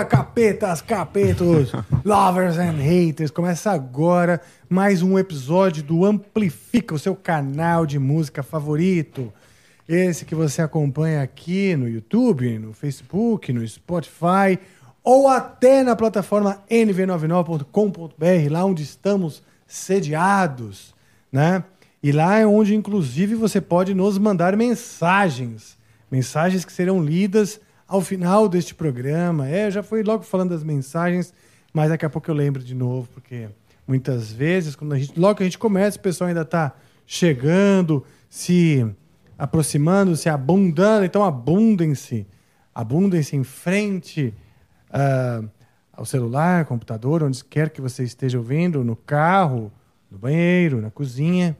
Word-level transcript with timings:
Galera! 0.00 0.04
Capetas, 0.04 0.80
capetos, 0.82 1.72
lovers 2.04 2.58
and 2.58 2.76
haters. 2.76 3.30
Começa 3.30 3.70
agora 3.70 4.40
mais 4.68 5.02
um 5.02 5.18
episódio 5.18 5.82
do 5.82 6.04
Amplifica, 6.04 6.94
o 6.94 6.98
seu 6.98 7.14
canal 7.14 7.84
de 7.84 7.98
música 7.98 8.42
favorito. 8.42 9.32
Esse 9.88 10.24
que 10.24 10.34
você 10.34 10.62
acompanha 10.62 11.22
aqui 11.22 11.76
no 11.76 11.88
YouTube, 11.88 12.58
no 12.58 12.72
Facebook, 12.72 13.52
no 13.52 13.66
Spotify 13.66 14.58
ou 15.02 15.28
até 15.28 15.82
na 15.82 15.96
plataforma 15.96 16.62
nv99.com.br, 16.70 18.50
lá 18.50 18.64
onde 18.64 18.82
estamos 18.82 19.42
sediados, 19.66 20.94
né? 21.32 21.64
E 22.02 22.12
lá 22.12 22.38
é 22.38 22.46
onde, 22.46 22.74
inclusive, 22.74 23.34
você 23.34 23.60
pode 23.60 23.92
nos 23.94 24.16
mandar 24.16 24.56
mensagens. 24.56 25.76
Mensagens 26.10 26.64
que 26.64 26.72
serão 26.72 27.02
lidas 27.02 27.60
ao 27.90 28.00
final 28.00 28.48
deste 28.48 28.72
programa. 28.72 29.48
É, 29.48 29.68
já 29.68 29.82
fui 29.82 30.04
logo 30.04 30.22
falando 30.22 30.50
das 30.50 30.62
mensagens, 30.62 31.34
mas 31.72 31.88
daqui 31.88 32.06
a 32.06 32.10
pouco 32.10 32.30
eu 32.30 32.34
lembro 32.34 32.62
de 32.62 32.72
novo, 32.72 33.08
porque 33.12 33.48
muitas 33.86 34.30
vezes, 34.30 34.76
quando 34.76 34.92
a 34.92 34.98
gente, 34.98 35.18
logo 35.18 35.34
que 35.34 35.42
a 35.42 35.46
gente 35.46 35.58
começa, 35.58 35.98
o 35.98 36.00
pessoal 36.00 36.28
ainda 36.28 36.42
está 36.42 36.72
chegando, 37.04 38.04
se 38.28 38.86
aproximando, 39.36 40.14
se 40.16 40.28
abundando. 40.28 41.04
Então, 41.04 41.24
abundem-se. 41.24 42.28
Abundem-se 42.72 43.34
em 43.34 43.42
frente 43.42 44.32
uh, 44.90 45.50
ao 45.92 46.04
celular, 46.04 46.66
computador, 46.66 47.24
onde 47.24 47.44
quer 47.44 47.70
que 47.70 47.80
você 47.80 48.04
esteja 48.04 48.38
ouvindo, 48.38 48.84
no 48.84 48.94
carro, 48.94 49.72
no 50.08 50.16
banheiro, 50.16 50.80
na 50.80 50.92
cozinha. 50.92 51.56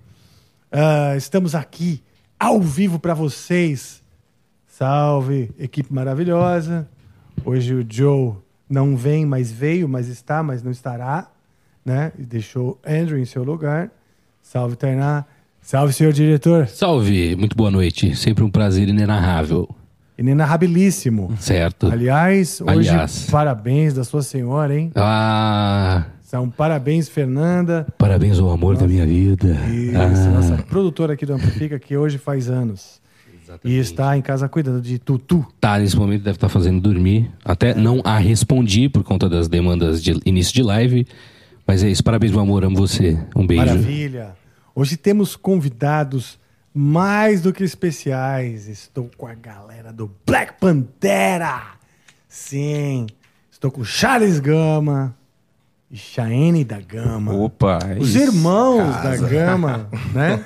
Uh, 0.73 1.17
estamos 1.17 1.57
aqui 1.57 2.05
ao 2.39 2.61
vivo 2.61 3.01
para 3.01 3.15
vocês. 3.15 4.00
Salve, 4.83 5.51
equipe 5.59 5.93
maravilhosa. 5.93 6.89
Hoje 7.45 7.75
o 7.75 7.87
Joe 7.87 8.33
não 8.67 8.97
vem, 8.97 9.27
mas 9.27 9.53
veio, 9.53 9.87
mas 9.87 10.09
está, 10.09 10.43
mas 10.43 10.63
não 10.63 10.71
estará, 10.71 11.29
né? 11.85 12.13
E 12.19 12.23
deixou 12.23 12.81
Andrew 12.83 13.19
em 13.19 13.27
seu 13.27 13.45
lugar. 13.45 13.91
Salve, 14.43 14.77
Tainá. 14.77 15.27
Salve, 15.61 15.93
senhor 15.93 16.15
diretor. 16.15 16.67
Salve, 16.67 17.37
muito 17.37 17.55
boa 17.55 17.71
noite. 17.71 18.17
Sempre 18.17 18.43
um 18.43 18.51
prazer 18.51 18.89
inenarrável. 18.89 19.69
Inenarrabilíssimo. 20.17 21.37
Certo. 21.39 21.93
Aliás, 21.93 22.63
hoje, 22.63 22.89
Aliás. 22.89 23.29
parabéns 23.31 23.93
da 23.93 24.03
sua 24.03 24.23
senhora, 24.23 24.75
hein? 24.75 24.93
Ah. 24.97 26.07
São 26.23 26.49
parabéns, 26.49 27.07
Fernanda. 27.07 27.87
Parabéns 27.99 28.39
ao 28.39 28.51
amor 28.51 28.73
nossa, 28.73 28.87
da 28.87 28.91
minha 28.91 29.05
vida. 29.05 29.59
Isso, 29.69 29.99
ah. 29.99 30.31
nossa 30.31 30.57
produtora 30.63 31.13
aqui 31.13 31.27
do 31.27 31.35
Amplifica, 31.35 31.79
que 31.79 31.99
hoje 31.99 32.17
faz 32.17 32.49
anos. 32.49 33.00
Exatamente. 33.51 33.77
E 33.77 33.79
está 33.79 34.17
em 34.17 34.23
casa 34.23 34.49
cuidando 34.49 34.81
de 34.81 34.99
Tutu. 34.99 35.47
Tá, 35.61 35.79
nesse 35.79 35.97
momento 35.97 36.23
deve 36.23 36.37
estar 36.37 36.49
fazendo 36.49 36.81
dormir. 36.81 37.31
Até 37.45 37.75
não 37.75 38.01
a 38.05 38.19
respondi 38.19 38.89
por 38.89 39.03
conta 39.03 39.29
das 39.29 39.49
demandas 39.49 40.03
de 40.03 40.19
início 40.25 40.55
de 40.55 40.63
live. 40.63 41.07
Mas 41.67 41.83
é 41.83 41.89
isso, 41.89 42.03
parabéns, 42.03 42.33
meu 42.33 42.41
amor, 42.41 42.65
amo 42.65 42.77
você. 42.77 43.19
Um 43.35 43.47
beijo. 43.47 43.65
Maravilha. 43.65 44.37
Hoje 44.75 44.97
temos 44.97 45.37
convidados 45.37 46.39
mais 46.73 47.43
do 47.43 47.53
que 47.53 47.65
especiais. 47.65 48.69
Estou 48.69 49.11
com 49.17 49.27
a 49.27 49.35
galera 49.35 49.93
do 49.93 50.11
Black 50.27 50.55
Pantera. 50.61 51.63
Sim, 52.29 53.07
estou 53.51 53.73
com 53.73 53.83
Charles 53.83 54.39
Gama, 54.39 55.17
e 55.91 55.97
Chaene 55.97 56.65
da 56.65 56.81
Gama. 56.81 57.35
Opa, 57.35 57.81
é 57.83 57.99
Os 57.99 58.15
irmãos 58.15 58.95
casa. 58.97 59.23
da 59.23 59.29
Gama, 59.29 59.89
né? 60.15 60.45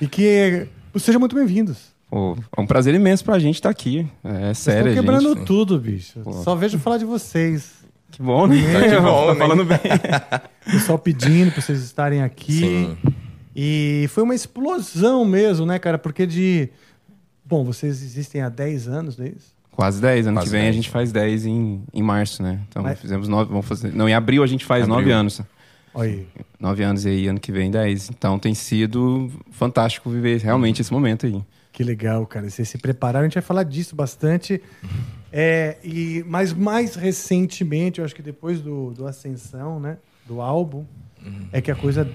E 0.00 0.08
que 0.08 0.66
sejam 0.98 1.20
muito 1.20 1.36
bem-vindos. 1.36 1.97
É 2.10 2.60
um 2.60 2.66
prazer 2.66 2.94
imenso 2.94 3.24
pra 3.24 3.38
gente 3.38 3.56
estar 3.56 3.68
tá 3.68 3.70
aqui. 3.70 4.06
É 4.24 4.54
sério, 4.54 4.90
Estão 4.90 5.04
quebrando 5.04 5.34
gente. 5.34 5.46
tudo, 5.46 5.78
bicho. 5.78 6.20
Pô. 6.20 6.32
Só 6.32 6.54
vejo 6.54 6.78
falar 6.78 6.98
de 6.98 7.04
vocês. 7.04 7.78
Que 8.10 8.22
bom, 8.22 8.46
né? 8.46 8.56
É, 8.58 8.88
que 8.88 9.00
bom, 9.00 9.26
tá 9.26 9.34
né? 9.34 9.38
falando 9.38 9.64
bem. 9.64 9.78
Pessoal 10.64 10.98
pedindo 10.98 11.52
pra 11.52 11.60
vocês 11.60 11.82
estarem 11.82 12.22
aqui. 12.22 12.52
Sim. 12.52 12.96
E 13.54 14.06
foi 14.08 14.22
uma 14.22 14.34
explosão 14.34 15.24
mesmo, 15.24 15.66
né, 15.66 15.78
cara? 15.78 15.98
Porque 15.98 16.26
de. 16.26 16.70
Bom, 17.44 17.64
vocês 17.64 18.02
existem 18.02 18.40
há 18.40 18.48
10 18.48 18.88
anos, 18.88 19.18
não 19.18 19.26
é 19.26 19.28
isso? 19.30 19.54
Quase 19.70 20.00
10. 20.00 20.28
Ano 20.28 20.36
Quase 20.36 20.46
que 20.46 20.52
vem 20.52 20.62
10. 20.62 20.70
a 20.70 20.76
gente 20.76 20.90
faz 20.90 21.12
10 21.12 21.46
em, 21.46 21.82
em 21.92 22.02
março, 22.02 22.42
né? 22.42 22.60
Então 22.68 22.82
Mas... 22.82 22.98
fizemos 22.98 23.28
9. 23.28 23.50
Vamos 23.50 23.66
fazer. 23.66 23.94
Não, 23.94 24.08
em 24.08 24.14
abril 24.14 24.42
a 24.42 24.46
gente 24.46 24.64
faz 24.64 24.86
9 24.88 25.10
anos. 25.12 25.40
Oi. 25.94 26.26
9 26.58 26.82
anos 26.82 27.04
e 27.04 27.08
aí 27.08 27.26
ano 27.28 27.40
que 27.40 27.52
vem 27.52 27.70
10. 27.70 28.10
Então 28.10 28.38
tem 28.38 28.54
sido 28.54 29.30
fantástico 29.50 30.08
viver 30.08 30.40
realmente 30.40 30.80
esse 30.80 30.92
momento 30.92 31.26
aí. 31.26 31.42
Que 31.78 31.84
legal, 31.84 32.26
cara. 32.26 32.50
Vocês 32.50 32.68
se 32.68 32.76
prepararam, 32.76 33.20
a 33.20 33.28
gente 33.28 33.34
vai 33.34 33.42
falar 33.42 33.62
disso 33.62 33.94
bastante. 33.94 34.60
É, 35.30 35.76
e, 35.84 36.24
mas 36.26 36.52
mais 36.52 36.96
recentemente, 36.96 38.00
eu 38.00 38.04
acho 38.04 38.16
que 38.16 38.20
depois 38.20 38.60
do, 38.60 38.90
do 38.90 39.06
Ascensão, 39.06 39.78
né? 39.78 39.98
Do 40.26 40.40
álbum, 40.40 40.84
uhum. 41.24 41.48
é 41.52 41.60
que 41.60 41.70
a 41.70 41.76
coisa 41.76 42.10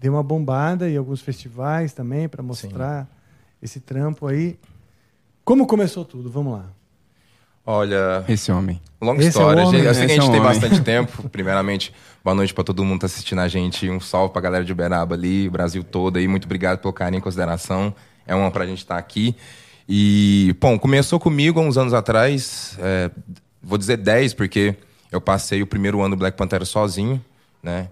deu 0.00 0.12
uma 0.12 0.22
bombada 0.22 0.88
e 0.88 0.96
alguns 0.96 1.20
festivais 1.20 1.92
também 1.92 2.28
para 2.28 2.44
mostrar 2.44 3.06
Sim. 3.06 3.08
esse 3.60 3.80
trampo 3.80 4.24
aí. 4.24 4.56
Como 5.44 5.66
começou 5.66 6.04
tudo? 6.04 6.30
Vamos 6.30 6.52
lá. 6.52 6.66
Olha. 7.66 8.24
Esse 8.28 8.52
homem. 8.52 8.80
Longa 9.00 9.18
Esse 9.18 9.30
história. 9.30 9.62
É 9.62 9.64
homem, 9.64 9.82
eu 9.82 9.94
sei 9.94 10.06
que 10.06 10.12
a 10.12 10.14
gente 10.14 10.28
é 10.28 10.32
tem 10.32 10.40
bastante 10.40 10.80
tempo. 10.80 11.28
Primeiramente, 11.28 11.92
boa 12.22 12.36
noite 12.36 12.54
para 12.54 12.62
todo 12.62 12.84
mundo 12.84 12.98
que 12.98 13.00
tá 13.00 13.06
assistindo 13.06 13.40
a 13.40 13.48
gente. 13.48 13.90
Um 13.90 13.98
salve 13.98 14.32
pra 14.32 14.40
galera 14.40 14.64
de 14.64 14.70
Uberaba 14.70 15.16
ali, 15.16 15.50
Brasil 15.50 15.82
todo 15.82 16.18
aí. 16.18 16.28
Muito 16.28 16.44
obrigado 16.44 16.78
pelo 16.78 16.92
carinho 16.92 17.18
e 17.18 17.22
consideração. 17.22 17.92
É 18.28 18.34
uma 18.34 18.50
pra 18.50 18.66
gente 18.66 18.78
estar 18.78 18.94
tá 18.94 19.00
aqui. 19.00 19.34
E, 19.88 20.54
bom, 20.60 20.78
começou 20.78 21.18
comigo 21.18 21.58
há 21.58 21.62
uns 21.62 21.78
anos 21.78 21.94
atrás. 21.94 22.78
É, 22.78 23.10
vou 23.62 23.78
dizer 23.78 23.96
10, 23.96 24.34
porque 24.34 24.76
eu 25.10 25.20
passei 25.20 25.62
o 25.62 25.66
primeiro 25.66 26.02
ano 26.02 26.14
do 26.14 26.18
Black 26.18 26.36
Panther 26.36 26.64
sozinho, 26.66 27.24
né? 27.62 27.88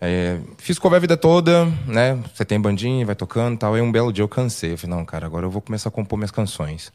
É, 0.00 0.38
fiz 0.58 0.78
cover 0.78 0.98
a 0.98 1.00
vida 1.00 1.16
toda, 1.16 1.66
né? 1.86 2.22
Você 2.32 2.44
tem 2.44 2.60
bandinha, 2.60 3.04
vai 3.04 3.16
tocando 3.16 3.54
e 3.54 3.58
tal. 3.58 3.74
Aí 3.74 3.82
um 3.82 3.90
belo 3.90 4.12
dia 4.12 4.22
eu 4.22 4.28
cansei. 4.28 4.72
Eu 4.72 4.78
falei, 4.78 4.96
não, 4.96 5.04
cara, 5.04 5.26
agora 5.26 5.44
eu 5.44 5.50
vou 5.50 5.60
começar 5.60 5.88
a 5.88 5.92
compor 5.92 6.16
minhas 6.16 6.30
canções. 6.30 6.92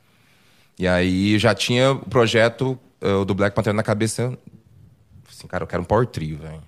E 0.78 0.88
aí 0.88 1.38
já 1.38 1.54
tinha 1.54 1.92
o 1.92 2.00
projeto 2.10 2.80
uh, 3.02 3.26
do 3.26 3.36
Black 3.36 3.54
Panther 3.54 3.74
na 3.74 3.84
cabeça. 3.84 4.38
Assim, 5.30 5.48
cara, 5.48 5.64
eu 5.64 5.68
quero 5.68 5.82
um 5.82 5.86
power 5.86 6.08
trio, 6.08 6.38
velho. 6.38 6.62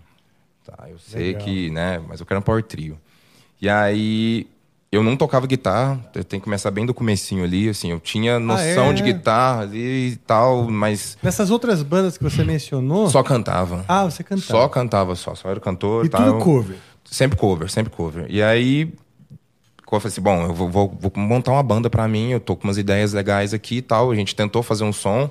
Tá, 0.65 0.89
eu 0.89 0.99
sei 0.99 1.27
Legal. 1.27 1.41
que, 1.43 1.69
né, 1.69 2.01
mas 2.07 2.19
eu 2.19 2.25
quero 2.25 2.39
um 2.39 2.43
power 2.43 2.63
trio. 2.63 2.99
E 3.61 3.69
aí 3.69 4.47
eu 4.91 5.01
não 5.01 5.15
tocava 5.15 5.47
guitarra, 5.47 5.99
eu 6.13 6.23
tenho 6.23 6.41
que 6.41 6.43
começar 6.43 6.69
bem 6.69 6.85
do 6.85 6.93
comecinho 6.93 7.43
ali, 7.45 7.69
assim, 7.69 7.91
eu 7.91 7.99
tinha 7.99 8.37
noção 8.39 8.89
ah, 8.89 8.91
é? 8.91 8.93
de 8.93 9.01
guitarra 9.01 9.61
ali 9.61 10.09
e 10.09 10.15
tal, 10.17 10.69
mas... 10.69 11.17
Nessas 11.23 11.49
outras 11.49 11.81
bandas 11.81 12.17
que 12.17 12.23
você 12.23 12.43
mencionou... 12.43 13.09
Só 13.09 13.23
cantava. 13.23 13.85
Ah, 13.87 14.03
você 14.03 14.21
cantava. 14.21 14.47
Só 14.47 14.67
cantava, 14.67 15.15
só, 15.15 15.33
só 15.33 15.49
era 15.49 15.61
cantor. 15.61 16.05
E 16.05 16.09
tal. 16.09 16.33
tudo 16.33 16.43
cover? 16.43 16.77
Sempre 17.05 17.37
cover, 17.37 17.69
sempre 17.69 17.91
cover. 17.91 18.25
E 18.29 18.43
aí 18.43 18.91
eu 19.95 19.99
falei 19.99 20.11
assim, 20.11 20.21
bom, 20.21 20.43
eu 20.43 20.53
vou, 20.53 20.69
vou, 20.69 20.97
vou, 20.99 21.11
montar 21.15 21.51
uma 21.51 21.63
banda 21.63 21.89
para 21.89 22.07
mim, 22.07 22.31
eu 22.31 22.39
tô 22.39 22.55
com 22.55 22.65
umas 22.65 22.77
ideias 22.77 23.13
legais 23.13 23.53
aqui 23.53 23.77
e 23.77 23.81
tal. 23.81 24.11
A 24.11 24.15
gente 24.15 24.35
tentou 24.35 24.63
fazer 24.63 24.83
um 24.83 24.93
som, 24.93 25.29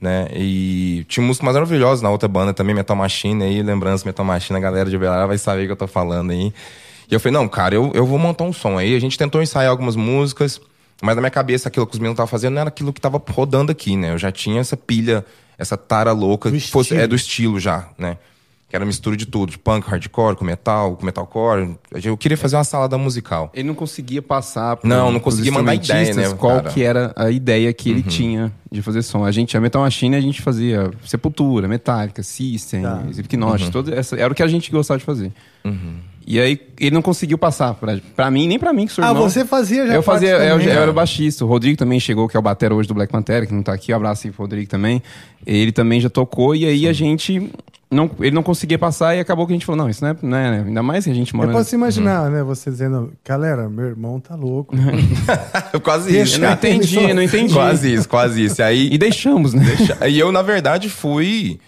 né? 0.00 0.28
E 0.32 1.04
tinha 1.08 1.24
música 1.24 1.44
maravilhosa 1.44 2.02
na 2.02 2.10
outra 2.10 2.28
banda 2.28 2.54
também, 2.54 2.74
Metal 2.74 2.96
Machine 2.96 3.42
aí, 3.42 3.62
lembrança 3.62 4.04
Metal 4.04 4.24
Machine, 4.24 4.58
a 4.58 4.62
galera 4.62 4.88
de 4.88 4.96
Belará 4.96 5.26
vai 5.26 5.38
saber 5.38 5.64
o 5.64 5.66
que 5.66 5.72
eu 5.72 5.76
tô 5.76 5.86
falando 5.88 6.30
aí. 6.30 6.52
E 7.10 7.14
eu 7.14 7.20
falei, 7.20 7.32
não, 7.32 7.48
cara, 7.48 7.74
eu, 7.74 7.92
eu 7.94 8.04
vou 8.04 8.18
montar 8.18 8.44
um 8.44 8.52
som 8.52 8.78
aí. 8.78 8.94
A 8.94 9.00
gente 9.00 9.16
tentou 9.16 9.42
ensaiar 9.42 9.70
algumas 9.70 9.96
músicas, 9.96 10.60
mas 11.00 11.14
na 11.14 11.20
minha 11.20 11.30
cabeça 11.30 11.68
aquilo 11.68 11.86
que 11.86 11.92
os 11.92 11.98
meninos 11.98 12.14
estavam 12.14 12.28
fazendo 12.28 12.54
não 12.54 12.60
era 12.60 12.68
aquilo 12.68 12.92
que 12.92 13.00
tava 13.00 13.22
rodando 13.30 13.70
aqui, 13.70 13.96
né? 13.96 14.12
Eu 14.12 14.18
já 14.18 14.32
tinha 14.32 14.60
essa 14.60 14.76
pilha, 14.76 15.24
essa 15.56 15.76
tara 15.76 16.12
louca, 16.12 16.50
do 16.50 16.58
que 16.58 16.70
fosse, 16.70 16.96
é 16.96 17.06
do 17.06 17.14
estilo 17.14 17.60
já, 17.60 17.88
né? 17.96 18.18
Que 18.68 18.74
era 18.74 18.84
mistura 18.84 19.16
de 19.16 19.26
tudo, 19.26 19.50
de 19.50 19.58
punk, 19.58 19.86
hardcore, 19.88 20.34
com 20.34 20.44
metal, 20.44 20.96
com 20.96 21.06
metalcore. 21.06 21.76
Eu 22.02 22.16
queria 22.16 22.36
fazer 22.36 22.56
uma 22.56 22.64
salada 22.64 22.98
musical. 22.98 23.50
Ele 23.54 23.68
não 23.68 23.74
conseguia 23.74 24.20
passar 24.20 24.76
por, 24.76 24.88
Não, 24.88 25.12
não 25.12 25.20
conseguia 25.20 25.52
mandar 25.52 25.74
ideia, 25.74 26.12
né, 26.14 26.34
qual 26.34 26.56
cara? 26.56 26.70
que 26.70 26.82
era 26.82 27.12
a 27.14 27.30
ideia 27.30 27.72
que 27.72 27.90
ele 27.90 28.00
uhum. 28.00 28.08
tinha 28.08 28.52
de 28.70 28.82
fazer 28.82 29.02
som. 29.02 29.24
A 29.24 29.30
gente, 29.30 29.56
a 29.56 29.60
Metal 29.60 29.80
Machine, 29.80 30.16
a 30.16 30.20
gente 30.20 30.42
fazia 30.42 30.90
Sepultura, 31.04 31.68
Metallica, 31.68 32.24
System, 32.24 32.82
tá. 32.82 33.04
Slipknot, 33.10 33.64
uhum. 33.64 33.70
todo 33.70 33.94
essa, 33.94 34.16
era 34.16 34.32
o 34.32 34.34
que 34.34 34.42
a 34.42 34.48
gente 34.48 34.70
gostava 34.72 34.98
de 34.98 35.04
fazer. 35.04 35.32
Uhum. 35.64 35.98
E 36.26 36.40
aí 36.40 36.60
ele 36.80 36.90
não 36.90 37.02
conseguiu 37.02 37.38
passar 37.38 37.72
pra, 37.74 38.00
pra 38.16 38.28
mim, 38.32 38.48
nem 38.48 38.58
pra 38.58 38.72
mim, 38.72 38.86
que 38.86 38.92
sou 38.92 39.04
Ah, 39.04 39.12
você 39.12 39.44
fazia 39.44 39.86
já 39.86 39.94
Eu 39.94 40.02
fazia, 40.02 40.30
eu, 40.30 40.60
eu, 40.60 40.72
era 40.72 40.90
o 40.90 40.94
baixista. 40.94 41.44
O 41.44 41.48
Rodrigo 41.48 41.78
também 41.78 42.00
chegou, 42.00 42.28
que 42.28 42.36
é 42.36 42.40
o 42.40 42.42
batera 42.42 42.74
hoje 42.74 42.88
do 42.88 42.94
Black 42.94 43.12
Panther, 43.12 43.46
que 43.46 43.54
não 43.54 43.62
tá 43.62 43.72
aqui. 43.72 43.92
Um 43.92 43.96
abraço 43.96 44.26
aí 44.26 44.32
pro 44.32 44.42
Rodrigo 44.42 44.68
também. 44.68 45.00
Ele 45.46 45.70
também 45.70 46.00
já 46.00 46.10
tocou, 46.10 46.56
e 46.56 46.66
aí 46.66 46.80
Sim. 46.80 46.88
a 46.88 46.92
gente 46.92 47.50
não, 47.90 48.10
ele 48.18 48.32
não 48.32 48.42
conseguia 48.42 48.78
passar 48.78 49.14
e 49.14 49.20
acabou 49.20 49.46
que 49.46 49.52
a 49.52 49.56
gente 49.56 49.64
falou, 49.64 49.82
não, 49.82 49.88
isso 49.88 50.02
não 50.04 50.10
é, 50.10 50.16
não 50.20 50.36
é 50.36 50.58
ainda 50.58 50.82
mais 50.82 51.04
que 51.04 51.10
a 51.10 51.14
gente 51.14 51.34
mora... 51.36 51.50
Eu 51.50 51.52
posso 51.52 51.74
imaginar, 51.74 52.24
uhum. 52.24 52.30
né, 52.30 52.42
você 52.42 52.68
dizendo, 52.68 53.12
galera, 53.24 53.68
meu 53.68 53.86
irmão 53.86 54.18
tá 54.18 54.34
louco. 54.34 54.74
quase 55.84 56.18
isso. 56.18 56.36
Eu 56.36 56.40
não 56.40 56.52
entendi, 56.52 57.14
não 57.14 57.22
entendi. 57.22 57.54
Quase 57.54 57.94
isso, 57.94 58.08
quase 58.08 58.44
isso. 58.44 58.60
E, 58.60 58.64
aí, 58.64 58.88
e 58.92 58.98
deixamos, 58.98 59.54
né? 59.54 59.64
Deixa... 59.64 60.08
E 60.08 60.18
eu, 60.18 60.32
na 60.32 60.42
verdade, 60.42 60.90
fui 60.90 61.60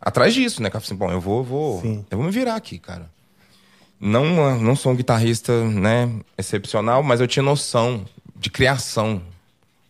atrás 0.00 0.32
disso, 0.32 0.62
né? 0.62 0.70
Assim, 0.72 0.94
bom, 0.94 1.10
eu 1.10 1.20
vou, 1.20 1.44
vou, 1.44 1.82
eu 2.10 2.16
vou 2.16 2.24
me 2.24 2.32
virar 2.32 2.56
aqui, 2.56 2.78
cara. 2.78 3.10
Não, 4.00 4.58
não 4.58 4.76
sou 4.76 4.92
um 4.92 4.96
guitarrista, 4.96 5.64
né, 5.64 6.10
excepcional, 6.38 7.02
mas 7.02 7.20
eu 7.20 7.26
tinha 7.26 7.42
noção 7.42 8.04
de 8.34 8.50
criação 8.50 9.20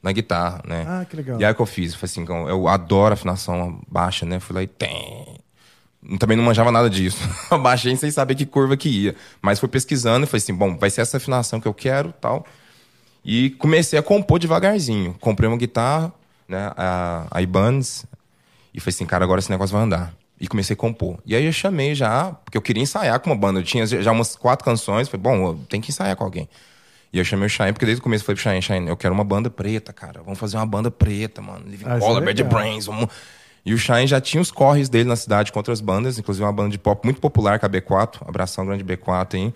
na 0.03 0.13
guitarra, 0.13 0.63
né? 0.67 0.85
Ah, 0.87 1.05
que 1.05 1.17
legal. 1.17 1.41
E 1.41 1.45
aí 1.45 1.53
o 1.53 1.55
que 1.55 1.63
eu 1.63 1.67
fiz? 1.67 1.95
Foi 1.95 2.07
assim, 2.07 2.25
eu 2.29 2.69
adoro 2.69 3.15
afinação 3.15 3.81
baixa, 3.89 4.25
né? 4.25 4.39
Fui 4.39 4.55
lá 4.55 4.63
e 4.63 4.67
tem. 4.67 5.39
Também 6.19 6.37
não 6.37 6.45
manjava 6.45 6.71
nada 6.71 6.89
disso. 6.89 7.19
Baixei 7.61 7.97
sem 7.97 8.11
saber 8.11 8.35
que 8.35 8.47
curva 8.47 8.77
que 8.77 8.89
ia. 8.89 9.17
Mas 9.43 9.59
fui 9.59 9.69
pesquisando 9.69 10.25
e 10.25 10.27
falei 10.27 10.39
assim, 10.39 10.55
bom, 10.55 10.77
vai 10.77 10.89
ser 10.91 11.01
essa 11.01 11.17
afinação 11.17 11.61
que 11.61 11.67
eu 11.67 11.75
quero 11.75 12.13
tal. 12.21 12.47
E 13.25 13.51
comecei 13.51 13.99
a 13.99 14.03
compor 14.03 14.39
devagarzinho. 14.39 15.17
Comprei 15.21 15.49
uma 15.49 15.57
guitarra, 15.57 16.13
né? 16.49 16.71
A, 16.77 17.27
a 17.31 17.43
Ibanez. 17.43 18.07
E 18.73 18.79
falei 18.79 18.95
assim, 18.95 19.07
cara, 19.07 19.25
agora 19.25 19.41
esse 19.41 19.51
negócio 19.51 19.75
vai 19.75 19.85
andar. 19.85 20.15
E 20.41 20.47
comecei 20.47 20.75
a 20.75 20.77
compor. 20.77 21.19
E 21.27 21.35
aí 21.35 21.45
eu 21.45 21.53
chamei 21.53 21.95
já, 21.95 22.31
porque 22.45 22.57
eu 22.57 22.63
queria 22.63 22.83
ensaiar 22.83 23.19
com 23.19 23.31
uma 23.31 23.37
banda. 23.37 23.59
Eu 23.59 23.65
tinha 23.65 23.85
já 23.87 24.13
umas 24.13 24.37
quatro 24.37 24.65
canções. 24.65 25.09
Falei, 25.09 25.23
bom, 25.23 25.49
eu 25.49 25.61
tenho 25.69 25.83
que 25.83 25.91
ensaiar 25.91 26.15
com 26.15 26.23
alguém. 26.23 26.49
E 27.13 27.19
eu 27.19 27.25
chamei 27.25 27.47
o 27.47 27.49
Shine, 27.49 27.73
porque 27.73 27.87
desde 27.87 28.01
o 28.01 28.03
começo 28.03 28.23
eu 28.23 28.27
falei 28.27 28.41
pro 28.41 28.51
Shine, 28.51 28.63
Shine, 28.63 28.89
eu 28.89 28.97
quero 28.97 29.15
uma 29.15 29.25
banda 29.25 29.49
preta, 29.49 29.93
cara. 29.93 30.23
Vamos 30.23 30.39
fazer 30.39 30.57
uma 30.57 30.67
banda 30.67 30.91
preta, 30.91 31.41
mano. 31.41 31.65
Living 31.67 31.85
ah, 31.87 31.97
é 31.97 31.99
Color, 31.99 32.25
Bad 32.25 32.45
Brains, 32.45 32.87
vamos... 32.87 33.09
E 33.67 33.75
o 33.75 33.79
Shine 33.79 34.07
já 34.07 34.21
tinha 34.21 34.41
os 34.41 34.53
corres 34.53 34.89
dele 34.89 35.09
na 35.09 35.17
cidade 35.17 35.51
com 35.51 35.59
outras 35.59 35.81
bandas, 35.81 36.17
inclusive 36.17 36.45
uma 36.45 36.53
banda 36.53 36.71
de 36.71 36.79
pop 36.79 37.05
muito 37.05 37.21
popular, 37.21 37.59
que 37.59 37.65
é 37.65 37.69
a 37.69 37.71
B4. 37.71 38.19
Abração 38.25 38.65
grande 38.65 38.85
B4 38.85 39.35
aí. 39.35 39.55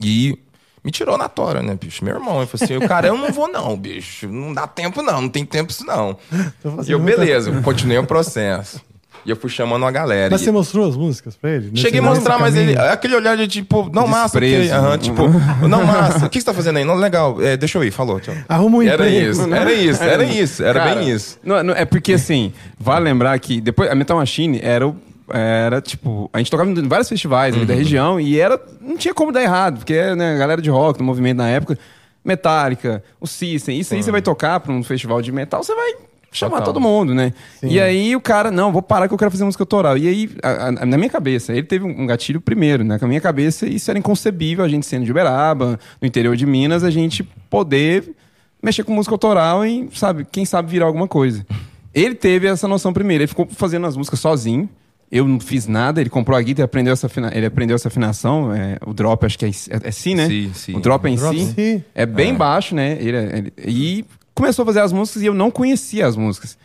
E 0.00 0.38
me 0.82 0.90
tirou 0.90 1.18
na 1.18 1.28
tora, 1.28 1.62
né, 1.62 1.76
bicho? 1.78 2.02
Meu 2.02 2.14
irmão. 2.14 2.38
Ele 2.38 2.46
falou 2.46 2.64
assim: 2.64 2.88
cara, 2.88 3.08
eu 3.08 3.18
não 3.18 3.30
vou, 3.30 3.46
não, 3.46 3.76
bicho. 3.76 4.26
Não 4.26 4.54
dá 4.54 4.66
tempo, 4.66 5.02
não. 5.02 5.20
Não 5.20 5.28
tem 5.28 5.44
tempo 5.44 5.70
isso, 5.70 5.84
não. 5.84 6.16
E 6.88 6.90
eu, 6.90 6.98
beleza, 6.98 7.60
continuei 7.60 7.98
o 7.98 8.06
processo. 8.06 8.80
E 9.24 9.30
eu 9.30 9.36
fui 9.36 9.50
chamando 9.50 9.82
uma 9.82 9.90
galera. 9.90 10.30
Mas 10.30 10.40
e... 10.40 10.44
você 10.44 10.50
mostrou 10.50 10.88
as 10.88 10.96
músicas 10.96 11.36
pra 11.36 11.50
ele? 11.50 11.70
Cheguei 11.74 12.00
a 12.00 12.02
mostrar, 12.02 12.38
mas 12.38 12.56
ele. 12.56 12.78
Aquele 12.78 13.16
olhar 13.16 13.36
de 13.36 13.46
tipo, 13.46 13.90
não, 13.92 14.06
massa, 14.06 14.38
okay, 14.38 14.70
uhum, 14.72 14.98
tipo, 14.98 15.22
não, 15.68 15.84
massa, 15.84 16.26
o 16.26 16.30
que 16.30 16.40
você 16.40 16.46
tá 16.46 16.54
fazendo 16.54 16.78
aí? 16.78 16.84
Não, 16.84 16.94
legal, 16.94 17.40
é, 17.40 17.56
deixa 17.56 17.78
eu 17.78 17.84
ir, 17.84 17.90
falou. 17.90 18.20
Tchau. 18.20 18.34
Arruma 18.48 18.78
um 18.78 18.82
era 18.82 19.08
emprego. 19.08 19.30
Isso, 19.30 19.54
era 19.54 19.72
isso, 19.72 20.02
era 20.02 20.24
isso, 20.24 20.64
era 20.64 20.80
Cara, 20.80 20.94
bem 20.96 21.10
isso. 21.10 21.38
Não, 21.42 21.62
não, 21.62 21.74
é 21.74 21.84
porque 21.84 22.14
assim, 22.14 22.52
vale 22.78 23.04
lembrar 23.04 23.38
que 23.38 23.60
depois 23.60 23.90
a 23.90 23.94
Metal 23.94 24.16
Machine 24.16 24.60
era 24.62 24.86
o 24.86 24.96
era 25.32 25.80
tipo, 25.80 26.28
a 26.32 26.38
gente 26.38 26.50
tocava 26.50 26.68
em 26.68 26.88
vários 26.88 27.08
festivais 27.08 27.54
uhum. 27.54 27.64
da 27.64 27.72
região 27.72 28.18
e 28.20 28.40
era 28.40 28.60
não 28.80 28.96
tinha 28.96 29.14
como 29.14 29.30
dar 29.30 29.42
errado, 29.42 29.78
porque 29.78 30.14
né, 30.16 30.34
a 30.34 30.38
galera 30.38 30.60
de 30.60 30.68
rock 30.68 30.98
do 30.98 31.04
movimento 31.04 31.38
na 31.38 31.48
época, 31.48 31.78
Metallica, 32.24 33.02
o 33.20 33.26
System, 33.26 33.78
isso 33.78 33.94
aí 33.94 34.02
você 34.02 34.10
vai 34.10 34.20
tocar 34.20 34.58
para 34.58 34.72
um 34.72 34.82
festival 34.82 35.22
de 35.22 35.30
metal, 35.30 35.62
você 35.62 35.74
vai 35.74 35.94
chamar 36.32 36.58
Total. 36.58 36.74
todo 36.74 36.80
mundo, 36.80 37.14
né? 37.14 37.32
Sim. 37.60 37.68
E 37.68 37.80
aí 37.80 38.14
o 38.14 38.20
cara, 38.20 38.50
não, 38.50 38.72
vou 38.72 38.82
parar 38.82 39.08
que 39.08 39.14
eu 39.14 39.18
quero 39.18 39.30
fazer 39.30 39.44
música 39.44 39.62
autoral. 39.62 39.98
E 39.98 40.08
aí, 40.08 40.30
a, 40.42 40.68
a, 40.68 40.86
na 40.86 40.96
minha 40.96 41.10
cabeça, 41.10 41.52
ele 41.52 41.64
teve 41.64 41.84
um 41.84 42.06
gatilho 42.06 42.40
primeiro, 42.40 42.84
né? 42.84 42.98
Na 43.00 43.08
minha 43.08 43.20
cabeça, 43.20 43.66
isso 43.66 43.90
era 43.90 43.98
inconcebível, 43.98 44.64
a 44.64 44.68
gente 44.68 44.86
sendo 44.86 45.04
de 45.04 45.10
Uberaba, 45.10 45.78
no 46.00 46.06
interior 46.06 46.36
de 46.36 46.46
Minas, 46.46 46.84
a 46.84 46.90
gente 46.90 47.22
poder 47.48 48.14
mexer 48.62 48.84
com 48.84 48.92
música 48.92 49.14
autoral 49.14 49.64
e, 49.64 49.88
sabe, 49.92 50.26
quem 50.30 50.44
sabe 50.44 50.70
virar 50.70 50.86
alguma 50.86 51.08
coisa. 51.08 51.44
Ele 51.92 52.14
teve 52.14 52.46
essa 52.46 52.68
noção 52.68 52.92
primeiro, 52.92 53.22
ele 53.22 53.28
ficou 53.28 53.48
fazendo 53.50 53.86
as 53.86 53.96
músicas 53.96 54.20
sozinho. 54.20 54.68
Eu 55.10 55.26
não 55.26 55.40
fiz 55.40 55.66
nada, 55.66 56.00
ele 56.00 56.08
comprou 56.08 56.38
a 56.38 56.42
guitarra, 56.42 56.66
aprendeu 56.66 56.92
essa 56.92 57.10
ele 57.34 57.46
aprendeu 57.46 57.74
essa 57.74 57.88
afinação. 57.88 58.54
É, 58.54 58.78
o 58.86 58.94
drop, 58.94 59.26
acho 59.26 59.36
que 59.36 59.44
é, 59.44 59.48
é, 59.48 59.80
é 59.82 59.90
si, 59.90 60.14
né? 60.14 60.28
Sim, 60.28 60.52
sim. 60.54 60.76
O 60.76 60.80
drop 60.80 61.04
é 61.04 61.10
em 61.10 61.16
drop 61.16 61.36
si. 61.36 61.52
si. 61.52 61.84
É 61.92 62.06
bem 62.06 62.30
é. 62.30 62.34
baixo, 62.34 62.76
né? 62.76 62.96
Ele, 63.00 63.16
é, 63.16 63.38
ele, 63.38 63.52
e 63.66 64.04
começou 64.34 64.62
a 64.62 64.66
fazer 64.66 64.80
as 64.80 64.92
músicas 64.92 65.22
e 65.22 65.26
eu 65.26 65.34
não 65.34 65.50
conhecia 65.50 66.06
as 66.06 66.16
músicas. 66.16 66.56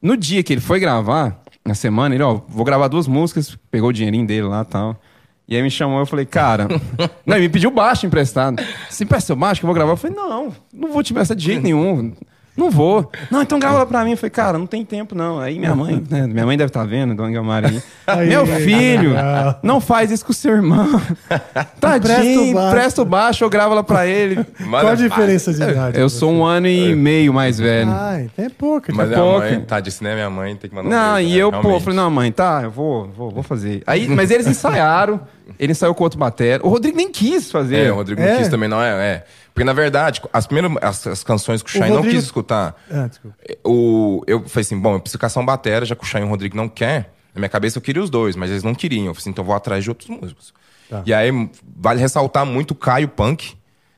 No 0.00 0.16
dia 0.16 0.42
que 0.42 0.52
ele 0.52 0.60
foi 0.60 0.80
gravar, 0.80 1.40
na 1.64 1.74
semana, 1.74 2.14
ele, 2.14 2.24
ó, 2.24 2.40
vou 2.48 2.64
gravar 2.64 2.88
duas 2.88 3.06
músicas, 3.06 3.56
pegou 3.70 3.90
o 3.90 3.92
dinheirinho 3.92 4.26
dele 4.26 4.48
lá 4.48 4.62
e 4.62 4.64
tal. 4.64 5.00
E 5.46 5.56
aí 5.56 5.62
me 5.62 5.70
chamou, 5.70 5.98
eu 5.98 6.06
falei, 6.06 6.24
cara. 6.24 6.66
não, 7.26 7.36
ele 7.36 7.46
me 7.46 7.52
pediu 7.52 7.70
baixo 7.70 8.06
emprestado. 8.06 8.62
Você 8.88 9.04
empresta 9.04 9.28
seu 9.28 9.36
baixo 9.36 9.60
que 9.60 9.64
eu 9.64 9.68
vou 9.68 9.74
gravar? 9.74 9.92
Eu 9.92 9.96
falei, 9.96 10.16
não, 10.16 10.52
não 10.72 10.92
vou 10.92 11.02
te 11.02 11.12
emprestar 11.12 11.36
de 11.36 11.44
jeito 11.44 11.62
nenhum. 11.64 12.14
Não 12.56 12.70
vou. 12.70 13.10
Não, 13.30 13.40
então 13.40 13.58
grava 13.58 13.86
pra 13.86 14.04
mim. 14.04 14.10
Eu 14.10 14.16
falei, 14.16 14.30
cara, 14.30 14.58
não 14.58 14.66
tem 14.66 14.84
tempo 14.84 15.14
não. 15.14 15.40
Aí 15.40 15.58
minha 15.58 15.74
mãe, 15.74 16.02
né, 16.10 16.26
minha 16.26 16.44
mãe 16.44 16.56
deve 16.56 16.68
estar 16.68 16.80
tá 16.80 16.86
vendo, 16.86 17.14
Dona 17.14 17.30
Guilmar 17.30 17.64
aí. 17.64 17.82
Meu 18.28 18.46
filho, 18.46 19.14
não 19.62 19.80
faz 19.80 20.10
isso 20.10 20.24
com 20.24 20.32
o 20.32 20.34
seu 20.34 20.52
irmão. 20.52 21.00
Tadinho, 21.80 22.54
presta 22.70 23.00
o 23.00 23.04
baixo, 23.04 23.42
eu 23.42 23.50
gravo 23.50 23.74
lá 23.74 23.82
pra 23.82 24.06
ele. 24.06 24.44
Qual 24.68 24.88
a 24.88 24.94
diferença 24.94 25.52
de 25.52 25.62
idade? 25.62 25.98
Eu 25.98 26.08
sou 26.10 26.30
um 26.30 26.44
ano 26.44 26.68
e 26.68 26.94
meio 26.94 27.32
mais 27.32 27.58
velho. 27.58 27.90
Ai, 27.90 28.30
é 28.36 28.48
pouco. 28.50 28.94
Mas 28.94 29.10
é 29.10 29.14
pouco. 29.14 29.38
mãe, 29.38 29.60
tá, 29.62 29.80
disse, 29.80 30.04
né? 30.04 30.14
Minha 30.14 30.30
mãe 30.30 30.54
tem 30.54 30.68
que 30.68 30.76
mandar 30.76 30.90
Não, 30.90 31.12
um 31.12 31.16
beijo, 31.16 31.28
e 31.28 31.32
né? 31.32 31.42
eu, 31.42 31.50
Realmente. 31.50 31.72
pô, 31.72 31.80
falei, 31.80 31.96
não, 31.96 32.10
mãe, 32.10 32.32
tá, 32.32 32.60
eu 32.64 32.70
vou, 32.70 33.08
vou, 33.08 33.30
vou 33.30 33.42
fazer. 33.42 33.82
Aí, 33.86 34.06
mas 34.08 34.30
eles 34.30 34.46
ensaiaram, 34.52 35.20
ele 35.58 35.72
ensaiou 35.72 35.94
com 35.94 36.04
outro 36.04 36.18
bater. 36.18 36.60
O 36.62 36.68
Rodrigo 36.68 36.96
nem 36.96 37.10
quis 37.10 37.50
fazer. 37.50 37.86
É, 37.86 37.92
o 37.92 37.96
Rodrigo 37.96 38.20
é. 38.20 38.30
não 38.30 38.38
quis 38.38 38.48
também, 38.48 38.68
não 38.68 38.82
é, 38.82 38.90
é. 38.90 39.24
Porque, 39.52 39.64
na 39.64 39.72
verdade, 39.72 40.22
as 40.32 40.46
primeiras 40.46 40.76
as, 40.82 41.06
as 41.06 41.24
canções 41.24 41.62
que 41.62 41.68
o 41.68 41.72
Shine 41.72 41.88
Rodrigo... 41.88 42.04
não 42.06 42.12
quis 42.12 42.24
escutar, 42.24 42.74
ah, 42.90 43.10
o, 43.64 44.22
eu 44.26 44.46
falei 44.48 44.62
assim, 44.62 44.78
bom, 44.78 44.94
eu 44.94 45.00
preciso 45.00 45.18
caçar 45.18 45.42
um 45.42 45.46
batera, 45.46 45.84
já 45.84 45.94
que 45.94 46.02
o 46.02 46.06
Shine 46.06 46.22
e 46.22 46.24
o 46.24 46.28
Rodrigo 46.28 46.56
não 46.56 46.68
quer. 46.68 47.12
Na 47.34 47.40
minha 47.40 47.48
cabeça 47.48 47.78
eu 47.78 47.82
queria 47.82 48.02
os 48.02 48.10
dois, 48.10 48.36
mas 48.36 48.50
eles 48.50 48.62
não 48.62 48.74
queriam. 48.74 49.06
Eu 49.06 49.14
falei 49.14 49.22
assim, 49.22 49.30
então 49.30 49.42
eu 49.42 49.46
vou 49.46 49.54
atrás 49.54 49.82
de 49.84 49.90
outros 49.90 50.08
músicos. 50.08 50.52
Tá. 50.88 51.02
E 51.06 51.14
aí, 51.14 51.30
vale 51.76 52.00
ressaltar 52.00 52.44
muito 52.44 52.72
o 52.72 52.74
Caio 52.74 53.08
Punk, 53.08 53.54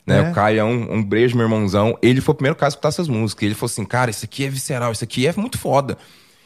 né? 0.07 0.19
É. 0.19 0.31
O 0.31 0.35
Caio 0.35 0.61
é 0.61 0.65
um, 0.65 0.95
um 0.95 1.03
beijo, 1.03 1.37
meu 1.37 1.47
irmãozão. 1.47 1.99
Ele 2.03 2.21
foi 2.21 2.33
o 2.33 2.37
primeiro 2.37 2.57
cara 2.57 2.69
a 2.69 2.71
escutar 2.71 2.89
essas 2.89 3.09
músicas. 3.09 3.43
Ele 3.45 3.55
falou 3.55 3.67
assim, 3.67 3.85
cara, 3.85 4.11
isso 4.11 4.25
aqui 4.25 4.45
é 4.45 4.49
visceral, 4.49 4.93
isso 4.93 5.03
aqui 5.03 5.27
é 5.27 5.33
muito 5.37 5.59
foda. 5.59 5.99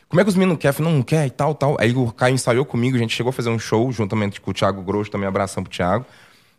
Como 0.09 0.21
é 0.21 0.25
que 0.25 0.31
os 0.31 0.37
meninos 0.37 0.59
querem? 0.59 0.81
Não, 0.81 0.93
não 0.93 1.03
quer 1.03 1.27
e 1.27 1.31
tal, 1.31 1.55
tal. 1.55 1.77
Aí 1.79 1.93
o 1.95 2.11
Caio 2.13 2.35
ensaiou 2.35 2.65
comigo, 2.65 2.97
a 2.97 3.01
gente 3.01 3.15
chegou 3.15 3.31
a 3.31 3.33
fazer 3.33 3.51
um 3.51 3.59
show 3.59 3.93
juntamente 3.93 4.41
com 4.41 4.51
o 4.51 4.55
Thiago 4.55 4.83
Grosso, 4.83 5.11
também 5.11 5.29
abração 5.29 5.63
pro 5.63 5.71
Thiago. 5.71 6.07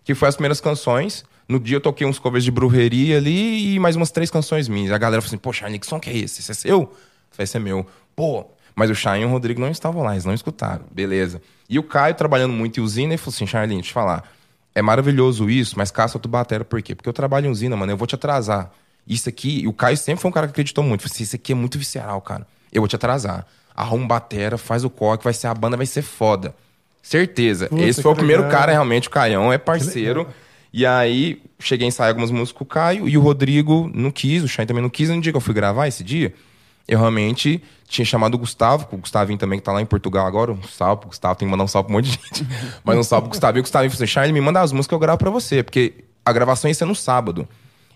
Que 0.04 0.14
foi 0.14 0.28
as 0.28 0.36
primeiras 0.36 0.62
canções. 0.62 1.26
No 1.48 1.60
dia 1.60 1.78
eu 1.78 1.82
toquei 1.82 2.06
uns 2.06 2.20
covers 2.20 2.44
de 2.44 2.52
brujeria 2.52 3.18
ali 3.18 3.74
e 3.74 3.80
mais 3.80 3.96
umas 3.96 4.12
três 4.12 4.30
canções 4.30 4.68
minhas. 4.68 4.92
A 4.92 4.98
galera 5.00 5.20
falou 5.20 5.30
assim, 5.30 5.38
poxa, 5.38 5.66
som 5.82 6.00
que 6.00 6.12
é 6.12 6.18
esse? 6.18 6.42
Esse 6.42 6.52
é 6.52 6.54
seu? 6.54 6.94
Esse 7.40 7.58
é 7.58 7.60
meu. 7.60 7.88
Pô, 8.16 8.46
mas 8.76 8.92
o 8.92 8.96
Shine 8.96 9.22
e 9.22 9.26
o 9.26 9.30
Rodrigo 9.30 9.60
não 9.60 9.70
estavam 9.70 10.04
lá, 10.04 10.12
eles 10.12 10.26
não 10.26 10.34
escutaram. 10.34 10.86
Beleza. 10.92 11.42
E 11.68 11.80
o 11.80 11.84
Caio 11.84 12.14
trabalhando 12.14 12.54
muito 12.54 12.80
em 12.80 12.84
usina, 12.84 13.16
e 13.16 13.18
falou 13.18 13.34
assim, 13.34 13.48
Charlinho, 13.48 13.82
deixa 13.82 13.90
eu 13.90 13.92
te 13.92 13.94
falar. 13.94 14.24
É 14.76 14.82
maravilhoso 14.82 15.50
isso, 15.50 15.76
mas 15.76 15.90
caça 15.90 16.20
tu 16.20 16.30
batera, 16.30 16.64
por 16.64 16.82
quê? 16.82 16.94
Porque 16.94 17.10
eu 17.10 17.14
trabalho 17.14 17.48
em 17.48 17.50
usina, 17.50 17.76
mano, 17.76 17.92
eu 17.92 17.98
vou 17.98 18.06
te 18.06 18.14
atrasar. 18.14 18.72
Isso 19.08 19.28
aqui, 19.28 19.62
e 19.62 19.68
o 19.68 19.74
Caio 19.74 19.98
sempre 19.98 20.22
foi 20.22 20.30
um 20.30 20.34
cara 20.34 20.46
que 20.48 20.52
acreditou 20.52 20.84
muito. 20.84 21.02
Falei 21.02 21.14
assim, 21.16 21.24
isso 21.24 21.36
aqui 21.36 21.52
é 21.52 21.56
muito 21.56 21.80
visceral, 21.80 22.22
cara. 22.22 22.46
Eu 22.72 22.82
vou 22.82 22.88
te 22.88 22.96
atrasar. 22.96 23.46
Arruma 23.76 24.08
batera, 24.08 24.58
faz 24.58 24.84
o 24.84 24.90
coque, 24.90 25.24
vai 25.24 25.34
ser 25.34 25.48
a 25.48 25.54
banda, 25.54 25.78
vai 25.78 25.86
ser 25.86 26.02
foda. 26.02 26.54
Certeza. 27.02 27.68
Puta, 27.68 27.82
Esse 27.82 28.02
foi 28.02 28.12
o 28.12 28.16
primeiro 28.16 28.44
legal. 28.44 28.60
cara, 28.60 28.72
realmente, 28.72 29.08
o 29.08 29.12
Caião 29.12 29.52
é 29.52 29.58
parceiro. 29.58 30.28
E 30.72 30.86
aí, 30.86 31.42
cheguei 31.58 31.86
a 31.86 31.88
ensaiar 31.88 32.10
algumas 32.10 32.30
músicas 32.30 32.52
com 32.58 32.64
o 32.64 32.68
Caio 32.68 33.08
e 33.10 33.18
o 33.18 33.22
Rodrigo 33.22 33.90
não 33.94 34.12
quis, 34.12 34.44
o 34.44 34.48
Shine 34.48 34.68
também 34.68 34.84
não 34.84 34.90
quis. 34.90 35.10
No 35.10 35.20
dia 35.20 35.32
que 35.32 35.38
eu 35.38 35.42
fui 35.42 35.54
gravar 35.54 35.88
esse 35.88 36.04
dia, 36.04 36.34
eu 36.88 37.00
realmente 37.00 37.64
tinha 37.88 38.06
chamado 38.06 38.36
o 38.36 38.38
Gustavo, 38.38 38.88
o 38.92 38.98
Gustavinho 38.98 39.40
também, 39.40 39.58
que 39.58 39.66
tá 39.66 39.72
lá 39.72 39.82
em 39.82 39.86
Portugal 39.86 40.28
agora. 40.28 40.52
Um 40.52 40.62
salve 40.64 41.02
pro 41.02 41.10
Gustavo, 41.10 41.36
tem 41.36 41.48
que 41.48 41.52
mandar 41.52 41.64
um 41.64 41.68
salve 41.68 41.88
pra 41.88 41.94
um 41.94 41.98
monte 41.98 42.06
de 42.06 42.12
gente. 42.12 42.48
Mas 42.84 42.98
um 42.98 43.04
salve 43.04 43.24
pro 43.24 43.32
Gustavo. 43.32 43.58
E 43.58 43.62
o 43.62 43.64
Gustavinho 43.64 43.92
falou 43.92 44.04
assim: 44.04 44.22
Shine, 44.22 44.34
me 44.34 44.42
manda 44.42 44.62
as 44.62 44.72
músicas 44.72 44.88
que 44.90 44.94
eu 44.94 45.00
gravo 45.00 45.18
pra 45.18 45.32
você, 45.32 45.64
porque 45.64 46.04
a 46.24 46.32
gravação 46.32 46.70
ia 46.70 46.76
ser 46.76 46.86
no 46.86 46.96
sábado. 46.96 47.48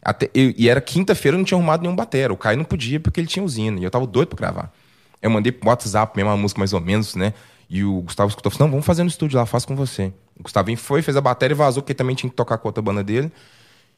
Até, 0.03 0.29
eu, 0.33 0.53
e 0.57 0.69
era 0.69 0.81
quinta-feira, 0.81 1.35
eu 1.35 1.39
não 1.39 1.45
tinha 1.45 1.57
arrumado 1.57 1.81
nenhum 1.81 1.95
batera. 1.95 2.33
O 2.33 2.37
Caio 2.37 2.57
não 2.57 2.65
podia 2.65 2.99
porque 2.99 3.19
ele 3.19 3.27
tinha 3.27 3.43
usina. 3.43 3.79
E 3.79 3.83
eu 3.83 3.91
tava 3.91 4.05
doido 4.05 4.29
pra 4.29 4.37
gravar. 4.37 4.73
Eu 5.21 5.29
mandei 5.29 5.51
pro 5.51 5.69
WhatsApp 5.69 6.15
mesmo 6.17 6.35
música 6.37 6.59
mais 6.59 6.73
ou 6.73 6.81
menos, 6.81 7.15
né? 7.15 7.33
E 7.69 7.83
o 7.83 8.01
Gustavo 8.01 8.29
escutou 8.29 8.51
falou: 8.51 8.67
não, 8.67 8.71
vamos 8.71 8.85
fazer 8.85 9.03
no 9.03 9.09
estúdio 9.09 9.37
lá, 9.39 9.45
faço 9.45 9.67
com 9.67 9.75
você. 9.75 10.13
O 10.37 10.43
Gustavinho 10.43 10.77
foi, 10.77 11.01
fez 11.01 11.15
a 11.15 11.21
bateria 11.21 11.55
e 11.55 11.57
vazou, 11.57 11.81
porque 11.81 11.93
também 11.93 12.15
tinha 12.15 12.29
que 12.29 12.35
tocar 12.35 12.57
com 12.57 12.67
a 12.67 12.69
outra 12.69 12.81
banda 12.81 13.03
dele. 13.03 13.31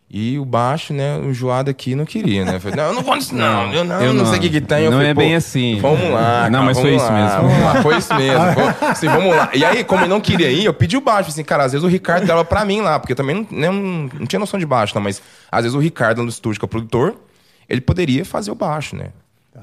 E 0.10 0.38
o 0.38 0.46
baixo, 0.46 0.94
né, 0.94 1.18
o 1.18 1.34
Joado 1.34 1.70
aqui 1.70 1.96
não 1.96 2.06
queria, 2.06 2.46
né? 2.46 2.60
Falei, 2.60 2.78
não, 2.78 2.84
eu 2.86 2.94
não 2.94 3.02
vou 3.02 3.16
nisso, 3.16 3.34
não. 3.34 3.74
Eu 3.74 3.84
não, 3.84 4.02
eu 4.02 4.14
não, 4.14 4.24
não 4.24 4.26
sei 4.28 4.38
o 4.38 4.42
que, 4.42 4.50
que 4.50 4.62
tem. 4.62 4.86
Eu 4.86 4.92
não 4.92 5.00
falei, 5.00 5.12
é 5.12 5.14
bem 5.16 5.36
assim. 5.36 5.80
Vamos 5.82 6.10
lá. 6.12 6.48
Não, 6.50 6.60
cara, 6.60 6.64
mas 6.64 6.80
foi 6.80 6.96
isso 6.96 7.06
lá, 7.06 7.12
mesmo. 7.12 7.50
Vamos 7.50 7.64
lá, 7.66 7.82
foi 7.82 7.98
isso 7.98 8.14
mesmo. 8.14 8.44
assim, 8.88 9.08
vamos 9.08 9.36
lá. 9.36 9.50
E 9.54 9.66
aí, 9.66 9.84
como 9.84 10.02
ele 10.02 10.10
não 10.10 10.22
queria 10.22 10.52
ir, 10.52 10.66
eu 10.66 10.74
pedi 10.74 10.96
o 10.96 11.02
baixo. 11.02 11.30
Assim, 11.30 11.44
cara, 11.44 11.64
às 11.64 11.72
vezes 11.72 11.84
o 11.84 11.90
Ricardo 11.90 12.26
dava 12.28 12.46
pra 12.46 12.64
mim 12.64 12.82
lá, 12.82 13.00
porque 13.00 13.14
eu 13.14 13.18
também 13.18 13.48
não, 13.50 13.74
não, 13.74 14.10
não 14.20 14.26
tinha 14.28 14.40
noção 14.40 14.60
de 14.60 14.66
baixo, 14.66 14.94
não, 14.94 15.02
mas 15.02 15.22
às 15.52 15.64
vezes 15.64 15.76
o 15.76 15.80
Ricardo 15.80 16.22
no 16.22 16.30
estúdio, 16.30 16.60
que 16.60 16.66
é 16.66 16.68
o 16.68 16.70
produtor, 16.70 17.16
ele 17.68 17.82
poderia 17.82 18.24
fazer 18.24 18.52
o 18.52 18.56
baixo, 18.56 18.96
né? 18.96 19.08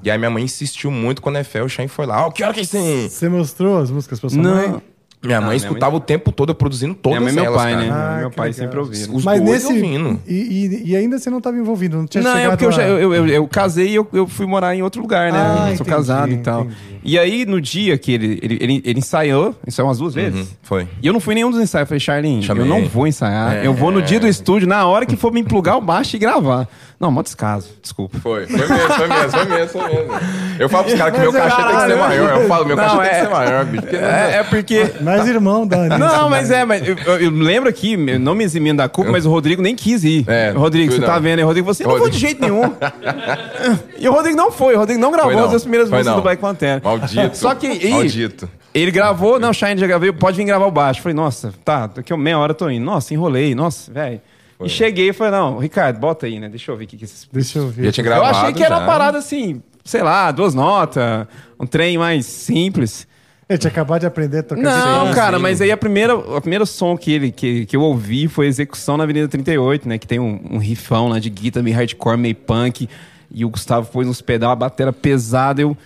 E 0.02 0.10
aí 0.10 0.18
minha 0.18 0.30
mãe 0.30 0.42
insistiu 0.42 0.90
muito 0.90 1.20
quando 1.22 1.36
a 1.36 1.40
Efel, 1.40 1.66
o 1.66 1.68
Shane 1.68 1.88
foi 1.88 2.06
lá. 2.06 2.24
Ó, 2.24 2.28
oh, 2.28 2.32
que 2.32 2.42
hora 2.42 2.52
que 2.52 2.60
é 2.60 2.62
isso 2.62 2.76
Você 3.10 3.28
mostrou 3.28 3.78
as 3.78 3.90
músicas 3.90 4.18
pra 4.18 4.30
sua 4.30 4.42
não. 4.42 4.54
mãe? 4.54 4.82
Minha 5.22 5.40
mãe 5.40 5.52
ah, 5.52 5.56
escutava 5.56 5.92
minha 5.92 5.98
mãe... 5.98 5.98
o 5.98 6.00
tempo 6.00 6.32
todo 6.32 6.54
produzindo 6.54 6.94
todas 6.94 7.20
minha 7.20 7.32
mãe, 7.32 7.44
elas, 7.44 7.50
meu 7.50 7.62
pai, 7.62 7.72
cara. 7.72 7.84
né? 7.84 7.90
Ah, 7.92 8.18
meu 8.18 8.30
pai 8.30 8.48
legal. 8.48 8.64
sempre 8.64 8.78
ouvia. 8.80 9.06
Os 9.12 9.24
Mas 9.24 9.40
nesse 9.40 9.66
ouvindo. 9.66 10.20
E, 10.26 10.34
e, 10.34 10.90
e, 10.90 10.96
ainda 10.96 11.18
você 11.18 11.30
não 11.30 11.38
estava 11.38 11.56
envolvido, 11.56 11.96
não 11.96 12.06
tinha 12.06 12.24
Não, 12.24 12.36
é 12.36 12.48
porque 12.48 12.66
eu, 12.66 12.72
já, 12.72 12.82
eu, 12.82 13.14
eu, 13.14 13.28
eu, 13.28 13.46
casei 13.46 13.90
e 13.90 13.94
eu, 13.94 14.08
eu 14.12 14.26
fui 14.26 14.46
morar 14.46 14.74
em 14.74 14.82
outro 14.82 15.00
lugar, 15.00 15.32
né? 15.32 15.38
Ah, 15.38 15.70
eu 15.70 15.76
sou 15.76 15.86
entendi, 15.86 15.90
casado 15.90 16.32
e 16.32 16.38
tal. 16.38 16.62
Entendi. 16.62 16.92
E 17.04 17.18
aí, 17.18 17.44
no 17.44 17.60
dia 17.60 17.98
que 17.98 18.12
ele, 18.12 18.38
ele, 18.42 18.58
ele, 18.60 18.82
ele 18.84 18.98
ensaiou, 18.98 19.54
ensaiou 19.66 19.88
umas 19.88 19.98
duas 19.98 20.14
vezes. 20.14 20.40
Uhum, 20.40 20.56
foi. 20.62 20.88
E 21.02 21.06
eu 21.06 21.12
não 21.12 21.18
fui 21.18 21.34
nenhum 21.34 21.50
dos 21.50 21.60
ensaios. 21.60 21.82
Eu 21.82 21.86
falei, 21.88 22.00
Charlene, 22.00 22.46
eu 22.48 22.64
não 22.64 22.86
vou 22.86 23.06
ensaiar. 23.06 23.56
É, 23.56 23.66
eu 23.66 23.74
vou 23.74 23.90
no 23.90 24.00
dia 24.00 24.20
do 24.20 24.28
estúdio, 24.28 24.68
na 24.68 24.86
hora 24.86 25.04
que 25.04 25.16
for 25.16 25.32
me 25.32 25.42
plugar 25.42 25.76
o 25.76 25.80
baixo 25.80 26.14
e 26.14 26.18
gravar. 26.18 26.68
Não, 27.02 27.10
mó 27.10 27.20
descaso, 27.20 27.68
desculpa. 27.82 28.16
Foi, 28.20 28.46
foi 28.46 28.58
mesmo, 28.60 28.76
foi 28.76 29.08
mesmo, 29.08 29.30
foi 29.30 29.44
mesmo, 29.44 29.68
foi 29.68 29.88
mesmo. 29.88 30.12
Eu 30.56 30.68
falo 30.68 30.84
pros 30.84 30.96
caras 30.96 31.14
que 31.14 31.20
meu 31.20 31.32
cachê 31.32 31.56
tem 31.56 31.74
que 31.74 31.80
ser 31.80 31.96
maior. 31.96 32.40
Eu 32.40 32.48
falo, 32.48 32.64
meu 32.64 32.76
cachê 32.76 32.96
é... 32.96 33.00
tem 33.00 33.10
que 33.10 33.16
ser 33.16 33.28
maior, 33.28 33.64
bicho. 33.64 33.96
É, 33.96 34.36
é, 34.36 34.42
porque. 34.44 34.92
Mas 35.12 35.20
Mais 35.24 35.34
irmão 35.34 35.66
da 35.66 35.76
Anitta. 35.78 35.98
Não, 35.98 36.28
mas 36.30 36.50
é, 36.50 36.64
mas 36.64 36.86
eu, 36.86 36.96
eu- 36.96 37.20
eu 37.20 37.30
lembro 37.30 37.68
aqui, 37.68 37.92
eu 37.94 38.18
não 38.18 38.34
me 38.34 38.44
eximindo 38.44 38.78
da 38.78 38.88
culpa, 38.88 39.10
mas 39.10 39.24
o 39.26 39.30
Rodrigo 39.30 39.60
nem 39.62 39.74
quis 39.76 40.02
ir. 40.04 40.24
É, 40.28 40.50
Rodrigo, 40.50 40.92
você 40.92 41.00
tá 41.00 41.14
não. 41.14 41.20
vendo 41.22 41.38
aí? 41.38 41.44
Rodrigo, 41.44 41.66
você 41.66 41.84
não 41.84 41.98
foi 41.98 42.10
de 42.10 42.18
jeito 42.18 42.40
nenhum. 42.40 42.62
e 43.98 44.08
o 44.08 44.12
Rodrigo 44.12 44.36
não 44.36 44.50
foi, 44.50 44.74
o 44.74 44.78
Rodrigo 44.78 45.00
não 45.00 45.10
gravou 45.12 45.32
não, 45.32 45.44
as 45.44 45.50
duas 45.50 45.62
primeiras 45.62 45.88
foi 45.88 45.98
músicas 45.98 46.14
não. 46.14 46.20
do 46.20 46.24
Black 46.24 46.40
Panther. 46.40 46.80
Maldito. 46.82 47.36
Só 47.36 47.54
que 47.54 47.66
aí, 47.66 47.90
Maldito. 47.90 48.48
ele 48.74 48.90
gravou, 48.90 49.38
não, 49.38 49.52
Shine 49.52 49.78
já 49.78 49.86
gravei, 49.86 50.12
pode 50.12 50.36
vir 50.36 50.44
gravar 50.44 50.66
o 50.66 50.70
baixo. 50.70 51.00
Falei, 51.02 51.14
nossa, 51.14 51.52
tá, 51.64 51.86
daqui 51.86 52.12
a 52.12 52.16
meia 52.16 52.38
hora 52.38 52.52
eu 52.52 52.56
tô 52.56 52.68
indo. 52.70 52.84
Nossa, 52.84 53.12
enrolei, 53.14 53.54
nossa, 53.54 53.92
velho. 53.92 54.20
E 54.64 54.68
cheguei 54.68 55.08
e 55.08 55.12
falei, 55.12 55.32
não, 55.32 55.58
Ricardo, 55.58 55.98
bota 55.98 56.26
aí, 56.26 56.38
né? 56.38 56.48
Deixa 56.48 56.70
eu 56.70 56.76
ver 56.76 56.84
o 56.84 56.86
que 56.86 56.96
que 56.96 57.04
esses... 57.04 57.28
Deixa 57.32 57.58
eu 57.58 57.66
ver. 57.68 57.86
Já 57.86 57.92
tinha 57.92 58.04
Eu 58.06 58.10
gravado. 58.10 58.36
achei 58.38 58.52
que 58.52 58.62
era 58.62 58.76
já. 58.76 58.80
uma 58.80 58.86
parada 58.86 59.18
assim, 59.18 59.60
sei 59.84 60.02
lá, 60.02 60.30
duas 60.30 60.54
notas, 60.54 61.26
um 61.58 61.66
trem 61.66 61.98
mais 61.98 62.26
simples. 62.26 63.08
Ele 63.52 63.58
tinha 63.58 63.70
acabado 63.70 64.00
de 64.00 64.06
aprender 64.06 64.38
a 64.38 64.42
tocar 64.42 64.62
Não, 64.62 65.08
sim, 65.08 65.14
cara, 65.14 65.36
sim. 65.36 65.42
mas 65.42 65.60
aí 65.60 65.70
a 65.70 65.76
primeira, 65.76 66.16
o 66.16 66.40
primeiro 66.40 66.64
som 66.66 66.96
que, 66.96 67.12
ele, 67.12 67.30
que, 67.30 67.66
que 67.66 67.76
eu 67.76 67.82
ouvi 67.82 68.28
foi 68.28 68.46
Execução 68.46 68.96
na 68.96 69.04
Avenida 69.04 69.28
38, 69.28 69.88
né? 69.88 69.98
Que 69.98 70.06
tem 70.06 70.18
um, 70.18 70.40
um 70.52 70.58
riffão 70.58 71.08
lá 71.08 71.18
de 71.18 71.28
guitarra 71.30 71.62
meio 71.62 71.76
hardcore, 71.76 72.16
meio 72.16 72.34
punk. 72.34 72.88
E 73.30 73.44
o 73.44 73.48
Gustavo 73.50 73.88
pôs 73.90 74.06
uns 74.08 74.20
pedal, 74.20 74.50
uma 74.50 74.56
bateria 74.56 74.92
pesada. 74.92 75.60
Eu... 75.62 75.76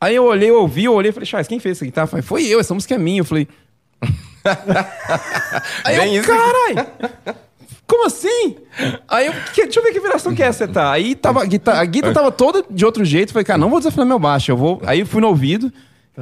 Aí 0.00 0.14
eu 0.14 0.24
olhei, 0.24 0.50
eu 0.50 0.60
ouvi, 0.60 0.84
eu 0.84 0.92
olhei 0.94 1.10
e 1.10 1.12
falei, 1.12 1.26
Charles, 1.26 1.48
quem 1.48 1.58
fez 1.58 1.78
essa 1.78 1.84
guitarra? 1.84 2.04
Eu 2.04 2.10
falei, 2.10 2.22
foi 2.22 2.44
eu, 2.46 2.60
essa 2.60 2.74
música 2.74 2.94
é 2.94 2.98
minha. 2.98 3.20
Eu 3.20 3.24
falei. 3.24 3.48
aí 5.84 5.96
Bem 5.98 6.14
eu, 6.16 6.22
isso. 6.22 6.30
carai! 6.30 6.86
Como 7.86 8.06
assim? 8.06 8.56
Aí 9.08 9.26
eu, 9.26 9.32
que- 9.54 9.62
deixa 9.64 9.78
eu 9.78 9.82
ver 9.84 9.92
que 9.92 10.00
viração 10.00 10.34
que 10.34 10.42
é 10.42 10.46
essa 10.46 10.66
tá. 10.66 10.90
Aí 10.90 11.14
tava, 11.14 11.42
a 11.42 11.46
guitarra, 11.46 11.80
a 11.80 11.84
guitarra 11.84 12.14
tava 12.14 12.32
toda 12.32 12.64
de 12.68 12.84
outro 12.84 13.04
jeito. 13.04 13.32
Falei, 13.32 13.44
cara, 13.44 13.58
não 13.58 13.70
vou 13.70 13.78
desafinar 13.78 14.06
meu 14.06 14.18
baixo. 14.18 14.50
Eu 14.50 14.56
vou. 14.56 14.82
Aí 14.84 15.00
eu 15.00 15.06
fui 15.06 15.20
no 15.20 15.28
ouvido, 15.28 15.72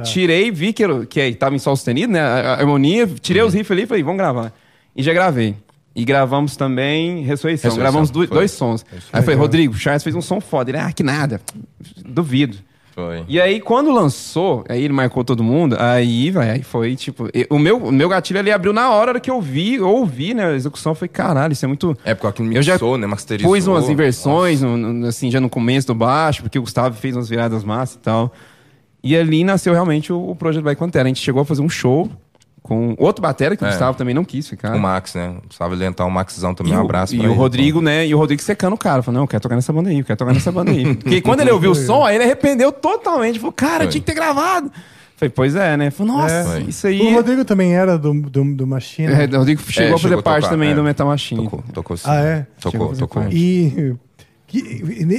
tirei, 0.03 0.51
vi 0.51 0.73
que, 0.73 0.83
era, 0.83 1.05
que 1.05 1.33
tava 1.33 1.55
em 1.55 1.59
sol 1.59 1.75
sustenido, 1.75 2.13
né? 2.13 2.19
A, 2.21 2.53
harmonia, 2.53 3.07
tirei 3.21 3.41
os 3.43 3.53
riffs 3.53 3.71
ali 3.71 3.83
e 3.83 3.85
falei, 3.85 4.03
vamos 4.03 4.17
gravar. 4.17 4.51
E 4.95 5.01
já 5.03 5.13
gravei. 5.13 5.55
E 5.95 6.03
gravamos 6.03 6.57
também 6.57 7.21
Ressurreição. 7.23 7.69
Ressurreição, 7.71 7.77
Gravamos 7.77 8.09
do- 8.09 8.19
foi. 8.27 8.37
dois 8.37 8.51
sons. 8.51 8.85
Aí 9.13 9.19
eu 9.19 9.23
falei, 9.23 9.39
Rodrigo, 9.39 9.73
o 9.73 9.77
Charles 9.77 10.03
fez 10.03 10.15
um 10.15 10.21
som 10.21 10.41
foda. 10.41 10.69
Ele, 10.71 10.77
ah, 10.77 10.91
que 10.91 11.03
nada. 11.03 11.39
Duvido. 12.05 12.57
Foi. 12.93 13.25
E 13.27 13.41
aí, 13.41 13.59
quando 13.59 13.91
lançou, 13.91 14.63
aí 14.69 14.81
ele 14.83 14.93
marcou 14.93 15.21
todo 15.21 15.43
mundo, 15.43 15.75
aí, 15.77 16.31
vai, 16.31 16.49
aí 16.49 16.63
foi 16.63 16.95
tipo. 16.95 17.27
O 17.49 17.59
meu, 17.59 17.77
o 17.77 17.91
meu 17.91 18.07
gatilho 18.07 18.39
ali 18.39 18.49
abriu 18.51 18.71
na 18.71 18.89
hora 18.89 19.19
que 19.19 19.29
eu 19.29 19.41
vi, 19.41 19.75
eu 19.75 19.89
ouvi, 19.89 20.33
né? 20.33 20.45
A 20.47 20.53
execução 20.55 20.91
eu 20.93 20.95
falei, 20.95 21.09
caralho, 21.09 21.51
isso 21.51 21.65
é 21.65 21.67
muito. 21.67 21.97
É, 22.05 22.13
porque 22.13 22.27
aquilo 22.27 22.53
Eu 22.53 22.59
mixou, 22.63 22.97
né? 22.97 23.05
Masterizou. 23.05 23.51
Pus 23.51 23.67
umas 23.67 23.89
inversões, 23.89 24.61
no- 24.61 24.77
no- 24.77 25.07
assim, 25.07 25.29
já 25.29 25.41
no 25.41 25.49
começo 25.49 25.87
do 25.87 25.95
baixo, 25.95 26.41
porque 26.41 26.57
o 26.57 26.61
Gustavo 26.61 26.95
fez 26.95 27.17
umas 27.17 27.27
viradas 27.27 27.65
massas 27.65 27.95
e 27.95 27.99
tal. 27.99 28.33
E 29.05 29.15
ali 29.15 29.43
nasceu 29.43 29.71
realmente 29.71 30.11
o, 30.11 30.31
o 30.31 30.35
projeto 30.35 30.63
Black 30.63 30.79
Pantera. 30.79 31.05
A 31.05 31.07
gente 31.07 31.21
chegou 31.21 31.41
a 31.41 31.45
fazer 31.45 31.61
um 31.61 31.69
show 31.69 32.09
com 32.63 32.95
outro 32.97 33.21
batera 33.21 33.55
que 33.55 33.63
o 33.63 33.67
É. 33.67 33.69
Gustavo 33.69 33.95
também 33.95 34.15
não 34.15 34.25
quis 34.25 34.49
ficar. 34.49 34.75
O 34.75 34.79
Max, 34.79 35.13
né? 35.13 35.35
Sabe 35.51 35.75
lentar 35.75 36.07
o 36.07 36.09
Maxzão 36.11 36.55
também. 36.55 36.73
E 36.73 36.75
um 36.75 36.79
o, 36.79 36.83
abraço 36.83 37.13
e 37.13 37.19
pra 37.19 37.27
o 37.27 37.31
ele. 37.31 37.37
Rodrigo, 37.37 37.79
né? 37.81 38.07
E 38.07 38.15
o 38.15 38.17
Rodrigo 38.17 38.41
secando 38.41 38.73
o 38.73 38.77
cara. 38.77 39.03
Falou, 39.03 39.17
não, 39.19 39.23
eu 39.25 39.27
quero 39.27 39.41
tocar 39.41 39.55
nessa 39.55 39.71
banda 39.71 39.89
aí, 39.91 39.99
eu 39.99 40.03
quero 40.05 40.17
tocar 40.17 40.33
nessa 40.33 40.51
banda 40.51 40.71
aí. 40.71 40.95
Porque 40.97 41.21
quando 41.21 41.41
ele 41.41 41.51
ouviu 41.51 41.71
o 41.71 41.75
som, 41.75 42.03
aí 42.03 42.15
ele 42.15 42.23
arrependeu 42.23 42.71
totalmente. 42.71 43.37
Falou, 43.37 43.53
cara, 43.53 43.83
Foi. 43.83 43.87
tinha 43.89 44.01
que 44.01 44.07
ter 44.07 44.15
gravado. 44.15 44.71
Falei, 45.15 45.29
pois 45.29 45.55
é, 45.55 45.77
né? 45.77 45.91
Falei, 45.91 46.11
nossa, 46.11 46.57
É. 46.57 46.61
isso 46.61 46.87
aí. 46.87 46.99
O 46.99 47.13
Rodrigo 47.13 47.45
também 47.45 47.73
era 47.75 47.97
do, 47.99 48.11
do, 48.11 48.55
do 48.55 48.65
Machine. 48.67 49.13
É, 49.13 49.25
o 49.27 49.37
Rodrigo 49.37 49.61
chegou 49.61 49.91
É, 49.91 49.93
a 49.93 49.97
fazer 49.97 50.07
chegou 50.09 50.23
parte 50.23 50.41
tocar, 50.41 50.53
também 50.55 50.71
é. 50.71 50.73
do 50.73 50.83
Metal 50.83 51.07
Machine. 51.07 51.43
Tocou, 51.43 51.63
tocou 51.71 51.95
sim. 51.97 52.03
Ah, 52.09 52.15
é? 52.21 52.47
Tocou, 52.59 52.93
tocou. 52.95 53.21
parte. 53.21 53.37
E 53.37 53.95
que, 54.47 54.59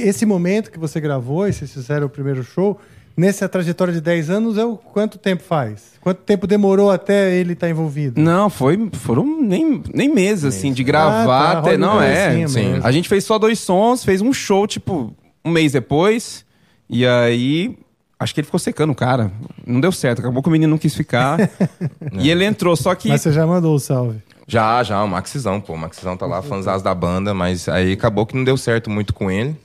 esse 0.03 0.25
momento 0.25 0.69
que 0.69 0.77
você 0.77 0.99
gravou 0.99 1.47
e 1.47 1.53
vocês 1.53 1.71
fizeram 1.73 2.07
o 2.07 2.09
primeiro 2.09 2.43
show, 2.43 2.77
nessa 3.17 3.49
trajetória 3.49 3.91
de 3.91 3.99
10 3.99 4.29
anos, 4.29 4.57
é 4.57 4.63
o, 4.63 4.77
quanto 4.77 5.17
tempo 5.17 5.41
faz? 5.43 5.97
Quanto 5.99 6.19
tempo 6.19 6.45
demorou 6.45 6.91
até 6.91 7.35
ele 7.35 7.53
estar 7.53 7.67
envolvido? 7.67 8.21
Não, 8.21 8.49
foi, 8.49 8.89
foram 8.93 9.41
nem, 9.41 9.81
nem 9.93 10.07
meses, 10.07 10.45
assim, 10.45 10.71
de 10.71 10.83
gravar 10.83 11.23
Ah, 11.23 11.53
tá, 11.53 11.59
até. 11.59 11.77
Não, 11.77 12.01
é. 12.01 12.13
pedacinho 12.13 12.49
sim. 12.49 12.69
mesmo. 12.69 12.87
A 12.87 12.91
gente 12.91 13.09
fez 13.09 13.23
só 13.23 13.39
dois 13.39 13.59
sons, 13.59 14.05
fez 14.05 14.21
um 14.21 14.31
show, 14.31 14.67
tipo, 14.67 15.13
um 15.43 15.49
mês 15.49 15.71
depois. 15.71 16.45
E 16.89 17.05
aí. 17.05 17.77
Acho 18.19 18.33
que 18.33 18.39
ele 18.39 18.45
ficou 18.45 18.59
secando 18.59 18.91
o 18.91 18.95
cara. 18.95 19.31
Não 19.65 19.79
deu 19.79 19.91
certo. 19.91 20.19
Acabou 20.19 20.41
que 20.41 20.49
o 20.49 20.51
menino 20.51 20.71
não 20.71 20.77
quis 20.77 20.95
ficar. 20.95 21.37
e 22.13 22.31
ele 22.31 22.45
entrou, 22.45 22.75
só 22.75 22.95
que. 22.95 23.09
Mas 23.09 23.21
você 23.21 23.31
já 23.31 23.45
mandou 23.45 23.75
o 23.75 23.79
salve. 23.79 24.23
Já, 24.47 24.81
já, 24.81 25.03
o 25.03 25.07
Maxizão, 25.07 25.59
pô. 25.59 25.73
O 25.73 25.77
Maxizão 25.77 26.15
tá 26.15 26.25
lá, 26.25 26.41
fãzás 26.41 26.81
da 26.81 26.95
banda, 26.95 27.33
mas 27.33 27.67
aí 27.67 27.91
acabou 27.91 28.25
que 28.25 28.35
não 28.35 28.43
deu 28.45 28.57
certo 28.57 28.89
muito 28.89 29.13
com 29.13 29.29
ele, 29.29 29.55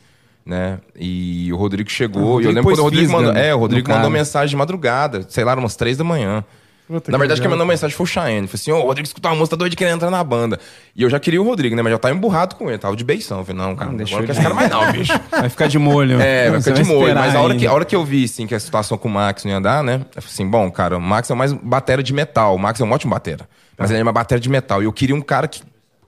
né? 0.44 0.78
E 0.98 1.52
o 1.52 1.56
Rodrigo 1.56 1.90
chegou, 1.90 2.38
Ah, 2.38 2.42
e 2.42 2.44
eu 2.44 2.50
lembro 2.50 2.70
quando 2.70 2.78
o 2.80 2.82
Rodrigo 2.82 3.06
fisga 3.06 3.16
mandou. 3.22 3.36
É, 3.42 3.54
o 3.54 3.58
Rodrigo 3.58 3.90
mandou 3.90 4.10
mensagem 4.10 4.48
de 4.50 4.56
madrugada, 4.56 5.24
sei 5.28 5.44
lá, 5.44 5.54
umas 5.54 5.76
três 5.76 5.96
da 5.96 6.04
manhã. 6.04 6.44
Puta, 6.88 7.10
Na 7.10 7.16
verdade, 7.16 7.40
quem 7.40 7.48
legal. 7.48 7.58
mandou 7.58 7.72
mensagem 7.72 7.96
foi 7.96 8.04
o 8.04 8.06
Cheyenne. 8.06 8.46
Falei 8.46 8.60
assim, 8.60 8.70
ô, 8.72 8.78
o 8.80 8.86
Rodrigo 8.86 9.06
escutou 9.06 9.30
uma 9.30 9.36
música, 9.36 9.56
tá 9.56 9.60
doido 9.60 9.70
de 9.70 9.76
querer 9.76 9.92
entrar 9.92 10.10
na 10.10 10.22
banda. 10.22 10.58
E 10.94 11.02
eu 11.02 11.08
já 11.08 11.18
queria 11.18 11.40
o 11.40 11.44
Rodrigo, 11.44 11.74
né? 11.74 11.80
Mas 11.80 11.92
já 11.92 11.98
tava 11.98 12.14
emburrado 12.14 12.56
com 12.56 12.68
ele, 12.68 12.76
tava 12.76 12.94
de 12.96 13.04
beição. 13.04 13.38
Eu 13.38 13.44
falei, 13.46 13.62
não, 13.62 13.74
cara, 13.74 13.86
Não, 13.86 13.92
não 13.92 13.96
deixa 13.98 14.16
eu 14.16 14.24
esse 14.24 14.42
cara 14.42 14.52
mais 14.54 14.68
não, 14.68 14.92
bicho. 14.92 15.12
Vai 15.30 15.48
ficar 15.48 15.68
de 15.68 15.78
molho. 15.78 16.20
É, 16.20 16.50
vai 16.50 16.60
ficar 16.60 16.74
de 16.74 16.84
molho. 16.84 17.14
Mas 17.14 17.34
a 17.34 17.40
hora, 17.40 17.54
que, 17.54 17.66
a 17.66 17.72
hora 17.72 17.84
que 17.86 17.96
eu 17.96 18.04
vi, 18.04 18.24
assim, 18.24 18.46
que 18.46 18.54
a 18.54 18.60
situação 18.60 18.98
com 18.98 19.08
o 19.08 19.10
Max 19.10 19.44
não 19.44 19.52
ia 19.52 19.60
dar, 19.60 19.82
né? 19.82 20.04
Eu 20.14 20.20
falei 20.20 20.34
assim, 20.34 20.46
bom, 20.46 20.70
cara, 20.70 20.98
o 20.98 21.00
Max 21.00 21.30
é 21.30 21.34
mais 21.34 21.52
batera 21.52 22.02
de 22.02 22.12
metal. 22.12 22.56
O 22.56 22.58
Max 22.58 22.78
é 22.78 22.84
um 22.84 22.90
ótimo 22.92 23.14
batera. 23.14 23.48
Mas 23.78 23.90
ele 23.90 24.00
é 24.00 24.02
uma 24.02 24.12
batera 24.12 24.40
de 24.40 24.50
metal. 24.50 24.82
E 24.82 24.84
eu 24.84 24.92
queria 24.92 25.14
um 25.14 25.22
cara 25.22 25.48
que 25.48 25.62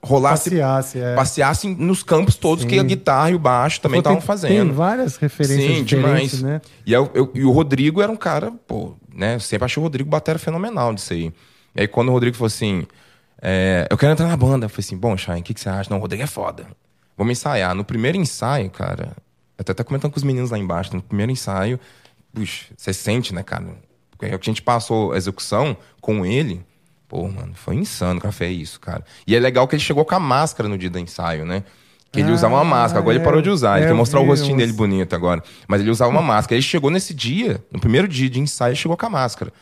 rolasse, 0.05 0.51
Passeasse, 0.51 0.99
é. 1.01 1.15
passeasse 1.15 1.69
nos 1.69 2.03
campos 2.03 2.37
todos 2.37 2.65
que 2.65 2.79
a 2.79 2.83
guitarra 2.83 3.31
e 3.31 3.35
o 3.35 3.39
baixo 3.39 3.81
também 3.81 3.99
estavam 3.99 4.21
fazendo. 4.21 4.53
Tem 4.67 4.73
várias 4.73 5.17
referências 5.17 5.77
Sim, 5.79 5.85
diferentes, 5.85 6.39
demais. 6.39 6.43
né? 6.43 6.61
E, 6.87 6.93
eu- 6.93 7.11
eu- 7.15 7.31
e 7.35 7.45
o 7.45 7.51
Rodrigo 7.51 8.01
era 8.03 8.11
um 8.13 8.17
cara, 8.17 8.53
pô, 8.67 8.95
né? 9.13 9.35
Eu 9.37 9.41
sempre 9.41 9.65
achei 9.65 9.81
o 9.81 9.85
Rodrigo 9.85 10.09
batera 10.09 10.39
fenomenal 10.39 10.95
disso 10.95 11.13
aí. 11.13 11.33
E 11.75 11.81
aí 11.81 11.89
quando 11.89 12.09
o 12.09 12.13
Rodrigo 12.13 12.37
falou 12.37 12.47
assim, 12.47 12.87
é, 13.43 13.87
eu 13.91 13.97
quero 13.99 14.13
entrar 14.13 14.29
na 14.29 14.37
banda, 14.37 14.67
eu 14.67 14.71
falei 14.71 14.85
assim, 14.87 14.97
bom, 14.97 15.17
Shine, 15.17 15.41
o 15.41 15.43
que, 15.43 15.55
que 15.55 15.61
você 15.61 15.69
acha? 15.69 15.91
Não, 15.91 15.99
o 15.99 16.01
Rodrigo 16.01 16.23
é 16.23 16.27
foda. 16.27 16.67
Vamos 17.17 17.33
ensaiar. 17.33 17.75
No 17.75 17.85
primeiro 17.85 18.17
ensaio, 18.19 18.71
cara, 18.71 19.13
eu 19.57 19.63
até 19.63 19.73
tá 19.75 19.85
comentando 19.85 20.11
com 20.13 20.17
os 20.19 20.25
meninos 20.25 20.51
lá 20.51 20.59
embaixo, 20.59 20.95
no 20.95 21.03
primeiro 21.03 21.31
ensaio, 21.33 21.79
puxa, 22.33 22.67
você 22.77 22.93
sente, 22.93 23.35
né, 23.35 23.43
cara? 23.43 23.65
Porque 24.11 24.27
a 24.27 24.39
gente 24.43 24.63
passou 24.63 25.13
a 25.13 25.17
execução 25.17 25.77
com 26.01 26.25
ele, 26.27 26.65
pô, 27.15 27.29
mano, 27.29 27.53
foi 27.55 27.77
insano, 27.77 28.21
café, 28.21 28.49
isso, 28.51 28.81
cara. 28.81 29.05
E 29.25 29.37
é 29.37 29.39
legal 29.39 29.69
que 29.69 29.77
ele 29.77 29.83
chegou 29.83 30.05
com 30.05 30.17
a 30.17 30.19
máscara 30.19 30.69
no 30.69 30.77
dia 30.77 30.91
do 30.91 30.99
ensaio, 30.99 31.45
né? 31.45 31.63
Que 32.11 32.19
ele 32.19 32.31
Ah, 32.31 32.35
usava 32.35 32.55
uma 32.57 32.65
máscara, 32.65 32.99
agora 32.99 33.15
é. 33.15 33.19
ele 33.19 33.25
parou 33.25 33.41
de 33.41 33.49
usar. 33.51 33.77
Ele 33.77 33.85
É, 33.85 33.89
quer 33.89 33.95
mostrar 33.95 34.19
o 34.19 34.25
vi 34.25 34.31
rostinho 34.31 34.57
dele 34.57 34.73
bonito 34.73 35.15
agora. 35.15 35.41
Mas 35.69 35.81
ele 35.81 35.91
usava 35.91 36.11
uma 36.11 36.23
máscara. 36.23 36.57
Ele 36.57 36.63
chegou 36.63 36.91
nesse 36.91 37.15
dia, 37.15 37.63
no 37.71 37.79
primeiro 37.79 38.09
dia 38.09 38.29
de 38.29 38.41
ensaio, 38.41 38.71
ele 38.71 38.77
chegou 38.77 38.97
com 38.97 39.07
a 39.07 39.11
máscara. 39.11 39.53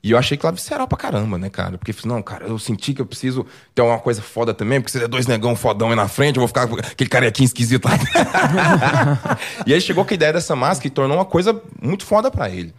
E 0.00 0.12
eu 0.12 0.18
achei 0.18 0.36
que 0.36 0.46
lá 0.46 0.52
visceral 0.52 0.86
pra 0.86 0.96
caramba, 0.96 1.36
né, 1.38 1.50
cara? 1.50 1.76
Porque, 1.76 1.92
não, 2.04 2.22
cara, 2.22 2.46
eu 2.46 2.56
senti 2.60 2.94
que 2.94 3.02
eu 3.02 3.06
preciso 3.06 3.44
ter 3.74 3.82
uma 3.82 3.98
coisa 3.98 4.22
foda 4.22 4.54
também, 4.54 4.80
porque 4.80 4.92
se 4.92 5.00
der 5.00 5.08
dois 5.08 5.26
negão 5.26 5.56
fodão 5.56 5.90
aí 5.90 5.96
na 5.96 6.06
frente, 6.06 6.36
eu 6.36 6.40
vou 6.42 6.46
ficar 6.46 6.68
com 6.68 6.76
aquele 6.76 7.10
carequinho 7.10 7.46
esquisito 7.46 7.86
lá. 7.86 7.98
e 9.66 9.74
aí 9.74 9.80
chegou 9.80 10.04
com 10.04 10.12
a 10.12 10.14
ideia 10.14 10.32
dessa 10.32 10.54
máscara 10.54 10.86
e 10.86 10.90
tornou 10.90 11.16
uma 11.18 11.24
coisa 11.24 11.60
muito 11.82 12.04
foda 12.06 12.30
pra 12.30 12.48
ele. 12.48 12.72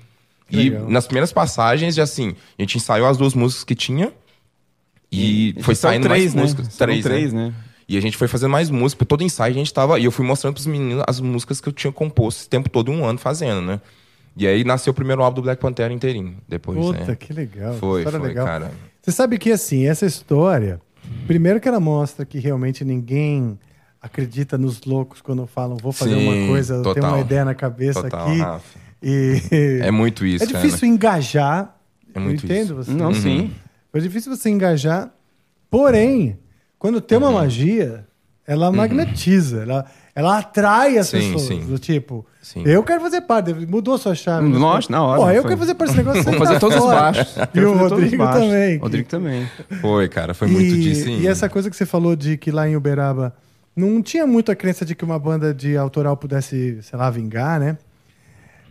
E 0.50 0.70
Legal. 0.70 0.90
nas 0.90 1.06
primeiras 1.06 1.32
passagens, 1.32 1.96
já 1.96 2.04
assim, 2.04 2.36
a 2.58 2.62
gente 2.62 2.78
ensaiou 2.78 3.08
as 3.08 3.18
duas 3.18 3.34
músicas 3.34 3.64
que 3.64 3.76
tinha. 3.76 4.14
E, 5.12 5.56
foi 5.62 5.76
São 5.76 5.90
saindo 5.90 6.04
três, 6.04 6.24
mais 6.24 6.34
né? 6.34 6.42
músicas. 6.42 6.68
São 6.68 6.88
Três, 6.88 7.04
três, 7.04 7.34
né? 7.34 7.48
né? 7.48 7.54
E 7.88 7.98
a 7.98 8.02
gente 8.02 8.18
foi 8.18 8.28
fazendo 8.28 8.52
mais 8.52 8.70
música. 8.70 9.06
Todo 9.06 9.24
ensaio 9.24 9.52
a 9.54 9.58
gente 9.58 9.74
tava. 9.74 9.98
E 10.00 10.04
eu 10.06 10.12
fui 10.12 10.26
mostrando 10.26 10.54
pros 10.54 10.68
meninos 10.68 11.04
as 11.08 11.20
músicas 11.22 11.62
que 11.62 11.70
eu 11.70 11.74
tinha 11.74 11.92
composto 11.92 12.42
esse 12.42 12.50
tempo 12.50 12.70
todo, 12.70 12.92
um 12.92 13.06
ano 13.06 13.18
fazendo, 13.18 13.62
né? 13.62 13.80
E 14.36 14.46
aí 14.46 14.64
nasceu 14.64 14.92
o 14.92 14.94
primeiro 14.94 15.24
álbum 15.24 15.36
do 15.38 15.42
Black 15.42 15.62
Panther 15.62 15.92
inteirinho. 15.92 16.38
Depois, 16.48 16.78
Puta, 16.78 17.06
né? 17.06 17.16
que 17.16 17.34
legal. 17.34 17.74
Foi, 17.76 18.04
foi, 18.04 18.20
legal. 18.20 18.46
cara. 18.46 18.72
Você 19.02 19.12
sabe 19.12 19.38
que, 19.40 19.52
assim, 19.52 19.88
essa 19.88 20.06
história, 20.06 20.80
primeiro 21.26 21.60
que 21.60 21.68
ela 21.68 21.80
mostra 21.80 22.26
que 22.26 22.38
realmente 22.38 22.84
ninguém 22.84 23.58
acredita 24.02 24.58
nos 24.58 24.84
loucos 24.84 25.22
quando 25.22 25.48
falam 25.48 25.76
vou 25.78 25.92
fazer 25.92 26.16
Sim, 26.16 26.28
uma 26.28 26.48
coisa, 26.50 26.76
eu 26.76 26.84
tenho 26.84 26.96
total. 26.96 27.14
uma 27.14 27.20
ideia 27.20 27.44
na 27.46 27.56
cabeça 27.56 28.04
Total, 28.04 28.28
aqui. 28.28 28.40
Rafa. 28.40 28.80
E... 29.02 29.42
É 29.84 29.92
muito 29.92 30.26
isso, 30.26 30.44
É 30.44 30.48
difícil 30.48 30.88
engajar. 30.88 31.76
É 32.14 32.20
muito 32.20 32.44
eu 32.44 32.46
entendo 32.46 32.66
isso. 32.82 32.92
você. 32.92 32.92
Não, 32.92 33.14
sim. 33.14 33.52
É 33.94 34.00
difícil 34.00 34.36
você 34.36 34.50
engajar. 34.50 35.12
Porém, 35.70 36.38
quando 36.80 37.02
tem 37.02 37.18
Uhum. 37.18 37.26
uma 37.26 37.42
magia, 37.42 38.06
ela 38.46 38.72
magnetiza, 38.72 39.64
ela, 39.64 39.86
ela 40.16 40.38
atrai 40.38 40.98
as 40.98 41.08
Sim, 41.08 41.18
pessoas. 41.34 41.42
sim. 41.44 41.60
Do 41.66 41.78
tipo, 41.80 42.26
Sim. 42.42 42.64
eu 42.66 42.82
quero 42.84 43.02
fazer 43.02 43.22
parte. 43.22 43.54
Mudou 43.54 43.96
a 43.96 43.98
sua 43.98 44.16
chave. 44.16 44.48
Nossa, 44.48 44.92
na 44.92 45.04
hora, 45.04 45.20
Pô, 45.22 45.30
eu 45.32 45.42
foi. 45.42 45.50
quero 45.50 45.60
fazer 45.60 45.74
parte 45.76 45.90
desse 45.94 45.98
negócio. 46.06 46.24
Vou 46.24 46.34
fazer 46.36 46.54
tá 46.54 46.60
todos 46.60 46.78
os 46.78 46.86
baixos. 46.86 47.36
E 47.54 47.60
o 47.60 47.74
Rodrigo 47.78 48.24
também. 48.32 48.78
Rodrigo 48.78 49.10
também. 49.10 49.50
Foi, 49.82 50.08
cara. 50.08 50.34
Foi 50.34 50.48
muito 50.48 50.74
e, 50.76 50.80
disso. 50.82 51.10
E 51.10 51.28
essa 51.28 51.50
coisa 51.50 51.70
que 51.70 51.76
você 51.76 51.86
falou 51.86 52.16
de 52.16 52.38
que 52.38 52.52
lá 52.52 52.68
em 52.68 52.76
Uberaba 52.76 53.36
não 53.76 54.02
tinha 54.02 54.26
muita 54.26 54.56
crença 54.56 54.86
de 54.86 54.96
que 54.96 55.04
uma 55.04 55.20
banda 55.20 55.54
de 55.54 55.76
autoral 55.78 56.16
pudesse, 56.16 56.80
sei 56.82 56.98
lá, 56.98 57.10
vingar, 57.10 57.60
né? 57.60 57.78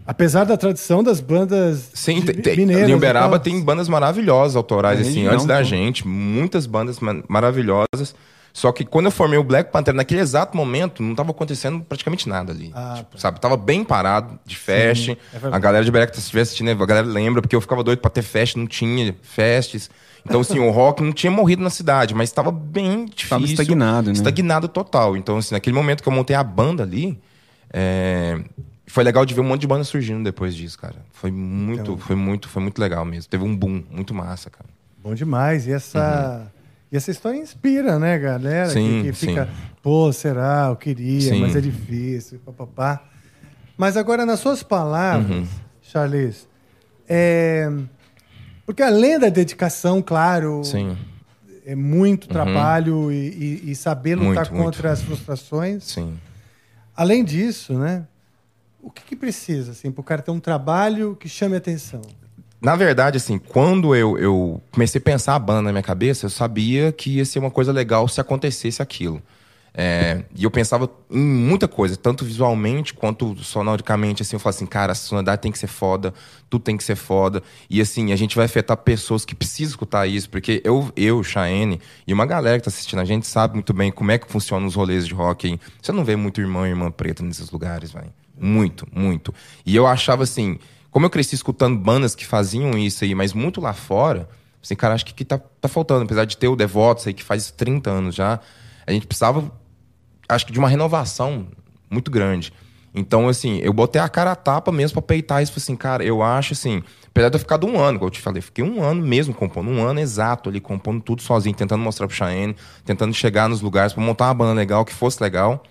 Apesar 0.07 0.45
da 0.45 0.57
tradição 0.57 1.03
das 1.03 1.21
bandas 1.21 1.91
Sim, 1.93 2.21
de- 2.21 2.33
tem, 2.35 2.57
mineiras 2.57 2.89
em 2.89 2.95
Uberaba 2.95 3.31
tal. 3.31 3.41
tem 3.41 3.61
bandas 3.61 3.89
maravilhosas 3.89 4.55
autorais, 4.57 4.99
É 4.99 5.03
assim, 5.03 5.15
região, 5.15 5.33
antes 5.35 5.47
da 5.47 5.59
pô. 5.59 5.65
gente, 5.65 6.07
muitas 6.07 6.65
bandas 6.67 7.01
ma- 7.01 7.23
maravilhosas. 7.29 8.15
Só 8.53 8.73
que 8.73 8.85
quando 8.87 9.07
eu 9.07 9.11
formei 9.11 9.39
o 9.39 9.45
Black 9.45 9.71
Panther, 9.71 9.93
naquele 9.93 10.21
exato 10.21 10.57
momento, 10.57 11.03
não 11.03 11.11
estava 11.11 11.31
acontecendo 11.31 11.81
praticamente 11.87 12.27
nada 12.27 12.53
ali. 12.53 12.71
Ah, 12.75 12.95
tipo, 12.97 13.13
tá. 13.13 13.19
Sabe? 13.19 13.39
Tava 13.41 13.55
bem 13.57 13.85
parado 13.85 14.39
de 14.47 14.57
fest. 14.57 15.07
Sim, 15.07 15.17
é 15.35 15.55
a 15.55 15.59
galera 15.59 15.85
de 15.85 15.91
Beré 15.91 16.07
que 16.07 16.17
estiver 16.19 16.41
assistindo, 16.41 16.71
a 16.71 16.87
galera 16.87 17.07
lembra, 17.07 17.43
porque 17.43 17.55
eu 17.55 17.61
ficava 17.61 17.83
doido 17.85 17.99
para 17.99 18.11
ter 18.11 18.23
fest, 18.23 18.57
não 18.57 18.67
tinha 18.67 19.15
festes. 19.21 19.91
Então, 20.25 20.41
assim, 20.41 20.59
o 20.59 20.71
rock 20.71 21.03
não 21.03 21.13
tinha 21.13 21.31
morrido 21.31 21.63
na 21.63 21.69
cidade, 21.69 22.15
mas 22.15 22.31
estava 22.31 22.51
bem 22.51 23.05
difícil. 23.05 23.29
Tava 23.29 23.45
estagnado, 23.45 24.07
né? 24.09 24.13
Estagnado 24.15 24.69
total. 24.69 25.17
Então, 25.19 25.37
assim, 25.37 25.55
naquele 25.55 25.77
momento 25.77 26.03
que 26.03 26.09
eu 26.09 26.13
montei 26.13 26.35
a 26.35 26.43
banda 26.43 26.83
ali, 26.83 27.21
é... 27.73 28.39
foi 28.87 29.03
legal 29.05 29.27
de 29.27 29.35
ver 29.35 29.41
um 29.41 29.45
monte 29.45 29.63
de 29.63 29.67
banda 29.67 29.85
surgindo 29.85 30.23
depois 30.23 30.55
disso, 30.55 30.79
cara. 30.79 30.97
Foi 31.11 31.31
muito, 31.31 31.81
então... 31.81 31.99
foi 31.99 32.17
muito, 32.17 32.49
foi 32.49 32.63
muito 32.63 32.79
legal 32.79 33.05
mesmo. 33.05 33.29
Teve 33.29 33.45
um 33.45 33.57
boom, 33.57 33.83
muito 33.91 34.15
massa, 34.15 34.49
cara. 34.51 34.69
Bom 35.03 35.15
demais. 35.15 35.67
E 35.67 35.73
essa... 35.73 36.41
Uhum. 36.43 36.57
E 36.91 36.97
essa 36.97 37.11
história 37.11 37.37
inspira, 37.37 37.99
né, 37.99 38.17
galera? 38.17 38.71
Sim, 38.71 39.03
que, 39.03 39.09
que 39.09 39.13
fica, 39.13 39.47
sim. 39.47 39.53
pô, 39.83 40.13
será? 40.13 40.69
Eu 40.71 40.77
queria, 40.77 41.33
sim. 41.33 41.41
mas 41.41 41.57
é 41.57 41.61
difícil, 41.61 42.39
papapá. 42.39 43.03
Mas 43.77 43.97
agora, 43.97 44.25
nas 44.25 44.39
suas 44.39 44.63
palavras, 44.63 45.29
uhum. 45.29 45.47
Charles, 45.83 46.49
é... 47.09 47.69
porque 48.65 48.83
além 48.83 49.19
da 49.19 49.29
dedicação, 49.29 50.01
claro, 50.01 50.63
sim. 50.65 50.97
é 51.67 51.75
muito 51.75 52.25
uhum. 52.25 52.33
trabalho 52.33 53.13
e, 53.13 53.63
e, 53.65 53.71
e, 53.73 53.75
saber 53.75 54.15
lutar 54.15 54.51
muito, 54.51 54.65
contra 54.65 54.89
muito. 54.89 55.01
as 55.01 55.03
frustrações. 55.03 55.85
Sim. 55.85 56.17
Além 56.97 57.25
disso, 57.25 57.75
né? 57.75 58.07
O 58.87 58.91
que, 58.93 59.03
que 59.03 59.17
precisa, 59.17 59.73
assim, 59.73 59.91
para 59.91 60.01
o 60.01 60.05
cara 60.05 60.23
ter 60.23 60.31
um 60.31 60.39
trabalho 60.39 61.17
que 61.17 61.29
chame 61.29 61.57
atenção? 61.57 62.03
Na 62.63 62.77
verdade, 62.77 63.17
assim, 63.17 63.37
quando 63.37 63.97
eu, 63.97 64.17
eu 64.17 64.63
comecei 64.71 65.01
a 65.01 65.03
pensar 65.03 65.35
a 65.35 65.41
banda 65.41 65.63
na 65.63 65.73
minha 65.73 65.83
cabeça, 65.83 66.27
eu 66.27 66.31
sabia 66.31 66.93
que 66.93 67.17
ia 67.17 67.25
ser 67.25 67.41
uma 67.41 67.51
coisa 67.51 67.73
legal 67.73 68.07
se 68.07 68.21
acontecesse 68.21 68.81
aquilo. 68.81 69.21
É, 69.75 70.23
e 70.37 70.45
eu 70.45 70.53
pensava 70.53 70.89
em 71.11 71.19
muita 71.19 71.67
coisa, 71.67 71.97
tanto 71.97 72.25
visualmente 72.25 72.95
quanto 72.95 73.37
sonoricamente, 73.43 74.23
assim, 74.23 74.37
eu 74.37 74.41
falava 74.41 74.57
assim, 74.57 74.67
cara, 74.67 74.93
a 74.93 74.95
sonoridade 74.95 75.43
tem 75.43 75.51
que 75.51 75.59
ser 75.59 75.67
foda, 75.67 76.15
tudo 76.49 76.63
tem 76.63 76.77
que 76.77 76.85
ser 76.85 76.95
foda. 76.95 77.43
E 77.69 77.81
assim, 77.81 78.13
a 78.13 78.17
gente 78.17 78.37
vai 78.37 78.45
afetar 78.45 78.77
pessoas 78.77 79.25
que 79.25 79.35
precisam 79.35 79.71
escutar 79.71 80.07
isso, 80.07 80.31
porque 80.31 80.63
eu, 80.65 80.93
eu, 80.95 81.25
Cheyenne, 81.25 81.81
e 82.07 82.15
uma 82.15 82.25
galera 82.25 82.59
que 82.59 82.65
tá 82.65 82.71
assistindo 82.71 83.01
a 83.01 83.05
gente 83.05 83.27
sabe 83.27 83.55
muito 83.55 83.75
bem 83.75 83.91
como 83.91 84.13
é 84.13 84.19
que 84.19 84.31
funcionam 84.31 84.69
os 84.69 84.77
rolês 84.77 85.09
de 85.09 85.13
rock 85.13 85.49
aí. 85.49 85.61
Você 85.83 85.91
não 85.91 86.05
vê 86.05 86.15
muito 86.15 86.41
irmão 86.41 86.65
e 86.65 86.71
irmã 86.71 86.89
preta 86.89 87.25
nesses 87.25 87.51
lugares, 87.51 87.91
velho. 87.91 88.13
Muito, 88.39 88.87
muito. 88.95 89.35
E 89.65 89.75
eu 89.75 89.87
achava 89.87 90.23
assim, 90.23 90.59
como 90.91 91.07
eu 91.07 91.11
cresci 91.11 91.35
escutando 91.35 91.79
bandas 91.79 92.15
que 92.15 92.27
faziam 92.27 92.77
isso 92.77 93.05
aí, 93.05 93.15
mas 93.15 93.33
muito 93.33 93.61
lá 93.61 93.73
fora, 93.73 94.29
assim, 94.63 94.75
cara, 94.75 94.95
acho 94.95 95.07
que, 95.07 95.15
que 95.15 95.25
tá, 95.25 95.39
tá 95.39 95.69
faltando. 95.69 96.05
Apesar 96.05 96.25
de 96.25 96.37
ter 96.37 96.49
o 96.49 96.57
Devotos 96.57 97.07
aí, 97.07 97.15
que 97.15 97.23
faz 97.23 97.51
30 97.51 97.91
anos 97.91 98.15
já, 98.15 98.41
a 98.87 98.93
gente 98.93 99.07
precisava, 99.07 99.51
acho 100.29 100.47
que 100.47 100.53
de 100.53 100.59
uma 100.59 100.69
renovação 100.69 101.47
muito 101.91 102.11
grande. 102.11 102.53
Então, 102.95 103.29
assim, 103.29 103.59
eu 103.63 103.75
botei 103.75 104.01
a 104.01 104.09
cara 104.09 104.33
a 104.33 104.35
tapa 104.35 104.73
mesmo 104.73 104.95
pra 104.95 105.03
peitar 105.03 105.43
isso. 105.43 105.53
Assim, 105.57 105.77
cara, 105.77 106.03
eu 106.03 106.23
acho 106.23 106.55
assim, 106.55 106.83
apesar 107.09 107.29
de 107.29 107.37
eu 107.37 107.41
ficar 107.41 107.63
um 107.63 107.79
ano, 107.79 107.99
como 107.99 108.09
eu 108.09 108.11
te 108.11 108.21
falei, 108.23 108.41
fiquei 108.41 108.65
um 108.65 108.83
ano 108.83 109.03
mesmo 109.03 109.35
compondo, 109.35 109.71
um 109.71 109.85
ano 109.85 110.01
exato 110.01 110.49
ali, 110.49 110.61
compondo 110.61 111.03
tudo 111.03 111.21
sozinho, 111.21 111.55
tentando 111.55 111.83
mostrar 111.83 112.07
pro 112.07 112.17
Cheyenne, 112.17 112.57
tentando 112.87 113.13
chegar 113.13 113.51
nos 113.51 113.61
lugares 113.61 113.93
para 113.93 114.03
montar 114.03 114.29
uma 114.29 114.35
banda 114.35 114.55
legal, 114.55 114.83
que 114.83 114.95
fosse 114.95 115.23
legal 115.23 115.63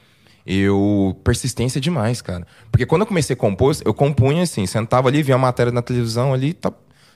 eu. 0.46 1.18
Persistência 1.24 1.82
demais, 1.82 2.22
cara. 2.22 2.46
Porque 2.72 2.86
quando 2.86 3.02
eu 3.02 3.08
comecei 3.08 3.34
a 3.34 3.38
compor, 3.38 3.76
eu 3.84 3.94
compunha 3.94 4.44
assim, 4.44 4.66
sentava 4.66 5.08
ali, 5.08 5.24
via 5.24 5.36
a 5.36 5.38
matéria 5.38 5.72
na 5.72 5.82
televisão 5.82 6.34
ali, 6.34 6.54
tá. 6.54 6.72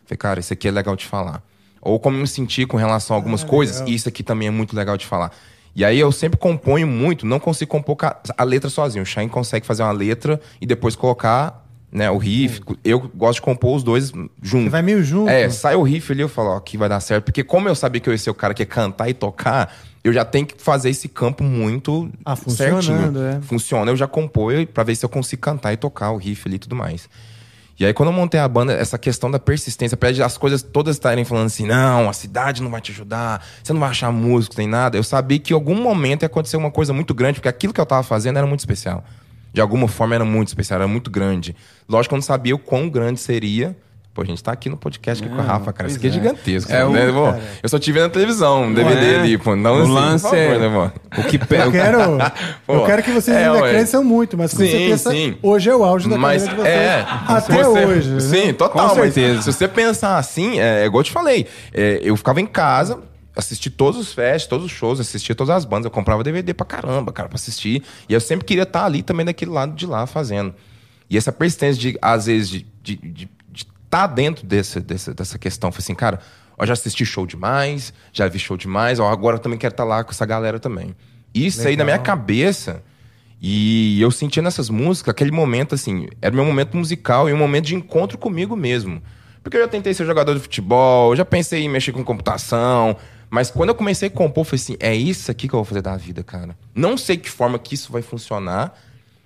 Falei, 0.05 0.17
cara, 0.17 0.39
isso 0.39 0.53
aqui 0.53 0.67
é 0.67 0.71
legal 0.71 0.95
de 0.95 1.05
falar. 1.05 1.43
Ou 1.81 1.99
como 1.99 2.17
eu 2.17 2.21
me 2.21 2.27
senti 2.27 2.65
com 2.65 2.77
relação 2.77 3.15
a 3.15 3.19
algumas 3.19 3.43
ah, 3.43 3.47
coisas, 3.47 3.79
legal. 3.79 3.93
isso 3.93 4.09
aqui 4.09 4.23
também 4.23 4.47
é 4.47 4.51
muito 4.51 4.75
legal 4.75 4.97
de 4.97 5.05
falar. 5.05 5.31
E 5.75 5.85
aí 5.85 5.99
eu 5.99 6.11
sempre 6.11 6.37
componho 6.37 6.87
muito, 6.87 7.25
não 7.25 7.39
consigo 7.39 7.69
compor 7.69 7.95
a 8.37 8.43
letra 8.43 8.69
sozinho. 8.69 9.03
O 9.03 9.05
Shine 9.05 9.29
consegue 9.29 9.65
fazer 9.65 9.83
uma 9.83 9.91
letra 9.91 10.41
e 10.59 10.65
depois 10.65 10.95
colocar 10.95 11.63
né, 11.91 12.09
o 12.09 12.17
riff. 12.17 12.61
Eu 12.83 12.99
gosto 13.15 13.35
de 13.35 13.41
compor 13.41 13.75
os 13.75 13.83
dois 13.83 14.11
juntos. 14.41 14.65
Você 14.65 14.69
vai 14.69 14.81
meio 14.81 15.03
junto. 15.03 15.29
É, 15.29 15.49
sai 15.49 15.75
o 15.75 15.83
riff 15.83 16.11
ali, 16.11 16.21
eu 16.21 16.29
falo, 16.29 16.49
ó, 16.49 16.57
aqui 16.57 16.77
vai 16.77 16.89
dar 16.89 16.99
certo. 16.99 17.25
Porque 17.25 17.43
como 17.43 17.69
eu 17.69 17.75
sabia 17.75 18.01
que 18.01 18.09
eu 18.09 18.13
ia 18.13 18.17
ser 18.17 18.29
o 18.29 18.33
cara 18.33 18.53
que 18.53 18.63
ia 18.63 18.65
cantar 18.65 19.09
e 19.09 19.13
tocar, 19.13 19.73
eu 20.03 20.13
já 20.13 20.23
tenho 20.23 20.45
que 20.45 20.61
fazer 20.61 20.89
esse 20.89 21.07
campo 21.07 21.43
muito 21.43 22.09
ah, 22.25 22.35
certinho. 22.35 23.13
É. 23.21 23.41
Funciona, 23.41 23.91
eu 23.91 23.97
já 23.97 24.07
componho 24.07 24.65
para 24.65 24.83
ver 24.83 24.95
se 24.95 25.05
eu 25.05 25.09
consigo 25.09 25.41
cantar 25.41 25.73
e 25.73 25.77
tocar 25.77 26.11
o 26.11 26.17
riff 26.17 26.47
ali 26.47 26.55
e 26.55 26.59
tudo 26.59 26.75
mais. 26.75 27.09
E 27.79 27.85
aí, 27.85 27.93
quando 27.93 28.09
eu 28.09 28.13
montei 28.13 28.37
a 28.37 28.47
banda, 28.47 28.73
essa 28.73 28.97
questão 28.97 29.31
da 29.31 29.39
persistência, 29.39 29.95
apesar 29.95 30.11
de 30.11 30.23
as 30.23 30.37
coisas 30.37 30.61
todas 30.61 30.97
estarem 30.97 31.23
falando 31.23 31.45
assim, 31.45 31.65
não, 31.65 32.09
a 32.09 32.13
cidade 32.13 32.61
não 32.61 32.69
vai 32.69 32.81
te 32.81 32.91
ajudar, 32.91 33.41
você 33.63 33.71
não 33.71 33.79
vai 33.79 33.89
achar 33.89 34.11
músico 34.11 34.55
nem 34.57 34.67
nada, 34.67 34.97
eu 34.97 35.03
sabia 35.03 35.39
que 35.39 35.53
em 35.53 35.55
algum 35.55 35.75
momento 35.75 36.23
ia 36.23 36.25
acontecer 36.25 36.57
uma 36.57 36.71
coisa 36.71 36.91
muito 36.91 37.13
grande, 37.13 37.35
porque 37.35 37.47
aquilo 37.47 37.71
que 37.71 37.79
eu 37.79 37.85
tava 37.85 38.03
fazendo 38.03 38.35
era 38.35 38.45
muito 38.45 38.59
especial. 38.59 39.01
De 39.53 39.61
alguma 39.61 39.87
forma 39.87 40.13
era 40.13 40.25
muito 40.25 40.49
especial, 40.49 40.81
era 40.81 40.89
muito 40.89 41.09
grande. 41.09 41.55
Lógico 41.87 42.09
que 42.09 42.15
eu 42.15 42.17
não 42.17 42.21
sabia 42.21 42.53
o 42.53 42.59
quão 42.59 42.89
grande 42.89 43.21
seria, 43.21 43.75
Pô, 44.13 44.23
a 44.23 44.25
gente 44.25 44.43
tá 44.43 44.51
aqui 44.51 44.69
no 44.69 44.75
podcast 44.75 45.23
aqui 45.23 45.33
com 45.33 45.39
a 45.39 45.43
Rafa, 45.43 45.71
cara. 45.71 45.87
Isso 45.87 45.97
aqui 45.97 46.07
é, 46.07 46.09
é 46.09 46.13
gigantesco. 46.13 46.71
É, 46.71 46.87
né? 46.89 47.11
o... 47.11 47.39
eu 47.61 47.69
só 47.69 47.77
te 47.77 47.91
vi 47.91 47.99
na 47.99 48.09
televisão, 48.09 48.63
um 48.63 48.73
DVD 48.73 49.13
é. 49.13 49.19
ali, 49.19 49.37
pô. 49.37 49.55
Não, 49.55 49.77
o 49.77 49.83
assim, 49.83 49.91
lance 49.91 50.23
favor, 50.23 50.37
é... 50.37 50.57
né, 50.57 50.91
O 51.17 51.23
que 51.23 51.37
pega... 51.37 51.65
eu, 51.65 51.71
quero, 51.71 51.99
eu 52.67 52.85
quero 52.85 53.03
que 53.03 53.11
vocês 53.11 53.37
é, 53.37 53.59
cresçam 53.69 54.03
muito, 54.03 54.35
mas 54.35 54.51
com 54.51 54.57
sim, 54.57 54.71
certeza 54.71 55.11
sim. 55.11 55.37
hoje 55.43 55.69
é 55.69 55.75
o 55.75 55.83
auge 55.83 56.09
da 56.09 56.17
mas, 56.17 56.43
carreira 56.43 56.63
de 56.63 56.69
vocês. 56.69 56.81
É, 56.81 57.05
até 57.27 57.63
você, 57.63 57.85
hoje. 57.85 58.09
Né? 58.09 58.19
Sim, 58.19 58.53
total. 58.53 58.89
Com 58.89 58.95
certeza. 58.95 59.41
se 59.43 59.53
você 59.53 59.67
pensar 59.67 60.17
assim, 60.17 60.59
é, 60.59 60.85
igual 60.85 61.01
eu 61.01 61.05
te 61.05 61.11
falei, 61.11 61.45
é, 61.71 61.99
eu 62.03 62.17
ficava 62.17 62.41
em 62.41 62.47
casa, 62.47 62.99
assisti 63.35 63.69
todos 63.69 63.99
os 63.99 64.07
festivais, 64.07 64.47
todos 64.47 64.65
os 64.65 64.71
shows, 64.71 64.99
assistia 64.99 65.35
todas 65.35 65.55
as 65.55 65.65
bandas. 65.65 65.85
Eu 65.85 65.91
comprava 65.91 66.23
DVD 66.23 66.53
pra 66.53 66.65
caramba, 66.65 67.11
cara, 67.11 67.29
pra 67.29 67.35
assistir. 67.35 67.83
E 68.09 68.13
eu 68.13 68.19
sempre 68.19 68.45
queria 68.45 68.63
estar 68.63 68.85
ali 68.85 69.03
também 69.03 69.25
daquele 69.25 69.51
lado 69.51 69.73
de 69.73 69.85
lá 69.85 70.07
fazendo. 70.07 70.53
E 71.09 71.17
essa 71.17 71.31
persistência 71.31 71.79
de, 71.79 71.97
às 72.01 72.25
vezes, 72.25 72.49
de, 72.49 72.65
de, 72.83 72.95
de 72.95 73.38
tá 73.89 74.07
dentro 74.07 74.45
desse, 74.45 74.79
desse, 74.79 75.13
dessa 75.13 75.37
questão. 75.39 75.71
Falei 75.71 75.83
assim, 75.83 75.95
cara, 75.95 76.19
ó, 76.57 76.65
já 76.65 76.73
assisti 76.73 77.05
show 77.05 77.25
demais, 77.25 77.93
já 78.13 78.27
vi 78.27 78.39
show 78.39 78.57
demais, 78.57 78.99
ó, 78.99 79.09
agora 79.09 79.37
eu 79.37 79.39
também 79.39 79.57
quero 79.57 79.73
estar 79.73 79.83
tá 79.83 79.89
lá 79.89 80.03
com 80.03 80.11
essa 80.11 80.25
galera 80.25 80.59
também. 80.59 80.95
Isso 81.33 81.59
Legal. 81.59 81.71
aí 81.71 81.77
na 81.77 81.83
minha 81.85 81.99
cabeça. 81.99 82.83
E 83.41 84.01
eu 84.01 84.11
sentia 84.11 84.43
nessas 84.43 84.69
músicas 84.69 85.11
aquele 85.11 85.31
momento, 85.31 85.73
assim, 85.73 86.07
era 86.21 86.35
meu 86.35 86.43
momento 86.43 86.75
musical 86.75 87.29
e 87.29 87.33
um 87.33 87.37
momento 87.37 87.65
de 87.65 87.75
encontro 87.75 88.17
comigo 88.17 88.55
mesmo. 88.55 89.01
Porque 89.41 89.55
eu 89.55 89.61
já 89.61 89.67
tentei 89.67 89.93
ser 89.93 90.05
jogador 90.05 90.33
de 90.33 90.41
futebol, 90.41 91.15
já 91.15 91.23
pensei 91.23 91.63
em 91.63 91.69
mexer 91.69 91.93
com 91.93 92.03
computação, 92.03 92.97
mas 93.29 93.49
quando 93.51 93.69
eu 93.69 93.75
comecei 93.75 94.07
a 94.09 94.11
compor, 94.11 94.41
eu 94.41 94.45
falei 94.45 94.61
assim: 94.61 94.75
é 94.79 94.93
isso 94.93 95.29
aqui 95.31 95.47
que 95.47 95.53
eu 95.53 95.59
vou 95.59 95.65
fazer 95.65 95.81
da 95.81 95.95
vida, 95.95 96.23
cara. 96.23 96.57
Não 96.73 96.97
sei 96.97 97.15
que 97.15 97.29
forma 97.29 97.57
que 97.59 97.75
isso 97.75 97.91
vai 97.91 98.01
funcionar, 98.01 98.73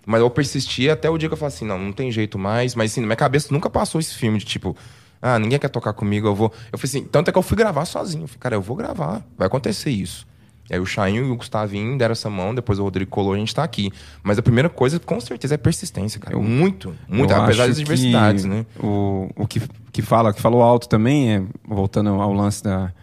mas 0.06 0.22
eu 0.22 0.30
persisti 0.30 0.90
até 0.90 1.10
o 1.10 1.18
dia 1.18 1.30
que 1.30 1.34
eu 1.34 1.38
falei 1.38 1.54
assim, 1.54 1.66
não, 1.66 1.80
não 1.80 1.92
tem 1.92 2.12
jeito 2.12 2.38
mais. 2.38 2.76
Mas 2.76 2.92
assim, 2.92 3.02
na 3.02 3.08
minha 3.08 3.16
cabeça 3.16 3.48
nunca 3.52 3.70
passou 3.70 4.00
esse 4.00 4.16
filme 4.16 4.38
de 4.38 4.46
tipo, 4.46 4.76
ah, 5.22 5.40
ninguém 5.40 5.58
quer 5.58 5.70
tocar 5.70 5.94
comigo, 5.94 6.28
eu 6.28 6.36
vou. 6.36 6.52
Eu 6.72 6.78
falei 6.78 6.90
assim, 6.90 7.04
tanto 7.06 7.30
é 7.30 7.32
que 7.32 7.38
eu 7.38 7.44
fui 7.44 7.58
gravar 7.58 7.86
sozinho. 7.86 8.24
Eu 8.24 8.28
falei, 8.28 8.40
cara, 8.40 8.56
eu 8.56 8.62
vou 8.62 8.76
gravar, 8.76 9.26
vai 9.38 9.48
acontecer 9.48 9.90
isso. 9.90 10.28
E 10.70 10.74
aí 10.74 10.80
o 10.80 10.86
Chainho 10.86 11.26
e 11.26 11.32
o 11.32 11.36
Gustavinho 11.36 11.98
deram 11.98 12.14
essa 12.14 12.30
mão, 12.30 12.56
depois 12.56 12.80
o 12.80 12.84
Rodrigo 12.84 13.12
colou, 13.12 13.34
a 13.34 13.38
gente 13.38 13.54
tá 13.54 13.64
aqui. 13.64 13.92
Mas 14.22 14.38
a 14.38 14.42
primeira 14.42 14.70
coisa, 14.70 15.00
com 15.00 15.20
certeza, 15.20 15.56
é 15.56 15.58
persistência, 15.58 16.20
cara. 16.20 16.36
Eu, 16.36 16.42
muito, 16.42 16.96
muito, 17.08 17.34
apesar 17.34 17.68
das 17.68 17.78
adversidades, 17.78 18.46
né? 18.46 18.66
O, 18.80 19.30
o 19.36 19.48
que, 19.48 19.62
que 19.92 20.02
fala, 20.02 20.34
que 20.34 20.42
falou 20.42 20.62
alto 20.62 20.88
também, 20.88 21.34
é, 21.34 21.44
voltando 21.68 22.10
ao 22.10 22.34
lance 22.34 22.64
da, 22.64 22.94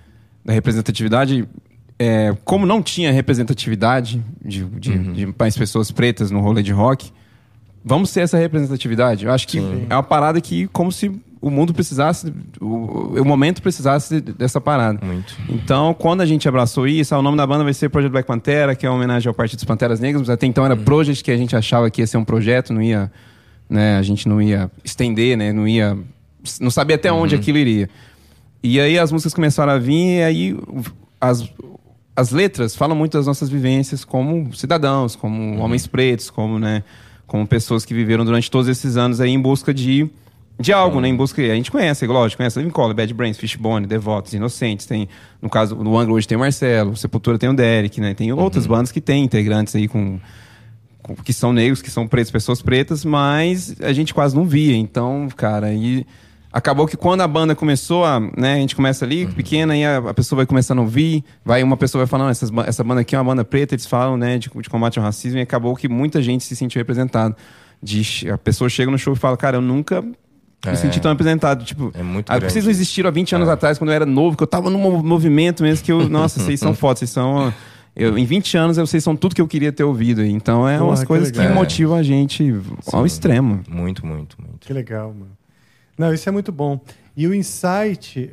da 0.44 0.52
representatividade, 0.52 1.46
é, 2.00 2.34
como 2.46 2.64
não 2.64 2.82
tinha 2.82 3.12
representatividade 3.12 4.24
de, 4.42 4.64
de, 4.64 4.90
uhum. 4.90 5.12
de, 5.12 5.34
mais 5.38 5.54
pessoas 5.54 5.90
pretas 5.90 6.30
no 6.30 6.40
rolê 6.40 6.62
de 6.62 6.72
rock, 6.72 7.12
vamos 7.84 8.10
ter 8.10 8.20
essa 8.20 8.38
representatividade. 8.38 9.26
Eu 9.26 9.32
acho 9.32 9.46
que 9.46 9.60
Sim. 9.60 9.84
é 9.90 9.94
uma 9.94 10.02
parada 10.02 10.40
que, 10.40 10.66
como 10.68 10.90
se 10.90 11.12
o 11.42 11.50
mundo 11.50 11.74
precisasse, 11.74 12.32
o, 12.58 13.20
o 13.20 13.24
momento 13.24 13.60
precisasse 13.60 14.18
dessa 14.18 14.58
parada. 14.62 14.98
Muito. 15.04 15.36
Então, 15.50 15.92
quando 15.92 16.22
a 16.22 16.26
gente 16.26 16.48
abraçou 16.48 16.88
isso, 16.88 17.14
o 17.14 17.20
nome 17.20 17.36
da 17.36 17.46
banda 17.46 17.64
vai 17.64 17.74
ser 17.74 17.90
Project 17.90 18.12
Black 18.12 18.26
Pantera, 18.26 18.74
que 18.74 18.86
é 18.86 18.88
uma 18.88 18.96
homenagem 18.96 19.28
ao 19.28 19.34
Partido 19.34 19.58
dos 19.58 19.66
Panteras 19.66 20.00
Negras, 20.00 20.22
mas 20.22 20.30
até 20.30 20.46
então 20.46 20.64
era 20.64 20.74
uhum. 20.74 20.82
Project, 20.82 21.22
que 21.22 21.30
a 21.30 21.36
gente 21.36 21.54
achava 21.54 21.90
que 21.90 22.00
ia 22.00 22.06
ser 22.06 22.16
um 22.16 22.24
projeto, 22.24 22.72
não 22.72 22.80
ia, 22.80 23.12
né, 23.68 23.98
a 23.98 24.02
gente 24.02 24.26
não 24.26 24.40
ia 24.40 24.70
estender, 24.82 25.36
né, 25.36 25.52
não 25.52 25.68
ia, 25.68 25.98
não 26.58 26.70
sabia 26.70 26.96
até 26.96 27.12
onde 27.12 27.34
uhum. 27.34 27.40
aquilo 27.42 27.58
iria. 27.58 27.90
E 28.62 28.80
aí 28.80 28.98
as 28.98 29.12
músicas 29.12 29.34
começaram 29.34 29.72
a 29.72 29.78
vir, 29.78 30.18
e 30.18 30.22
aí 30.22 30.56
as, 31.20 31.50
as 32.14 32.30
letras 32.30 32.74
falam 32.74 32.96
muito 32.96 33.16
das 33.16 33.26
nossas 33.26 33.48
vivências 33.48 34.04
como 34.04 34.52
cidadãos, 34.54 35.16
como 35.16 35.40
uhum. 35.40 35.60
homens 35.60 35.86
pretos, 35.86 36.30
como, 36.30 36.58
né, 36.58 36.82
como 37.26 37.46
pessoas 37.46 37.84
que 37.84 37.94
viveram 37.94 38.24
durante 38.24 38.50
todos 38.50 38.68
esses 38.68 38.96
anos 38.96 39.20
aí 39.20 39.30
em 39.30 39.40
busca 39.40 39.72
de, 39.72 40.10
de 40.58 40.72
algo, 40.72 40.96
uhum. 40.96 41.02
né? 41.02 41.08
Em 41.08 41.16
busca. 41.16 41.40
A 41.40 41.54
gente 41.54 41.70
conhece, 41.70 42.06
lógico, 42.06 42.38
conhece 42.38 42.58
Living 42.58 42.72
Color, 42.72 42.94
Bad 42.94 43.14
Brains, 43.14 43.38
Fishbone, 43.38 43.86
Devotos, 43.86 44.34
Inocentes. 44.34 44.86
Tem, 44.86 45.08
no 45.40 45.48
caso, 45.48 45.76
no 45.76 45.96
Anglo 45.96 46.14
hoje 46.14 46.26
tem 46.26 46.36
o 46.36 46.40
Marcelo, 46.40 46.96
Sepultura 46.96 47.38
tem 47.38 47.48
o 47.48 47.54
Derek, 47.54 48.00
né? 48.00 48.14
Tem 48.14 48.32
outras 48.32 48.64
uhum. 48.64 48.72
bandas 48.72 48.92
que 48.92 49.00
têm 49.00 49.24
integrantes 49.24 49.74
aí 49.76 49.86
com, 49.88 50.18
com, 51.02 51.14
que 51.14 51.32
são 51.32 51.52
negros, 51.52 51.80
que 51.80 51.90
são 51.90 52.06
pretos, 52.06 52.30
pessoas 52.30 52.60
pretas, 52.60 53.04
mas 53.04 53.76
a 53.80 53.92
gente 53.92 54.12
quase 54.12 54.34
não 54.34 54.44
via. 54.44 54.76
Então, 54.76 55.28
cara, 55.36 55.68
aí 55.68 56.04
acabou 56.52 56.86
que 56.86 56.96
quando 56.96 57.20
a 57.20 57.28
banda 57.28 57.54
começou 57.54 58.04
a, 58.04 58.20
né, 58.20 58.54
a 58.54 58.56
gente 58.56 58.74
começa 58.74 59.04
ali, 59.04 59.24
uhum. 59.24 59.32
pequena, 59.32 59.76
e 59.76 59.84
a, 59.84 59.98
a, 59.98 60.14
pessoa 60.14 60.38
vai 60.38 60.46
começando 60.46 60.80
a 60.80 60.82
ouvir, 60.82 61.24
vai, 61.44 61.62
uma 61.62 61.76
pessoa 61.76 62.04
vai 62.04 62.08
falando, 62.08 62.30
essa, 62.30 62.46
essa 62.66 62.84
banda 62.84 63.00
aqui 63.02 63.14
é 63.14 63.18
uma 63.18 63.24
banda 63.24 63.44
preta, 63.44 63.74
eles 63.74 63.86
falam, 63.86 64.16
né, 64.16 64.38
de, 64.38 64.50
de 64.50 64.68
combate 64.68 64.98
ao 64.98 65.04
racismo, 65.04 65.38
e 65.38 65.42
acabou 65.42 65.74
que 65.76 65.88
muita 65.88 66.20
gente 66.20 66.44
se 66.44 66.56
sentiu 66.56 66.80
representado. 66.80 67.36
De, 67.82 68.30
a 68.30 68.36
pessoa 68.36 68.68
chega 68.68 68.90
no 68.90 68.98
show 68.98 69.14
e 69.14 69.16
fala, 69.16 69.36
cara, 69.36 69.56
eu 69.56 69.62
nunca 69.62 70.04
é. 70.66 70.70
me 70.70 70.76
senti 70.76 71.00
tão 71.00 71.10
representado. 71.10 71.64
Tipo, 71.64 71.90
é 71.94 72.02
muito 72.02 72.30
ah, 72.30 72.38
vocês 72.38 72.64
não 72.64 72.70
existiram 72.70 73.08
há 73.08 73.12
20 73.12 73.36
anos 73.36 73.48
é. 73.48 73.52
atrás, 73.52 73.78
quando 73.78 73.90
eu 73.90 73.94
era 73.94 74.06
novo, 74.06 74.36
que 74.36 74.42
eu 74.42 74.46
tava 74.46 74.68
num 74.68 75.02
movimento 75.02 75.62
mesmo 75.62 75.84
que 75.84 75.92
eu, 75.92 76.08
nossa, 76.08 76.40
vocês 76.40 76.60
são 76.60 76.74
fotos, 76.74 77.00
vocês 77.00 77.10
são... 77.10 77.52
Eu, 77.96 78.16
em 78.16 78.24
20 78.24 78.56
anos, 78.56 78.76
vocês 78.76 79.02
são 79.02 79.16
tudo 79.16 79.34
que 79.34 79.40
eu 79.40 79.48
queria 79.48 79.72
ter 79.72 79.82
ouvido. 79.82 80.24
Então, 80.24 80.66
é 80.66 80.78
Porra, 80.78 80.90
umas 80.90 81.04
coisas 81.04 81.30
que, 81.30 81.40
que 81.40 81.48
motivam 81.48 81.96
a 81.96 82.02
gente 82.04 82.54
ao 82.92 83.00
Sim. 83.00 83.06
extremo. 83.06 83.60
Muito, 83.68 84.06
muito, 84.06 84.36
muito. 84.40 84.60
Que 84.60 84.72
legal, 84.72 85.12
mano. 85.12 85.39
Não, 86.00 86.14
isso 86.14 86.26
é 86.26 86.32
muito 86.32 86.50
bom. 86.50 86.80
E 87.14 87.26
o 87.26 87.34
insight 87.34 88.32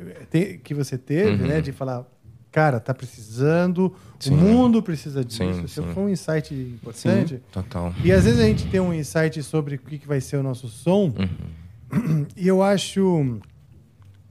que 0.64 0.72
você 0.72 0.96
teve, 0.96 1.42
uhum. 1.42 1.48
né, 1.48 1.60
de 1.60 1.70
falar, 1.70 2.06
cara, 2.50 2.80
tá 2.80 2.94
precisando, 2.94 3.94
sim. 4.18 4.32
o 4.32 4.36
mundo 4.38 4.82
precisa 4.82 5.22
disso. 5.22 5.44
Sim, 5.44 5.64
Isso 5.64 5.82
sim. 5.82 5.92
foi 5.92 6.02
um 6.04 6.08
insight 6.08 6.54
importante. 6.54 7.34
Sim, 7.34 7.40
total. 7.52 7.94
E 8.02 8.10
às 8.10 8.24
vezes 8.24 8.40
a 8.40 8.44
gente 8.44 8.66
tem 8.70 8.80
um 8.80 8.94
insight 8.94 9.42
sobre 9.42 9.74
o 9.74 9.78
que 9.78 10.06
vai 10.06 10.18
ser 10.18 10.38
o 10.38 10.42
nosso 10.42 10.66
som, 10.66 11.12
uhum. 11.92 12.26
e 12.34 12.48
eu 12.48 12.62
acho 12.62 13.38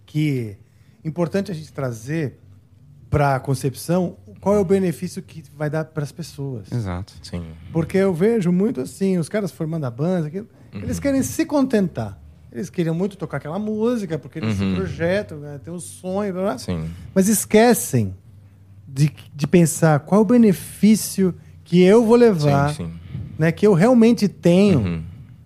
que 0.03 0.57
é 1.03 1.07
importante 1.07 1.51
a 1.51 1.53
gente 1.53 1.71
trazer 1.71 2.39
para 3.11 3.35
a 3.35 3.39
concepção 3.39 4.17
qual 4.41 4.55
é 4.55 4.59
o 4.59 4.65
benefício 4.65 5.21
que 5.21 5.43
vai 5.55 5.69
dar 5.69 5.85
para 5.85 6.03
as 6.03 6.11
pessoas. 6.11 6.71
Exato. 6.71 7.13
Sim. 7.21 7.43
Porque 7.71 7.99
eu 7.99 8.15
vejo 8.15 8.51
muito 8.51 8.81
assim, 8.81 9.19
os 9.19 9.29
caras 9.29 9.51
formando 9.51 9.85
a 9.85 9.91
banda, 9.91 10.25
aquilo, 10.25 10.47
uhum. 10.73 10.81
eles 10.81 10.99
querem 10.99 11.21
se 11.21 11.45
contentar. 11.45 12.19
Eles 12.57 12.69
queriam 12.69 12.95
muito 12.95 13.17
tocar 13.17 13.37
aquela 13.37 13.59
música, 13.59 14.17
porque 14.17 14.39
eles 14.39 14.59
uhum. 14.59 14.71
se 14.71 14.75
projetam, 14.75 15.37
né? 15.37 15.59
tem 15.63 15.71
um 15.71 15.79
sonho, 15.79 16.33
blá, 16.33 16.41
blá. 16.41 16.57
Sim. 16.57 16.89
mas 17.13 17.27
esquecem 17.27 18.15
de, 18.87 19.11
de 19.35 19.45
pensar 19.45 19.99
qual 19.99 20.21
o 20.21 20.25
benefício 20.25 21.35
que 21.63 21.83
eu 21.83 22.03
vou 22.03 22.15
levar, 22.15 22.73
sim, 22.73 22.87
sim. 22.87 22.93
Né? 23.37 23.51
que 23.51 23.67
eu 23.67 23.73
realmente 23.73 24.27
tenho, 24.27 24.79
uhum. 24.79 25.03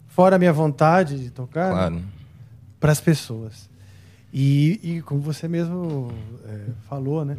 fora 0.07 0.37
a 0.37 0.39
minha 0.39 0.53
vontade 0.53 1.21
de 1.21 1.29
tocar, 1.31 1.71
claro. 1.71 2.01
para 2.79 2.91
as 2.91 3.01
pessoas. 3.01 3.69
E, 4.33 4.79
e, 4.81 5.01
como 5.01 5.19
você 5.19 5.47
mesmo 5.47 6.13
é, 6.47 6.59
falou, 6.87 7.25
né? 7.25 7.35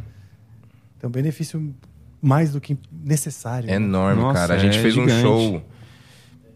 tem 0.99 1.07
um 1.07 1.11
benefício 1.11 1.73
mais 2.21 2.51
do 2.51 2.61
que 2.61 2.77
necessário. 2.91 3.69
É 3.69 3.73
enorme, 3.73 4.21
Nossa, 4.21 4.39
cara. 4.39 4.53
A 4.53 4.57
gente 4.57 4.77
é 4.77 4.81
fez 4.81 4.93
gigante. 4.93 5.13
um 5.13 5.21
show. 5.21 5.63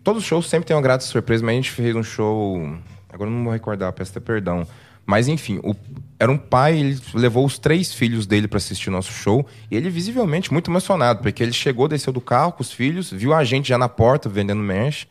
Todos 0.04 0.22
os 0.22 0.28
shows 0.28 0.48
sempre 0.48 0.68
tem 0.68 0.76
uma 0.76 0.82
grata 0.82 1.04
surpresa, 1.04 1.44
mas 1.44 1.54
a 1.54 1.56
gente 1.56 1.72
fez 1.72 1.96
um 1.96 2.04
show 2.04 2.78
Agora 3.18 3.30
não 3.30 3.44
vou 3.44 3.52
recordar, 3.52 3.92
peço 3.94 4.12
até 4.12 4.20
perdão. 4.20 4.66
Mas 5.06 5.28
enfim, 5.28 5.60
o, 5.64 5.76
era 6.20 6.32
um 6.32 6.38
pai, 6.38 6.78
ele 6.78 7.00
levou 7.14 7.46
os 7.46 7.58
três 7.58 7.94
filhos 7.94 8.26
dele 8.26 8.48
para 8.48 8.58
assistir 8.58 8.90
o 8.90 8.92
nosso 8.92 9.12
show. 9.12 9.46
E 9.70 9.76
ele 9.76 9.90
visivelmente 9.90 10.52
muito 10.54 10.70
emocionado, 10.70 11.22
porque 11.22 11.42
ele 11.42 11.54
chegou, 11.54 11.88
desceu 11.88 12.14
do 12.14 12.22
carro 12.22 12.52
com 12.52 12.62
os 12.62 12.72
filhos, 12.72 13.12
viu 13.12 13.34
a 13.34 13.44
gente 13.44 13.70
já 13.70 13.78
na 13.78 13.90
porta 13.90 14.30
vendendo 14.30 14.62
mesh, 14.62 15.08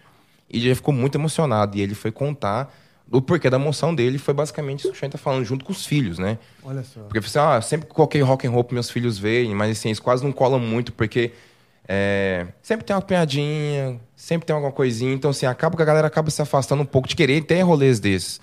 e 0.51 0.61
já 0.61 0.75
ficou 0.75 0.95
muito 0.95 1.16
emocionado. 1.16 1.77
E 1.77 1.81
ele 1.81 1.95
foi 1.95 2.12
contar 2.12 2.73
o 3.11 3.23
porquê 3.23 3.49
da 3.49 3.57
emoção 3.57 3.95
dele 3.95 4.19
foi 4.19 4.35
basicamente 4.35 4.81
isso 4.81 4.90
que 4.90 4.97
o 4.97 4.99
Shane 4.99 5.12
tá 5.12 5.19
falando, 5.19 5.45
junto 5.45 5.64
com 5.64 5.73
os 5.73 5.87
filhos, 5.87 6.19
né? 6.19 6.38
Olha 6.62 6.83
só. 6.83 7.01
Porque 7.03 7.19
assim, 7.19 7.38
ah, 7.38 7.61
sempre 7.61 7.88
coloquei 7.88 8.21
rock 8.21 8.47
and 8.47 8.51
roll 8.51 8.64
para 8.64 8.75
meus 8.75 8.90
filhos 8.90 9.19
verem, 9.19 9.55
mas 9.55 9.79
assim, 9.79 9.88
eles 9.88 10.01
quase 10.01 10.25
não 10.25 10.33
colam 10.33 10.59
muito, 10.59 10.92
porque 10.92 11.33
é, 11.88 12.46
sempre 12.62 12.85
tem 12.85 12.94
uma 12.94 13.03
piadinha, 13.03 14.01
sempre 14.14 14.46
tem 14.46 14.55
alguma 14.55 14.72
coisinha. 14.72 15.14
Então, 15.14 15.31
assim, 15.31 15.46
acaba 15.46 15.77
que 15.77 15.83
a 15.83 15.87
galera 15.87 16.07
acaba 16.07 16.31
se 16.31 16.42
afastando 16.42 16.83
um 16.83 16.87
pouco 16.87 17.09
de 17.09 17.14
querer 17.14 17.42
ter 17.42 17.61
rolês 17.62 18.01
desses. 18.01 18.40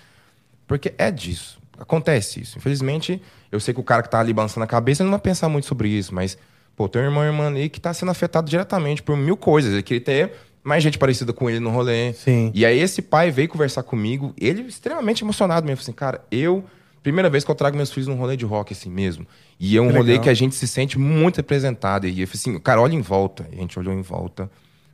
Porque 0.68 0.94
é 0.98 1.12
disso. 1.12 1.60
Acontece 1.78 2.42
isso. 2.42 2.58
Infelizmente, 2.58 3.22
eu 3.52 3.60
sei 3.60 3.74
que 3.74 3.80
o 3.80 3.84
cara 3.84 4.02
que 4.02 4.10
tá 4.10 4.20
ali 4.20 4.34
balançando 4.34 4.64
a 4.64 4.68
cabeça 4.68 5.04
não 5.04 5.12
vai 5.12 5.20
pensar 5.20 5.50
muito 5.50 5.68
sobre 5.68 5.90
isso, 5.90 6.16
mas, 6.16 6.38
pô, 6.76 6.88
tem 6.88 7.02
um 7.02 7.06
irmão 7.06 7.24
e 7.24 7.28
irmã 7.28 7.48
ali 7.48 7.70
que 7.70 7.82
tá 7.82 7.94
sendo 7.94 8.12
afetado 8.12 8.50
diretamente 8.50 9.04
por 9.04 9.18
mil 9.18 9.36
coisas. 9.36 9.74
Ele 9.74 9.84
queria 9.84 10.02
ter 10.02 10.32
mais 10.64 10.82
gente 10.82 10.98
parecida 10.98 11.34
com 11.34 11.50
ele 11.50 11.60
no 11.60 11.70
rolê. 11.70 12.14
Sim. 12.14 12.52
E 12.54 12.66
aí, 12.66 12.80
esse 12.80 13.02
pai 13.02 13.30
veio 13.30 13.50
conversar 13.50 13.84
comigo, 13.84 14.34
ele 14.40 14.62
extremamente 14.62 15.24
emocionado 15.24 15.66
mesmo. 15.66 15.82
Assim, 15.82 15.92
cara, 15.92 16.24
eu. 16.32 16.64
Primeira 17.02 17.30
vez 17.30 17.44
que 17.44 17.52
eu 17.52 17.56
trago 17.56 17.76
meus 17.76 17.92
filhos 17.92 18.08
num 18.08 18.16
rolê 18.16 18.38
de 18.38 18.46
rock, 18.46 18.72
assim 18.72 18.90
mesmo. 18.90 19.28
E 19.66 19.78
é 19.78 19.82
um 19.82 19.88
que 19.88 19.94
rolê 19.94 20.08
legal. 20.08 20.24
que 20.24 20.30
a 20.30 20.34
gente 20.34 20.56
se 20.56 20.68
sente 20.68 21.00
muito 21.00 21.38
representado. 21.38 22.06
E 22.06 22.20
eu 22.20 22.28
falei 22.28 22.38
assim, 22.38 22.60
cara, 22.60 22.82
olha 22.82 22.96
em 22.96 23.02
volta. 23.02 23.48
E 23.50 23.56
a 23.56 23.62
gente 23.62 23.80
olhou 23.80 23.94
em 23.94 24.02
volta 24.02 24.52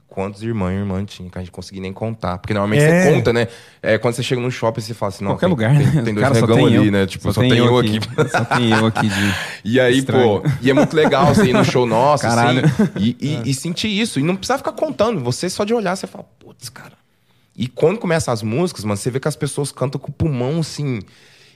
quantos 0.07 0.43
irmãos 0.43 0.69
e 0.69 0.75
irmã 0.75 1.03
tinha, 1.03 1.27
que 1.27 1.37
a 1.39 1.41
gente 1.41 1.49
conseguia 1.49 1.81
nem 1.81 1.91
contar. 1.91 2.37
Porque 2.37 2.53
normalmente 2.53 2.83
é. 2.83 3.03
você 3.03 3.15
conta, 3.15 3.33
né? 3.33 3.47
É, 3.81 3.97
quando 3.97 4.13
você 4.13 4.21
chega 4.21 4.39
num 4.39 4.51
shopping, 4.51 4.79
você 4.79 4.93
fala 4.93 5.09
assim, 5.09 5.23
não, 5.23 5.31
Qualquer 5.31 5.47
tem, 5.47 5.49
lugar, 5.49 5.75
tem, 5.75 5.87
né? 5.87 6.01
tem 6.03 6.13
dois 6.13 6.27
Cara, 6.27 6.41
negão 6.41 6.65
ali, 6.67 6.75
eu. 6.75 6.91
né? 6.91 7.07
Tipo, 7.07 7.23
só, 7.23 7.33
só 7.33 7.41
tem, 7.41 7.57
eu 7.57 7.79
aqui. 7.79 7.97
aqui. 7.97 8.29
Só 8.29 8.45
tem 8.45 8.69
eu 8.69 8.85
aqui 8.85 9.09
de. 9.09 9.35
E 9.65 9.79
aí, 9.79 9.97
Estranho. 9.97 10.41
pô, 10.41 10.49
e 10.61 10.69
é 10.69 10.73
muito 10.75 10.95
legal 10.95 11.33
você 11.33 11.45
ir 11.45 11.53
no 11.53 11.65
show 11.65 11.87
nosso, 11.87 12.27
assim, 12.27 12.35
Caralho. 12.35 12.65
assim, 12.65 12.89
e, 12.95 13.17
e, 13.19 13.35
é. 13.41 13.41
e, 13.45 13.53
sentir 13.55 13.87
isso. 13.87 14.19
E 14.19 14.23
não 14.23 14.35
precisa 14.35 14.59
ficar 14.59 14.73
contando. 14.73 15.19
Você 15.21 15.49
só 15.49 15.63
de 15.63 15.73
olhar, 15.73 15.95
você 15.95 16.05
fala, 16.05 16.25
putz, 16.37 16.69
cara. 16.69 16.93
E 17.57 17.67
quando 17.67 17.97
começam 17.97 18.31
as 18.31 18.43
músicas, 18.43 18.85
mano, 18.85 18.97
você 18.97 19.09
vê 19.09 19.19
que 19.19 19.27
as 19.27 19.35
pessoas 19.35 19.71
cantam 19.71 19.99
com 19.99 20.11
o 20.11 20.13
pulmão, 20.13 20.59
assim. 20.59 20.99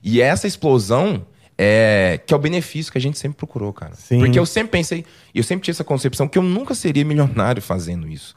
E 0.04 0.19
essa 0.19 0.47
explosão 0.47 1.26
é, 1.57 2.19
que 2.25 2.33
é 2.33 2.37
o 2.37 2.39
benefício 2.39 2.91
que 2.91 2.97
a 2.97 3.01
gente 3.01 3.17
sempre 3.17 3.37
procurou, 3.37 3.71
cara. 3.71 3.93
Sim. 3.95 4.19
Porque 4.19 4.37
eu 4.37 4.45
sempre 4.45 4.71
pensei, 4.71 5.05
eu 5.33 5.43
sempre 5.43 5.63
tinha 5.63 5.73
essa 5.73 5.83
concepção 5.83 6.27
que 6.27 6.37
eu 6.37 6.43
nunca 6.43 6.73
seria 6.73 7.05
milionário 7.05 7.61
fazendo 7.61 8.07
isso. 8.07 8.35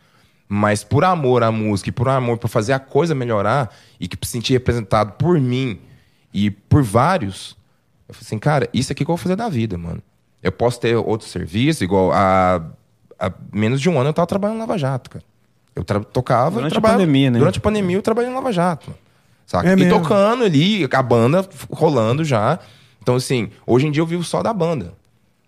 Mas 0.48 0.84
por 0.84 1.04
amor 1.04 1.42
à 1.42 1.50
música 1.50 1.88
e 1.88 1.92
por 1.92 2.08
amor 2.08 2.38
para 2.38 2.48
fazer 2.48 2.72
a 2.72 2.78
coisa 2.78 3.14
melhorar 3.14 3.74
e 3.98 4.06
que 4.06 4.16
sentir 4.26 4.52
representado 4.52 5.12
por 5.12 5.40
mim 5.40 5.80
e 6.32 6.50
por 6.50 6.82
vários, 6.82 7.56
eu 8.08 8.14
falei 8.14 8.26
assim, 8.26 8.38
cara, 8.38 8.68
isso 8.72 8.92
aqui 8.92 9.04
que 9.04 9.10
eu 9.10 9.16
vou 9.16 9.22
fazer 9.22 9.34
da 9.34 9.48
vida, 9.48 9.76
mano. 9.76 10.02
Eu 10.42 10.52
posso 10.52 10.78
ter 10.78 10.94
outro 10.94 11.26
serviço, 11.26 11.82
igual 11.82 12.12
a, 12.12 12.62
a 13.18 13.32
menos 13.52 13.80
de 13.80 13.88
um 13.88 13.98
ano 13.98 14.10
eu 14.10 14.14
tava 14.14 14.26
trabalhando 14.26 14.58
em 14.58 14.60
Lava 14.60 14.78
Jato, 14.78 15.10
cara. 15.10 15.24
Eu 15.74 15.84
tocava 15.84 16.56
durante 16.56 16.78
a 16.78 16.80
pandemia, 16.80 17.30
né? 17.30 17.38
Durante 17.38 17.58
a 17.58 17.62
pandemia 17.62 17.96
eu 17.96 18.02
trabalhei 18.02 18.30
em 18.30 18.34
Lava 18.34 18.52
Jato. 18.52 18.94
Saca? 19.46 19.68
É 19.68 19.72
e 19.72 19.76
mesmo? 19.76 20.00
tocando 20.00 20.44
ali, 20.44 20.88
a 20.90 21.02
banda 21.02 21.46
rolando 21.70 22.24
já. 22.24 22.58
Então, 23.06 23.14
assim, 23.14 23.50
hoje 23.64 23.86
em 23.86 23.92
dia 23.92 24.02
eu 24.02 24.06
vivo 24.06 24.24
só 24.24 24.42
da 24.42 24.52
banda. 24.52 24.92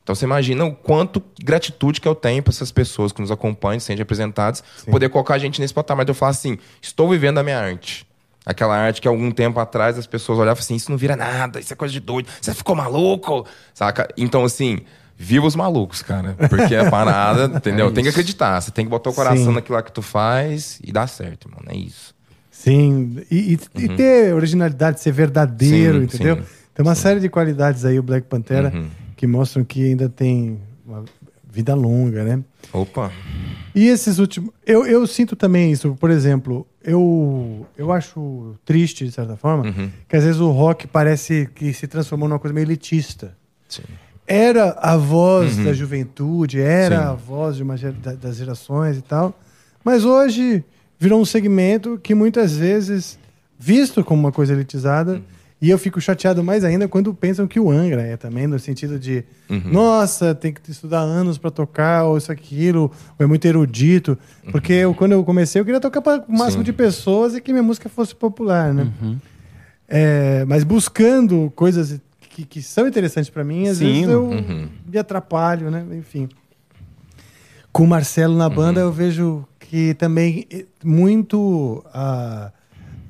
Então 0.04 0.14
você 0.14 0.24
imagina 0.24 0.64
o 0.64 0.72
quanto 0.72 1.20
gratitude 1.42 2.00
que 2.00 2.06
eu 2.06 2.14
tenho 2.14 2.40
para 2.40 2.52
essas 2.52 2.70
pessoas 2.70 3.10
que 3.10 3.20
nos 3.20 3.32
acompanham, 3.32 3.80
sendo 3.80 3.98
representadas, 3.98 4.62
Sim. 4.76 4.92
poder 4.92 5.08
colocar 5.08 5.34
a 5.34 5.38
gente 5.38 5.60
nesse 5.60 5.74
patamar 5.74 6.04
de 6.04 6.12
eu 6.12 6.14
falar 6.14 6.30
assim: 6.30 6.56
estou 6.80 7.10
vivendo 7.10 7.38
a 7.38 7.42
minha 7.42 7.58
arte. 7.58 8.06
Aquela 8.46 8.76
arte 8.76 9.00
que 9.00 9.08
algum 9.08 9.32
tempo 9.32 9.58
atrás 9.58 9.98
as 9.98 10.06
pessoas 10.06 10.38
olhavam 10.38 10.60
assim: 10.60 10.76
isso 10.76 10.88
não 10.88 10.96
vira 10.96 11.16
nada, 11.16 11.58
isso 11.58 11.72
é 11.72 11.76
coisa 11.76 11.92
de 11.92 11.98
doido, 11.98 12.28
você 12.40 12.54
ficou 12.54 12.76
maluco, 12.76 13.44
saca? 13.74 14.08
Então, 14.16 14.44
assim, 14.44 14.78
viva 15.16 15.44
os 15.44 15.56
malucos, 15.56 16.00
cara. 16.00 16.36
Porque 16.48 16.76
é 16.76 16.88
parada, 16.88 17.46
entendeu? 17.58 17.88
É 17.88 17.90
tem 17.90 18.04
que 18.04 18.10
acreditar, 18.10 18.60
você 18.60 18.70
tem 18.70 18.84
que 18.84 18.90
botar 18.90 19.10
o 19.10 19.14
coração 19.14 19.46
Sim. 19.46 19.52
naquilo 19.52 19.82
que 19.82 19.92
tu 19.92 20.00
faz 20.00 20.78
e 20.80 20.92
dá 20.92 21.08
certo, 21.08 21.50
mano. 21.50 21.66
É 21.66 21.76
isso. 21.76 22.14
Sim, 22.52 23.18
e, 23.28 23.52
e, 23.52 23.54
uhum. 23.54 23.84
e 23.84 23.88
ter 23.96 24.32
originalidade, 24.32 25.00
ser 25.00 25.12
verdadeiro, 25.12 25.98
sim, 25.98 26.04
entendeu? 26.04 26.36
Sim. 26.36 26.57
Tem 26.78 26.86
uma 26.86 26.94
série 26.94 27.18
de 27.18 27.28
qualidades 27.28 27.84
aí, 27.84 27.98
o 27.98 28.04
Black 28.04 28.28
Pantera, 28.28 28.72
uhum. 28.72 28.86
que 29.16 29.26
mostram 29.26 29.64
que 29.64 29.84
ainda 29.84 30.08
tem 30.08 30.60
uma 30.86 31.04
vida 31.50 31.74
longa, 31.74 32.22
né? 32.22 32.40
Opa! 32.72 33.10
E 33.74 33.88
esses 33.88 34.20
últimos. 34.20 34.52
Eu, 34.64 34.86
eu 34.86 35.04
sinto 35.04 35.34
também 35.34 35.72
isso, 35.72 35.96
por 35.98 36.08
exemplo, 36.08 36.64
eu, 36.84 37.66
eu 37.76 37.90
acho 37.90 38.54
triste, 38.64 39.04
de 39.04 39.10
certa 39.10 39.34
forma, 39.36 39.64
uhum. 39.64 39.90
que 40.08 40.16
às 40.16 40.22
vezes 40.22 40.40
o 40.40 40.52
rock 40.52 40.86
parece 40.86 41.50
que 41.52 41.72
se 41.72 41.88
transformou 41.88 42.28
numa 42.28 42.38
coisa 42.38 42.54
meio 42.54 42.66
elitista. 42.66 43.36
Sim. 43.68 43.82
Era 44.24 44.70
a 44.78 44.96
voz 44.96 45.58
uhum. 45.58 45.64
da 45.64 45.72
juventude, 45.72 46.60
era 46.60 47.00
Sim. 47.00 47.06
a 47.08 47.12
voz 47.12 47.56
de 47.56 47.64
uma, 47.64 47.74
das 47.76 48.36
gerações 48.36 48.96
e 48.96 49.02
tal, 49.02 49.36
mas 49.84 50.04
hoje 50.04 50.64
virou 50.96 51.20
um 51.20 51.24
segmento 51.24 51.98
que 52.00 52.14
muitas 52.14 52.56
vezes, 52.56 53.18
visto 53.58 54.04
como 54.04 54.20
uma 54.20 54.30
coisa 54.30 54.52
elitizada, 54.52 55.14
uhum 55.14 55.37
e 55.60 55.70
eu 55.70 55.78
fico 55.78 56.00
chateado 56.00 56.42
mais 56.42 56.62
ainda 56.62 56.86
quando 56.86 57.12
pensam 57.12 57.46
que 57.48 57.58
o 57.58 57.68
Angra 57.68 58.02
é 58.02 58.16
também, 58.16 58.46
no 58.46 58.58
sentido 58.60 58.96
de, 58.96 59.24
uhum. 59.50 59.72
nossa, 59.72 60.32
tem 60.32 60.52
que 60.52 60.60
estudar 60.70 61.00
anos 61.00 61.36
para 61.36 61.50
tocar, 61.50 62.04
ou 62.04 62.16
isso, 62.16 62.30
aquilo, 62.30 62.92
ou 63.18 63.24
é 63.24 63.26
muito 63.26 63.44
erudito. 63.44 64.16
Uhum. 64.44 64.52
Porque 64.52 64.72
eu, 64.72 64.94
quando 64.94 65.12
eu 65.12 65.24
comecei, 65.24 65.60
eu 65.60 65.64
queria 65.64 65.80
tocar 65.80 66.00
para 66.00 66.24
o 66.28 66.32
máximo 66.32 66.62
Sim. 66.62 66.66
de 66.66 66.72
pessoas 66.72 67.34
e 67.34 67.40
que 67.40 67.52
minha 67.52 67.62
música 67.62 67.88
fosse 67.88 68.14
popular, 68.14 68.72
né? 68.72 68.92
Uhum. 69.02 69.18
É, 69.88 70.44
mas 70.46 70.62
buscando 70.62 71.52
coisas 71.56 72.00
que, 72.20 72.44
que 72.44 72.62
são 72.62 72.86
interessantes 72.86 73.30
para 73.30 73.42
mim, 73.42 73.66
às 73.66 73.78
Sim. 73.78 73.92
vezes 73.92 74.08
eu 74.08 74.26
uhum. 74.26 74.68
me 74.86 74.96
atrapalho, 74.96 75.72
né? 75.72 75.84
Enfim. 75.92 76.28
Com 77.72 77.82
o 77.82 77.86
Marcelo 77.88 78.36
na 78.36 78.48
banda, 78.48 78.80
uhum. 78.80 78.86
eu 78.86 78.92
vejo 78.92 79.44
que 79.58 79.92
também 79.94 80.46
eh, 80.52 80.66
muito. 80.84 81.84
Uh, 81.88 82.57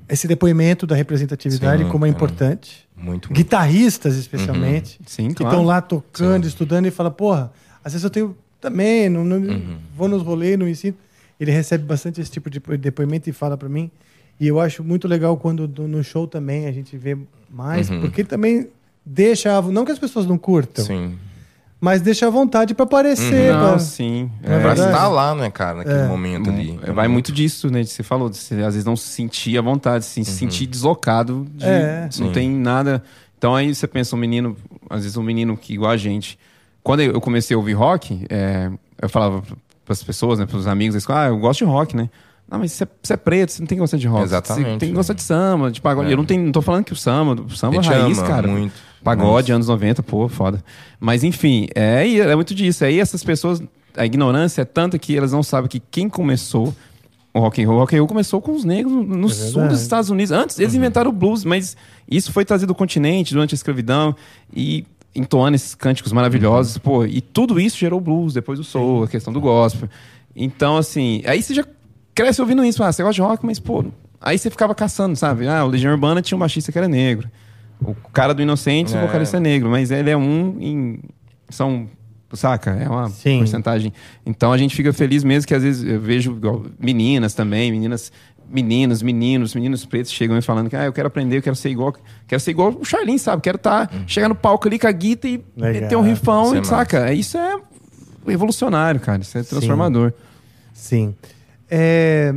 esse 0.08 0.26
depoimento 0.26 0.86
da 0.86 0.94
representatividade, 0.94 1.84
Sim, 1.84 1.90
como 1.90 2.06
é, 2.06 2.08
é 2.08 2.10
importante. 2.10 2.88
Muito, 2.96 3.28
muito. 3.28 3.32
Guitarristas, 3.32 4.16
especialmente. 4.16 4.98
Uhum. 4.98 5.06
Sim, 5.06 5.28
que 5.34 5.42
estão 5.42 5.64
lá 5.64 5.80
tocando, 5.80 6.44
Sim. 6.44 6.48
estudando 6.48 6.86
e 6.86 6.90
fala, 6.90 7.10
porra, 7.10 7.52
às 7.84 7.92
vezes 7.92 8.04
eu 8.04 8.10
tenho 8.10 8.36
também, 8.60 9.08
não, 9.08 9.24
não 9.24 9.36
uhum. 9.36 9.78
vou 9.96 10.08
nos 10.08 10.22
rolês, 10.22 10.58
não 10.58 10.68
ensino. 10.68 10.96
Ele 11.38 11.50
recebe 11.50 11.84
bastante 11.84 12.20
esse 12.20 12.30
tipo 12.30 12.50
de 12.50 12.60
depoimento 12.78 13.30
e 13.30 13.32
fala 13.32 13.56
para 13.56 13.68
mim. 13.68 13.90
E 14.40 14.46
eu 14.46 14.60
acho 14.60 14.82
muito 14.82 15.06
legal 15.06 15.36
quando 15.36 15.68
no 15.86 16.02
show 16.02 16.26
também 16.26 16.66
a 16.66 16.72
gente 16.72 16.96
vê 16.96 17.16
mais, 17.50 17.90
uhum. 17.90 18.00
porque 18.00 18.22
ele 18.22 18.28
também 18.28 18.68
deixa. 19.04 19.60
Não 19.62 19.84
que 19.84 19.92
as 19.92 19.98
pessoas 19.98 20.26
não 20.26 20.38
curtam. 20.38 20.84
Sim. 20.84 21.18
Mas 21.80 22.02
deixa 22.02 22.26
à 22.26 22.30
vontade 22.30 22.74
para 22.74 22.84
aparecer. 22.84 23.52
Uhum. 23.52 23.60
Não, 23.60 23.68
pra... 23.70 23.78
sim. 23.78 24.30
É, 24.42 24.54
é 24.54 24.60
pra 24.60 24.72
estar 24.72 25.08
lá, 25.08 25.34
né, 25.34 25.48
cara, 25.50 25.78
naquele 25.78 25.98
é. 26.00 26.08
momento 26.08 26.50
ali. 26.50 26.78
É, 26.82 26.90
vai 26.90 27.06
muito 27.06 27.30
disso, 27.30 27.70
né? 27.70 27.84
Você 27.84 28.02
falou, 28.02 28.32
você 28.32 28.54
às 28.56 28.74
vezes 28.74 28.84
não 28.84 28.96
se 28.96 29.08
sentir 29.08 29.56
à 29.56 29.62
vontade, 29.62 30.04
se 30.04 30.18
uhum. 30.20 30.24
sentir 30.24 30.66
deslocado, 30.66 31.46
de, 31.54 31.64
é. 31.64 32.02
não 32.04 32.10
sim. 32.10 32.32
tem 32.32 32.50
nada. 32.50 33.02
Então 33.36 33.54
aí 33.54 33.72
você 33.72 33.86
pensa 33.86 34.16
um 34.16 34.18
menino, 34.18 34.56
às 34.90 35.02
vezes 35.02 35.16
um 35.16 35.22
menino 35.22 35.56
que 35.56 35.74
igual 35.74 35.92
a 35.92 35.96
gente. 35.96 36.38
Quando 36.82 37.00
eu 37.00 37.20
comecei 37.20 37.54
a 37.54 37.58
ouvir 37.58 37.74
rock, 37.74 38.26
é, 38.28 38.70
eu 39.00 39.08
falava 39.08 39.42
para 39.84 39.92
as 39.92 40.02
pessoas, 40.02 40.38
né, 40.38 40.46
para 40.46 40.56
os 40.56 40.66
amigos, 40.66 40.94
eles 40.94 41.04
falavam, 41.04 41.26
ah, 41.26 41.36
eu 41.36 41.38
gosto 41.38 41.58
de 41.60 41.64
rock, 41.64 41.96
né? 41.96 42.10
Não, 42.50 42.58
mas 42.58 42.72
você 42.72 42.84
é, 42.84 42.88
você 43.02 43.12
é, 43.12 43.16
preto, 43.16 43.52
você 43.52 43.60
não 43.60 43.66
tem 43.66 43.76
que 43.76 43.80
gostar 43.80 43.98
de 43.98 44.06
rock. 44.08 44.24
Exatamente. 44.24 44.72
Você 44.72 44.78
tem 44.78 44.88
que 44.88 44.94
gostar 44.94 45.12
de 45.12 45.22
samba, 45.22 45.70
de 45.70 45.80
pagode. 45.80 46.08
É. 46.08 46.12
Eu 46.12 46.16
não, 46.16 46.24
tenho, 46.24 46.42
não 46.42 46.52
tô 46.52 46.62
falando 46.62 46.84
que 46.84 46.92
o 46.92 46.96
samba, 46.96 47.40
o 47.40 47.50
samba 47.50 47.76
é 47.76 47.80
raiz, 47.80 48.18
ama, 48.18 48.26
cara. 48.26 48.48
Muito. 48.48 48.74
Pagode, 49.02 49.52
anos 49.52 49.68
90, 49.68 50.02
pô, 50.02 50.28
foda. 50.28 50.62
Mas 50.98 51.24
enfim, 51.24 51.68
é, 51.74 52.08
é 52.16 52.34
muito 52.34 52.54
disso. 52.54 52.84
Aí 52.84 52.98
essas 52.98 53.22
pessoas, 53.22 53.62
a 53.96 54.04
ignorância 54.04 54.62
é 54.62 54.64
tanta 54.64 54.98
que 54.98 55.16
elas 55.16 55.32
não 55.32 55.42
sabem 55.42 55.68
que 55.68 55.80
quem 55.80 56.08
começou 56.08 56.74
o 57.32 57.40
rock 57.40 57.62
and 57.62 57.66
roll, 57.66 57.76
o 57.76 57.80
rock 57.80 57.94
and 57.94 57.98
roll 58.00 58.08
começou 58.08 58.40
com 58.40 58.52
os 58.52 58.64
negros 58.64 58.92
no 58.92 59.26
é 59.26 59.30
sul 59.30 59.68
dos 59.68 59.80
Estados 59.80 60.10
Unidos. 60.10 60.32
Antes, 60.32 60.58
eles 60.58 60.72
uhum. 60.72 60.78
inventaram 60.78 61.10
o 61.10 61.12
blues, 61.12 61.44
mas 61.44 61.76
isso 62.10 62.32
foi 62.32 62.44
trazido 62.44 62.72
do 62.72 62.74
continente 62.74 63.32
durante 63.32 63.54
a 63.54 63.56
escravidão 63.56 64.14
e 64.54 64.84
entoando 65.14 65.56
esses 65.56 65.74
cânticos 65.74 66.12
maravilhosos, 66.12 66.76
uhum. 66.76 66.82
pô, 66.82 67.04
e 67.04 67.20
tudo 67.20 67.58
isso 67.58 67.76
gerou 67.76 68.00
blues, 68.00 68.34
depois 68.34 68.58
o 68.58 68.64
soul, 68.64 69.04
a 69.04 69.08
questão 69.08 69.32
do 69.32 69.40
gospel. 69.40 69.88
Então, 70.34 70.76
assim, 70.76 71.22
aí 71.26 71.42
você 71.42 71.54
já 71.54 71.64
cresce 72.14 72.40
ouvindo 72.40 72.64
isso, 72.64 72.82
ah, 72.82 72.92
você 72.92 73.02
gosta 73.02 73.14
de 73.14 73.20
rock, 73.20 73.44
mas, 73.44 73.58
pô, 73.58 73.84
aí 74.20 74.38
você 74.38 74.50
ficava 74.50 74.74
caçando, 74.74 75.16
sabe? 75.16 75.48
Ah, 75.48 75.64
o 75.64 75.68
Legião 75.68 75.92
Urbana 75.92 76.22
tinha 76.22 76.36
um 76.36 76.40
baixista 76.40 76.70
que 76.70 76.78
era 76.78 76.88
negro. 76.88 77.28
O 77.80 77.94
cara 78.12 78.34
do 78.34 78.42
Inocentes, 78.42 78.94
é. 78.94 78.98
o 78.98 79.06
vocalista 79.06 79.36
é 79.36 79.40
negro, 79.40 79.70
mas 79.70 79.90
ele 79.90 80.10
é 80.10 80.16
um 80.16 80.56
em. 80.60 81.00
São. 81.48 81.88
Saca? 82.34 82.72
É 82.72 82.86
uma 82.86 83.08
Sim. 83.08 83.38
porcentagem. 83.38 83.90
Então 84.26 84.52
a 84.52 84.58
gente 84.58 84.76
fica 84.76 84.92
feliz 84.92 85.24
mesmo 85.24 85.48
que 85.48 85.54
às 85.54 85.62
vezes 85.62 85.82
eu 85.82 85.98
vejo 85.98 86.38
meninas 86.78 87.32
também, 87.32 87.72
meninas 87.72 88.12
meninos, 88.50 89.02
meninos, 89.02 89.54
meninos 89.54 89.84
pretos 89.84 90.12
chegam 90.12 90.36
e 90.36 90.42
falando 90.42 90.70
que 90.70 90.76
ah, 90.76 90.84
eu 90.84 90.92
quero 90.92 91.08
aprender, 91.08 91.38
eu 91.38 91.42
quero 91.42 91.56
ser 91.56 91.70
igual, 91.70 91.94
quero 92.26 92.40
ser 92.40 92.50
igual 92.50 92.74
o 92.80 92.84
Charlin, 92.84 93.18
sabe? 93.18 93.42
Quero 93.42 93.56
estar 93.56 93.86
tá, 93.86 93.96
uhum. 93.96 94.08
chegar 94.08 94.28
no 94.28 94.34
palco 94.34 94.66
ali 94.66 94.78
com 94.78 94.86
a 94.86 94.92
guita 94.92 95.28
e 95.28 95.38
ter 95.88 95.96
um 95.96 96.02
rifão, 96.02 96.54
e, 96.54 96.58
é 96.58 96.64
saca? 96.64 97.12
Isso 97.12 97.36
é 97.36 97.58
revolucionário, 98.26 99.00
cara. 99.00 99.22
Isso 99.22 99.36
é 99.36 99.42
transformador. 99.42 100.12
Sim. 100.72 101.14
Sim. 101.14 101.14
É... 101.70 102.34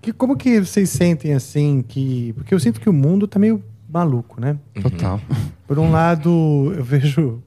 Que, 0.00 0.12
como 0.12 0.36
que 0.36 0.60
vocês 0.60 0.88
sentem 0.90 1.34
assim 1.34 1.84
que. 1.86 2.32
Porque 2.34 2.54
eu 2.54 2.60
sinto 2.60 2.80
que 2.80 2.88
o 2.88 2.92
mundo 2.92 3.26
tá 3.26 3.38
meio 3.38 3.62
maluco, 3.96 4.40
né? 4.40 4.58
Uhum. 4.76 4.82
Total. 4.82 5.20
Por 5.66 5.78
um 5.78 5.90
lado, 5.90 6.72
eu 6.76 6.84
vejo 6.84 7.42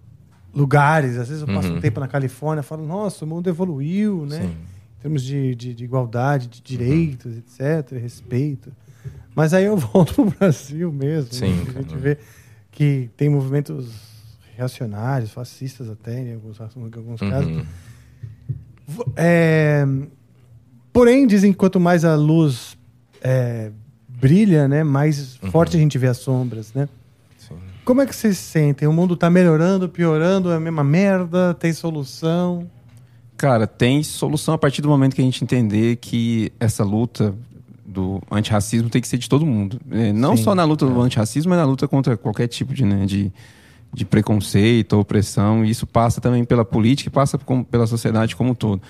lugares, 0.53 1.17
às 1.17 1.29
vezes 1.29 1.47
eu 1.47 1.53
passo 1.53 1.69
uhum. 1.69 1.77
um 1.77 1.81
tempo 1.81 1.99
na 1.99 2.07
Califórnia 2.07 2.62
e 2.62 2.63
falo, 2.63 2.85
nossa, 2.85 3.23
o 3.23 3.27
mundo 3.27 3.47
evoluiu, 3.47 4.25
né? 4.25 4.41
Sim 4.41 4.55
em 4.99 5.01
termos 5.01 5.23
de, 5.23 5.55
de, 5.55 5.73
de 5.73 5.83
igualdade, 5.85 6.47
de 6.47 6.62
direitos, 6.62 7.31
uhum. 7.31 7.39
etc., 7.39 7.97
respeito. 7.97 8.71
Mas 9.33 9.53
aí 9.53 9.63
eu 9.63 9.77
volto 9.79 10.13
para 10.13 10.21
o 10.23 10.29
Brasil 10.29 10.91
mesmo. 10.91 11.33
Sim, 11.33 11.53
né? 11.53 11.73
A 11.77 11.81
gente 11.81 11.95
vê 11.95 12.17
que 12.69 13.09
tem 13.15 13.29
movimentos 13.29 13.89
reacionários, 14.57 15.31
fascistas 15.31 15.89
até, 15.89 16.19
em 16.19 16.33
alguns, 16.33 16.59
em 16.59 16.83
alguns 16.83 17.21
uhum. 17.21 17.29
casos. 17.29 17.65
É, 19.15 19.85
porém, 20.91 21.25
dizem 21.25 21.53
que 21.53 21.57
quanto 21.57 21.79
mais 21.79 22.03
a 22.03 22.15
luz 22.15 22.77
é, 23.21 23.71
brilha, 24.19 24.67
né, 24.67 24.84
mais 24.84 25.39
uhum. 25.41 25.51
forte 25.51 25.77
a 25.77 25.79
gente 25.79 25.97
vê 25.97 26.08
as 26.08 26.17
sombras, 26.17 26.73
né? 26.73 26.88
Sim. 27.38 27.55
Como 27.86 28.01
é 28.01 28.05
que 28.05 28.15
vocês 28.15 28.38
se 28.38 28.43
sentem? 28.43 28.88
O 28.88 28.93
mundo 28.93 29.13
está 29.13 29.29
melhorando, 29.29 29.88
piorando, 29.88 30.51
é 30.51 30.55
a 30.55 30.60
mesma 30.60 30.84
merda? 30.84 31.53
Tem 31.53 31.71
solução? 31.73 32.67
Cara, 33.38 33.65
tem 33.65 34.03
solução 34.03 34.53
a 34.53 34.58
partir 34.58 34.82
do 34.82 34.89
momento 34.89 35.15
que 35.15 35.21
a 35.21 35.23
gente 35.23 35.43
entender 35.43 35.95
que 35.95 36.51
essa 36.60 36.84
luta 36.84 37.34
do 37.86 38.21
antirracismo 38.29 38.89
tem 38.89 39.01
que 39.01 39.08
ser 39.08 39.17
de 39.17 39.27
todo 39.27 39.45
mundo. 39.45 39.79
É, 39.89 40.13
não 40.13 40.38
Sim, 40.38 40.43
só 40.43 40.55
na 40.55 40.63
luta 40.63 40.86
é. 40.86 40.89
do 40.89 41.01
antirracismo, 41.01 41.49
mas 41.49 41.60
na 41.60 41.65
luta 41.65 41.88
contra 41.88 42.15
qualquer 42.15 42.47
tipo 42.47 42.73
de, 42.73 42.86
né, 42.86 43.05
de, 43.05 43.32
de 43.93 44.05
preconceito 44.05 44.99
opressão. 44.99 45.65
E 45.65 45.69
isso 45.69 45.88
passa 45.88 46.21
também 46.21 46.43
pela 46.43 46.63
política 46.63 47.10
e 47.10 47.12
passa 47.12 47.38
com, 47.38 47.63
pela 47.63 47.88
sociedade 47.88 48.36
como 48.36 48.51
um 48.51 48.53
todo. 48.53 48.82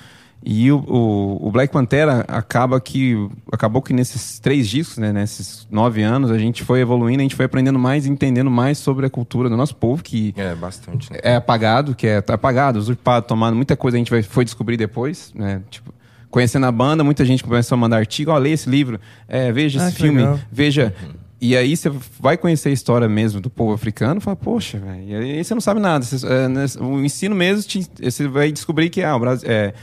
E 0.41 0.71
o, 0.71 0.77
o, 0.77 1.47
o, 1.47 1.51
Black 1.51 1.71
Pantera 1.71 2.23
acaba 2.27 2.79
que 2.79 3.15
acabou 3.51 3.81
que 3.81 3.91
nesses 3.91 4.39
três 4.39 4.69
discos, 4.69 4.97
né, 4.97 5.11
nesses 5.11 5.67
nove 5.69 6.01
anos, 6.01 6.31
a 6.31 6.37
gente 6.37 6.63
foi 6.63 6.79
evoluindo, 6.79 7.19
a 7.19 7.23
gente 7.23 7.35
foi 7.35 7.45
aprendendo 7.45 7.77
mais, 7.77 8.05
entendendo 8.05 8.49
mais 8.49 8.77
sobre 8.77 9.05
a 9.05 9.09
cultura 9.09 9.49
do 9.49 9.57
nosso 9.57 9.75
povo 9.75 10.01
que 10.01 10.33
é 10.37 10.55
bastante, 10.55 11.11
né? 11.11 11.19
é 11.21 11.35
apagado, 11.35 11.93
que 11.93 12.07
é 12.07 12.21
tá 12.21 12.35
apagado, 12.35 12.79
usurpado, 12.79 13.27
tomado, 13.27 13.53
muita 13.53 13.75
coisa 13.75 13.97
a 13.97 13.99
gente 13.99 14.09
vai, 14.09 14.23
foi 14.23 14.45
descobrir 14.45 14.77
depois, 14.77 15.33
né? 15.35 15.61
Tipo, 15.69 15.93
conhecendo 16.31 16.65
a 16.65 16.71
banda, 16.71 17.03
muita 17.03 17.25
gente 17.25 17.43
começou 17.43 17.75
a 17.75 17.79
mandar 17.79 17.97
artigo, 17.97 18.31
ó, 18.31 18.37
lê 18.37 18.51
esse 18.51 18.69
livro, 18.69 18.97
é, 19.27 19.51
veja 19.51 19.83
ah, 19.83 19.89
esse 19.89 19.97
filme, 19.97 20.19
legal. 20.19 20.39
veja 20.49 20.93
uhum. 21.03 21.29
E 21.41 21.55
aí 21.55 21.75
você 21.75 21.89
vai 22.19 22.37
conhecer 22.37 22.69
a 22.69 22.71
história 22.71 23.07
mesmo 23.07 23.39
do 23.39 23.49
povo 23.49 23.73
africano 23.73 24.19
e 24.19 24.21
fala, 24.21 24.35
poxa, 24.35 24.77
velho, 24.77 25.03
e 25.03 25.15
aí 25.15 25.43
você 25.43 25.53
não 25.53 25.61
sabe 25.61 25.79
nada. 25.79 26.03
Você, 26.03 26.25
é, 26.27 26.83
o 26.83 26.99
ensino 26.99 27.33
mesmo, 27.33 27.63
te, 27.63 27.87
você 28.01 28.27
vai 28.27 28.51
descobrir 28.51 28.89
que 28.89 29.01
ah, 29.01 29.15
o 29.15 29.19
Brasil, 29.19 29.49
é, 29.49 29.73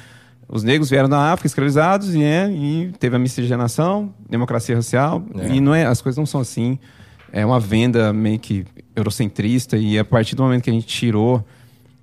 os 0.48 0.62
negros 0.62 0.88
vieram 0.88 1.08
da 1.08 1.32
África 1.32 1.46
escravizados 1.46 2.14
e, 2.14 2.22
é, 2.22 2.48
e 2.50 2.92
teve 2.98 3.16
a 3.16 3.18
miscigenação, 3.18 4.14
democracia 4.28 4.76
racial. 4.76 5.24
É. 5.38 5.54
E 5.54 5.60
não 5.60 5.74
é, 5.74 5.84
as 5.84 6.00
coisas 6.00 6.16
não 6.16 6.26
são 6.26 6.40
assim. 6.40 6.78
É 7.32 7.44
uma 7.44 7.58
venda 7.58 8.12
meio 8.12 8.38
que 8.38 8.64
eurocentrista. 8.94 9.76
E 9.76 9.98
a 9.98 10.04
partir 10.04 10.36
do 10.36 10.42
momento 10.42 10.62
que 10.62 10.70
a 10.70 10.72
gente 10.72 10.86
tirou 10.86 11.44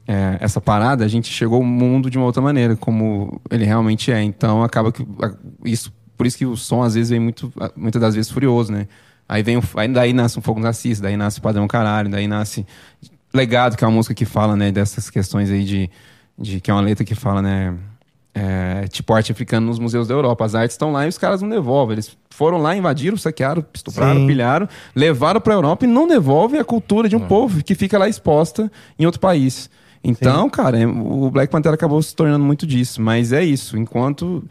é, 0.06 0.38
essa 0.42 0.60
parada, 0.60 1.06
a 1.06 1.08
gente 1.08 1.32
chegou 1.32 1.58
ao 1.58 1.64
mundo 1.64 2.10
de 2.10 2.18
uma 2.18 2.26
outra 2.26 2.42
maneira, 2.42 2.76
como 2.76 3.42
ele 3.50 3.64
realmente 3.64 4.12
é. 4.12 4.22
Então 4.22 4.62
acaba 4.62 4.92
que. 4.92 5.06
isso 5.64 5.94
Por 6.18 6.28
isso 6.28 6.38
que 6.38 6.46
o 6.46 6.58
som 6.58 6.84
às 6.84 6.96
vezes 6.96 7.10
vem 7.10 7.22
muito, 7.22 7.52
muitas 7.76 8.02
das 8.02 8.14
vezes 8.14 8.30
furioso, 8.30 8.74
né? 8.74 8.88
Aí 9.28 9.42
vem 9.42 9.62
aí 9.78 9.88
daí 9.88 10.12
nasce 10.12 10.38
um 10.38 10.42
fogo 10.42 10.60
narciso, 10.60 11.02
daí 11.02 11.16
nasce 11.16 11.40
padrão 11.40 11.66
caralho, 11.66 12.10
daí 12.10 12.28
nasce 12.28 12.66
legado, 13.34 13.78
que 13.78 13.84
é 13.84 13.88
uma 13.88 13.96
música 13.96 14.14
que 14.14 14.26
fala, 14.26 14.56
né, 14.56 14.72
dessas 14.72 15.10
questões 15.10 15.50
aí 15.50 15.64
de, 15.64 15.90
de 16.38 16.62
que 16.62 16.70
é 16.70 16.74
uma 16.74 16.82
letra 16.82 17.04
que 17.04 17.16
fala, 17.16 17.42
né, 17.42 17.74
é, 18.34 18.88
tipo 18.88 19.14
arte 19.14 19.32
africana 19.32 19.66
nos 19.66 19.78
museus 19.78 20.08
da 20.08 20.14
Europa. 20.14 20.44
As 20.44 20.56
artes 20.56 20.74
estão 20.74 20.92
lá 20.92 21.06
e 21.06 21.10
os 21.10 21.18
caras 21.18 21.42
não 21.42 21.50
devolvem. 21.50 21.96
Eles 21.96 22.18
foram 22.30 22.58
lá, 22.58 22.76
invadiram, 22.76 23.16
saquearam, 23.16 23.64
estupraram, 23.74 24.22
Sim. 24.22 24.28
pilharam, 24.28 24.68
levaram 24.96 25.40
para 25.40 25.54
a 25.54 25.58
Europa 25.58 25.86
e 25.86 25.88
não 25.88 26.08
devolvem 26.08 26.60
a 26.60 26.64
cultura 26.64 27.08
de 27.08 27.16
um 27.16 27.20
povo 27.20 27.64
que 27.64 27.76
fica 27.76 27.98
lá 27.98 28.10
exposta 28.10 28.72
em 28.98 29.06
outro 29.06 29.20
país. 29.20 29.70
Então, 30.04 30.46
Sim. 30.46 30.50
cara, 30.50 30.80
é, 30.80 30.88
o 30.88 31.30
Black 31.30 31.52
Panther 31.52 31.74
acabou 31.74 32.02
se 32.02 32.16
tornando 32.16 32.44
muito 32.44 32.66
disso. 32.66 33.02
Mas 33.02 33.32
é 33.32 33.44
isso. 33.44 33.78
Enquanto 33.78 34.44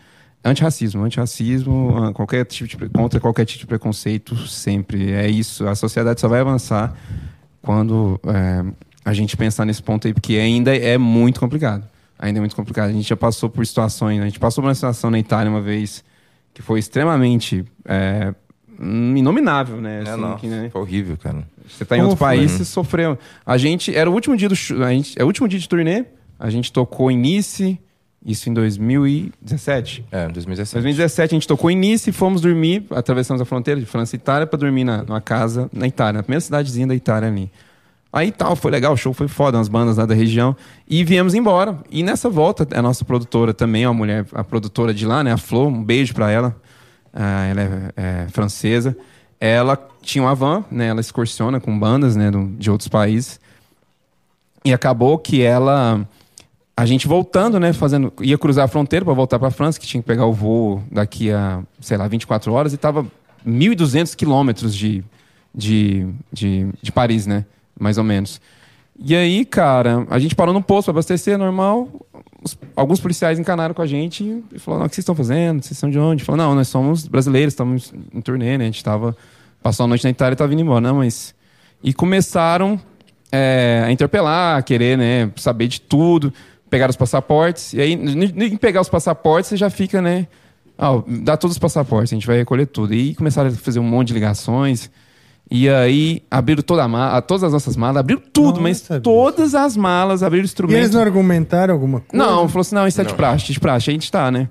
antirracismo, 0.45 1.05
antirracismo, 1.05 1.97
ah, 1.99 2.13
qualquer 2.13 2.45
tipo 2.45 2.69
de, 2.69 2.89
contra 2.89 3.21
qualquer 3.21 3.45
tipo 3.45 3.61
de 3.61 3.67
preconceito, 3.67 4.37
sempre 4.47 5.13
é 5.13 5.29
isso. 5.29 5.67
A 5.67 5.75
sociedade 5.75 6.21
só 6.21 6.29
vai 6.29 6.41
avançar 6.41 6.97
quando 7.61 8.21
é, 8.27 8.65
a 9.05 9.13
gente 9.13 9.37
pensar 9.37 9.65
nesse 9.65 9.83
ponto 9.83 10.07
aí, 10.07 10.15
porque 10.15 10.35
ainda 10.37 10.75
é 10.77 10.97
muito 10.97 11.39
complicado 11.39 11.85
ainda 12.23 12.39
é 12.39 12.41
muito 12.41 12.55
complicado. 12.55 12.89
A 12.89 12.93
gente 12.93 13.09
já 13.09 13.17
passou 13.17 13.51
por 13.51 13.67
situações, 13.67 14.21
a 14.21 14.25
gente 14.25 14.39
passou 14.39 14.63
por 14.63 14.69
uma 14.69 14.75
situação 14.75 15.11
na 15.11 15.19
Itália 15.19 15.51
uma 15.51 15.61
vez 15.61 16.05
que 16.55 16.63
foi 16.63 16.79
extremamente 16.79 17.65
é, 17.85 18.33
inominável, 18.79 19.81
né? 19.81 19.99
É, 19.99 20.11
assim, 20.11 20.21
não, 20.21 20.37
que, 20.37 20.47
né? 20.47 20.71
Foi 20.71 20.81
horrível, 20.81 21.17
cara. 21.17 21.43
Você 21.69 21.85
tá 21.85 21.97
em 21.97 22.03
outro 22.03 22.17
país, 22.17 22.53
você 22.53 22.65
sofreu. 22.65 23.19
A 23.45 23.59
gente, 23.59 23.95
era 23.95 24.09
o 24.09 24.13
último 24.13 24.37
dia 24.37 24.49
do 24.49 24.55
a 24.85 24.91
gente, 24.93 25.21
é 25.21 25.25
o 25.25 25.27
último 25.27 25.49
dia 25.49 25.59
de 25.59 25.69
turnê, 25.69 26.05
a 26.39 26.49
gente 26.49 26.73
tocou 26.73 27.11
em 27.11 27.17
Nice, 27.17 27.79
isso 28.25 28.49
em 28.49 28.55
2017. 28.55 30.05
É, 30.13 30.29
2017. 30.29 30.75
2017 30.75 31.35
a 31.35 31.37
gente 31.37 31.49
tocou 31.49 31.71
em 31.71 31.77
Nice 31.77 32.11
e 32.11 32.13
fomos 32.13 32.41
dormir, 32.41 32.85
atravessamos 32.91 33.41
a 33.41 33.45
fronteira 33.45 33.81
de 33.81 33.87
França 33.87 34.15
e 34.15 34.19
Itália 34.19 34.47
para 34.47 34.59
dormir 34.59 34.85
na, 34.85 35.03
numa 35.03 35.21
casa 35.21 35.69
na 35.73 35.89
Itália, 35.89 36.19
na 36.19 36.23
primeira 36.23 36.41
cidadezinha 36.41 36.87
da 36.87 36.95
Itália 36.95 37.29
ali. 37.29 37.51
Aí 38.13 38.31
tal, 38.31 38.55
foi 38.55 38.71
legal, 38.71 38.93
o 38.93 38.97
show 38.97 39.15
foi 39.15 39.27
foda, 39.27 39.57
umas 39.57 39.69
bandas 39.69 39.97
lá 39.97 40.05
da 40.05 40.15
região. 40.15 40.55
E 40.87 41.03
viemos 41.03 41.35
embora. 41.35 41.79
E 41.91 42.03
nessa 42.03 42.29
volta, 42.29 42.69
a 42.77 42.83
nossa 42.83 43.05
produtora 43.05 43.55
também, 43.55 43.87
uma 43.87 43.95
mulher, 43.95 44.27
a 44.35 44.45
produtora 44.45 44.93
de 44.93 45.07
lá, 45.07 45.25
né, 45.25 45.33
a 45.33 45.39
Flor, 45.39 45.69
um 45.69 45.83
beijo 45.83 46.13
pra 46.13 46.31
ela. 46.31 46.55
Ah, 47.13 47.47
ela 47.47 47.61
é, 47.63 47.93
é, 47.97 48.27
francesa. 48.29 48.95
Ela 49.41 49.79
tinha 50.03 50.23
uma 50.23 50.35
van, 50.35 50.63
né, 50.71 50.89
ela 50.89 51.01
excursiona 51.01 51.59
com 51.59 51.77
bandas, 51.79 52.15
né, 52.15 52.31
de 52.59 52.71
outros 52.71 52.89
países. 52.89 53.41
E 54.63 54.75
acabou 54.75 55.19
que 55.19 55.43
ela 55.43 56.07
a 56.77 56.87
gente 56.87 57.07
voltando, 57.07 57.61
né, 57.61 57.73
fazendo, 57.73 58.13
ia 58.21 58.39
cruzar 58.39 58.65
a 58.65 58.69
fronteira 58.69 59.05
para 59.05 59.15
voltar 59.15 59.39
para 59.39 59.51
França, 59.51 59.79
que 59.79 59.87
tinha 59.87 60.03
que 60.03 60.07
pegar 60.07 60.25
o 60.27 60.33
voo 60.33 60.83
daqui 60.91 61.31
a, 61.31 61.63
sei 61.81 61.97
lá, 61.97 62.09
24 62.09 62.53
horas 62.53 62.73
e 62.73 62.77
tava 62.77 63.07
1.200 63.47 64.17
quilômetros 64.17 64.75
de, 64.75 65.05
de, 65.55 66.09
de, 66.33 66.69
de 66.81 66.91
Paris, 66.91 67.27
né? 67.27 67.45
Mais 67.79 67.99
ou 67.99 68.05
menos. 68.05 68.41
E 68.99 69.17
aí, 69.17 69.45
cara, 69.45 70.07
a 70.11 70.19
gente 70.19 70.35
parou 70.35 70.53
no 70.53 70.63
posto 70.63 70.87
para 70.87 70.93
abastecer, 70.93 71.39
normal. 71.39 71.89
Os, 72.43 72.57
alguns 72.77 73.01
policiais 73.01 73.39
encanaram 73.39 73.75
com 73.75 73.83
a 73.83 73.87
gente 73.87 74.43
e 74.53 74.59
falaram: 74.59 74.87
o 74.87 74.89
que 74.89 74.95
vocês 74.95 75.03
estão 75.03 75.15
fazendo? 75.15 75.63
Vocês 75.63 75.79
são 75.79 75.91
de 75.91 75.99
onde? 75.99 76.23
Falou: 76.25 76.39
não, 76.39 76.55
nós 76.55 76.69
somos 76.69 77.07
brasileiros, 77.07 77.53
estamos 77.55 77.93
em 78.13 78.21
turnê, 78.21 78.59
né? 78.59 78.65
A 78.65 78.67
gente 78.67 78.85
tava. 78.85 79.17
Passou 79.63 79.85
a 79.85 79.87
noite 79.87 80.03
na 80.03 80.11
Itália 80.11 80.35
e 80.35 80.37
tava 80.37 80.49
vindo 80.49 80.61
embora. 80.61 80.81
Não, 80.81 80.97
mas 80.97 81.35
e 81.83 81.93
começaram 81.93 82.81
é, 83.31 83.83
a 83.85 83.91
interpelar, 83.91 84.59
a 84.59 84.63
querer 84.63 84.97
né, 84.97 85.31
saber 85.37 85.67
de 85.67 85.81
tudo, 85.81 86.33
pegar 86.71 86.89
os 86.89 86.97
passaportes. 86.97 87.73
E 87.73 87.81
aí, 87.81 87.93
em 87.93 88.57
pegar 88.57 88.81
os 88.81 88.89
passaportes, 88.89 89.49
você 89.49 89.57
já 89.57 89.71
fica, 89.71 90.01
né? 90.01 90.29
Oh, 90.79 91.03
dá 91.07 91.37
todos 91.37 91.57
os 91.57 91.59
passaportes, 91.59 92.13
a 92.13 92.17
gente 92.17 92.27
vai 92.27 92.37
recolher 92.37 92.67
tudo. 92.67 92.95
E 92.95 93.15
começaram 93.15 93.51
a 93.51 93.53
fazer 93.53 93.79
um 93.79 93.85
monte 93.85 94.09
de 94.09 94.15
ligações. 94.15 94.91
E 95.51 95.69
aí 95.69 96.23
abriram 96.31 96.63
toda 96.63 96.83
a 96.83 96.89
mala, 96.89 97.21
todas 97.21 97.45
as 97.45 97.53
nossas 97.53 97.77
malas, 97.77 97.99
abriram 97.99 98.23
tudo, 98.33 98.61
Nossa, 98.61 98.95
mas 98.95 99.03
todas 99.03 99.55
as 99.55 99.77
malas, 99.77 100.23
abriram 100.23 100.45
instrumentos. 100.45 100.81
E 100.81 100.85
eles 100.85 100.95
não 100.95 101.01
argumentaram 101.03 101.75
alguma 101.75 102.01
coisa? 102.01 102.25
Não, 102.25 102.49
falou 102.49 102.63
assim: 102.63 102.75
não, 102.75 102.87
isso 102.87 103.01
é 103.01 103.05
de 103.05 103.15
praxe, 103.15 103.53
de 103.53 103.61
praxe, 103.61 103.91
a 103.91 103.93
gente 103.93 104.11
tá, 104.11 104.31
né? 104.31 104.49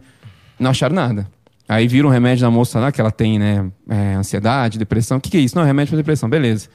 Não 0.59 0.69
acharam 0.69 0.93
nada. 0.93 1.27
Aí 1.67 1.87
viram 1.87 2.09
um 2.09 2.11
remédio 2.11 2.41
da 2.43 2.51
moça 2.51 2.79
lá, 2.79 2.91
que 2.91 2.99
ela 2.99 3.11
tem, 3.11 3.39
né, 3.39 3.71
é, 3.89 4.13
ansiedade, 4.15 4.77
depressão. 4.77 5.17
O 5.17 5.21
que, 5.21 5.29
que 5.29 5.37
é 5.37 5.39
isso? 5.39 5.55
Não, 5.55 5.63
é 5.63 5.65
remédio 5.65 5.91
pra 5.91 5.97
depressão, 5.97 6.29
beleza. 6.29 6.67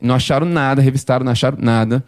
Não 0.00 0.16
acharam 0.16 0.44
nada, 0.44 0.82
revistaram, 0.82 1.24
não 1.24 1.30
acharam 1.30 1.58
nada. 1.60 2.04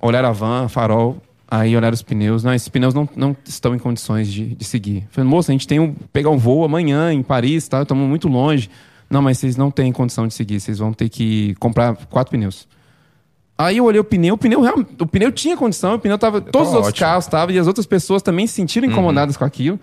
Olharam 0.00 0.28
a 0.28 0.32
van, 0.32 0.68
farol, 0.68 1.20
aí 1.50 1.76
olharam 1.76 1.94
os 1.94 2.02
pneus. 2.02 2.44
Não, 2.44 2.54
esses 2.54 2.68
pneus 2.68 2.94
não, 2.94 3.08
não 3.16 3.36
estão 3.44 3.74
em 3.74 3.78
condições 3.78 4.32
de, 4.32 4.54
de 4.54 4.64
seguir. 4.64 5.08
Falei, 5.10 5.28
moça, 5.28 5.50
a 5.50 5.54
gente 5.54 5.66
tem 5.66 5.80
um, 5.80 5.94
pegar 6.12 6.30
um 6.30 6.38
voo 6.38 6.64
amanhã 6.64 7.12
em 7.12 7.24
Paris, 7.24 7.66
tá? 7.66 7.82
Estamos 7.82 8.08
muito 8.08 8.28
longe. 8.28 8.70
Não, 9.10 9.22
mas 9.22 9.38
vocês 9.38 9.56
não 9.56 9.70
têm 9.70 9.90
condição 9.92 10.26
de 10.26 10.34
seguir, 10.34 10.60
vocês 10.60 10.78
vão 10.78 10.92
ter 10.92 11.08
que 11.08 11.54
comprar 11.58 11.96
quatro 12.10 12.30
pneus. 12.30 12.68
Aí 13.56 13.78
eu 13.78 13.84
olhei 13.84 14.00
o 14.00 14.04
pneu, 14.04 14.34
o 14.34 14.38
pneu, 14.38 14.62
o 15.00 15.06
pneu 15.06 15.32
tinha 15.32 15.56
condição, 15.56 15.94
o 15.94 15.98
pneu 15.98 16.16
tava. 16.16 16.40
Todos 16.40 16.68
os 16.68 16.74
outros 16.74 16.98
carros 16.98 17.24
estavam, 17.24 17.52
e 17.54 17.58
as 17.58 17.66
outras 17.66 17.86
pessoas 17.86 18.22
também 18.22 18.46
se 18.46 18.54
sentiram 18.54 18.86
uhum. 18.86 18.92
incomodadas 18.92 19.34
uhum. 19.34 19.40
com 19.40 19.44
aquilo. 19.44 19.80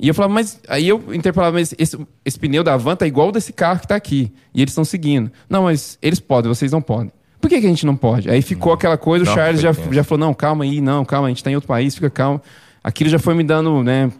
E 0.00 0.08
eu 0.08 0.14
falava, 0.14 0.34
mas. 0.34 0.58
Aí 0.68 0.88
eu 0.88 1.00
interpelava, 1.14 1.56
mas 1.56 1.72
esse, 1.78 1.96
esse 2.24 2.38
pneu 2.38 2.64
da 2.64 2.76
van 2.76 2.96
tá 2.96 3.06
igual 3.06 3.30
desse 3.30 3.52
carro 3.52 3.78
que 3.78 3.86
tá 3.86 3.94
aqui. 3.94 4.32
E 4.52 4.60
eles 4.60 4.72
estão 4.72 4.84
seguindo. 4.84 5.30
Não, 5.48 5.64
mas 5.64 5.96
eles 6.02 6.18
podem, 6.18 6.52
vocês 6.52 6.72
não 6.72 6.82
podem. 6.82 7.12
Por 7.40 7.48
que, 7.48 7.60
que 7.60 7.66
a 7.66 7.68
gente 7.68 7.86
não 7.86 7.94
pode? 7.94 8.28
Aí 8.28 8.42
ficou 8.42 8.70
uhum. 8.70 8.74
aquela 8.74 8.98
coisa, 8.98 9.24
não, 9.24 9.32
o 9.32 9.34
Charles 9.34 9.60
já, 9.60 9.72
já 9.72 10.02
falou: 10.02 10.26
não, 10.26 10.34
calma 10.34 10.64
aí, 10.64 10.80
não, 10.80 11.04
calma, 11.04 11.28
a 11.28 11.30
gente 11.30 11.44
tá 11.44 11.50
em 11.50 11.54
outro 11.54 11.68
país, 11.68 11.94
fica 11.94 12.10
calmo. 12.10 12.40
Aquilo 12.82 13.08
já 13.08 13.20
foi 13.20 13.34
me 13.34 13.44
dando, 13.44 13.84
né, 13.84 14.10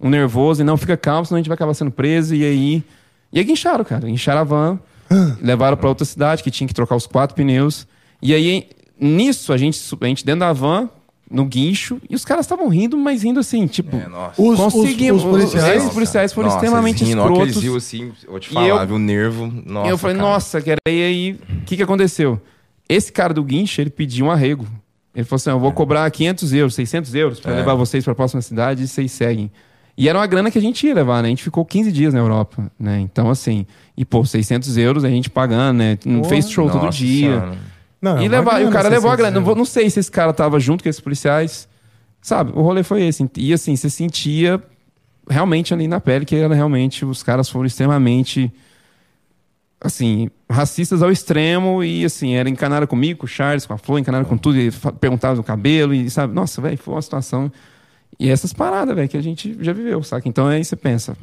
um 0.00 0.10
nervoso, 0.10 0.62
e 0.62 0.64
não, 0.64 0.76
fica 0.76 0.96
calmo, 0.96 1.24
senão 1.24 1.36
a 1.36 1.40
gente 1.40 1.48
vai 1.48 1.54
acabar 1.54 1.74
sendo 1.74 1.92
preso, 1.92 2.34
e 2.34 2.44
aí 2.44 2.84
e 3.32 3.38
aí 3.38 3.44
guincharam, 3.44 3.84
cara. 3.84 4.06
Guincharam 4.06 4.40
a 4.40 4.44
van, 4.44 4.78
levaram 5.40 5.76
para 5.76 5.88
outra 5.88 6.04
cidade 6.04 6.42
que 6.42 6.50
tinha 6.50 6.66
que 6.66 6.74
trocar 6.74 6.96
os 6.96 7.06
quatro 7.06 7.34
pneus. 7.34 7.86
E 8.20 8.34
aí, 8.34 8.68
nisso, 8.98 9.52
a 9.52 9.56
gente, 9.56 9.80
a 10.00 10.06
gente 10.06 10.24
dentro 10.24 10.40
da 10.40 10.52
van, 10.52 10.88
no 11.30 11.44
guincho, 11.44 12.00
e 12.08 12.14
os 12.14 12.24
caras 12.24 12.46
estavam 12.46 12.68
rindo, 12.68 12.96
mas 12.96 13.22
rindo 13.22 13.38
assim, 13.38 13.66
tipo, 13.66 13.96
é, 13.96 14.08
os, 14.36 14.58
conseguimos. 14.58 15.22
Os, 15.22 15.28
os 15.28 15.30
policiais, 15.30 15.84
os 15.84 15.92
policiais 15.92 16.32
foram 16.32 16.48
nossa, 16.48 16.58
extremamente 16.58 17.04
rindo, 17.04 17.20
escrotos. 17.20 17.62
Riam, 17.62 17.76
assim, 17.76 18.12
vou 18.26 18.40
te 18.40 18.48
falar, 18.48 18.66
eu, 18.66 18.86
viu, 18.86 18.96
o 18.96 18.98
nervo. 18.98 19.52
Nossa, 19.64 19.88
e 19.88 19.90
eu 19.90 19.98
falei, 19.98 20.16
cara. 20.16 20.28
nossa, 20.28 20.60
cara, 20.60 20.78
e 20.88 21.02
aí, 21.02 21.32
o 21.32 21.64
que, 21.64 21.76
que 21.76 21.82
aconteceu? 21.82 22.40
Esse 22.88 23.12
cara 23.12 23.34
do 23.34 23.44
guincho, 23.44 23.80
ele 23.80 23.90
pediu 23.90 24.26
um 24.26 24.30
arrego. 24.30 24.66
Ele 25.14 25.24
falou 25.24 25.36
assim: 25.36 25.50
eu 25.50 25.60
vou 25.60 25.70
é. 25.70 25.74
cobrar 25.74 26.10
500 26.10 26.52
euros, 26.54 26.74
600 26.74 27.14
euros 27.14 27.40
para 27.40 27.52
é. 27.52 27.56
levar 27.56 27.74
vocês 27.74 28.04
para 28.04 28.12
a 28.12 28.16
próxima 28.16 28.40
cidade 28.40 28.84
e 28.84 28.88
vocês 28.88 29.12
seguem. 29.12 29.50
E 29.98 30.08
era 30.08 30.16
uma 30.16 30.26
grana 30.28 30.48
que 30.48 30.56
a 30.56 30.62
gente 30.62 30.86
ia 30.86 30.94
levar, 30.94 31.20
né? 31.24 31.26
A 31.26 31.30
gente 31.30 31.42
ficou 31.42 31.64
15 31.64 31.90
dias 31.90 32.14
na 32.14 32.20
Europa, 32.20 32.70
né? 32.78 33.00
Então, 33.00 33.28
assim, 33.28 33.66
e 33.96 34.04
pô, 34.04 34.24
600 34.24 34.76
euros 34.76 35.04
a 35.04 35.08
gente 35.08 35.28
pagando, 35.28 35.78
né? 35.78 35.98
Não 36.06 36.22
fez 36.22 36.48
show 36.48 36.70
todo 36.70 36.88
dia. 36.88 37.50
Não, 38.00 38.22
e, 38.22 38.28
levar, 38.28 38.62
e 38.62 38.64
o 38.64 38.70
cara 38.70 38.88
levou 38.88 39.10
a 39.10 39.16
grana. 39.16 39.40
Não, 39.40 39.54
não, 39.56 39.64
sei 39.64 39.90
se 39.90 39.98
esse 39.98 40.08
cara 40.08 40.32
tava 40.32 40.60
junto 40.60 40.84
com 40.84 40.88
esses 40.88 41.00
policiais. 41.00 41.68
Sabe? 42.22 42.52
O 42.54 42.62
rolê 42.62 42.84
foi 42.84 43.02
esse. 43.08 43.28
E 43.36 43.52
assim, 43.52 43.74
você 43.74 43.90
sentia 43.90 44.62
realmente 45.28 45.74
ali 45.74 45.88
na 45.88 45.98
pele 45.98 46.24
que 46.24 46.36
era 46.36 46.54
realmente. 46.54 47.04
Os 47.04 47.24
caras 47.24 47.48
foram 47.48 47.66
extremamente. 47.66 48.52
Assim, 49.80 50.30
racistas 50.48 51.02
ao 51.02 51.10
extremo 51.10 51.82
e 51.82 52.04
assim, 52.04 52.34
era 52.34 52.48
encanaram 52.48 52.86
comigo, 52.86 53.18
com 53.18 53.26
o 53.26 53.28
Charles, 53.28 53.66
com 53.66 53.74
a 53.74 53.78
Flor, 53.78 53.98
encanaram 53.98 54.24
com 54.24 54.36
tudo, 54.36 54.58
e 54.58 54.70
perguntavam 55.00 55.36
no 55.36 55.44
cabelo, 55.44 55.94
e 55.94 56.10
sabe, 56.10 56.34
nossa, 56.34 56.60
velho, 56.60 56.76
foi 56.76 56.94
uma 56.94 57.02
situação 57.02 57.50
e 58.18 58.28
essas 58.28 58.52
paradas, 58.52 58.94
velho, 58.94 59.08
que 59.08 59.16
a 59.16 59.22
gente 59.22 59.56
já 59.60 59.72
viveu, 59.72 60.02
saca? 60.02 60.28
Então 60.28 60.46
aí 60.46 60.64
você 60.64 60.76
pensa. 60.76 61.16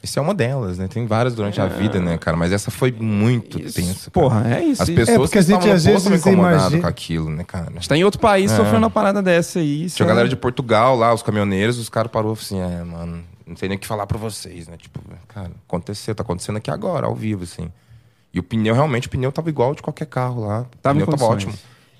Isso 0.00 0.16
é 0.18 0.22
uma 0.22 0.32
delas, 0.32 0.78
né? 0.78 0.86
Tem 0.86 1.04
várias 1.06 1.34
durante 1.34 1.58
é... 1.58 1.62
a 1.62 1.66
vida, 1.66 1.98
né, 2.00 2.16
cara? 2.16 2.36
Mas 2.36 2.52
essa 2.52 2.70
foi 2.70 2.92
muito 2.92 3.60
isso, 3.60 3.74
tensa. 3.74 4.10
Cara. 4.10 4.10
Porra, 4.12 4.54
é 4.54 4.62
isso. 4.62 4.82
As 4.82 4.88
pessoas 4.88 5.08
é 5.08 5.18
porque 5.18 5.38
a 5.38 5.42
gente 5.42 5.68
às 5.68 5.84
vezes 5.84 6.06
incomodadas 6.06 6.60
imagina... 6.60 6.82
com 6.82 6.88
aquilo, 6.88 7.30
né, 7.30 7.42
cara? 7.42 7.66
A 7.70 7.72
gente 7.72 7.88
tá 7.88 7.96
em 7.96 8.04
outro 8.04 8.20
país 8.20 8.52
é. 8.52 8.56
sofrendo 8.56 8.84
uma 8.84 8.90
parada 8.90 9.20
dessa 9.20 9.58
aí. 9.58 9.90
Tinha 9.90 10.06
a 10.06 10.08
galera 10.08 10.28
de 10.28 10.36
Portugal 10.36 10.94
lá, 10.96 11.12
os 11.12 11.22
caminhoneiros, 11.22 11.78
os 11.78 11.88
caras 11.88 12.12
parou 12.12 12.32
assim, 12.32 12.60
é, 12.60 12.84
mano, 12.84 13.24
não 13.44 13.56
sei 13.56 13.68
nem 13.68 13.76
o 13.76 13.80
que 13.80 13.88
falar 13.88 14.06
pra 14.06 14.18
vocês, 14.18 14.68
né? 14.68 14.76
Tipo, 14.76 15.00
cara, 15.26 15.50
aconteceu, 15.66 16.14
tá 16.14 16.22
acontecendo 16.22 16.58
aqui 16.58 16.70
agora, 16.70 17.06
ao 17.06 17.14
vivo, 17.16 17.42
assim. 17.42 17.68
E 18.32 18.38
o 18.38 18.42
pneu, 18.42 18.74
realmente, 18.74 19.08
o 19.08 19.10
pneu 19.10 19.32
tava 19.32 19.48
igual 19.48 19.74
de 19.74 19.82
qualquer 19.82 20.06
carro 20.06 20.46
lá. 20.46 20.60
O 20.60 20.78
tava 20.80 20.94
pneu 20.94 21.08
tava 21.08 21.24
ótimo. 21.24 21.52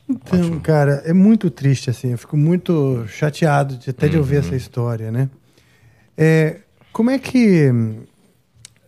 Então, 0.09 0.41
Ótimo. 0.41 0.61
cara, 0.61 1.03
é 1.05 1.13
muito 1.13 1.51
triste, 1.51 1.91
assim. 1.91 2.13
Eu 2.13 2.19
fico 2.19 2.37
muito 2.37 3.05
chateado 3.09 3.77
de, 3.77 3.91
até 3.91 4.09
de 4.09 4.17
ouvir 4.17 4.37
uhum. 4.37 4.41
essa 4.41 4.57
história, 4.57 5.11
né? 5.11 5.29
É, 6.17 6.57
como 6.93 7.11
é 7.11 7.19
que. 7.19 7.71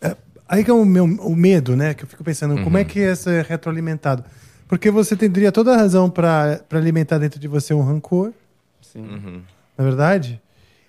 É, 0.01 0.17
aí 0.49 0.65
que 0.65 0.71
é 0.71 0.75
o 0.75 0.85
meu 0.85 1.05
o 1.05 1.37
medo, 1.37 1.77
né? 1.77 1.93
Que 1.93 2.05
eu 2.05 2.09
fico 2.09 2.25
pensando, 2.25 2.55
uhum. 2.55 2.65
como 2.65 2.79
é 2.79 2.81
uhum. 2.81 2.87
que 2.87 3.01
isso 3.01 3.29
é 3.29 3.43
retroalimentado? 3.43 4.25
Porque 4.67 4.91
você 4.91 5.17
teria 5.17 5.53
toda 5.53 5.75
a 5.75 5.77
razão 5.77 6.09
para 6.09 6.61
alimentar 6.71 7.19
dentro 7.19 7.39
de 7.39 7.49
você 7.49 7.75
um 7.75 7.83
rancor. 7.83 8.33
Sim. 8.81 9.01
Uhum. 9.01 9.43
Na 9.77 9.85
é 9.85 9.89
verdade? 9.89 10.41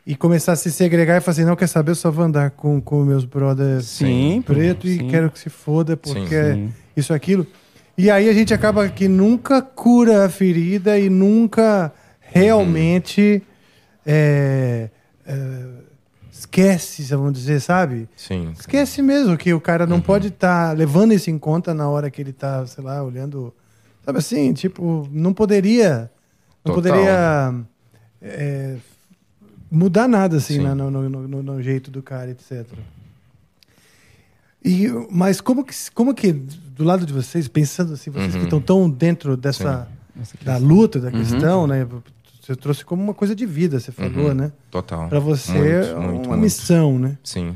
E 0.06 0.16
começar 0.16 0.54
a 0.54 0.56
se 0.56 0.72
segregar 0.72 1.18
e 1.18 1.22
falar 1.22 1.32
assim, 1.34 1.46
não, 1.46 1.56
quer 1.56 1.68
saber, 1.68 1.92
eu 1.92 1.96
só 1.96 2.10
vou 2.10 2.26
andar 2.26 2.52
com, 2.52 2.82
com 2.82 3.04
meus 3.04 3.24
brothers 3.24 3.86
sim, 3.86 4.44
preto 4.46 4.88
sim. 4.88 5.08
e 5.08 5.10
quero 5.10 5.30
que 5.30 5.40
se 5.40 5.50
foda 5.50 5.96
porque 5.96 6.54
sim, 6.54 6.74
isso 6.96 7.14
aquilo. 7.14 7.46
E 7.98 8.10
aí 8.10 8.30
a 8.30 8.34
gente 8.34 8.54
acaba 8.54 8.88
que 8.90 9.08
nunca 9.08 9.62
cura 9.62 10.26
a 10.26 10.30
ferida 10.30 10.98
e 10.98 11.10
nunca 11.10 11.94
realmente 12.20 13.44
é, 14.06 14.90
é, 15.26 15.66
esquece, 16.32 17.04
vamos 17.16 17.34
dizer, 17.34 17.60
sabe? 17.60 18.10
Sim. 18.16 18.54
Esquece 18.58 19.02
mesmo 19.02 19.38
que 19.38 19.54
o 19.54 19.62
cara 19.62 19.86
não 19.86 19.98
uhum. 19.98 20.02
pode 20.02 20.30
estar 20.30 20.70
tá 20.70 20.74
levando 20.74 21.14
isso 21.14 21.30
em 21.30 21.38
conta 21.38 21.74
na 21.74 21.90
hora 21.90 22.10
que 22.10 22.22
ele 22.22 22.32
está, 22.32 22.66
sei 22.66 22.84
lá, 22.84 23.04
olhando. 23.04 23.54
Sabe 24.04 24.20
assim, 24.20 24.54
tipo, 24.54 25.08
não 25.12 25.34
poderia. 25.34 26.10
Não 26.64 26.76
Total. 26.76 26.92
poderia 26.92 27.54
é, 28.22 28.78
mudar 29.70 30.08
nada 30.08 30.38
assim 30.38 30.60
no, 30.60 30.92
no, 30.92 31.10
no, 31.10 31.44
no 31.44 31.62
jeito 31.62 31.90
do 31.90 32.02
cara, 32.02 32.32
etc. 32.32 32.66
E, 34.64 34.88
mas 35.10 35.42
como 35.42 35.64
que, 35.64 35.74
como 35.94 36.14
que, 36.14 36.32
do 36.32 36.84
lado 36.84 37.06
de 37.06 37.14
vocês, 37.14 37.48
pensando 37.48 37.94
assim, 37.94 38.12
vocês 38.12 38.34
uhum. 38.34 38.40
que 38.40 38.46
estão 38.46 38.62
tão 38.62 38.90
dentro 38.90 39.36
dessa 39.36 39.88
da 40.44 40.58
luta, 40.58 41.00
da 41.00 41.08
uhum. 41.08 41.20
questão, 41.20 41.68
né? 41.68 41.88
Você 42.42 42.56
trouxe 42.56 42.86
como 42.86 43.02
uma 43.02 43.14
coisa 43.14 43.36
de 43.36 43.46
vida, 43.46 43.80
você 43.80 43.92
falou, 43.92 44.28
uhum. 44.28 44.34
né? 44.34 44.52
Total. 44.70 45.08
Para 45.10 45.20
você 45.20 45.52
muito, 45.52 45.68
é 45.68 45.96
uma 45.96 46.12
muito, 46.12 46.32
missão, 46.38 47.00
né? 47.00 47.18
Sim. 47.24 47.56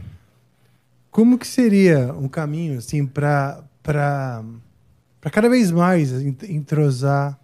Como 1.11 1.37
que 1.37 1.47
seria 1.47 2.13
um 2.13 2.27
caminho 2.27 2.77
assim 2.79 3.05
para 3.05 3.63
para 3.83 4.43
para 5.21 5.31
cada 5.31 5.49
vez 5.49 5.71
mais 5.71 6.11
entrosar 6.47 7.39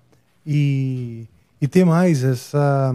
e, 0.45 1.27
e 1.59 1.67
ter 1.67 1.83
mais 1.83 2.23
essa 2.23 2.93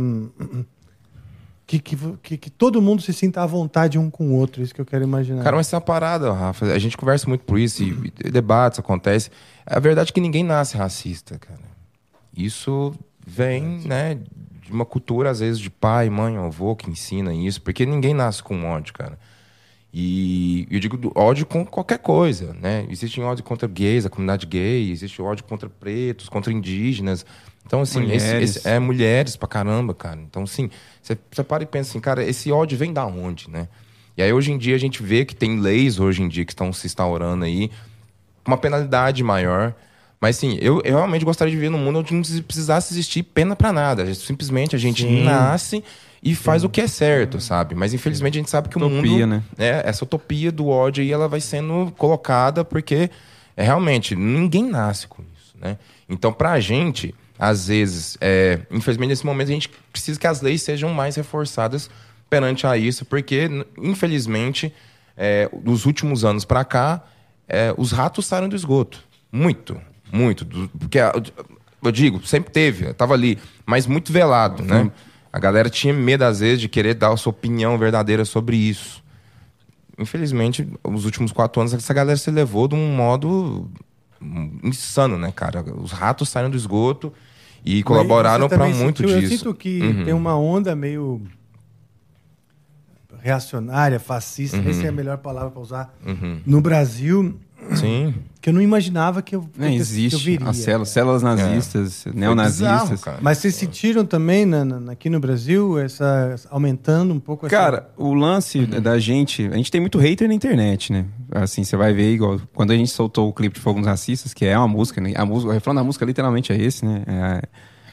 hum, 1.75 1.79
que, 1.79 1.79
que, 2.23 2.37
que, 2.37 2.51
todo 2.51 2.81
mundo 2.81 3.03
se 3.03 3.13
sinta 3.13 3.43
à 3.43 3.47
vontade 3.47 3.99
um 3.99 4.09
com 4.09 4.29
o 4.29 4.35
outro, 4.35 4.63
isso 4.63 4.75
que 4.75 4.81
eu 4.81 4.87
quero 4.87 5.05
imaginar. 5.05 5.43
Cara, 5.43 5.57
mas 5.57 5.73
é 5.73 5.77
uma 5.77 5.81
parada, 5.81 6.33
Rafa. 6.33 6.67
A 6.67 6.79
gente 6.79 6.97
conversa 6.97 7.29
muito 7.29 7.45
por 7.45 7.59
isso, 7.59 7.83
e, 7.83 8.13
e 8.25 8.31
debates 8.31 8.79
acontecem. 8.79 9.33
A 9.67 9.81
verdade 9.81 10.11
é 10.11 10.13
que 10.13 10.21
ninguém 10.21 10.45
nasce 10.45 10.77
racista, 10.77 11.39
cara. 11.39 11.77
Isso 12.37 12.95
vem, 13.27 13.81
né, 13.87 14.19
de 14.63 14.71
uma 14.73 14.85
cultura, 14.85 15.31
às 15.31 15.41
vezes, 15.41 15.59
de 15.59 15.71
pai, 15.71 16.09
mãe, 16.11 16.37
avô 16.37 16.77
que 16.77 16.89
ensina 16.89 17.35
isso, 17.35 17.61
porque 17.63 17.85
ninguém 17.87 18.15
nasce 18.15 18.43
com 18.43 18.65
ódio, 18.65 18.93
cara. 18.93 19.19
E 19.99 20.69
eu 20.71 20.79
digo 20.79 21.11
ódio 21.15 21.47
com 21.47 21.65
qualquer 21.65 21.99
coisa, 21.99 22.55
né? 22.61 22.87
Existe 22.91 23.19
ódio 23.21 23.43
contra 23.43 23.67
gays, 23.67 24.05
a 24.05 24.11
comunidade 24.11 24.47
gay, 24.47 24.91
existe 24.91 25.23
ódio 25.23 25.43
contra 25.45 25.71
pretos, 25.71 26.29
contra 26.29 26.53
indígenas. 26.53 27.25
Então, 27.67 27.81
assim, 27.81 28.01
mulheres. 28.01 28.23
Esse, 28.23 28.59
esse, 28.59 28.69
é 28.69 28.79
mulheres 28.79 29.37
pra 29.37 29.49
caramba, 29.49 29.93
cara. 29.93 30.21
Então, 30.21 30.45
assim, 30.45 30.71
você, 31.03 31.17
para 31.43 31.65
e 31.65 31.67
pensa 31.67 31.91
assim, 31.91 32.01
cara, 32.01 32.25
esse 32.25 32.51
ódio 32.53 32.79
vem 32.79 32.93
da 32.93 33.05
onde, 33.05 33.51
né? 33.51 33.69
E 34.17 34.23
aí, 34.23 34.33
hoje 34.33 34.53
em 34.53 34.59
dia, 34.59 34.77
a 34.77 34.79
gente 34.79 35.03
vê 35.03 35.25
que 35.25 35.35
tem 35.35 35.61
leis 35.61 35.99
hoje 35.99 36.23
em 36.23 36.29
dia 36.29 36.45
que 36.45 36.53
estão 36.53 36.73
se 36.73 36.87
instaurando 36.87 37.45
aí, 37.45 37.71
com 38.45 38.53
uma 38.53 38.57
penalidade 38.57 39.23
maior. 39.23 39.75
Mas, 40.21 40.37
sim, 40.37 40.57
eu, 40.61 40.81
eu 40.85 40.97
realmente 40.97 41.25
gostaria 41.25 41.51
de 41.51 41.57
viver 41.57 41.69
num 41.69 41.79
mundo 41.79 41.99
onde 41.99 42.15
não 42.15 42.23
precisasse 42.43 42.95
existir 42.95 43.23
pena 43.25 43.55
para 43.55 43.73
nada. 43.73 44.15
Simplesmente 44.15 44.75
a 44.75 44.79
gente 44.79 45.03
Sim. 45.03 45.25
nasce 45.25 45.85
e 46.23 46.35
faz 46.35 46.63
Sim. 46.63 46.69
o 46.69 46.71
que 46.71 46.81
é 46.81 46.87
certo, 46.87 47.41
sabe? 47.41 47.75
Mas 47.75 47.93
infelizmente 47.93 48.39
a 48.39 48.41
gente 48.41 48.51
sabe 48.51 48.69
que 48.69 48.77
utopia, 48.77 48.99
o 48.99 49.05
mundo, 49.05 49.27
né? 49.27 49.43
É, 49.59 49.83
essa 49.85 50.05
utopia 50.05 50.51
do 50.51 50.69
ódio 50.69 51.03
aí 51.03 51.13
ela 51.13 51.29
vai 51.29 51.41
sendo 51.41 51.93
colocada 51.99 52.65
porque 52.65 53.11
é 53.57 53.63
realmente 53.63 54.17
ninguém 54.17 54.65
nasce 54.65 55.07
com 55.07 55.23
isso, 55.37 55.55
né? 55.61 55.77
Então 56.09 56.33
pra 56.33 56.59
gente, 56.59 57.15
às 57.39 57.69
vezes, 57.69 58.17
é, 58.21 58.61
infelizmente 58.71 59.11
nesse 59.11 59.27
momento 59.27 59.49
a 59.49 59.53
gente 59.53 59.71
precisa 59.93 60.19
que 60.19 60.27
as 60.27 60.41
leis 60.41 60.63
sejam 60.63 60.93
mais 60.93 61.17
reforçadas 61.17 61.91
perante 62.31 62.67
a 62.67 62.77
isso, 62.77 63.05
porque 63.05 63.49
infelizmente 63.79 64.73
é, 65.17 65.49
dos 65.63 65.87
últimos 65.87 66.25
anos 66.25 66.45
para 66.45 66.65
cá 66.65 67.05
é, 67.49 67.75
os 67.77 67.93
ratos 67.93 68.27
saíram 68.27 68.49
do 68.49 68.57
esgoto, 68.57 69.03
muito. 69.31 69.81
Muito. 70.13 70.47
Porque, 70.79 70.99
eu 71.83 71.93
digo, 71.93 72.25
sempre 72.27 72.53
teve, 72.53 72.93
tava 72.95 73.15
ali, 73.15 73.39
mas 73.65 73.87
muito 73.87 74.13
velado, 74.13 74.63
né? 74.63 74.83
Uhum. 74.83 74.91
A 75.33 75.39
galera 75.39 75.69
tinha 75.69 75.93
medo, 75.93 76.23
às 76.23 76.41
vezes, 76.41 76.61
de 76.61 76.69
querer 76.69 76.95
dar 76.95 77.13
a 77.13 77.17
sua 77.17 77.31
opinião 77.31 77.77
verdadeira 77.77 78.25
sobre 78.25 78.57
isso. 78.57 79.03
Infelizmente, 79.99 80.67
os 80.83 81.05
últimos 81.05 81.33
quatro 81.33 81.61
anos, 81.61 81.75
essa 81.75 81.93
galera 81.93 82.17
se 82.17 82.31
levou 82.31 82.69
de 82.69 82.75
um 82.75 82.95
modo 82.95 83.71
insano, 84.63 85.19
né, 85.19 85.33
cara? 85.33 85.65
Os 85.75 85.93
ratos 85.93 86.29
saíram 86.29 86.51
do 86.51 86.57
esgoto 86.57 87.13
e 87.65 87.83
colaboraram 87.83 88.49
para 88.49 88.67
muito 88.69 89.03
sentiu, 89.03 89.21
disso. 89.21 89.35
Eu 89.35 89.39
sinto 89.39 89.55
que 89.55 89.81
uhum. 89.81 90.05
tem 90.05 90.15
uma 90.15 90.37
onda 90.37 90.75
meio 90.77 91.21
reacionária, 93.21 93.99
fascista, 93.99 94.57
uhum. 94.57 94.69
essa 94.69 94.85
é 94.85 94.89
a 94.89 94.93
melhor 94.93 95.19
palavra 95.19 95.51
para 95.51 95.61
usar, 95.61 95.95
uhum. 96.07 96.41
no 96.47 96.61
Brasil. 96.61 97.37
Sim. 97.75 98.15
Que 98.47 98.51
eu 98.51 98.55
não 98.55 98.63
imaginava 98.63 99.23
que 99.23 99.35
eu, 99.35 99.43
que 99.43 99.59
não, 99.59 99.67
existe. 99.67 100.15
eu 100.15 100.21
viria. 100.21 100.49
As 100.49 100.59
células, 100.59 100.89
células 100.91 101.21
nazistas, 101.21 102.07
é. 102.07 102.13
neonazistas. 102.15 102.91
Bizarro, 102.91 103.19
Mas 103.21 103.39
vocês 103.39 103.57
sentiram 103.57 104.07
também 104.07 104.47
na, 104.47 104.65
na, 104.65 104.93
aqui 104.93 105.11
no 105.11 105.19
Brasil 105.19 105.77
essa 105.81 106.37
aumentando 106.49 107.13
um 107.13 107.19
pouco 107.19 107.47
essa... 107.47 107.57
Cara, 107.57 107.91
o 107.97 108.15
lance 108.15 108.61
uhum. 108.61 108.81
da 108.81 109.01
gente, 109.01 109.49
a 109.49 109.57
gente 109.57 109.69
tem 109.69 109.81
muito 109.81 109.99
hater 109.99 110.29
na 110.29 110.35
internet, 110.35 110.93
né? 110.93 111.07
Assim, 111.33 111.65
você 111.65 111.77
vai 111.77 111.93
ver 111.93 112.13
igual 112.13 112.41
quando 112.55 112.71
a 112.71 112.77
gente 112.77 112.93
soltou 112.93 113.29
o 113.29 113.33
clipe 113.33 113.57
de 113.57 113.61
Fogo 113.61 113.81
nos 113.81 113.89
Racistas, 113.89 114.33
que 114.33 114.45
é 114.45 114.57
uma 114.57 114.69
música, 114.69 115.01
né? 115.01 115.13
A 115.17 115.27
música, 115.27 115.51
o 115.51 115.53
refrão 115.53 115.75
da 115.75 115.83
música 115.83 116.05
literalmente 116.05 116.53
é 116.53 116.57
esse, 116.57 116.85
né? 116.85 117.03
É, 117.05 117.43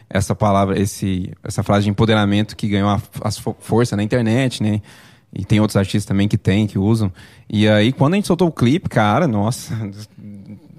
essa 0.08 0.36
palavra, 0.36 0.80
esse, 0.80 1.32
essa 1.44 1.64
frase 1.64 1.86
de 1.86 1.90
empoderamento 1.90 2.56
que 2.56 2.68
ganhou 2.68 2.90
a, 2.90 3.02
a 3.24 3.32
força 3.60 3.96
na 3.96 4.04
internet, 4.04 4.62
né? 4.62 4.84
E 5.36 5.44
tem 5.44 5.60
outros 5.60 5.78
artistas 5.78 6.06
também 6.06 6.28
que 6.28 6.38
tem, 6.38 6.68
que 6.68 6.78
usam. 6.78 7.12
E 7.50 7.68
aí, 7.68 7.92
quando 7.92 8.14
a 8.14 8.16
gente 8.18 8.28
soltou 8.28 8.48
o 8.48 8.52
clipe, 8.52 8.88
cara, 8.88 9.28
nossa. 9.28 9.74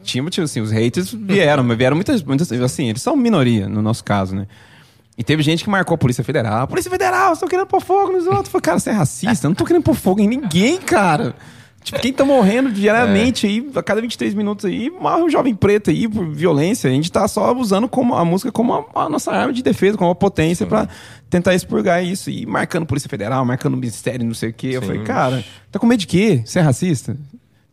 Tipo 0.04 0.28
assim, 0.42 0.60
os 0.60 0.70
haters 0.70 1.12
vieram, 1.12 1.64
mas 1.64 1.78
vieram 1.78 1.96
muitas, 1.96 2.22
muitas. 2.22 2.52
Assim, 2.52 2.90
eles 2.90 3.00
são 3.00 3.16
minoria, 3.16 3.66
no 3.66 3.80
nosso 3.80 4.04
caso, 4.04 4.36
né? 4.36 4.46
E 5.16 5.24
teve 5.24 5.42
gente 5.42 5.64
que 5.64 5.70
marcou 5.70 5.94
a 5.94 5.98
Polícia 5.98 6.22
Federal. 6.22 6.66
Polícia 6.66 6.90
Federal, 6.90 7.32
estou 7.32 7.48
querendo 7.48 7.66
pôr 7.66 7.80
fogo 7.80 8.12
nos 8.12 8.26
outros. 8.26 8.48
Falei, 8.48 8.62
cara, 8.62 8.78
você 8.78 8.90
é 8.90 8.92
racista? 8.92 9.46
Eu 9.46 9.50
não 9.50 9.54
tô 9.54 9.64
querendo 9.64 9.82
pôr 9.82 9.94
fogo 9.94 10.20
em 10.20 10.28
ninguém, 10.28 10.78
cara. 10.78 11.34
Tipo, 11.84 12.00
quem 12.00 12.14
tá 12.14 12.24
morrendo 12.24 12.72
diariamente 12.72 13.46
é. 13.46 13.50
aí, 13.50 13.70
a 13.74 13.82
cada 13.82 14.00
23 14.00 14.32
minutos 14.32 14.64
aí, 14.64 14.88
morre 14.88 15.22
um 15.22 15.28
jovem 15.28 15.54
preto 15.54 15.90
aí 15.90 16.08
por 16.08 16.26
violência. 16.30 16.88
A 16.88 16.92
gente 16.92 17.12
tá 17.12 17.28
só 17.28 17.54
usando 17.54 17.86
como, 17.86 18.14
a 18.14 18.24
música 18.24 18.50
como 18.50 18.72
a, 18.72 19.02
a 19.04 19.08
nossa 19.10 19.30
arma 19.30 19.52
de 19.52 19.62
defesa, 19.62 19.98
como 19.98 20.08
uma 20.08 20.14
potência 20.14 20.66
para 20.66 20.88
tentar 21.28 21.54
expurgar 21.54 22.02
isso. 22.02 22.30
E 22.30 22.46
marcando 22.46 22.86
Polícia 22.86 23.10
Federal, 23.10 23.44
marcando 23.44 23.76
Ministério, 23.76 24.24
não 24.24 24.32
sei 24.32 24.48
o 24.48 24.54
quê. 24.54 24.68
Sim. 24.68 24.74
Eu 24.76 24.82
falei, 24.82 25.02
cara, 25.02 25.44
tá 25.70 25.78
com 25.78 25.86
medo 25.86 26.00
de 26.00 26.06
quê? 26.06 26.42
Você 26.42 26.58
é 26.58 26.62
racista? 26.62 27.14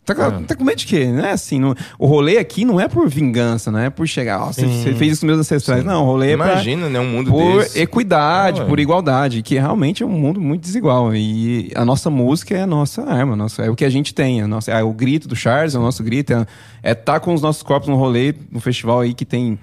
Tá, 0.03 0.13
ah. 0.17 0.41
tá 0.47 0.55
com 0.55 0.63
medo 0.63 0.77
de 0.77 0.87
quê? 0.87 1.05
Não 1.05 1.23
é 1.23 1.31
assim. 1.31 1.59
Não, 1.59 1.75
o 1.99 2.07
rolê 2.07 2.37
aqui 2.37 2.65
não 2.65 2.81
é 2.81 2.87
por 2.87 3.07
vingança, 3.07 3.71
não 3.71 3.79
é 3.79 3.89
por 3.89 4.07
chegar, 4.07 4.43
oh, 4.43 4.51
você, 4.51 4.65
você, 4.65 4.93
fez 4.95 5.13
isso 5.13 5.21
com 5.21 5.27
meus 5.27 5.39
ancestrais. 5.39 5.81
Sim. 5.81 5.87
Não, 5.87 6.03
o 6.03 6.05
rolê 6.05 6.33
Imagina, 6.33 6.87
é 6.87 6.89
pra, 6.89 6.93
né? 6.93 6.99
Um 6.99 7.11
mundo 7.11 7.29
por 7.29 7.59
desse. 7.59 7.79
equidade, 7.79 8.61
ah, 8.61 8.65
por 8.65 8.79
igualdade, 8.79 9.43
que 9.43 9.55
realmente 9.55 10.01
é 10.01 10.05
um 10.05 10.09
mundo 10.09 10.41
muito 10.41 10.63
desigual. 10.63 11.15
E 11.15 11.71
a 11.75 11.85
nossa 11.85 12.09
música 12.09 12.57
é 12.57 12.61
a 12.61 12.67
nossa 12.67 13.03
arma, 13.03 13.35
nossa, 13.35 13.63
é 13.63 13.69
o 13.69 13.75
que 13.75 13.85
a 13.85 13.89
gente 13.89 14.13
tem. 14.13 14.41
A 14.41 14.47
nossa, 14.47 14.71
é 14.71 14.83
o 14.83 14.91
grito 14.91 15.27
do 15.27 15.35
Charles, 15.35 15.75
é 15.75 15.79
o 15.79 15.81
nosso 15.81 16.03
grito. 16.03 16.33
É, 16.33 16.47
é 16.81 16.95
tá 16.95 17.19
com 17.19 17.33
os 17.33 17.41
nossos 17.41 17.61
corpos 17.61 17.87
no 17.87 17.95
rolê, 17.95 18.33
no 18.51 18.59
festival 18.59 19.01
aí 19.01 19.13
que 19.13 19.25
tem 19.25 19.59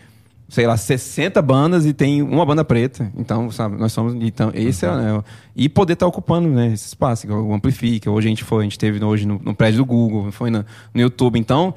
sei 0.48 0.66
lá, 0.66 0.76
60 0.76 1.42
bandas 1.42 1.84
e 1.84 1.92
tem 1.92 2.22
uma 2.22 2.44
banda 2.44 2.64
preta. 2.64 3.12
Então, 3.16 3.50
sabe, 3.50 3.76
nós 3.76 3.92
somos. 3.92 4.14
Então, 4.14 4.50
esse 4.54 4.86
é, 4.86 4.90
uhum. 4.90 5.18
é, 5.18 5.24
E 5.54 5.68
poder 5.68 5.92
estar 5.92 6.06
tá 6.06 6.08
ocupando 6.08 6.48
né, 6.48 6.72
esse 6.72 6.86
espaço, 6.86 7.28
o 7.28 7.52
Amplifica. 7.52 8.10
Hoje 8.10 8.28
a 8.28 8.30
gente 8.30 8.44
foi, 8.44 8.60
a 8.60 8.64
gente 8.64 8.78
teve 8.78 9.04
hoje 9.04 9.26
no, 9.26 9.38
no 9.38 9.54
prédio 9.54 9.78
do 9.78 9.84
Google, 9.84 10.32
foi 10.32 10.50
no, 10.50 10.64
no, 10.94 11.00
YouTube. 11.00 11.38
Então, 11.38 11.74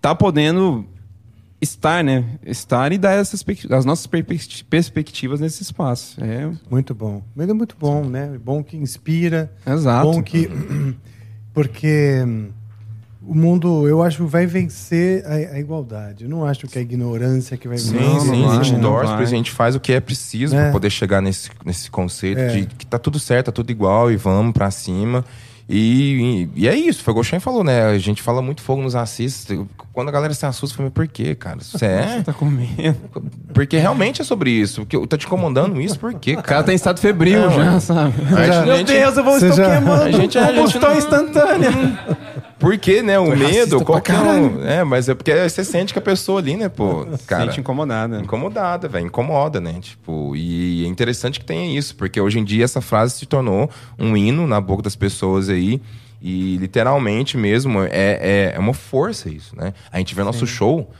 tá 0.00 0.14
podendo 0.14 0.84
estar, 1.58 2.04
né? 2.04 2.38
Estar 2.44 2.92
e 2.92 2.98
dar 2.98 3.12
essas, 3.12 3.42
as 3.70 3.84
nossas 3.86 4.06
perspectivas 4.68 5.40
nesse 5.40 5.62
espaço. 5.62 6.22
É... 6.22 6.50
Muito 6.70 6.94
bom. 6.94 7.22
Mas 7.34 7.48
é 7.48 7.54
muito 7.54 7.76
bom, 7.80 8.04
né? 8.04 8.38
Bom 8.44 8.62
que 8.62 8.76
inspira. 8.76 9.50
Exato. 9.66 10.10
Bom 10.10 10.22
que. 10.22 10.50
Porque 11.54 12.22
o 13.26 13.34
mundo, 13.34 13.88
eu 13.88 14.02
acho, 14.02 14.24
vai 14.26 14.46
vencer 14.46 15.24
a, 15.26 15.54
a, 15.54 15.58
igualdade. 15.58 16.24
Eu 16.24 16.30
não 16.30 16.44
acho 16.44 16.68
que 16.68 16.78
é 16.78 16.80
a 16.80 16.82
ignorância 16.82 17.56
que 17.56 17.66
vai 17.66 17.76
vencer. 17.76 17.98
Sim, 17.98 18.20
sim, 18.20 18.44
a 18.46 18.62
gente 18.62 18.80
torce, 18.80 19.12
a 19.12 19.24
gente 19.24 19.50
faz 19.50 19.74
o 19.74 19.80
que 19.80 19.92
é 19.92 20.00
preciso 20.00 20.54
é. 20.54 20.62
para 20.62 20.72
poder 20.72 20.90
chegar 20.90 21.20
nesse, 21.20 21.50
nesse 21.64 21.90
conceito 21.90 22.40
é. 22.40 22.46
de 22.48 22.66
que 22.66 22.86
tá 22.86 22.98
tudo 22.98 23.18
certo, 23.18 23.46
tá 23.46 23.52
tudo 23.52 23.70
igual 23.70 24.12
e 24.12 24.16
vamos 24.16 24.52
para 24.52 24.70
cima. 24.70 25.24
E, 25.68 26.48
e, 26.54 26.62
e, 26.62 26.68
é 26.68 26.76
isso, 26.76 27.02
foi 27.02 27.12
o 27.12 27.16
Goshen 27.16 27.40
falou, 27.40 27.64
né? 27.64 27.86
A 27.86 27.98
gente 27.98 28.22
fala 28.22 28.40
muito 28.40 28.62
fogo 28.62 28.80
nos 28.80 28.94
assiste. 28.94 29.60
Quando 29.96 30.10
a 30.10 30.12
galera 30.12 30.34
se 30.34 30.44
assusta, 30.44 30.76
fala, 30.76 30.90
por 30.90 31.08
quê, 31.08 31.34
cara? 31.34 31.56
Você 31.64 31.86
é? 31.86 32.22
tá 32.22 32.30
com 32.30 32.44
medo. 32.44 32.98
Porque 33.54 33.78
realmente 33.78 34.20
é 34.20 34.24
sobre 34.26 34.50
isso. 34.50 34.82
Porque 34.84 35.06
tá 35.06 35.16
te 35.16 35.24
incomodando 35.24 35.80
isso, 35.80 35.98
por 35.98 36.12
quê? 36.12 36.34
O 36.34 36.42
cara 36.42 36.62
tá 36.62 36.70
em 36.70 36.76
estado 36.76 37.00
febril 37.00 37.46
é, 37.46 37.50
já, 37.50 37.80
sabe? 37.80 38.12
Já, 38.46 38.66
Meu 38.66 38.84
Deus, 38.84 39.16
eu 39.16 39.24
vou 39.24 39.36
estar 39.38 39.52
já... 39.52 39.70
queimando. 39.70 40.02
A 40.02 40.10
gente 40.10 40.36
é 40.36 40.52
combustão 40.52 40.90
não... 40.90 40.98
instantânea. 40.98 41.70
Porque, 42.60 43.02
né? 43.02 43.18
O 43.18 43.34
medo, 43.34 43.82
qualquer 43.86 44.20
um. 44.20 44.62
É, 44.66 44.84
mas 44.84 45.08
é 45.08 45.14
porque 45.14 45.34
você 45.48 45.64
sente 45.64 45.92
que 45.92 45.98
a 45.98 46.02
pessoa 46.02 46.40
ali, 46.40 46.56
né, 46.56 46.70
pô, 46.70 47.06
cara. 47.26 47.46
Sente 47.46 47.60
incomodada. 47.60 48.18
Incomodada, 48.18 48.88
velho. 48.88 49.06
Incomoda, 49.06 49.60
né? 49.60 49.76
Tipo, 49.80 50.34
e 50.34 50.84
é 50.84 50.88
interessante 50.88 51.38
que 51.38 51.44
tenha 51.44 51.78
isso, 51.78 51.94
porque 51.96 52.18
hoje 52.18 52.38
em 52.38 52.44
dia 52.44 52.64
essa 52.64 52.80
frase 52.80 53.18
se 53.18 53.26
tornou 53.26 53.70
um 53.98 54.16
hino 54.16 54.46
na 54.46 54.58
boca 54.58 54.82
das 54.82 54.96
pessoas 54.96 55.50
aí. 55.50 55.80
E 56.28 56.56
literalmente 56.56 57.36
mesmo 57.36 57.82
é, 57.82 57.88
é, 57.92 58.52
é 58.56 58.58
uma 58.58 58.74
força 58.74 59.28
isso, 59.28 59.54
né? 59.54 59.72
A 59.92 59.98
gente 59.98 60.12
vê 60.12 60.22
Sim. 60.22 60.26
nosso 60.26 60.44
show, 60.44 60.90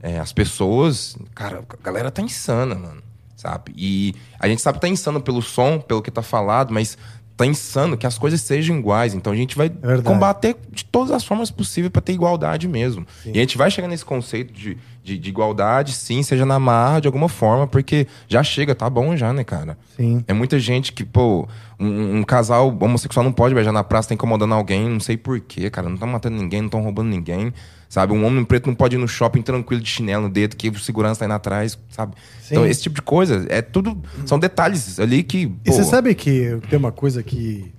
é, 0.00 0.20
as 0.20 0.32
pessoas. 0.32 1.16
Cara, 1.34 1.64
a 1.68 1.82
galera 1.82 2.08
tá 2.08 2.22
insana, 2.22 2.76
mano. 2.76 3.02
Sabe? 3.34 3.72
E 3.76 4.14
a 4.38 4.46
gente 4.46 4.62
sabe 4.62 4.78
que 4.78 4.82
tá 4.82 4.88
insano 4.88 5.20
pelo 5.20 5.42
som, 5.42 5.80
pelo 5.80 6.00
que 6.00 6.08
tá 6.08 6.22
falado, 6.22 6.72
mas 6.72 6.96
tá 7.36 7.44
insano 7.44 7.96
que 7.96 8.06
as 8.06 8.16
coisas 8.16 8.40
sejam 8.40 8.78
iguais. 8.78 9.14
Então 9.14 9.32
a 9.32 9.36
gente 9.36 9.56
vai 9.56 9.66
é 9.66 10.02
combater 10.02 10.56
de 10.70 10.84
todas 10.84 11.10
as 11.10 11.24
formas 11.24 11.50
possíveis 11.50 11.92
para 11.92 12.00
ter 12.00 12.12
igualdade 12.12 12.66
mesmo. 12.66 13.06
Sim. 13.22 13.32
E 13.34 13.38
a 13.38 13.40
gente 13.40 13.58
vai 13.58 13.70
chegar 13.70 13.88
nesse 13.88 14.04
conceito 14.04 14.52
de, 14.52 14.78
de, 15.04 15.18
de, 15.18 15.28
igualdade, 15.28 15.92
sim, 15.92 16.22
seja 16.22 16.46
na 16.46 16.58
marra 16.58 17.00
de 17.00 17.08
alguma 17.08 17.28
forma, 17.28 17.66
porque 17.66 18.06
já 18.26 18.42
chega, 18.42 18.74
tá 18.74 18.88
bom 18.88 19.16
já, 19.16 19.32
né, 19.32 19.44
cara? 19.44 19.76
Sim. 19.96 20.24
É 20.26 20.32
muita 20.32 20.58
gente 20.58 20.92
que, 20.92 21.04
pô, 21.04 21.46
um, 21.78 22.18
um 22.18 22.22
casal 22.22 22.74
homossexual 22.80 23.22
não 23.22 23.32
pode 23.32 23.54
beijar 23.54 23.72
na 23.72 23.84
praça, 23.84 24.08
tá 24.08 24.14
incomodando 24.14 24.54
alguém, 24.54 24.88
não 24.88 25.00
sei 25.00 25.16
porquê, 25.16 25.68
cara. 25.68 25.88
Não 25.88 25.96
tá 25.96 26.06
matando 26.06 26.36
ninguém, 26.36 26.60
não 26.60 26.68
estão 26.68 26.80
roubando 26.80 27.08
ninguém. 27.08 27.52
Sabe? 27.88 28.12
Um 28.12 28.24
homem 28.24 28.44
preto 28.44 28.66
não 28.66 28.74
pode 28.74 28.96
ir 28.96 28.98
no 28.98 29.06
shopping 29.06 29.42
tranquilo 29.42 29.80
de 29.80 29.88
chinelo 29.88 30.24
no 30.24 30.30
dedo, 30.32 30.56
que 30.56 30.68
o 30.68 30.78
segurança 30.78 31.20
tá 31.20 31.24
indo 31.26 31.34
atrás, 31.34 31.78
sabe? 31.90 32.14
Sim. 32.40 32.54
Então, 32.54 32.66
esse 32.66 32.82
tipo 32.82 32.96
de 32.96 33.02
coisa, 33.02 33.46
é 33.48 33.62
tudo. 33.62 34.00
São 34.24 34.38
detalhes 34.38 34.98
ali 34.98 35.22
que. 35.22 35.46
Pô... 35.46 35.54
E 35.64 35.72
você 35.72 35.84
sabe 35.84 36.14
que 36.14 36.58
tem 36.68 36.78
uma 36.78 36.92
coisa 36.92 37.22
que. 37.22 37.72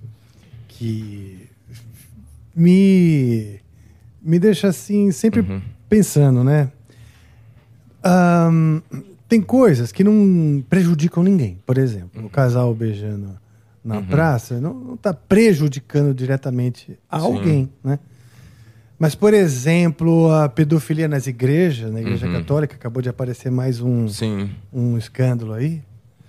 que. 0.68 1.48
me. 2.54 3.60
me 4.22 4.38
deixa 4.38 4.68
assim, 4.68 5.12
sempre 5.12 5.40
uhum. 5.40 5.60
pensando, 5.88 6.42
né? 6.42 6.70
Um, 8.04 8.80
tem 9.28 9.42
coisas 9.42 9.92
que 9.92 10.02
não 10.02 10.64
prejudicam 10.68 11.22
ninguém. 11.22 11.58
Por 11.66 11.76
exemplo, 11.76 12.24
o 12.24 12.30
casal 12.30 12.74
beijando 12.74 13.38
na 13.84 13.96
uhum. 13.96 14.06
praça 14.06 14.60
não 14.60 14.94
está 14.94 15.12
prejudicando 15.12 16.14
diretamente 16.14 16.98
a 17.08 17.20
Sim. 17.20 17.26
alguém, 17.26 17.72
né? 17.84 17.98
Mas, 18.98 19.14
por 19.14 19.32
exemplo, 19.32 20.30
a 20.32 20.48
pedofilia 20.48 21.06
nas 21.06 21.26
igrejas, 21.28 21.92
na 21.92 22.00
igreja 22.00 22.26
uhum. 22.26 22.32
católica, 22.32 22.74
acabou 22.74 23.00
de 23.00 23.08
aparecer 23.08 23.50
mais 23.50 23.80
um, 23.80 24.08
Sim. 24.08 24.50
um 24.72 24.98
escândalo 24.98 25.52
aí. 25.52 25.82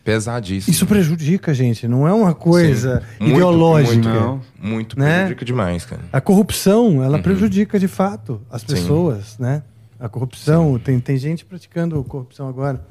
Pesadíssimo. 0.04 0.72
Isso 0.72 0.86
prejudica, 0.86 1.54
gente. 1.54 1.88
Não 1.88 2.08
é 2.08 2.14
uma 2.14 2.34
coisa 2.34 3.04
muito, 3.20 3.34
ideológica. 3.34 3.94
Muito, 3.94 4.10
não. 4.10 4.42
muito 4.60 5.00
né? 5.00 5.20
prejudica 5.20 5.46
demais, 5.46 5.86
cara. 5.86 6.02
A 6.14 6.22
corrupção, 6.22 7.04
ela 7.04 7.18
uhum. 7.18 7.24
prejudica 7.24 7.80
de 7.80 7.88
fato 7.88 8.42
as 8.52 8.64
pessoas, 8.64 9.32
Sim. 9.38 9.44
né? 9.44 9.64
A 10.00 10.08
corrupção, 10.08 10.80
tem, 10.80 11.00
tem 11.00 11.18
gente 11.18 11.44
praticando 11.44 12.02
corrupção 12.04 12.48
agora. 12.48 12.82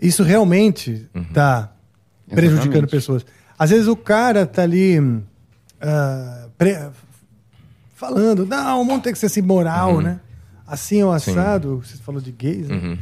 Isso 0.00 0.22
realmente 0.22 1.06
está 1.14 1.72
uhum. 2.28 2.34
prejudicando 2.34 2.66
Exatamente. 2.66 2.90
pessoas. 2.90 3.26
Às 3.58 3.70
vezes 3.70 3.86
o 3.88 3.96
cara 3.96 4.44
tá 4.44 4.62
ali 4.62 4.98
uh, 4.98 6.50
pre 6.58 6.76
falando, 7.96 8.44
não, 8.44 8.82
o 8.82 8.84
mundo 8.84 9.02
tem 9.02 9.12
que 9.12 9.18
ser 9.18 9.26
assim 9.26 9.40
moral, 9.40 9.94
uhum. 9.94 10.00
né? 10.02 10.20
Assim 10.66 11.00
é 11.00 11.04
o 11.04 11.10
assado, 11.10 11.82
Sim. 11.82 11.96
você 11.96 12.02
falou 12.02 12.20
de 12.20 12.30
gays, 12.30 12.68
né? 12.68 12.76
Uhum. 12.76 12.98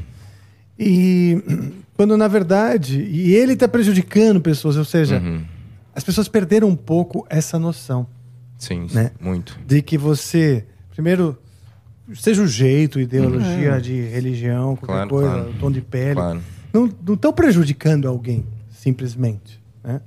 E 0.79 1.43
quando 1.97 2.17
na 2.17 2.29
verdade, 2.29 3.03
e 3.03 3.35
ele 3.35 3.55
está 3.55 3.67
prejudicando 3.67 4.41
pessoas, 4.41 4.77
ou 4.77 4.85
seja, 4.85 5.19
uhum. 5.19 5.43
as 5.95 6.05
pessoas 6.05 6.29
perderam 6.29 6.69
um 6.69 6.77
pouco 6.77 7.27
essa 7.29 7.59
noção. 7.59 8.07
Sim, 8.57 8.87
né? 8.93 9.11
muito. 9.21 9.59
De 9.67 9.83
que 9.83 9.99
você, 9.99 10.65
primeiro, 10.93 11.37
seja 12.15 12.41
o 12.43 12.47
jeito, 12.47 13.01
ideologia 13.01 13.75
uhum. 13.75 13.81
de 13.81 14.01
religião, 14.01 14.77
qualquer 14.77 15.09
claro, 15.09 15.11
coisa, 15.11 15.31
claro. 15.31 15.55
tom 15.59 15.73
de 15.73 15.81
pele, 15.81 16.15
claro. 16.15 16.41
não 16.73 17.15
estão 17.15 17.33
prejudicando 17.33 18.07
alguém, 18.07 18.47
simplesmente. 18.71 19.61
Né? 19.83 20.01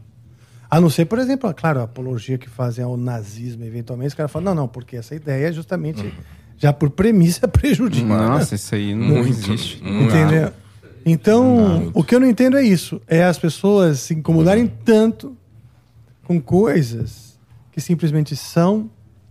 A 0.69 0.81
não 0.81 0.89
ser, 0.89 1.05
por 1.05 1.17
exemplo, 1.19 1.53
claro, 1.53 1.79
a 1.79 1.83
apologia 1.83 2.37
que 2.37 2.49
fazem 2.49 2.83
ao 2.83 2.97
nazismo, 2.97 3.63
eventualmente, 3.63 4.09
os 4.09 4.13
caras 4.13 4.31
falam, 4.31 4.53
não, 4.53 4.63
não, 4.63 4.67
porque 4.67 4.97
essa 4.97 5.15
ideia 5.15 5.47
é 5.47 5.51
justamente 5.51 6.01
uhum. 6.01 6.11
já 6.57 6.73
por 6.73 6.89
premissa 6.89 7.47
prejudica. 7.49 8.05
Nossa, 8.05 8.55
isso 8.55 8.75
aí 8.75 8.93
não 8.93 9.07
muito, 9.07 9.29
existe. 9.29 9.81
Entendeu? 9.83 10.51
Então, 11.05 11.89
o 11.93 12.03
que 12.03 12.13
eu 12.13 12.19
não 12.19 12.27
entendo 12.27 12.57
é 12.57 12.63
isso. 12.63 13.01
É 13.07 13.23
as 13.23 13.39
pessoas 13.39 14.01
se 14.01 14.13
incomodarem 14.13 14.67
tanto 14.83 15.37
com 16.25 16.41
coisas 16.41 17.39
que 17.71 17.79
simplesmente 17.79 18.35
são 18.35 18.89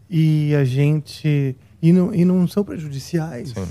e 0.08 0.54
a 0.54 0.64
gente. 0.64 1.54
e 1.82 1.92
não, 1.92 2.14
e 2.14 2.24
não 2.24 2.48
são 2.48 2.64
prejudiciais. 2.64 3.50
Sim. 3.50 3.66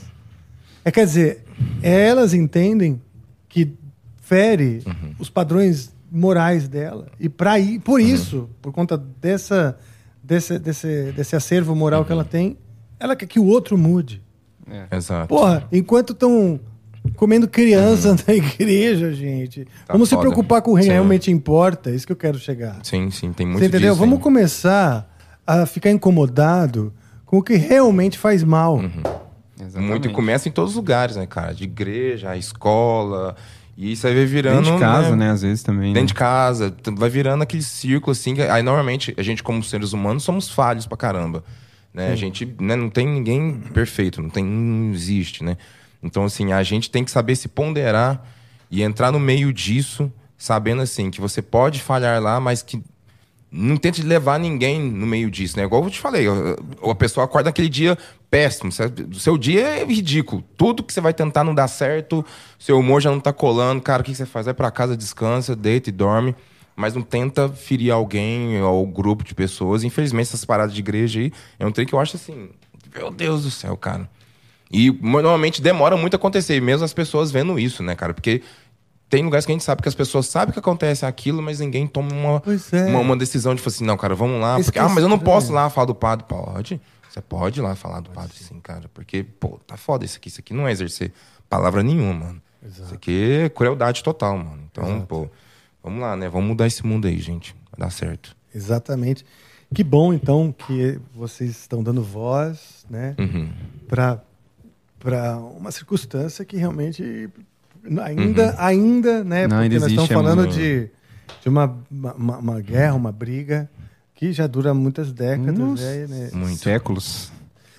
É, 0.84 0.92
quer 0.92 1.06
dizer, 1.06 1.44
elas 1.82 2.36
entendem 2.36 3.02
que 3.50 3.74
fere 4.22 4.84
uhum. 4.86 5.16
os 5.18 5.32
padrões 5.32 5.95
morais 6.12 6.68
dela. 6.68 7.08
E 7.20 7.30
pra 7.30 7.60
ir, 7.60 7.80
por 7.80 8.00
uhum. 8.00 8.06
isso, 8.06 8.50
por 8.62 8.72
conta 8.72 8.98
dessa, 8.98 9.78
desse, 10.24 10.60
desse, 10.60 11.12
desse 11.12 11.36
acervo 11.36 11.76
moral 11.76 12.02
uhum. 12.02 12.06
que 12.06 12.12
ela 12.12 12.24
tem, 12.24 12.58
ela 13.00 13.16
quer 13.16 13.28
que 13.28 13.40
o 13.40 13.46
outro 13.46 13.78
mude. 13.78 14.22
É. 14.70 14.96
Exato. 14.96 15.28
Porra, 15.28 15.68
enquanto 15.72 16.14
estão 16.14 16.60
comendo 17.16 17.48
criança 17.48 18.12
uhum. 18.12 18.18
na 18.28 18.34
igreja, 18.34 19.14
gente. 19.14 19.66
Tá 19.66 19.94
Vamos 19.94 20.10
foda. 20.10 20.22
se 20.22 20.28
preocupar 20.28 20.62
com 20.62 20.74
o 20.74 20.80
que 20.80 20.86
realmente 20.86 21.32
importa. 21.32 21.90
É 21.90 21.96
isso 21.96 22.06
que 22.06 22.12
eu 22.12 22.18
quero 22.18 22.38
chegar. 22.40 22.80
Sim, 22.84 23.10
sim, 23.12 23.32
tem 23.32 23.46
muito 23.46 23.60
Você 23.60 23.66
entendeu? 23.66 23.92
Disso, 23.92 24.00
Vamos 24.00 24.22
começar 24.22 25.12
a 25.46 25.66
ficar 25.66 25.92
incomodado 25.92 26.94
com 27.26 27.38
o 27.38 27.44
que 27.44 27.56
realmente 27.56 28.18
faz 28.18 28.44
mal. 28.44 28.78
Uhum. 28.78 29.04
Muito 29.82 30.08
e 30.08 30.12
começa 30.12 30.50
em 30.50 30.52
todos 30.52 30.72
os 30.72 30.76
lugares, 30.76 31.16
né, 31.16 31.26
cara? 31.26 31.54
De 31.54 31.64
igreja, 31.64 32.32
a 32.32 32.38
escola. 32.38 33.36
E 33.78 33.92
isso 33.92 34.08
aí 34.08 34.16
vai 34.16 34.26
virando. 34.26 34.64
Dentro 34.64 34.74
de 34.74 34.80
casa, 34.80 35.12
né? 35.12 35.26
né? 35.26 35.32
Às 35.32 35.42
vezes 35.42 35.64
também. 35.64 35.94
Dentro 35.94 36.02
né? 36.02 36.08
de 36.08 36.14
casa. 36.14 36.76
Vai 36.94 37.10
virando 37.10 37.42
aquele 37.42 37.64
círculo, 37.64 38.12
assim. 38.12 38.40
Aí, 38.42 38.64
normalmente, 38.64 39.14
a 39.18 39.22
gente, 39.22 39.44
como 39.44 39.62
seres 39.64 39.92
humanos, 39.92 40.24
somos 40.24 40.50
falhos 40.50 40.86
pra 40.88 40.98
caramba. 40.98 41.44
Né? 41.94 42.12
A 42.12 42.16
gente 42.16 42.46
né, 42.60 42.76
não 42.76 42.90
tem 42.90 43.08
ninguém 43.08 43.54
perfeito, 43.74 44.22
não, 44.22 44.30
tem, 44.30 44.44
não 44.44 44.94
existe, 44.94 45.44
né? 45.44 45.58
Então, 46.04 46.26
assim, 46.26 46.52
a 46.52 46.62
gente 46.62 46.90
tem 46.90 47.06
que 47.06 47.12
saber 47.12 47.36
se 47.38 47.48
ponderar 47.48 48.26
e 48.70 48.84
entrar 48.84 49.12
no 49.12 49.20
meio 49.20 49.54
disso, 49.54 50.12
sabendo, 50.38 50.82
assim, 50.82 51.10
que 51.10 51.22
você 51.22 51.42
pode 51.42 51.82
falhar 51.82 52.22
lá, 52.22 52.40
mas 52.40 52.62
que 52.62 52.84
não 53.58 53.78
tente 53.78 54.02
levar 54.02 54.38
ninguém 54.38 54.82
no 54.82 55.08
meio 55.08 55.32
disso, 55.32 55.58
né? 55.58 55.64
Igual 55.64 55.84
eu 55.84 55.90
te 55.90 56.00
falei, 56.00 56.26
a 56.28 56.96
pessoa 56.96 57.24
acorda 57.24 57.50
naquele 57.50 57.70
dia 57.70 57.98
péssimo, 58.30 58.70
o 58.70 59.16
seu 59.20 59.38
dia 59.38 59.62
é 59.62 59.86
ridículo. 59.86 60.44
Tudo 60.58 60.84
que 60.84 60.92
você 60.92 61.00
vai 61.00 61.14
tentar 61.14 61.44
não 61.44 61.56
dá 61.56 61.68
certo, 61.68 62.26
seu 62.60 62.78
humor 62.80 63.02
já 63.02 63.10
não 63.10 63.20
tá 63.20 63.32
colando, 63.32 63.82
cara, 63.82 64.02
o 64.02 64.06
que 64.06 64.14
você 64.14 64.26
faz? 64.26 64.46
Vai 64.46 64.54
para 64.54 64.70
casa, 64.72 64.98
descansa, 64.98 65.56
deita 65.56 65.90
e 65.90 65.94
dorme 65.94 66.36
mas 66.76 66.94
não 66.94 67.02
tenta 67.02 67.48
ferir 67.48 67.92
alguém 67.92 68.62
ou 68.62 68.86
grupo 68.86 69.24
de 69.24 69.34
pessoas. 69.34 69.84
Infelizmente, 69.84 70.28
essas 70.28 70.44
paradas 70.44 70.74
de 70.74 70.82
igreja 70.82 71.22
aí 71.22 71.32
é 71.58 71.66
um 71.66 71.72
trem 71.72 71.88
que 71.88 71.94
eu 71.94 72.00
acho 72.00 72.18
assim, 72.18 72.50
meu 72.94 73.10
Deus 73.12 73.44
do 73.44 73.52
céu, 73.52 73.78
cara. 73.78 74.10
E 74.70 74.92
normalmente 74.92 75.62
demora 75.62 75.96
muito 75.96 76.16
a 76.16 76.18
acontecer, 76.18 76.60
mesmo 76.62 76.84
as 76.84 76.94
pessoas 76.94 77.32
vendo 77.32 77.58
isso, 77.58 77.82
né, 77.82 77.96
cara? 77.96 78.14
Porque 78.14 78.42
tem 79.10 79.24
lugares 79.24 79.46
que 79.46 79.52
a 79.52 79.56
gente 79.56 79.64
sabe 79.64 79.82
que 79.82 79.88
as 79.88 79.96
pessoas 79.96 80.28
sabem 80.28 80.52
que 80.52 80.60
acontece 80.60 81.06
aquilo, 81.06 81.42
mas 81.42 81.60
ninguém 81.60 81.88
toma 81.88 82.12
uma, 82.12 82.44
é. 82.72 82.86
uma, 82.86 83.00
uma, 83.00 83.18
decisão 83.18 83.54
de 83.54 83.62
falar 83.62 83.76
assim, 83.76 83.86
não, 83.86 83.98
cara, 83.98 84.16
vamos 84.16 84.42
lá. 84.42 84.56
Porque, 84.62 84.80
ah, 84.80 84.90
mas 84.90 85.04
eu 85.04 85.10
não 85.10 85.20
posso 85.20 85.54
lá 85.54 85.70
falar 85.70 85.86
do 85.86 85.96
padre. 85.96 86.26
Pode. 86.28 86.82
Você 87.10 87.22
pode 87.22 87.60
ir 87.60 87.64
lá 87.64 87.76
falar 87.76 88.02
do 88.02 88.10
padre, 88.10 88.36
sim, 88.36 88.60
cara. 88.60 88.90
Porque, 88.94 89.24
pô, 89.24 89.60
tá 89.66 89.78
foda 89.78 90.04
isso 90.04 90.18
aqui. 90.18 90.28
Isso 90.28 90.42
aqui 90.42 90.54
não 90.54 90.68
é 90.68 90.72
exercer 90.72 91.14
palavra 91.48 91.82
nenhuma, 91.82 92.14
mano. 92.14 92.42
Exato. 92.64 92.84
Isso 92.84 92.94
aqui 92.96 93.32
é 93.44 93.50
crueldade 93.50 94.04
total, 94.04 94.38
mano. 94.38 94.64
Então, 94.72 94.84
Exato. 94.84 95.06
pô. 95.06 95.30
Vamos 95.84 96.02
lá, 96.02 96.16
né? 96.18 96.28
Vamos 96.28 96.48
mudar 96.48 96.66
esse 96.66 96.86
mundo 96.86 97.08
aí, 97.08 97.20
gente. 97.20 97.56
Vai 97.72 97.88
dar 97.88 97.92
certo. 97.92 98.36
Exatamente. 98.54 99.24
Que 99.74 99.84
bom, 99.84 100.14
então, 100.14 100.52
que 100.52 101.00
vocês 101.14 101.52
estão 101.52 101.84
dando 101.84 102.02
voz, 102.02 102.86
né? 102.90 103.16
Uhum. 103.20 103.52
Para 103.88 105.38
uma 105.38 105.72
circunstância 105.72 106.44
que 106.44 106.58
realmente 106.58 107.30
ainda, 108.04 108.46
uhum. 108.46 108.56
ainda, 108.58 109.24
né? 109.24 109.48
Não, 109.48 109.58
porque 109.58 109.80
nós 109.80 109.90
estamos 109.90 110.10
falando 110.10 110.48
de, 110.48 110.90
de 111.42 111.50
uma, 111.50 111.78
uma, 111.90 112.38
uma, 112.38 112.62
guerra, 112.62 112.94
uma 112.94 113.12
briga 113.12 113.70
que 114.14 114.32
já 114.34 114.48
dura 114.48 114.74
muitas 114.74 115.12
décadas. 115.12 115.58
Nossa, 115.58 116.08
né? 116.08 116.30
Muito. 116.34 116.58
Séculos. 116.58 117.32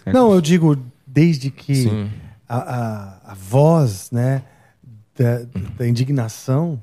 Não, 0.06 0.32
eu 0.32 0.40
digo 0.40 0.76
desde 1.06 1.50
que 1.50 2.08
a, 2.48 2.56
a, 2.56 3.32
a, 3.32 3.34
voz, 3.34 4.10
né, 4.12 4.42
da, 5.16 5.42
da 5.76 5.88
indignação 5.88 6.80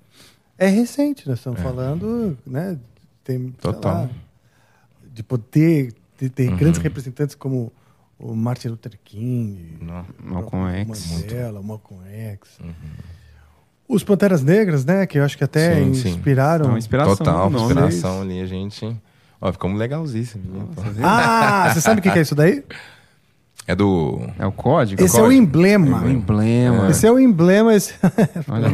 é 0.58 0.68
recente, 0.68 1.28
nós 1.28 1.40
estamos 1.40 1.60
é. 1.60 1.64
falando, 1.64 2.38
né? 2.46 2.78
Tem, 3.24 3.52
Total. 3.62 4.04
Lá, 4.04 4.10
de 5.14 5.24
poder 5.24 5.94
ter, 6.18 6.30
ter 6.30 6.50
uhum. 6.50 6.58
grandes 6.58 6.82
representantes 6.82 7.36
como 7.36 7.72
o 8.24 8.36
Martin 8.36 8.70
Luther 8.70 8.98
King, 9.04 9.78
Não, 9.82 10.06
Malcolm 10.24 10.74
X, 10.78 11.12
Mandela, 11.12 11.62
Malcolm 11.62 12.02
X. 12.08 12.58
Uhum. 12.62 12.74
Os 13.88 14.04
Panteras 14.04 14.42
Negras, 14.42 14.86
né? 14.86 15.06
Que 15.06 15.20
eu 15.20 15.26
acho 15.26 15.38
que 15.38 15.44
até 15.44 15.76
sim, 15.76 15.90
inspiraram. 15.90 16.72
Sim. 16.72 16.78
inspiração, 16.78 17.18
Total, 17.18 17.52
inspiração 17.52 18.22
ali, 18.22 18.42
a 18.42 18.46
gente. 18.46 18.96
Ó, 19.42 19.52
ficamos 19.52 19.78
legalzíssimos. 19.78 20.70
Ah, 21.04 21.70
você 21.74 21.82
sabe 21.82 22.00
o 22.00 22.02
que 22.02 22.08
é 22.08 22.22
isso 22.22 22.34
daí? 22.34 22.64
É 23.68 23.76
do. 23.76 24.22
É 24.40 24.46
o 24.46 24.52
código? 24.54 25.04
Esse 25.04 25.20
é 25.20 25.22
o, 25.22 25.32
emblema. 25.32 26.02
o 26.02 26.10
emblema. 26.10 26.90
Esse 26.90 27.06
é 27.06 27.12
o 27.12 27.20
emblema. 27.20 27.74
Esse... 27.74 27.94
Olha 28.48 28.70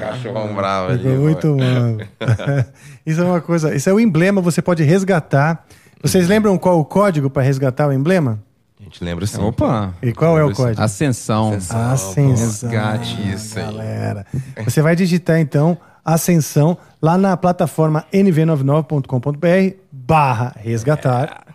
Cachorrão 0.00 0.54
bravo 0.54 0.92
ali. 0.92 1.08
Muito 1.08 1.56
bom. 1.56 1.98
isso 3.04 3.20
é 3.20 3.24
uma 3.24 3.40
coisa. 3.40 3.74
Isso 3.74 3.90
é 3.90 3.92
o 3.92 3.98
emblema, 3.98 4.40
você 4.40 4.62
pode 4.62 4.82
resgatar. 4.84 5.64
Vocês 6.02 6.28
lembram 6.28 6.58
qual 6.58 6.80
o 6.80 6.84
código 6.84 7.30
para 7.30 7.42
resgatar 7.42 7.88
o 7.88 7.92
emblema? 7.92 8.42
A 8.80 8.82
gente 8.84 9.04
lembra 9.04 9.26
sim. 9.26 9.40
Opa! 9.40 9.94
E 10.02 10.12
qual 10.12 10.36
é 10.38 10.44
o 10.44 10.52
código? 10.52 10.82
Ascensão. 10.82 11.52
Ascensão. 11.52 11.90
Ascensão. 11.92 12.70
Resgate 12.70 13.32
isso 13.32 13.58
aí. 13.58 13.64
Galera. 13.64 14.26
Você 14.64 14.82
vai 14.82 14.96
digitar 14.96 15.38
então 15.38 15.78
Ascensão 16.04 16.76
lá 17.00 17.16
na 17.16 17.36
plataforma 17.36 18.04
nv99.com.br 18.12 19.76
barra 19.90 20.54
resgatar. 20.58 21.46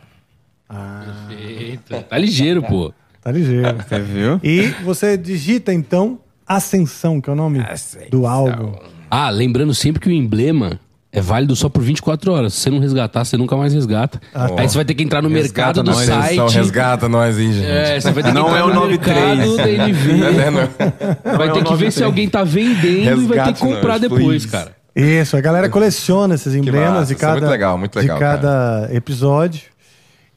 Ah. 0.70 1.26
Perfeito. 1.28 2.04
Tá 2.04 2.18
ligeiro, 2.18 2.64
pô. 2.64 2.94
Tá 3.22 3.32
ligeiro. 3.32 3.78
Você 3.84 4.00
viu? 4.00 4.40
E 4.42 4.68
você 4.86 5.18
digita, 5.18 5.74
então, 5.74 6.20
Ascensão, 6.48 7.20
que 7.20 7.30
é 7.30 7.34
o 7.34 7.36
nome 7.36 7.60
Ascensão. 7.60 8.10
do 8.10 8.26
álbum. 8.26 8.74
Ah, 9.10 9.30
lembrando 9.30 9.74
sempre 9.74 10.02
que 10.02 10.08
o 10.08 10.12
emblema 10.12 10.80
é 11.18 11.22
válido 11.22 11.56
só 11.56 11.68
por 11.68 11.82
24 11.82 12.32
horas. 12.32 12.54
Se 12.54 12.62
você 12.62 12.70
não 12.70 12.80
resgatar, 12.80 13.26
você 13.26 13.38
nunca 13.38 13.58
mais 13.58 13.74
resgata. 13.74 14.22
Ah, 14.34 14.50
tá. 14.50 14.62
Aí 14.62 14.70
você 14.70 14.76
vai 14.76 14.86
ter 14.86 14.94
que 14.94 15.04
entrar 15.04 15.20
no 15.22 15.30
resgata 15.30 15.82
mercado 15.82 15.84
do 15.84 15.92
nós, 15.92 16.06
site. 16.06 16.56
resgata 16.56 17.10
nós 17.10 17.38
aí, 17.38 17.52
gente. 17.52 17.66
É, 17.66 18.00
você 18.00 18.12
vai 18.12 18.24
ter 18.24 18.30
que 18.30 18.36
não 18.36 18.48
entrar 18.48 18.60
é 18.60 18.64
o 18.64 18.74
no 18.74 18.88
mercado 18.88 19.58
da 19.58 19.70
NV. 19.70 20.18
É, 21.28 21.38
vai 21.38 21.52
ter 21.52 21.64
que 21.64 21.76
ver 21.76 21.92
se 21.92 22.04
alguém 22.04 22.30
tá 22.30 22.44
vendendo 22.44 23.20
resgate 23.20 23.22
e 23.22 23.26
vai 23.26 23.46
ter 23.46 23.54
que 23.54 23.60
comprar 23.60 23.94
nós, 23.94 24.02
depois, 24.02 24.22
please. 24.22 24.48
cara. 24.48 24.72
Isso, 24.96 25.36
a 25.36 25.42
galera 25.42 25.70
coleciona 25.70 26.36
esses 26.36 26.54
emblemas 26.54 27.08
de 27.08 27.16
cada, 27.16 27.34
muito 27.34 27.50
legal, 27.50 27.78
muito 27.78 27.96
legal, 27.96 28.18
de 28.18 28.20
cada 28.20 28.82
cara. 28.82 28.96
episódio. 28.96 29.62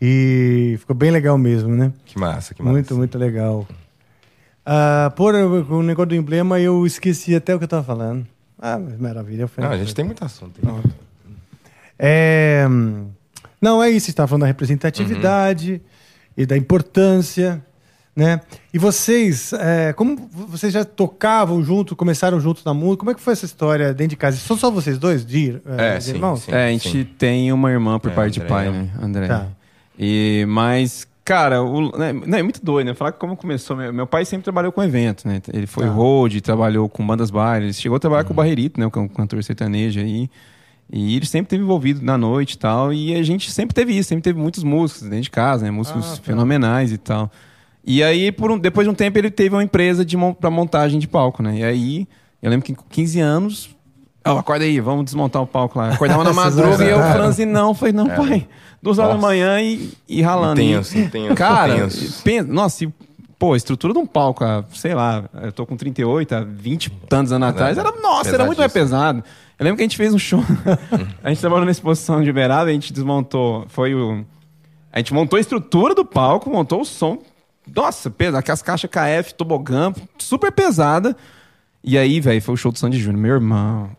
E 0.01 0.77
ficou 0.79 0.97
bem 0.97 1.11
legal 1.11 1.37
mesmo, 1.37 1.75
né? 1.75 1.93
Que 2.07 2.19
massa, 2.19 2.55
que 2.55 2.63
massa. 2.63 2.73
Muito, 2.73 2.95
muito 2.95 3.19
legal. 3.19 3.67
Uh, 4.67 5.11
por 5.15 5.35
o 5.35 5.83
negócio 5.83 6.09
do 6.09 6.15
emblema, 6.15 6.59
eu 6.59 6.87
esqueci 6.87 7.35
até 7.35 7.55
o 7.55 7.59
que 7.59 7.65
eu 7.65 7.67
estava 7.67 7.83
falando. 7.83 8.27
Ah, 8.61 8.79
maravilha. 8.79 9.49
Não, 9.57 9.71
a 9.71 9.79
gente 9.79 9.95
tem 9.95 10.05
muito 10.05 10.25
assunto. 10.25 10.61
Aí. 10.63 10.91
É... 11.99 12.67
Não, 13.61 13.83
é 13.83 13.91
isso. 13.91 14.07
Você 14.07 14.11
estava 14.11 14.29
falando 14.29 14.43
da 14.43 14.47
representatividade 14.47 15.73
uhum. 15.73 15.81
e 16.37 16.47
da 16.47 16.57
importância. 16.57 17.65
Né? 18.15 18.41
E 18.75 18.79
vocês, 18.79 19.53
é, 19.53 19.93
como 19.93 20.29
vocês 20.33 20.73
já 20.73 20.85
tocavam 20.85 21.63
junto, 21.63 21.95
começaram 21.95 22.41
juntos 22.41 22.65
na 22.65 22.75
música, 22.75 22.99
como 22.99 23.11
é 23.13 23.15
que 23.15 23.21
foi 23.21 23.33
essa 23.33 23.47
história 23.47 23.95
dentro 23.95 24.11
de 24.11 24.17
casa? 24.17 24.37
São 24.37 24.59
só 24.59 24.71
vocês 24.71 24.99
dois, 24.99 25.25
de, 25.25 25.61
é, 25.79 25.97
de 25.97 26.05
sim, 26.05 26.11
irmãos? 26.11 26.43
Sim, 26.43 26.53
é, 26.53 26.67
a 26.67 26.71
gente 26.71 26.91
sim. 26.91 27.05
tem 27.05 27.53
uma 27.53 27.71
irmã 27.71 27.99
por 27.99 28.11
é, 28.11 28.15
parte 28.15 28.41
André, 28.41 28.47
de 28.47 28.49
pai, 28.53 28.71
né? 28.71 28.91
André. 29.01 29.29
Tá. 29.29 29.47
E, 29.99 30.45
mas, 30.49 31.07
cara, 31.31 31.63
o, 31.63 31.97
né, 31.97 32.13
não, 32.13 32.39
é 32.39 32.43
muito 32.43 32.65
doido, 32.65 32.89
né? 32.89 32.95
Falar 32.95 33.13
como 33.13 33.37
começou. 33.37 33.77
Meu, 33.77 33.93
meu, 33.93 34.05
pai 34.05 34.25
sempre 34.25 34.43
trabalhou 34.43 34.73
com 34.73 34.83
eventos, 34.83 35.25
né? 35.25 35.41
Ele 35.53 35.65
foi 35.65 35.87
ah. 35.87 35.91
road, 35.91 36.41
trabalhou 36.41 36.89
com 36.89 37.07
bandas 37.07 37.31
bailes, 37.31 37.81
chegou 37.81 37.95
a 37.95 38.01
trabalhar 38.01 38.23
uhum. 38.23 38.27
com 38.27 38.33
o 38.33 38.37
Barreirito, 38.37 38.81
né? 38.81 38.87
O 38.87 38.91
cantor 38.91 39.45
sertanejo 39.45 40.01
aí. 40.01 40.29
E 40.93 41.15
ele 41.15 41.25
sempre 41.25 41.51
teve 41.51 41.63
envolvido 41.63 42.05
na 42.05 42.19
noite 42.19 42.55
e 42.55 42.59
tal. 42.59 42.93
E 42.93 43.15
a 43.15 43.23
gente 43.23 43.49
sempre 43.53 43.73
teve 43.73 43.97
isso, 43.97 44.09
sempre 44.09 44.25
teve 44.25 44.41
muitos 44.41 44.65
músicos 44.65 45.05
dentro 45.05 45.21
de 45.21 45.31
casa, 45.31 45.65
né? 45.65 45.71
Músicos 45.71 46.15
ah, 46.15 46.17
tá. 46.17 46.23
fenomenais 46.23 46.91
e 46.91 46.99
tal. 46.99 47.31
E 47.85 48.03
aí, 48.03 48.33
por 48.33 48.51
um, 48.51 48.59
depois 48.59 48.85
de 48.85 48.91
um 48.91 48.95
tempo, 48.95 49.17
ele 49.17 49.31
teve 49.31 49.55
uma 49.55 49.63
empresa 49.63 50.05
de, 50.05 50.17
para 50.41 50.51
montagem 50.51 50.99
de 50.99 51.07
palco, 51.07 51.45
né? 51.45 51.59
E 51.59 51.65
aí, 51.65 52.09
eu 52.43 52.51
lembro 52.51 52.67
que 52.67 52.75
com 52.75 52.85
15 52.91 53.21
anos, 53.21 53.77
oh, 54.27 54.39
acorda 54.39 54.65
aí, 54.65 54.81
vamos 54.81 55.05
desmontar 55.05 55.43
o 55.43 55.47
palco 55.47 55.79
lá. 55.79 55.91
Acordava 55.91 56.25
na 56.25 56.33
madruga 56.35 56.85
e 56.85 56.91
eu, 56.91 56.99
Franzi, 57.13 57.45
não. 57.45 57.75
Falei, 57.75 57.93
não, 57.93 58.11
é. 58.11 58.17
pai 58.17 58.49
duas 58.83 58.99
horas 58.99 59.15
da 59.15 59.21
manhã 59.21 59.61
e, 59.61 59.93
e 60.09 60.23
ralando. 60.23 60.61
Intenso, 60.61 60.99
intenso. 60.99 61.35
Cara, 61.35 61.89
pensa, 62.25 62.49
nossa, 62.49 62.85
e, 62.85 62.93
pô, 63.39 63.53
a 63.53 63.57
estrutura 63.57 63.93
de 63.93 63.99
um 63.99 64.07
palco, 64.07 64.45
sei 64.75 64.95
lá, 64.95 65.25
eu 65.43 65.53
tô 65.53 65.67
com 65.67 65.77
38, 65.77 66.35
há 66.35 66.41
20 66.41 66.87
e 66.87 66.91
tantos 66.91 67.33
anos 67.33 67.49
atrás, 67.49 67.79
era, 67.79 67.93
nossa, 68.01 68.31
era 68.31 68.45
muito 68.45 68.59
mais 68.59 68.73
pesado. 68.73 69.23
Eu 69.59 69.65
lembro 69.65 69.77
que 69.77 69.83
a 69.83 69.85
gente 69.85 69.97
fez 69.97 70.15
um 70.15 70.19
show, 70.19 70.43
a 71.23 71.29
gente 71.29 71.41
trabalhou 71.41 71.67
na 71.67 71.71
exposição 71.71 72.23
de 72.23 72.31
Uberaba, 72.31 72.71
a 72.71 72.73
gente 72.73 72.93
desmontou, 72.93 73.67
foi 73.69 73.95
o... 73.95 74.25
A 74.93 74.99
gente 74.99 75.15
montou 75.15 75.37
a 75.37 75.41
estrutura 75.41 75.95
do 75.95 76.05
palco, 76.05 76.51
montou 76.51 76.81
o 76.81 76.85
som. 76.85 77.19
Nossa, 77.73 78.11
pesado, 78.11 78.39
aquelas 78.39 78.61
caixas 78.61 78.91
KF, 78.91 79.35
tobogã, 79.35 79.93
super 80.19 80.51
pesada. 80.51 81.17
E 81.85 81.97
aí, 81.97 82.21
velho, 82.21 82.43
foi 82.43 82.55
o 82.55 82.57
show 82.57 82.73
do 82.73 82.79
Sandy 82.79 82.99
Júnior. 82.99 83.23
Meu 83.23 83.35
irmão. 83.35 83.91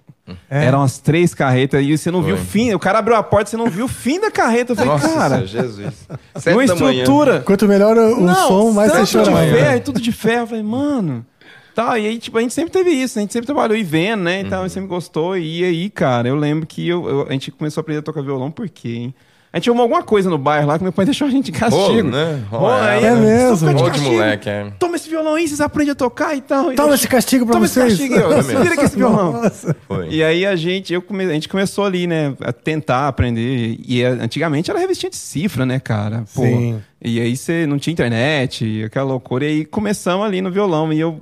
É. 0.50 0.66
Eram 0.66 0.82
as 0.82 0.98
três 1.00 1.34
carretas 1.34 1.84
e 1.86 1.98
você 1.98 2.10
não 2.12 2.22
viu 2.22 2.36
o 2.36 2.38
Foi. 2.38 2.46
fim. 2.48 2.74
O 2.74 2.80
cara 2.80 3.00
abriu 3.00 3.16
a 3.16 3.24
porta, 3.24 3.50
você 3.50 3.58
não 3.58 3.68
viu 3.70 3.86
o 3.86 3.88
fim 3.88 4.20
da 4.20 4.30
carreta. 4.32 4.72
Eu 4.74 4.76
falei, 4.76 4.92
Nossa, 4.92 5.10
cara, 5.10 5.46
Jesus. 5.48 6.08
uma 6.48 6.66
da 6.66 6.76
manhã. 6.76 6.92
estrutura. 7.02 7.40
Quanto 7.42 7.68
melhor 7.68 7.98
o, 7.98 8.24
o 8.26 8.36
som, 8.36 8.72
mais 8.72 8.92
você 8.92 9.18
chora. 9.18 9.32
de 9.46 9.52
ferro, 9.54 9.78
e 9.78 9.80
tudo 9.82 10.02
de 10.02 10.12
ferro. 10.12 10.42
Eu 10.44 10.48
falei, 10.48 10.64
mano. 10.64 11.26
Tá, 11.74 11.98
e 11.98 12.06
aí, 12.06 12.18
tipo, 12.20 12.38
a 12.38 12.42
gente 12.42 12.54
sempre 12.54 12.70
teve 12.72 12.90
isso, 12.90 13.18
né? 13.18 13.22
a 13.22 13.24
gente 13.24 13.32
sempre 13.32 13.46
trabalhou 13.46 13.78
e 13.78 13.82
vendo, 13.84 14.24
né? 14.24 14.42
Então, 14.42 14.60
a 14.60 14.64
gente 14.64 14.74
sempre 14.74 14.90
gostou. 14.90 15.38
E 15.38 15.64
aí, 15.64 15.90
cara, 15.90 16.28
eu 16.28 16.36
lembro 16.36 16.68
que 16.68 16.86
eu, 16.86 17.08
eu- 17.08 17.28
a 17.30 17.32
gente 17.32 17.50
começou 17.50 17.80
a 17.80 17.82
aprender 17.82 18.00
a 18.00 18.04
tocar 18.04 18.22
violão, 18.22 18.52
por 18.52 18.68
quê, 18.68 18.90
hein? 18.90 19.16
A 19.54 19.58
gente 19.58 19.70
arrumou 19.70 19.84
alguma 19.84 20.02
coisa 20.02 20.30
no 20.30 20.38
bairro 20.38 20.66
lá 20.68 20.78
que 20.78 20.84
meu 20.84 20.94
pai 20.94 21.04
deixou 21.06 21.28
a 21.28 21.32
gente 21.32 21.48
de 21.48 21.52
castigo. 21.52 21.86
Rolo, 21.86 22.04
né? 22.04 22.42
Rolo, 22.50 22.72
aí, 22.74 23.04
É 23.04 23.16
mesmo. 23.16 23.58
só 23.58 23.68
fica 23.68 23.72
Rolo 23.80 23.84
de 23.84 23.92
castigo. 23.92 24.12
moleque, 24.14 24.50
é. 24.50 24.72
Toma 24.80 24.96
esse 24.96 25.10
violão 25.10 25.34
aí, 25.36 25.48
vocês 25.48 25.60
aprendem 25.60 25.92
a 25.92 25.96
tocar 25.96 26.36
e 26.36 26.42
tal. 26.42 26.74
Toma 26.74 26.96
esse 26.96 27.08
castigo 27.08 27.46
pra 27.46 27.54
Toma 27.56 27.66
esse 27.66 27.74
vocês. 27.74 27.98
castigo, 27.98 28.16
eu, 28.16 28.42
vira 28.62 28.74
aqui 28.76 28.84
esse 28.86 28.96
violão. 28.96 29.34
Nossa. 29.34 29.76
Foi. 29.88 30.08
E 30.10 30.24
aí 30.24 30.46
a 30.46 30.56
gente, 30.56 30.94
eu 30.94 31.02
come, 31.02 31.26
a 31.26 31.34
gente 31.34 31.50
começou 31.50 31.84
ali, 31.86 32.08
né, 32.08 32.34
a 32.42 32.54
tentar 32.54 33.10
aprender. 33.10 33.78
E 33.86 34.02
eh, 34.02 34.08
antigamente 34.08 34.72
era 34.72 34.80
revistinha 34.80 35.10
de 35.10 35.18
cifra, 35.18 35.66
né, 35.66 35.80
cara? 35.80 36.24
Pô, 36.34 36.44
Sim. 36.44 36.82
E 37.04 37.20
aí 37.20 37.36
você 37.36 37.66
não 37.68 37.78
tinha 37.78 37.92
internet, 37.92 38.84
aquela 38.86 39.08
loucura. 39.08 39.44
E 39.44 39.48
aí 39.48 39.66
começamos 39.66 40.26
ali 40.26 40.42
no 40.42 40.50
violão. 40.52 40.94
E 40.94 41.00
eu. 41.00 41.20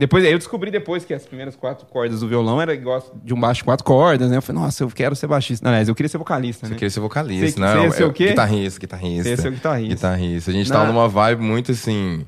Depois, 0.00 0.24
eu 0.24 0.38
descobri 0.38 0.70
depois 0.70 1.04
que 1.04 1.12
as 1.12 1.26
primeiras 1.26 1.54
quatro 1.54 1.84
cordas 1.86 2.20
do 2.20 2.26
violão 2.28 2.58
era 2.58 2.72
igual 2.72 3.04
de 3.22 3.34
um 3.34 3.38
baixo 3.38 3.58
de 3.60 3.64
quatro 3.64 3.84
cordas, 3.84 4.30
né? 4.30 4.38
Eu 4.38 4.42
falei, 4.42 4.62
nossa, 4.62 4.82
eu 4.82 4.88
quero 4.88 5.14
ser 5.14 5.26
baixista. 5.26 5.68
Aliás, 5.68 5.88
eu 5.90 5.94
queria 5.94 6.08
ser 6.08 6.16
vocalista, 6.16 6.66
Você 6.66 6.72
né? 6.72 6.78
queria 6.78 6.88
ser 6.90 7.00
vocalista, 7.00 7.50
Você- 7.50 7.60
não? 7.60 7.68
você 7.76 7.82
ia 7.84 7.90
ser 7.90 8.04
o 8.04 8.12
quê? 8.14 8.28
Guitarrista, 8.28 8.80
guitarrista. 8.80 9.22
Você 9.24 9.28
ia 9.28 9.36
ser 9.36 9.48
o 9.48 9.52
guitarrista. 9.52 9.94
Guitarrista. 9.94 10.50
A 10.50 10.54
gente 10.54 10.70
Na- 10.70 10.76
tava 10.76 10.90
numa 10.90 11.06
vibe 11.06 11.42
muito 11.42 11.70
assim. 11.72 12.24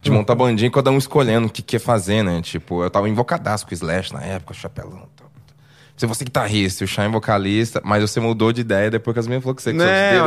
De 0.00 0.10
montar 0.12 0.36
bandinha, 0.36 0.70
cada 0.70 0.88
um 0.92 0.98
escolhendo 0.98 1.48
o 1.48 1.50
que 1.50 1.62
quer 1.62 1.80
fazer, 1.80 2.22
né? 2.22 2.40
Tipo, 2.40 2.84
eu 2.84 2.88
tava 2.90 3.08
invocadaço 3.08 3.66
com 3.66 3.72
o 3.72 3.74
Slash 3.74 4.12
na 4.14 4.22
época, 4.22 4.54
chapelão. 4.54 5.08
tal. 5.16 5.25
Você 5.96 6.06
você 6.06 6.24
é 6.24 6.26
guitarrista, 6.26 6.84
o 6.84 6.86
Shine 6.86 7.08
vocalista, 7.08 7.80
mas 7.82 8.02
você 8.02 8.20
mudou 8.20 8.52
de 8.52 8.60
ideia 8.60 8.90
depois 8.90 9.14
que 9.14 9.20
as 9.20 9.26
minhas 9.26 9.42
falou 9.42 9.54
que 9.54 9.62
você 9.62 9.72
que 9.72 9.78
seus 9.78 9.90
Né, 9.90 10.14
era 10.16 10.22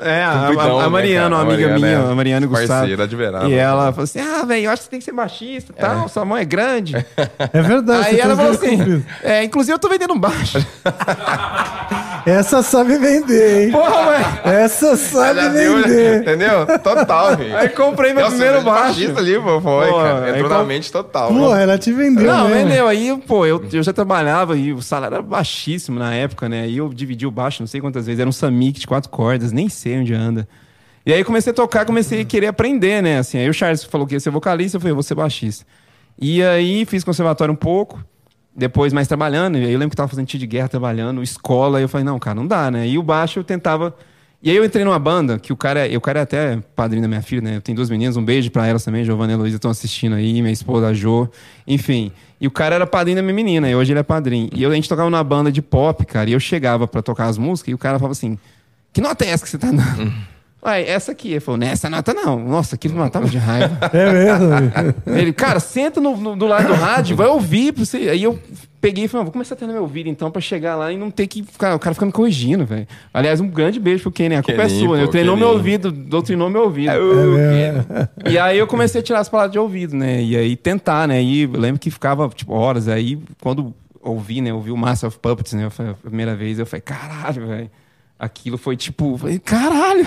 eu- 0.00 0.06
é, 0.06 0.22
a, 0.22 0.30
a, 0.30 0.46
a 0.48 0.50
né, 0.82 0.88
Mariana, 0.88 1.30
cara? 1.30 1.44
uma 1.44 1.52
amiga 1.52 1.68
Mariana 1.68 1.78
minha, 1.78 2.08
é 2.08 2.12
a 2.12 2.14
Mariana 2.14 2.44
e 2.44 2.48
Gustavo. 2.50 2.68
Parceira 2.68 3.08
de 3.08 3.16
verão. 3.16 3.48
E 3.48 3.54
ela 3.54 3.90
falou 3.92 4.04
assim: 4.04 4.20
Ah, 4.20 4.44
velho, 4.44 4.66
eu 4.66 4.70
acho 4.70 4.80
que 4.82 4.84
você 4.84 4.90
tem 4.90 4.98
que 4.98 5.04
ser 5.06 5.12
baixista 5.12 5.72
e 5.72 5.80
tal, 5.80 6.06
sua 6.10 6.24
mão 6.26 6.36
é 6.36 6.44
grande. 6.44 6.94
É 7.52 7.62
verdade. 7.62 8.08
Aí 8.08 8.20
ela 8.20 8.36
falou 8.36 8.50
assim: 8.52 9.04
é, 9.22 9.42
inclusive 9.44 9.72
eu 9.74 9.78
tô 9.78 9.88
vendendo 9.88 10.12
um 10.12 10.18
baixo. 10.20 10.58
Essa 12.26 12.60
sabe 12.60 12.98
vender, 12.98 13.66
hein? 13.66 13.72
Porra, 13.72 14.10
velho. 14.10 14.56
Essa 14.58 14.96
sabe 14.96 15.40
Já 15.40 15.48
viu, 15.48 15.76
vender. 15.82 16.22
entendeu? 16.22 16.66
Total, 16.82 17.36
velho. 17.36 17.56
Aí 17.56 17.68
comprei 17.68 18.12
meu 18.12 18.24
Nossa, 18.24 18.36
primeiro 18.36 18.64
mas 18.64 18.96
baixo. 18.96 19.16
ali, 19.18 19.38
pô, 19.40 19.60
foi, 19.60 19.86
Pô, 19.88 19.94
cara. 19.98 20.30
Entrou 20.30 20.48
com- 20.50 20.56
na 20.58 20.64
mente 20.64 20.90
total. 20.90 21.28
Pô, 21.28 21.54
né? 21.54 21.62
ela 21.62 21.78
te 21.78 21.92
vendeu 21.92 22.24
Não, 22.26 22.48
mesmo. 22.48 22.68
vendeu. 22.68 22.88
Aí, 22.88 23.16
pô, 23.26 23.46
eu, 23.46 23.64
eu 23.72 23.82
já 23.82 23.92
trabalhava 23.92 24.56
e 24.56 24.72
o 24.72 24.82
salário 24.82 25.14
era 25.14 25.22
baixíssimo 25.22 26.00
na 26.00 26.12
época, 26.14 26.48
né? 26.48 26.62
Aí 26.62 26.76
eu 26.78 26.88
dividi 26.92 27.26
o 27.26 27.30
baixo, 27.30 27.62
não 27.62 27.68
sei 27.68 27.80
quantas 27.80 28.06
vezes. 28.06 28.18
Era 28.18 28.28
um 28.28 28.32
Samic 28.32 28.80
de 28.80 28.86
quatro 28.88 29.08
cordas, 29.08 29.52
nem 29.52 29.68
sei 29.68 29.96
onde 30.00 30.12
anda. 30.12 30.48
E 31.06 31.12
aí 31.12 31.20
eu 31.20 31.24
comecei 31.24 31.52
a 31.52 31.54
tocar, 31.54 31.84
comecei 31.86 32.22
a 32.22 32.24
querer 32.24 32.48
aprender, 32.48 33.00
né? 33.00 33.18
Assim, 33.18 33.38
aí 33.38 33.48
o 33.48 33.54
Charles 33.54 33.84
falou 33.84 34.04
que 34.04 34.14
ia 34.14 34.20
ser 34.20 34.30
vocalista, 34.30 34.76
eu 34.76 34.80
falei, 34.80 34.90
eu 34.90 34.96
vou 34.96 35.02
ser 35.04 35.14
baixista. 35.14 35.64
E 36.20 36.42
aí 36.42 36.84
fiz 36.84 37.04
conservatório 37.04 37.52
um 37.54 37.56
pouco, 37.56 38.02
depois 38.56 38.92
mais 38.92 39.06
trabalhando. 39.06 39.58
Eu 39.58 39.78
lembro 39.78 39.90
que 39.90 39.96
tava 39.96 40.08
fazendo 40.08 40.26
tiro 40.26 40.40
de 40.40 40.46
guerra, 40.46 40.68
trabalhando, 40.68 41.22
escola. 41.22 41.80
E 41.80 41.82
eu 41.82 41.88
falei, 41.88 42.04
não, 42.04 42.18
cara, 42.18 42.34
não 42.34 42.46
dá, 42.46 42.70
né? 42.70 42.88
E 42.88 42.98
o 42.98 43.02
baixo 43.02 43.38
eu 43.38 43.44
tentava... 43.44 43.94
E 44.42 44.50
aí 44.50 44.56
eu 44.56 44.64
entrei 44.64 44.84
numa 44.84 44.98
banda, 44.98 45.38
que 45.38 45.52
o 45.52 45.56
cara, 45.56 45.80
o 45.96 46.00
cara 46.00 46.20
é 46.20 46.22
até 46.22 46.58
padrinho 46.76 47.02
da 47.02 47.08
minha 47.08 47.22
filha, 47.22 47.40
né? 47.40 47.56
Eu 47.56 47.60
tenho 47.60 47.74
duas 47.74 47.90
meninas, 47.90 48.16
um 48.16 48.24
beijo 48.24 48.50
pra 48.50 48.66
elas 48.66 48.84
também, 48.84 49.02
Giovanna 49.02 49.32
e 49.32 49.34
Heloísa 49.34 49.56
estão 49.56 49.70
assistindo 49.70 50.14
aí, 50.14 50.40
minha 50.40 50.52
esposa, 50.52 50.88
a 50.88 50.94
Jo. 50.94 51.28
Enfim, 51.66 52.12
e 52.40 52.46
o 52.46 52.50
cara 52.50 52.76
era 52.76 52.86
padrinho 52.86 53.16
da 53.16 53.22
minha 53.22 53.34
menina, 53.34 53.68
e 53.68 53.74
hoje 53.74 53.92
ele 53.92 53.98
é 53.98 54.02
padrinho. 54.04 54.48
E 54.54 54.62
eu, 54.62 54.70
a 54.70 54.74
gente 54.74 54.88
tocava 54.88 55.08
numa 55.10 55.24
banda 55.24 55.50
de 55.50 55.62
pop, 55.62 56.04
cara, 56.04 56.30
e 56.30 56.34
eu 56.34 56.38
chegava 56.38 56.86
pra 56.86 57.02
tocar 57.02 57.26
as 57.26 57.38
músicas, 57.38 57.72
e 57.72 57.74
o 57.74 57.78
cara 57.78 57.98
falava 57.98 58.12
assim, 58.12 58.38
que 58.92 59.00
nota 59.00 59.24
é 59.24 59.30
essa 59.30 59.42
que 59.42 59.50
você 59.50 59.58
tá 59.58 59.68
dando? 59.68 60.12
Ué, 60.66 60.88
essa 60.88 61.12
aqui. 61.12 61.30
Ele 61.30 61.40
falou, 61.40 61.58
nessa 61.58 61.88
nota 61.88 62.12
não. 62.12 62.38
Nossa, 62.38 62.74
aquilo 62.74 62.94
me 62.94 63.00
matava 63.00 63.28
de 63.28 63.38
raiva. 63.38 63.78
É 63.92 64.12
mesmo. 64.12 65.16
Ele, 65.16 65.32
cara, 65.32 65.60
senta 65.60 66.00
no, 66.00 66.16
no- 66.16 66.36
do 66.36 66.46
lado 66.46 66.66
do 66.66 66.74
rádio, 66.74 67.14
vai 67.16 67.28
ouvir. 67.28 67.72
Pra 67.72 67.84
você. 67.84 67.96
Aí 68.08 68.22
eu 68.22 68.38
peguei 68.80 69.04
e 69.04 69.08
falei, 69.08 69.22
"Ah, 69.22 69.24
vou 69.24 69.32
começar 69.32 69.54
a 69.54 69.58
ter 69.58 69.66
no 69.66 69.72
meu 69.72 69.82
ouvido 69.82 70.08
então, 70.08 70.30
pra 70.30 70.40
chegar 70.40 70.76
lá 70.76 70.92
e 70.92 70.96
não 70.96 71.10
ter 71.10 71.26
que 71.26 71.42
ficar. 71.42 71.74
O 71.74 71.78
cara 71.78 71.94
fica 71.94 72.06
me 72.06 72.12
corrigindo, 72.12 72.64
velho. 72.66 72.86
Aliás, 73.14 73.40
um 73.40 73.48
grande 73.48 73.78
beijo 73.80 74.02
pro 74.02 74.12
Kenny. 74.12 74.34
A 74.36 74.42
culpa 74.42 74.62
é 74.62 74.66
Keninho, 74.66 74.86
sua. 74.88 74.96
né? 74.96 75.02
Eu 75.04 75.08
treinou 75.08 75.36
meu 75.36 75.46
Keninho. 75.48 75.58
ouvido, 75.58 75.92
doutrinou 75.92 76.50
meu 76.50 76.62
ouvido. 76.64 76.92
E 78.28 78.38
aí 78.38 78.58
eu 78.58 78.66
comecei 78.66 79.00
a 79.00 79.04
tirar 79.04 79.20
as 79.20 79.28
palavras 79.28 79.52
de 79.52 79.58
ouvido, 79.58 79.96
né? 79.96 80.22
E 80.22 80.36
aí 80.36 80.56
tentar, 80.56 81.06
né? 81.08 81.22
E 81.22 81.42
eu 81.42 81.50
lembro 81.52 81.78
que 81.80 81.90
ficava, 81.90 82.28
tipo, 82.28 82.52
horas. 82.52 82.88
Aí, 82.88 83.18
quando 83.40 83.74
ouvi, 84.02 84.40
né? 84.40 84.52
Ouvi 84.52 84.70
o 84.70 84.76
Master 84.76 85.08
of 85.08 85.18
Puppets, 85.18 85.52
né? 85.52 85.68
Foi 85.70 85.90
a 85.90 85.94
primeira 85.94 86.34
vez, 86.34 86.58
eu 86.58 86.66
falei, 86.66 86.82
caralho, 86.82 87.46
velho. 87.46 87.70
Aquilo 88.18 88.56
foi 88.56 88.76
tipo, 88.76 89.18
falei, 89.18 89.38
caralho. 89.38 90.06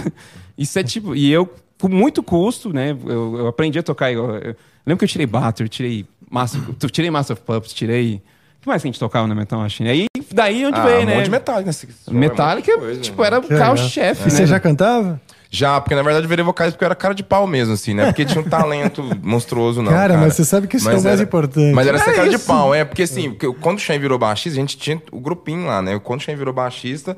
Isso 0.60 0.78
é 0.78 0.84
tipo. 0.84 1.16
E 1.16 1.32
eu, 1.32 1.50
com 1.82 1.88
muito 1.88 2.22
custo, 2.22 2.72
né? 2.74 2.92
Eu, 3.06 3.38
eu 3.38 3.48
aprendi 3.48 3.80
a 3.80 3.84
tocar. 3.84 4.12
Eu, 4.12 4.30
eu 4.36 4.56
lembro 4.86 4.98
que 5.00 5.06
eu 5.06 5.10
tirei 5.10 5.26
Batter, 5.26 5.68
tirei 5.70 6.06
Master, 6.30 6.62
eu 6.84 6.90
tirei 6.90 7.10
Master 7.10 7.34
of 7.36 7.44
Puppets, 7.44 7.74
tirei. 7.74 8.22
O 8.58 8.62
que 8.62 8.68
mais 8.68 8.82
que 8.82 8.90
a 8.90 8.92
gente 8.92 9.00
tocava 9.00 9.26
na 9.26 9.34
Metal 9.34 9.58
Machine? 9.58 9.88
Aí, 9.90 10.06
daí 10.34 10.66
onde 10.66 10.78
Ah, 10.78 10.84
veio, 10.86 11.02
um 11.04 11.06
né? 11.06 11.16
monte 11.16 11.24
de 11.26 11.32
Metallica. 11.32 11.68
nesse- 11.68 11.88
Metallica, 12.12 12.72
um 12.74 12.76
de 12.76 12.82
coisa, 12.82 13.02
tipo, 13.02 13.22
né? 13.22 13.28
era 13.28 13.40
o 13.40 13.48
carro-chefe, 13.48 14.22
E 14.24 14.26
né? 14.26 14.30
você 14.32 14.46
já 14.46 14.60
cantava? 14.60 15.22
Já, 15.50 15.80
porque 15.80 15.96
na 15.96 16.04
verdade 16.04 16.26
eu 16.26 16.30
virei 16.30 16.44
vocalista 16.44 16.76
porque 16.76 16.84
eu 16.84 16.88
era 16.88 16.96
cara 16.96 17.16
de 17.16 17.24
pau 17.24 17.48
mesmo, 17.48 17.74
assim, 17.74 17.94
né? 17.94 18.08
Porque 18.08 18.26
tinha 18.26 18.42
um 18.42 18.48
talento 18.50 19.02
monstruoso, 19.24 19.82
não. 19.82 19.92
Cara, 19.94 20.18
mas 20.18 20.36
você 20.36 20.44
sabe 20.44 20.68
que 20.68 20.76
isso 20.76 20.88
é 20.90 20.92
o 20.92 20.94
mais 21.02 21.06
era- 21.06 21.24
importante. 21.24 21.74
Mas 21.74 21.88
era 21.88 21.98
É 21.98 22.02
ser 22.02 22.14
cara 22.14 22.28
de 22.30 22.36
isso. 22.36 22.46
pau, 22.46 22.76
é. 22.76 22.84
Porque 22.84 23.04
assim, 23.04 23.30
porque 23.32 23.52
quando 23.62 23.78
o 23.78 23.80
Shane 23.80 23.98
virou 23.98 24.20
baixista, 24.20 24.60
a 24.60 24.62
gente 24.62 24.78
tinha 24.78 25.02
o 25.10 25.22
grupinho 25.22 25.66
lá, 25.66 25.82
né? 25.82 25.98
Quando 25.98 26.20
o 26.20 26.24
Shane 26.24 26.38
virou 26.38 26.54
baixista, 26.54 27.16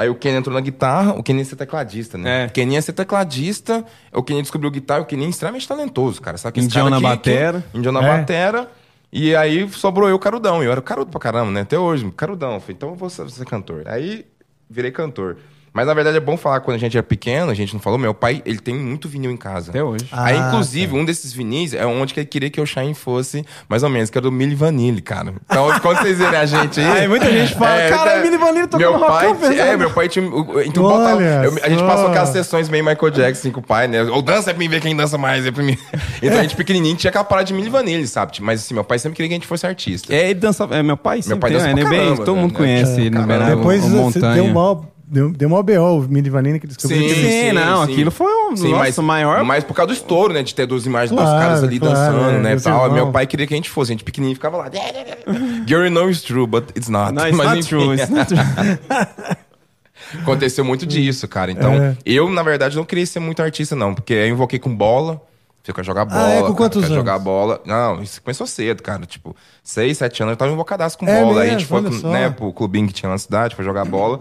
aí 0.00 0.08
o 0.08 0.14
Kenny 0.14 0.38
entrou 0.38 0.54
na 0.54 0.60
guitarra, 0.60 1.12
o 1.12 1.22
Kenny 1.22 1.40
ia 1.40 1.44
ser 1.44 1.56
tecladista, 1.56 2.16
né? 2.18 2.44
É. 2.44 2.46
O 2.46 2.50
Kenny 2.50 2.74
ia 2.74 2.82
ser 2.82 2.92
tecladista, 2.92 3.84
o 4.12 4.22
Kenny 4.22 4.42
descobriu 4.42 4.70
guitarra, 4.70 5.02
o 5.02 5.06
Kenny 5.06 5.26
é 5.26 5.28
extremamente 5.28 5.66
talentoso, 5.68 6.20
cara. 6.20 6.36
Sabe 6.38 6.54
que 6.54 6.60
esse 6.60 6.68
Indião 6.68 6.86
cara 6.88 7.00
na 7.00 7.08
aqui- 7.10 7.22
que- 7.22 7.30
batera. 7.30 7.64
Indião 7.74 7.92
na 7.92 8.02
É. 8.02 8.18
batera. 8.18 8.70
E 9.12 9.34
aí 9.34 9.68
sobrou 9.70 10.08
eu, 10.08 10.18
carudão. 10.18 10.62
Eu 10.62 10.70
era 10.72 10.80
carudo 10.80 11.10
pra 11.10 11.18
caramba, 11.20 11.50
né? 11.50 11.62
Até 11.62 11.78
hoje, 11.78 12.10
carudão. 12.16 12.60
Falei, 12.60 12.76
então 12.76 12.90
eu 12.90 12.94
vou 12.94 13.10
ser 13.10 13.26
cantor. 13.44 13.82
Aí 13.86 14.24
virei 14.68 14.90
cantor. 14.92 15.36
Mas 15.72 15.86
na 15.86 15.94
verdade 15.94 16.16
é 16.16 16.20
bom 16.20 16.36
falar 16.36 16.58
que 16.60 16.64
quando 16.64 16.74
a 16.76 16.80
gente 16.80 16.96
era 16.96 17.02
pequeno, 17.02 17.50
a 17.50 17.54
gente 17.54 17.72
não 17.72 17.80
falou, 17.80 17.98
meu 17.98 18.12
pai, 18.12 18.42
ele 18.44 18.58
tem 18.58 18.74
muito 18.74 19.08
vinil 19.08 19.30
em 19.30 19.36
casa. 19.36 19.70
Até 19.70 19.82
hoje. 19.84 20.04
Ah, 20.10 20.24
Aí, 20.26 20.36
inclusive, 20.38 20.94
um 20.96 21.04
desses 21.04 21.32
vinis 21.32 21.72
é 21.74 21.86
onde 21.86 22.12
que 22.12 22.20
ele 22.20 22.26
queria 22.26 22.50
que 22.50 22.60
o 22.60 22.66
Shine 22.66 22.92
fosse, 22.94 23.44
mais 23.68 23.82
ou 23.82 23.88
menos, 23.88 24.10
que 24.10 24.18
era 24.18 24.22
do 24.22 24.32
Milli 24.32 24.54
Vanilli, 24.56 25.00
cara. 25.00 25.32
Então, 25.46 25.68
quando 25.80 25.98
vocês 25.98 26.18
verem 26.18 26.38
a 26.40 26.44
gente 26.46 26.80
aí... 26.80 27.00
Aí 27.02 27.08
muita 27.08 27.30
gente 27.30 27.54
fala, 27.54 27.88
"Cara, 27.88 28.10
é, 28.12 28.22
Milli 28.22 28.36
Vanilli 28.36 28.66
tocando 28.66 28.80
meu 28.90 28.98
rock 28.98 29.10
pai, 29.12 29.30
É, 29.30 29.34
velho." 29.34 29.78
meu 29.78 29.90
pai 29.90 30.08
tinha... 30.08 30.28
o- 30.28 30.60
Então, 30.62 30.84
Olha 30.84 30.96
botava, 30.98 31.22
eu- 31.44 31.58
a 31.62 31.68
gente 31.68 31.82
passou 31.84 32.08
aquelas 32.08 32.28
sessões 32.30 32.68
meio 32.68 32.84
Michael 32.84 33.10
Jackson 33.12 33.40
assim, 33.40 33.50
com 33.52 33.60
o 33.60 33.62
pai, 33.62 33.86
né? 33.86 34.02
Ou 34.02 34.20
dança 34.22 34.50
é 34.50 34.52
pra 34.52 34.58
mim 34.58 34.68
ver 34.68 34.80
quem 34.80 34.96
dança 34.96 35.16
mais, 35.16 35.46
é 35.46 35.50
pra 35.52 35.62
mim... 35.62 35.76
Então, 36.22 36.38
a 36.38 36.42
gente 36.42 36.56
pequenininho 36.56 36.96
tinha 36.96 37.08
aquela 37.10 37.24
parada 37.24 37.46
de 37.46 37.54
Milli 37.54 37.70
Vanilli, 37.70 38.06
sabe? 38.06 38.32
Mas, 38.40 38.60
assim, 38.60 38.74
meu 38.74 38.82
pai 38.84 38.98
sempre 38.98 39.16
queria 39.16 39.28
que 39.28 39.34
a 39.34 39.38
gente 39.38 39.46
fosse 39.46 39.66
artista. 39.66 40.12
É, 40.14 40.30
ele 40.30 40.34
dançava. 40.40 40.74
É, 40.76 40.82
meu 40.82 40.96
pai 40.96 41.22
sempre 41.22 41.38
pai 41.40 41.50
tem, 41.50 41.58
dança 41.58 41.72
né? 41.74 41.80
pra 41.80 41.90
Bem, 41.90 42.00
caramba, 42.00 42.24
todo 42.24 42.36
mundo 42.36 42.52
né? 42.52 42.56
conhece 42.58 43.00
ele 43.00 43.10
no 43.10 43.16
Caramba. 43.20 43.32
Beraba, 43.34 43.56
Depois 43.56 43.84
o 43.84 43.88
você 43.88 44.18
Montanha. 44.18 44.34
deu 44.34 44.48
mal, 44.48 44.84
deu, 45.10 45.30
deu 45.32 45.48
mal 45.48 45.62
BO, 45.62 45.72
o 45.72 46.00
Mini 46.08 46.30
Vanini 46.30 46.60
que 46.60 46.66
descobriu 46.66 47.02
que 47.02 47.14
Sim, 47.14 47.20
ele... 47.26 47.52
não, 47.52 47.82
aquilo 47.82 48.10
foi 48.10 48.26
um- 48.26 48.50
nossa, 48.70 49.00
o 49.00 49.04
maior- 49.04 49.44
Mas 49.44 49.64
por 49.64 49.74
causa 49.74 49.88
do 49.88 49.92
estouro, 49.92 50.32
né? 50.32 50.42
De 50.42 50.54
ter 50.54 50.66
duas 50.66 50.86
imagens 50.86 51.10
dos 51.10 51.20
Claro, 51.20 51.38
caras 51.40 51.62
ali 51.64 51.78
claro, 51.78 51.94
dançando, 51.94 52.36
é, 52.36 52.38
né? 52.38 52.56
Tal. 52.56 52.92
Meu 52.92 53.10
pai 53.12 53.26
queria 53.26 53.46
que 53.46 53.52
a 53.54 53.56
gente 53.56 53.68
fosse. 53.68 53.90
A 53.90 53.94
gente 53.94 54.04
pequenininho 54.04 54.36
ficava 54.36 54.56
lá. 54.56 54.70
Gary 55.66 55.90
know 55.90 56.08
it's 56.08 56.22
true, 56.22 56.46
but 56.46 56.70
it's 56.76 56.88
not. 56.88 57.12
Não, 57.12 57.26
it's 57.26 57.36
Mas, 57.36 57.46
not 57.48 57.58
enfim, 57.58 57.68
true, 57.68 57.94
it's 57.94 58.08
not 58.08 58.26
true. 58.26 58.38
Aconteceu 60.22 60.64
muito 60.64 60.86
disso, 60.86 61.28
cara. 61.28 61.52
Então, 61.52 61.72
É. 61.74 61.96
eu, 62.04 62.28
na 62.30 62.42
verdade, 62.42 62.76
não 62.76 62.84
queria 62.84 63.06
ser 63.06 63.20
muito 63.20 63.42
artista, 63.42 63.76
não. 63.76 63.94
Porque 63.94 64.12
eu 64.14 64.28
invoquei 64.28 64.58
com 64.58 64.74
bola. 64.74 65.20
Fica 65.62 65.82
jogar 65.82 66.06
bola. 66.06 66.24
Ah, 66.26 66.30
é? 66.30 66.36
Com 66.38 66.42
cara, 66.44 66.54
quantos 66.54 66.88
jogar 66.88 67.12
anos? 67.12 67.24
bola. 67.24 67.60
Não, 67.66 68.02
isso 68.02 68.20
começou 68.22 68.46
cedo, 68.46 68.82
cara. 68.82 69.04
Tipo, 69.04 69.36
seis, 69.62 69.98
sete 69.98 70.22
anos 70.22 70.32
eu 70.32 70.36
tava 70.36 70.50
invocadaço 70.50 70.96
com 70.98 71.06
É 71.06 71.22
bola. 71.22 71.42
aí 71.42 71.50
a 71.50 71.52
mesmo? 71.52 71.58
gente 71.60 72.00
foi 72.02 72.10
né, 72.10 72.30
pro 72.30 72.50
clubinho 72.52 72.86
que 72.88 72.94
tinha 72.94 73.10
na 73.10 73.18
cidade, 73.18 73.54
foi 73.54 73.64
jogar 73.64 73.84
bola. 73.84 74.20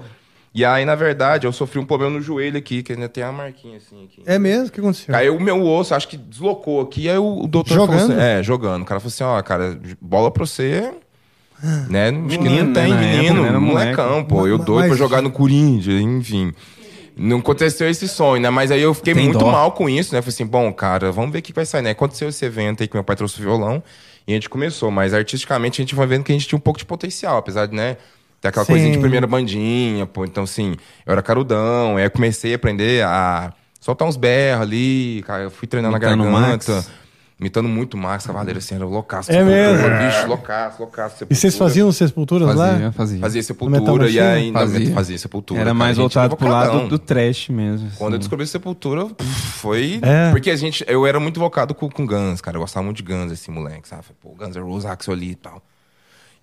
E 0.53 0.65
aí, 0.65 0.83
na 0.83 0.95
verdade, 0.95 1.45
eu 1.45 1.51
sofri 1.53 1.77
um 1.79 1.85
problema 1.85 2.13
no 2.15 2.21
joelho 2.21 2.57
aqui, 2.57 2.81
que 2.81 2.93
ainda 2.93 3.07
tem 3.07 3.23
uma 3.23 3.31
marquinha 3.31 3.77
assim 3.77 4.05
aqui. 4.05 4.23
É 4.25 4.39
mesmo? 4.39 4.67
O 4.67 4.71
que 4.71 4.79
aconteceu? 4.79 5.13
Caiu 5.13 5.35
o 5.37 5.39
meu 5.41 5.63
osso, 5.63 5.93
acho 5.93 6.07
que 6.07 6.17
deslocou 6.17 6.81
aqui. 6.81 7.07
Aí 7.07 7.17
o, 7.17 7.43
o 7.43 7.47
doutor 7.47 7.75
Jogando? 7.75 7.99
falou 7.99 8.13
assim: 8.17 8.21
É, 8.39 8.41
jogando. 8.43 8.81
O 8.81 8.85
cara 8.85 8.99
falou 8.99 9.09
assim: 9.13 9.23
Ó, 9.23 9.41
cara, 9.43 9.79
bola 10.01 10.31
pra 10.31 10.45
você. 10.45 10.91
Né? 11.89 12.07
Acho 12.07 12.13
que 12.15 12.37
Menino, 12.43 12.65
não 12.67 12.73
tem, 12.73 12.93
né, 12.93 12.99
menino, 13.17 13.35
época, 13.35 13.47
era 13.49 13.59
molecão, 13.59 14.23
pô. 14.23 14.47
Eu 14.47 14.57
Mas- 14.57 14.65
doido 14.65 14.79
pra 14.81 14.89
mas- 14.89 14.97
jogar 14.97 15.21
no 15.21 15.29
Corinthians, 15.29 16.01
enfim. 16.01 16.53
Não 17.17 17.39
aconteceu 17.39 17.89
esse 17.89 18.07
sonho, 18.07 18.41
né? 18.41 18.49
Mas 18.49 18.71
aí 18.71 18.81
eu 18.81 18.93
fiquei 18.93 19.13
Tem 19.13 19.23
muito 19.25 19.39
dó. 19.39 19.51
mal 19.51 19.73
com 19.73 19.89
isso, 19.89 20.15
né? 20.15 20.21
Falei 20.21 20.33
assim, 20.33 20.45
bom, 20.45 20.71
cara, 20.71 21.11
vamos 21.11 21.31
ver 21.33 21.39
o 21.39 21.41
que 21.41 21.51
vai 21.51 21.65
sair, 21.65 21.81
né? 21.81 21.89
Aconteceu 21.89 22.29
esse 22.29 22.45
evento 22.45 22.81
aí 22.81 22.87
que 22.87 22.95
meu 22.95 23.03
pai 23.03 23.13
trouxe 23.17 23.37
o 23.39 23.43
violão 23.43 23.83
e 24.25 24.31
a 24.31 24.35
gente 24.35 24.47
começou. 24.49 24.89
Mas 24.89 25.13
artisticamente 25.13 25.81
a 25.81 25.83
gente 25.83 25.93
foi 25.93 26.07
vendo 26.07 26.23
que 26.23 26.31
a 26.31 26.35
gente 26.35 26.47
tinha 26.47 26.55
um 26.57 26.61
pouco 26.61 26.79
de 26.79 26.85
potencial, 26.85 27.37
apesar 27.37 27.65
de, 27.65 27.75
né? 27.75 27.97
Tem 28.41 28.49
aquela 28.49 28.65
Sim. 28.65 28.73
coisinha 28.73 28.91
de 28.93 28.99
primeira 28.99 29.27
bandinha, 29.27 30.05
pô. 30.05 30.23
Então, 30.23 30.43
assim, 30.43 30.75
eu 31.05 31.11
era 31.11 31.21
carudão. 31.21 31.97
Aí 31.97 32.05
eu 32.05 32.11
comecei 32.11 32.53
a 32.53 32.55
aprender 32.55 33.03
a 33.03 33.53
soltar 33.79 34.07
uns 34.07 34.15
berros 34.15 34.61
ali. 34.61 35.23
Eu 35.43 35.51
fui 35.51 35.67
treinando 35.67 35.95
Imitando 35.95 36.13
a 36.13 36.25
garganta. 36.25 36.73
Max. 36.73 36.91
Imitando 37.39 37.69
muito 37.69 37.95
Max 37.95 38.25
Cavaleiro, 38.27 38.59
assim, 38.59 38.75
era 38.75 38.85
loucaço. 38.85 39.31
É 39.31 39.41
mesmo? 39.41 39.87
Bicho, 39.97 40.27
loucaço, 40.27 40.81
loucaço. 40.81 41.25
E 41.29 41.33
vocês 41.33 41.55
faziam 41.55 41.89
sepulturas 41.89 42.45
fazia, 42.49 42.63
lá? 42.63 42.91
Fazia, 42.91 43.21
fazia. 43.21 43.43
sepultura 43.43 44.09
e 44.09 44.19
ainda 44.19 44.59
fazia. 44.59 44.93
fazia 44.93 45.17
sepultura. 45.17 45.61
Era 45.61 45.73
mais 45.73 45.95
voltado 45.95 46.35
pro 46.35 46.49
lado 46.49 46.81
do, 46.81 46.87
do 46.89 46.99
trash 46.99 47.47
mesmo. 47.47 47.87
Assim. 47.87 47.95
Quando 47.97 48.13
eu 48.13 48.19
descobri 48.19 48.45
sepultura, 48.45 49.07
foi... 49.53 50.01
É. 50.01 50.31
Porque 50.31 50.51
a 50.51 50.55
gente... 50.57 50.83
Eu 50.85 51.07
era 51.07 51.17
muito 51.17 51.37
invocado 51.37 51.73
com, 51.73 51.89
com 51.89 52.05
Guns, 52.05 52.41
cara. 52.41 52.57
Eu 52.57 52.61
gostava 52.61 52.83
muito 52.83 52.97
de 52.97 53.03
Guns, 53.03 53.31
esse 53.31 53.49
moleque, 53.49 53.87
sabe? 53.87 54.03
Pô, 54.21 54.35
Guns 54.37 54.57
N' 54.57 54.61
Roses, 54.61 54.85
Axel 54.85 55.13
ali 55.13 55.31
e 55.31 55.35
tal. 55.35 55.63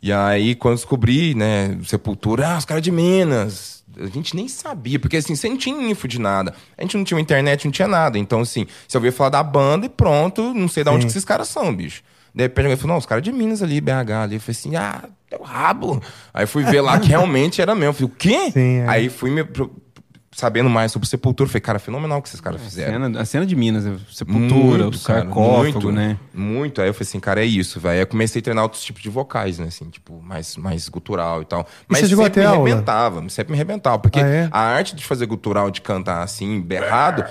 E 0.02 0.12
aí, 0.12 0.54
quando 0.54 0.76
descobri, 0.76 1.34
né, 1.34 1.76
Sepultura, 1.84 2.48
ah, 2.48 2.58
os 2.58 2.64
caras 2.64 2.82
de 2.82 2.90
Minas. 2.90 3.76
A 3.98 4.06
gente 4.06 4.36
nem 4.36 4.46
sabia, 4.46 4.98
porque 4.98 5.16
assim, 5.16 5.34
você 5.34 5.48
não 5.48 5.56
tinha 5.56 5.90
info 5.90 6.06
de 6.06 6.20
nada. 6.20 6.52
A 6.76 6.82
gente 6.82 6.98
não 6.98 7.04
tinha 7.04 7.18
internet, 7.18 7.64
não 7.64 7.72
tinha 7.72 7.88
nada. 7.88 8.18
Então, 8.18 8.40
assim, 8.40 8.66
você 8.86 8.96
ouvia 8.98 9.10
falar 9.10 9.30
da 9.30 9.42
banda 9.42 9.86
e 9.86 9.88
pronto, 9.88 10.52
não 10.52 10.68
sei 10.68 10.84
de 10.84 10.90
onde 10.90 11.06
que 11.06 11.10
esses 11.10 11.24
caras 11.24 11.48
são, 11.48 11.74
bicho. 11.74 12.02
De 12.34 12.42
repente 12.42 12.68
eu 12.68 12.76
falei, 12.76 12.92
não, 12.92 12.98
os 12.98 13.06
caras 13.06 13.24
de 13.24 13.32
Minas 13.32 13.62
ali, 13.62 13.80
BH 13.80 13.90
ali. 13.90 14.34
Eu 14.34 14.40
falei 14.40 14.50
assim, 14.50 14.76
ah, 14.76 15.04
teu 15.30 15.42
rabo. 15.42 16.02
Aí 16.34 16.46
fui 16.46 16.62
ver 16.64 16.82
lá 16.82 17.00
que 17.00 17.08
realmente 17.08 17.62
era 17.62 17.74
mesmo. 17.74 17.86
Eu 17.86 17.92
falei, 17.94 18.12
o 18.12 18.14
quê? 18.14 18.50
Sim, 18.52 18.80
é. 18.80 18.88
Aí 18.88 19.08
fui 19.08 19.30
me 19.30 19.42
sabendo 20.36 20.68
mais 20.68 20.92
sobre 20.92 21.08
Sepultura, 21.08 21.48
falei, 21.48 21.62
cara, 21.62 21.78
fenomenal 21.78 22.18
o 22.18 22.22
que 22.22 22.28
esses 22.28 22.42
caras 22.42 22.60
fizeram. 22.60 22.90
A 22.90 23.06
cena, 23.06 23.20
a 23.22 23.24
cena 23.24 23.46
de 23.46 23.56
Minas, 23.56 23.84
Sepultura, 24.12 24.82
muito, 24.82 24.94
o 24.96 24.98
sarcófago, 24.98 25.62
muito, 25.62 25.90
né? 25.90 26.18
Muito. 26.34 26.82
Aí 26.82 26.88
eu 26.88 26.92
falei 26.92 27.08
assim, 27.08 27.18
cara, 27.18 27.40
é 27.40 27.46
isso, 27.46 27.80
velho. 27.80 27.94
Aí 27.94 28.00
eu 28.00 28.06
comecei 28.06 28.40
a 28.40 28.42
treinar 28.42 28.62
outros 28.62 28.84
tipos 28.84 29.02
de 29.02 29.08
vocais, 29.08 29.58
né? 29.58 29.68
Assim, 29.68 29.88
tipo, 29.88 30.20
mais, 30.22 30.58
mais 30.58 30.90
gutural 30.90 31.40
e 31.40 31.46
tal. 31.46 31.66
Mas 31.88 32.02
e 32.02 32.14
sempre 32.14 32.40
me 32.40 32.46
arrebentava, 32.46 33.26
sempre 33.30 33.52
me 33.52 33.56
arrebentava. 33.56 33.98
Porque 33.98 34.20
ah, 34.20 34.26
é? 34.26 34.48
a 34.52 34.60
arte 34.60 34.94
de 34.94 35.06
fazer 35.06 35.24
gutural, 35.24 35.70
de 35.70 35.80
cantar 35.80 36.22
assim, 36.22 36.60
berrado, 36.60 37.24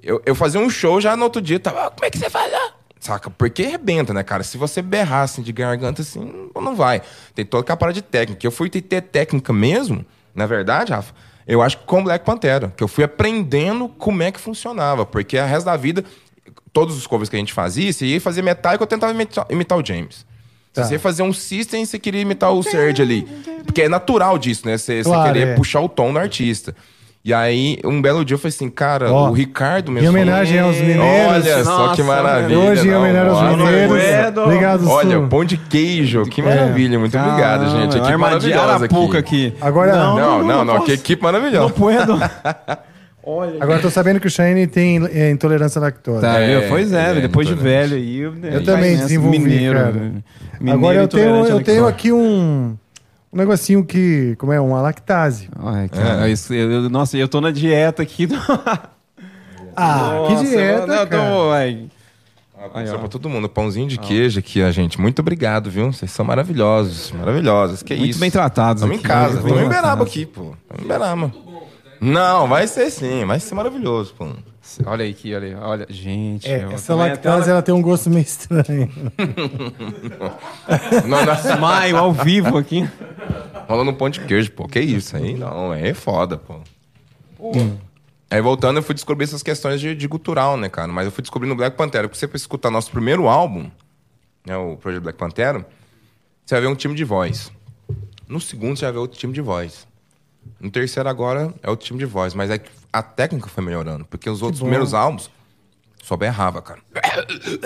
eu, 0.00 0.22
eu 0.24 0.36
fazia 0.36 0.60
um 0.60 0.70
show 0.70 1.00
já 1.00 1.16
no 1.16 1.24
outro 1.24 1.42
dia, 1.42 1.58
tava, 1.58 1.86
ah, 1.86 1.90
como 1.90 2.04
é 2.04 2.10
que 2.10 2.18
você 2.18 2.30
faz? 2.30 2.54
Ah? 2.54 2.74
Saca? 3.00 3.28
Porque 3.28 3.64
arrebenta, 3.64 4.14
né, 4.14 4.22
cara? 4.22 4.44
Se 4.44 4.56
você 4.56 4.80
berrar 4.80 5.22
assim 5.22 5.42
de 5.42 5.50
garganta, 5.50 6.02
assim, 6.02 6.48
não 6.54 6.76
vai. 6.76 7.02
Tem 7.34 7.44
toda 7.44 7.62
aquela 7.62 7.76
parada 7.76 7.94
de 7.94 8.02
técnica. 8.02 8.46
Eu 8.46 8.52
fui 8.52 8.70
ter 8.70 9.00
técnica 9.00 9.52
mesmo, 9.52 10.06
na 10.32 10.46
verdade, 10.46 10.92
Rafa 10.92 11.12
eu 11.46 11.62
acho 11.62 11.78
que 11.78 11.84
com 11.84 12.02
Black 12.02 12.24
Pantera, 12.24 12.72
que 12.76 12.82
eu 12.82 12.88
fui 12.88 13.04
aprendendo 13.04 13.88
como 13.88 14.22
é 14.22 14.32
que 14.32 14.40
funcionava, 14.40 15.06
porque 15.06 15.38
a 15.38 15.46
resto 15.46 15.66
da 15.66 15.76
vida, 15.76 16.04
todos 16.72 16.96
os 16.96 17.06
covers 17.06 17.28
que 17.28 17.36
a 17.36 17.38
gente 17.38 17.52
fazia, 17.52 17.92
você 17.92 18.06
ia 18.06 18.20
fazer 18.20 18.42
metálico, 18.42 18.82
eu 18.82 18.88
tentava 18.88 19.12
imitar, 19.12 19.46
imitar 19.48 19.78
o 19.78 19.84
James. 19.84 20.26
Tá. 20.72 20.82
Se 20.82 20.88
você 20.88 20.94
ia 20.96 21.00
fazer 21.00 21.22
um 21.22 21.32
system, 21.32 21.86
você 21.86 21.98
queria 21.98 22.20
imitar 22.20 22.52
o 22.52 22.62
Serge 22.62 23.00
ali. 23.00 23.22
Porque 23.64 23.82
é 23.82 23.88
natural 23.88 24.38
disso, 24.38 24.66
né? 24.66 24.76
Você, 24.76 25.02
claro, 25.02 25.22
você 25.22 25.28
querer 25.28 25.48
é. 25.48 25.54
puxar 25.54 25.80
o 25.80 25.88
tom 25.88 26.12
do 26.12 26.18
artista. 26.18 26.74
E 27.26 27.34
aí, 27.34 27.80
um 27.84 28.00
belo 28.00 28.24
dia 28.24 28.36
eu 28.36 28.38
falei 28.38 28.54
assim, 28.54 28.70
cara, 28.70 29.12
o 29.12 29.32
Ricardo 29.32 29.90
mesmo. 29.90 30.06
Em 30.06 30.10
homenagem 30.10 30.60
aos 30.60 30.76
mineiros. 30.76 31.04
Olha 31.28 31.64
só 31.64 31.92
que 31.92 32.00
maravilha. 32.00 32.56
Hoje, 32.56 32.88
em 32.88 32.94
homenagem 32.94 33.30
aos 33.32 33.56
mineiros. 33.56 34.38
Obrigado, 34.44 34.88
Olha, 34.88 35.20
pão 35.22 35.44
de 35.44 35.56
queijo, 35.56 36.22
que 36.26 36.40
maravilha. 36.40 37.00
Muito 37.00 37.18
obrigado, 37.18 37.68
gente. 37.68 37.96
Equipe 37.98 38.16
maravilhosa 38.16 38.84
aqui. 38.84 39.16
aqui. 39.16 39.54
Agora, 39.60 39.96
não, 39.96 40.16
não, 40.16 40.44
não, 40.44 40.64
não, 40.64 40.84
que 40.84 40.92
equipe 40.92 41.20
maravilhosa. 41.20 41.64
Não 41.64 41.70
puedo. 41.70 42.12
Olha. 43.24 43.56
Agora 43.60 43.80
tô 43.80 43.90
sabendo 43.90 44.20
que 44.20 44.28
o 44.28 44.30
Shane 44.30 44.68
tem 44.68 45.04
é, 45.12 45.28
intolerância 45.32 45.80
à 45.80 45.82
lactose. 45.82 46.20
Tá, 46.20 46.38
é, 46.38 46.68
pois 46.68 46.92
é, 46.92 47.10
é 47.10 47.20
depois 47.22 47.48
de 47.48 47.56
velho 47.56 47.96
aí. 47.96 48.18
Eu, 48.18 48.36
eu 48.40 48.62
também 48.62 48.96
desenvolvi, 48.96 49.40
mineiro, 49.40 49.76
cara. 49.76 49.92
Mineiro 50.60 50.78
Agora 50.78 50.98
eu 50.98 51.08
tenho, 51.08 51.44
eu 51.44 51.60
tenho 51.60 51.88
aqui 51.88 52.12
um 52.12 52.76
um 53.32 53.36
negocinho 53.36 53.84
que. 53.84 54.34
Como 54.38 54.52
é? 54.52 54.60
Uma 54.60 54.80
lactase. 54.80 55.48
Ai, 55.58 55.88
cara, 55.88 56.28
é. 56.28 56.32
isso, 56.32 56.54
eu, 56.54 56.88
nossa, 56.88 57.16
eu 57.16 57.28
tô 57.28 57.40
na 57.40 57.50
dieta 57.50 58.02
aqui. 58.02 58.28
ah, 59.76 60.12
nossa, 60.12 60.44
que 60.44 60.50
dieta? 60.50 60.92
Eu, 60.92 61.06
tô, 61.06 61.50
ai. 61.52 61.88
Ah, 62.58 62.98
pra 62.98 63.08
todo 63.08 63.28
mundo. 63.28 63.48
Pãozinho 63.48 63.86
de 63.86 63.98
queijo 63.98 64.38
aqui, 64.38 64.62
a 64.62 64.70
gente. 64.70 65.00
Muito 65.00 65.20
obrigado, 65.20 65.70
viu? 65.70 65.92
Vocês 65.92 66.10
são 66.10 66.24
maravilhosos. 66.24 67.12
Maravilhosos. 67.12 67.82
Que 67.82 67.94
Muito 67.94 68.10
isso? 68.10 68.20
bem 68.20 68.30
tratados. 68.30 68.82
Estamos 68.82 68.98
em 68.98 69.06
casa. 69.06 69.38
Estamos 69.38 69.62
em 69.62 69.68
Beraba 69.68 70.04
aqui, 70.04 70.24
pô. 70.24 70.54
Estamos 70.62 70.84
em 70.84 70.88
Beraba. 70.88 71.32
Não, 72.00 72.48
vai 72.48 72.66
ser 72.66 72.90
sim. 72.90 73.24
Vai 73.24 73.40
ser 73.40 73.54
maravilhoso, 73.54 74.14
pô. 74.16 74.28
Olha 74.84 75.04
aí 75.04 75.10
aqui, 75.10 75.34
olha 75.34 75.46
aí. 75.46 75.54
Olha, 75.54 75.86
gente. 75.88 76.50
É, 76.50 76.66
essa 76.72 76.94
lactose 76.94 77.50
ela 77.50 77.62
tem 77.62 77.74
um 77.74 77.82
gosto 77.82 78.10
meio 78.10 78.22
estranho. 78.22 78.90
não, 81.06 81.24
não. 81.24 81.34
Smile 81.34 81.96
ao 81.96 82.12
vivo 82.12 82.58
aqui. 82.58 82.88
Rolando 83.68 83.90
um 83.90 83.94
pão 83.94 84.10
de 84.10 84.20
queijo, 84.20 84.52
pô. 84.52 84.66
Que 84.66 84.80
isso 84.80 85.16
aí? 85.16 85.34
Não, 85.34 85.72
é 85.72 85.94
foda, 85.94 86.36
pô. 86.36 86.60
Hum. 87.40 87.76
Aí 88.30 88.40
voltando, 88.40 88.78
eu 88.78 88.82
fui 88.82 88.94
descobrir 88.94 89.24
essas 89.24 89.42
questões 89.42 89.80
de, 89.80 89.94
de 89.94 90.08
gutural, 90.08 90.56
né, 90.56 90.68
cara? 90.68 90.88
Mas 90.88 91.06
eu 91.06 91.12
fui 91.12 91.22
descobrir 91.22 91.48
no 91.48 91.54
Black 91.54 91.76
Pantera. 91.76 92.08
Porque 92.08 92.18
você 92.18 92.28
escutar 92.36 92.70
nosso 92.70 92.90
primeiro 92.90 93.28
álbum, 93.28 93.70
né, 94.44 94.56
o 94.56 94.76
Projeto 94.76 95.02
Black 95.02 95.18
Pantera, 95.18 95.66
você 96.44 96.54
vai 96.54 96.62
ver 96.62 96.68
um 96.68 96.74
time 96.74 96.94
de 96.94 97.04
voz. 97.04 97.52
No 98.28 98.40
segundo, 98.40 98.76
você 98.76 98.84
vai 98.84 98.92
ver 98.92 98.98
outro 98.98 99.18
time 99.18 99.32
de 99.32 99.40
voz. 99.40 99.86
No 100.60 100.70
terceiro 100.70 101.08
agora 101.08 101.52
é 101.62 101.70
outro 101.70 101.86
time 101.86 101.98
de 101.98 102.06
voz, 102.06 102.34
mas 102.34 102.50
é 102.50 102.58
que 102.58 102.70
a 102.92 103.02
técnica 103.02 103.48
foi 103.48 103.62
melhorando, 103.64 104.04
porque 104.04 104.28
os 104.28 104.42
outros 104.42 104.60
primeiros 104.60 104.94
álbuns 104.94 105.30
só 106.06 106.16
berrava, 106.16 106.62
cara. 106.62 106.80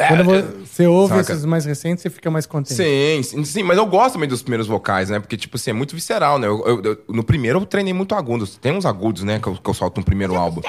Quando 0.08 0.64
você 0.64 0.86
ouve 0.86 1.14
Saca? 1.14 1.32
esses 1.32 1.44
mais 1.44 1.66
recentes, 1.66 2.00
você 2.02 2.08
fica 2.08 2.30
mais 2.30 2.46
contente. 2.46 2.74
Sim, 2.74 3.44
sim, 3.44 3.62
mas 3.62 3.76
eu 3.76 3.84
gosto 3.84 4.14
também 4.14 4.28
dos 4.28 4.40
primeiros 4.40 4.66
vocais, 4.66 5.10
né? 5.10 5.20
Porque, 5.20 5.36
tipo 5.36 5.56
assim, 5.56 5.70
é 5.70 5.74
muito 5.74 5.94
visceral, 5.94 6.38
né? 6.38 6.46
Eu, 6.46 6.66
eu, 6.66 6.82
eu, 6.82 7.04
no 7.06 7.22
primeiro 7.22 7.58
eu 7.58 7.66
treinei 7.66 7.92
muito 7.92 8.14
agudos. 8.14 8.56
Tem 8.56 8.72
uns 8.72 8.86
agudos, 8.86 9.24
né, 9.24 9.38
que 9.38 9.46
eu, 9.46 9.54
que 9.54 9.74
solto 9.74 9.98
no 9.98 10.04
primeiro 10.04 10.36
álbum. 10.36 10.62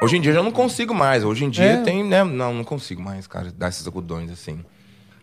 Hoje 0.00 0.18
em 0.18 0.20
dia 0.20 0.30
eu 0.30 0.36
já 0.36 0.42
não 0.42 0.52
consigo 0.52 0.94
mais. 0.94 1.24
Hoje 1.24 1.44
em 1.44 1.50
dia 1.50 1.64
é. 1.64 1.82
tem, 1.82 2.04
né? 2.04 2.22
Não, 2.22 2.54
não 2.54 2.62
consigo 2.62 3.02
mais, 3.02 3.26
cara, 3.26 3.52
dar 3.56 3.70
esses 3.70 3.86
agudões 3.88 4.30
assim. 4.30 4.64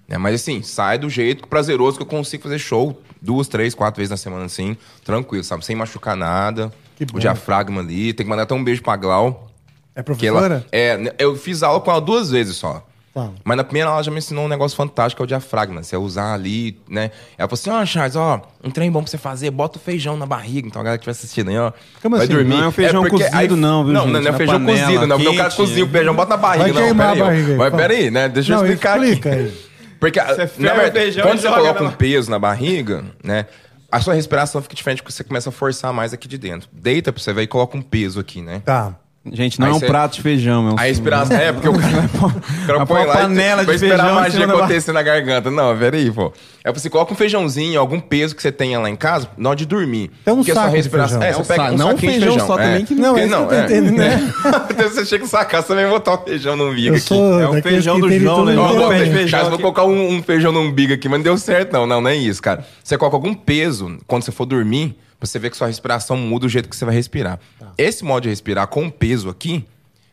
É, 0.10 0.18
mas 0.18 0.36
assim, 0.36 0.62
sai 0.62 0.98
do 0.98 1.10
jeito 1.10 1.48
prazeroso 1.48 1.98
que 1.98 2.04
eu 2.04 2.08
consigo 2.08 2.44
fazer 2.44 2.60
show 2.60 3.02
duas, 3.22 3.48
três, 3.48 3.76
quatro 3.76 3.98
vezes 3.98 4.12
na 4.12 4.18
semana, 4.18 4.46
assim, 4.46 4.78
tranquilo, 5.04 5.44
sabe? 5.44 5.66
Sem 5.66 5.76
machucar 5.76 6.16
nada. 6.16 6.72
O 7.14 7.20
diafragma 7.20 7.82
ali. 7.82 8.14
Tem 8.14 8.26
que 8.26 8.30
mandar 8.30 8.44
até 8.44 8.54
um 8.54 8.64
beijo 8.64 8.82
pra 8.82 8.96
Glau. 8.96 9.52
É 9.96 10.02
professora? 10.02 10.66
Ela, 10.72 11.10
é, 11.10 11.16
eu 11.20 11.36
fiz 11.36 11.64
aula 11.64 11.82
com 11.82 11.92
ela 11.92 12.00
duas 12.02 12.30
vezes 12.32 12.56
só. 12.56 12.86
Tá. 13.14 13.32
Mas 13.44 13.58
na 13.58 13.64
primeira 13.64 13.90
aula 13.90 14.04
já 14.04 14.12
me 14.12 14.20
ensinou 14.20 14.46
um 14.46 14.48
negócio 14.48 14.78
fantástico, 14.78 15.22
é 15.22 15.26
o 15.26 15.28
diafragma. 15.28 15.82
Você 15.82 15.98
usar 15.98 16.34
ali, 16.34 16.80
né? 16.88 17.10
Ela 17.36 17.50
falou 17.50 17.54
assim, 17.54 17.70
ó, 17.72 17.82
oh, 17.82 17.86
Charles, 17.86 18.16
ó, 18.16 18.42
um 18.64 18.70
trem 18.70 18.92
bom 18.92 19.02
pra 19.02 19.10
você 19.10 19.18
fazer, 19.18 19.50
bota 19.50 19.80
o 19.80 19.82
feijão 19.82 20.16
na 20.16 20.28
barriga. 20.28 20.68
Então 20.68 20.80
a 20.80 20.84
galera 20.84 21.00
que 21.00 21.10
estiver 21.10 21.20
assistindo 21.20 21.50
aí, 21.50 21.58
ó, 21.58 21.72
Como 22.00 22.16
vai 22.16 22.26
assim? 22.26 22.36
dormir. 22.36 22.50
Não 22.56 22.64
é 22.64 22.68
um 22.68 22.72
feijão 22.72 23.06
é 23.06 23.10
cozido 23.10 23.36
aí, 23.36 23.48
não, 23.48 23.84
viu, 23.84 23.94
Não, 23.94 24.04
gente? 24.04 24.12
não 24.22 24.30
é 24.30 24.34
feijão 24.34 24.60
panela, 24.60 24.86
cozido, 24.86 25.08
não. 25.08 25.18
Quente. 25.18 25.30
O 25.30 25.36
cara 25.38 25.52
cozinha 25.52 25.86
o 25.86 25.90
feijão, 25.90 26.16
bota 26.16 26.30
na 26.30 26.38
barriga. 26.38 26.74
Vai 26.74 26.90
não, 26.90 26.96
pera 26.96 27.12
aí. 27.12 27.20
Barriga, 27.20 27.58
Mas 27.58 27.76
peraí, 27.76 28.12
né? 28.12 28.30
Deixa 28.30 28.54
não, 28.54 28.60
eu 28.60 28.66
explicar 28.66 28.98
explica 29.04 29.32
aqui. 29.32 29.40
Aí. 29.40 29.68
Porque, 30.00 30.20
na 30.20 30.74
verdade, 30.74 31.22
quando 31.22 31.40
você 31.40 31.48
coloca 31.48 31.84
um 31.84 31.92
peso 31.92 32.30
na 32.30 32.40
barriga, 32.40 33.04
né? 33.24 33.46
A 33.92 34.02
sua 34.02 34.14
respiração 34.14 34.62
fica 34.62 34.76
diferente 34.76 35.02
porque 35.02 35.14
você 35.14 35.24
começa 35.24 35.50
a 35.50 35.52
forçar 35.52 35.94
mais 35.94 36.14
aqui 36.14 36.28
de 36.28 36.38
dentro. 36.38 36.68
Deita 36.74 37.14
pra 37.14 37.22
você 37.22 37.32
ver 37.32 37.44
e 37.44 37.48
coloca 37.48 37.78
um 37.78 37.82
peso 37.82 38.20
aqui, 38.20 38.42
né? 38.42 38.62
Tá. 38.66 38.96
Gente, 39.32 39.60
não 39.60 39.68
Aí 39.68 39.74
é 39.74 39.76
um 39.76 39.80
cê... 39.80 39.86
prato 39.86 40.16
de 40.16 40.22
feijão, 40.22 40.70
é 40.70 40.74
um 40.74 40.76
A 40.78 40.90
inspiração 40.90 41.38
é 41.38 41.52
porque 41.52 41.70
o 41.70 41.74
cara, 41.80 42.06
o 42.06 42.68
cara 42.68 42.86
põe 42.86 43.06
lá 43.06 43.18
panela 43.18 43.66
de 43.66 43.72
esperar 43.74 43.98
feijão, 43.98 44.18
a 44.18 44.22
magia 44.22 44.46
acontecer 44.46 44.92
na 44.92 45.02
garganta. 45.02 45.50
Não, 45.50 45.78
peraí, 45.78 46.12
pô. 46.12 46.34
É 46.64 46.74
você 46.74 46.90
coloca 46.90 47.14
um 47.14 47.16
feijão,zinho, 47.16 47.80
algum 47.80 48.00
peso 48.00 48.36
que 48.36 48.42
você 48.42 48.52
tenha 48.52 48.78
lá 48.80 48.90
em 48.90 48.96
casa, 48.96 49.30
na 49.38 49.50
hora 49.50 49.58
de 49.58 49.66
dormir. 49.66 50.12
Tem 50.26 50.34
um 50.34 50.38
porque 50.38 50.54
saco 50.54 50.76
respiração. 50.76 51.22
É, 51.24 51.32
você 51.32 51.54
pega 51.54 51.72
um 51.72 51.78
não 51.78 51.98
feijão, 51.98 52.32
feijão 52.32 52.48
só 52.48 52.60
é. 52.60 52.64
também 52.64 52.86
que 52.86 52.94
não, 52.94 53.14
porque, 53.14 53.26
não, 53.26 53.52
é. 53.52 53.64
Entendendo, 53.64 53.98
né? 53.98 54.34
então 54.70 54.90
você 54.90 55.06
chega 55.06 55.26
sacar, 55.26 55.64
você 55.64 55.74
vai 55.74 55.88
botar 55.88 56.16
o 56.16 56.18
feijão 56.18 56.56
no 56.56 56.70
umbigo 56.70 56.96
aqui. 56.96 57.14
É 57.14 57.50
um 57.50 57.62
feijão 57.62 58.00
do 58.00 58.12
João, 58.12 58.46
né? 58.46 58.56
Vou 59.50 59.60
colocar 59.60 59.86
um, 59.86 60.18
um 60.18 60.24
feijão 60.24 60.52
no 60.52 60.60
umbigo 60.62 60.94
aqui, 60.94 61.08
mas 61.08 61.20
não 61.20 61.24
deu 61.24 61.38
certo 61.38 61.78
não, 61.78 61.86
não, 61.86 62.02
não 62.02 62.10
é 62.10 62.16
isso, 62.16 62.42
cara. 62.42 62.66
Você 62.84 62.98
coloca 62.98 63.16
algum 63.16 63.34
peso 63.34 63.98
quando 64.08 64.24
você 64.24 64.32
for 64.32 64.46
dormir, 64.46 64.98
você 65.20 65.40
vê 65.40 65.50
que 65.50 65.58
sua 65.58 65.68
respiração 65.68 66.18
muda 66.18 66.46
o 66.46 66.50
jeito 66.50 66.70
que 66.70 66.76
você 66.76 66.86
vai 66.86 66.94
respirar. 66.94 67.40
Tá. 67.60 67.72
Esse 67.78 68.04
modo 68.04 68.24
de 68.24 68.30
respirar 68.30 68.68
com 68.68 68.90
peso 68.90 69.30
aqui 69.30 69.66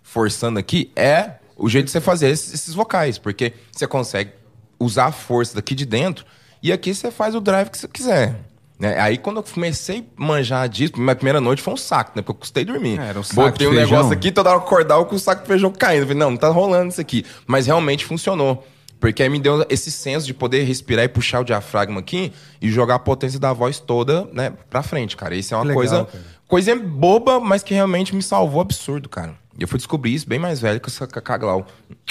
forçando 0.04 0.58
aqui, 0.60 0.92
é 0.94 1.32
o 1.56 1.68
jeito 1.68 1.86
de 1.86 1.90
você 1.90 2.00
fazer 2.00 2.28
esses, 2.28 2.54
esses 2.54 2.74
vocais, 2.74 3.18
porque 3.18 3.52
você 3.72 3.86
consegue 3.86 4.30
usar 4.78 5.06
a 5.06 5.12
força 5.12 5.56
daqui 5.56 5.74
de 5.74 5.86
dentro 5.86 6.24
e 6.62 6.70
aqui 6.70 6.94
você 6.94 7.10
faz 7.10 7.34
o 7.34 7.40
drive 7.40 7.70
que 7.70 7.78
você 7.78 7.88
quiser. 7.88 8.38
Né? 8.78 8.98
Aí 9.00 9.16
quando 9.18 9.38
eu 9.38 9.42
comecei 9.42 10.06
a 10.16 10.22
manjar 10.24 10.68
disso, 10.68 10.92
minha 10.96 11.16
primeira 11.16 11.40
noite 11.40 11.62
foi 11.62 11.72
um 11.72 11.76
saco, 11.76 12.12
né? 12.14 12.22
Porque 12.22 12.30
eu 12.30 12.34
custei 12.40 12.64
dormir. 12.64 13.00
É, 13.00 13.08
era 13.08 13.18
um 13.18 13.22
saco 13.22 13.50
Botei 13.50 13.66
um 13.66 13.70
feijão. 13.70 13.90
negócio 13.90 14.12
aqui, 14.12 14.30
toda 14.30 14.50
hora 14.50 14.58
acordar 14.58 15.02
com 15.04 15.16
o 15.16 15.18
saco 15.18 15.42
de 15.42 15.48
feijão 15.48 15.72
caindo. 15.72 16.02
Falei, 16.02 16.18
não, 16.18 16.30
não 16.32 16.36
tá 16.36 16.48
rolando 16.48 16.90
isso 16.90 17.00
aqui. 17.00 17.24
Mas 17.46 17.66
realmente 17.66 18.04
funcionou. 18.04 18.66
Porque 19.00 19.22
aí 19.22 19.28
me 19.28 19.38
deu 19.38 19.66
esse 19.68 19.90
senso 19.90 20.26
de 20.26 20.32
poder 20.32 20.64
respirar 20.64 21.04
e 21.04 21.08
puxar 21.08 21.40
o 21.40 21.44
diafragma 21.44 22.00
aqui 22.00 22.32
e 22.60 22.70
jogar 22.70 22.94
a 22.94 22.98
potência 22.98 23.38
da 23.38 23.52
voz 23.52 23.78
toda, 23.78 24.26
né, 24.32 24.52
pra 24.70 24.82
frente, 24.82 25.16
cara. 25.16 25.34
Isso 25.34 25.52
é 25.52 25.56
uma 25.56 25.64
legal, 25.64 25.76
coisa. 25.76 26.04
Cara. 26.04 26.24
Coisa 26.46 26.76
boba, 26.76 27.40
mas 27.40 27.62
que 27.62 27.74
realmente 27.74 28.14
me 28.14 28.22
salvou 28.22 28.60
absurdo, 28.60 29.08
cara. 29.08 29.34
E 29.58 29.62
eu 29.62 29.68
fui 29.68 29.78
descobrir 29.78 30.14
isso 30.14 30.28
bem 30.28 30.38
mais 30.38 30.60
velho 30.60 30.80
que 30.80 30.90
a 31.32 31.36
Glau. 31.38 31.66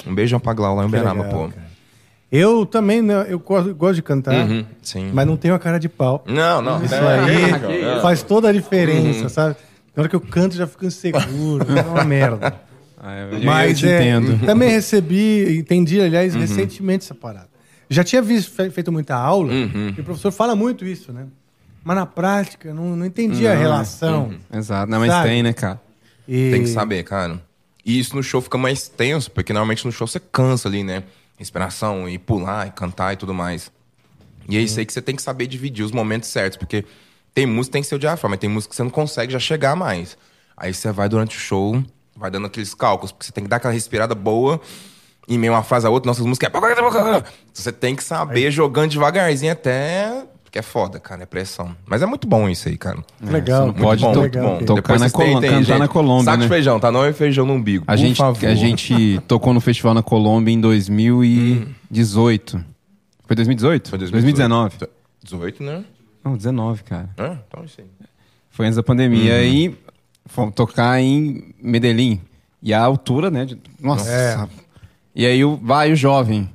Um 0.05 0.13
beijão 0.13 0.39
pra 0.39 0.53
Glau 0.53 0.75
lá 0.75 0.83
em 0.83 0.87
Uberaba, 0.87 1.23
pô. 1.25 1.49
Eu 2.31 2.65
também, 2.65 3.01
né, 3.01 3.27
eu 3.29 3.37
gosto, 3.37 3.93
de 3.93 4.01
cantar, 4.01 4.33
Uhum, 4.33 4.65
sim. 4.81 5.11
mas 5.13 5.27
não 5.27 5.37
tenho 5.37 5.53
a 5.53 5.59
cara 5.59 5.79
de 5.79 5.87
pau. 5.87 6.23
Não, 6.25 6.63
não. 6.63 6.83
Isso 6.83 6.95
não, 6.95 7.07
aí 7.07 8.01
faz 8.01 8.23
toda 8.23 8.49
a 8.49 8.51
diferença, 8.51 9.29
sabe? 9.29 9.55
Na 9.95 10.01
hora 10.01 10.09
que 10.09 10.15
eu 10.15 10.21
canto, 10.21 10.55
já 10.55 10.65
fico 10.65 10.83
inseguro, 10.83 11.65
é 11.77 11.81
uma 11.83 12.03
merda. 12.03 12.59
Ah, 13.05 13.17
eu, 13.33 13.41
Mas 13.43 13.83
é, 13.83 13.97
entendo. 13.99 14.45
também 14.45 14.69
recebi, 14.71 15.57
entendi, 15.57 15.99
aliás, 15.99 16.33
Uhum. 16.33 16.39
recentemente 16.41 17.03
essa 17.03 17.13
parada. 17.13 17.49
Já 17.89 18.01
tinha 18.03 18.21
visto, 18.21 18.51
fe- 18.53 18.69
feito 18.69 18.91
muita 18.93 19.13
aula, 19.15 19.51
Uhum. 19.51 19.93
e 19.97 19.99
o 19.99 20.03
professor 20.05 20.31
fala 20.31 20.55
muito 20.55 20.85
isso, 20.85 21.11
né? 21.11 21.25
Mas 21.83 21.97
na 21.97 22.05
prática, 22.05 22.73
não, 22.73 22.95
não 22.95 23.05
entendi 23.05 23.45
a 23.45 23.53
relação. 23.53 24.33
Exato. 24.53 24.89
Não, 24.89 24.99
mas 25.01 25.11
Sabe? 25.11 25.27
tem, 25.29 25.43
né, 25.43 25.51
cara? 25.51 25.81
E- 26.25 26.49
Tem 26.51 26.61
que 26.63 26.69
saber, 26.69 27.03
cara. 27.03 27.41
E 27.85 27.99
isso 27.99 28.15
no 28.15 28.23
show 28.23 28.39
fica 28.41 28.57
mais 28.57 28.87
tenso, 28.87 29.29
porque 29.29 29.51
normalmente 29.51 29.85
no 29.85 29.91
show 29.91 30.07
você 30.07 30.19
cansa 30.19 30.69
ali, 30.69 30.81
né? 30.81 31.03
Respiração, 31.37 32.07
e 32.07 32.17
pular, 32.17 32.67
e 32.67 32.71
cantar 32.71 33.11
e 33.13 33.17
tudo 33.17 33.33
mais. 33.33 33.69
E 34.47 34.55
é 34.55 34.61
isso 34.61 34.79
aí 34.79 34.85
que 34.85 34.93
você 34.93 35.01
tem 35.01 35.13
que 35.15 35.21
saber 35.21 35.45
dividir 35.47 35.83
os 35.83 35.91
momentos 35.91 36.29
certos, 36.29 36.57
porque 36.57 36.85
tem 37.33 37.45
música 37.45 37.65
que 37.65 37.73
tem 37.73 37.81
que 37.81 37.87
ser 37.89 37.95
o 37.95 37.99
diafragma, 37.99 38.29
mas 38.29 38.39
tem 38.39 38.49
música 38.49 38.69
que 38.69 38.75
você 38.77 38.83
não 38.83 38.89
consegue 38.89 39.33
já 39.33 39.39
chegar 39.39 39.75
mais. 39.75 40.17
Aí 40.55 40.73
você 40.73 40.89
vai 40.93 41.09
durante 41.09 41.35
o 41.35 41.39
show, 41.39 41.83
vai 42.15 42.31
dando 42.31 42.47
aqueles 42.47 42.73
cálculos, 42.73 43.11
porque 43.11 43.25
você 43.25 43.31
tem 43.31 43.43
que 43.43 43.49
dar 43.49 43.57
aquela 43.57 43.73
respirada 43.73 44.15
boa, 44.15 44.59
em 45.27 45.37
meio 45.37 45.53
uma 45.53 45.63
frase 45.63 45.85
a 45.87 45.89
outra, 45.89 46.07
nossas 46.07 46.25
músicas 46.25 46.49
é... 46.53 47.23
Você 47.53 47.71
tem 47.71 47.95
que 47.95 48.03
saber 48.03 48.51
jogando 48.51 48.91
devagarzinho 48.91 49.51
até... 49.51 50.25
Porque 50.43 50.59
é 50.59 50.61
foda, 50.61 50.99
cara, 50.99 51.23
é 51.23 51.25
pressão. 51.25 51.75
Mas 51.83 52.03
é 52.03 52.05
muito 52.05 52.27
bom 52.27 52.47
isso 52.47 52.69
aí, 52.69 52.77
cara. 52.77 53.03
Legal. 53.19 53.65
Muito 53.65 53.81
Pode 53.81 54.03
bom, 54.03 54.13
to- 54.13 54.19
muito 54.19 54.37
bom. 54.39 54.57
tocar 54.59 54.75
Depois 54.75 55.01
na 55.01 55.09
vocês 55.09 55.11
Colô- 55.11 55.25
tentem, 55.41 55.49
cantar 55.49 55.63
gente. 55.63 55.79
na 55.79 55.87
Colômbia, 55.87 56.25
Saco 56.25 56.37
né? 56.37 56.43
de 56.43 56.49
feijão, 56.49 56.79
tá? 56.79 56.91
Não 56.91 57.03
é 57.03 57.11
feijão 57.11 57.43
no 57.43 57.53
umbigo. 57.53 57.83
A 57.87 57.93
por 57.93 57.97
gente, 57.97 58.17
favor. 58.17 58.45
a 58.47 58.53
gente 58.53 59.19
tocou 59.27 59.51
no 59.51 59.59
festival 59.59 59.95
na 59.95 60.03
Colômbia 60.03 60.51
em 60.53 60.61
2018. 60.61 62.63
Foi 63.25 63.35
2018? 63.35 63.89
Foi 63.89 63.97
2019. 63.97 64.75
18, 65.23 65.63
né? 65.63 65.83
Não, 66.23 66.37
19, 66.37 66.83
cara. 66.83 67.09
É, 67.17 67.35
então 67.47 67.65
isso 67.65 67.81
aí. 67.81 67.87
Foi 68.51 68.67
antes 68.67 68.75
da 68.75 68.83
pandemia. 68.83 69.33
Aí 69.35 69.75
fomos 70.25 70.53
tocar 70.55 70.99
em 71.01 71.53
Medellín. 71.61 72.21
E 72.61 72.73
a 72.73 72.81
altura, 72.81 73.29
né? 73.29 73.45
de- 73.45 73.59
Nossa. 73.79 74.09
É. 74.09 74.47
E 75.15 75.25
aí 75.25 75.43
o, 75.43 75.57
vai 75.61 75.91
o 75.91 75.95
jovem. 75.95 76.49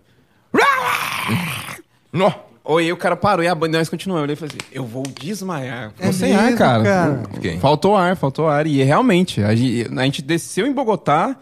Nó. 2.13 2.33
Oi, 2.65 2.85
aí 2.85 2.93
o 2.93 2.97
cara 2.97 3.17
parou 3.17 3.43
e 3.45 3.49
a 3.49 3.55
banda 3.55 3.79
nós 3.79 3.89
continuamos. 3.89 4.21
Eu 4.21 4.25
olhei 4.25 4.35
e 4.35 4.37
falei 4.37 4.55
assim: 4.59 4.71
eu 4.73 4.85
vou 4.85 5.03
desmaiar. 5.05 5.91
Ficou 5.93 6.09
É 6.09 6.13
sem 6.13 6.35
ar, 6.35 6.43
mesmo, 6.45 6.59
cara. 6.59 6.83
cara? 6.85 7.23
Fiquei. 7.35 7.59
Faltou 7.59 7.97
ar, 7.97 8.17
faltou 8.17 8.49
ar. 8.49 8.67
E 8.67 8.83
realmente, 8.83 9.43
a 9.43 9.55
gente, 9.55 9.89
a 9.99 10.03
gente 10.05 10.23
desceu 10.23 10.67
em 10.67 10.73
Bogotá, 10.73 11.37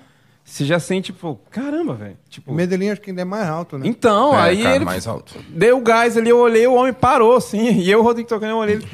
você 0.44 0.64
já 0.64 0.78
sente, 0.78 1.12
tipo, 1.12 1.40
caramba, 1.50 1.94
velho. 1.94 2.16
Tipo, 2.28 2.52
Medellín 2.54 2.90
acho 2.90 3.00
que 3.00 3.10
ainda 3.10 3.22
é 3.22 3.24
mais 3.24 3.48
alto, 3.48 3.76
né? 3.78 3.86
então, 3.88 4.34
É, 4.38 4.42
aí 4.42 4.62
cara, 4.62 4.76
ele 4.76 4.84
mais 4.84 5.06
alto. 5.06 5.34
deu 5.48 5.80
gás 5.80 6.16
ali, 6.16 6.30
eu 6.30 6.38
olhei, 6.38 6.66
o 6.66 6.74
homem 6.74 6.92
parou, 6.92 7.36
assim. 7.36 7.70
E 7.80 7.90
eu, 7.90 8.00
o 8.00 8.02
Rodrigo 8.02 8.28
tocando, 8.28 8.50
eu 8.50 8.56
olhei 8.58 8.76
ele. 8.76 8.88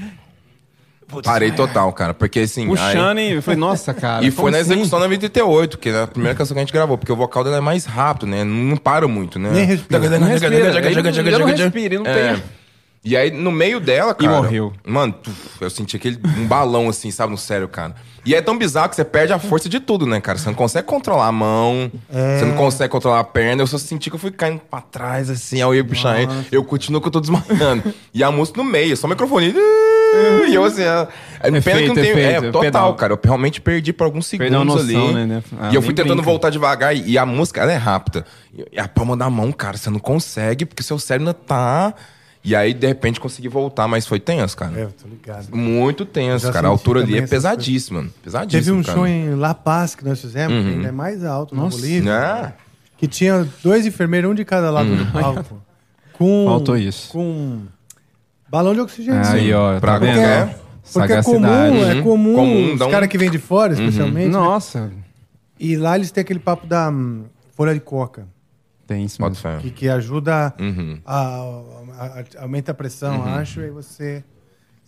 Parei 1.22 1.50
total, 1.52 1.92
cara. 1.92 2.14
Porque 2.14 2.40
assim. 2.40 2.66
Puxando 2.66 3.18
aí- 3.18 3.36
e 3.36 3.40
falei, 3.42 3.58
nossa, 3.60 3.92
cara. 3.94 4.24
E 4.24 4.30
foi 4.30 4.50
na 4.50 4.58
assim? 4.58 4.72
execução 4.72 4.98
da 5.00 5.06
88, 5.06 5.78
que 5.78 5.88
é 5.88 6.02
a 6.02 6.06
primeira 6.06 6.36
canção 6.36 6.54
que 6.54 6.58
a 6.60 6.62
gente 6.64 6.72
gravou, 6.72 6.96
porque 6.96 7.12
o 7.12 7.16
vocal 7.16 7.44
dela 7.44 7.56
é 7.56 7.60
mais 7.60 7.84
rápido, 7.84 8.26
né? 8.26 8.44
Não 8.44 8.76
para 8.76 9.06
muito, 9.08 9.38
né? 9.38 9.50
Nem 9.52 9.64
respira. 9.64 9.98
Não 10.00 10.26
respira, 10.26 11.02
não- 11.38 11.46
respira, 11.46 11.98
não 11.98 12.06
É. 12.06 12.32
tem- 12.34 12.42
E 13.04 13.16
aí, 13.16 13.32
no 13.32 13.50
meio 13.50 13.80
dela, 13.80 14.14
cara. 14.14 14.36
morreu. 14.36 14.72
Mano, 14.86 15.12
eu 15.60 15.68
senti 15.68 15.96
aquele 15.96 16.20
um 16.38 16.46
balão 16.46 16.88
assim, 16.88 17.10
sabe, 17.10 17.32
no 17.32 17.36
cérebro, 17.38 17.68
cara. 17.68 17.96
E 18.24 18.32
é 18.32 18.40
tão 18.40 18.56
bizarro 18.56 18.88
que 18.88 18.94
você 18.94 19.04
perde 19.04 19.32
a 19.32 19.40
força 19.40 19.68
de 19.68 19.80
tudo, 19.80 20.06
né, 20.06 20.20
cara? 20.20 20.38
Você 20.38 20.46
não 20.46 20.54
consegue 20.54 20.86
controlar 20.86 21.26
a 21.26 21.32
mão, 21.32 21.90
você 22.08 22.44
não 22.44 22.54
consegue 22.54 22.88
controlar 22.92 23.18
a 23.18 23.24
perna. 23.24 23.60
Eu 23.60 23.66
só 23.66 23.76
senti 23.76 24.08
que 24.08 24.14
eu 24.14 24.20
fui 24.20 24.30
caindo 24.30 24.60
pra 24.70 24.80
trás, 24.80 25.28
assim, 25.28 25.60
ao 25.60 25.74
ir 25.74 25.82
puxar 25.82 26.20
ele. 26.20 26.30
Eu 26.52 26.62
continuo 26.62 27.00
que 27.00 27.08
eu 27.08 27.10
tô 27.10 27.18
desmaiando. 27.18 27.92
e 28.14 28.22
a 28.22 28.30
música 28.30 28.62
no 28.62 28.70
meio, 28.70 28.96
só 28.96 29.08
o 29.08 29.10
microfone. 29.10 29.52
E 30.48 30.54
eu 30.54 30.64
assim, 30.64 30.82
é, 30.82 31.08
é 31.40 31.50
pena 31.60 31.60
que 31.60 31.68
não 31.88 31.94
Efeito, 31.94 31.94
tem. 31.94 32.10
efeito, 32.10 32.26
é, 32.28 32.40
total, 32.50 32.60
pedal. 32.60 32.94
cara. 32.94 33.12
Eu 33.14 33.20
realmente 33.22 33.60
perdi 33.60 33.92
por 33.92 34.04
alguns 34.04 34.26
segundos 34.26 34.64
noção, 34.64 35.06
ali. 35.08 35.14
né, 35.14 35.26
né? 35.26 35.42
Ah, 35.58 35.70
e 35.72 35.74
eu 35.74 35.82
fui 35.82 35.94
tentando 35.94 36.16
brinca. 36.16 36.30
voltar 36.30 36.50
devagar. 36.50 36.94
E, 36.94 37.12
e 37.12 37.18
a 37.18 37.24
música, 37.26 37.60
ela 37.62 37.72
é 37.72 37.76
rápida. 37.76 38.24
E, 38.72 38.78
a 38.78 38.86
palma 38.88 39.16
da 39.16 39.28
mão, 39.30 39.50
cara, 39.52 39.76
você 39.76 39.88
não 39.90 39.98
consegue, 39.98 40.64
porque 40.66 40.82
seu 40.82 40.98
cérebro 40.98 41.28
ainda 41.28 41.34
tá. 41.34 41.94
E 42.44 42.56
aí, 42.56 42.74
de 42.74 42.86
repente, 42.88 43.20
consegui 43.20 43.46
voltar, 43.48 43.86
mas 43.86 44.04
foi 44.04 44.18
tenso, 44.18 44.56
cara. 44.56 44.72
É, 44.76 44.82
eu 44.84 44.90
tô 44.92 45.08
ligado. 45.08 45.46
Muito 45.56 46.04
tenso, 46.04 46.50
cara. 46.52 46.66
A 46.66 46.70
altura 46.70 47.00
ali 47.00 47.16
é 47.18 47.26
pesadíssima. 47.26 48.06
Pesadíssima. 48.22 48.60
Teve 48.64 48.72
um 48.72 48.82
cara. 48.82 48.98
show 48.98 49.06
em 49.06 49.34
La 49.36 49.54
Paz 49.54 49.94
que 49.94 50.04
nós 50.04 50.20
fizemos, 50.20 50.64
que 50.64 50.70
ainda 50.72 50.88
é 50.88 50.92
mais 50.92 51.24
alto, 51.24 51.54
na 51.54 51.62
Bolívia. 51.66 52.12
Ah, 52.18 52.52
Que 52.98 53.06
tinha 53.06 53.46
dois 53.62 53.86
enfermeiros, 53.86 54.28
um 54.30 54.34
de 54.34 54.44
cada 54.44 54.70
lado 54.72 54.88
Hum. 54.90 54.96
do 54.96 55.06
palco. 55.12 55.62
Com, 56.14 56.44
Faltou 56.48 56.76
isso. 56.76 57.08
Com 57.10 57.60
balão 58.53 58.74
de 58.74 58.80
oxigênio. 58.80 59.22
Aí, 59.26 59.53
ó, 59.55 59.80
Pra 59.80 59.94
tá 59.94 59.98
vendo? 59.98 60.14
qualquer- 60.16 60.59
Porque 60.92 61.12
é 61.12 61.22
comum, 61.22 61.84
é 61.90 62.03
comum, 62.03 62.34
Comum, 62.34 62.74
os 62.74 62.80
um- 62.82 62.90
caras 62.90 63.09
que 63.09 63.16
vêm 63.16 63.30
de 63.30 63.38
fora, 63.38 63.72
especialmente. 63.72 64.26
né? 64.26 64.32
Nossa. 64.32 64.92
E 65.59 65.74
lá 65.76 65.96
eles 65.96 66.11
têm 66.11 66.20
aquele 66.20 66.38
papo 66.40 66.66
da 66.66 66.90
hum, 66.90 67.24
folha 67.57 67.72
de 67.72 67.80
coca, 67.80 68.26
Tem 68.86 69.05
isso 69.05 69.22
mesmo. 69.22 69.61
que, 69.61 69.70
que 69.70 69.88
ajuda 69.88 70.53
Uhum. 70.61 70.98
a, 71.07 71.16
a- 71.18 72.20
a- 72.38 72.42
aumenta 72.42 72.72
a 72.72 72.74
pressão, 72.74 73.24
acho, 73.24 73.61
e 73.61 73.64
aí 73.64 73.70
você 73.70 74.22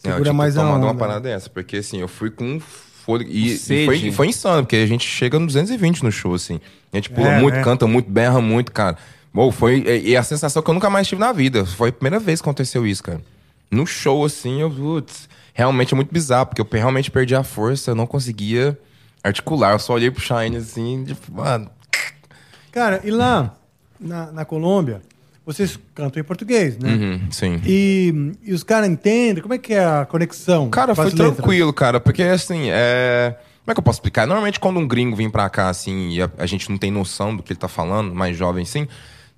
É, 0.02 0.08
segura 0.08 0.22
tinha 0.24 0.32
mais 0.34 0.58
a 0.58 0.62
onda. 0.68 0.84
uma 0.84 0.94
parada 0.94 1.20
dessa, 1.20 1.48
porque 1.48 1.76
assim, 1.78 2.00
eu 2.00 2.08
fui 2.08 2.28
com 2.30 2.58
fôlego. 2.60 3.30
E, 3.30 3.54
e 3.54 3.86
foi, 3.86 4.12
foi 4.12 4.26
insano, 4.26 4.62
porque 4.64 4.76
a 4.76 4.86
gente 4.86 5.06
chega 5.08 5.38
no 5.38 5.46
220 5.46 6.02
no 6.02 6.10
show, 6.12 6.34
assim. 6.34 6.60
A 6.92 6.96
gente 6.96 7.08
pula 7.10 7.28
É, 7.28 7.40
muito, 7.40 7.54
né? 7.54 7.62
canta 7.64 7.86
muito, 7.86 8.10
berra 8.10 8.40
muito, 8.40 8.72
cara. 8.72 8.96
Bom, 9.32 9.50
foi. 9.52 9.82
E, 9.86 10.10
e 10.10 10.16
a 10.16 10.22
sensação 10.22 10.60
que 10.62 10.68
eu 10.70 10.74
nunca 10.74 10.88
mais 10.90 11.06
tive 11.08 11.20
na 11.20 11.32
vida. 11.32 11.64
Foi 11.64 11.88
a 11.90 11.92
primeira 11.92 12.18
vez 12.18 12.40
que 12.40 12.44
aconteceu 12.48 12.86
isso, 12.86 13.02
cara. 13.02 13.20
No 13.70 13.86
show, 13.86 14.24
assim, 14.24 14.60
eu. 14.60 14.70
Putz, 14.70 15.28
realmente 15.52 15.94
é 15.94 15.96
muito 15.96 16.12
bizarro, 16.12 16.46
porque 16.46 16.60
eu 16.60 16.68
realmente 16.70 17.10
perdi 17.10 17.34
a 17.34 17.42
força, 17.42 17.90
eu 17.90 17.94
não 17.94 18.06
conseguia 18.06 18.78
articular. 19.22 19.72
Eu 19.72 19.78
só 19.78 19.94
olhei 19.94 20.10
pro 20.10 20.20
Shine 20.20 20.56
assim, 20.56 21.04
tipo, 21.04 21.32
mano. 21.32 21.70
Cara, 22.70 23.00
e 23.04 23.10
lá 23.10 23.54
na, 23.98 24.32
na 24.32 24.44
Colômbia, 24.44 25.00
vocês 25.46 25.78
cantam 25.94 26.20
em 26.20 26.24
português, 26.24 26.78
né? 26.78 26.90
Uhum, 26.90 27.20
sim. 27.30 27.60
E, 27.64 28.32
e 28.42 28.52
os 28.52 28.62
caras 28.62 28.88
entendem? 28.88 29.42
Como 29.42 29.54
é 29.54 29.58
que 29.58 29.74
é 29.74 29.84
a 29.84 30.04
conexão? 30.04 30.70
Cara, 30.70 30.94
foi 30.94 31.06
as 31.06 31.12
letras? 31.12 31.34
tranquilo, 31.36 31.72
cara, 31.72 32.00
porque 32.00 32.22
assim, 32.22 32.70
é. 32.70 33.36
Como 33.64 33.72
é 33.72 33.74
que 33.74 33.80
eu 33.80 33.84
posso 33.84 33.96
explicar? 33.96 34.26
Normalmente, 34.26 34.60
quando 34.60 34.78
um 34.78 34.86
gringo 34.86 35.16
vem 35.16 35.30
pra 35.30 35.48
cá, 35.48 35.70
assim, 35.70 36.10
e 36.10 36.20
a, 36.20 36.30
a 36.36 36.44
gente 36.44 36.68
não 36.68 36.76
tem 36.76 36.90
noção 36.90 37.34
do 37.34 37.42
que 37.42 37.52
ele 37.52 37.60
tá 37.60 37.68
falando, 37.68 38.14
mais 38.14 38.36
jovem 38.36 38.62
assim, 38.62 38.86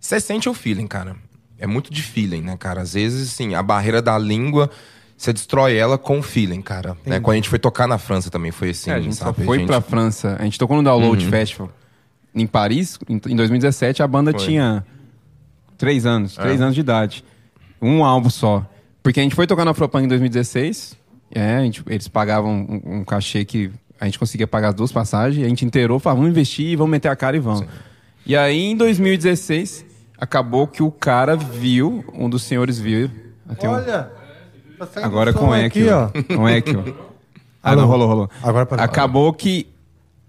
você 0.00 0.18
sente 0.18 0.48
o 0.48 0.54
feeling, 0.54 0.88
cara. 0.88 1.16
É 1.58 1.66
muito 1.66 1.92
de 1.92 2.02
feeling, 2.02 2.42
né, 2.42 2.56
cara? 2.58 2.82
Às 2.82 2.94
vezes, 2.94 3.32
assim, 3.32 3.54
a 3.54 3.62
barreira 3.62 4.02
da 4.02 4.18
língua, 4.18 4.70
você 5.16 5.32
destrói 5.32 5.76
ela 5.76 5.96
com 5.96 6.18
o 6.18 6.22
feeling, 6.22 6.60
cara. 6.62 6.96
Né? 7.06 7.18
Quando 7.20 7.32
a 7.32 7.36
gente 7.36 7.48
foi 7.48 7.58
tocar 7.58 7.86
na 7.88 7.96
França 7.98 8.30
também 8.30 8.50
foi 8.52 8.70
assim, 8.70 8.90
É, 8.90 8.94
a 8.94 9.00
gente 9.00 9.16
só 9.16 9.26
sabe? 9.26 9.44
foi 9.44 9.58
gente... 9.58 9.62
Uhum. 9.62 9.66
pra 9.66 9.80
França. 9.80 10.36
A 10.38 10.44
gente 10.44 10.58
tocou 10.58 10.76
no 10.76 10.82
Download 10.82 11.24
Festival 11.26 11.70
em 12.34 12.46
Paris. 12.46 12.98
Em, 13.08 13.14
em 13.14 13.36
2017, 13.36 14.02
a 14.02 14.06
banda 14.06 14.32
Foi. 14.32 14.40
tinha 14.40 14.84
três 15.78 16.04
anos. 16.04 16.34
Três 16.34 16.60
É. 16.60 16.62
anos 16.62 16.74
de 16.74 16.80
idade. 16.82 17.24
Um 17.80 18.04
álbum 18.04 18.28
só. 18.30 18.64
Porque 19.02 19.20
a 19.20 19.22
gente 19.22 19.34
foi 19.34 19.46
tocar 19.46 19.64
na 19.64 19.70
Afropunk 19.70 20.04
em 20.04 20.08
2016. 20.08 20.96
É, 21.30 21.60
gente- 21.62 21.82
eles 21.86 22.08
pagavam 22.08 22.52
um, 22.84 22.98
um 22.98 23.04
cachê 23.04 23.44
que 23.44 23.70
a 23.98 24.04
gente 24.04 24.18
conseguia 24.18 24.46
pagar 24.46 24.68
as 24.68 24.74
duas 24.74 24.92
passagens. 24.92 25.44
A 25.44 25.48
gente 25.48 25.64
inteirou, 25.64 25.98
falou, 25.98 26.18
vamos 26.18 26.30
investir, 26.32 26.76
vamos 26.76 26.90
meter 26.90 27.08
a 27.08 27.16
cara 27.16 27.36
e 27.36 27.40
vamos. 27.40 27.64
E 28.26 28.36
aí, 28.36 28.58
em 28.66 28.76
2016, 28.76 29.84
acabou 30.18 30.66
que 30.66 30.82
o 30.82 30.90
cara 30.90 31.36
viu, 31.36 32.04
um 32.14 32.28
dos 32.28 32.42
senhores 32.42 32.78
viu. 32.78 33.10
Tem 33.58 33.68
um- 33.68 33.72
Olha, 33.74 34.10
tá 34.78 34.86
saindo 34.86 35.06
Agora 35.06 35.32
som 35.32 35.38
com 35.38 35.52
aqui, 35.52 35.86
ó. 35.88 36.08
Com 36.34 36.48
eco. 36.48 36.70
Ah, 37.62 37.70
Alô? 37.72 37.80
não, 37.80 37.88
rolou, 37.88 38.06
rolou. 38.08 38.30
Agora. 38.44 38.68
Acabou 38.80 39.32
que 39.32 39.66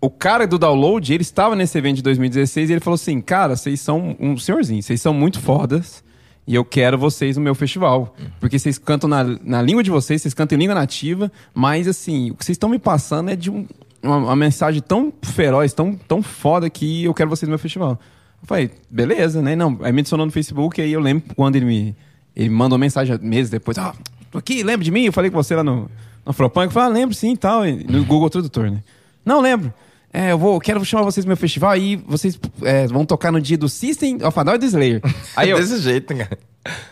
o 0.01 0.09
cara 0.09 0.47
do 0.47 0.57
download, 0.57 1.13
ele 1.13 1.21
estava 1.21 1.55
nesse 1.55 1.77
evento 1.77 1.97
de 1.97 2.01
2016 2.01 2.67
e 2.69 2.73
ele 2.73 2.79
falou 2.79 2.95
assim: 2.95 3.21
Cara, 3.21 3.55
vocês 3.55 3.79
são 3.79 4.15
um 4.19 4.35
senhorzinho, 4.39 4.81
vocês 4.81 4.99
são 4.99 5.13
muito 5.13 5.39
fodas 5.39 6.03
e 6.47 6.55
eu 6.55 6.65
quero 6.65 6.97
vocês 6.97 7.37
no 7.37 7.43
meu 7.43 7.53
festival. 7.53 8.15
Porque 8.39 8.57
vocês 8.57 8.79
cantam 8.79 9.07
na, 9.07 9.23
na 9.43 9.61
língua 9.61 9.83
de 9.83 9.91
vocês, 9.91 10.19
vocês 10.19 10.33
cantam 10.33 10.55
em 10.55 10.61
língua 10.61 10.73
nativa, 10.73 11.31
mas 11.53 11.87
assim, 11.87 12.31
o 12.31 12.35
que 12.35 12.43
vocês 12.43 12.55
estão 12.55 12.69
me 12.69 12.79
passando 12.79 13.29
é 13.29 13.35
de 13.35 13.51
um- 13.51 13.67
uma, 14.01 14.17
uma 14.17 14.35
mensagem 14.35 14.81
tão 14.81 15.13
feroz, 15.21 15.73
tão, 15.73 15.93
tão 16.07 16.23
foda 16.23 16.67
que 16.71 17.03
eu 17.03 17.13
quero 17.13 17.29
vocês 17.29 17.47
no 17.47 17.51
meu 17.51 17.59
festival. 17.59 17.99
Eu 18.47 18.49
falei, 18.49 18.71
beleza, 18.89 19.41
né? 19.41 19.57
Não, 19.57 19.77
aí 19.81 19.91
me 19.91 19.99
adicionou 19.99 20.25
no 20.25 20.31
Facebook, 20.31 20.81
aí 20.81 20.93
eu 20.93 21.01
lembro 21.01 21.35
quando 21.35 21.57
ele 21.57 21.65
me. 21.65 21.95
Ele 22.33 22.49
mandou 22.49 22.77
mensagem 22.77 23.17
meses 23.21 23.49
depois, 23.49 23.77
ah, 23.77 23.93
tô 24.31 24.37
aqui, 24.37 24.63
lembra 24.63 24.85
de 24.85 24.91
mim? 24.91 25.03
Eu 25.03 25.11
falei 25.11 25.29
com 25.29 25.35
você 25.35 25.53
lá 25.53 25.63
no, 25.63 25.81
no 25.81 25.89
Afropunk. 26.29 26.67
Eu 26.67 26.71
falei, 26.71 26.89
ah, 26.89 26.93
lembro 26.93 27.13
sim 27.13 27.33
e 27.33 27.37
tal. 27.37 27.65
No 27.65 28.05
Google 28.05 28.29
Tradutor, 28.29 28.71
né? 28.71 28.81
Não, 29.25 29.41
lembro. 29.41 29.73
É, 30.13 30.31
eu 30.31 30.37
vou, 30.37 30.59
quero 30.61 30.83
chamar 30.85 31.03
vocês 31.03 31.25
no 31.25 31.27
meu 31.27 31.35
festival 31.35 31.71
aí 31.71 31.97
vocês 31.97 32.39
é, 32.63 32.87
vão 32.87 33.05
tocar 33.05 33.29
no 33.31 33.41
dia 33.41 33.57
do 33.57 33.67
System 33.67 34.23
of 34.23 34.39
a 34.39 34.43
Down 34.43 34.55
e 34.55 34.59
do 34.59 34.65
Slayer. 34.65 35.01
Aí 35.35 35.49
eu, 35.49 35.57
Desse 35.57 35.79
jeito, 35.79 36.15
cara. 36.15 36.39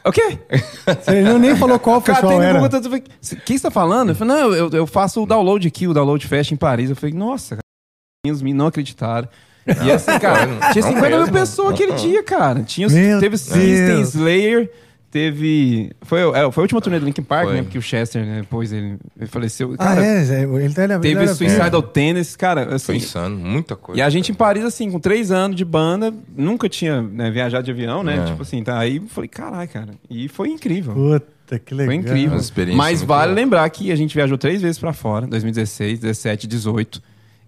o 0.03 0.11
quê? 0.11 0.37
Você 1.01 1.21
não 1.21 1.39
nem 1.39 1.55
falou 1.55 1.79
qual 1.79 2.01
Cara, 2.01 2.17
festival 2.17 2.31
tem 2.31 2.39
no 2.39 2.43
era. 2.43 2.59
Google 2.59 2.81
falei, 2.81 3.03
O 3.31 3.35
que 3.37 3.57
você 3.57 3.63
tá 3.63 3.71
falando? 3.71 4.09
Eu 4.09 4.15
falei, 4.15 4.35
não, 4.35 4.53
eu, 4.53 4.69
eu 4.69 4.85
faço 4.85 5.23
o 5.23 5.25
download 5.25 5.65
aqui, 5.65 5.87
o 5.87 5.93
download 5.93 6.27
fest 6.27 6.51
em 6.51 6.57
Paris. 6.57 6.89
Eu 6.89 6.95
falei, 6.95 7.15
nossa, 7.15 7.55
cara. 7.55 8.33
Os 8.33 8.41
meninos 8.41 8.59
não 8.59 8.67
acreditaram. 8.67 9.29
E 9.85 9.91
assim, 9.91 10.17
cara, 10.19 10.47
tinha 10.71 10.83
50 10.83 11.23
mil 11.23 11.31
pessoas 11.31 11.73
aquele 11.73 11.93
dia, 11.93 12.21
cara. 12.23 12.61
Tinha, 12.63 12.87
Meu 12.87 13.19
teve 13.19 13.29
Deus. 13.29 13.41
System, 13.41 14.01
Slayer, 14.01 14.71
teve. 15.09 15.91
Foi, 16.01 16.19
é, 16.21 16.51
foi 16.51 16.61
a 16.61 16.65
última 16.65 16.81
turnê 16.81 16.99
do 16.99 17.05
Linkin 17.05 17.23
Park, 17.23 17.45
Foi. 17.45 17.55
né? 17.55 17.61
Porque 17.63 17.77
o 17.77 17.81
Chester, 17.81 18.25
né, 18.25 18.41
depois 18.41 18.71
ele, 18.73 18.97
ele 19.17 19.27
faleceu. 19.27 19.73
Ah, 19.77 19.85
Cara, 19.85 20.05
é, 20.05 20.23
Zé, 20.23 20.43
ele 20.43 20.73
tá 20.73 20.83
ele 20.83 20.99
Teve 20.99 21.23
era- 21.23 21.33
Suicidal 21.33 21.81
Tennis, 21.81 22.35
cara, 22.35 22.65
Foi 22.65 22.75
assim. 22.75 22.95
insano, 22.97 23.37
muita 23.37 23.75
coisa. 23.75 23.99
E 23.99 24.03
a 24.03 24.09
gente 24.09 24.31
em 24.31 24.35
Paris, 24.35 24.63
assim, 24.63 24.91
com 24.91 24.99
três 24.99 25.31
anos 25.31 25.55
de 25.55 25.63
banda, 25.65 26.13
nunca 26.35 26.67
tinha 26.69 27.01
né, 27.01 27.31
viajado 27.31 27.63
de 27.63 27.71
avião, 27.71 28.03
né? 28.03 28.17
É. 28.17 28.25
Tipo 28.25 28.41
assim, 28.41 28.61
tá 28.63 28.77
aí 28.77 29.01
falei, 29.07 29.27
caralho, 29.29 29.69
cara. 29.69 29.93
E 30.09 30.27
foi 30.27 30.49
incrível. 30.49 30.93
Puta, 30.93 31.57
que 31.59 31.73
legal. 31.73 31.87
Foi 31.87 31.95
incrível. 31.95 32.31
Uma 32.33 32.41
experiência 32.41 32.77
Mas 32.77 32.99
muito 32.99 33.07
vale 33.07 33.27
louca. 33.29 33.41
lembrar 33.41 33.69
que 33.69 33.91
a 33.91 33.95
gente 33.95 34.13
viajou 34.13 34.37
três 34.37 34.61
vezes 34.61 34.77
pra 34.77 34.91
fora, 34.93 35.25
2016, 35.27 35.99
17, 35.99 36.45
18. 36.45 37.01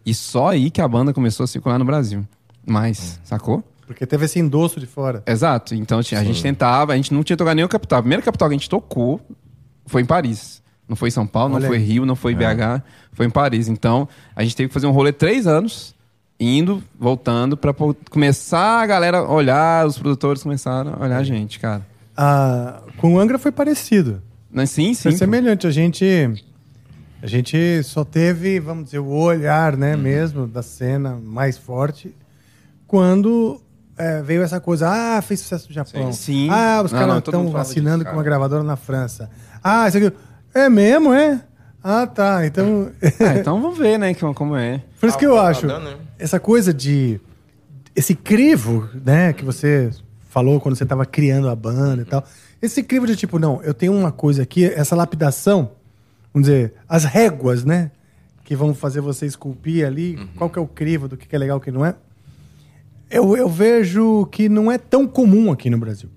E 0.07 0.13
só 0.13 0.47
aí 0.49 0.71
que 0.71 0.79
a 0.81 0.87
banda 0.87 1.13
começou 1.13 1.43
a 1.43 1.47
circular 1.47 1.77
no 1.77 1.83
Brasil. 1.85 2.25
Mas, 2.65 3.19
sacou? 3.23 3.63
Porque 3.85 4.05
teve 4.05 4.25
esse 4.25 4.39
endosso 4.39 4.79
de 4.79 4.85
fora. 4.85 5.21
Exato. 5.25 5.75
Então 5.75 6.01
tinha- 6.01 6.19
a 6.19 6.23
gente 6.23 6.41
tentava, 6.41 6.93
a 6.93 6.95
gente 6.95 7.13
não 7.13 7.23
tinha 7.23 7.35
tocado 7.37 7.55
nenhum 7.55 7.67
capital. 7.67 7.99
A 7.99 8.01
primeira 8.01 8.21
capital 8.23 8.47
que 8.49 8.55
a 8.55 8.57
gente 8.57 8.69
tocou 8.69 9.19
foi 9.85 10.01
em 10.01 10.05
Paris. 10.05 10.61
Não 10.87 10.95
foi 10.95 11.09
em 11.09 11.11
São 11.11 11.27
Paulo, 11.27 11.55
Olha 11.55 11.61
não 11.63 11.67
foi 11.67 11.77
aí. 11.77 11.83
Rio, 11.83 12.05
não 12.05 12.15
foi 12.15 12.33
BH, 12.33 12.81
foi 13.11 13.25
em 13.25 13.29
Paris. 13.29 13.67
Então 13.67 14.07
a 14.35 14.43
gente 14.43 14.55
teve 14.55 14.67
que 14.69 14.73
fazer 14.73 14.87
um 14.87 14.91
rolê 14.91 15.11
três 15.11 15.45
anos, 15.47 15.93
indo, 16.39 16.81
voltando, 16.97 17.57
pra 17.57 17.73
pô- 17.73 17.95
começar 18.09 18.81
a 18.81 18.85
galera 18.85 19.23
olhar, 19.23 19.85
os 19.85 19.97
produtores 19.97 20.43
começaram 20.43 20.93
a 20.97 21.03
olhar 21.03 21.17
a 21.17 21.23
gente, 21.23 21.59
cara. 21.59 21.85
Ah, 22.15 22.81
com 22.97 23.15
o 23.15 23.19
Angra 23.19 23.37
foi 23.37 23.51
parecido. 23.51 24.21
Mas 24.51 24.69
sim, 24.71 24.93
sim. 24.93 25.03
Foi 25.03 25.11
semelhante. 25.13 25.67
A 25.67 25.71
gente, 25.71 26.05
a 27.27 27.29
gente 27.29 27.83
só 27.83 28.03
teve, 28.03 28.59
vamos 28.59 28.85
dizer, 28.85 28.99
o 28.99 29.07
olhar, 29.09 29.73
Uhum. 29.73 29.79
né, 29.79 29.95
mesmo, 29.95 30.47
da 30.47 30.61
cena 30.63 31.17
mais 31.21 31.57
forte 31.57 32.15
quando 32.85 33.61
é, 33.97 34.21
veio 34.21 34.41
essa 34.43 34.59
coisa. 34.59 34.87
Ah, 34.89 35.21
fez 35.21 35.41
sucesso 35.41 35.67
no 35.69 35.73
Japão. 35.73 36.11
Sim, 36.13 36.45
sim. 36.45 36.49
Ah, 36.49 36.81
os 36.83 36.91
caras 36.91 37.17
estão 37.17 37.55
assinando 37.57 37.97
disso, 38.03 38.05
com 38.11 38.17
uma 38.17 38.23
cara. 38.23 38.35
gravadora 38.35 38.63
na 38.63 38.75
França. 38.75 39.29
Ah, 39.63 39.87
isso 39.87 39.97
aqui. 39.97 40.11
É 40.53 40.69
mesmo, 40.69 41.13
é? 41.13 41.41
Ah, 41.83 42.07
tá. 42.07 42.45
Então. 42.45 42.91
Ah, 43.19 43.37
então 43.37 43.61
vamos 43.61 43.77
ver, 43.77 43.97
né, 43.97 44.13
como, 44.13 44.55
é. 44.55 44.81
Por 44.99 45.09
isso 45.09 45.17
que 45.17 45.25
eu 45.25 45.35
Tá 45.35 45.47
acho. 45.49 45.67
né? 45.67 45.95
Essa 46.19 46.39
coisa 46.39 46.73
de. 46.73 47.19
Esse 47.95 48.13
crivo, 48.13 48.87
né, 49.03 49.33
que 49.33 49.43
você 49.43 49.89
falou 50.29 50.59
quando 50.59 50.75
você 50.75 50.83
estava 50.83 51.05
criando 51.05 51.49
a 51.49 51.55
banda 51.55 52.03
e 52.03 52.05
tal. 52.05 52.23
Esse 52.61 52.83
crivo 52.83 53.07
de 53.07 53.15
tipo, 53.15 53.39
não, 53.39 53.61
eu 53.63 53.73
tenho 53.73 53.91
uma 53.93 54.11
coisa 54.11 54.43
aqui, 54.43 54.65
essa 54.65 54.95
lapidação, 54.95 55.71
vamos 56.37 56.47
dizer, 56.47 56.73
as 56.87 57.03
réguas, 57.03 57.65
né? 57.65 57.91
Que 58.43 58.55
vão 58.55 58.73
fazer 58.73 59.01
você 59.01 59.25
esculpir 59.25 59.85
ali, 59.85 60.17
qual 60.35 60.49
que 60.49 60.57
é 60.57 60.61
o 60.61 60.67
crivo 60.67 61.07
do 61.07 61.17
que 61.17 61.27
que 61.27 61.35
é 61.35 61.39
legal 61.39 61.57
e 61.57 61.59
o 61.59 61.61
que 61.61 61.71
não 61.71 61.85
é. 61.85 61.95
Eu, 63.09 63.35
eu 63.35 63.49
vejo 63.49 64.25
que 64.27 64.47
não 64.47 64.71
é 64.71 64.77
tão 64.77 65.07
comum 65.07 65.51
aqui 65.51 65.69
no 65.69 65.77
Brasil. 65.77 66.09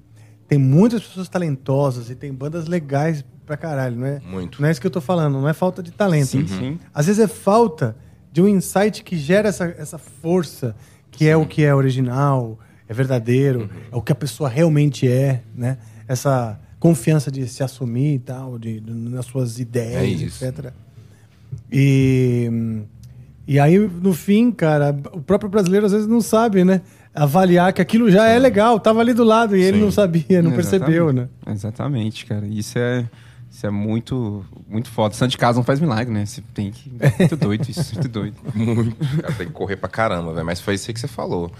Tem 0.47 0.59
muitas 0.59 1.03
pessoas 1.03 1.29
talentosas 1.29 2.11
e 2.11 2.15
tem 2.15 2.33
bandas 2.33 2.67
legais 2.67 3.25
pra 3.47 3.57
caralho, 3.57 3.97
não 3.97 4.07
é? 4.07 4.21
Muito. 4.21 4.61
Não 4.61 4.69
é 4.69 4.71
isso 4.71 4.81
que 4.81 4.87
eu 4.87 4.91
tô 4.91 5.01
falando, 5.01 5.35
não 5.41 5.49
é 5.49 5.53
falta 5.53 5.83
de 5.83 5.91
talento. 5.91 6.27
Sim, 6.27 6.47
sim. 6.47 6.79
Às 6.95 7.07
vezes 7.07 7.23
é 7.23 7.29
falta 7.29 7.97
de 8.33 8.41
um 8.43 8.49
insight 8.49 9.03
que 9.03 9.17
gera 9.17 9.49
essa, 9.49 9.65
essa 9.79 9.99
força, 9.99 10.77
que 11.11 11.29
é 11.29 11.37
o 11.37 11.47
que 11.47 11.65
é 11.65 11.75
original, 11.75 12.59
é 12.89 12.95
verdadeiro, 12.95 13.71
é 13.91 13.97
o 13.97 14.03
que 14.03 14.13
a 14.13 14.15
pessoa 14.15 14.49
realmente 14.49 15.09
é, 15.09 15.43
né? 15.55 15.79
Essa 16.07 16.61
confiança 16.81 17.31
de 17.31 17.47
se 17.47 17.63
assumir 17.63 18.15
e 18.15 18.19
tal, 18.19 18.59
de, 18.59 18.81
de- 18.81 18.93
nas 18.93 19.27
suas 19.27 19.59
É 19.59 19.63
ideias, 19.63 20.21
isso. 20.21 20.45
etc. 20.45 20.73
E, 21.73 22.51
e 23.47 23.59
aí, 23.61 23.79
no 23.79 24.13
fim, 24.13 24.51
cara, 24.51 24.97
o 25.13 25.21
próprio 25.21 25.51
brasileiro 25.51 25.87
às 25.87 25.93
vezes 25.93 26.07
não 26.07 26.21
sabe, 26.21 26.65
né? 26.65 26.81
Avaliar 27.15 27.73
que 27.73 27.83
aquilo 27.83 28.11
já 28.11 28.29
é 28.29 28.39
legal, 28.39 28.79
tava 28.79 29.01
ali 29.01 29.13
do 29.13 29.25
lado 29.25 29.57
e 29.57 29.63
ele 29.63 29.79
Sim. 29.79 29.85
não 29.85 29.91
sabia, 29.91 30.41
não 30.43 30.53
percebeu, 30.53 31.13
né? 31.13 31.29
Exatamente, 31.47 32.25
cara. 32.25 32.47
Isso 32.47 32.79
é, 32.79 33.05
isso 33.51 33.67
é 33.67 33.71
muito, 33.71 34.45
muito 34.69 34.89
foda. 34.89 35.13
Santo 35.15 35.33
de 35.33 35.39
casa 35.39 35.59
não 35.59 35.65
faz 35.65 35.81
milagre, 35.81 36.13
né? 36.15 36.25
Você 36.25 36.41
tem 36.55 36.71
que. 36.71 36.91
Muito 37.19 37.37
doido 37.37 37.69
isso, 37.69 37.95
muito 37.95 38.09
doido. 38.09 38.37
Muito. 38.55 38.97
Cara, 39.23 39.35
tem 39.35 39.47
que 39.49 39.53
correr 39.53 39.77
pra 39.77 39.89
caramba, 39.89 40.33
velho. 40.33 40.47
Mas 40.47 40.61
foi 40.61 40.75
isso 40.75 40.89
aí 40.89 40.95
que 40.95 41.01
você 41.01 41.09
falou. 41.09 41.51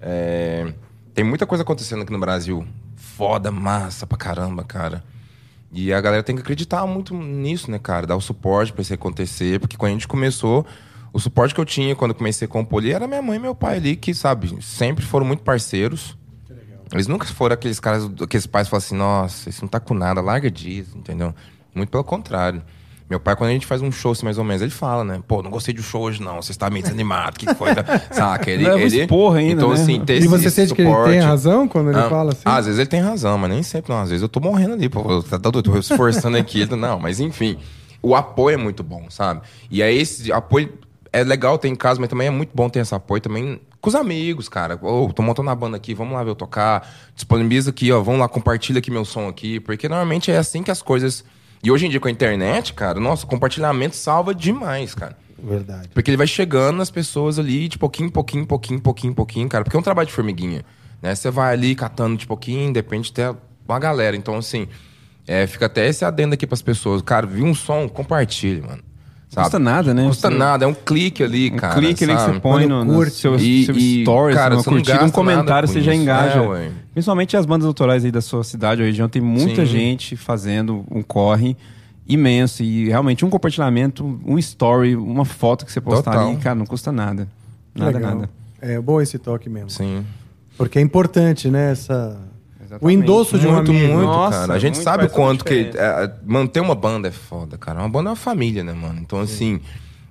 É, 0.00 0.72
Tem 1.14 1.22
muita 1.24 1.44
coisa 1.46 1.62
acontecendo 1.62 2.02
aqui 2.02 2.12
no 2.12 2.18
Brasil. 2.18 2.66
Foda, 3.16 3.50
massa 3.50 4.06
pra 4.06 4.18
caramba, 4.18 4.64
cara. 4.64 5.04
E 5.72 5.92
a 5.92 6.00
galera 6.00 6.22
tem 6.22 6.34
que 6.36 6.42
acreditar 6.42 6.86
muito 6.86 7.14
nisso, 7.14 7.70
né, 7.70 7.78
cara? 7.78 8.06
Dar 8.06 8.16
o 8.16 8.20
suporte 8.20 8.72
pra 8.72 8.82
isso 8.82 8.94
acontecer. 8.94 9.60
Porque 9.60 9.76
quando 9.76 9.90
a 9.90 9.92
gente 9.94 10.08
começou, 10.08 10.64
o 11.12 11.20
suporte 11.20 11.54
que 11.54 11.60
eu 11.60 11.64
tinha 11.64 11.94
quando 11.94 12.14
comecei 12.14 12.46
a 12.46 12.48
compor 12.48 12.80
ali 12.80 12.92
era 12.92 13.06
minha 13.06 13.22
mãe 13.22 13.36
e 13.36 13.40
meu 13.40 13.54
pai 13.54 13.76
ali, 13.76 13.96
que, 13.96 14.14
sabe, 14.14 14.60
sempre 14.62 15.04
foram 15.04 15.26
muito 15.26 15.42
parceiros. 15.42 16.16
Eles 16.92 17.06
nunca 17.06 17.26
foram 17.26 17.54
aqueles 17.54 17.80
caras, 17.80 18.08
aqueles 18.20 18.46
pais 18.46 18.66
que 18.66 18.70
falam 18.70 18.84
assim, 18.84 18.96
nossa, 18.96 19.48
isso 19.48 19.62
não 19.62 19.68
tá 19.68 19.80
com 19.80 19.94
nada, 19.94 20.20
larga 20.20 20.50
disso, 20.50 20.96
entendeu? 20.96 21.34
Muito 21.74 21.90
pelo 21.90 22.04
contrário. 22.04 22.62
Meu 23.08 23.20
pai, 23.20 23.36
quando 23.36 23.50
a 23.50 23.52
gente 23.52 23.66
faz 23.66 23.82
um 23.82 23.92
show 23.92 24.12
assim, 24.12 24.24
mais 24.24 24.38
ou 24.38 24.44
menos, 24.44 24.62
ele 24.62 24.70
fala, 24.70 25.04
né? 25.04 25.22
Pô, 25.28 25.42
não 25.42 25.50
gostei 25.50 25.74
do 25.74 25.82
show 25.82 26.02
hoje, 26.02 26.22
não. 26.22 26.40
Você 26.40 26.52
está 26.52 26.70
meio 26.70 26.82
desanimado, 26.82 27.36
o 27.36 27.38
que 27.38 27.54
foi? 27.54 27.68
Saca? 28.10 28.50
Ele, 28.50 28.64
Leva 28.64 28.80
ele... 28.80 29.00
esporro 29.02 29.34
ainda, 29.36 29.52
Então, 29.52 29.68
né? 29.68 29.74
assim, 29.74 30.00
ter 30.04 30.14
E 30.14 30.18
esse 30.20 30.26
você 30.28 30.48
sente 30.50 30.74
que 30.74 30.80
ele 30.80 30.88
suporte- 30.88 31.10
tem 31.10 31.20
razão 31.20 31.68
quando 31.68 31.90
ele 31.90 31.98
ah, 31.98 32.08
fala 32.08 32.32
assim? 32.32 32.42
ah, 32.46 32.56
às 32.56 32.64
vezes 32.64 32.80
ele 32.80 32.88
tem 32.88 33.00
razão, 33.00 33.36
mas 33.36 33.50
nem 33.50 33.62
sempre. 33.62 33.92
Não, 33.92 34.00
às 34.00 34.08
vezes 34.08 34.22
eu 34.22 34.28
tô 34.28 34.40
morrendo 34.40 34.72
ali, 34.72 34.88
pô. 34.88 35.22
Tá, 35.22 35.38
tá 35.38 35.50
doido, 35.50 35.70
tô 35.70 35.78
esforçando 35.78 36.36
aqui. 36.38 36.64
Não, 36.74 36.98
mas 36.98 37.20
enfim. 37.20 37.58
O 38.00 38.14
apoio 38.14 38.54
é 38.54 38.56
muito 38.56 38.82
bom, 38.82 39.06
sabe? 39.10 39.42
E 39.70 39.82
aí 39.82 39.98
esse 39.98 40.32
apoio 40.32 40.72
é 41.12 41.22
legal 41.22 41.58
ter 41.58 41.68
em 41.68 41.74
casa, 41.76 42.00
mas 42.00 42.08
também 42.08 42.26
é 42.26 42.30
muito 42.30 42.50
bom 42.54 42.68
ter 42.70 42.80
esse 42.80 42.94
apoio 42.94 43.20
também 43.20 43.60
com 43.80 43.88
os 43.90 43.94
amigos, 43.94 44.48
cara. 44.48 44.78
Ô, 44.82 45.12
tô 45.12 45.22
montando 45.22 45.50
a 45.50 45.54
banda 45.54 45.76
aqui, 45.76 45.92
vamos 45.94 46.14
lá 46.14 46.24
ver 46.24 46.30
eu 46.30 46.34
tocar. 46.34 46.90
Disponibiliza 47.14 47.68
aqui, 47.70 47.92
ó, 47.92 48.00
vamos 48.00 48.20
lá, 48.20 48.28
compartilha 48.28 48.78
aqui 48.78 48.90
meu 48.90 49.04
som 49.04 49.28
aqui. 49.28 49.60
Porque 49.60 49.88
normalmente 49.90 50.30
é 50.30 50.38
assim 50.38 50.62
que 50.62 50.70
as 50.70 50.80
coisas. 50.80 51.22
E 51.64 51.70
hoje 51.70 51.86
em 51.86 51.88
dia 51.88 51.98
com 51.98 52.08
a 52.08 52.10
internet, 52.10 52.74
cara, 52.74 53.00
nossa, 53.00 53.26
compartilhamento 53.26 53.96
salva 53.96 54.34
demais, 54.34 54.94
cara. 54.94 55.16
Verdade. 55.42 55.88
Porque 55.94 56.10
ele 56.10 56.18
vai 56.18 56.26
chegando 56.26 56.76
nas 56.76 56.90
pessoas 56.90 57.38
ali 57.38 57.68
de 57.68 57.78
pouquinho, 57.78 58.10
pouquinho, 58.10 58.46
pouquinho, 58.46 58.80
pouquinho, 58.82 59.14
pouquinho, 59.14 59.48
cara. 59.48 59.64
Porque 59.64 59.74
é 59.74 59.80
um 59.80 59.82
trabalho 59.82 60.06
de 60.06 60.12
formiguinha, 60.12 60.62
né? 61.00 61.14
Você 61.14 61.30
vai 61.30 61.54
ali 61.54 61.74
catando 61.74 62.18
de 62.18 62.26
pouquinho, 62.26 62.70
depende 62.70 63.10
até 63.10 63.34
uma 63.66 63.78
galera. 63.78 64.14
Então, 64.14 64.36
assim, 64.36 64.68
é, 65.26 65.46
fica 65.46 65.64
até 65.64 65.88
esse 65.88 66.04
adendo 66.04 66.34
aqui 66.34 66.46
pras 66.46 66.60
pessoas. 66.60 67.00
Cara, 67.00 67.26
viu 67.26 67.46
um 67.46 67.54
som, 67.54 67.88
compartilhe, 67.88 68.60
mano. 68.60 68.82
Sabe? 69.34 69.44
Custa 69.46 69.58
nada, 69.58 69.92
né? 69.92 70.06
Custa 70.06 70.30
Você- 70.30 70.36
nada, 70.38 70.64
é 70.64 70.68
um 70.68 70.74
clique 70.74 71.22
ali, 71.22 71.50
Um 71.52 71.56
cara. 71.56 71.74
clique 71.74 72.04
ali 72.04 72.14
que 72.14 72.20
sabe? 72.20 72.34
você 72.34 72.40
põe 72.40 72.66
no, 72.66 72.84
no 72.84 72.94
curte. 72.94 73.12
seu, 73.16 73.34
E- 73.36 73.64
seu 73.66 73.76
e, 73.76 74.02
stories, 74.02 74.36
cara, 74.36 74.54
uma 74.54 74.64
curtida, 74.64 75.04
um 75.04 75.10
comentário, 75.10 75.68
você 75.68 75.80
com 75.80 75.84
já 75.84 75.92
isso. 75.92 76.02
engaja. 76.02 76.40
É. 76.56 76.70
Principalmente 76.92 77.36
as 77.36 77.44
bandas 77.44 77.66
autorais 77.66 78.04
aí 78.04 78.10
da 78.12 78.20
sua 78.20 78.44
cidade 78.44 78.80
ou 78.80 78.86
região, 78.86 79.08
tem 79.08 79.20
muita 79.20 79.66
Sim. 79.66 79.72
gente 79.72 80.16
fazendo 80.16 80.84
um 80.90 81.02
corre 81.02 81.56
imenso 82.06 82.62
e 82.62 82.88
realmente 82.88 83.24
um 83.24 83.30
compartilhamento, 83.30 84.20
um 84.24 84.38
story, 84.38 84.94
uma 84.94 85.24
foto 85.24 85.64
que 85.66 85.72
você 85.72 85.80
postar 85.80 86.12
Total. 86.12 86.28
ali, 86.28 86.36
cara, 86.36 86.54
não 86.54 86.66
custa 86.66 86.92
nada. 86.92 87.26
Nada, 87.74 87.90
legal. 87.98 88.14
nada. 88.14 88.30
É 88.60 88.80
bom 88.80 89.00
esse 89.00 89.18
toque 89.18 89.48
mesmo. 89.48 89.70
Sim. 89.70 90.04
Porque 90.56 90.78
é 90.78 90.82
importante, 90.82 91.48
né? 91.50 91.72
Essa... 91.72 92.16
O 92.64 92.66
Exatamente. 92.66 92.98
endosso 93.02 93.38
de 93.38 93.46
um 93.46 93.52
muito, 93.54 93.70
amigo. 93.70 93.92
muito, 93.92 94.06
Nossa, 94.06 94.40
cara. 94.40 94.54
A 94.54 94.58
gente 94.58 94.74
muito 94.74 94.84
sabe 94.84 95.04
o 95.04 95.08
faz 95.08 95.12
quanto 95.12 95.44
que 95.44 95.64
diferença. 95.64 95.80
é, 96.04 96.12
manter 96.24 96.60
uma 96.60 96.74
banda 96.74 97.08
é 97.08 97.12
foda, 97.12 97.58
cara. 97.58 97.80
Uma 97.80 97.88
banda 97.88 98.08
é 98.08 98.10
uma 98.10 98.16
família, 98.16 98.64
né, 98.64 98.72
mano? 98.72 98.98
Então, 99.00 99.20
assim, 99.20 99.60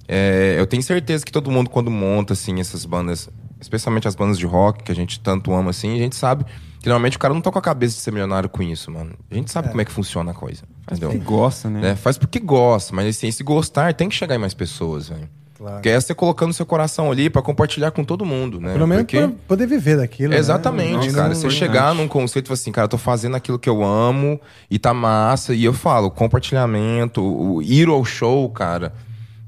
é, 0.08 0.56
eu 0.58 0.66
tenho 0.68 0.84
certeza 0.84 1.26
que 1.26 1.32
todo 1.32 1.50
mundo, 1.50 1.70
quando 1.70 1.90
monta, 1.90 2.34
assim, 2.34 2.60
essas 2.60 2.86
bandas, 2.86 3.30
especialmente 3.60 4.08
as 4.08 4.16
bandas 4.16 4.38
de 4.38 4.46
rock, 4.46 4.84
que 4.84 4.92
a 4.92 4.96
gente 4.96 5.20
tanto 5.20 5.52
ama, 5.54 5.70
assim, 5.72 5.96
a 5.96 5.98
gente 5.98 6.16
sabe 6.16 6.46
que 6.80 6.90
normalmente 6.90 7.16
o 7.16 7.20
cara 7.20 7.34
não 7.34 7.40
tá 7.42 7.50
com 7.50 7.60
a 7.60 7.62
cabeça 7.62 7.96
de 7.96 8.02
ser 8.02 8.12
milionário 8.12 8.50
com 8.50 8.62
isso, 8.62 8.92
mano. 8.92 9.14
A 9.32 9.36
gente 9.36 9.50
sabe 9.50 9.70
como 9.70 9.80
é 9.80 9.86
que 9.86 9.92
funciona 9.92 10.32
a 10.32 10.34
coisa. 10.34 10.64
Entendeu? 10.82 11.12
Que 11.12 11.18
gosta, 11.18 11.70
né? 11.70 11.80
Né? 11.80 11.96
Faz 11.96 12.18
porque 12.18 12.40
gosta, 12.40 12.94
mas 12.94 13.08
assim, 13.08 13.32
se 13.32 13.42
gostar, 13.42 13.94
tem 13.94 14.10
que 14.10 14.16
chegar 14.16 14.36
em 14.36 14.40
mais 14.40 14.54
pessoas, 14.54 15.08
velho. 15.08 15.30
Claro. 15.64 15.76
Porque 15.78 15.88
é 15.90 16.00
você 16.02 16.14
colocando 16.14 16.52
seu 16.54 16.66
coração 16.66 17.10
ali 17.10 17.30
pra 17.30 17.42
compartilhar 17.42 17.92
com 17.92 18.04
todo 18.04 18.26
mundo, 18.26 18.60
né? 18.60 18.74
Pelo 18.74 18.86
menos 18.86 19.04
Porque- 19.04 19.18
pra 19.20 19.32
poder 19.48 19.66
viver 19.66 19.96
daquilo. 19.96 20.32
né? 20.32 20.38
Exatamente, 20.38 21.08
Não- 21.08 21.14
cara. 21.16 21.30
não- 21.30 21.36
Você 21.36 21.50
chegar 21.50 21.96
num 21.96 22.06
conceito 22.08 22.52
assim, 22.52 22.70
cara, 22.70 22.84
eu 22.86 22.90
tô 22.90 22.98
fazendo 22.98 23.38
aquilo 23.38 23.58
que 23.58 23.70
eu 23.70 23.82
amo 23.82 24.42
e 24.70 24.78
tá 24.78 24.94
massa. 24.94 25.54
E 25.54 25.64
eu 25.64 25.72
falo, 25.74 26.12
compartilhamento, 26.12 27.22
o 27.24 27.62
ir 27.62 27.88
ao 27.88 28.04
show, 28.04 28.50
cara. 28.50 28.94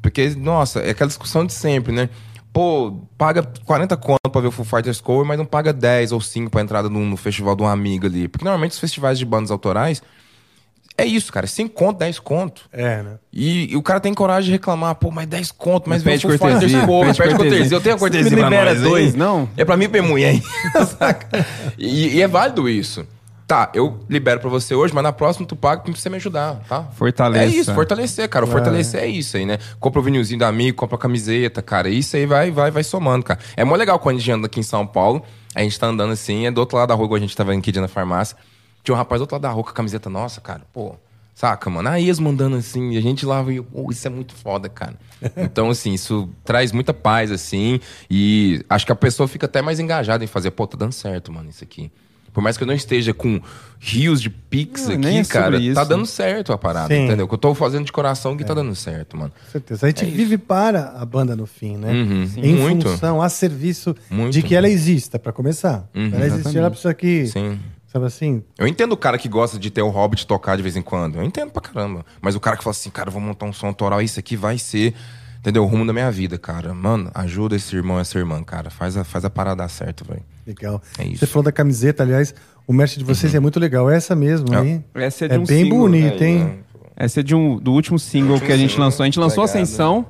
Porque, 0.02 0.30
nossa, 0.38 0.80
é 0.80 0.92
aquela 0.92 1.08
discussão 1.10 1.46
de 1.46 1.52
sempre, 1.52 1.92
né? 1.94 2.10
Pô, 2.54 3.02
paga 3.18 3.44
40 3.66 3.98
conto 3.98 4.30
pra 4.32 4.40
ver 4.40 4.48
o 4.48 4.52
Full 4.52 4.64
Fighters 4.64 5.02
Cover, 5.02 5.26
mas 5.26 5.38
não 5.38 5.46
paga 5.46 5.74
10 5.74 6.14
ou 6.14 6.22
5 6.22 6.50
pra 6.50 6.62
entrada 6.62 6.90
no, 6.90 7.02
no 7.02 7.18
festival 7.18 7.54
de 7.58 7.64
um 7.64 7.68
amigo 7.68 8.06
ali. 8.06 8.30
Porque 8.30 8.46
normalmente 8.46 8.72
os 8.72 8.80
festivais 8.80 9.20
de 9.20 9.26
bandas 9.26 9.52
autorais 9.52 10.02
é 10.98 11.06
isso, 11.06 11.32
cara. 11.32 11.46
5 11.48 11.74
conto, 11.74 11.98
10 12.00 12.20
conto. 12.20 12.62
É, 12.72 13.04
né? 13.04 13.12
E, 13.32 13.74
e 13.74 13.76
o 13.78 13.82
cara 13.82 14.00
tem 14.00 14.14
coragem 14.14 14.46
de 14.46 14.52
reclamar, 14.52 14.96
pô, 14.96 15.12
mas 15.12 15.28
10 15.28 15.52
conto, 15.52 15.90
mas 15.90 16.02
Pede 16.02 16.26
vem 16.26 16.36
o 16.36 16.38
Full 16.38 16.48
Fighters 16.48 16.72
cortesia, 16.72 16.88
Cover, 16.88 17.06
pede 17.08 17.18
pede 17.18 17.36
cortesia. 17.36 17.78
Eu 17.78 17.82
tenho 17.82 17.96
a 17.96 17.98
Você 17.98 18.00
cortesia 18.00 18.32
me 18.32 18.38
pra 18.38 18.50
libera 18.50 18.74
nós, 18.74 18.84
hein? 18.84 18.90
dois, 18.90 19.16
não? 19.16 19.50
É 19.58 19.66
pra 19.66 19.76
mim, 19.76 19.90
pra 19.90 20.02
mulher, 20.02 20.34
hein? 20.36 20.44
Saca? 20.98 21.46
E, 21.78 22.16
e 22.16 22.22
é 22.22 22.28
válido 22.28 22.70
isso. 22.70 23.06
tá, 23.46 23.70
eu 23.76 24.00
libero 24.10 24.40
pra 24.40 24.50
você 24.50 24.74
hoje, 24.74 24.94
mas 24.94 25.04
na 25.04 25.12
próxima 25.12 25.46
tu 25.46 25.56
paga 25.56 25.82
pra 25.82 25.94
você 25.94 26.10
me 26.10 26.16
ajudar, 26.16 26.62
tá? 26.68 26.84
Fortaleça. 26.96 27.44
É 27.44 27.48
isso, 27.48 27.74
fortalecer, 27.76 28.28
cara. 28.30 28.46
O 28.46 28.48
fortalecer 28.48 29.02
é 29.04 29.08
isso 29.08 29.38
aí, 29.38 29.46
né? 29.46 29.60
Compra 29.80 30.00
o 30.00 30.04
vinilzinho 30.04 30.40
do 30.40 30.46
amigo, 30.46 30.78
compra 30.78 30.96
a 30.96 31.00
camiseta, 31.00 31.62
cara. 31.62 31.90
Isso 31.90 32.16
aí 32.16 32.26
vai, 32.26 32.50
vai, 32.52 32.72
vai 32.72 32.84
somando, 32.84 33.24
cara. 33.26 33.40
É 33.56 33.64
mó 33.64 33.76
legal 33.76 34.00
quando 34.00 34.16
a 34.16 34.20
gente 34.20 34.32
anda 34.32 34.48
aqui 34.48 34.60
em 34.60 34.64
São 34.64 34.88
Paulo, 34.88 35.22
a 35.54 35.62
gente 35.62 35.78
tá 35.80 35.88
andando 35.88 36.14
assim, 36.14 36.48
é 36.48 36.52
do 36.52 36.58
outro 36.60 36.78
lado 36.78 36.88
da 36.90 36.96
rua, 36.96 37.06
igual 37.06 37.18
a 37.18 37.22
gente 37.22 37.36
tava 37.36 37.54
aqui 37.54 37.72
na 37.80 37.88
farmácia. 37.88 38.36
Tinha 38.86 38.96
um 38.96 38.98
rapaz 38.98 39.20
do 39.20 39.24
outro 39.24 39.36
lado 39.36 39.42
da 39.42 39.50
rua 39.50 39.64
com 39.64 39.72
a 39.72 39.74
camiseta 39.74 40.10
nossa, 40.10 40.40
cara. 40.40 40.62
Pô, 40.72 40.96
Saca, 41.34 41.70
mano? 41.70 41.90
A 41.90 42.00
ex 42.00 42.18
mandando 42.18 42.56
assim, 42.56 42.92
e 42.92 42.98
a 42.98 43.02
gente 43.02 43.26
lá 43.26 43.44
e 43.52 43.62
oh, 43.74 43.92
isso 43.92 44.08
é 44.08 44.10
muito 44.10 44.34
foda, 44.34 44.70
cara. 44.70 44.96
Então, 45.36 45.70
assim, 45.70 45.94
isso 45.94 46.30
traz 46.46 46.72
muita 46.72 46.94
paz, 46.94 47.30
assim, 47.32 47.80
e 48.10 48.64
acho 48.70 48.86
que 48.86 48.92
a 48.92 48.96
pessoa 48.96 49.28
fica 49.28 49.46
até 49.46 49.62
mais 49.62 49.80
engajada 49.80 50.24
em 50.24 50.28
fazer, 50.28 50.52
pô, 50.52 50.66
tá 50.66 50.78
dando 50.78 50.94
certo, 50.94 51.34
mano, 51.34 51.50
isso 51.50 51.64
aqui. 51.64 51.92
Por 52.32 52.42
mais 52.42 52.58
que 52.58 52.64
eu 52.64 52.68
não 52.68 52.74
esteja 52.74 53.14
com 53.14 53.42
rios 53.80 54.22
de 54.22 54.30
pix 54.30 54.88
Não, 54.88 54.96
aqui, 54.96 55.18
é 55.18 55.24
cara, 55.24 55.58
tá 55.58 55.64
isso. 55.64 55.86
dando 55.86 56.06
certo 56.06 56.52
a 56.52 56.58
parada, 56.58 56.94
Sim. 56.94 57.06
entendeu? 57.06 57.28
Que 57.30 57.34
eu 57.34 57.38
tô 57.38 57.56
fazendo 57.56 57.86
de 57.86 57.94
coração 57.94 58.36
que 58.36 58.44
tá 58.44 58.54
dando 58.54 58.76
certo, 58.76 59.16
mano. 59.18 59.32
Com 59.32 59.52
certeza. 59.52 59.86
A 59.86 59.90
gente 59.90 60.06
vive 60.06 60.38
para 60.38 60.96
a 60.98 61.06
banda 61.06 61.34
no 61.34 61.46
fim, 61.46 61.78
né? 61.78 61.94
Uhum. 61.94 62.30
Em 62.38 62.56
Muito. 62.56 62.90
função, 62.90 63.22
a 63.22 63.30
serviço 63.30 63.96
Muito. 64.10 64.34
de 64.34 64.44
que 64.44 64.54
ela 64.54 64.68
exista, 64.68 65.18
pra 65.18 65.32
começar. 65.32 65.90
Uhum, 65.96 66.12
ela 66.14 66.26
existir, 66.26 66.58
ela 66.58 66.70
precisa 66.70 66.94
que, 66.94 67.26
Sim. 67.28 67.58
Sabe 67.96 68.06
assim, 68.08 68.44
Eu 68.58 68.68
entendo 68.68 68.92
o 68.92 68.98
cara 68.98 69.18
que 69.18 69.30
gosta 69.30 69.58
de 69.58 69.70
ter 69.70 69.82
o 69.82 69.90
hobby 69.90 70.18
de 70.18 70.28
tocar 70.28 70.56
de 70.58 70.62
vez 70.64 70.76
em 70.76 70.82
quando. 70.82 71.16
Eu 71.16 71.24
entendo 71.24 71.52
pra 71.52 71.62
caramba. 71.62 72.06
Mas 72.22 72.36
o 72.36 72.40
cara 72.40 72.58
que 72.58 72.64
fala 72.64 72.72
assim, 72.72 72.90
cara, 72.90 73.08
eu 73.08 73.14
vou 73.14 73.22
montar 73.22 73.46
um 73.46 73.54
som 73.54 73.68
autoral, 73.68 74.02
isso 74.02 74.20
aqui 74.20 74.36
vai 74.36 74.58
ser, 74.58 74.94
entendeu? 75.40 75.64
O 75.64 75.66
rumo 75.66 75.86
da 75.86 75.94
minha 75.94 76.12
vida, 76.12 76.38
cara. 76.38 76.74
Mano, 76.74 77.10
ajuda 77.14 77.56
esse 77.56 77.76
irmão 77.76 77.98
e 77.98 78.02
essa 78.02 78.18
irmã, 78.18 78.44
cara. 78.44 78.70
Faz 78.70 78.98
a, 78.98 79.04
faz 79.04 79.24
a 79.24 79.30
parada 79.30 79.58
dar 79.64 79.70
certo, 79.70 80.04
velho. 80.06 80.22
legal. 80.46 80.82
É 80.98 81.06
isso. 81.06 81.20
Você 81.20 81.26
falou 81.26 81.44
da 81.44 81.52
camiseta, 81.52 82.04
aliás, 82.04 82.36
o 82.68 82.74
merch 82.74 82.98
de 82.98 83.04
vocês 83.06 83.34
é 83.34 83.40
muito 83.40 83.60
legal. 83.60 83.90
Essa 83.90 84.16
mesmo 84.16 84.54
É. 84.54 84.58
aí. 84.58 84.82
Essa 84.96 85.26
é 85.26 85.28
de 85.30 85.36
É 85.36 85.40
um 85.40 85.46
bem 85.46 85.64
single, 85.64 85.80
bonita, 85.80 86.24
Aí, 86.24 86.30
hein? 86.32 86.44
né? 86.44 86.58
Essa 86.98 87.20
é 87.22 87.24
de 87.24 87.34
um, 87.36 87.58
do 87.58 87.72
último 87.74 87.98
single 88.00 88.40
que 88.40 88.52
a 88.52 88.58
gente 88.58 88.78
lançou. 88.80 89.04
A 89.04 89.08
gente 89.08 89.20
lançou 89.20 89.44
Legado. 89.44 89.56
Ascensão 89.62 90.06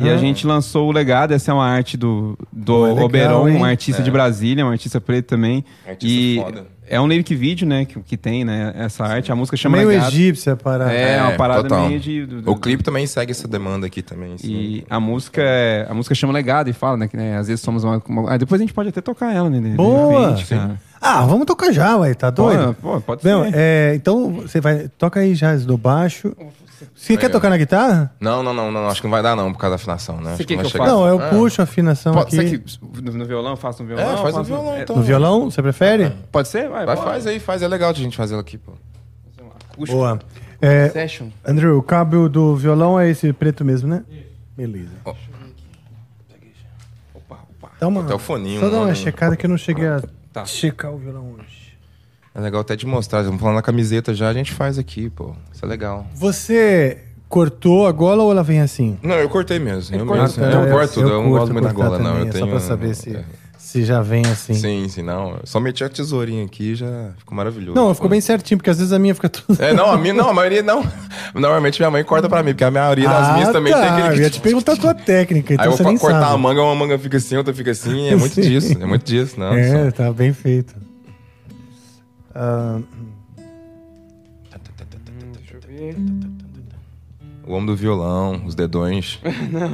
e 0.00 0.08
a 0.08 0.16
gente 0.16 0.46
lançou 0.46 0.88
o 0.88 0.92
Legado. 0.92 1.32
Essa 1.32 1.50
é 1.50 1.54
uma 1.54 1.66
arte 1.66 1.96
do, 1.96 2.38
do 2.52 2.72
Pô, 2.72 2.86
é 2.86 2.90
legal, 2.90 3.04
Oberon, 3.06 3.48
hein? 3.48 3.56
um 3.56 3.64
artista 3.64 4.00
de 4.02 4.10
Brasília, 4.10 4.64
um 4.64 4.70
artista 4.70 5.00
preto 5.00 5.26
também. 5.26 5.64
Artista 5.88 6.06
e 6.06 6.36
foda. 6.36 6.66
É 6.90 7.00
um 7.00 7.06
lyric 7.06 7.34
vídeo, 7.34 7.66
né, 7.66 7.84
que, 7.84 7.98
que 8.00 8.16
tem, 8.16 8.44
né, 8.44 8.72
essa 8.76 9.04
arte. 9.04 9.30
A 9.32 9.36
música 9.36 9.56
chama 9.56 9.76
Meio 9.78 9.88
Legado. 9.88 10.08
egípcia 10.08 10.56
para. 10.56 10.92
É, 10.92 11.22
uma 11.22 11.32
parada 11.36 11.62
total. 11.62 11.88
meio 11.88 12.00
de... 12.00 12.26
do- 12.26 12.42
do- 12.42 12.50
O 12.50 12.56
clipe 12.56 12.82
também 12.82 13.06
segue 13.06 13.30
essa 13.30 13.46
demanda 13.48 13.86
aqui 13.86 14.02
também. 14.02 14.34
assim. 14.34 14.48
E 14.52 14.84
a 14.90 14.98
música, 15.00 15.40
é- 15.42 15.86
a 15.88 15.94
música 15.94 16.14
chama 16.14 16.32
Legado 16.32 16.68
e 16.68 16.72
fala, 16.72 16.96
né, 16.96 17.08
que 17.08 17.16
né, 17.16 17.36
às 17.38 17.46
vezes 17.48 17.60
somos 17.62 17.84
uma... 17.84 18.02
uma- 18.06 18.32
ah, 18.32 18.36
depois 18.36 18.60
a 18.60 18.64
gente 18.64 18.74
pode 18.74 18.88
até 18.90 19.00
tocar 19.00 19.34
ela, 19.34 19.48
né, 19.48 19.60
de- 19.60 19.70
de 19.70 19.76
Boa! 19.76 20.30
repente, 20.30 20.46
cara. 20.48 20.80
Ah, 21.00 21.24
vamos 21.24 21.46
tocar 21.46 21.72
já, 21.72 21.96
ué, 21.96 22.12
tá 22.12 22.28
doido? 22.28 22.76
Pô, 22.82 22.92
pô, 22.94 23.00
pode 23.00 23.24
Não, 23.24 23.44
ser. 23.44 23.52
é, 23.54 23.92
então 23.94 24.32
você 24.32 24.60
vai. 24.60 24.86
Toca 24.98 25.20
aí 25.20 25.34
já 25.34 25.56
do 25.56 25.78
baixo. 25.78 26.36
Você 26.94 27.16
quer 27.16 27.28
tocar 27.30 27.50
na 27.50 27.56
guitarra? 27.56 28.14
Não, 28.20 28.42
não, 28.42 28.52
não, 28.54 28.70
não. 28.70 28.88
Acho 28.88 29.00
que 29.00 29.06
não 29.06 29.10
vai 29.12 29.22
dar, 29.22 29.36
não, 29.36 29.52
por 29.52 29.58
causa 29.58 29.72
da 29.72 29.76
afinação, 29.76 30.16
né? 30.20 30.36
Quer 30.38 30.56
vai 30.56 30.64
que 30.64 30.66
eu 30.66 30.78
faça? 30.78 30.90
Não, 30.92 31.06
eu 31.06 31.20
Ah. 31.20 31.28
puxo 31.28 31.60
a 31.60 31.64
afinação 31.64 32.14
Pode 32.14 32.38
aqui. 32.40 32.58
que 32.58 32.78
no, 33.02 33.12
no 33.12 33.24
violão, 33.24 33.56
faça 33.56 33.82
no 33.82 33.88
violão? 33.88 34.12
É, 34.12 34.16
faz 34.16 34.34
no 34.36 34.44
violão, 34.44 34.74
é, 34.74 34.82
então. 34.82 34.96
No 34.96 35.02
violão, 35.02 35.50
você 35.50 35.60
prefere? 35.62 36.10
Pode 36.32 36.48
ser? 36.48 36.68
Vai, 36.68 36.86
Vai, 36.86 36.96
faz 36.96 37.26
aí, 37.26 37.38
faz. 37.40 37.62
É 37.62 37.68
legal 37.68 37.92
de 37.92 38.00
a 38.00 38.04
gente 38.04 38.16
fazer 38.16 38.38
aqui, 38.38 38.56
pô. 38.58 38.72
Acústico. 39.72 39.98
Boa. 39.98 40.18
É, 40.60 40.88
Session. 40.90 41.28
Andrew, 41.44 41.78
o 41.78 41.82
cabo 41.82 42.28
do 42.28 42.54
violão 42.56 42.98
é 43.00 43.08
esse 43.08 43.32
preto 43.32 43.64
mesmo, 43.64 43.88
né? 43.88 44.04
Beleza. 44.56 44.90
Ó. 45.04 45.14
Opa, 47.14 47.38
opa. 47.58 47.70
Dá 47.80 47.88
uma, 47.88 48.02
Até 48.02 48.14
o 48.14 48.18
foninho. 48.18 48.60
Só 48.60 48.68
dá 48.68 48.76
uma 48.78 48.86
né? 48.86 48.94
checada 48.94 49.36
que 49.36 49.46
eu 49.46 49.50
não 49.50 49.56
cheguei 49.58 49.86
a 49.88 50.02
Tá. 50.32 50.44
checar 50.44 50.92
o 50.92 50.98
violão 50.98 51.32
hoje. 51.38 51.59
É 52.40 52.42
legal 52.42 52.62
até 52.62 52.74
de 52.74 52.86
mostrar. 52.86 53.22
Vamos 53.22 53.38
falando 53.40 53.56
na 53.56 53.62
camiseta 53.62 54.14
já, 54.14 54.28
a 54.30 54.32
gente 54.32 54.52
faz 54.52 54.78
aqui, 54.78 55.10
pô. 55.10 55.34
Isso 55.52 55.62
é 55.64 55.68
legal. 55.68 56.06
Você 56.14 56.98
cortou 57.28 57.86
a 57.86 57.92
gola 57.92 58.22
ou 58.22 58.32
ela 58.32 58.42
vem 58.42 58.60
assim? 58.60 58.98
Não, 59.02 59.14
eu 59.16 59.28
cortei 59.28 59.58
mesmo. 59.58 59.94
Eu, 59.94 60.06
corta, 60.06 60.22
mesmo. 60.22 60.44
Ah, 60.44 60.48
eu, 60.48 60.64
tá, 60.66 60.70
corto, 60.72 61.00
eu, 61.00 61.08
não 61.08 61.22
curto 61.24 61.38
gosto 61.38 61.52
muito 61.52 61.64
da 61.66 61.72
gola, 61.72 61.98
não. 61.98 62.04
também, 62.06 62.20
Eu 62.22 62.26
é 62.28 62.30
tenho. 62.30 62.44
Só 62.46 62.50
pra 62.50 62.60
saber 62.60 62.94
se, 62.94 63.14
é. 63.14 63.24
se 63.58 63.84
já 63.84 64.00
vem 64.00 64.24
assim. 64.26 64.54
Sim, 64.54 64.88
sim, 64.88 65.02
não. 65.02 65.32
Eu 65.32 65.40
Só 65.44 65.60
meti 65.60 65.84
a 65.84 65.88
tesourinha 65.90 66.44
aqui 66.46 66.72
e 66.72 66.74
já 66.74 67.10
ficou 67.18 67.36
maravilhoso. 67.36 67.76
Não, 67.76 67.94
ficou 67.94 68.08
bem 68.08 68.22
certinho, 68.22 68.56
porque 68.56 68.70
às 68.70 68.78
vezes 68.78 68.92
a 68.92 68.98
minha 68.98 69.14
fica 69.14 69.28
tudo. 69.28 69.62
É, 69.62 69.74
não, 69.74 69.90
a 69.90 69.98
minha 69.98 70.14
não, 70.14 70.30
a 70.30 70.32
maioria 70.32 70.62
não. 70.62 70.82
Normalmente 71.34 71.78
minha 71.78 71.90
mãe 71.90 72.02
corta 72.02 72.26
pra 72.26 72.42
mim, 72.42 72.52
porque 72.52 72.64
a 72.64 72.70
maioria 72.70 73.08
das 73.08 73.34
minhas 73.34 73.52
também 73.52 73.72
tá. 73.72 73.80
tem 73.80 73.88
aquele. 73.90 74.18
Eu 74.18 74.22
ia 74.22 74.30
te 74.30 74.40
perguntar 74.40 74.72
a 74.72 74.76
tua 74.76 74.94
técnica, 74.94 75.52
então 75.52 75.64
Aí 75.66 75.70
eu 75.70 75.76
você 75.76 75.82
vou 75.82 75.92
nem 75.92 76.00
cortar 76.00 76.20
sabe. 76.22 76.34
a 76.34 76.38
manga, 76.38 76.62
uma 76.62 76.74
manga 76.74 76.98
fica 76.98 77.18
assim, 77.18 77.36
outra 77.36 77.52
fica 77.52 77.70
assim. 77.70 78.08
É 78.08 78.16
muito 78.16 78.40
disso, 78.40 78.72
é 78.80 78.86
muito 78.86 79.04
disso, 79.04 79.38
não. 79.38 79.52
É, 79.52 79.84
só- 79.84 79.90
tá 79.92 80.12
bem 80.12 80.32
feito. 80.32 80.74
Ver. 85.68 85.94
O 87.46 87.52
homem 87.52 87.66
do 87.66 87.76
violão, 87.76 88.42
os 88.44 88.54
dedões. 88.54 89.20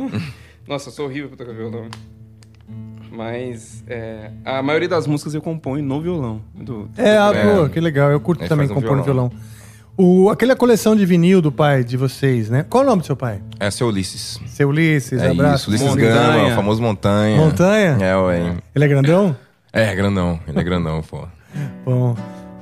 Nossa, 0.68 0.88
eu 0.88 0.92
sou 0.92 1.07
horrível 1.07 1.28
pra 1.30 1.38
tocar 1.38 1.52
violão. 1.57 1.86
Mas 3.11 3.82
é, 3.86 4.30
a 4.44 4.62
maioria 4.62 4.88
das 4.88 5.07
músicas 5.07 5.32
eu 5.34 5.40
componho 5.40 5.82
no 5.82 6.00
violão. 6.02 6.42
Do, 6.54 6.90
é, 6.98 7.16
ah, 7.16 7.32
É. 7.34 7.68
que 7.70 7.80
legal. 7.80 8.11
Eu 8.11 8.20
curto 8.20 8.46
também 8.46 8.68
no 8.68 8.74
compor 8.74 8.96
no 8.96 9.02
violão. 9.02 9.32
O, 9.96 10.28
aquela 10.28 10.54
coleção 10.54 10.94
de 10.94 11.07
vinil 11.07 11.40
do 11.40 11.50
pai 11.50 11.82
de 11.82 11.96
vocês, 11.96 12.50
né? 12.50 12.62
Qual 12.68 12.82
o 12.84 12.86
nome 12.86 13.00
do 13.00 13.07
seu 13.07 13.16
pai? 13.16 13.40
É 13.59 13.68
Ulisses. 13.82 14.38
Seu 14.46 14.68
Ulisses, 14.68 15.22
É 15.22 15.30
abraço. 15.30 15.70
isso, 15.74 15.86
Ulisses 15.86 15.88
Montanha. 15.88 16.12
Gama, 16.36 16.48
o 16.48 16.54
famoso 16.54 16.82
Montanha. 16.82 17.36
Montanha? 17.38 17.98
É, 18.02 18.16
ué. 18.16 18.57
Ele 18.74 18.84
é 18.84 18.88
grandão? 18.88 19.36
É, 19.72 19.94
grandão. 19.94 20.38
Ele 20.46 20.59
é 20.59 20.62
grandão, 20.62 21.02
pô. 21.02 21.26
Bom. 21.86 22.14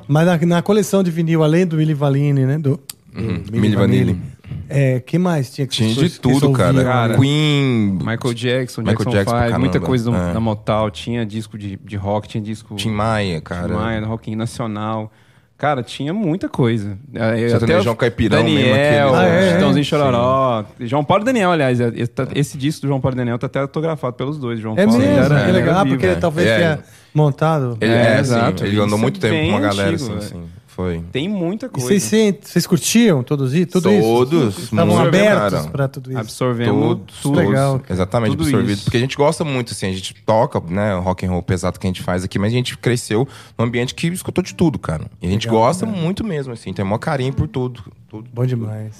Mas 0.07 0.27
na, 0.27 0.37
na 0.47 0.63
coleção 0.63 1.03
de 1.03 1.11
vinil, 1.11 1.43
além 1.43 1.67
do 1.67 1.77
Milli 1.77 1.95
Vanilli, 1.95 2.45
né? 2.45 2.59
Do, 2.59 2.81
do 3.13 3.53
Milli 3.61 3.77
Vanilli. 3.77 4.21
É, 4.69 5.01
que 5.01 5.19
mais 5.19 5.53
tinha 5.53 5.67
que 5.67 5.75
Tinha 5.75 5.95
de 5.95 6.11
que 6.11 6.21
tudo, 6.21 6.53
cara. 6.53 6.83
Cara. 6.85 7.19
Queen. 7.19 7.99
Michael 7.99 8.35
Jackson, 8.35 8.83
Michael 8.83 8.97
Jackson, 8.99 9.11
Jackson 9.11 9.37
pra 9.37 9.49
5, 9.49 9.61
muita 9.61 9.81
coisa 9.81 10.11
É. 10.15 10.33
da 10.33 10.41
Motal. 10.41 10.91
Tinha 10.91 11.25
disco 11.25 11.57
de, 11.57 11.79
de 11.83 11.97
rock, 11.97 12.29
tinha 12.29 12.43
disco 12.43 12.75
Tim 12.77 12.91
Maia, 12.91 13.41
cara. 13.41 13.69
Tim 13.69 13.75
Maia, 13.75 14.05
rock 14.05 14.35
nacional. 14.37 15.11
Cara, 15.57 15.83
tinha 15.85 16.13
muita 16.13 16.49
coisa. 16.49 16.99
É, 17.15 17.49
Sertanejão 17.49 17.93
o 17.93 17.97
Caipirão 17.97 18.43
mesmo, 18.43 18.59
Daniel, 18.59 19.15
aquele- 19.15 19.31
Ah, 19.31 19.35
é, 19.41 19.49
é. 19.49 19.53
Chitãozinho 19.53 19.85
Chororó. 19.85 20.65
João 20.81 21.05
Paulo 21.05 21.23
e 21.23 21.27
Daniel, 21.27 21.53
aliás. 21.53 21.79
Esse, 21.81 22.07
tá- 22.09 22.27
esse 22.35 22.59
disco 22.59 22.83
do 22.83 22.89
João 22.89 23.01
Paulo 23.01 23.15
e 23.15 23.19
Daniel 23.19 23.39
tá 23.39 23.47
até 23.47 23.61
autografado 23.61 24.15
pelos 24.15 24.37
dois. 24.37 24.59
João 24.59 24.75
É 24.77 24.85
Paulo 24.85 24.99
mesmo, 25.01 25.15
era- 25.17 25.29
que 25.37 25.43
ele 25.45 25.53
legal. 25.53 25.69
era 25.71 25.77
Ah, 25.81 25.85
porque 25.85 25.91
vivo, 25.97 26.05
ele 26.07 26.15
né? 26.15 26.21
talvez 26.21 26.49
É. 26.49 26.57
tenha 26.59 26.79
montado. 27.15 27.79
Ele, 27.81 27.93
É, 27.93 28.17
é, 28.17 28.21
exato. 28.21 28.61
Sim, 28.61 28.67
ele 28.67 28.81
andou 28.81 28.99
muito 28.99 29.25
é 29.25 29.31
tempo 29.31 29.43
com 29.45 29.49
uma 29.51 29.61
galera, 29.61 29.91
antigo, 29.91 30.17
assim, 30.17 30.29
velho. 30.35 30.41
assim. 30.43 30.51
Foi. 30.75 31.05
Tem 31.13 31.29
muita 31.29 31.67
E 31.67 31.69
coisa. 31.69 31.87
vocês, 31.87 32.03
se- 32.03 32.37
vocês 32.43 32.67
curtiam 32.67 33.23
todos 33.23 33.55
isso? 33.55 33.69
Tudo 33.73 33.93
isso? 33.93 34.03
Todos. 34.03 34.59
Estavam 34.59 34.87
muito, 34.97 35.07
abertos 35.07 35.59
cara. 35.61 35.71
para 35.71 35.87
tudo 35.87 36.11
isso. 36.11 36.19
Absorvemos 36.21 36.83
Todos, 36.89 37.21
tudo. 37.23 37.39
Legal, 37.39 37.79
cara. 37.79 37.93
Exatamente, 37.93 38.31
Tudo 38.33 38.43
absorvido. 38.43 38.73
isso. 38.73 38.85
Porque 38.85 38.97
a 38.97 39.01
gente 39.01 39.17
gosta 39.17 39.45
muito, 39.45 39.73
assim, 39.73 39.87
a 39.87 39.93
gente 39.93 40.15
toca, 40.27 40.61
né, 40.69 40.97
o 40.97 41.01
rock 41.01 41.25
and 41.25 41.31
roll 41.31 41.43
pesado 41.45 41.79
que 41.79 41.87
a 41.87 41.91
gente 41.91 42.03
faz 42.03 42.25
aqui, 42.25 42.41
mas 42.41 42.53
a 42.53 42.57
gente 42.57 42.77
cresceu 42.77 43.29
num 43.57 43.65
ambiente 43.67 43.95
que 43.95 44.09
escutou 44.09 44.43
de 44.43 44.53
tudo, 44.53 44.77
cara. 44.77 45.05
E 45.23 45.29
a 45.29 45.31
gente 45.31 45.47
Legal, 45.47 45.61
gosta 45.63 45.87
muito 45.87 46.25
mesmo, 46.25 46.53
assim, 46.53 46.73
tem 46.73 46.85
maior 46.85 46.99
carinho 46.99 47.33
por 47.33 47.47
tudo. 47.47 47.81
tudo. 48.09 48.29
Bom 48.35 48.45
demais. 48.45 48.97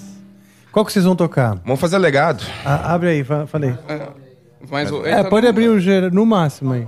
Qual 0.71 0.85
que 0.85 0.93
vocês 0.93 1.03
vão 1.03 1.15
tocar? 1.15 1.59
Vamos 1.65 1.79
fazer 1.81 1.97
legado. 1.97 2.41
Ah, 2.63 2.93
abre 2.93 3.09
aí, 3.09 3.23
fa- 3.25 3.45
falei. 3.47 3.73
Mas 4.71 4.89
o- 4.91 5.05
É, 5.05 5.23
tá 5.23 5.29
pode 5.29 5.43
no- 5.43 5.49
abrir 5.49 5.67
o 5.69 6.11
no 6.11 6.25
máximo 6.25 6.71
aí. 6.71 6.87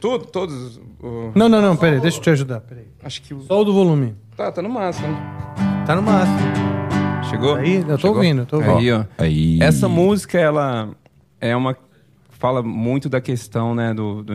Tudo, 0.00 0.24
todos. 0.26 0.80
O- 1.02 1.32
Não, 1.34 1.48
não, 1.48 1.60
não, 1.60 1.76
peraí, 1.76 2.00
deixa 2.00 2.18
eu 2.18 2.22
te 2.22 2.30
ajudar. 2.30 2.60
Peraí. 2.60 2.86
acho 3.02 3.22
que 3.22 3.34
o. 3.34 3.42
Só 3.42 3.60
o 3.60 3.64
do 3.64 3.72
volume. 3.72 4.14
Tá, 4.36 4.50
tá 4.52 4.62
no 4.62 4.68
máximo. 4.68 5.16
Tá 5.86 5.94
no 5.96 6.02
máximo. 6.02 6.38
Chegou? 7.30 7.54
Aí, 7.56 7.76
eu 7.76 7.84
tô 7.84 7.98
Chegou? 7.98 8.16
ouvindo, 8.16 8.46
tô 8.46 8.56
ouvindo. 8.56 8.76
Aí, 8.78 8.92
ó. 8.92 9.04
Aí. 9.18 9.58
Essa 9.62 9.88
música, 9.88 10.38
ela 10.38 10.90
é 11.40 11.54
uma. 11.56 11.76
Fala 12.30 12.60
muito 12.62 13.08
da 13.08 13.20
questão, 13.20 13.72
né, 13.74 13.94
do, 13.94 14.22
do, 14.24 14.34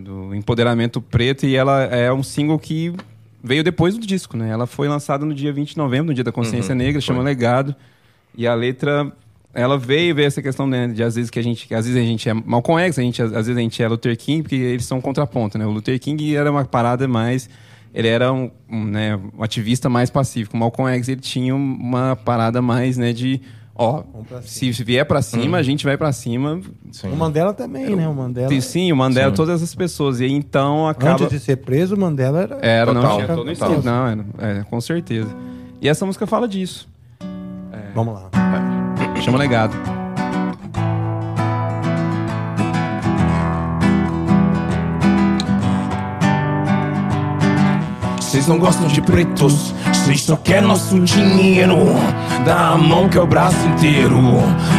do 0.00 0.34
empoderamento 0.34 1.00
preto 1.00 1.44
e 1.44 1.56
ela 1.56 1.82
é 1.82 2.12
um 2.12 2.22
single 2.22 2.56
que 2.56 2.94
veio 3.42 3.64
depois 3.64 3.98
do 3.98 4.06
disco, 4.06 4.36
né? 4.36 4.48
Ela 4.48 4.64
foi 4.64 4.86
lançada 4.88 5.26
no 5.26 5.34
dia 5.34 5.52
20 5.52 5.70
de 5.70 5.76
novembro, 5.76 6.06
no 6.06 6.14
dia 6.14 6.22
da 6.22 6.30
consciência 6.30 6.70
Uhum, 6.72 6.78
negra, 6.78 6.92
foi. 6.94 7.00
chama 7.02 7.20
Legado. 7.22 7.74
E 8.36 8.46
a 8.46 8.54
letra, 8.54 9.10
ela 9.54 9.78
veio, 9.78 10.14
veio 10.14 10.26
essa 10.26 10.42
questão, 10.42 10.66
né, 10.66 10.88
de 10.88 11.02
às 11.02 11.14
vezes 11.14 11.30
que 11.30 11.38
a 11.38 11.42
gente, 11.42 11.74
às 11.74 11.86
vezes 11.86 12.00
a 12.00 12.04
gente 12.04 12.28
é 12.28 12.34
Malcolm 12.34 12.80
X, 12.82 12.98
a 12.98 13.02
gente, 13.02 13.22
às 13.22 13.32
vezes 13.32 13.56
a 13.56 13.60
gente 13.60 13.82
é 13.82 13.88
Luther 13.88 14.16
King, 14.16 14.42
porque 14.42 14.56
eles 14.56 14.84
são 14.84 15.00
contraponto, 15.00 15.58
né? 15.58 15.66
O 15.66 15.70
Luther 15.70 15.98
King 15.98 16.36
era 16.36 16.50
uma 16.50 16.64
parada 16.64 17.08
mais 17.08 17.48
ele 17.94 18.08
era 18.08 18.32
um, 18.32 18.50
um, 18.70 18.84
né, 18.84 19.18
um 19.36 19.42
ativista 19.42 19.88
mais 19.88 20.10
pacífico. 20.10 20.56
O 20.56 20.60
Malcolm 20.60 20.90
X 20.96 21.08
ele 21.08 21.20
tinha 21.20 21.54
uma 21.54 22.16
parada 22.16 22.60
mais, 22.60 22.96
né, 22.96 23.12
de 23.12 23.40
ó, 23.74 24.02
se 24.42 24.70
vier 24.70 25.06
pra 25.06 25.22
cima, 25.22 25.58
a 25.58 25.62
gente 25.62 25.84
vai 25.84 25.96
pra 25.96 26.12
cima. 26.12 26.60
Sim. 26.90 27.08
O 27.08 27.16
Mandela 27.16 27.54
também, 27.54 27.94
né? 27.96 28.08
O 28.08 28.14
Mandela. 28.14 28.52
E 28.52 28.60
sim, 28.60 28.92
o 28.92 28.96
Mandela, 28.96 29.30
Sim. 29.30 29.36
todas 29.36 29.56
essas 29.56 29.74
pessoas. 29.74 30.20
E 30.20 30.26
então 30.26 30.88
acaba. 30.88 31.14
Antes 31.14 31.30
de 31.30 31.40
ser 31.40 31.56
preso, 31.56 31.94
o 31.94 31.98
Mandela 31.98 32.42
era. 32.42 32.58
Era, 32.60 32.92
não 32.92 33.02
Total, 33.02 33.16
tinha 33.16 33.28
todo 33.28 33.50
o 33.50 33.56
total. 33.56 33.82
Não, 33.82 34.06
era, 34.06 34.60
é, 34.60 34.64
com 34.64 34.80
certeza. 34.80 35.34
E 35.80 35.88
essa 35.88 36.04
música 36.04 36.26
fala 36.26 36.48
disso. 36.48 36.88
Vamos 37.94 38.14
lá. 38.14 38.77
Chama 39.20 39.38
Legado. 39.38 39.76
Vocês 48.16 48.46
não 48.46 48.58
gostam 48.58 48.86
de 48.88 49.00
pretos, 49.00 49.74
vocês 49.92 50.22
só 50.22 50.36
querem 50.36 50.68
nosso 50.68 51.00
dinheiro. 51.00 51.76
Dá 52.44 52.70
a 52.70 52.78
mão 52.78 53.08
que 53.08 53.18
é 53.18 53.20
o 53.20 53.26
braço 53.26 53.56
inteiro, 53.68 54.20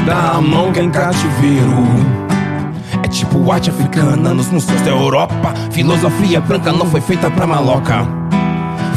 dá 0.06 0.34
a 0.36 0.42
mão 0.42 0.72
que 0.72 0.80
é 0.80 0.84
em 0.84 0.90
cativeiro. 0.90 2.20
É 3.04 3.08
tipo 3.08 3.52
arte 3.52 3.70
africana 3.70 4.34
nos 4.34 4.50
museus 4.50 4.82
da 4.82 4.92
Europa. 4.92 5.54
Filosofia 5.72 6.40
branca 6.40 6.72
não 6.72 6.86
foi 6.86 7.02
feita 7.02 7.30
pra 7.32 7.48
maloca. 7.48 8.08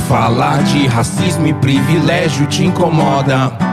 Falar 0.09 0.63
de 0.65 0.87
racismo 0.87 1.47
e 1.47 1.55
privilégio 1.55 2.47
te 2.47 2.65
incomoda. 2.65 3.72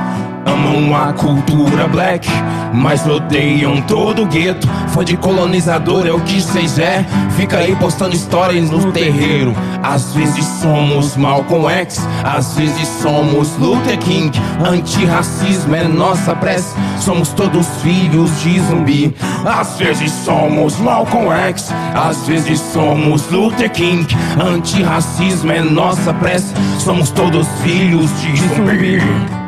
Amam 0.50 0.96
a 0.96 1.14
cultura 1.14 1.88
black, 1.88 2.28
mas 2.74 3.06
odeiam 3.06 3.80
todo 3.84 4.24
o 4.24 4.26
gueto. 4.26 4.68
Fã 4.88 5.06
de 5.06 5.16
colonizador 5.16 6.08
é 6.08 6.12
o 6.12 6.20
que 6.22 6.42
cês 6.42 6.80
é. 6.80 7.06
Fica 7.38 7.58
aí 7.58 7.76
postando 7.76 8.16
histórias 8.16 8.72
no 8.72 8.92
terreiro. 8.92 9.54
Às 9.84 10.14
vezes 10.14 10.44
somos 10.60 11.16
Malcolm 11.16 11.70
X, 11.70 12.08
às 12.24 12.56
vezes 12.56 12.88
somos 13.02 13.56
Luther 13.58 14.00
King. 14.00 14.32
Antirracismo 14.68 15.76
é 15.76 15.88
nossa 15.88 16.36
prece. 16.36 16.76
Somos 17.00 17.30
todos 17.30 17.68
filhos 17.84 18.42
de 18.42 18.60
zumbi. 18.62 19.16
Às 19.46 19.78
vezes 19.78 20.12
somos 20.12 20.80
Malcolm 20.80 21.32
X, 21.32 21.72
às 21.94 22.26
vezes 22.28 22.60
somos 22.74 23.30
Luther 23.30 23.70
King. 23.70 24.08
Antirracismo 24.42 25.52
é 25.52 25.62
nossa 25.62 26.12
prece. 26.12 26.54
Somos 26.80 27.12
todos 27.12 27.48
filhos 27.64 28.10
de 28.22 28.36
zumbi 28.56 29.39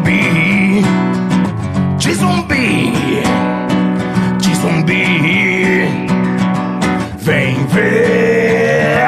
zumbi, 0.00 0.82
de 1.98 2.14
zumbi, 2.14 2.92
de 4.38 4.54
zumbi. 4.54 6.08
Vem 7.18 7.66
ver 7.66 9.00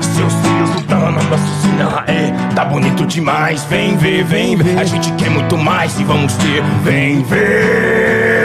seus 0.00 0.32
filhos 0.34 0.70
lutando, 0.74 1.22
nosso 1.28 1.62
é 2.06 2.32
tá 2.54 2.64
bonito 2.64 3.06
demais. 3.06 3.64
Vem 3.64 3.96
ver, 3.96 4.24
vem 4.24 4.56
ver, 4.56 4.78
a 4.78 4.84
gente 4.84 5.12
quer 5.12 5.30
muito 5.30 5.56
mais 5.56 5.98
e 5.98 6.04
vamos 6.04 6.34
ter. 6.34 6.62
Vem 6.82 7.22
ver. 7.22 8.42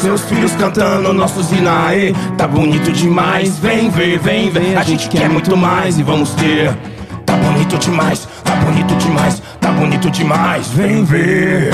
Seus 0.00 0.22
filhos 0.24 0.52
cantando 0.56 1.12
nosso 1.12 1.42
Zinaê, 1.42 2.12
tá 2.36 2.48
bonito 2.48 2.90
demais. 2.90 3.58
Vem 3.58 3.88
ver, 3.88 4.18
vem 4.18 4.50
ver, 4.50 4.76
a 4.76 4.82
gente 4.82 5.08
quer 5.08 5.28
muito 5.28 5.56
mais 5.56 5.98
e 5.98 6.02
vamos 6.02 6.30
ter. 6.30 6.76
Tá 7.24 7.36
bonito 7.36 7.78
demais, 7.78 8.26
tá 8.42 8.54
bonito 8.56 8.94
demais, 8.96 9.40
tá 9.72 9.80
bonito 9.80 10.10
demais, 10.10 10.68
vem 10.68 11.02
ver. 11.04 11.72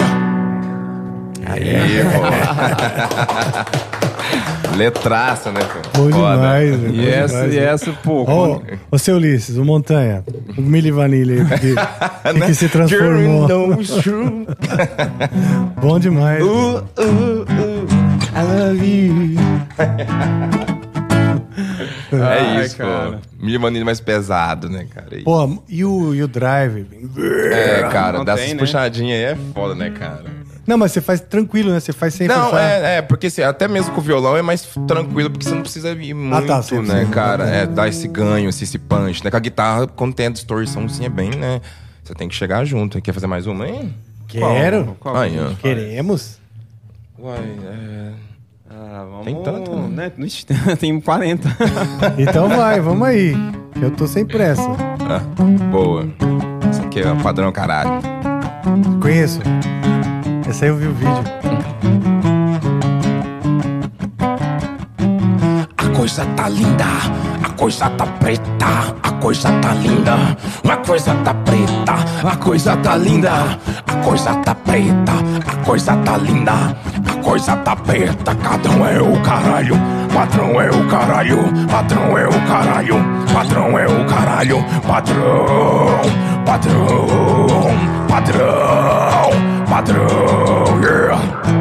Aí, 1.46 2.02
pô. 2.12 2.20
Letraça, 4.76 5.50
né, 5.50 5.60
pô? 5.60 5.78
Bom 5.98 6.10
Foda. 6.10 6.36
demais, 6.36 6.76
velho. 6.76 6.94
E 6.94 7.08
essa, 7.08 7.34
demais, 7.34 7.52
e 7.52 7.56
velho. 7.56 7.68
essa, 7.68 7.92
pô. 8.04 8.22
Ô, 8.22 8.62
ô, 8.90 8.98
seu 8.98 9.16
Ulisses, 9.16 9.56
o 9.56 9.64
Montanha, 9.64 10.22
o 10.56 10.60
Mili 10.60 10.90
Vanille 10.90 11.40
aí, 11.40 11.46
que, 11.58 11.74
que, 12.34 12.40
que 12.46 12.54
se 12.54 12.68
transformou. 12.68 13.48
Bom 15.80 15.98
demais. 15.98 16.42
Uh, 16.42 16.46
uh, 16.46 16.82
uh, 17.42 17.86
I 18.34 18.42
love 18.42 18.84
you. 18.84 19.38
É 22.16 22.22
Ai, 22.56 22.64
isso, 22.64 22.76
cara. 22.76 23.20
pô. 23.38 23.44
Milimaninho 23.44 23.84
mais 23.84 24.00
pesado, 24.00 24.68
né, 24.68 24.86
cara? 24.92 25.08
É 25.12 25.16
isso. 25.16 25.24
Pô, 25.24 25.62
e 25.68 25.84
o, 25.84 26.14
e 26.14 26.22
o 26.22 26.28
drive? 26.28 26.86
É, 27.52 27.88
cara, 27.90 28.18
não 28.18 28.24
dessas 28.24 28.44
tem, 28.44 28.54
né? 28.54 28.60
puxadinhas 28.60 29.16
aí 29.18 29.24
é 29.24 29.36
foda, 29.54 29.74
né, 29.74 29.90
cara? 29.90 30.38
Não, 30.66 30.76
mas 30.76 30.92
você 30.92 31.00
faz 31.00 31.20
tranquilo, 31.20 31.72
né? 31.72 31.80
Você 31.80 31.94
faz 31.94 32.12
sem 32.12 32.28
Não, 32.28 32.50
forçar. 32.50 32.60
é, 32.60 32.96
é, 32.98 33.02
porque 33.02 33.28
assim, 33.28 33.40
até 33.40 33.66
mesmo 33.66 33.92
com 33.94 34.00
o 34.00 34.04
violão 34.04 34.36
é 34.36 34.42
mais 34.42 34.68
tranquilo, 34.86 35.30
porque 35.30 35.46
você 35.48 35.54
não 35.54 35.62
precisa 35.62 35.92
ir 35.92 36.12
muito, 36.12 36.46
tá, 36.46 36.60
sim, 36.62 36.80
né, 36.82 37.06
sim. 37.06 37.10
cara? 37.10 37.44
É, 37.48 37.66
dar 37.66 37.88
esse 37.88 38.06
ganho, 38.06 38.50
esse, 38.50 38.64
esse 38.64 38.78
punch, 38.78 39.24
né? 39.24 39.30
Com 39.30 39.36
a 39.38 39.40
guitarra, 39.40 39.86
quando 39.86 40.12
tem 40.14 40.26
a 40.26 40.30
distorção, 40.30 40.84
assim, 40.84 41.06
é 41.06 41.08
bem, 41.08 41.30
né? 41.30 41.62
Você 42.04 42.14
tem 42.14 42.28
que 42.28 42.34
chegar 42.34 42.64
junto. 42.66 43.00
Quer 43.00 43.12
fazer 43.14 43.26
mais 43.26 43.46
uma, 43.46 43.66
hein? 43.66 43.94
Quero. 44.28 44.94
Qual- 45.00 45.16
Aí, 45.16 45.38
ó. 45.40 45.54
Queremos. 45.54 46.38
Uai, 47.18 47.38
é... 47.64 48.10
Ah, 48.70 49.06
vamos, 49.08 49.24
Tem 49.24 49.42
tanto, 49.42 49.74
né? 49.74 50.12
né? 50.16 50.76
Tem 50.78 51.00
40. 51.00 51.48
Então 52.18 52.48
vai, 52.48 52.80
vamos 52.80 53.06
aí. 53.06 53.34
Eu 53.80 53.90
tô 53.90 54.06
sem 54.06 54.26
pressa. 54.26 54.62
Ah, 55.08 55.20
boa. 55.70 56.06
Isso 56.70 56.82
aqui 56.82 57.00
é 57.00 57.10
o 57.10 57.16
padrão 57.16 57.50
caralho. 57.52 58.00
Conheço. 59.00 59.40
Essa 60.48 60.64
aí 60.64 60.70
eu 60.70 60.76
vi 60.76 60.86
o 60.86 60.92
vídeo. 60.94 61.24
A 65.76 65.96
coisa 65.96 66.24
tá 66.36 66.48
linda, 66.48 66.84
coisa 67.58 67.90
tá 67.90 68.06
preta, 68.06 68.94
a 69.02 69.10
coisa 69.20 69.50
tá 69.60 69.74
linda, 69.74 70.14
a 70.68 70.76
coisa 70.76 71.12
tá 71.24 71.34
preta, 71.34 71.94
a 72.24 72.36
coisa 72.36 72.76
tá 72.76 72.96
linda, 72.96 73.58
a 73.84 73.94
coisa 74.04 74.34
tá 74.36 74.54
preta, 74.54 75.12
a 75.44 75.64
coisa 75.64 75.96
tá 75.96 76.16
linda, 76.18 76.52
a 76.52 77.14
coisa 77.20 77.56
tá 77.56 77.74
preta, 77.74 78.34
cadrão 78.36 78.86
é 78.86 79.00
o 79.00 79.20
caralho, 79.22 79.74
patrão 80.14 80.60
é 80.60 80.70
o 80.70 80.86
caralho, 80.86 81.38
patrão 81.68 82.16
é 82.16 82.28
o 82.28 82.46
caralho, 82.46 83.04
patrão 83.34 83.78
é 83.78 83.86
o 83.88 84.06
caralho, 84.06 84.64
patrão, 84.86 86.00
patrão, 86.46 88.06
patrão, 88.08 89.30
patrão, 89.68 90.80
yeah. 90.80 91.57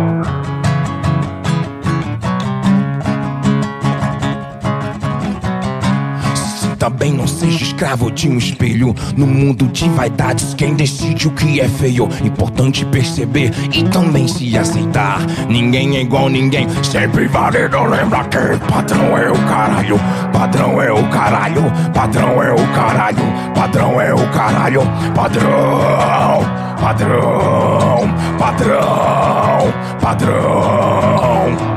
Também 6.87 7.11
não 7.11 7.27
seja 7.27 7.65
escravo 7.65 8.09
de 8.09 8.29
um 8.29 8.37
espelho. 8.37 8.95
No 9.17 9.27
mundo 9.27 9.67
de 9.67 9.89
vaidades 9.89 10.53
Quem 10.53 10.73
decide 10.73 11.27
o 11.27 11.31
que 11.31 11.59
é 11.59 11.67
feio? 11.67 12.07
Importante 12.23 12.85
perceber 12.85 13.51
e 13.73 13.83
também 13.83 14.25
se 14.25 14.57
aceitar. 14.57 15.19
Ninguém 15.49 15.97
é 15.97 16.01
igual 16.03 16.29
ninguém 16.29 16.65
Sempre 16.81 17.27
válido 17.27 17.83
lembrar 17.83 18.29
que 18.29 18.37
Patrão 18.71 19.17
é 19.17 19.29
o 19.29 19.35
caralho? 19.49 19.99
Patrão 20.31 20.81
é 20.81 20.93
o 20.93 21.09
caralho 21.09 21.63
Patrão 21.93 22.41
é 22.41 22.53
o 22.53 22.67
caralho 22.73 23.23
Patrão 23.53 23.99
é 23.99 24.13
o 24.13 24.29
caralho 24.29 24.81
Padrão 25.13 26.39
Padrão 26.79 28.15
Padrão 28.39 29.73
Padrão 29.99 31.76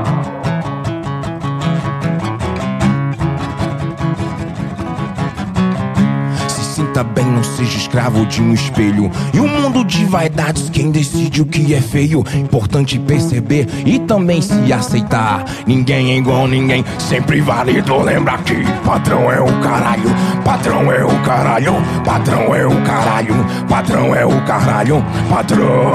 sinta 6.91 7.03
bem, 7.05 7.25
não 7.25 7.41
seja 7.41 7.77
escravo 7.77 8.25
de 8.25 8.41
um 8.41 8.53
espelho. 8.53 9.09
E 9.33 9.39
o 9.39 9.47
mundo 9.47 9.81
de 9.85 10.03
vaidades, 10.03 10.69
quem 10.69 10.91
decide 10.91 11.41
o 11.41 11.45
que 11.45 11.73
é 11.73 11.79
feio? 11.79 12.21
Importante 12.35 12.99
perceber 12.99 13.65
e 13.85 13.97
também 13.99 14.41
se 14.41 14.73
aceitar. 14.73 15.45
Ninguém 15.65 16.11
é 16.11 16.17
igual 16.17 16.49
ninguém, 16.49 16.83
sempre 16.99 17.39
válido 17.39 17.97
lembrar 18.01 18.43
que 18.43 18.55
patrão 18.85 19.31
é 19.31 19.39
o 19.39 19.61
caralho, 19.61 20.09
patrão 20.43 20.91
é 20.91 21.05
o 21.05 21.21
caralho, 21.21 21.73
patrão 22.03 22.53
é 22.53 22.67
o 22.67 22.81
caralho, 22.81 23.35
patrão 23.69 24.13
é 24.13 24.25
o 24.25 24.41
caralho, 24.41 25.05
patrão, 25.29 25.91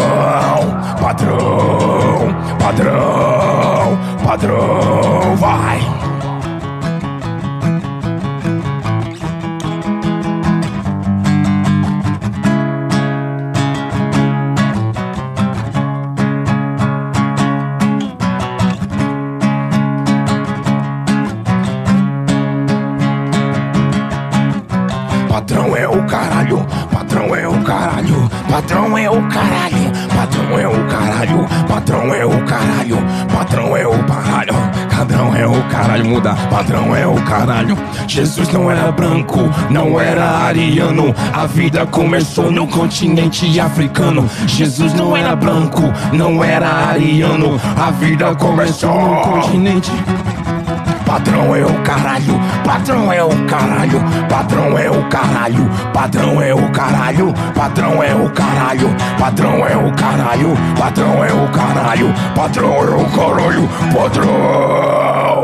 patrão, 0.98 2.36
padrão, 2.58 3.98
padrão, 4.24 5.36
vai. 5.36 5.85
Patrão 26.92 27.34
é 27.34 27.48
o 27.48 27.62
caralho, 27.62 28.30
patrão 28.48 28.98
é 28.98 29.10
o 29.10 29.22
caralho, 29.28 29.92
patrão 30.14 30.58
é 30.58 30.68
o 30.68 30.86
caralho, 30.86 31.46
patrão 31.68 32.14
é 32.14 32.24
o 32.24 32.44
caralho, 32.44 32.98
patrão 33.32 33.76
é 33.76 33.86
o 33.86 34.04
caralho, 34.04 34.86
cadrão 34.96 35.36
é 35.36 35.46
o 35.46 35.62
caralho, 35.64 36.04
muda, 36.06 36.34
patrão 36.50 36.96
é 36.96 37.06
o 37.06 37.14
caralho. 37.22 37.76
Jesus 38.08 38.48
não 38.48 38.70
era 38.70 38.90
branco, 38.90 39.40
não 39.70 40.00
era 40.00 40.24
ariano, 40.24 41.14
a 41.32 41.46
vida 41.46 41.84
começou 41.86 42.50
no 42.50 42.66
continente 42.66 43.60
africano. 43.60 44.28
Jesus 44.46 44.94
não 44.94 45.16
era 45.16 45.36
branco, 45.36 45.82
não 46.12 46.42
era 46.42 46.68
ariano, 46.68 47.60
a 47.76 47.90
vida 47.90 48.34
começou 48.36 48.94
no 48.94 49.20
continente. 49.20 49.92
Patrão 51.06 51.54
é 51.54 51.64
o 51.64 51.82
caralho, 51.84 52.34
patrão 52.64 53.12
é 53.12 53.22
o 53.22 53.46
caralho, 53.46 54.02
patrão 54.28 54.76
é 54.76 54.90
o 54.90 55.08
caralho, 55.08 55.70
patrão 55.94 56.42
é 56.42 56.52
o 56.52 56.68
caralho, 56.72 57.32
patrão 57.54 58.02
é 58.02 58.12
o 58.12 58.28
caralho, 58.30 58.96
patrão 59.16 59.64
é 59.64 59.76
o 59.76 59.92
caralho, 59.92 60.56
patrão 60.76 61.24
é 61.24 61.32
o 61.32 61.48
caralho, 61.52 62.14
patrão 62.34 62.72
é 62.74 62.96
o 62.96 63.08
caralho, 63.16 63.68
patrão. 63.94 65.35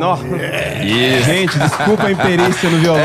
Nossa. 0.00 0.24
Gente, 1.24 1.58
desculpa 1.58 2.06
a 2.06 2.12
imperícia 2.12 2.68
no 2.70 2.78
violão. 2.78 3.00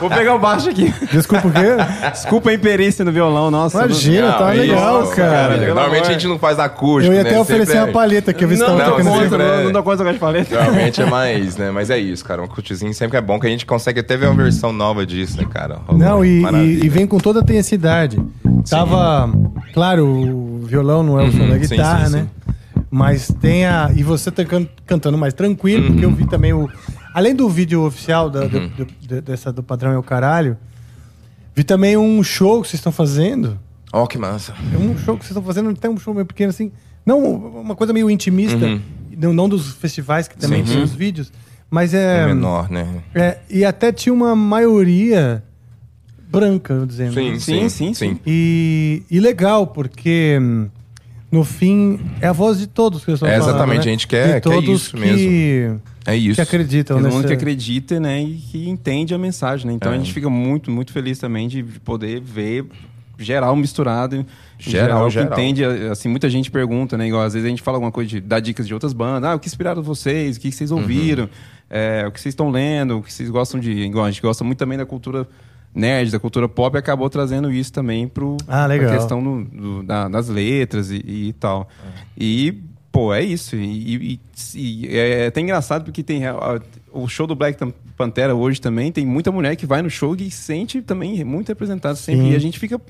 Vou 0.00 0.10
pegar 0.10 0.34
o 0.34 0.38
baixo 0.38 0.68
aqui. 0.68 0.92
Desculpa 1.12 1.48
o 1.48 1.50
quê? 1.52 2.10
Desculpa 2.12 2.50
a 2.50 2.54
imperícia 2.54 3.04
no 3.04 3.12
violão, 3.12 3.50
nossa. 3.50 3.84
Imagina, 3.84 4.32
tá 4.32 4.52
é 4.54 4.58
legal, 4.58 5.02
isso, 5.04 5.14
cara. 5.16 5.58
pelo 5.58 5.66
Normalmente 5.74 6.08
a 6.08 6.12
gente 6.12 6.26
não 6.26 6.38
faz 6.38 6.58
acústico, 6.58 7.12
Eu 7.12 7.16
ia 7.16 7.22
né? 7.24 7.30
até 7.30 7.40
oferecer 7.40 7.72
Sempre 7.72 7.86
uma 7.86 7.92
palheta 7.92 8.30
aqui, 8.30 8.44
eu 8.44 8.48
vi 8.48 8.56
se 8.56 8.60
Não, 8.62 8.68
tava 8.76 8.78
não, 8.80 8.86
Não, 8.86 8.96
tocando 8.96 9.38
não, 9.38 9.44
é- 9.44 9.56
não, 9.58 9.64
não 9.64 9.72
dá 9.72 9.82
conta 9.82 10.02
com 10.04 10.10
as 10.10 10.18
paletas. 10.18 10.48
Realmente 10.58 11.00
é 11.02 11.06
mais, 11.06 11.56
né? 11.56 11.70
Mas 11.70 11.90
é 11.90 11.98
isso, 11.98 12.24
cara. 12.24 12.42
Um 12.42 12.46
cutezinho 12.46 12.92
sempre 12.92 13.16
é 13.16 13.20
bom 13.20 13.38
que 13.38 13.46
a 13.46 13.50
gente 13.50 13.64
consegue 13.64 14.00
até 14.00 14.16
ver 14.16 14.26
uma 14.26 14.42
versão 14.42 14.72
nova 14.72 15.06
disso, 15.06 15.36
né, 15.36 15.46
cara? 15.50 15.78
Rolou 15.86 15.98
Não, 16.04 16.24
e, 16.24 16.42
e- 16.44 16.84
e 16.84 16.88
vem 16.88 17.06
com 17.06 17.18
toda 17.18 17.40
a 17.40 17.42
intensidade. 17.42 18.20
Tava. 18.68 19.30
Claro, 19.72 20.06
o 20.06 20.60
violão 20.66 21.02
não 21.02 21.20
é 21.20 21.24
o 21.24 21.32
som 21.32 21.38
da 21.38 21.44
Uhum, 21.44 21.52
sim, 21.54 21.58
guitarra, 21.58 22.06
sim, 22.06 22.12
né? 22.16 22.26
Mas 22.96 23.26
tem 23.40 23.66
a. 23.66 23.90
E 23.94 24.02
você 24.04 24.30
tá 24.30 24.44
can- 24.44 24.68
cantando 24.86 25.18
mais 25.18 25.34
tranquilo, 25.34 25.88
porque 25.88 26.04
eu 26.04 26.10
Uhum. 26.10 26.14
vi 26.14 26.26
também 26.28 26.52
o. 26.52 26.70
Além 27.12 27.34
do 27.34 27.48
vídeo 27.48 27.82
oficial 27.84 28.30
da- 28.30 28.46
do, 28.46 28.68
do- 28.68 28.86
de- 29.00 29.20
dessa 29.20 29.52
do 29.52 29.62
Padrão 29.64 29.90
é 29.92 29.98
o 29.98 30.02
Caralho, 30.02 30.56
vi 31.56 31.64
também 31.64 31.96
um 31.96 32.22
show 32.22 32.62
que 32.62 32.68
vocês 32.68 32.78
estão 32.78 32.92
fazendo. 32.92 33.58
Ó, 33.92 34.06
que 34.06 34.16
massa. 34.16 34.54
É 34.72 34.76
um 34.78 34.96
show 34.98 35.16
que 35.16 35.24
vocês 35.24 35.30
estão 35.36 35.42
fazendo, 35.42 35.74
tem 35.74 35.90
um 35.90 35.96
show 35.98 36.14
meio 36.14 36.24
pequeno 36.26 36.50
assim. 36.50 36.70
Não, 37.04 37.20
uma 37.20 37.74
coisa 37.74 37.92
meio 37.92 38.08
intimista. 38.08 38.80
Não, 39.16 39.32
não 39.32 39.48
dos 39.48 39.72
festivais 39.74 40.28
que 40.28 40.36
também 40.36 40.60
Uhum. 40.60 40.66
Sim, 40.66 40.72
tem 40.74 40.86
sim. 40.86 40.92
os 40.92 40.96
vídeos. 40.96 41.32
Mas 41.70 41.94
é. 41.94 42.22
É 42.22 42.26
menor, 42.26 42.70
né? 42.70 42.86
É, 43.12 43.38
e 43.50 43.64
até 43.64 43.90
tinha 43.90 44.12
uma 44.12 44.36
maioria 44.36 45.42
branca, 46.28 46.72
eu 46.74 46.86
dizendo. 46.86 47.14
Sim, 47.14 47.38
Sim, 47.40 47.68
sim, 47.68 47.68
sim, 47.68 47.94
sim. 47.94 48.20
E, 48.26 49.02
e 49.10 49.18
legal, 49.20 49.66
porque 49.66 50.38
hum, 50.40 50.68
no 51.34 51.44
fim 51.44 51.98
é 52.20 52.26
a 52.28 52.32
voz 52.32 52.58
de 52.58 52.66
todos 52.66 53.04
que 53.04 53.10
eu 53.10 53.14
estou 53.14 53.28
É, 53.28 53.32
falando. 53.38 53.48
exatamente, 53.50 53.76
né? 53.84 53.88
a 53.88 53.90
gente 53.90 54.06
quer- 54.08 54.26
de 54.26 54.32
quer 54.34 54.40
todos 54.40 54.82
isso 54.82 54.90
que, 54.96 55.00
mesmo. 55.00 55.82
É 56.06 56.16
isso. 56.16 56.34
que 56.36 56.40
acreditam 56.40 56.96
Todo 56.96 57.04
nessa... 57.04 57.16
mundo 57.16 57.26
que 57.26 57.32
acredita, 57.34 57.98
né, 57.98 58.22
e 58.22 58.34
que 58.36 58.68
entende 58.68 59.14
a 59.14 59.18
mensagem, 59.18 59.66
né? 59.66 59.72
Então 59.72 59.90
É. 59.92 59.96
a 59.96 59.98
gente 59.98 60.12
fica 60.12 60.28
muito, 60.30 60.70
muito 60.70 60.92
feliz 60.92 61.18
também 61.18 61.48
de 61.48 61.62
poder 61.62 62.20
ver 62.20 62.66
geral 63.18 63.54
misturado. 63.56 64.16
em 64.16 64.26
Geral, 64.58 65.06
que 65.06 65.14
geral. 65.14 65.32
entende, 65.32 65.64
assim, 65.64 66.08
muita 66.08 66.28
gente 66.30 66.50
pergunta, 66.50 66.96
né? 66.96 67.06
Igual 67.08 67.22
às 67.22 67.32
vezes 67.34 67.44
a 67.46 67.50
gente 67.50 67.62
fala 67.62 67.76
alguma 67.76 67.92
coisa 67.92 68.08
de 68.08 68.20
dar 68.20 68.40
dicas 68.40 68.66
de 68.66 68.72
outras 68.74 68.92
bandas. 68.92 69.28
Ah, 69.30 69.34
o 69.34 69.38
que 69.38 69.46
inspiraram 69.48 69.82
vocês? 69.82 70.36
O 70.36 70.40
que 70.40 70.50
vocês 70.52 70.70
Uhum. 70.70 70.78
ouviram? 70.78 71.28
É, 71.68 72.04
o 72.06 72.12
que 72.12 72.20
vocês 72.20 72.32
estão 72.32 72.50
lendo? 72.50 72.98
O 72.98 73.02
que 73.02 73.12
vocês 73.12 73.28
gostam 73.30 73.58
de. 73.60 73.70
Igual 73.72 74.04
a 74.06 74.10
gente 74.10 74.22
gosta 74.22 74.42
muito 74.44 74.58
também 74.58 74.78
da 74.78 74.86
cultura 74.86 75.26
nerd, 75.74 76.10
da 76.12 76.18
cultura 76.20 76.48
pop, 76.48 76.76
acabou 76.78 77.10
trazendo 77.10 77.50
isso 77.52 77.72
também 77.72 78.06
pro 78.06 78.36
Ah, 78.46 78.66
legal. 78.66 78.88
pra 78.88 78.96
questão 78.98 79.22
do- 79.22 79.44
do- 79.44 79.82
da- 79.82 80.08
das 80.08 80.28
letras 80.28 80.90
e, 80.90 80.96
e 81.04 81.32
tal. 81.38 81.68
E, 82.16 82.62
pô, 82.92 83.12
é 83.12 83.22
isso. 83.22 83.56
E, 83.56 84.14
e- 84.14 84.20
e 84.54 84.96
é 84.96 85.26
até 85.26 85.40
engraçado 85.40 85.84
porque 85.84 86.02
tem 86.02 86.26
a- 86.26 86.60
o 86.92 87.08
show 87.08 87.26
do 87.26 87.34
Black 87.34 87.58
Pantera 87.96 88.34
hoje 88.34 88.60
também, 88.60 88.92
tem 88.92 89.04
muita 89.04 89.32
mulher 89.32 89.56
que 89.56 89.66
vai 89.66 89.82
no 89.82 89.90
show 89.90 90.14
e 90.14 90.30
se 90.30 90.42
sente 90.44 90.80
também 90.80 91.24
muito 91.24 91.48
representada 91.48 91.96
sempre. 91.96 92.26
Sim. 92.26 92.32
E 92.32 92.36
a 92.36 92.38
gente 92.38 92.58
fica 92.58 92.80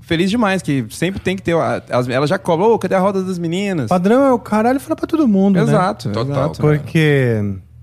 feliz 0.00 0.30
demais, 0.30 0.60
que 0.62 0.84
sempre 0.90 1.20
tem 1.20 1.34
que 1.36 1.42
ter. 1.42 1.54
a- 1.56 1.82
As, 1.90 2.08
ela 2.08 2.26
já 2.26 2.38
cobra, 2.38 2.66
ô, 2.66 2.78
cadê 2.78 2.94
a 2.94 2.98
roda 3.00 3.22
das 3.22 3.38
meninas? 3.38 3.88
Padrão 3.88 4.22
é 4.26 4.32
o 4.32 4.38
caralho 4.38 4.78
fala 4.80 4.96
pra 4.96 5.06
todo 5.06 5.26
mundo, 5.26 5.56
né? 5.56 5.62
Exato, 5.62 6.10
Total. 6.10 6.30
exato. 6.32 6.60
Porque, 6.60 7.36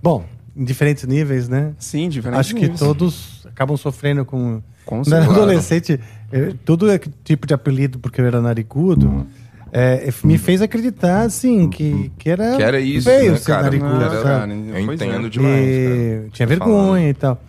bom, 0.03 0.23
em 0.55 0.63
diferentes 0.63 1.03
níveis, 1.05 1.49
né? 1.49 1.73
Sim, 1.79 2.09
diferente. 2.09 2.39
Acho 2.39 2.53
que 2.55 2.61
níveis. 2.61 2.79
todos 2.79 3.34
acabam 3.55 3.75
sofrendo 3.77 4.23
com... 4.25 4.61
Com 4.85 5.01
Quando 5.01 5.07
eu 5.07 5.15
era 5.15 5.25
certeza. 5.25 5.41
adolescente, 5.41 5.99
eu- 6.31 6.53
todo 6.63 6.91
é 6.91 6.99
tipo 7.23 7.47
de 7.47 7.55
apelido, 7.55 7.97
porque 7.97 8.21
eu 8.21 8.25
era 8.25 8.39
narigudo, 8.39 9.25
é, 9.71 10.07
me 10.23 10.37
fez 10.37 10.61
acreditar, 10.61 11.21
assim, 11.23 11.67
que, 11.69 12.11
que 12.19 12.29
era 12.29 12.55
Que 12.55 12.61
era 12.61 12.79
isso, 12.79 13.09
feio 13.09 13.31
né, 13.31 13.37
ser 13.39 13.45
cara? 13.47 13.63
narigudo, 13.63 13.93
Não, 13.95 14.01
Era- 14.03 14.21
cara, 14.23 14.53
Eu 14.53 14.75
é. 14.75 14.81
entendo 14.81 15.29
demais. 15.29 15.65
E 15.67 16.17
cara. 16.19 16.29
tinha 16.33 16.47
vergonha 16.47 17.09
e 17.09 17.13
tal. 17.15 17.41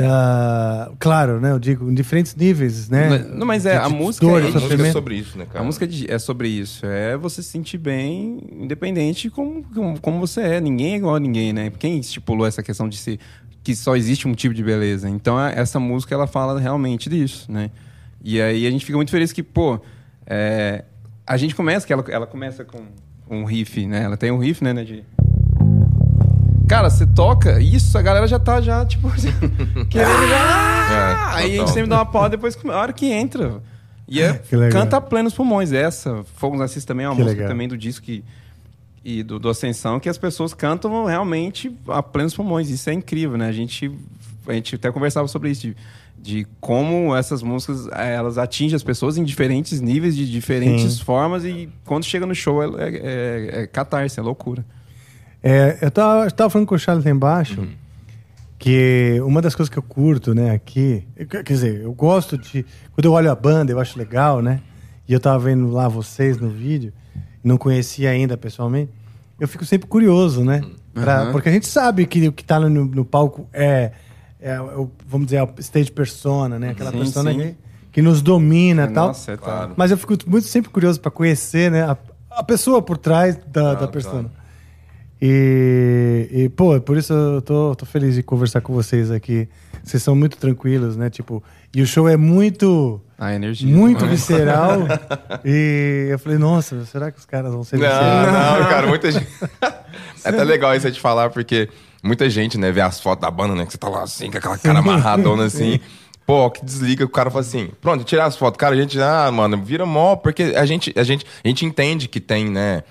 Ah, 0.00 0.90
claro, 0.98 1.40
né? 1.40 1.50
Eu 1.50 1.58
digo, 1.58 1.90
em 1.90 1.94
diferentes 1.94 2.34
níveis, 2.34 2.88
né? 2.88 3.26
Não, 3.34 3.44
mas 3.46 3.66
é, 3.66 3.76
a 3.76 3.88
De 3.88 3.94
música 3.94 4.24
dor, 4.26 4.40
é 4.42 4.46
A 4.46 4.50
música 4.52 4.86
é 4.86 4.92
sobre 4.92 5.16
isso, 5.16 5.36
né, 5.36 5.44
cara? 5.44 5.60
A 5.60 5.64
música 5.64 5.86
de- 5.88 6.10
é 6.10 6.18
sobre 6.20 6.48
isso. 6.48 6.86
É 6.86 7.16
você 7.16 7.42
se 7.42 7.48
sentir 7.50 7.78
bem, 7.78 8.38
independente 8.60 9.28
como, 9.28 9.64
como, 9.74 10.00
como 10.00 10.20
você 10.20 10.40
é. 10.40 10.60
Ninguém 10.60 10.94
é 10.94 10.96
igual 10.98 11.16
a 11.16 11.20
ninguém, 11.20 11.52
né? 11.52 11.72
Quem 11.78 11.98
estipulou 11.98 12.46
essa 12.46 12.62
questão 12.62 12.88
de 12.88 12.96
ser 12.96 13.18
que 13.68 13.76
só 13.76 13.94
existe 13.94 14.26
um 14.26 14.32
tipo 14.32 14.54
de 14.54 14.64
beleza? 14.64 15.10
Então, 15.10 15.36
a- 15.36 15.50
essa 15.50 15.78
música, 15.78 16.14
ela 16.14 16.26
fala 16.26 16.58
realmente 16.58 17.10
disso, 17.10 17.52
né? 17.52 17.70
E 18.24 18.40
aí 18.40 18.66
a 18.66 18.70
gente 18.70 18.82
fica 18.82 18.96
muito 18.96 19.10
feliz 19.10 19.30
que, 19.30 19.42
pô, 19.42 19.78
é, 20.26 20.84
a 21.26 21.36
gente 21.36 21.54
começa, 21.54 21.86
que 21.86 21.92
ela, 21.92 22.02
ela 22.08 22.26
começa 22.26 22.64
com 22.64 22.80
um 23.28 23.44
riff, 23.44 23.86
né? 23.86 24.04
Ela 24.04 24.16
tem 24.16 24.30
um 24.32 24.38
riff, 24.38 24.64
né, 24.64 24.72
né, 24.72 24.84
de... 24.84 25.04
Cara, 26.66 26.88
você 26.88 27.06
toca 27.06 27.60
isso, 27.60 27.96
a 27.98 28.00
galera 28.00 28.26
já 28.26 28.38
tá, 28.38 28.58
já, 28.62 28.86
tipo, 28.86 29.10
querendo 29.90 30.28
já... 30.28 31.34
É, 31.34 31.36
aí 31.36 31.54
a 31.56 31.58
gente 31.58 31.70
sempre 31.70 31.90
dá 31.90 31.96
uma 31.96 32.06
pau 32.06 32.26
depois, 32.30 32.56
a 32.64 32.76
hora 32.76 32.92
que 32.94 33.04
entra... 33.04 33.60
E 34.10 34.22
é, 34.22 34.40
canta 34.72 34.96
a 34.96 35.00
plenos 35.02 35.34
pulmões. 35.34 35.70
Essa, 35.72 36.24
Fogo 36.36 36.56
Narciso 36.56 36.86
também 36.86 37.04
é 37.04 37.08
uma 37.10 37.16
Que 37.16 37.20
música 37.20 37.36
legal. 37.42 37.52
também 37.52 37.68
do 37.68 37.76
disco 37.76 38.06
que, 38.06 38.24
e 39.04 39.22
do, 39.22 39.38
do 39.38 39.48
Ascensão, 39.48 39.98
que 40.00 40.08
as 40.08 40.18
pessoas 40.18 40.52
cantam 40.52 41.04
realmente 41.04 41.74
a 41.88 42.02
plenos 42.02 42.34
pulmões. 42.34 42.68
Isso 42.68 42.90
é 42.90 42.92
incrível, 42.92 43.36
né? 43.38 43.48
A 43.48 43.52
gente, 43.52 43.90
a 44.46 44.52
gente 44.52 44.74
até 44.74 44.90
conversava 44.90 45.28
sobre 45.28 45.50
isso, 45.50 45.62
de, 45.62 45.76
de 46.18 46.46
como 46.60 47.14
essas 47.16 47.42
músicas 47.42 47.86
eh, 47.88 48.14
elas 48.14 48.38
atingem 48.38 48.74
as 48.76 48.82
pessoas 48.82 49.16
em 49.16 49.24
diferentes 49.24 49.80
níveis, 49.80 50.16
de 50.16 50.30
diferentes 50.30 50.94
Sim. 50.94 51.04
formas, 51.04 51.44
e 51.44 51.68
quando 51.84 52.04
chega 52.04 52.26
no 52.26 52.34
show 52.34 52.62
é, 52.62 52.66
é, 52.66 52.88
é, 52.88 53.62
é 53.62 53.66
catarse, 53.66 54.18
é 54.18 54.22
loucura. 54.22 54.64
É, 55.42 55.78
eu 55.80 55.90
tava, 55.90 56.24
eu 56.24 56.30
tava 56.32 56.50
falando 56.50 56.66
com 56.66 56.74
o 56.74 56.78
Charles 56.78 57.04
lá 57.04 57.10
embaixo 57.10 57.60
Uhum. 57.60 57.68
que 58.58 59.20
uma 59.22 59.40
das 59.40 59.54
coisas 59.54 59.72
que 59.72 59.78
eu 59.78 59.82
curto, 59.82 60.34
né, 60.34 60.50
aqui, 60.50 61.06
quer 61.30 61.44
dizer, 61.44 61.82
eu 61.82 61.92
gosto 61.92 62.36
de. 62.36 62.66
Quando 62.92 63.04
eu 63.04 63.12
olho 63.12 63.30
a 63.30 63.34
banda, 63.36 63.70
eu 63.70 63.78
acho 63.78 63.96
legal, 63.96 64.42
né? 64.42 64.60
E 65.06 65.12
eu 65.12 65.20
tava 65.20 65.38
vendo 65.38 65.70
lá 65.70 65.88
vocês 65.88 66.38
no 66.38 66.50
vídeo, 66.50 66.92
não 67.48 67.56
conhecia 67.58 68.10
ainda 68.10 68.36
pessoalmente. 68.36 68.92
Eu 69.40 69.48
fico 69.48 69.64
sempre 69.64 69.88
curioso, 69.88 70.44
né? 70.44 70.60
Pra- 70.94 71.24
Uhum. 71.26 71.32
Porque 71.32 71.48
a 71.48 71.52
gente 71.52 71.66
sabe 71.66 72.06
que 72.06 72.28
o 72.28 72.32
que 72.32 72.44
tá 72.44 72.58
no, 72.60 72.68
no 72.68 73.04
palco 73.04 73.48
é, 73.52 73.92
é 74.40 74.60
o- 74.60 74.90
vamos 75.08 75.26
dizer, 75.28 75.38
a 75.38 75.48
stage 75.58 75.90
persona, 75.90 76.58
né? 76.58 76.70
Aquela 76.70 76.90
Sim, 76.90 76.98
persona 76.98 77.32
sim. 77.32 77.38
que, 77.38 77.54
que 77.92 78.02
nos 78.02 78.20
domina 78.22 78.84
e 78.84 78.92
tal. 78.92 79.08
Nossa, 79.08 79.32
é 79.32 79.36
Claro. 79.36 79.74
Mas 79.76 79.90
eu 79.90 79.96
fico 79.98 80.14
muito 80.26 80.46
sempre 80.46 80.70
curioso 80.70 81.00
para 81.00 81.10
conhecer, 81.10 81.70
né, 81.70 81.82
a, 81.82 81.96
a 82.30 82.42
pessoa 82.42 82.82
por 82.82 82.98
trás 82.98 83.36
da, 83.36 83.70
da 83.70 83.76
Claro, 83.76 83.92
persona. 83.92 84.30
E, 85.20 86.28
e, 86.32 86.48
pô, 86.48 86.80
por 86.80 86.96
isso 86.96 87.12
eu 87.12 87.42
tô, 87.42 87.74
tô 87.74 87.84
feliz 87.84 88.14
de 88.14 88.22
conversar 88.22 88.60
com 88.60 88.72
vocês 88.72 89.10
aqui. 89.10 89.48
Vocês 89.82 90.02
são 90.02 90.14
muito 90.14 90.36
tranquilos, 90.36 90.96
né? 90.96 91.10
Tipo, 91.10 91.42
e 91.74 91.82
o 91.82 91.86
show 91.86 92.08
é 92.08 92.16
muito, 92.16 93.00
a 93.18 93.34
energia. 93.34 93.68
muito 93.74 94.04
né? 94.04 94.10
visceral. 94.10 94.80
e 95.44 96.08
eu 96.10 96.18
falei, 96.18 96.38
nossa, 96.38 96.84
será 96.86 97.10
que 97.10 97.18
os 97.18 97.24
caras 97.26 97.52
vão 97.52 97.62
ser 97.64 97.78
Não, 97.78 97.86
viscerais? 97.88 98.32
não, 98.60 98.68
cara, 98.68 98.86
muita 98.86 99.10
gente. 99.12 99.26
é 100.24 100.28
até 100.28 100.44
legal 100.44 100.74
isso 100.74 100.86
aí 100.86 100.92
de 100.92 101.00
falar, 101.00 101.30
porque 101.30 101.68
muita 102.02 102.28
gente, 102.30 102.56
né, 102.58 102.72
vê 102.72 102.80
as 102.80 103.00
fotos 103.00 103.22
da 103.22 103.30
banda, 103.30 103.54
né, 103.54 103.66
que 103.66 103.72
você 103.72 103.78
tá 103.78 103.88
lá 103.88 104.02
assim, 104.02 104.30
com 104.30 104.38
aquela 104.38 104.58
cara 104.58 104.78
amarradona 104.78 105.44
assim. 105.46 105.80
Pô, 106.26 106.50
que 106.50 106.62
desliga, 106.64 107.04
o 107.04 107.08
cara 107.08 107.30
fala 107.30 107.40
assim, 107.40 107.70
pronto, 107.80 108.04
tirar 108.04 108.26
as 108.26 108.36
fotos. 108.36 108.58
Cara, 108.58 108.74
a 108.74 108.78
gente, 108.78 109.00
ah, 109.00 109.30
mano, 109.32 109.62
vira 109.62 109.86
mó, 109.86 110.14
porque 110.14 110.42
a 110.56 110.66
gente, 110.66 110.92
a 110.94 111.02
gente, 111.02 111.24
a 111.42 111.48
gente 111.48 111.64
entende 111.64 112.06
que 112.06 112.20
tem, 112.20 112.50
né, 112.50 112.82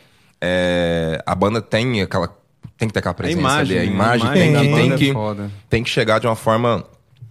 é, 0.41 1.22
a 1.26 1.36
banda 1.36 1.62
tem 1.62 2.02
aquela, 2.02 2.36
tem 2.78 2.88
que 2.88 2.94
ter 2.94 2.99
aquela 2.99 3.14
presença 3.14 3.40
imagem, 3.40 3.78
ali, 3.78 3.88
a 3.88 3.90
né? 3.90 3.95
imagem, 3.95 4.28
A 4.28 4.34
tem, 4.34 4.49
imagem 4.49 4.66
que, 4.66 4.72
da 4.72 4.78
tem, 4.78 4.91
é 4.91 4.98
que, 4.98 5.14
foda. 5.14 5.52
tem 5.70 5.84
que 5.84 5.90
chegar 5.90 6.20
de 6.20 6.28
uma 6.28 6.36
forma 6.36 6.84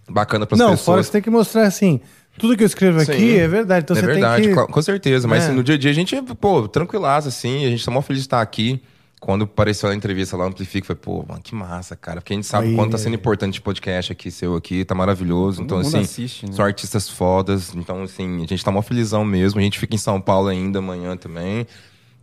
bacana 0.08 0.46
pras 0.46 0.58
Não, 0.58 0.68
fora 0.68 0.76
pessoas. 0.76 1.00
que 1.00 1.06
você 1.06 1.12
tem 1.12 1.22
que 1.22 1.30
mostrar 1.30 1.62
assim, 1.66 2.00
tudo 2.38 2.56
que 2.56 2.62
eu 2.62 2.66
escrevo 2.66 3.00
aqui 3.00 3.12
Sim. 3.12 3.34
é 3.36 3.48
verdade. 3.48 3.84
Então 3.84 3.96
é 3.96 4.00
você 4.00 4.06
verdade, 4.06 4.42
tem 4.42 4.54
que... 4.54 4.72
com 4.72 4.82
certeza. 4.82 5.26
Mas 5.26 5.42
É. 5.42 5.46
assim, 5.46 5.56
no 5.56 5.62
dia 5.64 5.74
a 5.74 5.78
dia 5.78 5.90
a 5.90 5.94
gente 5.94 6.14
é, 6.14 6.22
pô, 6.22 6.68
tranquilaço, 6.68 7.28
assim. 7.28 7.64
A 7.64 7.70
gente 7.70 7.84
tá 7.84 7.90
mó 7.90 8.00
feliz 8.02 8.22
de 8.22 8.26
estar 8.26 8.40
aqui. 8.40 8.80
Quando 9.18 9.44
apareceu 9.44 9.88
a 9.88 9.94
entrevista 9.94 10.36
lá 10.36 10.44
no 10.44 10.50
Amplifica, 10.50 10.86
foi, 10.86 10.94
pô, 10.94 11.24
mano, 11.26 11.40
que 11.42 11.54
massa, 11.54 11.96
cara. 11.96 12.20
Porque 12.20 12.34
a 12.34 12.36
gente 12.36 12.46
sabe 12.46 12.72
o 12.72 12.76
quanto 12.76 12.90
tá 12.90 12.98
é. 12.98 13.00
sendo 13.00 13.14
importante 13.14 13.58
o 13.58 13.62
podcast 13.62 14.12
aqui, 14.12 14.30
seu 14.30 14.54
aqui, 14.54 14.84
tá 14.84 14.94
maravilhoso. 14.94 15.62
Então, 15.62 15.78
assim, 15.78 16.00
assiste, 16.00 16.46
né? 16.46 16.52
são 16.52 16.64
artistas 16.64 17.08
fodas. 17.08 17.74
Então, 17.74 18.02
assim, 18.02 18.44
a 18.44 18.46
gente 18.46 18.62
tá 18.62 18.70
mó 18.70 18.82
felizão 18.82 19.24
mesmo. 19.24 19.58
A 19.58 19.62
gente 19.62 19.78
fica 19.78 19.94
em 19.94 19.98
São 19.98 20.20
Paulo 20.20 20.48
ainda 20.48 20.80
amanhã 20.80 21.16
também. 21.16 21.66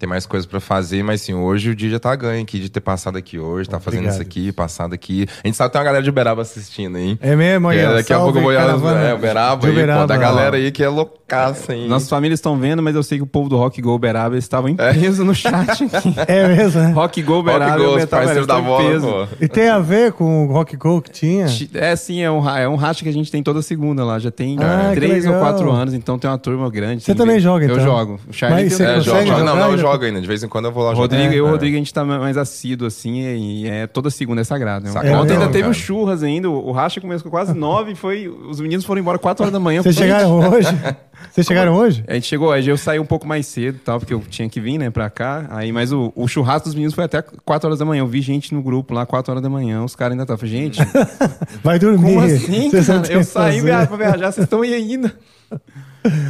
Tem 0.04 0.10
mais 0.10 0.26
coisas 0.26 0.46
pra 0.46 0.60
fazer, 0.60 1.02
mas 1.02 1.22
assim, 1.22 1.34
hoje 1.34 1.70
o 1.70 1.76
dia 1.76 1.90
já 1.92 1.98
tá 1.98 2.14
ganho 2.14 2.44
aqui 2.44 2.60
de 2.60 2.68
ter 2.68 2.82
passado 2.82 3.18
aqui 3.18 3.40
hoje, 3.40 3.70
tá 3.70 3.80
fazendo 3.80 4.10
isso 4.10 4.22
aqui, 4.22 4.52
passado 4.52 4.94
aqui. 4.94 5.26
A 5.42 5.48
gente 5.48 5.56
sabe 5.56 5.70
que 5.70 5.72
tem 5.72 5.80
uma 5.80 5.86
galera 5.86 6.04
de 6.04 6.10
Uberaba 6.10 6.42
assistindo, 6.42 6.98
hein? 6.98 7.18
É 7.22 7.38
mesmo, 7.38 7.70
aí, 7.70 7.80
Que 7.80 7.86
ó, 7.86 7.94
daqui 7.94 8.12
a 8.12 8.20
pouco 8.20 8.38
eu 8.40 8.44
vou 8.44 8.54
caravana 8.54 9.00
é, 9.00 9.14
Uberaba 9.14 9.62
de 9.62 9.68
aí, 9.68 9.72
pô, 9.74 9.80
Uberaba, 9.80 10.08
da 10.08 10.18
galera 10.18 10.58
aí 10.58 10.72
que 10.74 10.84
é 10.84 10.90
loucaça, 10.90 11.74
hein? 11.74 11.88
Nossas 11.88 12.10
famílias 12.10 12.40
estão 12.40 12.58
vendo, 12.58 12.84
mas 12.84 12.96
eu 12.98 13.02
sei 13.04 13.18
que 13.18 13.24
o 13.24 13.26
povo 13.26 13.48
do 13.48 13.56
Rock 13.56 13.82
Go 13.82 13.96
Uberaba 13.96 14.36
eles 14.36 14.44
estavam 14.44 14.70
em 14.70 14.76
peso 14.76 15.24
no 15.24 15.34
chat 15.34 15.54
aqui. 15.86 16.14
É 16.28 16.50
mesmo, 16.50 16.82
né? 16.82 16.92
Rock 16.92 17.22
Go 17.24 17.40
Uberaba, 17.40 17.72
Rock 17.72 17.84
Go, 17.86 17.96
os 17.96 18.06
parceiros 18.06 18.46
da 18.46 18.60
bola, 18.60 18.84
peso. 18.90 19.08
pô. 19.08 19.28
E 19.40 19.48
tem 19.48 19.70
a 19.70 19.80
ver 19.80 20.12
com 20.12 20.48
o 20.48 20.52
Rock 20.52 20.76
Go 20.76 21.02
que 21.02 21.12
tinha? 21.12 21.46
É, 21.76 21.96
sim, 21.96 22.22
é 22.22 22.30
um, 22.30 22.50
é 22.50 22.68
um 22.68 22.76
racha 22.76 23.04
que 23.04 23.10
a 23.10 23.14
gente 23.14 23.32
tem 23.32 23.42
toda 23.42 23.62
segunda 23.62 24.04
lá. 24.04 24.20
Já 24.20 24.32
tem 24.32 24.58
Ah, 24.60 24.92
três 24.94 25.26
ou 25.26 25.36
quatro 25.36 25.72
anos, 25.72 25.94
então 25.94 26.20
tem 26.20 26.30
uma 26.30 26.38
turma 26.38 26.70
grande. 26.70 27.04
Você 27.04 27.16
também 27.16 27.40
joga, 27.40 27.64
então? 27.64 27.78
Eu 27.78 27.82
jogo. 27.84 28.20
O 28.28 28.34
Charlie 28.34 28.64
Mas 28.66 28.78
tem- 28.78 28.78
você 28.78 28.84
É, 28.92 28.96
consegue 28.98 29.06
joga, 29.06 29.26
jogar 29.40 29.44
não, 29.46 29.56
não, 29.56 29.72
eu 29.72 29.78
jogo 29.78 29.93
jogo 29.94 30.06
ainda. 30.06 30.22
De 30.22 30.28
vez 30.28 30.44
em 30.44 30.48
quando 30.48 30.66
eu 30.66 30.72
vou 30.72 30.84
lá 30.84 30.92
jogar. 30.94 31.02
Rodrigo, 31.02 31.34
eu 31.34 31.38
e 31.38 31.42
o 31.42 31.48
É. 31.48 31.52
Rodrigo, 31.52 31.76
a 31.76 31.80
gente 31.80 31.94
tá 31.94 32.04
mais 32.04 32.38
assíduo, 32.38 32.88
assim, 32.88 33.22
e 33.22 33.68
é 33.68 33.88
toda 33.88 34.10
segunda 34.10 34.42
é 34.42 34.44
sagrado. 34.44 34.86
Né? 34.86 34.92
Sagrado, 34.92 35.24
Ontem 35.24 35.34
ainda 35.34 35.46
é, 35.46 35.48
teve 35.48 35.60
cara. 35.62 35.72
o 35.72 35.74
churras 35.74 36.24
ainda, 36.24 36.50
o 36.50 36.72
Racha 36.72 37.00
começou 37.00 37.30
quase 37.32 37.54
nove, 37.54 37.92
e 37.94 37.96
foi, 37.96 38.28
os 38.28 38.60
meninos 38.60 38.86
foram 38.86 39.02
embora 39.02 39.18
quatro 39.18 39.44
horas 39.44 39.54
da 39.54 39.60
manhã. 39.60 39.82
Vocês 39.82 39.96
chegaram 39.96 40.40
hoje? 40.50 40.68
Vocês 41.32 41.46
chegaram 41.48 41.76
hoje? 41.76 42.04
A 42.08 42.14
gente 42.14 42.28
chegou, 42.28 42.52
aí 42.52 42.68
eu 42.68 42.78
saí 42.78 43.00
um 43.00 43.06
pouco 43.06 43.28
mais 43.28 43.46
cedo, 43.48 43.80
tal, 43.84 44.00
porque 44.00 44.14
eu 44.14 44.20
tinha 44.30 44.48
que 44.50 44.60
vir, 44.60 44.78
né, 44.78 44.90
pra 44.90 45.10
cá. 45.10 45.48
Aí, 45.50 45.72
mas 45.72 45.92
o, 45.92 46.12
o 46.16 46.28
churrasco 46.28 46.68
dos 46.68 46.76
meninos 46.76 46.94
foi 46.94 47.04
até 47.04 47.22
4 47.22 47.68
horas 47.68 47.80
da 47.80 47.86
manhã. 47.86 48.02
Eu 48.02 48.08
vi 48.08 48.22
gente 48.22 48.54
no 48.54 48.62
grupo 48.62 48.94
lá, 48.94 49.06
4 49.06 49.32
horas 49.32 49.44
da 49.44 49.50
manhã. 49.50 49.84
Os 49.84 49.96
caras 49.96 50.12
ainda 50.14 50.24
estavam, 50.24 50.48
gente, 50.48 50.80
Vai 51.64 51.80
dormir. 51.80 52.14
como 52.16 52.22
assim, 52.22 52.70
cara? 52.72 52.94
Eu 53.10 53.20
o 53.20 53.20
que 53.20 53.24
saí 53.24 53.56
fazer. 53.60 53.62
via- 53.62 53.88
pra 53.88 53.98
viajar, 53.98 54.32
vocês 54.32 54.44
estão 54.46 54.62
aí 54.62 54.74
ainda. 54.74 55.14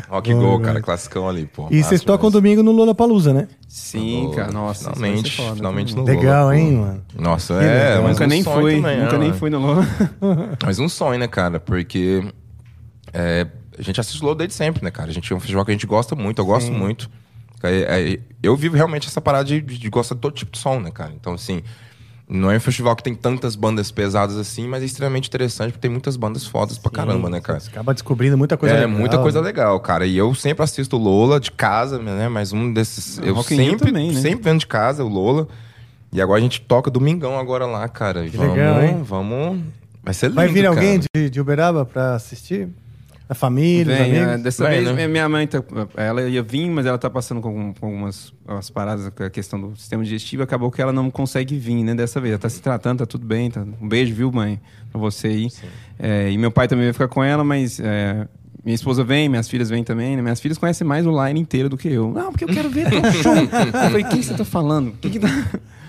Rock 0.07 0.31
Go, 0.33 0.59
cara, 0.59 0.81
classicão 0.81 1.27
ali, 1.27 1.45
pô. 1.45 1.67
E 1.71 1.81
vocês 1.83 2.01
tocam 2.01 2.29
demais. 2.29 2.33
domingo 2.33 2.61
no 2.63 2.71
Lula 2.71 2.93
Palusa, 2.93 3.33
né? 3.33 3.47
Sim, 3.67 4.29
cara, 4.35 4.51
nossa. 4.51 4.91
Finalmente, 4.93 5.21
vai 5.23 5.31
ser 5.31 5.37
foda, 5.37 5.55
finalmente 5.55 5.95
no 5.95 6.03
Legal, 6.03 6.53
hein, 6.53 6.71
mano? 6.73 7.01
Nossa, 7.17 7.57
Que 7.57 7.65
é, 7.65 7.83
legal. 7.89 8.03
mas 8.03 8.11
Nunca 8.11 8.23
um 8.23 8.27
nem 8.27 8.43
fui, 8.43 8.75
também, 8.75 8.97
nunca 8.99 9.11
né, 9.13 9.17
nem 9.17 9.27
mano? 9.29 9.33
fui 9.39 9.49
no 9.49 9.59
Lola. 9.59 9.87
Mas 10.63 10.77
um 10.77 10.87
sonho, 10.87 11.17
né, 11.19 11.27
cara? 11.27 11.59
Porque 11.59 12.23
é, 13.11 13.47
a 13.77 13.81
gente 13.81 13.99
assiste 13.99 14.21
o 14.21 14.25
Low 14.25 14.35
desde 14.35 14.53
sempre, 14.55 14.83
né, 14.83 14.91
cara? 14.91 15.09
A 15.09 15.13
gente 15.13 15.31
é 15.31 15.35
um 15.35 15.39
festival 15.39 15.65
que 15.65 15.71
a 15.71 15.73
gente 15.73 15.87
gosta 15.87 16.15
muito, 16.15 16.39
eu 16.39 16.45
gosto 16.45 16.71
muito. 16.71 17.09
É, 17.63 18.13
é, 18.13 18.19
eu 18.41 18.55
vivo 18.57 18.75
realmente 18.75 19.07
essa 19.07 19.21
parada 19.21 19.45
de, 19.45 19.61
de 19.61 19.89
gostar 19.89 20.15
de 20.15 20.21
todo 20.21 20.33
tipo 20.33 20.51
de 20.51 20.57
som, 20.57 20.79
né, 20.79 20.91
cara? 20.91 21.13
Então, 21.15 21.33
assim, 21.33 21.63
não 22.27 22.51
é 22.51 22.57
um 22.57 22.59
festival 22.59 22.95
que 22.95 23.03
tem 23.03 23.15
tantas 23.15 23.55
bandas 23.55 23.91
pesadas 23.91 24.37
assim, 24.37 24.67
mas 24.67 24.81
é 24.81 24.85
extremamente 24.85 25.27
interessante 25.27 25.71
porque 25.71 25.81
tem 25.81 25.91
muitas 25.91 26.17
bandas 26.17 26.45
fodas 26.45 26.77
pra 26.77 26.91
caramba, 26.91 27.29
né, 27.29 27.39
cara? 27.39 27.59
Você 27.59 27.69
acaba 27.69 27.93
descobrindo 27.93 28.37
muita 28.37 28.57
coisa 28.57 28.75
é, 28.75 28.79
legal. 28.79 28.97
muita 28.97 29.17
coisa 29.17 29.39
legal, 29.39 29.79
cara. 29.79 30.05
E 30.05 30.17
eu 30.17 30.33
sempre 30.35 30.63
assisto 30.63 30.97
o 30.97 30.99
Lola 30.99 31.39
de 31.39 31.51
casa, 31.51 31.99
né? 31.99 32.27
Mas 32.27 32.51
um 32.51 32.71
desses. 32.71 33.17
eu 33.19 33.33
Rock 33.33 33.53
in 33.53 33.57
Rio 33.57 33.71
sempre, 33.71 33.87
também, 33.87 34.11
né? 34.11 34.21
sempre 34.21 34.43
vendo 34.43 34.59
de 34.59 34.67
casa 34.67 35.03
o 35.03 35.07
Lola. 35.07 35.47
E 36.11 36.21
agora 36.21 36.39
a 36.39 36.43
gente 36.43 36.61
toca 36.61 36.91
domingão 36.91 37.39
agora 37.39 37.65
lá, 37.65 37.87
cara. 37.87 38.27
Que 38.27 38.37
vamos, 38.37 38.55
legal, 38.55 38.83
hein? 38.83 39.01
vamos. 39.03 39.61
Vai 40.03 40.13
ser 40.13 40.27
lindo. 40.27 40.35
Vai 40.35 40.47
vir 40.47 40.65
alguém 40.65 40.99
cara. 40.99 41.07
de, 41.15 41.29
de 41.29 41.41
Uberaba 41.41 41.85
pra 41.85 42.15
assistir? 42.15 42.69
A 43.33 43.35
família, 43.35 43.93
os 43.93 43.99
Vem, 43.99 44.15
é, 44.15 44.37
dessa 44.37 44.69
Vem, 44.69 44.83
vez 44.83 44.95
né? 44.95 45.07
minha 45.07 45.27
mãe, 45.27 45.47
tá, 45.47 45.63
ela 45.97 46.21
ia 46.29 46.43
vir, 46.43 46.69
mas 46.69 46.85
ela 46.85 46.99
tá 46.99 47.09
passando 47.09 47.41
com, 47.41 47.73
com 47.73 47.85
algumas 47.87 48.31
umas 48.47 48.69
paradas 48.69 49.09
com 49.09 49.23
a 49.23 49.29
questão 49.29 49.59
do 49.59 49.75
sistema 49.75 50.03
digestivo. 50.03 50.43
Acabou 50.43 50.69
que 50.69 50.79
ela 50.79 50.93
não 50.93 51.09
consegue 51.09 51.57
vir, 51.57 51.83
né? 51.83 51.95
Dessa 51.95 52.21
vez. 52.21 52.33
Ela 52.33 52.39
tá 52.39 52.49
se 52.49 52.61
tratando, 52.61 52.99
tá 52.99 53.05
tudo 53.07 53.25
bem. 53.25 53.49
Tá... 53.49 53.65
Um 53.81 53.87
beijo, 53.87 54.13
viu, 54.13 54.31
mãe? 54.31 54.61
Pra 54.91 55.01
você 55.01 55.27
aí. 55.27 55.47
É, 55.97 56.29
e 56.29 56.37
meu 56.37 56.51
pai 56.51 56.67
também 56.67 56.85
vai 56.85 56.93
ficar 56.93 57.07
com 57.07 57.23
ela, 57.23 57.43
mas 57.43 57.79
é, 57.79 58.27
minha 58.63 58.75
esposa 58.75 59.03
vem, 59.03 59.27
minhas 59.29 59.47
filhas 59.49 59.69
vêm 59.69 59.83
também. 59.83 60.15
Né? 60.15 60.21
Minhas 60.21 60.39
filhas 60.39 60.57
conhecem 60.57 60.85
mais 60.87 61.05
o 61.05 61.25
line 61.25 61.39
inteiro 61.39 61.69
do 61.69 61.77
que 61.77 61.87
eu. 61.89 62.11
Não, 62.11 62.31
porque 62.31 62.43
eu 62.45 62.49
quero 62.49 62.69
ver 62.69 62.89
teu 62.89 63.01
show. 63.21 63.33
eu 63.35 63.47
falei, 63.71 64.03
quem 64.05 64.21
você 64.21 64.33
tá 64.33 64.45
falando? 64.45 64.89
O 64.89 64.93
que 64.93 65.09
que 65.09 65.19
tá... 65.19 65.27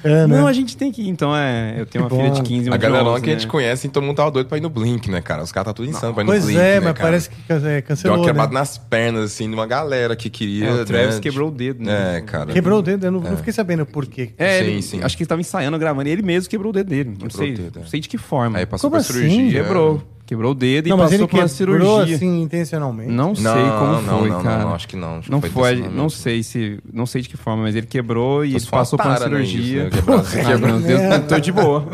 É, 0.06 0.26
né? 0.26 0.36
Não, 0.36 0.46
a 0.46 0.52
gente 0.52 0.76
tem 0.76 0.92
que 0.92 1.00
ir. 1.00 1.08
Então, 1.08 1.34
é, 1.34 1.76
eu 1.78 1.86
tenho 1.86 2.06
Que 2.06 2.12
uma 2.14 2.20
filha 2.20 2.34
bom. 2.34 2.42
de 2.42 2.42
15 2.46 2.66
e 2.66 2.68
uma 2.68 2.74
A 2.74 2.78
galera 2.78 3.04
11, 3.08 3.22
que 3.22 3.30
a 3.30 3.32
gente 3.32 3.46
né? 3.46 3.50
conhece, 3.50 3.88
todo 3.88 4.02
mundo 4.04 4.14
tava 4.16 4.30
doido 4.30 4.46
pra 4.48 4.58
ir 4.58 4.60
no 4.60 4.68
Blink, 4.68 5.10
né, 5.10 5.22
cara? 5.22 5.42
Os 5.42 5.50
caras 5.50 5.68
tá 5.68 5.72
tudo 5.72 5.88
insano 5.88 6.12
pra 6.12 6.22
ir 6.22 6.26
no 6.26 6.32
Pois 6.32 6.44
Blink. 6.44 6.60
é, 6.60 6.74
né, 6.74 6.80
mas 6.80 6.92
cara? 6.92 6.94
parece 7.08 7.30
que 7.30 7.36
can- 7.48 7.54
é, 7.56 7.60
Deu 7.60 7.82
cancelou, 7.84 8.18
uma 8.18 8.26
quebrada 8.26 8.52
né? 8.52 8.58
nas 8.60 8.76
pernas, 8.76 9.24
assim, 9.24 9.48
de 9.48 9.54
uma 9.54 9.66
galera 9.66 10.14
que 10.14 10.28
queria. 10.28 10.66
É, 10.66 10.72
o 10.74 10.84
Travis 10.84 11.14
né, 11.14 11.20
quebrou 11.22 11.48
o 11.48 11.50
dedo, 11.50 11.82
né? 11.82 12.18
É, 12.18 12.20
cara. 12.20 12.52
Quebrou 12.52 12.80
o 12.80 12.82
dedo, 12.82 13.06
eu 13.06 13.10
não, 13.12 13.20
não 13.20 13.36
fiquei 13.38 13.52
sabendo 13.54 13.86
por 13.86 14.04
quê. 14.04 14.32
É, 14.36 14.58
Sim, 14.58 14.64
ele- 14.66 14.82
sim. 14.82 15.02
acho 15.02 15.16
que 15.16 15.22
ele 15.22 15.28
tava 15.28 15.40
ensaiando, 15.40 15.78
gravando, 15.78 16.06
e 16.06 16.12
ele 16.12 16.20
mesmo 16.20 16.50
quebrou 16.50 16.68
o 16.68 16.74
dedo 16.74 16.88
dele. 16.90 17.08
Não 17.08 17.26
Quebrou 17.26 17.30
sei, 17.38 17.52
o 17.54 17.56
dedo, 17.56 17.78
é. 17.78 17.80
não 17.80 17.88
sei 17.88 18.00
de 18.00 18.08
que 18.10 18.18
forma. 18.18 18.58
Aí 18.58 18.66
passou 18.66 18.90
Como 18.90 19.02
pra 19.02 19.10
assim? 19.10 19.26
cirurgia. 19.30 19.62
Quebrou. 19.62 20.02
Quebrou 20.26 20.52
o 20.52 20.54
dedo 20.54 20.88
Não, 20.88 20.96
e 20.96 21.00
passou 21.00 21.28
por 21.28 21.38
uma 21.38 21.46
quebrou 21.48 21.48
cirurgia. 21.48 22.16
assim 22.16 22.40
intencionalmente. 22.40 23.10
Não 23.10 23.34
sei 23.34 23.44
Não, 23.44 23.78
como 23.78 23.92
não, 24.00 24.18
foi, 24.20 24.28
não, 24.30 24.42
cara. 24.42 24.62
não, 24.64 24.74
acho 24.74 24.88
que 24.88 24.96
não, 24.96 25.16
acho 25.18 25.24
que 25.26 25.30
não 25.30 25.40
foi 25.42 25.50
foi, 25.50 25.62
intencionalmente. 25.72 26.02
não 26.02 26.08
sei 26.08 26.42
se, 26.42 26.80
não 26.90 27.04
sei 27.04 27.20
de 27.20 27.28
que 27.28 27.36
forma, 27.36 27.64
mas 27.64 27.76
ele 27.76 27.86
quebrou 27.86 28.42
e 28.42 28.54
ele 28.56 28.66
passou 28.66 28.98
por 28.98 29.04
uma 29.06 29.12
né, 29.12 29.20
cirurgia. 29.20 29.88
isso, 29.88 29.96
né? 29.96 30.02
Quebrar- 30.50 30.74
Ah, 30.74 30.78
Deus, 30.78 31.26
tô 31.28 31.38
de 31.38 31.52
boa. 31.52 31.86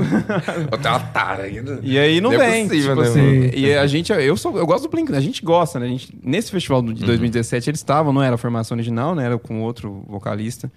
Eu 0.71 0.79
tenho 0.79 0.95
uma 0.95 1.01
tara 1.01 1.43
ainda. 1.43 1.81
E 1.83 1.99
aí 1.99 2.21
não 2.21 2.31
Não 2.31 2.41
é 2.41 2.51
vem, 2.53 2.69
possível, 2.69 2.91
tipo 2.91 3.03
né, 3.03 3.09
assim. 3.09 3.51
E 3.59 3.75
a 3.75 3.87
gente, 3.89 4.13
eu 4.13 4.37
sou, 4.37 4.57
eu 4.57 4.65
gosto 4.67 4.85
do 4.85 4.91
Blink, 4.91 5.11
né? 5.11 5.19
a 5.19 5.21
gente 5.21 5.43
gosta, 5.45 5.81
né? 5.81 5.87
A 5.87 5.89
gente, 5.89 6.17
nesse 6.23 6.53
festival 6.53 6.83
de 6.83 7.05
2017 7.05 7.69
eles 7.69 7.81
estavam, 7.81 8.13
não 8.13 8.23
era 8.23 8.37
a 8.37 8.39
formação 8.39 8.77
original, 8.77 9.13
né? 9.15 9.25
Era 9.25 9.39
com 9.39 9.61
outro 9.63 10.05
vocalista. 10.09 10.71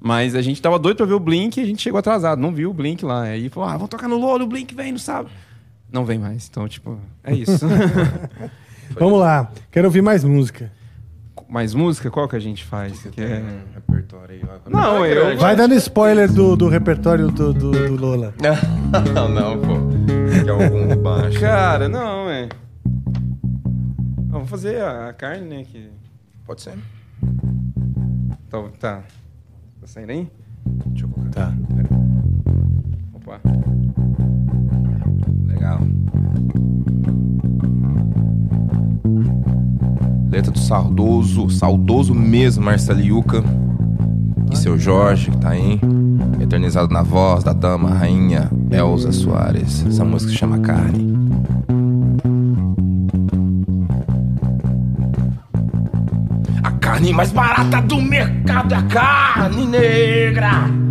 Mas 0.00 0.34
a 0.34 0.40
gente 0.40 0.62
tava 0.62 0.78
doido 0.78 0.96
pra 0.96 1.06
ver 1.06 1.14
o 1.14 1.20
Blink 1.20 1.58
e 1.58 1.62
a 1.62 1.66
gente 1.66 1.82
chegou 1.82 1.98
atrasado, 1.98 2.40
não 2.40 2.52
viu 2.54 2.70
o 2.70 2.72
Blink 2.74 3.04
lá. 3.04 3.22
Aí 3.24 3.48
falou: 3.50 3.68
"Ah, 3.68 3.72
vamos 3.72 3.88
tocar 3.90 4.08
no 4.08 4.16
Lolo, 4.18 4.44
o 4.44 4.46
Blink 4.46 4.74
vem 4.74 4.92
no 4.92 4.98
sábado". 4.98 5.30
Não 5.90 6.04
vem 6.04 6.18
mais. 6.18 6.48
Então, 6.48 6.68
tipo, 6.68 6.98
é 7.22 7.32
isso. 7.36 7.66
Vamos 8.98 9.18
lá, 9.18 9.50
quero 9.70 9.86
ouvir 9.86 10.02
mais 10.02 10.24
música. 10.24 10.70
Mais 11.48 11.74
música, 11.74 12.10
qual 12.10 12.28
que 12.28 12.34
a 12.34 12.40
gente 12.40 12.64
faz? 12.64 13.00
Que 13.12 13.20
é... 13.20 13.42
repertório 13.74 14.34
aí. 14.34 14.42
ó. 14.44 14.70
Não, 14.70 15.06
eu 15.06 15.36
Vai 15.38 15.54
dando 15.54 15.74
spoiler 15.74 16.30
do, 16.32 16.56
do 16.56 16.68
repertório 16.68 17.30
do, 17.30 17.52
do, 17.52 17.70
do 17.70 17.96
Lola. 17.96 18.34
Não, 19.14 19.28
não, 19.28 19.60
pô. 19.60 19.74
Que 20.42 20.48
é 20.48 20.52
algum 20.52 20.96
baixo. 21.02 21.38
Cara, 21.38 21.88
não, 21.88 22.30
é. 22.30 22.48
Vamos 24.28 24.48
fazer 24.48 24.80
a, 24.80 25.08
a 25.08 25.12
carne, 25.12 25.46
né? 25.46 25.64
Que... 25.64 25.90
Pode 26.44 26.62
ser. 26.62 26.74
Tá, 28.48 28.62
tá. 28.78 29.02
Tá 29.80 29.86
saindo 29.86 30.10
aí? 30.10 30.28
Deixa 30.86 31.04
eu 31.04 31.10
colocar. 31.10 31.32
Tá. 31.32 31.54
Opa. 33.14 33.40
Legal. 35.56 35.80
Letra 40.30 40.52
do 40.52 40.58
saudoso, 40.58 41.48
saudoso 41.48 42.14
mesmo, 42.14 42.64
Marcelo 42.64 43.00
Yuca. 43.00 43.42
E 44.52 44.56
seu 44.56 44.78
Jorge, 44.78 45.30
que 45.30 45.38
tá 45.38 45.50
aí. 45.50 45.80
Eternizado 46.40 46.92
na 46.92 47.02
voz 47.02 47.42
da 47.42 47.54
dama, 47.54 47.88
rainha 47.90 48.50
Elza 48.70 49.12
Soares. 49.12 49.84
Essa 49.86 50.04
música 50.04 50.30
se 50.30 50.38
chama 50.38 50.58
Carne. 50.58 51.16
A 56.62 56.70
carne 56.72 57.12
mais 57.14 57.32
barata 57.32 57.80
do 57.80 58.00
mercado 58.00 58.74
é 58.74 58.76
a 58.76 58.82
carne 58.82 59.66
negra. 59.66 60.85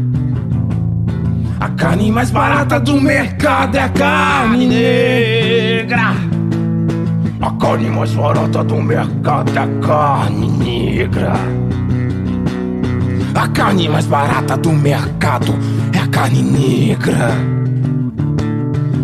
A 1.60 1.70
carne 1.70 2.12
mais 2.12 2.32
barata 2.32 2.80
do 2.80 3.00
mercado 3.00 3.78
é 3.78 3.80
a 3.80 3.90
carne 3.90 4.68
negra. 4.68 6.14
A 7.42 7.52
carne 7.52 7.90
mais 7.90 8.12
barata 8.14 8.64
do 8.64 8.82
mercado 8.82 9.52
é 9.56 9.60
a 9.60 9.68
carne 9.82 10.48
negra. 10.50 11.34
A 13.34 13.48
carne 13.48 13.88
mais 13.88 14.06
barata 14.06 14.58
do 14.58 14.72
mercado 14.72 15.56
é 15.94 16.00
a 16.00 16.08
carne 16.08 16.44
negra. 16.44 17.32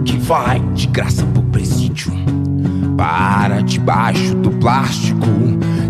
Que 0.06 0.18
vai 0.18 0.60
de 0.73 0.88
graça 0.88 1.26
pro 1.28 1.44
presídio. 1.44 2.11
Para 2.98 3.61
debaixo 3.61 4.36
do 4.36 4.52
plástico. 4.52 5.28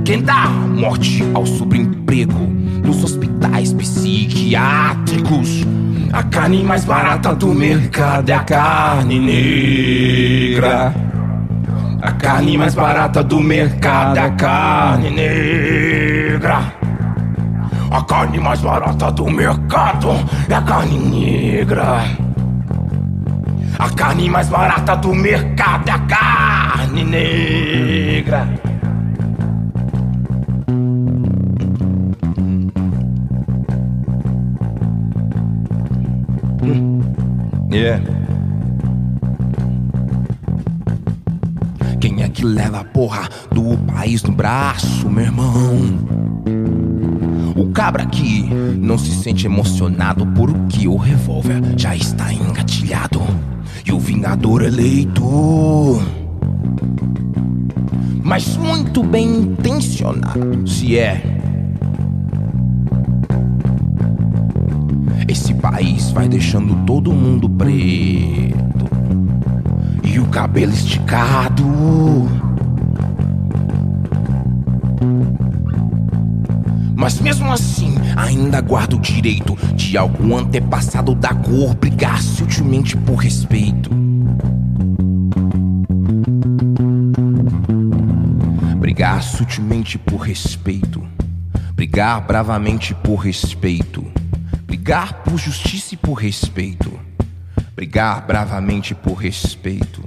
Quem 0.05 0.21
dá 0.21 0.47
morte 0.47 1.23
ao 1.33 1.45
sobreemprego 1.45 2.39
nos 2.83 3.03
hospitais 3.03 3.73
psiquiátricos. 3.73 5.65
A 6.13 6.23
carne 6.23 6.61
mais 6.61 6.83
barata 6.83 7.33
do 7.33 7.53
mercado 7.53 8.29
é 8.29 8.33
a 8.33 8.43
carne 8.43 9.17
negra. 9.17 10.93
A 12.01 12.11
carne 12.11 12.57
mais 12.57 12.75
barata 12.75 13.23
do 13.23 13.39
mercado 13.39 14.17
é 14.17 14.25
a 14.25 14.29
carne 14.31 15.09
negra. 15.09 16.73
A 17.89 18.01
carne 18.03 18.39
mais 18.39 18.59
barata 18.59 19.09
do 19.11 19.29
mercado 19.29 20.09
é 20.49 20.53
a 20.53 20.61
carne 20.61 20.97
negra. 20.97 22.03
A 23.79 23.89
carne 23.91 24.29
mais 24.29 24.49
barata 24.49 24.97
do 24.97 25.15
mercado 25.15 25.87
é 25.87 25.91
a 25.91 25.99
carne 25.99 27.03
negra. 27.05 28.70
Quem 41.99 42.23
é 42.23 42.29
que 42.29 42.45
leva 42.45 42.79
a 42.81 42.83
porra 42.83 43.27
do 43.51 43.77
país 43.91 44.23
no 44.23 44.31
braço, 44.31 45.09
meu 45.09 45.23
irmão? 45.23 45.79
O 47.55 47.71
cabra 47.71 48.03
aqui 48.03 48.49
não 48.77 48.97
se 48.97 49.11
sente 49.11 49.45
emocionado 49.45 50.25
porque 50.27 50.87
o 50.87 50.95
revólver 50.95 51.61
já 51.77 51.95
está 51.95 52.33
engatilhado. 52.33 53.21
E 53.85 53.91
o 53.91 53.99
vingador 53.99 54.63
eleito. 54.63 56.01
Mas 58.23 58.57
muito 58.57 59.03
bem 59.03 59.27
intencionado, 59.27 60.67
se 60.67 60.97
é. 60.97 61.40
País 65.61 66.09
vai 66.11 66.27
deixando 66.27 66.75
todo 66.85 67.13
mundo 67.13 67.47
preto. 67.47 68.89
E 70.03 70.19
o 70.19 70.25
cabelo 70.27 70.73
esticado. 70.73 71.63
Mas 76.95 77.19
mesmo 77.19 77.51
assim, 77.51 77.95
ainda 78.15 78.59
guardo 78.59 78.97
o 78.97 78.99
direito 78.99 79.55
de 79.75 79.97
algum 79.97 80.35
antepassado 80.35 81.13
da 81.13 81.33
cor 81.33 81.75
brigar 81.75 82.21
sutilmente 82.21 82.97
por 82.97 83.15
respeito. 83.15 83.91
Brigar 88.77 89.21
sutilmente 89.21 89.97
por 89.99 90.21
respeito. 90.21 91.01
Brigar 91.73 92.25
bravamente 92.25 92.93
por 92.95 93.15
respeito. 93.15 94.10
Brigar 94.81 95.13
por 95.23 95.37
justiça 95.37 95.93
e 95.93 95.97
por 95.97 96.15
respeito. 96.15 96.99
Brigar 97.75 98.25
bravamente 98.25 98.95
por 98.95 99.13
respeito. 99.13 100.01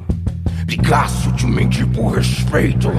Brigar 0.67 1.09
sutilmente 1.09 1.87
por 1.87 2.17
respeito. 2.17 2.91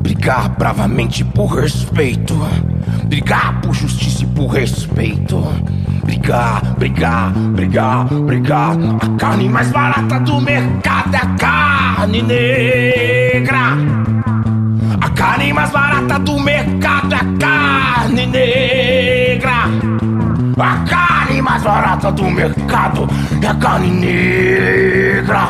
Brigar 0.00 0.48
bravamente 0.48 1.24
por 1.24 1.60
respeito. 1.60 2.34
Brigar 3.04 3.60
por 3.60 3.72
justiça 3.72 4.24
e 4.24 4.26
por 4.26 4.48
respeito. 4.48 5.40
Brigar, 6.02 6.74
brigar, 6.74 7.30
brigar, 7.30 8.06
brigar. 8.06 8.76
A 9.00 9.16
carne 9.16 9.48
mais 9.48 9.70
barata 9.70 10.18
do 10.18 10.40
mercado 10.40 11.14
é 11.14 11.18
a 11.18 11.26
carne 11.36 12.22
negra. 12.22 13.76
A 15.00 15.10
carne 15.10 15.52
mais 15.52 15.70
barata 15.70 16.18
do 16.18 16.40
mercado 16.40 17.14
é 17.14 17.18
a 17.18 17.38
carne 17.38 18.26
negra. 18.26 19.95
A 20.58 20.78
carne 20.88 21.42
mais 21.42 21.62
barata 21.62 22.10
do 22.10 22.30
mercado 22.30 23.06
é 23.42 23.46
a 23.46 23.54
carne 23.56 23.90
negra. 23.90 25.48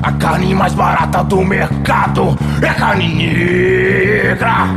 A 0.00 0.12
carne 0.12 0.54
mais 0.54 0.74
barata 0.74 1.24
do 1.24 1.44
mercado 1.44 2.38
é 2.62 2.68
a 2.68 2.74
carne 2.74 3.08
negra. 3.12 4.68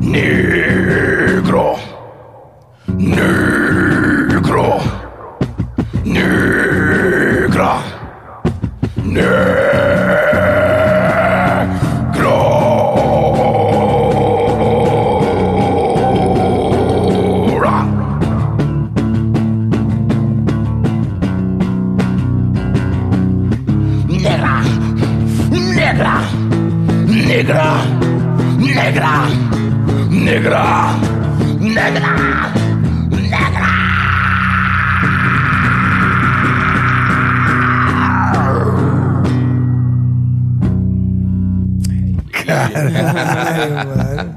Negro. 0.00 1.76
Negro. 2.88 3.69
Negra, 30.40 30.96
negra, 31.60 32.00
negra. 33.10 33.60
Caralho, 42.32 43.74
mano. 43.88 44.34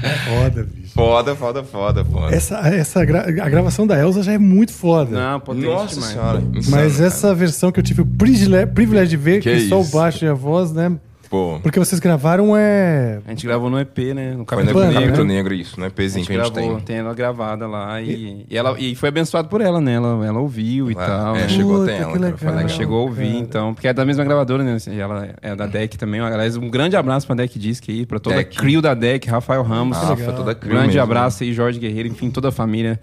Que 0.00 0.08
foda, 0.30 0.62
bicho. 0.64 0.88
Foda, 0.94 1.34
foda, 1.36 1.64
foda, 1.64 2.04
foda. 2.04 2.34
Essa, 2.34 2.56
essa 2.68 3.04
gra- 3.04 3.22
a 3.28 3.48
gravação 3.48 3.86
da 3.86 3.98
Elsa 3.98 4.22
já 4.22 4.32
é 4.32 4.38
muito 4.38 4.72
foda. 4.72 5.10
Não, 5.18 5.40
potente 5.40 5.66
Nossa 5.66 5.94
demais. 5.94 6.12
senhora. 6.12 6.38
insano, 6.54 6.76
Mas 6.76 6.94
cara. 6.96 7.06
essa 7.06 7.34
versão 7.34 7.70
que 7.72 7.78
eu 7.80 7.84
tive 7.84 8.02
o 8.02 8.06
privilégio, 8.06 8.68
privilégio 8.68 9.08
de 9.10 9.16
ver, 9.16 9.40
que, 9.40 9.50
Que 9.52 9.68
só 9.68 9.80
o 9.80 9.84
baixo 9.84 10.24
e 10.24 10.28
a 10.28 10.34
voz, 10.34 10.72
né? 10.72 10.92
Pô, 11.30 11.58
Porque 11.62 11.78
vocês 11.78 12.00
gravaram 12.00 12.56
é. 12.56 13.20
A 13.26 13.30
gente 13.30 13.46
gravou 13.46 13.68
no 13.68 13.78
EP, 13.78 13.98
né? 14.14 14.30
No 14.30 14.36
foi 14.36 14.36
no 14.36 14.46
Capitão 14.46 14.80
Negro. 14.80 15.00
Capitão 15.02 15.24
né? 15.24 15.34
Negro, 15.34 15.54
isso, 15.54 15.78
no 15.78 15.84
A 15.84 15.88
EPzinho 15.88 16.24
gente 16.24 16.26
que 16.34 16.40
a 16.40 16.44
gente 16.44 16.52
gravou, 16.54 16.76
tem. 16.76 16.84
tem 16.84 16.96
ela 16.96 17.14
gravada 17.14 17.66
lá 17.66 18.00
e, 18.00 18.46
e 18.48 18.56
ela 18.56 18.74
e 18.78 18.94
foi 18.94 19.10
abençoado 19.10 19.48
por 19.48 19.60
ela, 19.60 19.80
né? 19.80 19.94
Ela, 19.94 20.26
ela 20.26 20.38
ouviu 20.40 20.90
e 20.90 20.94
Lá, 20.94 21.06
tal. 21.06 21.36
é, 21.36 21.40
né? 21.42 21.48
chegou 21.48 21.80
Puta, 21.80 21.92
até 21.92 22.02
ela, 22.02 22.18
cara, 22.18 22.36
foi 22.38 22.48
legal. 22.50 22.68
Chegou 22.68 22.98
a 22.98 23.02
ouvir, 23.02 23.26
cara. 23.26 23.38
então, 23.40 23.74
porque 23.74 23.88
é 23.88 23.92
da 23.92 24.04
mesma 24.04 24.24
gravadora, 24.24 24.62
né? 24.64 24.76
E 24.88 24.98
ela 24.98 25.28
é 25.42 25.54
da 25.54 25.66
DEC 25.66 25.96
também. 25.98 26.20
Aliás, 26.20 26.56
um 26.56 26.70
grande 26.70 26.96
abraço 26.96 27.26
pra 27.26 27.36
DEC 27.36 27.58
Disc 27.58 27.84
aí, 27.88 28.06
pra 28.06 28.18
toda 28.18 28.40
a 28.40 28.44
crew 28.44 28.80
da 28.80 28.94
DEC, 28.94 29.26
Rafael 29.28 29.62
Ramos. 29.62 29.98
Foi 29.98 30.32
toda 30.32 30.52
Um 30.52 30.54
crew 30.54 30.70
grande 30.72 30.86
mesmo. 30.88 31.02
abraço 31.02 31.42
aí, 31.44 31.52
Jorge 31.52 31.78
Guerreiro, 31.78 32.08
enfim, 32.08 32.30
toda 32.30 32.48
a 32.48 32.52
família. 32.52 32.98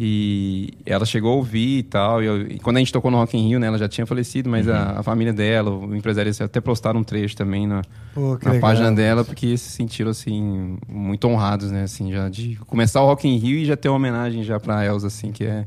E 0.00 0.70
ela 0.86 1.04
chegou 1.04 1.32
a 1.32 1.34
ouvir 1.34 1.78
e 1.78 1.82
tal. 1.82 2.22
E, 2.22 2.26
eu- 2.26 2.42
e 2.42 2.58
quando 2.60 2.76
a 2.76 2.78
gente 2.78 2.92
tocou 2.92 3.10
no 3.10 3.16
Rock 3.16 3.36
in 3.36 3.48
Rio, 3.48 3.58
né? 3.58 3.66
Ela 3.66 3.78
já 3.78 3.88
tinha 3.88 4.06
falecido, 4.06 4.48
mas 4.48 4.68
Uhum. 4.68 4.72
a, 4.72 5.00
a 5.00 5.02
família 5.02 5.32
dela, 5.32 5.70
o 5.72 5.92
empresário, 5.96 6.30
até 6.40 6.60
postaram 6.60 7.00
um 7.00 7.02
trecho 7.04 7.36
também 7.36 7.66
na, 7.66 7.82
Pô, 8.14 8.38
na 8.40 8.52
legal. 8.52 8.60
página 8.60 8.92
dela, 8.92 9.24
porque 9.24 9.56
se 9.58 9.70
sentiram, 9.72 10.12
assim, 10.12 10.78
muito 10.88 11.26
honrados, 11.26 11.72
né? 11.72 11.82
Assim, 11.82 12.12
já 12.12 12.28
de 12.28 12.54
começar 12.68 13.02
o 13.02 13.06
Rock 13.06 13.26
in 13.26 13.36
Rio 13.38 13.58
e 13.58 13.64
já 13.64 13.76
ter 13.76 13.88
uma 13.88 13.96
homenagem 13.96 14.44
já 14.44 14.60
pra 14.60 14.86
Elza, 14.86 15.08
assim, 15.08 15.32
que 15.32 15.42
é 15.42 15.66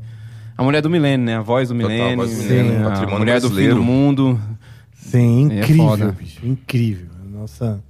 a 0.58 0.64
mulher 0.64 0.82
do 0.82 0.90
milênio, 0.90 1.26
né? 1.26 1.36
A 1.38 1.42
voz 1.42 1.68
do 1.68 1.76
milênio, 1.76 2.16
voz 2.16 2.32
do 2.32 2.38
milênio, 2.42 2.72
né? 2.72 2.80
a 2.86 2.90
patrimônio 2.90 3.20
mulher 3.20 3.42
do 3.42 3.50
fim 3.50 3.54
brasileiro. 3.56 3.76
do 3.80 3.84
mundo. 3.84 4.40
Sim, 4.94 5.52
É 5.52 5.60
incrível, 5.60 5.86
foda. 5.88 6.12
bicho. 6.18 6.46
Incrível. 6.46 7.08
Nossa, 7.34 7.84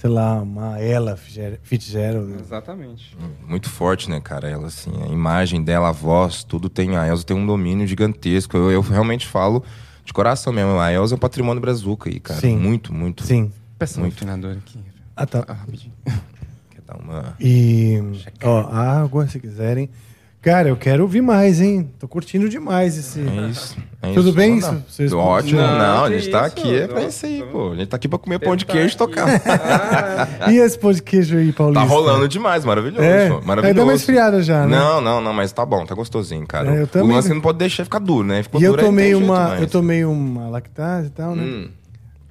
sei 0.00 0.08
lá, 0.10 0.40
uma 0.40 0.76
Fitzger- 1.16 1.58
Fitzgerald. 1.60 2.28
né? 2.30 2.36
Exatamente. 2.40 3.16
Muito 3.44 3.68
forte, 3.68 4.08
né, 4.08 4.20
cara? 4.20 4.48
Ela, 4.48 4.68
assim, 4.68 4.92
a 5.02 5.08
imagem 5.08 5.60
dela, 5.62 5.88
a 5.88 5.92
voz, 5.92 6.44
tudo 6.44 6.68
tem. 6.68 6.96
A 6.96 7.04
Elza 7.08 7.24
tem 7.24 7.36
um 7.36 7.44
domínio 7.44 7.84
gigantesco. 7.84 8.56
Eu, 8.56 8.70
eu 8.70 8.80
realmente 8.80 9.26
falo 9.26 9.64
de 10.04 10.12
coração 10.12 10.52
mesmo. 10.52 10.78
A 10.78 10.92
Elza 10.92 11.14
é 11.14 11.16
um 11.16 11.18
patrimônio 11.18 11.60
brazuca 11.60 12.08
aí, 12.08 12.20
cara. 12.20 12.38
Sim. 12.40 12.56
Muito, 12.56 12.94
muito. 12.94 13.24
Sim. 13.24 13.52
Peça 13.76 13.98
um 13.98 14.02
Muito. 14.02 14.14
afinador 14.14 14.52
aqui. 14.56 14.78
Ah, 15.16 15.26
tá. 15.26 15.44
Ah, 15.48 15.52
rapidinho. 15.52 15.92
Quer 16.04 16.82
dar 16.86 16.96
uma. 16.96 17.34
E, 17.40 17.98
ó, 18.44 18.60
água, 18.72 19.26
se 19.26 19.40
quiserem. 19.40 19.90
Cara, 20.40 20.68
eu 20.68 20.76
quero 20.76 21.02
ouvir 21.02 21.20
mais, 21.20 21.60
hein? 21.60 21.90
Tô 21.98 22.06
curtindo 22.06 22.48
demais 22.48 22.96
esse. 22.96 23.18
É 23.20 23.50
isso. 23.50 23.76
é 24.00 24.12
Tudo 24.14 24.28
isso. 24.28 24.36
bem? 24.36 24.60
Lá. 24.60 24.76
Vocês- 24.88 25.12
Ótimo. 25.12 25.60
Não, 25.60 25.78
Não, 25.78 26.04
a 26.04 26.10
gente 26.12 26.30
tá 26.30 26.46
isso, 26.46 26.46
aqui 26.46 26.74
é 26.76 26.86
pra 26.86 27.00
não. 27.00 27.08
isso 27.08 27.26
aí, 27.26 27.42
pô. 27.50 27.72
A 27.72 27.74
gente 27.74 27.88
tá 27.88 27.96
aqui 27.96 28.06
pra 28.08 28.18
comer 28.20 28.38
pão 28.38 28.54
de 28.54 28.64
queijo 28.64 28.94
e 28.94 28.96
tocar. 28.96 29.26
E 30.48 30.56
esse 30.58 30.78
pão 30.78 30.92
de 30.92 31.02
queijo 31.02 31.36
aí, 31.36 31.52
Paulista? 31.52 31.80
Tá 31.84 31.86
rolando 31.92 32.28
demais, 32.28 32.64
maravilhoso. 32.64 33.02
É, 33.02 33.24
aí 33.26 33.30
maravilhoso. 33.44 33.74
deu 33.74 33.84
uma 33.84 33.94
esfriada 33.94 34.40
já, 34.42 34.64
né? 34.64 34.76
Não, 34.78 35.00
não, 35.00 35.20
não, 35.20 35.32
mas 35.34 35.50
tá 35.52 35.66
bom, 35.66 35.84
tá 35.84 35.94
gostosinho, 35.94 36.46
cara. 36.46 36.72
É, 36.72 36.80
eu 36.80 36.84
o 36.84 36.86
também- 36.86 37.16
lance 37.16 37.28
que 37.28 37.34
não 37.34 37.40
pode 37.42 37.58
deixar 37.58 37.82
ficar 37.84 37.98
duro, 37.98 38.26
né? 38.26 38.42
Ficou 38.44 38.60
E 38.60 38.64
eu 38.64 38.76
não 38.76 38.84
tomei 38.84 39.14
uma, 39.16 39.56
eu 39.60 39.66
tomei 39.66 40.04
uma 40.04 40.48
lactase 40.48 41.08
e 41.08 41.10
tal, 41.10 41.34
né? 41.34 41.42
Hum. 41.42 41.68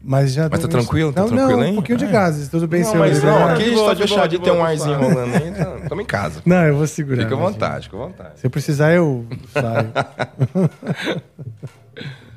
Mas 0.10 0.32
já 0.32 0.48
Mas 0.50 0.62
tá 0.62 0.70
tranquilo? 0.70 1.12
Tá 1.12 1.24
não, 1.24 1.28
tranquilo, 1.28 1.60
não, 1.60 1.66
hein? 1.66 1.72
um 1.74 1.76
pouquinho 1.76 1.98
de 1.98 2.06
É. 2.06 2.08
gases, 2.10 2.48
tudo 2.48 2.66
bem, 2.66 2.82
Não, 2.82 2.92
senhor. 2.92 3.06
mas 3.06 3.22
não, 3.22 3.30
Oliveira? 3.30 3.54
aqui 3.54 3.62
a 3.62 3.66
gente 3.66 3.76
boa, 3.76 3.96
tá 4.22 4.28
de 4.28 4.40
ter 4.40 4.52
um 4.52 4.64
arzinho 4.64 4.98
rolando 4.98 5.36
aí, 5.36 5.50
então, 5.50 5.82
tamo 5.90 6.02
em 6.02 6.06
casa. 6.06 6.42
Não, 6.46 6.64
eu 6.64 6.78
vou 6.78 6.88
segurar. 6.88 7.24
Fica 7.24 7.36
à 7.36 7.38
vontade, 7.38 7.84
fica 7.90 7.98
à 7.98 8.00
vontade. 8.00 8.40
Se 8.40 8.46
eu 8.48 8.50
precisar, 8.50 8.94
eu 8.94 9.28
saio. 9.52 9.92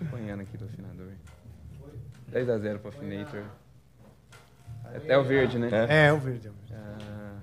Acompanhando 0.01 0.41
aqui 0.41 0.57
do 0.57 0.65
afinador. 0.65 1.07
10 2.33 2.49
a 2.51 2.59
0 2.59 2.79
pro 2.81 2.89
Afinator. 2.89 3.41
Até 4.97 5.17
o 5.17 5.23
verde, 5.23 5.57
né? 5.59 5.69
é, 5.89 6.07
é 6.09 6.13
o 6.13 6.19
verde. 6.19 6.49
é 6.49 6.51
o 6.51 6.53
verde. 6.53 6.75
Ah, 6.75 7.37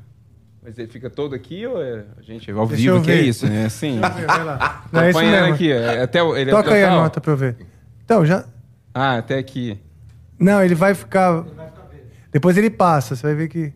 mas 0.61 0.77
ele 0.77 0.89
fica 0.89 1.09
todo 1.09 1.33
aqui 1.35 1.65
ou 1.65 1.81
é... 1.81 2.03
Gente, 2.21 2.51
ao 2.51 2.67
Deixa 2.67 2.81
vivo 2.83 3.01
que 3.01 3.11
é 3.11 3.21
isso, 3.21 3.47
né? 3.47 3.65
Assim, 3.67 3.99
Vai 4.01 4.43
lá. 4.43 4.83
Não, 4.91 5.01
é 5.03 5.09
isso 5.09 5.17
acompanhando 5.19 5.41
mesmo. 5.43 5.55
aqui. 5.55 5.71
é 5.71 6.01
Até 6.01 6.21
o, 6.21 6.35
ele 6.35 6.51
é 6.51 6.53
Toca 6.53 6.73
aí 6.73 6.83
a 6.83 6.91
nota 6.91 7.21
pra 7.21 7.31
eu 7.31 7.37
ver. 7.37 7.55
Então, 8.03 8.25
já. 8.25 8.43
Ah, 8.93 9.17
até 9.19 9.37
aqui. 9.37 9.79
Não, 10.39 10.63
ele 10.63 10.75
vai 10.75 10.93
ficar. 10.93 11.43
Depois 12.31 12.57
ele 12.57 12.69
passa, 12.69 13.15
você 13.15 13.23
vai 13.27 13.35
ver 13.35 13.47
que. 13.47 13.73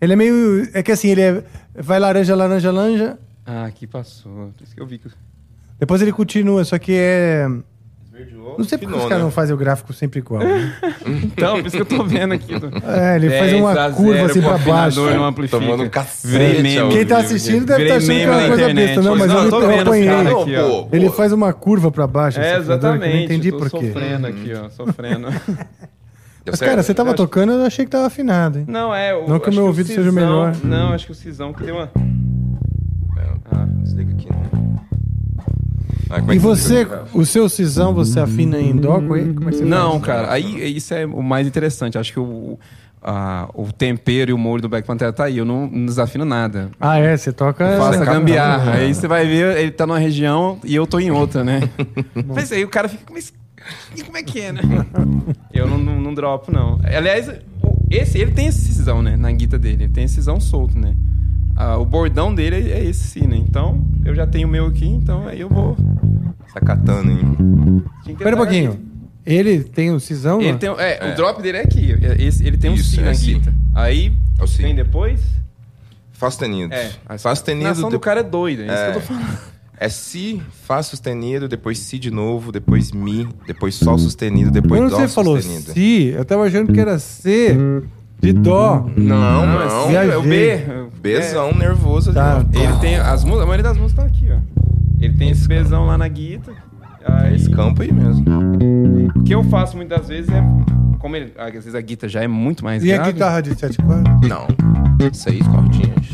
Ele 0.00 0.12
é 0.12 0.16
meio. 0.16 0.68
É 0.74 0.82
que 0.82 0.92
assim, 0.92 1.08
ele 1.08 1.22
é... 1.22 1.44
vai 1.74 1.98
laranja, 1.98 2.34
laranja, 2.34 2.70
laranja. 2.70 3.18
Ah, 3.46 3.64
aqui 3.64 3.86
passou. 3.86 4.52
Por 4.56 4.62
isso 4.62 4.74
que 4.74 4.80
eu 4.80 4.86
vi 4.86 4.98
que... 4.98 5.08
Depois 5.78 6.00
ele 6.00 6.12
continua, 6.12 6.64
só 6.64 6.78
que 6.78 6.92
é. 6.94 7.46
Não 8.56 8.64
sei 8.64 8.78
porque 8.78 8.94
os 8.94 9.02
caras 9.02 9.18
né? 9.18 9.24
não 9.24 9.30
fazem 9.30 9.54
o 9.54 9.58
gráfico 9.58 9.92
sempre 9.92 10.20
igual. 10.20 10.42
né? 10.42 10.72
Então, 11.24 11.56
por 11.56 11.66
isso 11.66 11.76
que 11.76 11.82
eu 11.82 11.86
tô 11.86 12.04
vendo 12.04 12.34
aqui. 12.34 12.52
É, 12.54 13.16
ele 13.16 13.30
faz 13.30 13.50
10 13.50 13.54
uma 13.54 13.90
curva 13.90 14.12
0 14.12 14.26
assim 14.26 14.40
pra 14.40 14.58
baixo. 14.58 15.00
amplifica. 15.00 15.58
Tomando 15.60 15.82
um 15.82 15.88
cacete 15.88 16.62
Quem 16.90 17.06
tá 17.06 17.18
assistindo 17.18 17.64
deve 17.66 17.82
estar 17.84 17.96
achando 17.96 18.14
que 18.14 18.22
é 18.22 18.30
uma 18.30 18.48
coisa 18.48 18.62
internet. 18.70 18.86
besta. 18.86 19.02
Não, 19.02 19.16
mas 19.16 19.28
não, 19.28 19.44
eu, 19.44 19.50
tô 19.50 19.62
eu 19.62 19.80
apanhei. 19.80 20.08
aqui, 20.08 20.56
ó. 20.56 20.86
Ele 20.92 21.10
faz 21.10 21.32
uma 21.32 21.52
curva 21.52 21.90
pra 21.90 22.06
baixo. 22.06 22.38
É, 22.38 22.56
eu 22.56 22.60
exatamente. 22.60 23.14
Não 23.14 23.22
entendi 23.22 23.50
tô 23.50 23.58
por 23.58 23.70
quê. 23.70 23.86
sofrendo 23.86 24.26
aqui, 24.26 24.52
ó. 24.54 24.68
Sofrendo. 24.68 25.28
Deu 26.44 26.50
Mas, 26.52 26.58
certo? 26.58 26.70
cara, 26.70 26.82
você 26.82 26.92
tava 26.94 27.14
tocando, 27.14 27.52
eu 27.52 27.64
achei 27.64 27.84
que 27.84 27.90
tava 27.90 28.06
afinado, 28.06 28.58
hein? 28.58 28.64
Não, 28.68 28.94
é. 28.94 29.14
O, 29.14 29.28
Não 29.28 29.38
que 29.38 29.48
o 29.48 29.54
meu 29.54 29.66
ouvido 29.66 29.86
seja 29.86 30.00
o 30.00 30.04
Cisão- 30.04 30.14
melhor. 30.22 30.56
Não, 30.64 30.92
acho 30.92 31.06
que 31.06 31.12
o 31.12 31.14
Cisão 31.14 31.52
que 31.52 31.62
deu 31.64 31.76
uma. 31.76 31.90
Ah, 33.54 33.66
desliga 33.82 34.12
aqui, 34.12 34.28
né? 34.30 34.50
Ah, 36.10 36.18
é 36.18 36.20
E 36.20 36.26
que 36.26 36.38
você, 36.38 36.86
o 37.14 37.24
seu 37.24 37.48
cisão, 37.48 37.94
você 37.94 38.20
afina 38.20 38.58
em 38.60 38.74
dó? 38.76 38.94
Como 38.94 39.16
é 39.16 39.24
que 39.24 39.32
você 39.56 39.64
Não, 39.64 39.92
faz? 39.92 40.04
cara, 40.04 40.32
aí 40.32 40.76
isso 40.76 40.92
é 40.94 41.06
o 41.06 41.22
mais 41.22 41.46
interessante. 41.46 41.96
Acho 41.98 42.12
que 42.12 42.20
o, 42.20 42.58
a- 43.02 43.48
o 43.54 43.70
tempero 43.72 44.30
e 44.30 44.34
o 44.34 44.38
molho 44.38 44.60
do 44.62 44.68
Black 44.68 44.86
Panther 44.86 45.12
tá 45.12 45.24
aí. 45.24 45.38
Eu 45.38 45.44
não, 45.44 45.66
não 45.66 45.86
desafino 45.86 46.24
nada. 46.24 46.70
Ah, 46.80 46.98
é? 46.98 47.16
Você 47.16 47.32
toca. 47.32 47.64
Eu 47.64 47.78
Você 47.82 48.04
gambiarra. 48.04 48.72
Aí 48.74 48.94
você 48.94 49.06
vai 49.08 49.26
ver, 49.26 49.56
ele 49.58 49.70
tá 49.70 49.86
numa 49.86 49.98
região 49.98 50.58
e 50.64 50.74
eu 50.74 50.86
tô 50.86 50.98
em 51.00 51.10
outra, 51.10 51.42
né? 51.44 51.60
Mas 52.26 52.52
aí 52.52 52.64
o 52.64 52.68
cara 52.68 52.88
fica, 52.88 53.04
mas 53.12 53.32
e 53.96 54.02
como 54.02 54.16
é 54.16 54.22
que 54.22 54.40
é, 54.40 54.52
né? 54.52 54.60
Eu 55.52 55.66
não, 55.66 55.78
não, 55.78 56.00
não 56.00 56.14
dropo, 56.14 56.50
não. 56.52 56.80
Aliás, 56.82 57.28
o- 57.28 57.32
esse, 57.90 58.18
ele 58.18 58.30
tem 58.32 58.46
esse 58.46 58.60
cisão, 58.72 59.02
né? 59.02 59.16
Na 59.16 59.30
guita 59.32 59.58
dele. 59.58 59.84
Ele 59.84 59.92
tem 59.92 60.04
esse 60.04 60.14
cisão 60.14 60.40
solto, 60.40 60.78
né? 60.78 60.94
a- 61.54 61.76
o 61.76 61.84
bordão 61.84 62.34
dele 62.34 62.56
é, 62.70 62.78
é 62.78 62.84
esse 62.84 63.04
sim, 63.06 63.26
né? 63.26 63.36
Então, 63.36 63.84
eu 64.04 64.14
já 64.14 64.26
tenho 64.26 64.48
o 64.48 64.50
meu 64.50 64.66
aqui, 64.66 64.86
então 64.86 65.26
aí 65.28 65.40
eu 65.40 65.48
vou. 65.48 65.76
Essa 66.48 66.60
katana, 66.60 67.10
hein? 67.12 67.82
Espera 68.08 68.34
um 68.34 68.38
pouquinho. 68.38 68.72
aqui. 68.72 68.82
Ele 69.24 69.62
tem 69.62 69.90
o 69.92 70.00
cisão? 70.00 70.40
Ele 70.40 70.52
não? 70.52 70.58
tem, 70.58 70.68
é, 70.70 71.12
o 71.12 71.14
drop 71.16 71.40
dele 71.40 71.58
é 71.58 71.62
aqui. 71.62 71.92
é 72.02 72.20
Esse, 72.22 72.44
ele 72.46 72.56
tem 72.56 72.70
um 72.70 72.74
Isso, 72.74 72.90
si 72.90 73.00
é 73.00 73.04
na 73.04 73.14
si. 73.14 73.34
guita. 73.34 73.54
Aí, 73.74 74.12
É 74.38 74.42
o 74.42 74.46
si. 74.46 74.62
vem 74.62 74.74
depois. 74.74 75.20
Fá 76.12 76.30
sustenido. 76.30 76.72
É. 76.74 76.90
Fá 77.18 77.30
A 77.32 77.54
nação 77.54 77.88
do 77.90 77.96
de- 77.96 78.00
cara 78.02 78.20
é 78.20 78.22
doida, 78.24 78.62
é 78.62 78.66
isso 78.66 78.74
É. 78.74 78.90
que 78.90 78.96
eu 78.96 79.00
tô 79.00 79.06
falando. 79.06 79.38
É 79.84 79.88
si, 79.88 80.40
fá 80.64 80.80
sustenido, 80.82 81.48
depois 81.48 81.78
si 81.78 81.98
de 81.98 82.10
novo, 82.10 82.52
depois 82.52 82.92
mi, 82.92 83.28
depois 83.46 83.74
sol 83.74 83.98
sustenido, 83.98 84.50
depois 84.50 84.80
Quando 84.80 84.90
dó 84.90 84.96
você 84.98 85.08
falou 85.08 85.36
sustenido. 85.40 85.72
si, 85.72 86.12
eu 86.16 86.24
tava 86.24 86.44
achando 86.44 86.72
que 86.72 86.78
era 86.78 86.98
C 87.00 87.56
de 88.20 88.32
dó. 88.32 88.86
Não, 88.96 89.44
Não, 89.46 89.60
é 89.60 89.64
não. 89.68 89.88
si, 89.88 89.96
é 89.96 90.16
o 90.16 90.22
B. 90.22 90.28
viajei. 90.28 90.86
Bezão 91.02 91.52
nervoso 91.52 92.12
Tá. 92.12 92.38
ó. 92.38 92.58
Ele 92.58 92.78
tem. 92.80 92.94
As, 92.96 93.24
músicas- 93.24 93.42
a 93.42 93.46
maioria 93.46 93.64
das 93.64 93.76
músicas 93.76 94.04
tá 94.04 94.08
aqui, 94.08 94.28
ó. 94.30 94.38
Ele 95.00 95.14
tem 95.14 95.30
esse 95.30 95.48
bezão 95.48 95.84
lá 95.86 95.98
na 95.98 96.06
guita. 96.06 96.52
Aí, 97.04 97.34
Esse 97.34 97.50
campo 97.50 97.82
aí 97.82 97.90
mesmo. 97.90 98.24
o 99.16 99.24
que 99.24 99.34
eu 99.34 99.42
faço 99.42 99.76
muitas 99.76 100.06
vezes 100.06 100.30
é. 100.30 100.40
Como 101.00 101.16
ele, 101.16 101.32
às 101.36 101.52
vezes 101.52 101.74
a 101.74 101.80
guita 101.80 102.08
já 102.08 102.22
é 102.22 102.28
muito 102.28 102.62
mais 102.62 102.84
E 102.84 102.92
a 102.92 102.98
grave, 102.98 103.12
guitarra 103.14 103.40
de 103.40 103.58
sete 103.58 103.78
cordas? 103.78 104.04
Não. 104.28 104.46
Seis 105.12 105.44
cordinhas. 105.48 106.06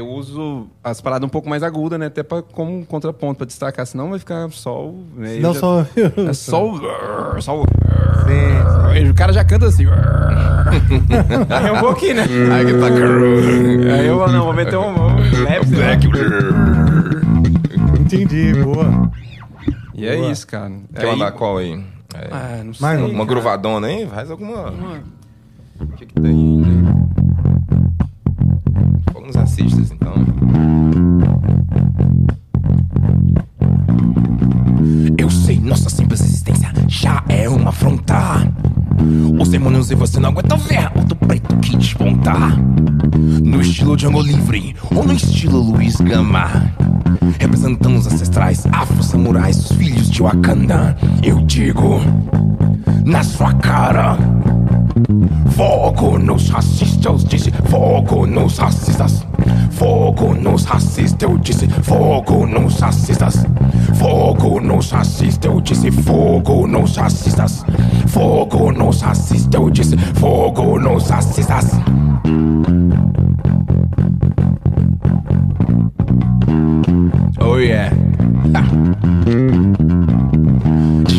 Eu 0.00 0.08
uso 0.08 0.66
as 0.82 1.00
paradas 1.00 1.26
um 1.26 1.30
pouco 1.30 1.48
mais 1.48 1.62
agudas, 1.62 1.98
né? 1.98 2.06
Até 2.06 2.22
pra, 2.22 2.42
como 2.42 2.84
contraponto, 2.86 3.36
pra 3.38 3.46
destacar, 3.46 3.86
senão 3.86 4.10
vai 4.10 4.18
ficar 4.18 4.50
só 4.50 4.86
o. 4.86 5.04
Né? 5.16 5.38
Não 5.40 5.50
Eu 5.50 5.54
já- 5.54 5.60
só. 5.60 5.86
É 6.28 6.32
só 6.32 6.66
o. 6.70 7.40
Só 7.40 7.60
o. 7.60 7.64
O 7.64 9.14
cara 9.14 9.32
já 9.32 9.44
canta 9.44 9.66
assim. 9.66 9.86
Aí 11.50 11.66
é 11.68 11.72
um 11.72 11.80
pouquinho, 11.80 12.16
né? 12.16 12.22
Aí 12.52 12.64
que 12.66 12.72
tá. 12.74 12.86
Aí 13.94 14.06
eu 14.06 14.28
não, 14.28 14.44
vou 14.44 14.52
meter 14.52 14.76
um. 14.76 14.90
um 14.90 15.18
sei 15.66 15.78
lá. 15.78 15.94
Entendi, 18.00 18.52
boa. 18.62 19.10
E 19.94 20.06
é 20.06 20.16
Boa. 20.16 20.30
isso, 20.32 20.46
cara. 20.46 20.72
Quer 20.94 21.04
Aí- 21.06 21.10
mandar 21.12 21.32
qual 21.32 21.58
aí? 21.58 21.74
É, 22.14 22.28
Ah, 22.32 22.62
não 22.64 22.72
sei. 22.74 22.82
Mais 22.86 23.00
uma 23.00 23.10
cara. 23.12 23.24
gruvadona 23.26 23.86
aí? 23.86 24.06
Faz 24.06 24.30
alguma. 24.30 24.72
O 25.80 25.86
que, 25.96 26.06
que 26.06 26.14
tem 26.14 26.30
aí? 26.30 26.59
Então. 29.62 30.14
Eu 35.18 35.30
sei, 35.30 35.58
nossa 35.60 35.90
simples 35.90 36.20
existência 36.20 36.72
já 36.88 37.22
é 37.28 37.48
uma 37.48 37.70
afronta. 37.70 38.16
Os 39.38 39.48
demônios 39.48 39.90
e 39.90 39.94
você 39.94 40.20
não 40.20 40.30
aguentam 40.30 40.58
ver 40.58 40.90
outro 40.94 41.16
preto 41.16 41.56
que 41.58 41.76
despontar. 41.76 42.58
No 43.42 43.60
estilo 43.60 43.96
Django 43.96 44.20
Livre 44.22 44.74
ou 44.94 45.04
no 45.04 45.12
estilo 45.12 45.58
Luiz 45.58 45.96
Gama. 45.96 46.72
Representando 47.38 47.96
os 47.96 48.06
ancestrais 48.06 48.66
afro-samurais, 48.72 49.58
os 49.58 49.72
filhos 49.76 50.10
de 50.10 50.22
Wakanda. 50.22 50.96
Eu 51.22 51.40
digo, 51.42 52.00
na 53.04 53.22
sua 53.22 53.52
cara. 53.54 54.18
Fogo 55.50 56.18
nos 56.18 56.48
racistas, 56.50 57.24
disse 57.24 57.50
Fogo 57.68 58.26
nos 58.26 58.58
racistas 58.58 59.26
Fogo 59.70 60.34
nos 60.34 60.64
racistas, 60.64 61.22
eu 61.22 61.38
disse 61.38 61.68
Fogo 61.82 62.46
nos 62.46 62.80
racistas 62.80 63.46
Fogo 63.94 64.60
nos 64.60 64.90
racistas, 64.90 65.44
eu 65.44 65.60
disse 65.60 65.90
Fogo 65.90 66.66
nos 66.66 66.96
racistas 66.96 67.64
Fogo 68.08 68.72
nos 68.72 69.00
racistas, 69.02 69.60
eu 69.60 69.70
disse 69.70 69.96
Fogo 69.96 70.78
nos 70.78 71.08
racistas 71.08 71.70
Oh 77.42 77.56
yeah. 77.58 77.90
ha. 78.54 79.30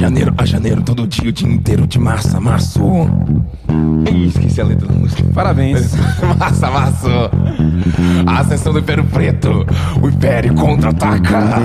janeiro 0.01 0.33
a 0.35 0.45
janeiro, 0.45 0.81
todo 0.81 1.05
dia, 1.05 1.29
o 1.29 1.31
dia 1.31 1.47
inteiro, 1.47 1.85
de 1.85 1.99
março 1.99 2.35
a 2.35 2.41
março. 2.41 2.81
Ih, 4.11 4.25
esqueci 4.25 4.59
a 4.59 4.63
letra 4.65 4.87
da 4.87 4.95
música. 4.95 5.23
Parabéns. 5.31 5.93
Massa, 6.39 6.71
massa. 6.71 7.31
A 8.25 8.39
ascensão 8.39 8.73
do 8.73 8.79
Império 8.79 9.03
Preto. 9.03 9.63
O 10.01 10.09
Império 10.09 10.55
contra-ataca. 10.55 11.59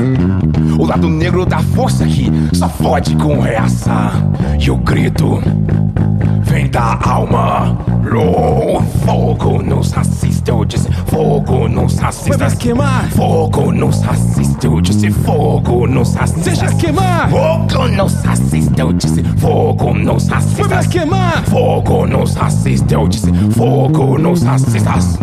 O 0.79 0.85
lado 0.85 1.09
negro 1.09 1.47
da 1.47 1.61
força 1.61 2.05
que 2.05 2.31
só 2.53 2.69
fode 2.69 3.17
com 3.17 3.41
reaça. 3.41 4.13
E 4.61 4.71
o 4.71 4.77
grito 4.77 5.41
vem 6.57 6.69
da 6.69 6.99
alma. 7.05 7.77
Oh, 8.17 8.81
fogo 9.05 9.63
nos 9.63 9.93
racistas, 9.93 10.49
eu 10.49 10.65
disse 10.65 10.91
fogo 11.07 11.69
nos 11.69 11.99
racistas. 11.99 12.37
Vai 12.39 12.57
queimar. 12.57 13.11
Fogo 13.11 13.73
nos 13.73 14.01
racistas, 14.01 14.65
eu 14.65 14.81
disse 14.81 15.11
fogo 15.11 15.87
nos 15.87 16.15
racistas. 16.15 16.59
Deixa 16.59 16.75
queimar. 16.77 17.29
Fogo 17.29 17.89
nos 17.89 18.23
racistas, 18.25 18.79
eu 18.79 18.93
disse 18.95 19.23
fogo 19.39 19.93
nos 19.93 20.29
racistas. 20.29 20.67
Vai 20.67 20.89
queimar. 20.89 21.45
Fogo 21.45 22.07
nos 22.07 22.35
racistas, 22.35 22.93
eu 22.93 23.07
disse 23.07 23.33
fogo 23.51 24.19
nos 24.19 24.43
racistas. 24.43 25.19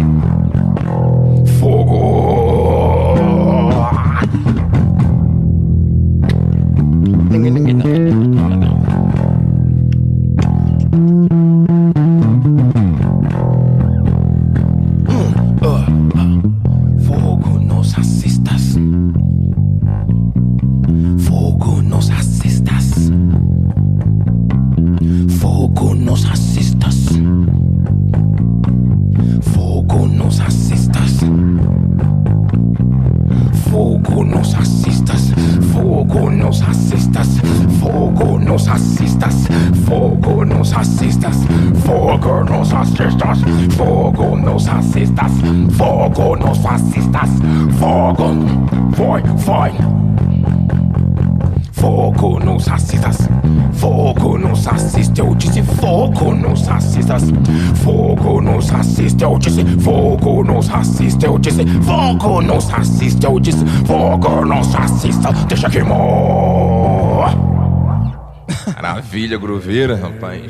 Maravilha, 69.33 69.37
groveira, 69.37 69.95
rapaz. 69.95 70.41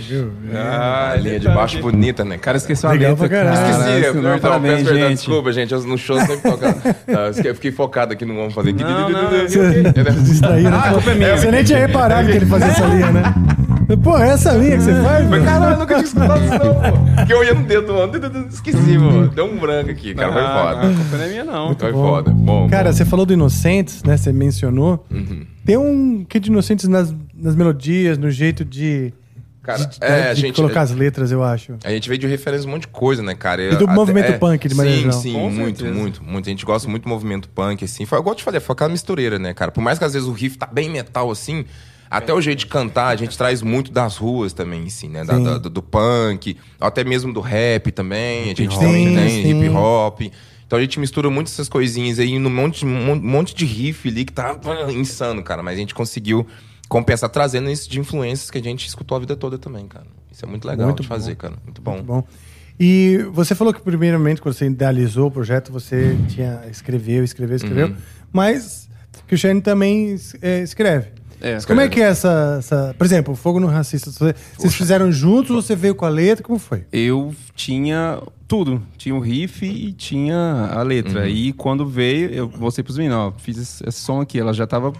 Ah, 0.53 1.11
A 1.13 1.15
linha 1.15 1.39
de 1.39 1.47
baixo 1.47 1.75
aqui. 1.77 1.83
bonita, 1.83 2.23
né, 2.23 2.35
O 2.35 2.39
cara 2.39 2.41
cara? 2.41 2.57
esqueceu 2.57 2.89
a 2.89 2.93
Legal 2.93 3.11
letra, 3.11 3.27
pra 3.29 3.37
caralho. 3.37 3.55
cara. 3.57 3.71
Esqueci, 3.71 4.05
eu, 4.05 4.13
Não, 4.15 4.39
peço 4.39 4.59
perdão, 4.61 4.95
gente. 4.95 5.15
desculpa, 5.15 5.51
gente. 5.51 5.73
Eu, 5.73 5.81
no 5.83 5.97
show 5.97 6.19
sempre 6.19 6.37
toca. 6.37 6.73
Tá, 7.05 7.31
eu 7.43 7.55
fiquei- 7.55 7.71
focado 7.71 8.13
aqui 8.13 8.25
no 8.25 8.35
vamos 8.35 8.53
fazer. 8.53 8.73
Não, 8.73 9.09
não, 9.09 9.31
eu- 9.31 9.47
Distraíram. 10.23 10.73
Ah, 10.73 10.89
a 10.89 10.93
culpa 10.93 11.11
é 11.11 11.15
minha. 11.15 11.37
Você 11.37 11.51
nem 11.51 11.63
tinha 11.63 11.79
reparado 11.79 12.29
que 12.29 12.35
ele 12.37 12.45
fazia 12.45 12.67
essa 12.67 12.85
linha, 12.85 13.11
né? 13.11 13.23
Pô, 14.03 14.17
é 14.17 14.29
essa 14.29 14.53
linha 14.53 14.77
que 14.77 14.83
você 14.83 14.93
faz? 15.01 15.29
Mas, 15.29 15.43
caralho, 15.43 15.73
eu 15.75 15.79
nunca 15.79 15.93
tinha 15.95 16.05
escutado 16.05 16.43
isso, 16.43 16.51
não, 16.53 16.73
pô. 16.75 17.15
Porque 17.17 17.33
eu 17.33 17.43
ia 17.43 17.53
no 17.53 17.63
dedo, 17.63 17.93
mano. 17.93 18.47
Esqueci, 18.49 18.97
mano. 18.97 19.27
Deu 19.29 19.45
um 19.45 19.57
branco 19.57 19.91
aqui, 19.91 20.15
cara. 20.15 20.31
Foi 20.31 20.41
foda. 20.41 20.87
A 20.87 20.95
culpa 20.95 21.17
não 21.17 21.23
é 21.23 21.27
minha, 21.27 21.43
não. 21.43 21.75
Foi 21.75 21.91
foda. 21.91 22.31
Bom, 22.31 22.67
Cara, 22.69 22.89
bom. 22.89 22.93
você 22.95 23.05
falou 23.05 23.25
do 23.25 23.33
Inocentes, 23.33 24.01
né? 24.03 24.17
Você 24.17 24.31
mencionou. 24.31 25.05
Tem 25.65 25.77
um 25.77 26.25
que 26.27 26.39
de 26.39 26.49
Inocentes 26.49 26.87
nas, 26.87 27.13
nas 27.43 27.55
melodias, 27.55 28.17
no 28.17 28.31
jeito 28.31 28.63
de, 28.65 29.13
Cara, 29.61 29.79
de, 29.85 29.99
de- 29.99 30.05
é, 30.05 30.29
a 30.29 30.33
de 30.33 30.41
gente- 30.41 30.55
colocar 30.55 30.81
as 30.81 30.91
letras, 30.91 31.31
eu 31.31 31.43
acho. 31.43 31.75
A 31.83 31.89
gente 31.91 32.07
veio 32.09 32.19
de 32.19 32.27
referência 32.27 32.67
um 32.67 32.71
monte 32.71 32.81
de 32.81 32.87
coisa, 32.87 33.21
né, 33.21 33.35
cara? 33.35 33.61
E 33.61 33.75
do 33.75 33.87
movimento 33.87 34.37
punk, 34.39 34.67
de 34.67 34.75
maneira 34.75 34.97
Sim, 34.97 35.03
geral. 35.03 35.21
sim, 35.21 35.33
Com 35.33 35.49
muito, 35.49 35.79
certeza. 35.79 35.99
muito, 36.01 36.23
muito. 36.23 36.47
A 36.47 36.49
gente 36.49 36.65
gosta 36.65 36.89
muito 36.89 37.03
do 37.03 37.09
movimento 37.09 37.49
punk, 37.49 37.83
assim. 37.85 38.05
Foi, 38.05 38.17
igual 38.19 38.33
eu 38.33 38.37
te 38.37 38.43
falei, 38.43 38.59
foi 38.59 38.73
aquela 38.73 38.89
mistureira, 38.89 39.37
né, 39.37 39.53
cara? 39.53 39.71
Por 39.71 39.81
mais 39.81 39.99
que 39.99 40.05
às 40.05 40.13
vezes 40.13 40.27
o 40.27 40.31
riff 40.31 40.57
tá 40.57 40.65
bem 40.65 40.89
metal, 40.89 41.29
assim, 41.31 41.65
até 42.09 42.33
o 42.33 42.39
jeito 42.41 42.59
de 42.59 42.65
cantar, 42.67 43.07
a 43.07 43.15
gente 43.15 43.37
traz 43.37 43.61
muito 43.61 43.91
das 43.91 44.17
ruas 44.17 44.53
também, 44.53 44.85
assim, 44.85 45.09
né? 45.09 45.23
Da- 45.23 45.37
da- 45.39 45.57
do, 45.57 45.69
do 45.69 45.81
punk, 45.81 46.57
até 46.79 47.03
mesmo 47.03 47.33
do 47.33 47.39
rap 47.41 47.91
também. 47.91 48.43
A 48.43 48.55
gente 48.55 48.67
hop. 48.67 48.79
também 48.79 49.13
tem 49.15 49.29
sim. 49.29 49.49
hip 49.63 49.69
hop. 49.69 50.21
Então 50.67 50.79
a 50.79 50.81
gente 50.81 50.99
mistura 50.99 51.29
muito 51.29 51.47
essas 51.47 51.69
coisinhas 51.69 52.19
aí 52.19 52.37
num 52.39 52.49
monte, 52.49 52.85
um 52.85 53.15
monte 53.15 53.53
de 53.55 53.63
riff 53.65 54.07
ali 54.09 54.25
que 54.25 54.33
tá 54.33 54.57
insano, 54.91 55.41
cara. 55.43 55.61
Mas 55.63 55.75
a 55.75 55.79
gente 55.79 55.93
conseguiu 55.93 56.45
compensar 56.93 57.29
trazendo 57.29 57.69
isso 57.69 57.89
de 57.89 57.99
influências 57.99 58.51
que 58.51 58.57
a 58.59 58.63
gente 58.63 58.87
escutou 58.87 59.17
a 59.17 59.19
vida 59.19 59.35
toda 59.35 59.57
também, 59.57 59.87
cara. 59.87 60.05
Isso 60.31 60.45
é 60.45 60.47
muito 60.47 60.67
legal 60.67 60.87
Muito 60.87 61.01
de 61.01 61.07
fazer, 61.07 61.31
bom. 61.31 61.37
cara. 61.37 61.53
Muito 61.63 61.81
bom. 61.81 61.91
Muito 61.93 62.05
bom. 62.05 62.23
E 62.79 63.19
você 63.33 63.53
falou 63.55 63.73
que 63.73 63.81
primeiramente 63.81 64.41
quando 64.41 64.53
você 64.55 64.65
idealizou 64.65 65.27
o 65.27 65.31
projeto, 65.31 65.71
você 65.71 66.15
tinha 66.27 66.61
escreveu, 66.69 67.23
escreveu, 67.23 67.55
escreveu, 67.55 67.87
Uhum. 67.87 67.95
mas 68.31 68.87
que 69.27 69.35
o 69.35 69.37
Shane 69.37 69.61
também 69.61 70.15
é, 70.41 70.61
escreve. 70.61 71.07
É, 71.41 71.59
Como 71.67 71.81
é 71.81 71.89
que 71.89 71.99
é 72.01 72.05
essa, 72.05 72.55
essa- 72.59 72.95
Por 72.97 73.03
exemplo, 73.05 73.33
o 73.33 73.35
Fogo 73.35 73.59
no 73.59 73.67
Racista, 73.67 74.09
você- 74.09 74.33
vocês 74.57 74.73
fizeram 74.75 75.11
juntos, 75.11 75.53
você 75.53 75.75
veio 75.75 75.93
com 75.93 76.05
a 76.05 76.09
letra, 76.09 76.41
como 76.43 76.57
foi? 76.57 76.85
Eu 76.91 77.35
tinha 77.53 78.21
tudo. 78.47 78.81
Tinha 78.97 79.13
o 79.13 79.19
riff 79.19 79.65
e 79.65 79.91
tinha 79.91 80.69
a 80.73 80.81
letra. 80.83 81.27
E 81.27 81.51
quando 81.51 81.85
veio, 81.85 82.29
eu 82.31 82.49
mostrei 82.57 82.81
pros 82.83 82.97
meninos, 82.97 83.17
ó, 83.17 83.31
fiz 83.37 83.57
esse, 83.57 83.83
esse 83.87 83.99
som 83.99 84.21
aqui. 84.21 84.39
Ela 84.39 84.53
já 84.53 84.65
tava 84.65 84.93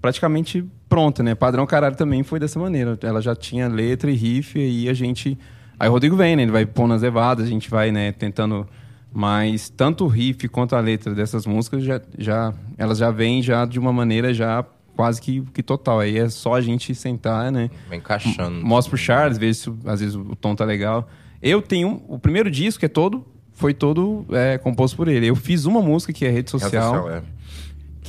praticamente 0.00 0.64
pronta, 0.88 1.22
né? 1.22 1.34
Padrão 1.34 1.66
Caralho 1.66 1.96
também 1.96 2.22
foi 2.22 2.40
dessa 2.40 2.58
maneira. 2.58 2.98
Ela 3.02 3.20
já 3.20 3.34
tinha 3.34 3.68
letra 3.68 4.10
e 4.10 4.14
riff, 4.14 4.58
e 4.58 4.62
aí 4.62 4.88
a 4.88 4.94
gente... 4.94 5.38
Aí 5.78 5.88
o 5.88 5.92
Rodrigo 5.92 6.16
vem, 6.16 6.36
né? 6.36 6.42
Ele 6.42 6.52
vai 6.52 6.66
pondo 6.66 6.94
as 6.94 7.02
levadas, 7.02 7.46
a 7.46 7.48
gente 7.48 7.70
vai, 7.70 7.90
né, 7.90 8.12
tentando... 8.12 8.66
Mas 9.12 9.68
tanto 9.68 10.04
o 10.04 10.08
riff 10.08 10.46
quanto 10.48 10.76
a 10.76 10.80
letra 10.80 11.12
dessas 11.14 11.44
músicas, 11.44 11.82
já, 11.82 12.00
já, 12.16 12.54
elas 12.78 12.96
já 12.98 13.10
vêm 13.10 13.42
já 13.42 13.64
de 13.64 13.76
uma 13.76 13.92
maneira 13.92 14.32
já 14.32 14.64
quase 14.94 15.20
que, 15.20 15.42
que 15.52 15.64
total. 15.64 15.98
Aí 15.98 16.16
é 16.16 16.28
só 16.28 16.54
a 16.54 16.60
gente 16.60 16.94
sentar, 16.94 17.50
né? 17.50 17.70
Vem 17.88 17.98
encaixando. 17.98 18.64
Mostro 18.64 18.90
pro 18.90 18.98
Charles, 18.98 19.36
vejo 19.36 19.54
se 19.54 19.72
às 19.84 20.00
vezes 20.00 20.14
o 20.14 20.36
tom 20.36 20.54
tá 20.54 20.64
legal. 20.64 21.08
Eu 21.42 21.60
tenho 21.60 22.02
o 22.06 22.20
primeiro 22.20 22.48
disco 22.50 22.84
é 22.84 22.88
todo 22.88 23.26
foi 23.60 23.74
todo 23.74 24.24
é, 24.30 24.56
composto 24.56 24.96
por 24.96 25.06
ele. 25.06 25.26
Eu 25.26 25.36
fiz 25.36 25.66
uma 25.66 25.82
música 25.82 26.12
que 26.12 26.24
é 26.24 26.28
rede 26.28 26.38
Rede 26.38 26.50
social, 26.50 26.94
social, 26.94 27.10
é. 27.10 27.22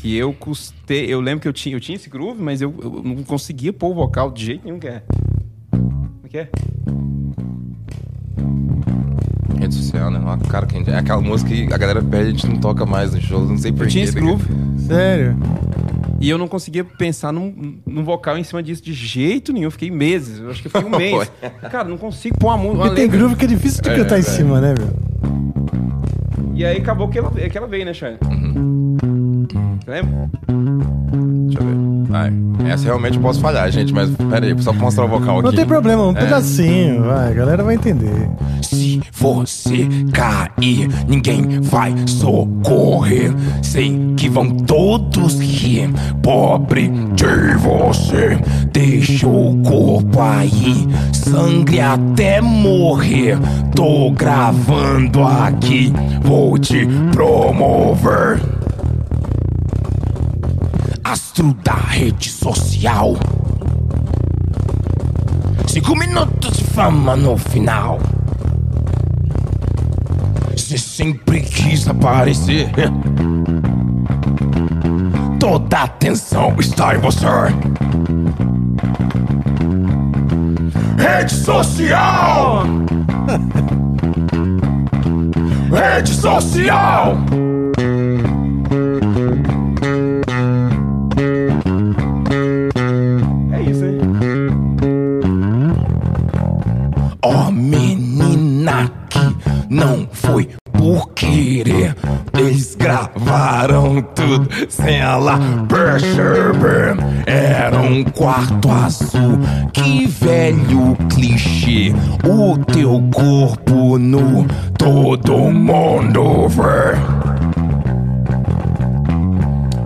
Que 0.02 0.16
eu 0.16 0.34
custei, 0.34 1.06
eu 1.06 1.22
lembro 1.22 1.42
que 1.42 1.48
eu 1.48 1.54
tinha, 1.54 1.76
eu 1.76 1.80
tinha 1.80 1.96
esse 1.96 2.10
groove, 2.10 2.42
mas 2.42 2.62
eu, 2.62 2.74
eu 2.82 3.02
não 3.04 3.24
conseguia 3.24 3.72
pôr 3.72 3.90
o 3.92 3.94
vocal 3.94 4.32
de 4.32 4.46
jeito 4.46 4.62
nenhum 4.66 4.80
que 4.80 4.88
é. 4.88 5.04
Como 5.72 6.22
é 6.24 6.28
que 6.28 6.38
é? 6.40 6.50
Rede 9.60 9.76
social, 9.76 10.10
né? 10.10 10.18
Uma 10.20 10.38
cara 10.40 10.66
que 10.66 10.76
a 10.76 10.80
gente- 10.80 10.90
é 10.90 10.98
aquela 10.98 11.22
música 11.22 11.52
que 11.52 11.72
a 11.72 11.78
galera 11.78 12.02
pede, 12.02 12.30
a 12.30 12.32
gente 12.32 12.48
não 12.48 12.58
toca 12.58 12.86
mais 12.86 13.14
nos 13.14 13.24
shows, 13.24 13.48
não 13.50 13.58
sei 13.58 13.72
Eu 13.72 13.76
porquê. 13.76 13.92
tinha 13.92 14.04
esse 14.04 14.14
groove 14.14 14.44
Sério? 14.88 15.38
e 16.20 16.30
eu 16.30 16.38
não 16.38 16.48
conseguia 16.48 16.84
pensar 16.84 17.32
num, 17.32 17.78
num 17.86 18.04
vocal 18.04 18.38
em 18.38 18.44
cima 18.44 18.64
disso 18.64 18.84
de 18.84 18.94
jeito 18.94 19.54
nenhum. 19.54 19.66
Eu 19.66 19.72
fiquei 19.72 19.92
meses, 19.92 20.40
eu 20.40 20.50
acho 20.50 20.62
que 20.62 20.68
eu 20.68 20.72
fiquei 20.72 20.88
um 20.88 20.90
mês. 20.98 21.32
Cara, 21.70 21.88
não 21.88 21.98
consigo 21.98 22.38
pôr 22.40 22.48
uma 22.48 22.58
música. 22.58 22.80
Porque 22.86 22.96
tem 23.02 23.08
groove 23.10 23.36
que 23.36 23.46
é 23.46 23.48
difícil 23.48 23.84
de 23.84 23.90
cantar 23.96 24.18
em 24.18 24.24
cima, 24.24 24.60
né, 24.60 24.74
meu? 24.78 25.12
E 26.56 26.66
aí 26.66 26.78
acabou 26.78 27.08
que 27.08 27.20
ela, 27.20 27.30
que 27.32 27.58
ela 27.58 27.68
veio, 27.68 27.86
né, 27.86 27.94
Charlie? 27.94 28.20
Lembra? 29.88 30.30
Deixa 31.48 31.60
eu 31.60 31.66
ver. 31.68 32.12
Vai. 32.12 32.34
Essa 32.70 32.86
realmente 32.86 33.16
eu 33.18 33.22
posso 33.22 33.40
falhar, 33.40 33.70
gente, 33.72 33.94
mas 33.94 34.10
pera 34.30 34.46
aí, 34.46 34.56
só 34.62 34.72
pra 34.72 34.82
mostrar 34.82 35.06
o 35.06 35.08
vocal 35.08 35.38
aqui. 35.40 35.46
Não 35.48 35.54
tem 35.54 35.66
problema, 35.66 36.04
É. 36.04 36.06
um 36.06 36.14
pedacinho, 36.14 37.04
vai, 37.04 37.32
a 37.32 37.34
galera 37.34 37.64
vai 37.64 37.76
entender. 37.76 38.30
Se 38.62 39.02
você 39.14 39.88
cair, 40.14 40.88
ninguém 41.08 41.60
vai 41.62 41.94
socorrer. 42.08 43.34
Sei 43.62 44.14
que 44.18 44.30
vão 44.30 44.50
todos 44.52 45.40
rir. 45.40 45.90
Pobre 46.22 46.90
de 47.16 47.56
você, 47.58 48.38
deixa 48.72 49.28
o 49.28 49.58
corpo 49.64 50.22
aí, 50.22 50.88
sangre 51.14 51.80
até 51.82 52.42
morrer. 52.42 53.38
Tô 53.76 54.12
gravando 54.12 55.24
aqui, 55.24 55.92
vou 56.22 56.58
te 56.60 56.86
promover. 57.12 58.40
Astro 61.12 61.54
da 61.56 61.74
rede 61.74 62.30
social. 62.30 63.18
Cinco 65.68 65.94
minutos 65.98 66.56
de 66.56 66.64
fama 66.64 67.18
no 67.18 67.38
final. 67.38 68.00
Você 70.56 70.78
sempre 70.78 71.42
quis 71.42 71.86
aparecer. 71.86 72.72
Toda 75.38 75.84
atenção 75.84 76.56
está 76.58 76.96
em 76.96 77.00
você. 77.00 77.26
Rede 80.98 81.34
social! 81.34 82.64
Rede 85.70 86.14
social! 86.14 87.18
Ela 105.22 105.40
Era 107.28 107.80
um 107.80 108.04
quarto 108.04 108.72
azul, 108.72 109.38
que 109.72 110.08
velho 110.08 110.98
clichê. 111.10 111.94
O 112.28 112.58
teu 112.58 113.00
corpo 113.14 114.00
nu, 114.00 114.48
todo 114.78 115.38
mundo 115.52 116.48
vê. 116.48 116.98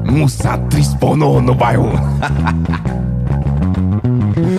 Musa 0.10 0.52
atriz 0.52 0.96
no 1.44 1.54
bairro. 1.54 1.92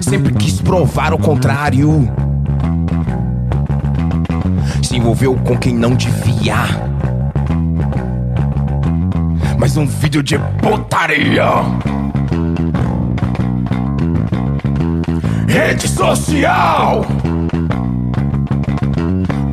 Sempre 0.02 0.34
quis 0.34 0.60
provar 0.60 1.14
o 1.14 1.18
contrário. 1.18 2.06
Se 4.82 4.98
envolveu 4.98 5.34
com 5.36 5.56
quem 5.56 5.74
não 5.74 5.94
devia. 5.94 6.95
Mais 9.58 9.76
um 9.76 9.86
vídeo 9.86 10.22
de 10.22 10.38
putaria. 10.60 11.50
Rede 15.48 15.88
social. 15.88 17.06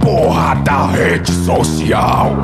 Porra 0.01 0.55
da 0.55 0.87
rede 0.87 1.31
social. 1.31 2.35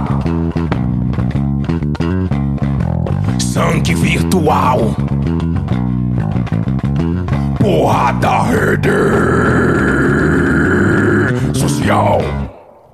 Sangue 3.40 3.94
virtual. 3.96 4.96
Porra 7.60 8.12
da 8.14 8.44
rede 8.44 8.90
social. 11.54 12.22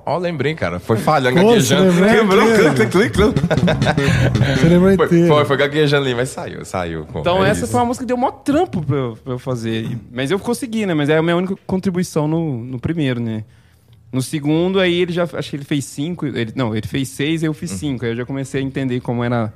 Ó, 0.08 0.18
lembrei, 0.18 0.54
cara. 0.54 0.78
Foi 0.78 0.96
falhando, 0.96 1.40
Pô, 1.40 1.48
gaguejando. 1.48 1.90
lembrou 2.00 2.44
Lembrou? 2.44 2.52
inteiro. 2.52 2.74
Clic, 2.74 2.90
clic, 2.90 3.10
clic, 3.10 3.32
clic. 3.34 4.56
Você 4.60 4.68
lembra 4.68 4.94
Foi, 4.96 5.06
inteiro. 5.06 5.26
foi, 5.34 5.44
foi 5.44 5.56
gaguejando 5.56 6.06
ali, 6.06 6.14
mas 6.14 6.28
saiu, 6.28 6.64
saiu. 6.64 7.04
pô. 7.06 7.20
Então 7.20 7.44
É 7.44 7.50
essa 7.50 7.64
isso. 7.64 7.72
foi 7.72 7.80
uma 7.80 7.86
música 7.86 8.04
que 8.04 8.08
deu 8.08 8.16
maior 8.16 8.30
trampo 8.44 8.80
pra 8.82 8.96
eu, 8.96 9.18
pra 9.24 9.32
eu 9.32 9.38
fazer. 9.38 9.82
E- 9.84 9.98
Mas 10.12 10.30
eu 10.30 10.38
consegui, 10.38 10.86
né? 10.86 10.94
Mas 10.94 11.08
é 11.08 11.16
a 11.18 11.22
minha 11.22 11.34
única 11.36 11.56
contribuição 11.66 12.28
no, 12.28 12.62
no 12.64 12.78
primeiro, 12.78 13.18
né? 13.20 13.42
No 14.12 14.22
segundo, 14.22 14.78
aí 14.78 14.94
ele 14.94 15.12
já... 15.12 15.24
Acho 15.24 15.50
que 15.50 15.56
ele 15.56 15.64
fez 15.64 15.84
cinco... 15.84 16.24
Ele, 16.24 16.52
não, 16.54 16.74
ele 16.74 16.86
fez 16.86 17.08
seis 17.08 17.42
eu 17.42 17.52
fiz 17.52 17.72
cinco. 17.72 18.04
Aí 18.04 18.12
eu 18.12 18.16
já 18.16 18.24
comecei 18.24 18.60
a 18.60 18.64
entender 18.64 19.00
como 19.00 19.24
era 19.24 19.52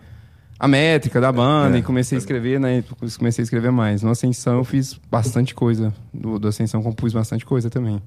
a 0.59 0.67
métrica 0.67 1.21
da 1.21 1.31
banda 1.31 1.79
e 1.79 1.83
comecei 1.83 2.17
a 2.17 2.19
escrever, 2.19 2.59
né? 2.59 2.83
Comecei 3.17 3.41
a 3.43 3.45
escrever 3.45 3.71
mais. 3.71 4.03
No 4.03 4.11
Ascensão 4.11 4.59
eu 4.59 4.65
fiz 4.65 4.99
bastante 5.09 5.55
coisa. 5.55 5.95
Do, 6.13 6.41
do 6.41 6.49
Ascensão 6.49 6.83
compus 6.83 7.13
bastante 7.13 7.47
coisa 7.47 7.71
também. 7.71 8.03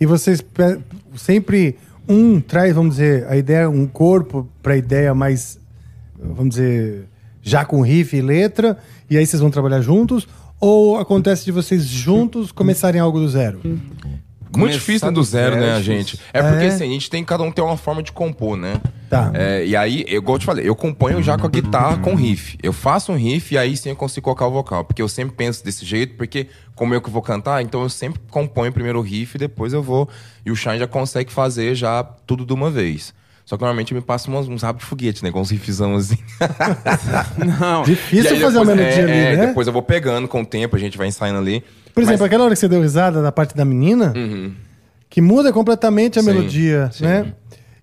E 0.00 0.06
vocês 0.06 0.44
sempre 1.16 1.76
um 2.08 2.40
traz, 2.40 2.74
vamos 2.74 2.96
dizer, 2.96 3.26
a 3.28 3.36
ideia, 3.36 3.68
um 3.68 3.86
corpo 3.86 4.48
para 4.62 4.74
a 4.74 4.76
ideia 4.76 5.14
mais, 5.14 5.58
vamos 6.18 6.56
dizer, 6.56 7.08
já 7.42 7.64
com 7.64 7.80
riff 7.80 8.16
e 8.16 8.20
letra, 8.20 8.78
e 9.08 9.16
aí 9.16 9.26
vocês 9.26 9.40
vão 9.40 9.50
trabalhar 9.50 9.80
juntos? 9.80 10.28
Ou 10.60 10.98
acontece 10.98 11.44
de 11.44 11.52
vocês 11.52 11.84
juntos 11.84 12.50
começarem 12.52 13.00
algo 13.00 13.18
do 13.18 13.28
zero? 13.28 13.60
Muito 14.54 14.72
difícil 14.72 15.08
né, 15.08 15.12
do 15.14 15.22
zero, 15.22 15.54
zero 15.54 15.64
é 15.64 15.66
né, 15.68 15.76
a 15.76 15.80
gente? 15.82 16.20
É 16.32 16.42
porque 16.42 16.64
É. 16.64 16.68
assim, 16.68 16.84
a 16.84 16.92
gente 16.92 17.08
tem, 17.10 17.24
cada 17.24 17.42
um 17.42 17.50
tem 17.50 17.64
uma 17.64 17.76
forma 17.76 18.02
de 18.02 18.12
compor, 18.12 18.56
né? 18.56 18.80
Tá. 19.08 19.30
É, 19.34 19.64
e 19.64 19.74
aí, 19.76 20.04
eu, 20.08 20.18
igual 20.18 20.36
eu 20.36 20.38
te 20.40 20.46
falei, 20.46 20.68
eu 20.68 20.74
componho 20.74 21.22
já 21.22 21.36
com 21.38 21.46
a 21.46 21.50
guitarra 21.50 21.98
com 21.98 22.14
riff. 22.14 22.58
Eu 22.62 22.72
faço 22.72 23.12
um 23.12 23.16
riff 23.16 23.54
e 23.54 23.58
aí 23.58 23.76
sim 23.76 23.90
eu 23.90 23.96
consigo 23.96 24.24
colocar 24.24 24.46
o 24.46 24.50
vocal. 24.50 24.84
Porque 24.84 25.00
eu 25.02 25.08
sempre 25.08 25.34
penso 25.36 25.64
desse 25.64 25.84
jeito, 25.84 26.16
porque 26.16 26.48
como 26.74 26.92
eu 26.94 27.00
que 27.00 27.08
vou 27.10 27.22
cantar, 27.22 27.62
então 27.62 27.82
eu 27.82 27.88
sempre 27.88 28.20
componho 28.30 28.72
primeiro 28.72 28.98
o 28.98 29.02
riff 29.02 29.36
e 29.36 29.38
depois 29.38 29.72
eu 29.72 29.82
vou. 29.82 30.08
E 30.44 30.50
o 30.50 30.56
Shine 30.56 30.78
já 30.78 30.86
consegue 30.86 31.32
fazer 31.32 31.74
já 31.74 32.02
tudo 32.02 32.44
de 32.44 32.52
uma 32.52 32.70
vez. 32.70 33.14
Só 33.44 33.56
que 33.56 33.60
normalmente 33.62 33.92
eu 33.92 33.96
me 33.96 34.02
passo 34.04 34.28
uns, 34.28 34.48
uns 34.48 34.62
rabos 34.62 34.82
de 34.82 34.88
foguete, 34.88 35.22
né? 35.22 35.30
Com 35.30 35.40
uns 35.40 35.50
riffzão 35.50 35.94
assim. 35.94 36.18
Não, 37.60 37.82
Difícil 37.84 38.32
E 38.32 38.34
aí 38.34 38.40
fazer 38.40 38.58
uma 38.58 38.64
depois- 38.74 38.96
melodia 38.96 39.14
é, 39.14 39.28
ali, 39.28 39.36
né? 39.36 39.46
Depois 39.46 39.66
eu 39.66 39.72
vou 39.72 39.82
pegando 39.82 40.26
com 40.26 40.42
o 40.42 40.46
tempo, 40.46 40.74
a 40.76 40.78
gente 40.78 40.98
vai 40.98 41.06
ensaiando 41.06 41.38
ali. 41.38 41.62
Por 41.96 42.02
exemplo, 42.02 42.20
Mas- 42.20 42.26
aquela 42.26 42.44
hora 42.44 42.52
que 42.52 42.60
você 42.60 42.68
deu 42.68 42.82
risada 42.82 43.22
da 43.22 43.32
parte 43.32 43.56
da 43.56 43.64
menina, 43.64 44.12
que 45.08 45.22
muda 45.22 45.50
completamente 45.50 46.18
a 46.18 46.22
Sim, 46.22 46.28
melodia, 46.28 46.90
sim. 46.92 47.04
né? 47.04 47.32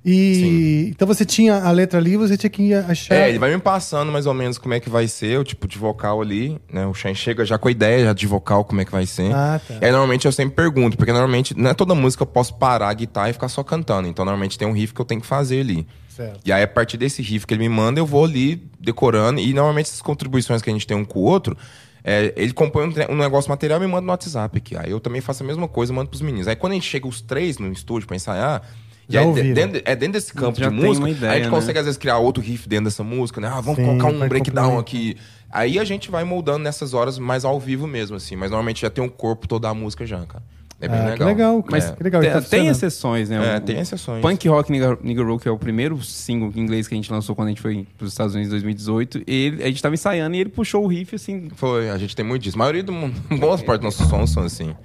E 0.06 0.90
então 0.92 1.08
você 1.08 1.26
tinha 1.26 1.56
a 1.64 1.72
letra 1.72 1.98
ali, 1.98 2.16
você 2.16 2.38
tinha 2.38 2.50
que 2.50 2.74
achar. 2.76 3.16
É, 3.16 3.30
ele 3.30 3.40
vai 3.40 3.52
me 3.56 3.60
passando 3.60 4.12
mais 4.12 4.28
ou 4.28 4.34
menos 4.36 4.60
como 4.60 4.74
é 4.76 4.80
que 4.80 4.88
vai 4.88 5.08
ser, 5.08 5.40
o 5.40 5.44
tipo 5.44 5.68
de 5.68 5.80
vocal 5.80 6.22
ali, 6.22 6.60
né? 6.72 6.86
O 6.86 6.94
Shane 6.94 7.16
chega 7.16 7.44
já 7.44 7.58
com 7.58 7.70
a 7.70 7.72
ideia 7.72 8.06
já 8.06 8.14
de 8.14 8.28
vocal, 8.28 8.64
como 8.66 8.82
é 8.82 8.86
que 8.86 8.92
vai 8.92 9.08
ser. 9.08 9.34
Ah, 9.34 9.60
tá. 9.68 9.76
E 9.82 9.86
aí 9.86 9.92
normalmente 9.92 10.26
eu 10.28 10.32
sempre 10.32 10.54
pergunto, 10.56 10.96
porque 10.96 11.12
normalmente 11.12 11.58
não 11.58 11.72
é 11.72 11.74
toda 11.74 11.96
música 11.96 12.22
eu 12.22 12.28
posso 12.28 12.54
parar 12.54 12.90
a 12.90 12.94
guitarra 12.94 13.32
e 13.32 13.34
ficar 13.34 13.48
só 13.48 13.64
cantando. 13.64 14.08
Então 14.08 14.24
normalmente 14.26 14.60
tem 14.60 14.68
um 14.68 14.74
riff 14.74 14.94
que 14.94 15.02
eu 15.02 15.06
tenho 15.06 15.22
que 15.22 15.26
fazer 15.28 15.62
ali. 15.62 15.88
Certo. 16.10 16.40
E 16.46 16.52
aí, 16.52 16.62
a 16.62 16.68
partir 16.68 16.98
desse 16.98 17.24
riff 17.24 17.48
que 17.48 17.54
ele 17.56 17.62
me 17.68 17.70
manda, 17.70 18.00
eu 18.00 18.06
vou 18.06 18.24
ali 18.26 18.62
decorando. 18.80 19.40
E 19.40 19.52
normalmente 19.54 19.88
essas 19.88 20.02
contribuições 20.02 20.62
que 20.62 20.70
a 20.70 20.74
gente 20.74 20.86
tem 20.86 20.96
um 20.96 21.04
com 21.04 21.20
o 21.20 21.24
outro, 21.24 21.58
é, 22.04 22.34
ele 22.36 22.52
compõe 22.52 22.86
um, 22.86 23.14
um 23.14 23.18
negócio 23.18 23.50
material 23.50 23.80
e 23.82 23.86
me 23.86 23.92
manda 23.92 24.02
no 24.02 24.12
WhatsApp 24.12 24.58
aqui. 24.58 24.76
Aí 24.76 24.92
eu 24.92 25.00
também 25.00 25.22
faço 25.22 25.44
a 25.44 25.46
mesma 25.46 25.68
coisa, 25.68 25.94
mando 25.94 26.10
pros 26.10 26.22
meninos. 26.22 26.48
Aí 26.48 26.56
quando 26.56 26.74
a 26.74 26.76
gente 26.76 26.88
chega 26.88 27.08
os 27.08 27.22
três 27.22 27.58
no 27.58 27.72
estúdio 27.72 28.08
pra 28.08 28.16
ensaiar. 28.16 28.62
E 29.08 29.14
Já 29.14 29.20
aí, 29.22 29.26
ouviram. 29.26 29.54
dentro, 29.54 29.82
é 29.84 29.96
dentro 29.96 30.14
desse 30.14 30.34
campo 30.34 30.58
Já 30.58 30.70
de 30.70 30.76
música, 30.76 31.10
ideia, 31.10 31.32
a 31.34 31.36
gente 31.36 31.46
né? 31.46 31.52
consegue 31.52 31.78
às 31.80 31.86
vezes 31.86 31.98
criar 31.98 32.18
outro 32.20 32.42
riff 32.42 32.70
dentro 32.70 32.86
dessa 32.86 33.04
música, 33.04 33.42
né? 33.42 33.50
Ah, 33.50 33.60
vamos 33.60 33.76
Sim, 33.76 33.86
colocar 33.86 34.08
um 34.08 34.20
vai 34.20 34.30
breakdown 34.30 34.80
aqui. 34.80 35.18
Aí 35.52 35.78
a 35.78 35.84
gente 35.84 36.10
vai 36.10 36.24
moldando 36.24 36.60
nessas 36.60 36.94
horas 36.94 37.20
mais 37.20 37.44
ao 37.44 37.60
vivo 37.60 37.86
mesmo, 37.86 38.16
assim. 38.16 38.36
Mas 38.36 38.50
normalmente 38.50 38.82
já 38.82 38.90
tem 38.90 39.04
um 39.04 39.10
corpo 39.10 39.48
toda 39.48 39.70
a 39.70 39.74
música 39.74 40.06
já, 40.06 40.26
cara. 40.26 40.44
É 40.84 40.88
bem 40.90 41.00
Ah, 41.00 41.04
legal. 41.04 41.18
que 41.18 41.24
legal, 41.24 41.66
Mas 41.72 41.84
cara. 41.86 41.96
que 41.98 42.04
legal. 42.04 42.22
tem, 42.22 42.32
tá 42.32 42.42
tem 42.42 42.68
exceções, 42.68 43.30
né? 43.30 43.54
É, 43.54 43.58
O- 43.58 43.62
tem 43.62 43.80
exceções. 43.80 44.22
Punk 44.22 44.48
Rock 44.50 44.72
Nigga, 44.72 44.98
Nigga 45.02 45.24
Roll, 45.24 45.40
que 45.40 45.48
é 45.48 45.52
o 45.52 45.58
primeiro 45.58 46.02
single 46.04 46.52
em 46.56 46.60
inglês 46.60 46.88
que 46.88 46.94
a 46.94 46.98
gente 46.98 47.12
lançou 47.12 47.36
quando 47.36 47.48
a 47.48 47.52
gente 47.52 47.62
foi 47.62 47.88
para 47.98 48.06
os 48.06 48.12
Estados 48.12 48.34
Unidos 48.36 48.50
em 48.50 48.56
2018, 48.56 49.22
ele, 49.26 49.64
a 49.64 49.68
gente 49.68 49.82
tava 49.82 49.96
ensaiando 49.96 50.36
e 50.36 50.40
ele 50.40 50.50
puxou 50.50 50.84
o 50.84 50.88
riff 50.88 51.16
assim. 51.16 51.48
Foi, 51.56 51.90
a 51.90 51.98
gente 51.98 52.16
tem 52.16 52.26
muito 52.26 52.42
disso. 52.42 52.58
A 52.58 52.60
maioria 52.60 52.84
do 52.84 52.92
mundo, 52.92 53.14
boas 53.40 53.62
partes 53.62 53.86
dos 53.88 53.98
nossos 54.00 54.10
sons 54.10 54.30
são 54.32 54.44
assim. 54.44 54.76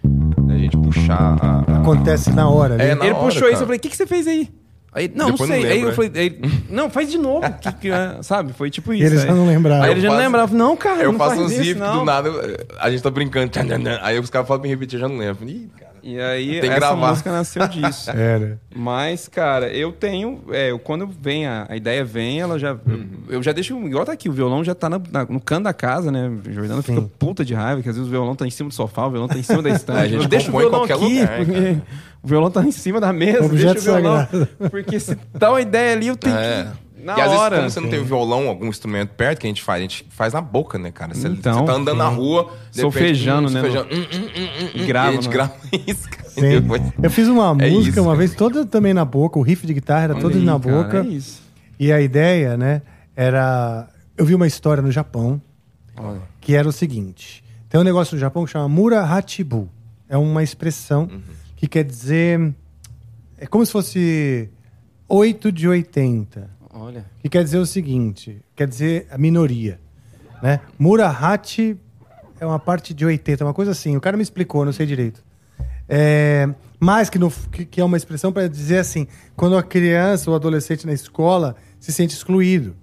A 0.49 0.57
gente 0.57 0.77
puxar 0.77 1.37
a. 1.41 1.65
a- 1.73 1.81
Acontece 1.81 2.31
na 2.31 2.49
hora. 2.49 2.75
ali. 2.75 2.83
É, 2.85 2.95
na 2.95 3.05
ele 3.05 3.15
hora, 3.15 3.25
puxou 3.25 3.41
cara. 3.43 3.53
isso, 3.53 3.62
eu 3.62 3.66
falei, 3.66 3.79
o 3.79 3.81
que, 3.81 3.89
que 3.89 3.97
você 3.97 4.07
fez 4.07 4.27
aí? 4.27 4.49
Aí, 4.99 5.11
não, 5.15 5.31
Depois 5.31 5.49
não 5.51 5.57
sei. 5.57 5.65
não 5.65 5.70
aí 5.73 5.81
eu 5.83 5.93
falei, 5.93 6.11
aí, 6.15 6.41
não, 6.69 6.91
faz 6.91 7.11
de 7.11 7.19
novo. 7.19 7.49
que, 7.61 7.73
que, 7.73 7.91
é, 7.91 8.16
sabe? 8.23 8.53
Foi 8.53 8.70
tipo 8.70 8.93
E 8.93 8.97
isso. 8.97 9.07
eles 9.07 9.20
aí. 9.23 9.29
já 9.29 9.35
não 9.35 9.47
lembraram. 9.47 9.85
Aí 9.85 9.91
ele 9.93 10.01
já 10.01 10.09
não 10.09 10.16
faço- 10.16 10.27
lembrava. 10.27 10.57
Não, 10.57 10.77
cara, 10.77 11.03
eu 11.03 11.12
não 11.12 11.19
faço 11.19 11.37
faz 11.37 11.47
uns 11.47 11.53
isso, 11.53 11.75
do 11.79 12.05
nada, 12.05 12.31
a 12.81 12.91
gente 12.91 13.03
tá 13.03 13.11
brincando. 13.11 13.49
tchan, 13.49 13.65
tchan, 13.66 13.81
tchan. 13.81 13.99
Aí 14.03 14.19
os 14.19 14.29
caras 14.31 14.49
falam 14.49 14.61
pra 14.61 14.69
me 14.69 14.75
repetir, 14.75 14.97
eu 14.97 15.01
já 15.03 15.09
não 15.09 15.19
lembro. 15.19 15.49
Ih, 15.49 15.69
cara. 15.79 15.93
E 16.10 16.20
aí, 16.20 16.59
essa 16.59 16.74
gravar. 16.78 17.09
música 17.10 17.30
nasceu 17.32 17.68
disso. 17.68 18.10
Era. 18.10 18.59
Mas, 18.74 19.28
cara, 19.28 19.68
eu 19.68 19.93
tenho. 19.93 20.40
É, 20.51 20.70
eu- 20.70 20.78
quando 20.78 21.06
vem 21.06 21.47
a, 21.47 21.66
a 21.68 21.76
ideia 21.76 22.05
vem, 22.05 22.40
ela 22.40 22.59
já. 22.59 22.70
Eu, 22.70 23.05
eu 23.28 23.43
já 23.43 23.52
deixo. 23.52 23.76
Igual 23.86 24.05
tá 24.06 24.12
aqui, 24.12 24.28
o 24.28 24.32
violão 24.32 24.64
já 24.64 24.74
tá 24.74 24.89
na- 24.89 25.01
na- 25.10 25.24
no 25.26 25.40
canto 25.40 25.64
da 25.64 25.72
casa, 25.74 26.10
né? 26.10 26.28
O 26.47 26.52
Jordano 26.52 26.82
fica 26.82 27.02
puta 27.18 27.44
de 27.44 27.52
raiva, 27.55 27.82
que 27.82 27.89
às 27.89 27.94
vezes 27.97 28.09
o 28.09 28.10
violão 28.10 28.35
tá 28.35 28.47
em 28.47 28.51
cima 28.51 28.68
do 28.70 28.74
sofá, 28.74 29.06
o 29.06 29.10
violão 29.10 29.28
tá 29.28 29.36
em 29.39 29.43
cima 29.43 29.60
da 29.62 29.68
estante. 29.70 29.98
A 29.98 30.09
gente 30.09 30.22
eu 30.22 30.28
deixo 30.28 30.48
o 30.51 30.59
violão 30.59 30.86
qualquer 30.86 30.94
aqui, 30.94 31.20
lugar, 31.20 31.40
o 32.22 32.26
violão 32.28 32.51
tá 32.51 32.62
em 32.64 32.72
cima 32.72 33.01
da 33.01 33.12
mesa, 33.12 33.44
Objeto 33.44 33.74
deixa 33.74 33.90
o 33.90 33.94
violão. 34.01 34.18
sagrado. 34.26 34.48
Porque 34.70 34.98
se 35.01 35.18
dá 35.35 35.51
uma 35.51 35.60
ideia 35.60 35.93
ali, 35.94 36.06
eu 36.09 36.16
tenho 36.16 36.36
É. 36.36 36.64
que. 36.64 36.88
Na 37.03 37.16
e 37.16 37.20
às 37.20 37.27
vezes, 37.29 37.39
hora. 37.41 37.57
como 37.59 37.70
você 37.70 37.81
não 37.81 37.89
tem 37.89 38.03
violão, 38.05 38.49
algum 38.49 38.66
instrumento 38.66 39.11
perto 39.11 39.39
que 39.41 39.47
a 39.47 39.51
gente 39.51 39.62
faz, 39.62 39.79
a 39.79 39.83
gente 39.83 40.07
faz 40.11 40.33
na 40.33 40.41
boca, 40.41 40.79
né, 40.79 40.91
cara? 40.91 41.15
Você, 41.15 41.29
Então, 41.29 41.61
você 41.61 41.65
tá 41.66 41.73
andando 41.73 41.97
na 41.99 42.09
rua, 42.09 42.53
Solfejando, 42.73 43.49
repente, 43.49 43.55
né, 43.55 43.61
hum, 43.61 43.73
solfejando, 43.73 43.95
hum, 43.95 44.07
hum, 44.20 44.29
hum, 44.37 44.49
hum, 44.77 44.83
hum, 44.83 44.87
grava, 44.87 45.07
e 45.07 45.11
a 45.11 45.12
gente 45.15 45.27
né? 45.29 45.33
grava 45.33 45.55
isso, 45.87 46.09
cara. 46.11 46.29
Sim. 46.31 46.41
Depois- 46.61 46.83
Eu 47.03 47.11
fiz 47.11 47.29
uma 47.29 47.51
É 47.65 47.70
música 47.70 47.91
isso, 47.91 48.01
uma 48.01 48.07
cara. 48.12 48.19
vez 48.19 48.35
toda 48.35 48.66
também 48.66 48.93
na 48.93 49.05
boca, 49.05 49.39
o 49.39 49.43
riff 49.43 49.66
de 49.66 49.75
guitarra 49.75 50.05
era 50.05 50.15
todo 50.16 50.37
aí, 50.37 50.45
na 50.45 50.59
cara, 50.59 50.77
boca. 50.83 50.99
é 51.05 51.07
isso. 51.07 51.43
E 51.79 51.93
a 51.93 52.01
ideia, 52.01 52.57
né, 52.57 52.83
era. 53.15 53.89
Eu 54.16 54.25
vi 54.25 54.35
uma 54.35 54.47
história 54.49 54.83
no 54.83 54.91
Japão 54.91 55.41
Olha. 55.97 56.20
que 56.41 56.55
era 56.57 56.69
o 56.69 56.73
seguinte: 56.73 57.45
tem 57.69 57.81
um 57.81 57.85
negócio 57.85 58.15
no 58.16 58.20
Japão 58.20 58.45
que 58.45 58.51
chama 58.51 58.69
Mura 58.69 59.01
Hachibu. 59.03 59.69
É 60.09 60.16
uma 60.16 60.43
expressão 60.43 61.03
Uhum. 61.11 61.20
que 61.55 61.69
quer 61.69 61.85
dizer. 61.85 62.53
É 63.39 63.47
como 63.47 63.65
se 63.65 63.70
fosse 63.70 64.49
8 65.09 65.53
de 65.53 65.69
80. 65.69 66.51
Olha. 66.89 67.05
Que 67.20 67.28
quer 67.28 67.44
dizer 67.44 67.59
o 67.59 67.66
seguinte: 67.66 68.40
quer 68.56 68.66
dizer 68.66 69.06
a 69.10 69.19
minoria. 69.19 69.78
Né? 70.43 70.60
Murahachi 70.78 71.77
é 72.40 72.47
uma 72.47 72.59
parte 72.59 72.94
de 72.94 73.05
80, 73.05 73.44
uma 73.44 73.55
coisa 73.55 73.73
assim. 73.73 73.97
O 73.97 74.01
cara 74.01 74.16
me 74.16 74.23
explicou, 74.23 74.65
não 74.65 74.73
sei 74.73 74.86
direito. 74.86 75.23
É, 75.89 76.48
mas 76.78 77.09
que, 77.10 77.19
no- 77.19 77.31
que- 77.51 77.65
que 77.65 77.81
é 77.81 77.85
uma 77.85 77.97
expressão 77.97 78.32
para 78.32 78.48
dizer 78.48 78.78
assim: 78.78 79.06
quando 79.36 79.56
a 79.56 79.62
criança 79.62 80.31
ou 80.31 80.36
adolescente 80.36 80.86
na 80.86 80.93
escola 80.93 81.56
se 81.81 81.93
sente 81.93 82.15
excluído. 82.15 82.77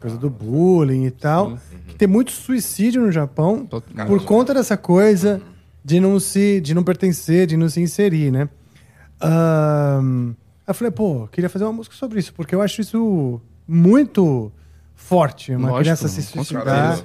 Coisa 0.00 0.16
do 0.18 0.28
bullying 0.28 1.04
e 1.06 1.10
tal. 1.10 1.56
Que 1.86 1.94
tem 1.94 2.08
muito 2.08 2.32
suicídio 2.32 3.00
no 3.02 3.12
Japão 3.12 3.64
por 4.08 4.24
conta 4.24 4.52
dessa 4.52 4.76
coisa 4.76 5.40
de 5.84 5.98
não 6.00 6.18
se 6.20 6.60
de 6.60 6.74
não 6.74 6.82
pertencer, 6.82 7.46
de 7.46 7.56
não 7.56 7.68
se 7.68 7.80
inserir, 7.80 8.30
né? 8.32 8.48
Aí 9.20 10.34
eu 10.66 10.74
falei, 10.74 10.90
pô, 10.90 11.26
queria 11.28 11.50
fazer 11.50 11.64
uma 11.64 11.72
música 11.72 11.94
sobre 11.96 12.20
isso, 12.20 12.32
porque 12.34 12.54
eu 12.54 12.62
acho 12.62 12.80
isso 12.80 13.40
muito 13.66 14.52
forte, 14.94 15.52
uma 15.52 15.68
Lógico, 15.70 15.80
criança 15.82 16.08
se 16.08 16.22
suicidar, 16.22 17.00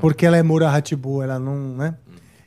porque 0.00 0.26
ela 0.26 0.36
é 0.36 0.42
Murahatibu, 0.42 1.22
ela 1.22 1.38
não, 1.38 1.76
né? 1.76 1.94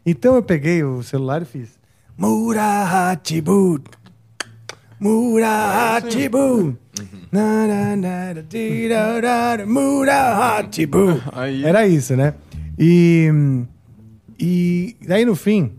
Então 0.06 0.36
eu 0.36 0.44
peguei 0.44 0.84
o 0.84 1.02
celular 1.04 1.42
e 1.42 1.46
fiz 1.46 1.80
Murahatibu, 2.18 3.82
Murahatibu, 5.00 6.78
Murahatibu. 9.66 11.22
Era 11.64 11.88
isso, 11.88 12.16
né? 12.16 12.34
E, 12.78 13.32
e 14.38 14.96
daí 15.08 15.24
no 15.26 15.36
fim, 15.36 15.74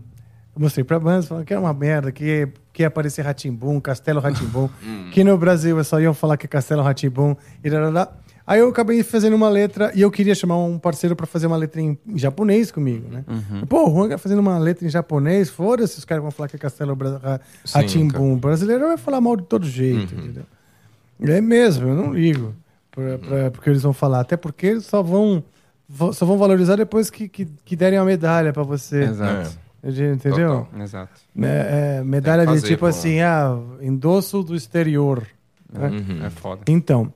eu 0.55 0.61
mostrei 0.61 0.83
pra 0.83 0.99
banda, 0.99 1.23
falando 1.23 1.45
que 1.45 1.53
era 1.53 1.61
uma 1.61 1.73
merda, 1.73 2.11
que, 2.11 2.47
que 2.73 2.83
ia 2.83 2.87
aparecer 2.87 3.23
Ratimbum, 3.23 3.79
Castelo 3.79 4.19
Ratimbum, 4.21 4.69
que 5.11 5.23
no 5.23 5.37
Brasil 5.37 5.81
só 5.83 5.99
iam 5.99 6.13
falar 6.13 6.37
que 6.37 6.45
é 6.45 6.49
Castelo 6.49 6.81
Ratimbum, 6.81 7.35
e. 7.63 7.69
Aí 8.47 8.59
eu 8.59 8.69
acabei 8.69 9.01
fazendo 9.03 9.35
uma 9.35 9.47
letra, 9.47 9.91
e 9.93 10.01
eu 10.01 10.09
queria 10.09 10.33
chamar 10.33 10.57
um 10.57 10.77
parceiro 10.77 11.15
pra 11.15 11.25
fazer 11.25 11.47
uma 11.47 11.55
letra 11.55 11.79
em, 11.79 11.97
japonês 12.15 12.71
comigo, 12.71 13.07
né? 13.07 13.23
Pô, 13.69 13.87
o 13.87 13.93
Juan 13.93 14.17
fazendo 14.17 14.39
uma 14.39 14.57
letra 14.57 14.85
em 14.85 14.89
japonês, 14.89 15.49
foda-se, 15.49 15.99
os 15.99 16.05
caras 16.05 16.21
vão 16.21 16.31
falar 16.31 16.49
que 16.49 16.55
é 16.55 16.59
Castelo 16.59 16.97
Sim, 17.63 17.77
Ratimbum. 17.77 18.33
O 18.33 18.37
brasileiro 18.37 18.87
vai 18.87 18.97
falar 18.97 19.21
mal 19.21 19.37
de 19.37 19.43
todo 19.43 19.65
jeito, 19.65 20.15
entendeu? 20.15 20.43
É 21.21 21.39
mesmo, 21.39 21.89
eu 21.89 21.95
não 21.95 22.13
ligo 22.13 22.53
pra, 22.91 23.17
pra, 23.17 23.51
porque 23.51 23.69
eles 23.69 23.83
vão 23.83 23.93
falar. 23.93 24.21
Até 24.21 24.35
porque 24.35 24.67
eles 24.67 24.85
só 24.85 25.01
vão, 25.01 25.43
só 26.13 26.25
vão 26.25 26.37
valorizar 26.37 26.75
depois 26.75 27.09
que, 27.09 27.29
que, 27.29 27.47
que 27.63 27.75
derem 27.75 27.99
a 27.99 28.03
medalha 28.03 28.51
pra 28.51 28.63
você. 28.63 29.03
Exato. 29.03 29.57
Entendeu? 29.83 30.67
Exato. 30.79 31.19
É, 31.41 31.97
é, 31.99 32.03
medalha 32.03 32.45
que 32.45 32.51
de 32.51 32.59
fazer, 32.59 32.67
tipo 32.67 32.79
pô. 32.81 32.85
assim, 32.85 33.19
ah, 33.21 33.57
endosso 33.81 34.43
do 34.43 34.55
exterior. 34.55 35.25
né? 35.71 35.89
É 36.25 36.29
foda. 36.29 36.61
Então, 36.67 37.11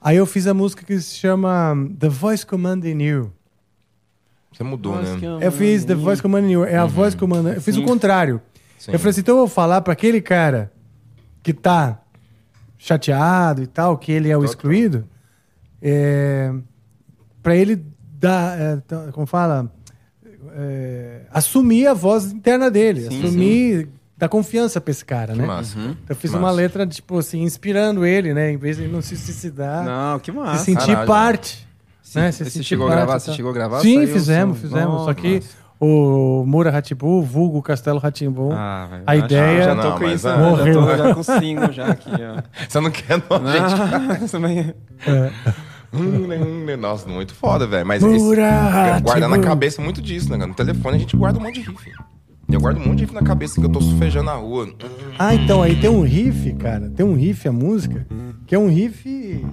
aí 0.00 0.16
eu 0.16 0.26
fiz 0.26 0.46
a 0.46 0.54
música 0.54 0.84
que 0.84 1.00
se 1.00 1.14
chama 1.14 1.74
The 1.98 2.08
Voice 2.08 2.44
Commanding 2.44 3.02
You. 3.02 3.32
Você 4.52 4.64
mudou, 4.64 4.96
né? 4.96 5.16
Eu 5.40 5.52
fiz 5.52 5.84
The 5.84 5.94
Voice 5.94 6.20
Commanding 6.20 6.50
You, 6.50 6.64
é 6.64 6.76
a 6.76 6.86
voz 6.86 7.14
comandando. 7.14 7.54
Eu 7.54 7.62
fiz 7.62 7.76
o 7.76 7.84
contrário. 7.84 8.40
Sim. 8.78 8.92
Eu 8.92 8.98
falei 8.98 9.10
assim, 9.10 9.20
então 9.20 9.34
eu 9.34 9.40
vou 9.40 9.48
falar 9.48 9.80
pra 9.82 9.92
aquele 9.92 10.20
cara 10.20 10.72
que 11.42 11.52
tá 11.52 12.00
chateado 12.76 13.62
e 13.62 13.66
tal, 13.66 13.96
que 13.96 14.10
ele 14.10 14.30
é 14.30 14.36
o 14.36 14.44
excluído, 14.44 15.06
é, 15.80 16.52
para 17.42 17.56
ele 17.56 17.84
dar, 18.00 18.58
é, 18.58 18.82
como 19.12 19.26
fala, 19.26 19.70
é, 20.58 21.20
assumir 21.32 21.86
a 21.86 21.94
voz 21.94 22.32
interna 22.32 22.68
dele, 22.70 23.02
Sim, 23.02 23.22
assumir, 23.24 23.88
dar 24.16 24.28
confiança 24.28 24.80
pra 24.80 24.90
esse 24.90 25.04
cara, 25.04 25.32
Que 25.32 25.38
né? 25.38 25.46
massa. 25.46 25.78
Então 25.78 25.94
eu 26.08 26.16
fiz 26.16 26.32
Massa. 26.32 26.42
uma 26.44 26.50
letra, 26.50 26.86
tipo 26.86 27.16
assim, 27.18 27.42
inspirando 27.42 28.04
ele, 28.04 28.34
né? 28.34 28.50
Em 28.50 28.56
vez 28.56 28.76
de 28.76 28.82
ele 28.84 28.92
não 28.92 29.00
se 29.00 29.16
suicidar, 29.16 29.84
Não, 29.84 30.18
que 30.18 30.32
massa. 30.32 30.58
se 30.58 30.64
sentir 30.64 30.86
caralho. 30.88 31.06
parte. 31.06 31.68
né? 32.14 32.32
Se 32.32 32.44
Você 32.44 32.50
sentir 32.50 32.64
chegou 32.64 32.86
a 32.86 32.88
parte 32.88 33.04
gravar? 33.04 33.18
Você 33.20 33.32
chegou 33.32 33.50
a 33.50 33.54
gravar? 33.54 33.80
Sim, 33.80 34.06
fizemos, 34.06 34.56
som? 34.58 34.62
fizemos. 34.68 34.92
Nossa, 34.92 35.04
Só 35.04 35.14
que 35.14 35.34
massa. 35.36 35.48
o 35.78 36.42
Mura 36.46 36.70
Ratibu, 36.70 37.22
vulgo 37.22 37.62
Castelo 37.62 37.98
Ratimbum, 38.00 38.50
Ah, 38.52 39.00
a 39.06 39.14
ideia- 39.14 39.62
Já 39.64 39.76
tô 39.76 39.82
Não, 39.82 39.92
com 39.98 40.04
mas, 40.04 40.14
isso, 40.14 40.26
né? 40.28 40.34
já 40.34 40.42
tô 40.42 40.50
morreu. 40.80 40.96
já 40.98 41.14
com 41.14 41.22
single 41.22 41.72
já 41.72 41.86
aqui, 41.86 42.10
ó. 42.10 42.42
Você 42.68 42.80
não 42.80 42.90
quer, 42.90 43.22
não, 43.30 43.52
gente. 43.52 44.24
Ah, 44.24 44.28
também- 44.28 44.74
é, 45.06 45.30
Hum, 45.92 46.64
né. 46.66 46.76
Nossa, 46.76 47.08
muito 47.08 47.34
foda, 47.34 47.66
velho. 47.66 47.86
Mas 47.86 48.02
Mura, 48.02 48.92
esse, 48.92 49.02
guardar 49.02 49.28
na 49.28 49.38
cabeça 49.38 49.80
muito 49.80 50.02
disso, 50.02 50.30
né? 50.30 50.36
cara? 50.36 50.48
No 50.48 50.54
telefone 50.54 50.96
a 50.96 51.00
gente 51.00 51.16
guarda 51.16 51.38
um 51.38 51.42
monte 51.42 51.60
de 51.60 51.68
riff. 51.68 51.90
Eu 52.50 52.60
guardo 52.60 52.78
um 52.78 52.80
monte 52.86 52.96
de 52.98 53.04
riff 53.04 53.14
na 53.14 53.22
cabeça 53.22 53.60
que 53.60 53.66
eu 53.66 53.70
tô 53.70 53.80
sufejando 53.80 54.26
na 54.26 54.34
rua. 54.34 54.68
Ah, 55.18 55.34
então 55.34 55.62
aí 55.62 55.76
tem 55.76 55.90
um 55.90 56.02
riff, 56.02 56.52
cara. 56.54 56.90
Tem 56.90 57.04
um 57.04 57.14
riff, 57.14 57.46
a 57.48 57.52
música, 57.52 58.06
que 58.46 58.54
é 58.54 58.58
um 58.58 58.68
riff. 58.68 59.44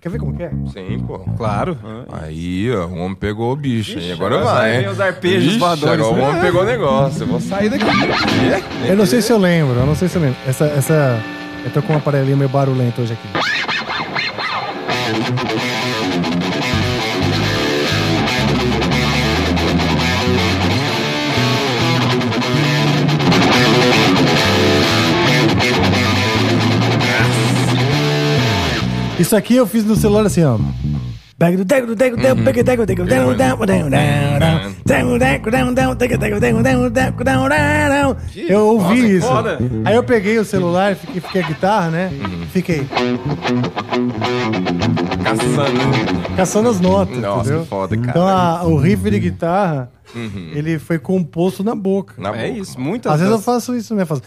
Quer 0.00 0.08
ver 0.08 0.18
como 0.18 0.34
que 0.34 0.42
é? 0.42 0.50
Sim, 0.72 0.98
pô. 1.06 1.18
Claro. 1.36 1.76
Aí, 2.10 2.70
ó, 2.74 2.86
o 2.86 2.96
homem 3.00 3.14
pegou 3.14 3.52
o 3.52 3.56
bicho. 3.56 3.98
Ixi, 3.98 4.08
e 4.08 4.12
agora 4.12 4.38
vai. 4.42 4.80
hein? 4.80 4.88
os 4.88 4.98
arpejos 4.98 5.48
Ixi, 5.50 5.58
voadores, 5.58 6.06
Agora 6.06 6.14
o 6.14 6.16
né? 6.16 6.28
homem 6.30 6.40
pegou 6.40 6.62
o 6.62 6.64
negócio. 6.64 7.22
Eu 7.22 7.26
vou 7.26 7.40
sair 7.40 7.68
daqui. 7.68 7.84
É? 7.84 8.92
Eu 8.92 8.96
não 8.96 9.04
sei 9.04 9.20
se 9.20 9.30
eu 9.30 9.36
lembro, 9.36 9.78
eu 9.78 9.84
não 9.84 9.94
sei 9.94 10.08
se 10.08 10.16
eu 10.16 10.22
lembro. 10.22 10.38
Essa. 10.46 10.64
essa... 10.66 11.20
Eu 11.62 11.70
tô 11.70 11.82
com 11.82 11.92
um 11.92 11.96
aparelhinho 11.98 12.38
meio 12.38 12.48
barulhento 12.48 13.02
hoje 13.02 13.12
aqui. 13.12 13.28
Isso 29.20 29.36
aqui 29.36 29.54
eu 29.56 29.66
fiz 29.66 29.84
no 29.84 29.94
celular 29.94 30.26
assim, 30.26 30.42
ó. 30.44 30.58
Eu 38.36 38.66
ouvi 38.66 39.16
isso. 39.16 39.26
Aí 39.86 39.94
eu 39.94 40.02
peguei 40.02 40.38
o 40.38 40.44
celular, 40.44 40.94
fiquei, 40.96 41.20
fiquei 41.20 41.42
a 41.42 41.46
guitarra, 41.46 41.90
né? 41.90 42.10
Fiquei 42.52 42.86
Caçando. 45.24 46.36
caçando 46.36 46.68
as 46.68 46.80
notas. 46.80 47.16
Nossa, 47.18 47.40
entendeu? 47.40 47.62
que 47.62 47.68
foda, 47.68 47.96
cara. 47.96 48.10
Então 48.10 48.26
a- 48.28 48.64
o 48.64 48.76
riff 48.76 49.10
de 49.10 49.18
guitarra, 49.20 49.90
ele 50.14 50.78
foi 50.78 50.98
composto 50.98 51.62
na 51.62 51.74
boca. 51.74 52.14
Na 52.18 52.30
É 52.30 52.48
boca. 52.48 52.60
isso, 52.60 52.80
muitas 52.80 53.12
Às 53.12 53.18
vezes 53.20 53.30
eu 53.30 53.36
das- 53.38 53.44
faço 53.44 53.74
isso, 53.76 53.94
né? 53.94 54.04
Faço. 54.04 54.22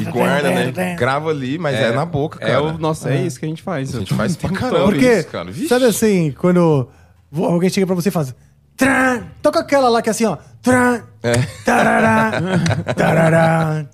E 0.00 0.04
guarda, 0.10 0.50
né? 0.50 0.94
Grava 0.96 1.30
ali, 1.30 1.58
mas 1.58 1.74
é, 1.76 1.92
na 1.92 2.04
boca, 2.04 2.38
cara. 2.38 2.52
É 2.52 2.58
o 2.58 2.78
nosso, 2.78 3.08
é 3.08 3.16
isso 3.22 3.38
que 3.38 3.46
a 3.46 3.48
gente 3.48 3.62
faz. 3.62 3.94
A 3.94 3.98
gente 4.00 4.14
faz 4.14 4.36
pra 4.36 4.50
caramba. 4.50 4.84
Porque, 4.84 5.10
isso, 5.18 5.28
cara. 5.28 5.50
Vixe. 5.50 5.68
sabe 5.68 5.84
assim, 5.86 6.34
quando 6.38 6.88
alguém 7.36 7.70
chega 7.70 7.86
pra 7.86 7.94
você 7.94 8.08
e 8.08 8.12
faz. 8.12 8.34
Tran, 8.76 9.22
toca 9.40 9.60
aquela 9.60 9.88
lá 9.88 10.02
que 10.02 10.10
é 10.10 10.12
assim, 10.12 10.26
ó. 10.26 10.36
Tran, 10.60 11.00
É. 11.22 11.32
tarará, 11.64 12.32
tarará. 12.94 13.86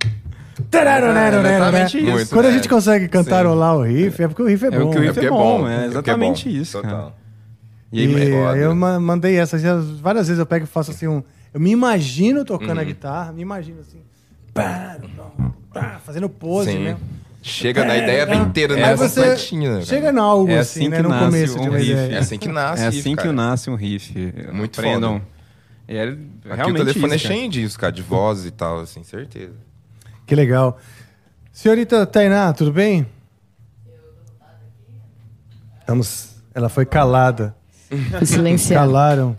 tarará, 0.70 1.28
exatamente 1.38 1.98
isso. 1.98 2.34
Quando 2.34 2.46
a 2.46 2.50
gente 2.50 2.68
consegue 2.68 3.08
cantarolar 3.08 3.76
o 3.76 3.82
riff, 3.82 4.22
é 4.22 4.26
porque 4.28 4.42
o 4.42 4.46
riff 4.46 4.64
é 4.64 4.68
É 4.68 4.70
bom. 4.72 4.88
o 4.88 4.90
que 4.90 4.98
o 4.98 5.00
riff 5.00 5.12
porque 5.14 5.26
é 5.26 5.28
é 5.28 5.30
bom, 5.30 5.68
é 5.68 5.72
é 5.72 5.76
porque 5.76 5.84
é 5.84 5.86
exatamente 5.86 6.60
isso, 6.60 6.80
Total. 6.82 6.90
cara. 6.90 7.21
E 7.92 8.00
aí, 8.06 8.14
aí, 8.22 8.30
foda. 8.30 8.56
eu 8.56 8.74
ma- 8.74 8.98
mandei 8.98 9.36
essa. 9.38 9.58
Várias 10.00 10.26
vezes 10.28 10.38
eu 10.38 10.46
pego 10.46 10.64
e 10.64 10.68
faço 10.68 10.90
assim 10.92 11.06
um. 11.06 11.22
Eu 11.52 11.60
me 11.60 11.70
imagino 11.70 12.44
tocando 12.44 12.72
Uhum. 12.76 12.80
a 12.80 12.84
guitarra, 12.84 13.32
me 13.32 13.42
imagino 13.42 13.80
assim. 13.80 13.98
pá, 14.54 14.96
pá, 15.72 16.00
fazendo 16.04 16.28
pose, 16.28 16.72
Sim. 16.72 16.84
né? 16.84 16.96
Chega 17.42 17.84
na 17.84 17.96
ideia 17.96 18.34
inteira, 18.36 18.76
né? 18.76 18.84
Aí 18.84 18.96
você 18.96 19.20
né, 19.30 19.36
chega 19.84 20.12
no 20.12 20.22
algo 20.22 20.50
É 20.50 20.58
assim, 20.60 20.80
assim 20.82 20.88
né? 20.90 20.96
que 20.98 21.02
No 21.02 21.08
nasce 21.08 21.24
começo 21.24 21.58
um 21.58 21.62
de 21.62 21.68
uma 21.68 21.78
riff. 21.78 21.90
ideia. 21.90 22.12
É 22.14 22.18
assim 22.18 22.38
que 22.38 22.48
nasce 22.48 22.82
É 22.82 22.86
riff, 22.88 23.00
assim 23.00 23.16
que 23.16 23.32
nasce 23.32 23.70
um 23.70 23.74
riff. 23.74 24.32
Muito 24.52 24.78
Aprendam. 24.80 25.14
foda. 25.18 25.26
É 25.88 26.02
Aqui 26.04 26.16
realmente 26.44 26.70
o 26.82 26.84
telefone 26.84 27.16
isso, 27.16 27.26
é 27.26 27.28
cara. 27.28 27.34
cheio 27.34 27.50
disso, 27.50 27.78
cara, 27.78 27.92
de 27.92 28.02
voz 28.02 28.46
e 28.46 28.50
tal, 28.52 28.80
assim, 28.80 29.02
certeza. 29.02 29.54
Que 30.24 30.34
legal. 30.36 30.78
Senhorita 31.52 32.06
Tainá, 32.06 32.52
tudo 32.52 32.72
bem? 32.72 33.06
Vamos. 35.86 36.36
Ela 36.54 36.68
foi 36.68 36.86
calada. 36.86 37.54
Fui 38.18 38.26
silenciado. 38.26 38.86
Calaram. 38.86 39.36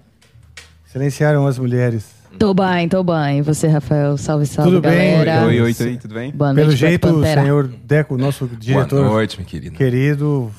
Silenciaram 0.86 1.48
as 1.48 1.58
mulheres. 1.58 2.06
Tô 2.38 2.54
bem, 2.54 2.88
tô 2.90 3.04
bem. 3.04 3.40
E 3.40 3.42
você, 3.42 3.68
Rafael? 3.68 4.18
Salve, 4.18 4.46
salve, 4.46 4.72
Tudo 4.72 4.82
bem? 4.82 5.24
galera. 5.24 5.46
Oi, 5.46 5.62
oi, 5.62 5.76
oi, 5.80 5.98
tudo 5.98 6.14
bem? 6.16 6.32
Boa 6.32 6.52
noite, 6.54 6.66
Pelo 6.66 6.76
jeito, 6.78 7.08
o 7.08 7.24
senhor 7.24 7.68
Deco, 7.68 8.18
nosso 8.18 8.48
diretor 8.48 9.02
Boa 9.04 9.14
noite, 9.14 9.38
minha 9.38 9.48
querida. 9.48 9.76
querido, 9.76 10.52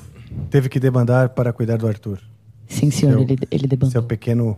teve 0.50 0.68
que 0.68 0.78
debandar 0.78 1.30
para 1.30 1.52
cuidar 1.52 1.76
do 1.76 1.86
Arthur. 1.88 2.18
Sim, 2.68 2.90
senhor, 2.90 3.12
Seu- 3.14 3.22
ele, 3.22 3.38
ele 3.50 3.66
debandou. 3.66 3.90
Seu 3.90 4.02
pequeno. 4.02 4.56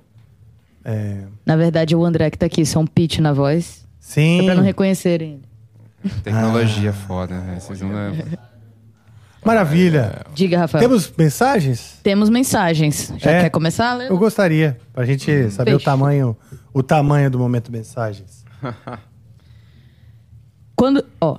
é, 0.85 1.23
Na 1.45 1.57
verdade, 1.57 1.97
o 1.97 2.05
André 2.05 2.31
que 2.31 2.39
tá 2.39 2.47
aqui, 2.47 2.61
isso 2.63 2.79
é 2.79 2.81
um 2.81 2.87
pitch 2.87 3.19
na 3.19 3.33
voz. 3.33 3.87
Sim. 3.99 4.43
É 4.43 4.45
pra 4.45 4.55
não 4.55 4.63
reconhecerem 4.63 5.41
ele. 6.05 6.13
Tecnologia 6.23 6.91
Ah. 6.91 6.93
foda, 6.93 7.35
né? 7.41 7.59
Vocês 7.59 7.81
não 7.81 7.91
Maravilha. 9.47 10.23
Diga, 10.35 10.59
Rafael. 10.59 10.83
Temos 10.83 11.13
mensagens? 11.17 11.99
Temos 12.03 12.29
mensagens. 12.29 13.13
Já 13.19 13.31
É. 13.31 13.41
quer 13.43 13.51
começar, 13.51 13.95
Lê? 13.95 14.09
Eu 14.09 14.19
gostaria, 14.19 14.77
pra 14.93 15.05
gente 15.05 15.51
saber 15.51 15.75
o 15.75 15.81
tamanho, 15.81 16.37
o 16.75 16.83
tamanho 16.83 17.31
do 17.31 17.39
momento 17.39 17.71
mensagens. 17.73 18.45
Quando. 20.75 21.05
Ó, 21.21 21.39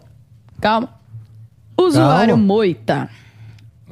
calma. 0.62 0.90
Usuário 1.80 2.30
Calma. 2.34 2.44
Moita. 2.44 3.10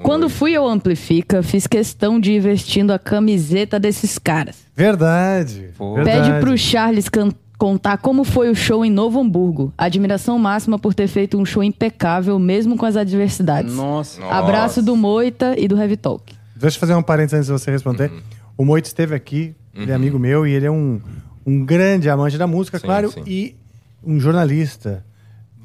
Quando 0.02 0.28
fui 0.30 0.56
ao 0.56 0.68
Amplifica, 0.68 1.42
fiz 1.42 1.66
questão 1.68 2.20
de 2.20 2.34
ir 2.34 2.40
vestindo 2.42 2.92
a 2.92 3.00
camiseta 3.00 3.80
desses 3.80 4.18
caras. 4.20 4.58
Verdade. 4.76 5.70
Pô. 5.78 5.96
verdade. 5.96 6.32
Pede 6.32 6.40
pro 6.42 6.58
Charles 6.58 7.08
can- 7.08 7.32
contar 7.58 7.98
como 7.98 8.24
foi 8.24 8.50
o 8.50 8.56
show 8.56 8.84
em 8.86 8.90
Novo 8.92 9.20
Hamburgo. 9.20 9.74
Admiração 9.78 10.38
máxima 10.40 10.78
por 10.80 10.94
ter 10.94 11.08
feito 11.08 11.38
um 11.38 11.46
show 11.46 11.64
impecável, 11.64 12.38
mesmo 12.40 12.78
com 12.78 12.86
as 12.86 12.96
adversidades. 12.96 13.74
Nossa. 13.74 14.20
Nossa. 14.22 14.34
Abraço 14.36 14.82
do 14.82 14.96
Moita 14.96 15.56
e 15.58 15.68
do 15.68 15.78
Heavy 15.78 15.98
Talk. 15.98 16.34
Deixa 16.56 16.78
eu 16.78 16.80
fazer 16.80 16.94
um 16.96 17.04
parênteses 17.04 17.34
antes 17.34 17.48
de 17.48 17.54
você 17.54 17.72
responder. 17.72 18.12
Uhum. 18.12 18.22
O 18.58 18.66
Moito 18.66 18.86
esteve 18.86 19.14
aqui, 19.16 19.54
ele 19.74 19.92
é 19.92 19.94
amigo 19.96 20.18
meu 20.18 20.48
e 20.48 20.52
ele 20.54 20.66
é 20.66 20.72
um, 20.72 21.02
um 21.46 21.66
grande 21.66 22.10
amante 22.10 22.38
da 22.38 22.48
música, 22.48 22.80
Sim, 22.80 22.86
claro, 22.86 23.12
sim. 23.12 23.24
e 23.28 23.56
um 24.04 24.20
jornalista, 24.20 25.04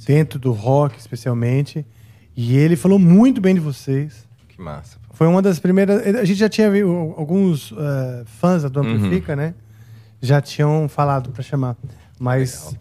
dentro 0.06 0.38
do 0.38 0.50
rock 0.52 0.98
especialmente. 0.98 1.86
E 2.36 2.56
ele 2.56 2.74
falou 2.74 2.98
muito 2.98 3.40
bem 3.40 3.54
de 3.54 3.60
vocês. 3.60 4.26
Que 4.48 4.60
massa. 4.60 4.96
pô. 5.06 5.14
Foi 5.14 5.26
uma 5.26 5.42
das 5.42 5.58
primeiras. 5.58 6.04
A 6.16 6.24
gente 6.24 6.38
já 6.38 6.48
tinha 6.48 6.70
visto 6.70 6.88
alguns 7.16 7.72
eh, 7.76 8.22
fãs 8.26 8.62
do 8.64 8.80
Uhum. 8.80 8.94
Amplifica, 8.94 9.36
né? 9.36 9.54
Já 10.20 10.40
tinham 10.40 10.88
falado 10.88 11.30
pra 11.30 11.42
chamar. 11.42 11.76
Mas 12.18 12.76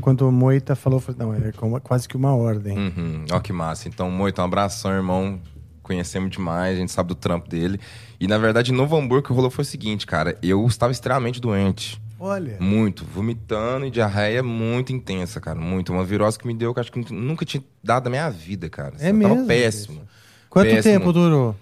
quando 0.00 0.28
o 0.28 0.32
Moita 0.32 0.74
falou, 0.76 1.02
não, 1.16 1.34
é 1.34 1.80
quase 1.80 2.08
que 2.08 2.16
uma 2.16 2.34
ordem. 2.34 2.76
Uhum. 2.78 3.24
Ó, 3.32 3.40
que 3.40 3.52
massa. 3.52 3.88
Então, 3.88 4.10
Moito, 4.10 4.40
um 4.40 4.44
abração, 4.44 4.92
irmão. 4.92 5.40
Conhecemos 5.82 6.30
demais, 6.30 6.76
a 6.76 6.80
gente 6.80 6.92
sabe 6.92 7.08
do 7.08 7.14
trampo 7.14 7.48
dele. 7.48 7.78
E, 8.18 8.26
na 8.26 8.38
verdade, 8.38 8.72
em 8.72 8.74
Novo 8.74 8.96
Hamburgo, 8.96 9.26
o 9.26 9.28
que 9.28 9.34
rolou 9.34 9.50
foi 9.50 9.62
o 9.62 9.66
seguinte, 9.66 10.06
cara. 10.06 10.38
Eu 10.42 10.64
estava 10.66 10.90
extremamente 10.92 11.40
doente. 11.40 12.00
Olha. 12.18 12.56
Muito. 12.58 13.04
Vomitando 13.04 13.84
e 13.84 13.90
diarreia 13.90 14.42
muito 14.42 14.94
intensa, 14.94 15.40
cara. 15.40 15.60
Muito. 15.60 15.92
Uma 15.92 16.02
virose 16.02 16.38
que 16.38 16.46
me 16.46 16.54
deu 16.54 16.72
que 16.72 16.80
acho 16.80 16.90
que 16.90 17.12
nunca 17.12 17.44
tinha 17.44 17.62
dado 17.82 18.04
na 18.04 18.10
minha 18.10 18.30
vida, 18.30 18.70
cara. 18.70 18.94
É 18.98 19.10
eu 19.10 19.14
mesmo, 19.14 19.34
Tava 19.34 19.46
péssimo. 19.46 20.00
Quanto 20.48 20.68
Péssimo. 20.70 20.82
tempo 20.82 21.12
durou? 21.12 21.54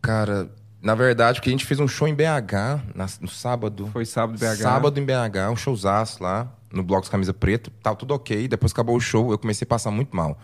Cara, 0.00 0.48
na 0.82 0.94
verdade, 0.94 1.38
porque 1.38 1.48
a 1.48 1.52
gente 1.52 1.64
fez 1.64 1.78
um 1.80 1.86
show 1.88 2.08
em 2.08 2.14
BH 2.14 2.80
na- 2.94 3.06
no 3.20 3.28
sábado. 3.28 3.88
Foi 3.92 4.04
sábado 4.04 4.36
em 4.36 4.38
BH. 4.38 4.56
Sábado 4.62 4.98
em 5.00 5.04
BH, 5.04 5.50
um 5.50 5.56
showzaço 5.56 6.22
lá, 6.22 6.48
no 6.72 6.82
Blocos 6.82 7.08
Camisa 7.08 7.32
Preta. 7.32 7.70
Tava 7.82 7.96
tudo 7.96 8.12
ok. 8.14 8.48
Depois 8.48 8.72
que 8.72 8.80
acabou 8.80 8.96
o 8.96 9.00
show, 9.00 9.30
eu 9.30 9.38
comecei 9.38 9.64
a 9.64 9.68
passar 9.68 9.90
muito 9.90 10.14
mal. 10.16 10.38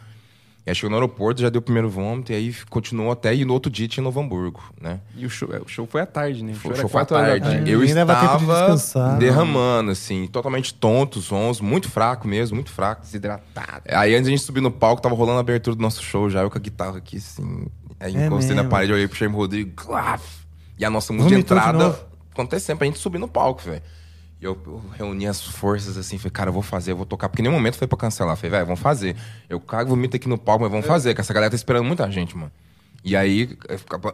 E 0.66 0.70
aí 0.70 0.74
chegou 0.74 0.90
no 0.90 0.96
aeroporto, 0.96 1.40
já 1.40 1.48
deu 1.48 1.60
o 1.60 1.62
primeiro 1.62 1.88
vômito, 1.88 2.30
e 2.30 2.34
aí 2.34 2.54
continuou 2.68 3.10
até, 3.10 3.34
e 3.34 3.42
no 3.42 3.54
outro 3.54 3.72
dia 3.72 3.88
tinha 3.88 4.02
em 4.02 4.04
Novo 4.04 4.20
Hamburgo, 4.20 4.62
né? 4.78 5.00
E 5.16 5.24
o 5.24 5.30
show, 5.30 5.48
é, 5.50 5.58
o 5.60 5.66
show 5.66 5.86
foi 5.86 6.02
à 6.02 6.06
tarde, 6.06 6.44
né? 6.44 6.52
O 6.62 6.66
era 6.68 6.80
show 6.82 6.90
foi 6.90 7.00
à 7.00 7.04
tarde. 7.06 7.46
Eu 7.70 7.80
tempo 7.80 7.84
de 7.86 8.44
estava 8.44 8.66
descansar. 8.76 9.18
derramando, 9.18 9.90
assim, 9.92 10.26
totalmente 10.26 10.74
tonto, 10.74 11.22
sons, 11.22 11.58
muito 11.62 11.88
fraco 11.88 12.28
mesmo, 12.28 12.54
muito 12.54 12.70
fraco. 12.70 13.00
Desidratado. 13.00 13.82
Aí 13.88 14.14
antes 14.14 14.26
a 14.26 14.30
gente 14.30 14.42
subir 14.42 14.60
no 14.60 14.70
palco, 14.70 15.00
tava 15.00 15.14
rolando 15.14 15.38
a 15.38 15.40
abertura 15.40 15.74
do 15.74 15.80
nosso 15.80 16.02
show 16.02 16.28
já, 16.28 16.42
eu 16.42 16.50
com 16.50 16.58
a 16.58 16.60
guitarra 16.60 16.98
aqui, 16.98 17.16
assim. 17.16 17.66
Aí 18.00 18.16
É 18.16 18.26
encostei 18.26 18.54
na 18.54 18.62
mesmo? 18.62 18.70
parede, 18.70 18.92
olhei 18.92 19.08
pro 19.08 19.16
Jaime 19.18 19.34
Rodrigo! 19.34 19.72
E 20.78 20.84
a 20.84 20.90
nossa 20.90 21.12
música 21.12 21.28
de 21.30 21.34
Vomitou 21.34 21.56
de 21.56 21.62
entrada 21.62 21.78
novo? 21.84 22.04
acontecendo 22.32 22.78
pra 22.78 22.86
gente 22.86 22.98
subir 22.98 23.18
no 23.18 23.26
palco, 23.28 23.62
velho. 23.62 23.82
E 24.40 24.44
eu, 24.44 24.56
eu 24.66 24.82
reuni 24.96 25.26
as 25.26 25.42
forças 25.42 25.96
assim, 25.96 26.16
falei, 26.16 26.30
cara, 26.30 26.48
eu 26.50 26.52
vou 26.52 26.62
fazer, 26.62 26.92
eu 26.92 26.96
vou 26.96 27.04
tocar. 27.04 27.28
Porque 27.28 27.42
em 27.42 27.44
nenhum 27.44 27.56
momento 27.56 27.76
foi 27.76 27.88
pra 27.88 27.98
cancelar. 27.98 28.36
Falei, 28.36 28.50
velho, 28.52 28.66
vamos 28.66 28.78
fazer. 28.80 29.16
Eu 29.48 29.58
cago, 29.58 29.90
vomito 29.90 30.14
aqui 30.16 30.28
no 30.28 30.38
palco, 30.38 30.62
mas 30.62 30.70
vamos 30.70 30.86
fazer, 30.86 31.12
que 31.14 31.20
essa 31.20 31.34
galera 31.34 31.50
tá 31.50 31.56
esperando 31.56 31.84
muita 31.84 32.08
gente, 32.08 32.36
mano. 32.36 32.52
E 33.04 33.16
aí, 33.16 33.56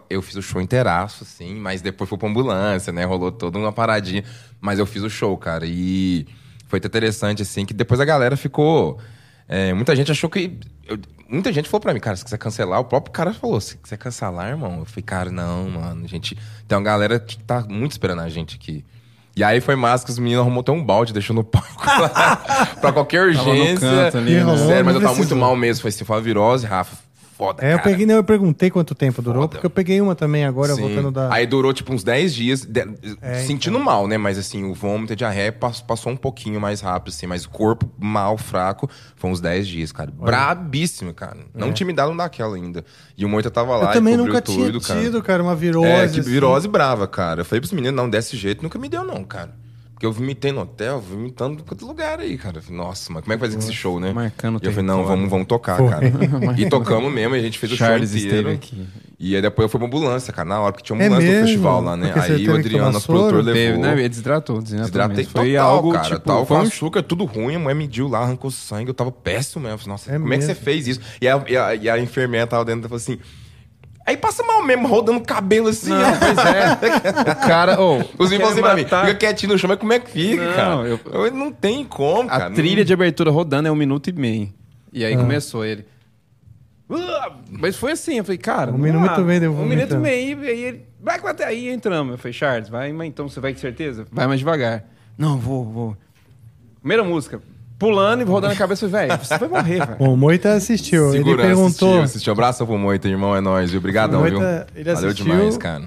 eu 0.09 0.23
fiz 0.23 0.37
o 0.37 0.43
show 0.43 0.61
inteiraço, 0.63 1.25
assim, 1.25 1.55
mas 1.57 1.83
depois 1.83 2.09
foi 2.09 2.17
pra 2.19 2.29
ambulância, 2.29 2.93
né? 2.93 3.05
Rolou 3.05 3.33
toda 3.33 3.59
uma 3.59 3.73
paradinha. 3.73 4.25
Mas 4.61 4.79
eu 4.79 4.87
fiz 4.87 5.03
o 5.03 5.11
show, 5.11 5.37
cara. 5.37 5.65
E 5.67 6.27
foi 6.69 6.79
até 6.79 6.89
interessante, 6.89 7.43
assim, 7.43 7.67
que 7.67 7.75
depois 7.75 8.01
a 8.01 8.05
galera 8.07 8.37
ficou. 8.37 8.99
é, 9.47 9.75
muita 9.75 9.95
gente 9.95 10.11
achou 10.11 10.31
que. 10.31 10.59
Eu- 10.89 10.99
muita 11.29 11.53
gente 11.53 11.69
falou 11.69 11.81
pra 11.81 11.93
mim, 11.95 12.01
cara, 12.01 12.17
se 12.17 12.25
quiser 12.25 12.39
cancelar, 12.39 12.81
o 12.81 12.85
próprio 12.85 13.13
cara 13.13 13.33
falou: 13.33 13.61
se 13.61 13.77
quiser 13.79 13.97
cancelar, 13.97 14.49
irmão. 14.49 14.81
Eu 14.81 14.85
falei, 14.85 15.03
cara, 15.03 15.31
não, 15.31 15.69
mano. 15.71 16.05
A 16.05 16.09
gente. 16.09 16.37
Tem 16.69 16.77
uma 16.77 16.85
galera 16.85 17.19
que 17.19 17.37
tá 17.39 17.65
muito 17.69 17.93
esperando 17.93 18.21
a 18.23 18.29
gente 18.29 18.57
aqui. 18.57 18.85
E 19.37 19.43
aí 19.43 19.61
foi 19.61 19.75
massa 19.75 20.05
que 20.05 20.13
os 20.13 20.19
meninos 20.19 20.43
arrumou 20.43 20.61
até 20.61 20.71
um 20.71 20.85
balde, 20.85 21.13
deixou 21.13 21.35
no 21.35 21.43
palco 21.45 21.85
lá, 21.85 22.67
pra 22.81 22.93
qualquer 22.93 23.35
Tava 23.35 23.45
no 23.49 23.51
urgência. 23.51 23.81
canto 23.91 24.19
ali, 24.19 24.35
né? 24.45 24.57
Sério, 24.59 24.85
mas 24.85 24.95
eu 24.95 25.01
Não 25.01 25.09
tava 25.09 25.19
muito 25.19 25.35
mal 25.37 25.57
mesmo. 25.57 25.83
Foi 25.83 25.89
assim, 25.89 26.05
foi 26.05 26.17
uma 26.17 26.23
virose, 26.23 26.67
Rafa. 26.67 26.97
Foda, 27.37 27.65
É, 27.67 27.73
eu 27.73 27.79
cara. 27.79 27.91
peguei, 27.91 28.07
não, 28.07 28.15
eu 28.15 28.23
perguntei 28.23 28.71
quanto 28.71 28.95
tempo 28.95 29.21
durou, 29.21 29.43
Foda. 29.43 29.53
porque 29.55 29.67
eu 29.67 29.71
peguei 29.71 30.01
uma 30.01 30.15
também 30.15 30.45
agora, 30.45 30.73
Sim. 30.75 30.83
voltando 30.83 31.11
da. 31.11 31.33
Aí 31.35 31.47
durou 31.47 31.73
tipo 31.73 31.93
uns 31.93 32.05
10 32.05 32.33
dias, 32.33 32.65
de- 32.65 32.87
É, 33.21 33.41
sentindo 33.41 33.79
mal, 33.81 34.07
né? 34.07 34.17
Mas 34.17 34.39
assim, 34.39 34.63
o 34.65 34.73
vômito 34.73 35.13
e 35.13 35.15
a 35.15 35.17
diarreia 35.17 35.51
pass- 35.53 35.81
passou 35.81 36.13
um 36.13 36.17
pouquinho 36.17 36.61
mais 36.61 36.81
rápido, 36.81 37.09
assim, 37.13 37.27
mas 37.27 37.45
o 37.45 37.51
corpo 37.51 37.91
mal, 37.99 38.39
fraco, 38.39 38.89
foi 39.17 39.31
uns 39.31 39.41
10 39.41 39.67
dias, 39.67 39.91
cara. 39.91 40.13
Brabíssimo, 40.13 41.13
cara. 41.13 41.39
Não 41.53 41.73
tinha 41.73 41.87
me 41.87 41.93
dado 41.93 42.17
daquela 42.17 42.55
ainda. 42.57 42.85
E 43.17 43.25
o 43.25 43.29
Moita 43.29 43.51
tava 43.51 43.77
lá 43.77 43.85
É. 43.85 43.87
eu 43.87 43.91
e 43.91 43.95
também 43.95 44.17
nunca 44.17 44.41
tinha 44.41 44.67
tudo, 44.67 44.81
cara. 44.81 45.01
tido, 45.01 45.23
cara, 45.23 45.43
uma 45.43 45.57
virose. 45.57 45.89
É, 45.89 46.09
que 46.09 46.21
assim. 46.21 46.31
virose 46.31 46.69
brava, 46.69 47.07
cara. 47.09 47.41
Eu 47.41 47.45
falei 47.45 47.61
pros 47.61 47.73
meninos, 47.73 47.97
não, 47.97 48.09
desse 48.09 48.37
jeito 48.37 48.63
nunca 48.63 48.79
me 48.79 48.89
deu, 48.89 49.03
não, 49.05 49.25
cara. 49.25 49.55
Porque 50.05 50.07
eu 50.07 50.13
vomitei 50.13 50.53
no 50.53 50.61
hotel, 50.61 51.01
vomitando 51.01 51.61
em 51.61 51.65
todo 51.65 51.87
lugar 51.87 52.21
aí, 52.21 52.37
cara. 52.37 52.61
Falei, 52.61 52.77
Nossa, 52.79 53.11
mas 53.11 53.23
como 53.23 53.33
é 53.33 53.37
que 53.37 53.41
vai 53.41 53.51
fazer 53.51 53.59
esse 53.59 53.73
show, 53.73 53.99
né? 53.99 54.13
Marcando 54.13 54.61
E 54.63 54.67
eu 54.67 54.73
falei, 54.73 54.87
não, 54.87 55.03
vamos, 55.05 55.31
vamos 55.31 55.47
tocar, 55.47 55.79
cara. 55.89 56.03
e 56.59 56.69
tocamos 56.69 57.11
mesmo, 57.11 57.35
e 57.35 57.39
a 57.39 57.43
gente 57.43 57.59
fez 57.59 57.73
o 57.73 57.77
Charles 57.77 58.11
show 58.11 58.19
inteiro. 58.21 58.51
aqui. 58.51 58.87
E 59.19 59.35
aí 59.35 59.41
depois 59.41 59.65
eu 59.65 59.69
fui 59.71 59.79
pra 59.79 59.87
ambulância, 59.87 60.31
cara, 60.31 60.47
na 60.47 60.61
hora, 60.61 60.73
porque 60.73 60.85
tinha 60.85 61.01
É 61.01 61.07
ambulância 61.07 61.27
no 61.27 61.33
mesmo? 61.33 61.47
festival 61.47 61.81
lá, 61.81 61.97
né? 61.97 62.13
Porque 62.13 62.33
Aí 62.33 62.49
o 62.49 62.55
Adriano, 62.55 62.93
nosso 62.93 63.07
produtor, 63.07 63.45
levou. 63.45 63.55
Teve, 63.55 63.79
né? 63.79 63.93
Ele 63.95 64.09
desidratou, 64.11 64.61
desidratou 64.61 64.85
Desidratei 64.91 65.17
mesmo. 65.17 65.33
Foi 65.33 65.51
total, 65.53 65.71
algo, 65.71 65.93
cara. 65.93 66.05
tipo, 66.05 66.21
tal, 66.21 66.45
foi 66.47 66.57
um 66.59 66.61
açúcar, 66.61 67.03
tudo 67.03 67.25
ruim. 67.25 67.55
A 67.55 67.59
mulher 67.59 67.75
mediu 67.75 68.07
lá, 68.09 68.19
arrancou 68.19 68.51
sangue. 68.51 68.91
Eu 68.91 68.95
tava 68.95 69.11
péssimo 69.11 69.63
mesmo. 69.63 69.75
Eu 69.75 69.79
falei, 69.79 69.93
Nossa, 69.93 70.11
É 70.11 70.19
como 70.19 70.27
é 70.35 70.37
que 70.37 70.45
mesmo? 70.45 70.55
você 70.55 70.61
fez 70.61 70.87
isso? 70.87 71.01
E 71.19 71.27
a, 71.27 71.43
e 71.49 71.57
a, 71.57 71.75
e 71.75 71.89
a 71.89 71.99
enfermeira 71.99 72.47
tava 72.47 72.65
dentro 72.67 72.81
e 72.81 72.89
falou 72.89 72.97
assim... 72.99 73.19
Aí 74.07 74.17
passa 74.19 74.43
mal 74.43 74.63
mesmo, 74.63 74.87
rodando 74.87 75.21
cabelo 75.23 75.69
assim. 75.69 75.89
Não, 75.91 75.99
ó. 76.01 76.13
pois 76.19 76.39
é. 76.39 77.33
O 77.45 77.49
cara, 77.49 77.81
ô, 77.81 77.99
Os 78.19 78.31
meninos 78.31 78.53
assim 78.53 78.61
pra 78.61 78.75
mim, 78.75 78.85
fica 78.85 79.15
quietinho 79.15 79.53
no 79.53 79.59
chão, 79.59 79.69
mas 79.69 79.79
como 79.79 79.93
é 79.95 79.99
que 79.99 80.11
fica, 80.11 80.45
Não, 80.45 80.55
cara? 80.55 80.89
eu- 80.89 81.01
Eu- 81.11 81.31
Não 81.33 81.51
tem 81.51 81.85
como, 81.85 82.29
A 82.29 82.39
cara. 82.39 82.51
trilha 82.55 82.85
de 82.85 82.93
abertura 82.93 83.31
rodando 83.31 83.69
é 83.69 83.73
um 83.73 83.77
minuto 83.77 84.11
e 84.11 84.13
meio. 84.13 84.53
E 84.93 85.05
Ah. 85.05 85.09
aí 85.09 85.17
começou 85.17 85.65
ele. 85.65 85.87
"Ah!" 86.91 87.33
Mas 87.51 87.77
foi 87.77 87.93
assim, 87.93 88.19
eu 88.19 88.25
falei, 88.25 88.39
cara. 88.39 88.71
Um 88.73 88.79
minuto 88.79 89.21
e 89.21 89.25
meio, 89.25 89.53
Um 89.53 89.65
minuto 89.65 89.95
e 89.95 89.99
meio, 89.99 90.45
e 90.45 90.49
aí 90.49 90.63
ele. 90.65 90.87
Vai 91.01 91.19
que 91.21 91.27
até 91.27 91.45
aí 91.47 91.69
entramos. 91.71 92.13
Eu 92.13 92.19
falei, 92.19 92.33
Charles, 92.33 92.69
vai, 92.69 92.93
mas 92.93 93.09
então 93.09 93.29
você 93.29 93.41
vai 93.41 93.53
com 93.53 93.59
certeza? 93.61 94.07
Vai 94.13 94.27
mais 94.27 94.39
devagar. 94.41 94.85
Não, 95.19 95.39
vou, 95.39 95.65
vou. 95.65 95.97
Primeira 96.81 97.03
música. 97.05 97.41
Pulando 97.85 98.21
e 98.23 98.25
rodando 98.25 98.53
a 98.53 98.57
cabeça, 98.57 98.87
velho, 98.89 99.19
você 99.19 99.37
vai 99.39 99.49
morrer, 99.49 99.87
velho. 99.87 99.97
O 99.99 100.17
Moita 100.17 100.53
assistiu. 100.55 101.09
ele 101.11 101.19
Segurança 101.19 101.47
perguntou. 101.49 101.89
Assistiu, 101.89 102.03
assistiu. 102.03 102.33
Abraço 102.33 102.67
pro 102.67 102.79
Moita, 102.79 103.09
irmão, 103.09 103.35
é 103.37 103.41
nóis, 103.41 103.71
viu? 103.71 103.79
Obrigadão, 103.79 104.21
Moita, 104.21 104.39
viu? 104.39 104.81
ele 104.81 104.93
Valeu 104.95 105.09
assistiu, 105.11 105.25
demais, 105.27 105.57
cara. 105.57 105.85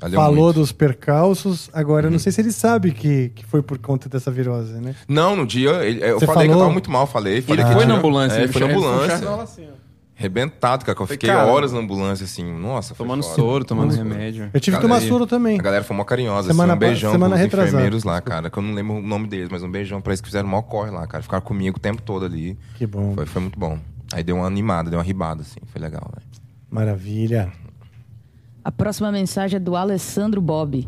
Valeu 0.00 0.16
falou 0.18 0.44
muito. 0.46 0.58
dos 0.58 0.72
percalços. 0.72 1.70
Agora, 1.72 2.08
eu 2.08 2.10
não 2.10 2.18
sei 2.18 2.32
se 2.32 2.40
ele 2.40 2.50
sabe 2.50 2.90
que, 2.90 3.30
que 3.36 3.44
foi 3.46 3.62
por 3.62 3.78
conta 3.78 4.08
dessa 4.08 4.30
virose, 4.32 4.72
né? 4.74 4.96
Não, 5.06 5.36
no 5.36 5.46
dia, 5.46 5.70
ele- 5.84 6.02
eu 6.04 6.18
Você 6.18 6.26
falei 6.26 6.42
que 6.42 6.48
eu 6.48 6.54
falou? 6.54 6.58
tava 6.64 6.72
muito 6.72 6.90
mal, 6.90 7.06
falei. 7.06 7.34
Ele 7.34 7.42
falei 7.42 7.64
que 7.64 7.70
foi 7.70 7.80
tinha- 7.82 7.92
na 7.92 7.98
ambulância. 8.00 8.36
É, 8.38 8.42
ele 8.42 8.52
foi 8.52 8.60
na 8.62 8.66
ele 8.66 8.74
foi 8.74 8.82
um 8.82 8.88
ambulância. 8.92 9.14
Assim, 9.42 9.66
ó. 9.68 9.81
Arrebentado, 10.18 10.84
cara, 10.84 10.94
que 10.94 11.02
eu 11.02 11.06
fiquei 11.06 11.30
cara, 11.30 11.46
horas 11.50 11.72
na 11.72 11.80
ambulância, 11.80 12.24
assim. 12.24 12.44
Nossa, 12.44 12.94
foi 12.94 13.04
Tomando 13.04 13.22
foda. 13.22 13.34
soro, 13.34 13.64
tomando 13.64 13.94
remédio. 13.94 14.50
Eu 14.52 14.60
tive 14.60 14.76
que 14.76 14.82
tomar 14.82 15.00
soro 15.00 15.26
também. 15.26 15.58
A 15.58 15.62
galera 15.62 15.82
foi 15.82 15.96
mó 15.96 16.04
carinhosa. 16.04 16.48
Semana 16.48 16.74
assim, 16.74 16.76
um 16.76 16.78
beijão 16.78 17.12
semana 17.12 17.34
pros 17.34 17.42
retrasada. 17.42 17.68
enfermeiros 17.70 18.04
lá, 18.04 18.20
cara, 18.20 18.50
que 18.50 18.58
eu 18.58 18.62
não 18.62 18.74
lembro 18.74 18.96
o 18.96 19.02
nome 19.02 19.26
deles, 19.26 19.48
mas 19.50 19.62
um 19.62 19.70
beijão 19.70 20.00
pra 20.00 20.12
eles 20.12 20.20
que 20.20 20.28
fizeram 20.28 20.46
o 20.46 20.50
maior 20.50 20.62
corre 20.62 20.90
lá, 20.90 21.06
cara. 21.06 21.22
Ficaram 21.22 21.42
comigo 21.42 21.78
o 21.78 21.80
tempo 21.80 22.02
todo 22.02 22.24
ali. 22.24 22.56
Que 22.76 22.86
bom. 22.86 23.14
Foi, 23.14 23.26
foi 23.26 23.42
muito 23.42 23.58
bom. 23.58 23.78
Aí 24.12 24.22
deu 24.22 24.36
uma 24.36 24.46
animada, 24.46 24.90
deu 24.90 24.98
uma 24.98 25.04
ribada, 25.04 25.40
assim. 25.40 25.58
Foi 25.66 25.80
legal, 25.80 26.08
velho. 26.14 26.26
Maravilha. 26.70 27.50
A 28.64 28.70
próxima 28.70 29.10
mensagem 29.10 29.56
é 29.56 29.60
do 29.60 29.74
Alessandro 29.74 30.40
Bob. 30.40 30.86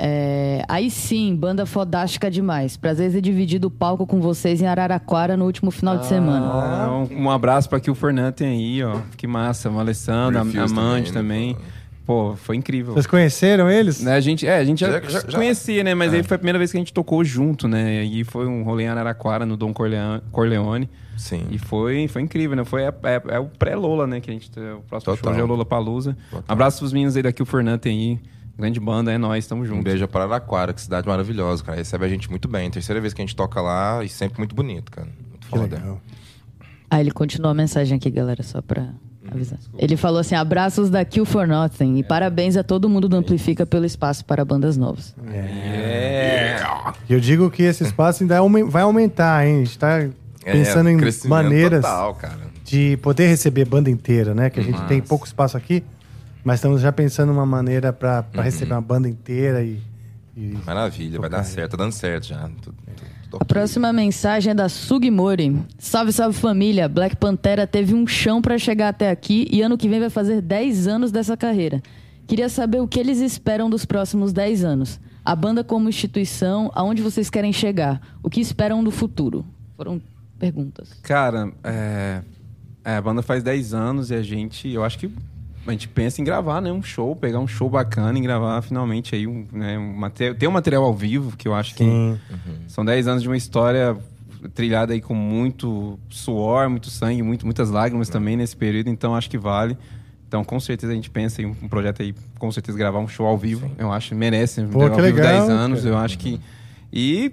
É, 0.00 0.62
aí 0.68 0.90
sim, 0.90 1.34
banda 1.34 1.66
fodástica 1.66 2.30
demais. 2.30 2.76
Prazer 2.76 3.10
ter 3.10 3.20
dividido 3.20 3.66
o 3.66 3.70
palco 3.70 4.06
com 4.06 4.20
vocês 4.20 4.62
em 4.62 4.66
Araraquara 4.66 5.36
no 5.36 5.44
último 5.44 5.70
final 5.72 5.98
de 5.98 6.06
semana. 6.06 6.46
Ah, 6.46 7.04
um, 7.10 7.24
um 7.24 7.30
abraço 7.30 7.68
pra 7.68 7.80
que 7.80 7.90
o 7.90 7.94
Fernando 7.96 8.32
tem 8.34 8.48
aí, 8.48 8.84
ó. 8.84 9.00
Que 9.16 9.26
massa. 9.26 9.68
O 9.68 9.78
Alessandro, 9.78 10.38
a 10.38 10.42
Amante 10.42 11.12
também, 11.12 11.12
também. 11.12 11.54
né, 11.54 11.60
Pô, 12.06 12.34
foi 12.36 12.56
incrível. 12.56 12.94
Vocês 12.94 13.06
conheceram 13.06 13.68
eles? 13.70 14.00
Né, 14.02 14.14
a 14.14 14.20
gente, 14.20 14.46
é, 14.46 14.56
a 14.56 14.64
gente 14.64 14.80
já, 14.80 14.92
Já- 15.00 15.20
já- 15.20 15.22
conhecia, 15.36 15.84
né? 15.84 15.94
Mas 15.94 16.14
aí 16.14 16.22
foi 16.22 16.36
a 16.36 16.38
primeira 16.38 16.58
vez 16.58 16.70
que 16.70 16.76
a 16.78 16.80
gente 16.80 16.92
tocou 16.92 17.22
junto, 17.22 17.66
né? 17.68 17.96
E 17.96 17.98
aí 17.98 18.24
foi 18.24 18.46
um 18.46 18.62
rolê 18.62 18.84
em 18.84 18.88
Araraquara, 18.88 19.44
no 19.44 19.56
Dom 19.58 19.74
Corleone. 19.74 20.22
Corleone 20.32 20.88
Sim. 21.18 21.42
e 21.50 21.58
foi, 21.58 22.08
foi 22.08 22.22
incrível, 22.22 22.56
né? 22.56 22.64
Foi 22.64 22.86
a- 22.86 22.94
é, 23.02 23.22
é 23.34 23.38
o 23.38 23.44
pré-Lola, 23.46 24.06
né? 24.06 24.20
Que 24.20 24.30
a 24.30 24.32
gente, 24.32 24.48
o 24.58 24.80
próximo 24.88 25.14
Total. 25.16 25.16
show 25.16 25.34
já 25.34 25.40
é 25.40 25.44
o 25.44 25.46
Lola 25.46 25.66
Palusa. 25.66 26.16
Abraço 26.48 26.78
pros 26.78 26.94
meninos 26.94 27.14
aí 27.14 27.22
daqui, 27.22 27.42
o 27.42 27.46
Fernando 27.46 27.80
tem 27.80 27.98
aí. 27.98 28.18
Grande 28.58 28.80
banda, 28.80 29.12
é 29.12 29.18
nóis, 29.18 29.46
tamo 29.46 29.62
Um 29.62 29.66
junto. 29.66 29.84
beijo 29.84 30.08
para 30.08 30.24
Araraquara, 30.24 30.72
que 30.72 30.80
cidade 30.80 31.06
maravilhosa, 31.06 31.62
cara. 31.62 31.78
Recebe 31.78 32.04
a 32.04 32.08
gente 32.08 32.28
muito 32.28 32.48
bem. 32.48 32.68
Terceira 32.70 33.00
vez 33.00 33.14
que 33.14 33.22
a 33.22 33.24
gente 33.24 33.36
toca 33.36 33.60
lá 33.60 34.02
e 34.04 34.08
sempre 34.08 34.38
muito 34.38 34.54
bonito, 34.54 34.90
cara. 34.90 35.06
Muito 35.06 35.38
Que 35.46 35.48
foda. 35.48 35.76
legal. 35.76 36.00
Aí 36.90 37.00
ele 37.00 37.10
continua 37.12 37.52
a 37.52 37.54
mensagem 37.54 37.96
aqui, 37.96 38.10
galera, 38.10 38.42
só 38.42 38.60
pra 38.60 38.88
avisar. 39.30 39.58
Ele 39.78 39.96
falou 39.96 40.18
assim: 40.18 40.34
abraços 40.34 40.90
da 40.90 41.04
Kill 41.04 41.24
for 41.24 41.46
Nothing 41.46 41.98
e 41.98 42.02
parabéns 42.02 42.56
a 42.56 42.64
todo 42.64 42.88
mundo 42.88 43.08
do 43.08 43.14
Amplifica 43.16 43.64
pelo 43.64 43.84
espaço 43.84 44.24
para 44.24 44.44
bandas 44.44 44.76
novas. 44.76 45.14
E 47.08 47.12
eu 47.12 47.20
digo 47.20 47.50
que 47.50 47.62
esse 47.62 47.84
espaço 47.84 48.22
ainda 48.22 48.40
vai 48.66 48.82
aumentar, 48.82 49.46
hein? 49.46 49.56
A 49.56 49.64
gente 49.64 49.78
tá 49.78 50.00
É, 50.44 50.52
pensando 50.52 50.88
em 50.88 50.96
crescimento 50.96 51.30
maneiras 51.30 51.82
Total, 51.82 52.14
cara. 52.14 52.38
de 52.64 52.96
poder 53.02 53.28
receber 53.28 53.64
banda 53.66 53.90
inteira, 53.90 54.34
né? 54.34 54.50
Que 54.50 54.60
a 54.60 54.62
gente 54.62 54.80
tem 54.86 55.00
pouco 55.00 55.26
espaço 55.26 55.56
aqui, 55.56 55.84
mas 56.48 56.58
estamos 56.60 56.80
já 56.80 56.90
pensando 56.90 57.30
uma 57.30 57.44
maneira 57.44 57.92
para 57.92 58.24
Uhum. 58.34 58.40
receber 58.42 58.72
uma 58.72 58.80
banda 58.80 59.06
inteira 59.08 59.62
e. 59.62 59.78
e- 60.34 60.56
Maravilha, 60.64 61.20
vai 61.20 61.28
dar 61.28 61.44
certo. 61.44 61.72
Tá 61.72 61.76
dando 61.84 61.92
certo 61.92 62.28
já. 62.28 62.38
Tudo, 62.42 62.54
tudo, 62.62 62.74
tudo 63.30 63.38
A 63.42 63.44
próxima 63.44 63.92
mensagem 63.92 64.52
é 64.52 64.54
da 64.54 64.68
Sugimori. 64.70 65.60
Salve, 65.78 66.10
salve 66.10 66.38
família. 66.38 66.88
Black 66.88 67.16
Pantera 67.16 67.66
teve 67.66 67.94
um 67.94 68.06
chão 68.06 68.40
pra 68.40 68.56
chegar 68.56 68.88
até 68.88 69.10
aqui 69.10 69.46
e 69.50 69.60
ano 69.60 69.76
que 69.76 69.86
vem 69.88 70.00
vai 70.00 70.08
fazer 70.08 70.40
10 70.40 70.86
anos 70.86 71.12
dessa 71.12 71.36
carreira. 71.36 71.82
Queria 72.26 72.48
saber 72.48 72.80
o 72.80 72.88
que 72.88 72.98
eles 72.98 73.18
esperam 73.20 73.68
dos 73.68 73.84
próximos 73.84 74.32
10 74.32 74.64
anos. 74.64 74.98
A 75.24 75.36
banda 75.36 75.62
como 75.62 75.88
instituição, 75.90 76.70
aonde 76.74 77.02
vocês 77.02 77.28
querem 77.28 77.52
chegar? 77.52 78.00
O 78.22 78.30
que 78.30 78.40
esperam 78.40 78.82
do 78.82 78.90
futuro? 78.90 79.44
Foram 79.76 80.00
perguntas. 80.38 80.88
Cara, 81.02 81.52
é, 81.62 82.22
é, 82.84 82.96
a 82.96 83.02
banda 83.02 83.20
faz 83.20 83.42
10 83.42 83.74
anos 83.74 84.10
e 84.10 84.14
a 84.14 84.22
gente, 84.22 84.66
eu 84.70 84.82
acho 84.82 84.98
que 84.98 85.10
a 85.70 85.72
gente 85.72 85.88
pensa 85.88 86.20
em 86.20 86.24
gravar, 86.24 86.60
né? 86.60 86.72
Um 86.72 86.82
show, 86.82 87.14
pegar 87.14 87.38
um 87.38 87.46
show 87.46 87.68
bacana 87.68 88.18
e 88.18 88.22
gravar 88.22 88.62
finalmente 88.62 89.14
aí 89.14 89.26
um, 89.26 89.46
né, 89.52 89.78
um 89.78 89.94
material, 89.94 90.34
ter 90.34 90.46
um 90.46 90.52
material 90.52 90.84
ao 90.84 90.94
vivo, 90.94 91.36
que 91.36 91.46
eu 91.46 91.54
acho 91.54 91.74
que 91.74 91.84
Sim. 91.84 92.18
são 92.66 92.84
10 92.84 93.08
anos 93.08 93.22
de 93.22 93.28
uma 93.28 93.36
história 93.36 93.96
trilhada 94.54 94.92
aí 94.92 95.00
com 95.00 95.14
muito 95.14 95.98
suor, 96.08 96.68
muito 96.68 96.90
sangue, 96.90 97.22
muito, 97.22 97.44
muitas 97.44 97.70
lágrimas 97.70 98.08
também 98.08 98.36
nesse 98.36 98.56
período, 98.56 98.88
então 98.88 99.14
acho 99.14 99.28
que 99.28 99.38
vale. 99.38 99.76
Então, 100.26 100.44
com 100.44 100.60
certeza 100.60 100.92
a 100.92 100.94
gente 100.94 101.08
pensa 101.08 101.40
em 101.40 101.46
um 101.46 101.68
projeto 101.68 102.02
aí, 102.02 102.14
com 102.38 102.52
certeza 102.52 102.76
gravar 102.76 102.98
um 102.98 103.08
show 103.08 103.26
ao 103.26 103.38
vivo. 103.38 103.70
Eu 103.78 103.90
acho 103.90 104.10
que 104.10 104.14
merece. 104.14 104.60
um 104.60 104.68
Pô, 104.68 104.82
ao 104.82 104.90
vivo 104.90 105.00
legal, 105.00 105.46
10 105.46 105.48
anos, 105.48 105.80
cara. 105.80 105.94
eu 105.94 105.98
acho 105.98 106.18
que. 106.18 106.38
E 106.92 107.32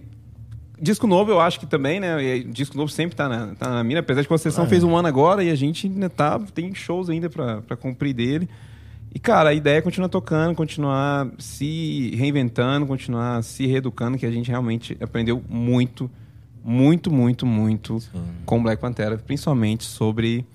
disco 0.81 1.07
novo, 1.07 1.31
eu 1.31 1.39
acho 1.39 1.59
que 1.59 1.65
também, 1.65 1.99
né? 1.99 2.23
E 2.23 2.43
disco 2.43 2.77
novo 2.77 2.91
sempre 2.91 3.15
tá 3.15 3.29
na, 3.29 3.55
tá 3.55 3.69
na 3.69 3.83
mira, 3.83 3.99
apesar 3.99 4.21
de 4.21 4.27
que 4.27 4.33
a 4.33 4.37
sessão 4.37 4.67
fez 4.67 4.83
um 4.83 4.95
ano 4.95 5.07
agora 5.07 5.43
e 5.43 5.49
a 5.49 5.55
gente 5.55 5.87
ainda 5.87 6.09
tá, 6.09 6.39
tem 6.53 6.73
shows 6.73 7.09
ainda 7.09 7.29
pra, 7.29 7.61
pra 7.61 7.75
cumprir 7.75 8.13
dele. 8.13 8.49
E, 9.13 9.19
cara, 9.19 9.49
a 9.49 9.53
ideia 9.53 9.77
é 9.77 9.81
continuar 9.81 10.09
tocando, 10.09 10.53
continuar 10.55 11.29
se 11.39 12.13
reinventando, 12.15 12.85
continuar 12.85 13.41
se 13.43 13.65
reeducando, 13.65 14.17
que 14.17 14.25
a 14.25 14.31
gente 14.31 14.49
realmente 14.49 14.97
aprendeu 14.99 15.41
muito, 15.47 16.11
muito, 16.61 17.09
muito, 17.09 17.45
muito 17.45 17.99
com 18.45 18.61
Black 18.61 18.81
Pantera, 18.81 19.17
principalmente 19.17 19.85
sobre 19.85 20.45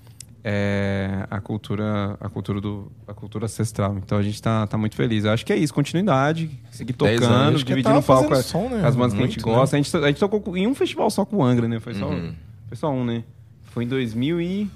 é, 0.43 1.25
a 1.29 1.39
cultura 1.39 2.17
a 2.19 2.29
cultura 2.29 2.59
do 2.59 2.91
a 3.07 3.13
cultura 3.13 3.45
ancestral. 3.45 3.97
Então 3.97 4.17
a 4.17 4.23
gente 4.23 4.41
tá, 4.41 4.65
tá 4.67 4.77
muito 4.77 4.95
feliz. 4.95 5.25
Eu 5.25 5.31
acho 5.31 5.45
que 5.45 5.53
é 5.53 5.55
isso, 5.55 5.73
continuidade, 5.73 6.49
seguir 6.71 6.93
10 6.93 7.19
tocando, 7.19 7.33
anos, 7.33 7.63
que 7.63 7.69
dividindo 7.69 7.99
o 7.99 8.03
palco 8.03 8.29
com 8.29 8.35
som, 8.41 8.69
né? 8.69 8.81
as 8.85 8.95
bandas 8.95 9.13
que 9.13 9.19
a 9.19 9.25
gente 9.25 9.37
né? 9.37 9.43
gosta. 9.43 9.75
A, 9.75 9.81
gente, 9.81 9.95
a 9.97 10.07
gente 10.07 10.19
tocou 10.19 10.57
em 10.57 10.67
um 10.67 10.75
festival 10.75 11.09
só 11.09 11.25
com 11.25 11.37
o 11.37 11.43
Angra, 11.43 11.67
né? 11.67 11.79
Foi 11.79 11.93
só, 11.93 12.07
Uhum. 12.07 12.33
foi 12.67 12.77
só 12.77 12.91
um, 12.91 13.05
né? 13.05 13.23
Foi 13.65 13.83
em 13.83 13.87
2000 13.87 14.41
e... 14.41 14.69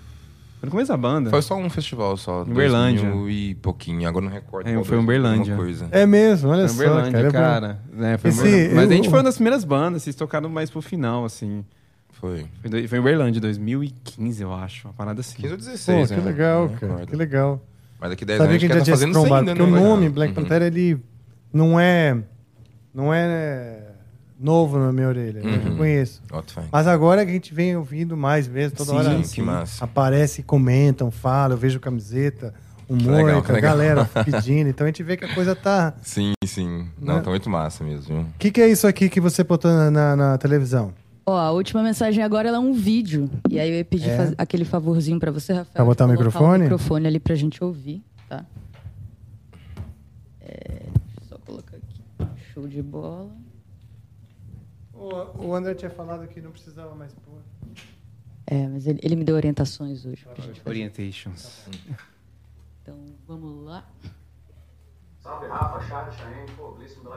Foi 0.60 0.68
no 0.68 0.72
começo 0.72 0.88
da 0.88 0.98
banda. 0.98 1.30
Foi 1.30 1.42
só 1.42 1.56
um 1.58 1.70
festival 1.70 2.16
só. 2.16 2.44
Em 2.44 2.52
Uberlândia. 2.52 3.02
2000 3.10 3.30
e 3.30 3.56
pouquinho, 3.56 4.08
agora 4.08 4.26
não 4.26 4.32
recordo. 4.32 4.68
É, 4.68 4.74
qual 4.74 4.86
foi 4.86 4.98
em 4.98 5.02
Uberlândia. 5.02 5.54
alguma 5.54 5.58
Coisa. 5.58 5.88
É 5.92 6.06
mesmo, 6.06 6.50
olha 6.50 6.68
Foi 6.68 6.86
só, 6.86 6.94
Uberlândia, 6.94 7.12
cara. 7.12 7.28
é 7.28 7.32
cara. 7.32 7.80
né? 7.92 8.18
Foi 8.18 8.30
Esse-. 8.30 8.72
Mas 8.74 8.90
a 8.90 8.94
gente 8.94 9.10
foi 9.10 9.18
uma 9.20 9.24
das 9.26 9.36
primeiras 9.36 9.66
bandas, 9.66 10.04
vocês 10.04 10.16
tocaram 10.16 10.48
mais 10.48 10.70
pro 10.70 10.82
final, 10.82 11.26
assim. 11.26 11.66
Foi. 12.20 12.46
Foi, 12.62 12.70
do- 12.70 12.88
foi 12.90 12.98
em 12.98 13.02
Uberlândia, 13.02 13.40
2015, 13.42 14.42
eu 14.44 14.54
acho. 14.54 14.88
Uma 14.88 14.94
parada 14.94 15.22
assim. 15.22 15.36
15 15.36 15.48
ou 15.54 15.58
Pô, 15.60 15.66
16, 15.66 16.10
que 16.12 16.16
né? 16.18 16.24
legal, 16.24 16.70
cara. 16.80 17.06
Que 17.06 17.16
legal. 17.16 17.62
Mas 18.00 18.10
daqui 18.12 18.26
10 18.26 18.38
Sabia 18.38 18.52
anos 18.52 18.60
que 18.60 18.66
a 18.72 18.76
gente 18.76 18.80
já 18.80 18.86
tá 18.86 18.92
fazendo 18.92 19.12
isso 19.12 19.34
ainda, 19.34 19.56
Porque 19.56 19.62
o 19.62 19.72
né? 19.72 19.80
nome 19.82 20.08
Uhum. 20.08 20.12
Black 20.14 20.34
Panther, 20.34 20.62
ele 20.62 20.98
não 21.54 21.80
é. 21.80 22.18
Não 22.94 23.14
é 23.14 23.80
novo 24.40 24.78
na 24.78 24.92
minha 24.92 25.08
orelha. 25.08 25.40
Eu 25.40 25.62
já 25.62 25.70
Uhum. 25.70 25.78
conheço. 25.78 26.22
Mas 26.72 26.88
agora 26.88 27.24
que 27.26 27.32
a 27.32 27.34
gente 27.34 27.54
vem 27.54 27.76
ouvindo 27.76 28.16
mais 28.18 28.48
mesmo, 28.48 28.78
toda 28.78 28.92
Sim, 28.92 28.96
hora 28.98 29.22
que 29.22 29.42
massa. 29.42 29.84
aparece, 29.84 30.44
comentam, 30.44 31.10
falam, 31.12 31.56
eu 31.56 31.58
vejo 31.60 31.80
camiseta, 31.80 32.54
humor, 32.88 33.26
legal, 33.26 33.44
a 33.48 33.60
galera 33.60 34.06
pedindo. 34.26 34.70
Então 34.70 34.86
a 34.86 34.88
gente 34.88 35.04
vê 35.04 35.16
que 35.18 35.26
a 35.26 35.34
coisa 35.34 35.56
tá. 35.56 35.94
Sim, 36.02 36.34
sim. 36.46 36.88
Não, 37.00 37.16
Né? 37.16 37.22
tá 37.22 37.30
muito 37.30 37.50
massa 37.50 37.84
mesmo? 37.84 38.22
O 38.22 38.28
que, 38.38 38.52
que 38.52 38.62
é 38.62 38.68
isso 38.68 38.88
aqui 38.88 39.10
que 39.10 39.20
você 39.22 39.44
botou 39.44 39.72
na, 39.72 39.90
na- 39.92 40.16
na 40.16 40.38
televisão? 40.38 40.94
Ó, 41.26 41.36
a 41.36 41.52
última 41.52 41.82
mensagem 41.82 42.24
agora 42.24 42.48
ela 42.50 42.58
é 42.58 42.60
um 42.60 42.74
vídeo. 42.74 43.30
E 43.50 43.60
aí 43.60 43.70
eu 43.70 43.76
ia 43.78 43.86
pedir 43.86 44.10
É? 44.10 44.18
faz- 44.18 44.36
aquele 44.38 44.64
favorzinho 44.66 45.20
pra 45.20 45.32
você, 45.32 45.54
Rafael. 45.54 45.74
Pra 45.74 45.86
botar 45.86 46.06
o 46.06 46.10
microfone? 46.10 46.60
o 46.60 46.64
microfone 46.64 47.08
ali 47.08 47.20
pra 47.20 47.34
gente 47.36 47.64
ouvir, 47.64 48.04
tá? 48.30 48.46
É, 50.42 50.84
só 51.28 51.38
colocar 51.40 51.78
aqui. 51.78 52.32
Show 52.54 52.68
de 52.68 52.82
bola. 52.82 53.32
O, 54.94 55.48
o 55.48 55.56
André 55.56 55.74
tinha 55.74 55.90
falado 55.92 56.28
que 56.28 56.40
não 56.40 56.52
precisava 56.52 56.94
mais 56.96 57.12
pôr. 57.14 57.40
É, 58.48 58.68
mas 58.68 58.86
ele, 58.86 59.00
ele 59.02 59.16
me 59.16 59.24
deu 59.24 59.36
orientações 59.36 60.06
hoje 60.06 60.24
pra 60.24 60.36
gente 60.36 60.60
fazer. 60.60 60.70
Orientations. 60.70 61.62
Então, 62.84 62.96
vamos 63.28 63.66
lá. 63.66 63.84
Salve 65.26 65.48
Rafa, 65.48 65.82
Charles, 65.88 66.14
Chaene, 66.18 66.52
pô, 66.56 66.74
Gleison 66.74 67.02
do 67.02 67.10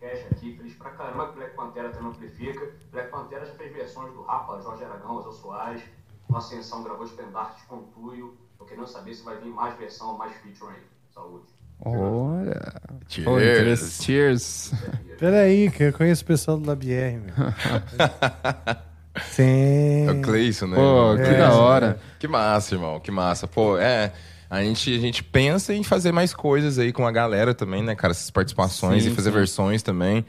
Cash 0.00 0.24
aqui, 0.30 0.56
feliz 0.56 0.74
pra 0.74 0.90
caramba 0.92 1.26
que 1.26 1.34
Black 1.34 1.56
Pantera 1.56 1.88
também 1.90 2.10
amplifica. 2.10 2.70
Black 2.92 3.10
Pantera 3.10 3.44
já 3.44 3.54
fez 3.54 3.72
versões 3.74 4.12
do 4.12 4.22
Rafa, 4.22 4.60
Jorge 4.62 4.84
Aragão, 4.84 5.16
Osel 5.16 5.32
Soares, 5.32 5.82
o 6.28 6.36
Ascensão 6.36 6.84
gravou 6.84 7.04
Spendart 7.08 7.56
com 7.66 7.78
Tuyo. 7.92 8.36
Tô 8.56 8.64
querendo 8.64 8.86
saber 8.86 9.14
se 9.14 9.24
vai 9.24 9.36
vir 9.38 9.48
mais 9.50 9.76
versão, 9.76 10.16
mais 10.16 10.32
feature 10.36 10.74
aí. 10.76 10.82
Saúde. 11.12 11.44
Olha. 11.84 12.72
Cheers. 13.08 13.26
Interess- 13.28 14.02
Cheers. 14.04 14.72
Peraí, 15.18 15.68
que 15.68 15.82
eu 15.82 15.92
conheço 15.92 16.22
o 16.22 16.26
pessoal 16.26 16.58
do 16.58 16.68
LabR, 16.68 17.18
meu. 17.20 17.34
Sim. 19.24 20.06
É 20.06 20.12
o 20.12 20.22
Cleison, 20.22 20.68
né? 20.68 20.76
Pô, 20.76 21.16
que 21.16 21.22
É. 21.22 21.38
da 21.38 21.52
hora. 21.54 21.98
Que 22.18 22.28
massa, 22.28 22.74
irmão, 22.76 23.00
que 23.00 23.10
massa. 23.10 23.48
Pô, 23.48 23.76
é. 23.76 24.12
A 24.48 24.62
gente, 24.62 24.94
a 24.94 24.98
gente 24.98 25.22
pensa 25.24 25.74
em 25.74 25.82
fazer 25.82 26.12
mais 26.12 26.32
coisas 26.32 26.78
aí 26.78 26.92
com 26.92 27.06
a 27.06 27.10
galera 27.12 27.54
também, 27.54 27.82
né, 27.82 27.94
cara? 27.94 28.12
Essas 28.12 28.30
participações 28.30 29.02
Sim, 29.04 29.10
e 29.10 29.14
fazer 29.14 29.30
sim. 29.30 29.36
versões 29.36 29.82
também. 29.82 30.24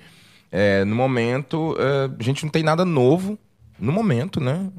É, 0.52 0.84
no 0.85 0.95
momento, 0.95 1.76
é, 1.80 2.10
a 2.19 2.23
gente 2.23 2.44
não 2.44 2.49
tem 2.52 2.64
nada 2.64 2.84
novo. 2.85 3.38
No 3.80 3.91
momento, 3.91 4.39
né? 4.39 4.72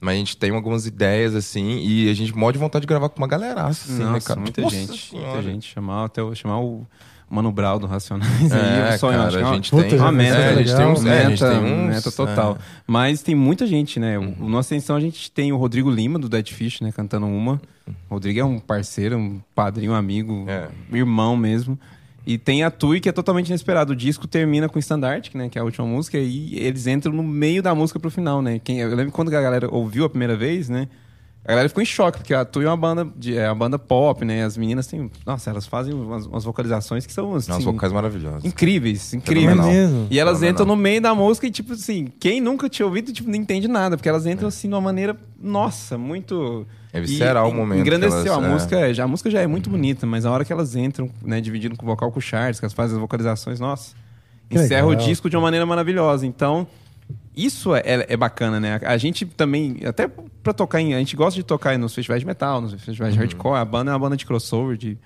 Mas 0.00 0.14
a 0.14 0.18
gente 0.18 0.36
tem 0.36 0.50
algumas 0.50 0.86
ideias, 0.86 1.34
assim, 1.34 1.78
e 1.80 2.08
a 2.10 2.14
gente 2.14 2.36
morre 2.36 2.52
de 2.52 2.58
vontade 2.58 2.82
de 2.82 2.86
gravar 2.86 3.08
com 3.08 3.18
uma 3.18 3.26
galera, 3.26 3.64
assim, 3.64 3.94
né, 3.98 4.04
Nossa, 4.04 4.28
cara? 4.28 4.40
muita 4.40 4.60
Nossa 4.60 4.76
gente. 4.76 5.10
Senhora. 5.10 5.28
Muita 5.32 5.42
gente. 5.42 5.66
Chamar, 5.66 6.04
até 6.04 6.22
o- 6.22 6.34
chamar 6.34 6.60
o 6.60 6.86
Mano 7.30 7.50
Brau 7.50 7.78
do 7.78 7.86
Racionais 7.86 8.52
aí. 8.52 8.92
É, 8.92 8.94
o 8.94 8.98
sonho, 8.98 9.18
cara, 9.18 9.28
acho 9.28 9.36
que 9.36 9.42
é 9.42 9.44
a 9.44 9.48
uma- 9.48 9.54
gente 9.56 9.70
Puta, 9.70 9.88
tem... 9.88 9.98
uma 9.98 10.12
meta, 10.12 10.36
é, 10.36 10.48
a 10.50 10.54
gente 10.62 10.76
tem 10.76 10.86
uns... 10.86 11.04
É, 11.06 11.30
gente 11.30 11.42
meta, 11.42 11.50
tem 11.50 11.58
uns... 11.74 11.88
meta 11.94 12.12
total. 12.12 12.58
é. 12.60 12.64
Mas 12.86 13.22
tem 13.22 13.34
muita 13.34 13.66
gente, 13.66 13.98
né? 13.98 14.18
O, 14.18 14.22
o 14.22 14.58
a 14.58 15.00
gente 15.00 15.30
tem 15.30 15.52
o 15.52 15.56
Rodrigo 15.56 15.90
Lima, 15.90 16.18
do 16.18 16.28
Dead 16.28 16.48
Fish, 16.50 16.80
né? 16.80 16.92
Cantando 16.92 17.26
uma. 17.26 17.60
O 18.08 18.14
Rodrigo 18.14 18.38
é 18.40 18.44
um 18.44 18.58
parceiro, 18.58 19.16
um 19.18 19.40
padrinho, 19.54 19.92
um 19.92 19.94
amigo, 19.94 20.44
É. 20.48 20.68
irmão 20.92 21.36
mesmo. 21.36 21.78
E 22.26 22.38
tem 22.38 22.62
a 22.62 22.70
Tui, 22.70 23.00
que 23.00 23.08
é 23.08 23.12
totalmente 23.12 23.48
inesperado. 23.48 23.92
O 23.92 23.96
disco 23.96 24.26
termina 24.26 24.66
com 24.68 24.78
Standard, 24.78 25.30
né? 25.34 25.48
Que 25.50 25.58
é 25.58 25.60
a 25.60 25.64
última 25.64 25.86
música, 25.86 26.16
e 26.18 26.56
eles 26.58 26.86
entram 26.86 27.12
no 27.12 27.22
meio 27.22 27.62
da 27.62 27.74
música 27.74 28.00
pro 28.00 28.10
final, 28.10 28.40
né? 28.40 28.58
Quem, 28.64 28.78
eu 28.80 28.94
lembro 28.94 29.12
quando 29.12 29.28
a 29.34 29.40
galera 29.42 29.68
ouviu 29.70 30.04
a 30.06 30.08
primeira 30.10 30.34
vez, 30.36 30.68
né? 30.70 30.88
A 31.44 31.48
galera 31.48 31.68
ficou 31.68 31.82
em 31.82 31.86
choque, 31.86 32.18
porque 32.18 32.32
a 32.32 32.42
Tui 32.42 32.64
é 32.64 32.68
uma 32.68 32.76
banda, 32.76 33.06
de, 33.16 33.36
é 33.36 33.46
uma 33.48 33.54
banda 33.54 33.78
pop, 33.78 34.24
né? 34.24 34.44
As 34.44 34.56
meninas 34.56 34.86
têm. 34.86 35.10
Nossa, 35.26 35.50
elas 35.50 35.66
fazem 35.66 35.92
umas, 35.92 36.24
umas 36.24 36.42
vocalizações 36.42 37.04
que 37.04 37.12
são 37.12 37.34
assim, 37.34 37.52
os 37.52 37.64
vocais 37.64 37.92
maravilhosos. 37.92 38.44
incríveis, 38.46 39.12
É 39.12 39.16
incríveis. 39.18 39.58
Mesmo? 39.60 40.06
E 40.10 40.18
elas 40.18 40.38
Fenomenal. 40.38 40.50
entram 40.52 40.66
no 40.66 40.76
meio 40.76 41.02
da 41.02 41.14
música 41.14 41.46
e, 41.46 41.50
tipo 41.50 41.74
assim, 41.74 42.06
quem 42.18 42.40
nunca 42.40 42.66
tinha 42.68 42.86
ouvido, 42.86 43.12
tipo, 43.12 43.28
não 43.28 43.36
entende 43.36 43.68
nada, 43.68 43.94
porque 43.96 44.08
elas 44.08 44.24
entram 44.24 44.48
assim 44.48 44.68
de 44.68 44.74
uma 44.74 44.80
maneira, 44.80 45.14
nossa, 45.38 45.98
muito. 45.98 46.66
É 46.94 47.00
visceral 47.00 47.48
E- 47.48 47.52
o 47.52 47.54
momento 47.54 47.80
Engrandeceu. 47.80 48.32
elas- 48.32 48.44
a, 48.44 48.46
é. 48.46 48.52
música, 48.52 48.76
é, 48.80 48.94
já, 48.94 49.04
a 49.04 49.08
música 49.08 49.28
já 49.30 49.40
é 49.42 49.46
muito 49.46 49.68
bonita, 49.68 50.06
mas 50.06 50.24
a 50.24 50.30
hora 50.30 50.44
que 50.46 50.52
elas 50.52 50.74
entram, 50.74 51.10
né, 51.22 51.40
dividindo 51.42 51.76
com 51.76 51.84
o 51.84 51.88
vocal 51.88 52.10
com 52.10 52.20
o 52.20 52.22
Charles, 52.22 52.58
que 52.58 52.64
elas 52.64 52.72
fazem 52.72 52.94
as 52.96 53.00
vocalizações, 53.00 53.60
nossa, 53.60 53.94
Que 54.48 54.56
encerra 54.56 54.86
o 54.86 54.90
legal. 54.90 55.04
disco 55.06 55.28
de 55.28 55.36
uma 55.36 55.42
maneira 55.42 55.66
maravilhosa. 55.66 56.24
Então, 56.26 56.66
isso 57.36 57.74
é, 57.74 57.80
é- 57.84 58.06
é 58.10 58.16
bacana, 58.16 58.60
né? 58.60 58.80
A, 58.82 58.96
gente 58.96 59.24
também, 59.26 59.78
até 59.84 60.08
pra 60.08 60.52
tocar 60.52 60.80
em. 60.80 60.94
A 60.94 60.98
gente 60.98 61.16
gosta 61.16 61.38
de 61.38 61.44
tocar 61.44 61.78
nos 61.78 61.94
festivais 61.94 62.20
de 62.20 62.26
metal, 62.26 62.60
nos 62.60 62.72
festivais 62.72 63.12
de 63.14 63.18
hardcore. 63.18 63.56
A 63.58 63.64
banda 63.64 63.90
é 63.90 63.94
uma 63.94 63.98
banda 63.98 64.16
de 64.16 64.24
crossover, 64.24 64.76
de, 64.76 64.98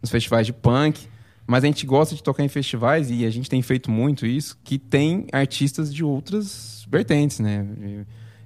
nos 0.00 0.10
festivais 0.10 0.46
de 0.46 0.52
punk. 0.52 1.08
Mas 1.46 1.64
a 1.64 1.66
gente 1.66 1.84
gosta 1.84 2.14
de 2.14 2.22
tocar 2.22 2.44
em 2.44 2.48
festivais, 2.48 3.10
e 3.10 3.26
a 3.26 3.30
gente 3.30 3.50
tem 3.50 3.60
feito 3.62 3.90
muito 3.90 4.24
isso, 4.24 4.56
que 4.62 4.78
tem 4.78 5.26
artistas 5.32 5.92
de 5.92 6.04
outras 6.04 6.86
vertentes, 6.88 7.40
né? 7.40 7.66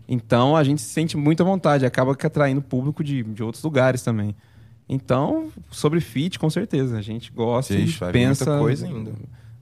Então 0.08 0.56
a 0.56 0.64
gente 0.64 0.80
se 0.80 0.88
sente 0.88 1.16
muito 1.16 1.42
à 1.42 1.46
vontade, 1.46 1.84
acaba 1.84 2.12
atraindo 2.12 2.62
público 2.62 3.04
de, 3.04 3.22
de 3.22 3.42
outros 3.42 3.62
lugares 3.62 4.02
também. 4.02 4.34
Então, 4.88 5.48
sobre 5.70 6.00
fit, 6.00 6.38
com 6.38 6.48
certeza. 6.48 6.96
A 6.96 7.02
gente 7.02 7.32
gosta 7.32 7.74
Ixi, 7.74 7.96
e 8.02 8.12
pensa. 8.12 8.44
muita 8.44 8.58
coisa 8.60 8.86
ainda. 8.86 9.12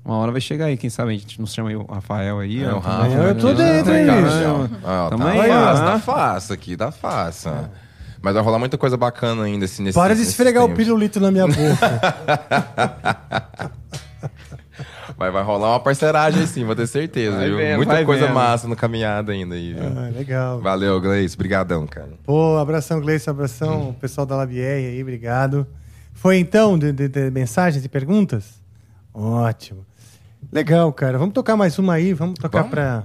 Uma 0.04 0.16
hora 0.16 0.32
vai 0.32 0.40
chegar 0.40 0.66
aí, 0.66 0.76
quem 0.76 0.90
sabe 0.90 1.14
a 1.14 1.16
gente 1.16 1.40
nos 1.40 1.54
chama 1.54 1.70
aí 1.70 1.76
o 1.76 1.84
Rafael 1.84 2.38
aí. 2.40 2.62
É, 2.62 2.68
ó, 2.72 2.76
o 2.76 2.78
Rafa. 2.78 3.08
também, 3.08 3.26
eu 3.28 3.38
tô 3.38 3.48
né? 3.48 3.54
dentro, 3.54 3.94
hein, 3.94 4.06
Caramba. 4.06 4.68
bicho? 4.68 4.80
Ah, 4.84 5.10
tá 5.16 5.30
aí, 5.30 5.48
fácil, 5.48 5.84
tá 5.86 5.98
fácil 5.98 6.54
aqui, 6.54 6.76
tá 6.76 6.92
fácil. 6.92 7.52
Mas 8.20 8.34
vai 8.34 8.42
rolar 8.42 8.58
muita 8.58 8.76
coisa 8.78 8.96
bacana 8.96 9.44
ainda 9.44 9.64
assim, 9.64 9.82
nesse 9.82 9.98
Para 9.98 10.14
de 10.14 10.22
esfregar 10.22 10.64
o 10.64 10.74
pirulito 10.74 11.20
na 11.20 11.30
minha 11.30 11.46
boca. 11.46 11.54
Vai, 15.16 15.30
vai 15.30 15.42
rolar 15.44 15.70
uma 15.72 15.80
parceragem 15.80 16.44
sim, 16.46 16.64
vou 16.64 16.74
ter 16.74 16.86
certeza, 16.88 17.36
Vai 17.36 17.46
viu? 17.48 17.56
vendo, 17.58 17.76
Muita 17.76 18.04
coisa 18.04 18.26
vendo. 18.26 18.34
massa 18.34 18.66
no 18.66 18.74
caminhada 18.74 19.32
ainda 19.32 19.54
aí, 19.54 19.72
viu? 19.72 19.84
ah, 19.84 20.10
legal. 20.12 20.60
Valeu, 20.60 21.00
Gleice. 21.00 21.36
Brigadão, 21.36 21.86
cara. 21.86 22.08
Pô, 22.24 22.56
abração, 22.58 23.00
Gleice, 23.00 23.30
abração, 23.30 23.90
o 23.90 23.94
pessoal 23.94 24.26
da 24.26 24.34
Labier 24.34 24.78
aí, 24.78 25.00
obrigado. 25.00 25.66
Foi 26.12 26.38
então 26.38 26.76
de, 26.76 26.90
de- 26.92 27.08
de 27.08 27.30
mensagens 27.30 27.84
e 27.84 27.88
perguntas? 27.88 28.60
Ótimo. 29.12 29.86
Legal, 30.54 30.92
cara. 30.92 31.18
Vamos 31.18 31.34
tocar 31.34 31.56
mais 31.56 31.80
uma 31.80 31.94
aí, 31.94 32.12
vamos 32.12 32.38
tocar 32.38 32.58
Vamos. 32.58 32.70
pra. 32.70 33.04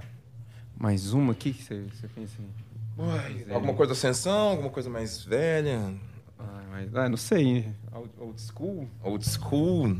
Mais 0.77 1.13
uma 1.13 1.31
aqui 1.31 1.51
que 1.51 1.63
você, 1.63 1.83
pensa 2.13 2.33
em. 2.39 3.51
Alguma 3.51 3.73
coisa 3.73 3.93
ascensão, 3.93 4.49
alguma 4.51 4.69
coisa 4.69 4.87
mais 4.87 5.23
velha, 5.25 5.79
Ah, 6.37 6.61
mas, 6.69 6.95
ah, 6.95 7.09
não 7.09 7.17
sei. 7.17 7.65
Old, 7.91 8.09
old 8.19 8.39
school? 8.41 8.87
old 9.03 9.25
school. 9.27 9.97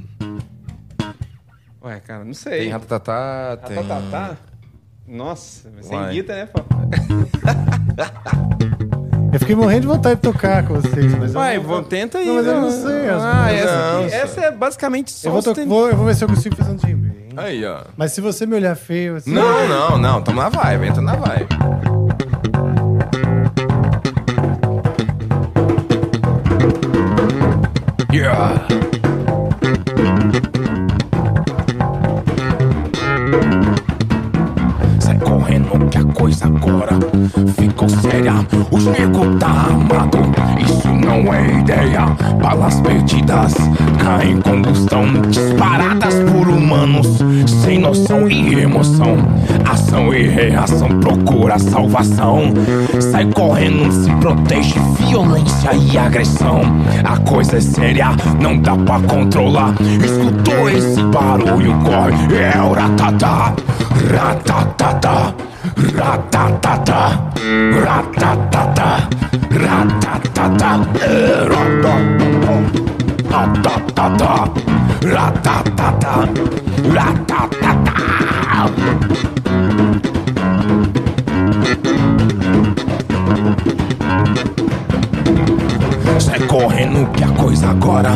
Ué, 1.83 1.99
cara, 2.01 2.23
não 2.23 2.35
sei. 2.35 2.59
Tem 2.59 2.69
Ratatatá, 2.69 3.57
tem... 3.65 3.77
Ratatatá? 3.77 4.37
Nossa, 5.07 5.71
mas 5.75 5.87
sem 5.87 5.97
Uai. 5.97 6.13
guita, 6.13 6.35
né, 6.35 6.45
pô? 6.45 6.59
Eu 9.31 9.39
fiquei 9.39 9.55
morrendo 9.55 9.81
de 9.81 9.87
vontade 9.87 10.15
de 10.15 10.21
tocar 10.23 10.67
com 10.67 10.73
vocês, 10.75 11.13
mas. 11.13 11.25
eu 11.33 11.39
Vai, 11.39 11.57
não- 11.57 11.63
vamos, 11.63 11.87
tenta 11.87 12.17
aí. 12.17 12.25
Não, 12.25 12.33
mas 12.35 12.47
eu 12.47 12.53
né? 12.55 12.61
não 12.61 12.71
sei 12.71 13.09
Ah, 13.09 13.51
essa, 13.51 14.15
essa 14.15 14.41
é 14.45 14.51
basicamente 14.51 15.11
só 15.11 15.29
Eu 15.29 15.33
vou, 15.33 15.41
to- 15.43 15.65
vou- 15.67 15.87
eu 15.89 15.95
vou 15.95 16.05
ver 16.07 16.15
se 16.15 16.23
eu 16.23 16.27
consigo 16.27 16.55
fazer 16.55 16.71
um 16.71 16.75
timbre. 16.77 16.98
Hein? 17.29 17.33
Aí, 17.37 17.65
ó. 17.65 17.81
Mas 17.95 18.11
se 18.11 18.21
você 18.21 18.45
me 18.45 18.55
olhar 18.55 18.75
feio 18.75 19.15
assim. 19.17 19.31
Não, 19.33 19.67
não, 19.67 19.97
não. 19.97 20.21
Tamo 20.21 20.41
na 20.41 20.49
vibe, 20.49 20.87
entra 20.87 21.01
na 21.01 21.15
vibe. 21.15 21.47
Yeah. 28.11 28.88
Coisa 36.13 36.45
agora 36.45 36.97
ficou 37.57 37.89
séria. 37.89 38.33
O 38.71 38.77
nego 38.77 39.37
tá 39.37 39.47
armado, 39.47 40.19
isso 40.59 40.87
não 40.87 41.33
é 41.33 41.59
ideia. 41.59 42.05
Balas 42.41 42.79
perdidas 42.81 43.53
caem 43.97 44.33
em 44.33 44.41
combustão, 44.41 45.05
disparadas 45.29 46.15
por 46.31 46.47
humanos 46.47 47.07
sem 47.63 47.79
noção 47.79 48.29
e 48.29 48.53
emoção. 48.59 49.17
Ação 49.69 50.13
e 50.13 50.27
reação 50.27 50.89
procura 50.99 51.59
salvação. 51.59 52.53
Sai 53.11 53.25
correndo, 53.25 53.91
se 53.91 54.11
protege, 54.15 54.79
violência 54.97 55.71
e 55.73 55.97
agressão. 55.97 56.61
A 57.03 57.17
coisa 57.17 57.57
é 57.57 57.61
séria, 57.61 58.09
não 58.41 58.57
dá 58.57 58.75
pra 58.75 58.99
controlar. 59.01 59.75
Escutou 60.03 60.69
esse 60.69 61.01
barulho, 61.03 61.73
corre, 61.83 62.37
é 62.37 62.61
o 62.61 62.73
ratatá. 62.73 63.53
Ratatata, 64.11 65.35
ratatata, 65.75 67.01
ratatata, 67.85 68.89
ratatata, 69.51 70.69
ratatata, 75.03 76.13
ratatata, 76.87 77.79
Sai 86.19 86.39
correndo 86.41 87.09
que 87.11 87.23
a 87.23 87.29
coisa 87.29 87.69
agora 87.69 88.11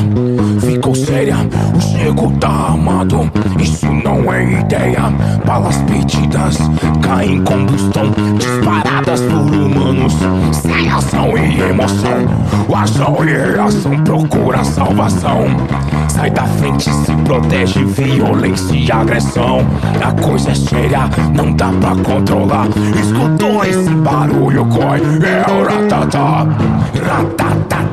ficou 0.60 0.94
séria. 0.94 1.38
O 1.74 1.80
chego 1.80 2.32
tá 2.40 2.50
armado, 2.50 3.32
isso 3.60 3.92
não 3.92 4.32
é 4.32 4.60
ideia. 4.60 5.02
Balas 5.46 5.78
perdidas 5.84 6.58
caem 7.02 7.36
em 7.36 7.44
combustão, 7.44 8.12
disparadas 8.38 9.22
por 9.22 9.56
humanos. 9.56 10.14
Sem 10.52 10.90
ação 10.90 11.38
e 11.38 11.62
emoção, 11.62 12.26
o 12.68 12.76
ação 12.76 13.18
e 13.24 13.32
reação 13.32 13.98
procura 14.04 14.64
salvação. 14.64 15.46
Sai 16.10 16.30
da 16.30 16.44
frente, 16.44 16.90
se 16.90 17.16
protege, 17.24 17.84
violência 17.86 18.76
e 18.76 18.92
agressão. 18.92 19.66
A 20.02 20.12
coisa 20.22 20.52
é 20.52 20.56
séria, 20.56 21.10
não 21.34 21.52
dá 21.54 21.70
pra 21.70 21.96
controlar. 21.96 22.68
Escutou 23.00 23.64
esse 23.64 23.90
barulho, 23.90 24.66
corre, 24.66 25.02
é 25.02 25.52
o 25.52 25.64
ratatá, 25.64 26.46
ratatata, 27.08 27.93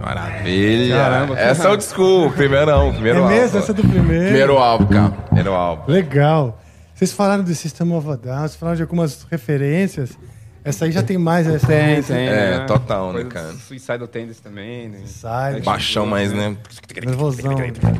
Maravilha. 0.00 0.96
Caramba, 0.96 1.38
Essa 1.38 1.68
é 1.68 1.70
o 1.72 1.76
disco, 1.76 2.32
primeirão, 2.34 2.92
primeiro 2.92 3.18
É 3.20 3.22
álbum. 3.22 3.34
mesmo? 3.34 3.58
Essa 3.58 3.70
é 3.70 3.74
do 3.74 3.82
primeiro? 3.82 4.24
Primeiro 4.24 4.58
álbum, 4.58 4.86
cara. 4.86 5.10
Primeiro 5.10 5.52
álbum. 5.52 5.92
Legal. 5.92 6.58
Vocês 6.94 7.12
falaram 7.12 7.42
do 7.44 7.54
System 7.54 7.92
of 7.94 8.08
a 8.10 8.16
Down, 8.16 8.38
vocês 8.40 8.56
falaram 8.56 8.76
de 8.76 8.82
algumas 8.82 9.26
referências. 9.30 10.18
Essa 10.64 10.84
aí 10.84 10.92
já 10.92 11.02
tem 11.02 11.18
mais 11.18 11.46
essa 11.48 11.66
Tem, 11.66 12.00
tem. 12.02 12.28
É, 12.28 12.58
né? 12.58 12.64
total, 12.66 13.12
né, 13.12 13.24
cara? 13.24 13.52
Suicidal 13.54 14.06
Tendencies 14.06 14.38
também, 14.40 14.88
né? 14.88 15.00
Sai, 15.06 15.60
Baixão, 15.60 16.06
mas, 16.06 16.32
né? 16.32 16.56
nervosão. 17.04 17.56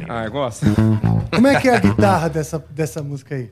Ah, 0.08 0.24
eu 0.26 0.30
gosto. 0.30 0.66
Como 1.34 1.46
é 1.48 1.60
que 1.60 1.68
é 1.68 1.74
a 1.76 1.80
guitarra 1.80 2.28
dessa, 2.28 2.64
dessa 2.70 3.02
música 3.02 3.34
aí? 3.34 3.50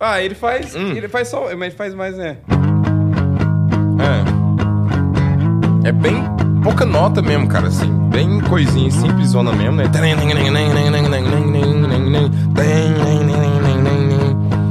Ah, 0.00 0.20
ele 0.20 0.34
faz. 0.34 0.74
Ele 0.74 1.08
faz 1.08 1.28
só. 1.28 1.44
Mas 1.56 1.68
ele 1.68 1.70
faz 1.76 1.94
mais, 1.94 2.16
né? 2.16 2.38
É. 5.84 5.88
É 5.88 5.92
bem 5.92 6.22
pouca 6.62 6.84
nota 6.84 7.22
mesmo, 7.22 7.46
cara, 7.48 7.68
assim. 7.68 7.90
Bem 8.10 8.40
coisinha, 8.40 8.90
simplesona 8.90 9.52
mesmo, 9.52 9.76
né? 9.76 9.84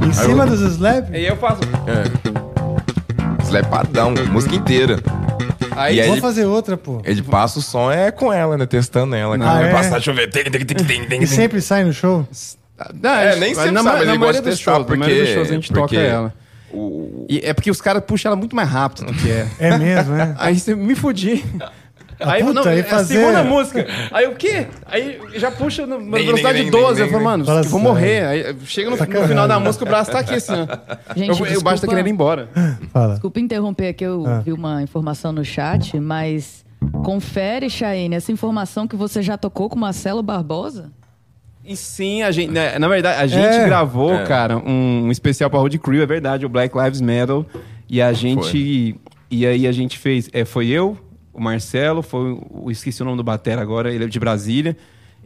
Em 0.06 0.12
cima 0.12 0.46
dos 0.46 0.60
slap? 0.60 1.10
Aí 1.12 1.26
eu 1.26 1.36
faço. 1.36 1.60
É. 1.86 2.04
Slepadão, 3.44 4.14
música 4.30 4.54
inteira. 4.54 4.98
Aí, 5.76 5.96
E 5.96 6.00
aí 6.00 6.06
Vou 6.06 6.14
ele- 6.16 6.20
fazer 6.22 6.44
outra, 6.44 6.76
pô. 6.76 7.00
Ele 7.04 7.22
passa 7.22 7.58
o 7.58 7.62
som 7.62 7.90
é 7.90 8.10
com 8.10 8.32
ela, 8.32 8.56
né? 8.56 8.66
Testando 8.66 9.14
ela. 9.14 9.36
Ah, 9.40 9.60
é? 9.62 9.72
Passar, 9.72 9.92
deixa 9.96 10.10
eu 10.10 10.14
ver. 10.14 10.30
E 11.20 11.26
sempre 11.26 11.60
sai 11.60 11.84
no 11.84 11.92
show? 11.92 12.26
Não, 13.02 13.10
É, 13.10 13.36
nem 13.36 13.54
sempre 13.54 13.70
na, 13.72 13.82
sabe, 13.82 13.96
ma- 13.96 14.02
ele 14.02 14.12
na 14.12 14.16
gosta 14.16 14.32
maioria 14.32 14.40
de 14.42 14.50
testar, 14.50 14.74
shows, 14.74 14.86
na 14.88 14.96
maioria 14.96 15.16
dos 15.22 15.28
porque- 15.28 15.34
shows 15.34 15.50
a 15.50 15.52
gente 15.54 15.72
porque- 15.72 15.96
toca 15.96 16.06
ela. 16.06 16.34
O- 16.72 17.26
E 17.28 17.38
é 17.44 17.52
porque 17.54 17.70
os 17.70 17.80
caras 17.80 18.02
puxam 18.04 18.30
ela 18.30 18.36
muito 18.36 18.54
mais 18.54 18.68
rápido 18.68 19.06
do 19.06 19.14
que 19.14 19.30
é. 19.30 19.46
É 19.58 19.76
mesmo, 19.78 20.14
né? 20.14 20.34
Aí 20.38 20.58
você 20.58 20.74
me 20.74 20.94
fudi. 20.94 21.44
Aí, 22.22 22.42
puta, 22.44 22.52
não, 22.52 22.64
aí 22.70 22.80
é 22.80 22.82
a 22.82 22.84
fazer- 22.84 23.14
segunda 23.18 23.42
música. 23.42 23.86
Aí 24.12 24.26
o 24.26 24.34
quê? 24.36 24.66
Aí 24.84 25.18
já 25.36 25.50
puxa 25.50 25.86
na 25.86 25.96
velocidade 25.96 26.64
de 26.64 26.70
12. 26.70 27.00
Eu 27.00 27.08
falo, 27.08 27.24
mano, 27.24 27.44
Fala 27.46 27.62
vou 27.62 27.80
morrer. 27.80 28.26
Aí 28.26 28.56
chega 28.66 28.90
no, 28.90 28.96
no 28.98 29.26
final 29.28 29.48
da 29.48 29.58
música, 29.58 29.86
o 29.86 29.88
braço 29.88 30.10
tá 30.10 30.18
aqui 30.18 30.34
assim, 30.34 30.52
ó. 30.52 30.66
Gente, 31.16 31.40
Eu, 31.40 31.46
eu, 31.46 31.60
o 31.60 31.62
baixo 31.62 31.80
tá 31.80 31.86
desculpa- 31.86 31.88
querendo 31.88 32.08
ir 32.08 32.10
embora. 32.10 32.48
Fala. 32.92 33.12
Desculpa 33.14 33.40
interromper 33.40 33.88
aqui, 33.88 34.04
eu 34.04 34.26
Ah. 34.26 34.40
vi 34.40 34.52
uma 34.52 34.82
informação 34.82 35.32
no 35.32 35.42
chat, 35.42 35.98
mas 35.98 36.62
confere, 37.02 37.70
Chaine, 37.70 38.14
essa 38.16 38.30
informação 38.30 38.86
que 38.86 38.96
você 38.96 39.22
já 39.22 39.38
tocou 39.38 39.70
com 39.70 39.78
Marcelo 39.78 40.22
Barbosa? 40.22 40.92
E 41.70 41.76
sim, 41.76 42.22
a 42.22 42.32
gente, 42.32 42.50
né, 42.50 42.78
na 42.80 42.88
verdade, 42.88 43.22
a 43.22 43.26
gente 43.28 43.44
É. 43.46 43.64
gravou, 43.64 44.12
É. 44.12 44.24
cara, 44.26 44.58
um, 44.58 45.04
um 45.04 45.10
especial 45.12 45.48
pra 45.48 45.60
Road 45.60 45.78
Crew, 45.78 46.02
é 46.02 46.06
verdade, 46.06 46.44
o 46.44 46.48
Black 46.48 46.76
Lives 46.76 47.00
Matter. 47.00 47.44
E 47.88 48.02
a 48.02 48.12
gente. 48.12 48.96
E 49.30 49.46
aí 49.46 49.66
a 49.66 49.72
gente 49.72 49.96
fez. 49.96 50.28
É, 50.32 50.44
foi 50.44 50.66
eu, 50.66 50.96
o 51.32 51.40
Marcelo, 51.40 52.02
foi 52.02 52.32
o. 52.50 52.70
Esqueci 52.70 53.00
o 53.02 53.04
nome 53.04 53.16
do 53.18 53.22
Batera 53.24 53.62
agora, 53.62 53.92
ele 53.92 54.04
é 54.04 54.08
de 54.08 54.18
Brasília. 54.18 54.76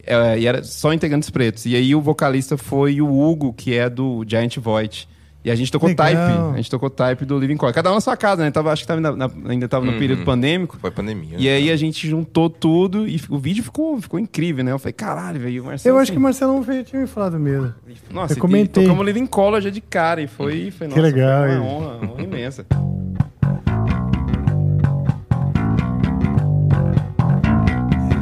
é, 0.06 0.38
e 0.38 0.46
era 0.46 0.62
só 0.62 0.92
integrantes 0.92 1.30
pretos. 1.30 1.64
E 1.64 1.74
aí 1.74 1.94
o 1.94 2.00
vocalista 2.02 2.58
foi 2.58 3.00
o 3.00 3.06
Hugo, 3.10 3.54
que 3.54 3.74
é 3.74 3.88
do 3.88 4.22
Giant 4.28 4.58
Void. 4.58 5.08
E 5.44 5.50
a 5.50 5.54
gente 5.54 5.70
tocou 5.70 5.90
Legal. 5.90 6.06
type. 6.06 6.22
A 6.54 6.56
gente 6.56 6.70
tocou 6.70 6.88
type 6.88 7.26
do 7.26 7.38
Living 7.38 7.58
Color. 7.58 7.74
Cada 7.74 7.90
um 7.90 7.94
na 7.96 8.00
sua 8.00 8.16
casa, 8.16 8.42
né? 8.42 8.50
Tava, 8.50 8.72
acho 8.72 8.80
que 8.82 8.88
tava 8.88 8.98
na- 8.98 9.14
na- 9.14 9.30
ainda 9.46 9.68
tava 9.68 9.84
no 9.84 9.92
período 9.98 10.24
pandêmico. 10.24 10.78
Foi 10.80 10.90
pandemia. 10.90 11.36
E 11.38 11.46
aí 11.46 11.70
a 11.70 11.76
gente 11.76 12.08
juntou 12.08 12.48
tudo 12.48 13.06
e 13.06 13.20
o 13.28 13.36
vídeo 13.36 13.62
ficou, 13.62 14.00
ficou 14.00 14.18
incrível, 14.18 14.64
né? 14.64 14.72
Eu 14.72 14.78
falei, 14.78 14.94
caralho, 14.94 15.38
velho, 15.38 15.62
o 15.62 15.66
Marcelo. 15.66 15.94
Eu 15.94 15.98
acho 15.98 16.04
assim, 16.04 16.12
que 16.12 16.18
o 16.18 16.22
Marcelão 16.22 16.62
fez- 16.62 16.88
tinha 16.88 17.02
me 17.02 17.06
falado 17.06 17.38
mesmo. 17.38 17.74
Nossa, 18.10 18.32
eu 18.32 18.38
e- 18.38 18.40
comentei. 18.40 18.84
Tocamos 18.84 19.04
Living 19.04 19.26
Color 19.26 19.60
já 19.60 19.68
de 19.68 19.82
cara 19.82 20.22
e 20.22 20.26
foi, 20.26 20.70
foi 20.70 20.88
Que 20.88 20.94
nossa, 20.98 21.02
legal, 21.02 21.42
foi 21.44 21.52
hein? 21.52 21.58
uma 21.58 21.66
honra, 21.68 21.96
uma 21.98 22.12
honra 22.14 22.22
imensa. 22.24 22.66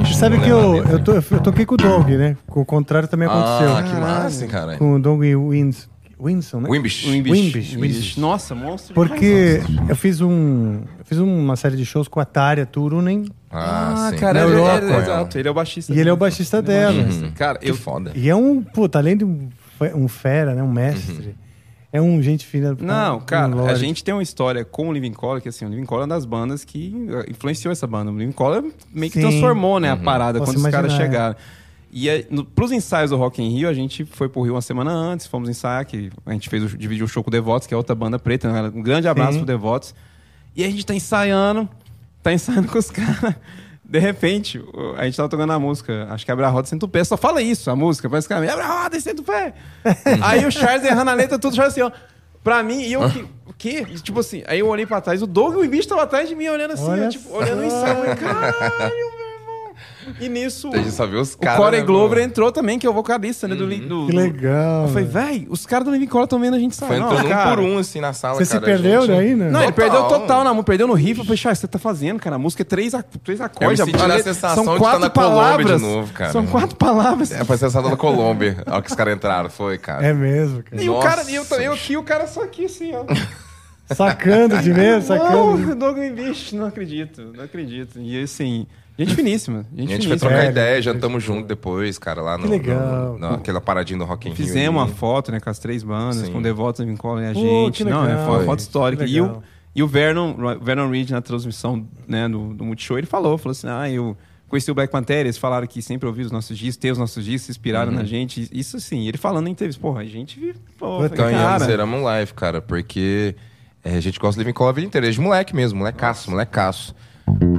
Você 0.01 0.15
sabe 0.15 0.39
que 0.41 0.49
eu, 0.49 0.77
eu, 0.85 1.03
to- 1.03 1.13
eu 1.31 1.41
toquei 1.41 1.65
com 1.67 1.75
o 1.75 1.77
Dong, 1.77 2.17
né? 2.17 2.37
O 2.49 2.65
contrário 2.65 3.09
também 3.09 3.27
aconteceu. 3.29 3.77
Ah, 3.77 3.83
que 3.83 3.95
massa, 4.01 4.47
cara. 4.47 4.77
Com 4.77 4.95
o 4.95 5.01
Dong 5.01 5.35
Wins, 5.37 5.89
Winson, 6.23 6.61
né? 6.61 6.69
Wimbish. 6.71 7.07
Wimbish, 7.09 7.75
Wimbish. 7.77 8.17
Nossa, 8.21 8.55
monstro. 8.55 8.95
Porque 8.95 9.61
eu 9.89 9.97
fiz 9.97 10.21
um. 10.21 10.83
Eu 10.99 11.05
fiz 11.05 11.19
uma 11.19 11.57
série 11.57 11.77
de 11.77 11.85
shows 11.85 12.09
com 12.09 12.21
a 12.21 12.25
Tária 12.25 12.65
Turunen 12.67 13.27
Ah, 13.51 14.11
sim. 14.13 14.19
cara, 14.19 14.41
Na 14.41 14.47
ele, 14.47 14.55
Europa. 14.61 14.85
ele- 14.85 14.97
exato, 14.97 15.39
ele 15.39 15.49
é 15.49 15.51
o 15.51 15.55
baixista. 15.55 15.93
e 15.95 15.99
ele 15.99 16.09
é 16.09 16.13
o 16.13 16.17
baixista 16.17 16.63
dela. 16.63 17.03
Uhum. 17.03 17.33
Cara, 17.33 17.59
Que 17.59 17.71
eu, 17.71 17.75
foda. 17.75 18.13
E 18.15 18.29
é 18.29 18.35
um, 18.37 18.63
puta, 18.63 18.99
além 18.99 19.17
de 19.17 19.25
um, 19.25 19.49
um 19.95 20.09
fera, 20.09 20.55
né? 20.55 20.63
Um 20.63 20.71
mestre. 20.73 21.35
É 21.95 22.01
um 22.01 22.23
gente 22.23 22.47
fina. 22.47 22.75
Não, 22.81 23.17
um 23.19 23.21
cara, 23.21 23.53
a 23.53 23.55
lorde. 23.55 23.79
gente 23.81 24.03
tem 24.03 24.15
uma 24.15 24.23
história 24.23 24.65
com 24.65 24.89
o 24.89 24.93
Living 24.95 25.13
Color, 25.13 25.43
que 25.43 25.51
assim, 25.51 25.67
o 25.67 25.69
Living 25.69 25.85
Color 25.85 26.05
é 26.05 26.07
uma 26.07 26.15
das 26.15 26.25
bandas 26.25 26.65
que 26.65 27.07
eh, 27.11 27.31
influenciou 27.31 27.71
essa 27.71 27.87
banda. 27.87 28.11
O 28.11 28.17
Living 28.19 28.33
Color 28.33 28.65
meio 28.95 29.13
que 29.13 29.21
Sim. 29.21 29.29
transformou, 29.29 29.79
né, 29.79 29.91
a 29.91 29.97
parada 29.99 30.39
Posso 30.39 30.53
quando 30.55 30.65
os 30.65 30.71
caras 30.71 30.91
imaginar, 30.95 31.33
é. 31.33 31.37
E 31.93 32.27
no, 32.31 32.43
pros 32.43 32.73
ensaios 32.73 33.11
do 33.11 33.19
Rock 33.19 33.43
in 33.43 33.51
Rio, 33.51 33.69
a 33.69 33.75
gente 33.75 34.07
foi 34.07 34.27
pro 34.27 34.41
Rio 34.41 34.55
uma 34.55 34.63
semana 34.63 34.91
antes, 34.91 35.27
fomos 35.27 35.51
ensaiar, 35.51 35.85
que 35.85 36.11
a 36.25 36.33
gente 36.33 36.49
fez 36.49 36.65
o, 36.65 36.79
dividiu 36.79 37.05
o 37.05 37.09
show 37.09 37.23
com 37.23 37.29
o 37.29 37.31
Devotos, 37.31 37.67
que 37.69 37.75
é 37.75 37.77
outra 37.77 37.95
banda 37.95 38.19
preta. 38.19 38.51
né? 38.51 38.73
Um 38.75 38.83
grande 38.83 39.07
abraço 39.07 39.33
Sim. 39.33 39.39
pro 39.41 39.47
Devotos. 39.47 39.95
E 40.57 40.65
a 40.65 40.71
gente 40.71 40.87
tá 40.87 40.95
ensaiando, 40.95 41.69
tá 42.23 42.33
ensaiando 42.33 42.69
com 42.73 42.79
os 42.79 42.91
caras. 42.91 43.35
De 43.85 43.99
repente, 43.99 44.59
a 44.97 45.05
gente 45.05 45.19
tava 45.19 45.29
tocando 45.29 45.53
a 45.53 45.59
música, 45.59 46.07
acho 46.11 46.25
que 46.25 46.33
abre 46.33 46.47
a 46.47 46.49
roda 46.49 46.67
e 46.67 46.71
senta 46.71 46.87
o 46.87 46.89
pé. 46.89 47.05
Só 47.05 47.19
fala 47.19 47.43
isso, 47.43 47.71
a 47.71 47.77
música, 47.77 48.09
basicamente. 48.09 48.51
Abre 48.51 48.65
a 48.65 48.83
roda 48.85 48.97
e 48.97 49.01
senta 49.01 49.21
o 49.21 49.25
pé. 49.25 49.53
aí 50.23 50.47
o 50.47 50.51
Charles 50.51 50.85
errando 50.85 51.11
a 51.11 51.15
letra, 51.15 51.39
tudo, 51.39 51.55
Charles 51.55 51.75
assim, 51.75 51.83
ó. 51.83 51.93
Pra 52.43 52.63
mim, 52.63 52.81
e 52.81 52.95
eu 52.95 53.09
que. 53.11 53.21
O 53.47 53.53
quê? 53.53 53.87
E, 53.91 54.01
tipo 54.01 54.19
assim, 54.19 54.43
aí 54.47 54.61
eu 54.61 54.67
olhei 54.67 54.87
pra 54.87 55.01
trás, 55.03 55.21
o 55.21 55.27
Doug 55.27 55.63
e 55.63 55.67
o 55.67 55.69
bicho 55.69 55.87
tava 55.87 56.05
atrás 56.05 56.27
de 56.27 56.35
mim, 56.35 56.49
olhando 56.49 56.73
assim, 56.73 56.89
ó, 56.89 57.09
tipo, 57.09 57.37
olhando 57.37 57.61
o 57.61 57.65
ensaio. 57.65 58.17
Caralho. 58.17 59.22
E 60.21 60.29
nisso. 60.29 60.71
A 60.75 60.91
só 60.91 61.07
viu 61.07 61.21
os 61.21 61.35
O 61.35 61.39
caras. 61.39 61.59
Corey 61.59 61.81
né, 61.81 61.87
Glover 61.87 62.19
mano? 62.19 62.31
entrou 62.31 62.51
também, 62.53 62.79
que 62.79 62.87
é 62.87 62.91
o 62.91 62.93
vocalista, 62.93 63.47
né? 63.47 63.55
Do, 63.55 63.67
li- 63.67 63.81
do, 63.81 64.07
Que 64.07 64.13
legal. 64.17 64.83
Eu 64.83 64.89
falei, 64.89 65.05
véi, 65.05 65.47
os 65.49 65.65
caras 65.67 65.85
do 65.87 65.93
Living 65.93 66.07
Color 66.07 66.25
estão 66.25 66.41
vendo 66.41 66.55
a 66.55 66.59
gente 66.59 66.75
sair. 66.77 66.89
Foi 66.89 66.99
Não, 66.99 67.07
entrando 67.13 67.27
um 67.27 67.29
cara. 67.31 67.51
por 67.51 67.59
um, 67.61 67.79
assim, 67.79 68.01
na 68.01 68.13
sala, 68.13 68.35
Você 68.37 68.45
se 68.45 68.61
perdeu 68.61 69.03
gente- 69.03 69.17
daí, 69.17 69.35
né? 69.35 69.51
Não, 69.51 69.63
ele 69.63 69.73
Total. 69.73 69.91
perdeu 69.91 70.03
total 70.21 70.45
na 70.45 70.51
música, 70.51 70.65
perdeu 70.67 70.87
no 70.87 70.95
riff. 70.95 71.19
Eu 71.21 71.25
falei, 71.25 71.37
Charles, 71.37 71.59
você 71.59 71.69
tá 71.69 71.79
fazendo, 71.79 72.19
cara? 72.21 72.37
A 72.37 72.39
música 72.39 72.63
é 72.63 72.65
três, 72.65 72.95
a- 72.95 73.03
três 73.03 73.41
acordes. 73.41 73.81
Eu 73.81 73.87
me 73.87 73.93
senti 73.93 74.05
a 74.05 74.09
na 74.09 74.15
letra- 74.15 74.35
sensação 74.35 74.65
são 74.65 74.75
de 74.75 74.81
tá 74.81 74.85
quatro 74.85 75.01
na 75.01 75.11
Colômbia 75.11 75.35
de 75.35 75.41
palavras. 75.43 75.83
novo, 75.83 76.13
cara. 76.13 76.33
São 76.33 76.47
quatro 76.47 76.77
palavras. 76.77 77.31
É, 77.33 77.45
foi 77.45 77.57
sensação 77.57 77.91
da 77.91 77.97
Colômbia. 77.97 78.63
Olha 78.67 78.83
que 78.83 78.91
os 78.91 78.97
caras 78.97 79.15
entraram, 79.15 79.51
foi, 79.51 79.79
cara. 79.79 80.07
É 80.07 80.13
mesmo, 80.13 80.63
cara. 80.63 80.83
E 80.83 80.89
o 80.89 80.93
Nossa. 80.95 81.09
cara, 81.09 81.31
e 81.31 81.35
eu, 81.35 81.45
eu 81.61 81.73
aqui, 81.73 81.97
o 81.97 82.03
cara 82.03 82.27
só 82.27 82.43
aqui, 82.43 82.65
assim, 82.67 82.93
ó. 82.95 83.05
Sacando 83.95 84.59
de 84.59 84.73
mesmo, 84.75 85.03
sacando. 85.07 85.59
Não, 85.59 85.77
Doug 85.77 85.99
Bicho, 86.15 86.57
não 86.57 86.67
acredito, 86.67 87.33
não 87.37 87.45
acredito. 87.45 87.99
E 88.01 88.23
assim, 88.23 88.67
gente 88.99 89.15
finíssima. 89.15 89.65
Gente 89.75 89.89
a 89.93 89.95
gente 89.97 90.09
foi 90.09 90.19
finíssima. 90.19 90.31
trocar 90.31 90.45
É, 90.47 90.51
ideia, 90.51 90.83
jantamos 90.83 91.23
junto 91.23 91.47
depois, 91.49 91.99
cara, 91.99 92.21
lá 92.23 92.37
no, 92.37 92.45
Que 92.45 92.51
legal. 92.51 93.13
no- 93.19 93.31
naquela 93.33 93.61
paradinha 93.61 93.99
do 93.99 94.05
Rock 94.05 94.29
in 94.29 94.33
Rio. 94.33 94.37
Fizemos 94.47 94.81
uma 94.81 94.89
foto, 94.89 95.33
né, 95.33 95.41
com 95.41 95.49
as 95.51 95.59
três 95.59 95.83
bandas, 95.83 96.27
Sim. 96.27 96.33
com 96.33 96.39
o 96.39 96.43
Devotos, 96.43 96.81
Living 96.81 96.97
Color 96.97 97.23
e 97.23 97.27
a 97.29 97.33
Pô, 97.33 97.41
gente. 97.41 97.85
que 97.85 97.91
Não, 97.91 98.07
é 98.07 98.17
foi 98.27 98.37
uma 98.39 98.45
foto 98.45 98.59
histórica. 98.61 99.05
E 99.07 99.21
o, 99.21 99.43
e 99.75 99.83
o 99.83 99.87
Vernon, 99.89 100.35
Vernon 100.61 100.91
Reed, 100.91 101.11
na 101.11 101.21
transmissão 101.23 101.87
né, 102.07 102.29
do, 102.29 102.53
do 102.55 102.65
Multishow, 102.65 102.99
ele 102.99 103.07
falou, 103.07 103.39
falou 103.39 103.53
assim, 103.53 103.67
ah, 103.69 103.89
eu 103.91 104.17
conheci 104.49 104.71
o 104.71 104.75
Black 104.75 104.93
Panther, 104.93 105.17
eles 105.21 105.39
falaram 105.39 105.67
que 105.67 105.81
sempre 105.81 106.07
ouviram 106.07 106.27
os 106.27 106.33
nossos 106.33 106.59
discos, 106.59 106.77
tem 106.77 106.91
os 106.91 106.99
nossos 106.99 107.25
discos, 107.25 107.43
se 107.47 107.51
inspiraram 107.53 107.91
Uhum. 107.91 107.99
na 107.99 108.05
gente. 108.05 108.47
Isso 108.53 108.77
assim, 108.77 109.09
ele 109.09 109.17
falando 109.17 109.49
em 109.49 109.53
entrevista, 109.53 109.81
porra, 109.81 110.03
a 110.03 110.05
gente 110.05 110.55
pô, 110.79 110.97
falei, 110.99 111.09
Ganhamos, 111.09 111.43
cara, 111.43 111.65
zeramos 111.65 112.03
live, 112.03 112.35
cara, 112.35 112.61
porque 112.61 113.35
é, 113.83 113.97
a 113.97 114.01
gente 114.01 114.19
gosta 114.21 114.35
de 114.39 114.45
Living 114.45 114.53
Call 114.53 114.69
a 114.69 114.73
vida 114.73 114.87
inteira, 114.87 115.07
desde 115.07 115.23
moleque 115.23 115.57
mesmo, 115.57 115.79
molecaço, 115.79 116.31
molecaço. 116.31 116.95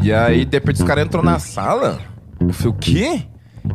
E 0.02 0.12
aí, 0.14 0.46
depois 0.46 0.80
os 0.80 0.86
caras 0.86 1.06
entrou 1.06 1.24
na 1.24 1.40
sala, 1.40 2.00
eu 2.40 2.54
falei, 2.54 2.70
o 2.74 2.74
quê? 2.74 3.22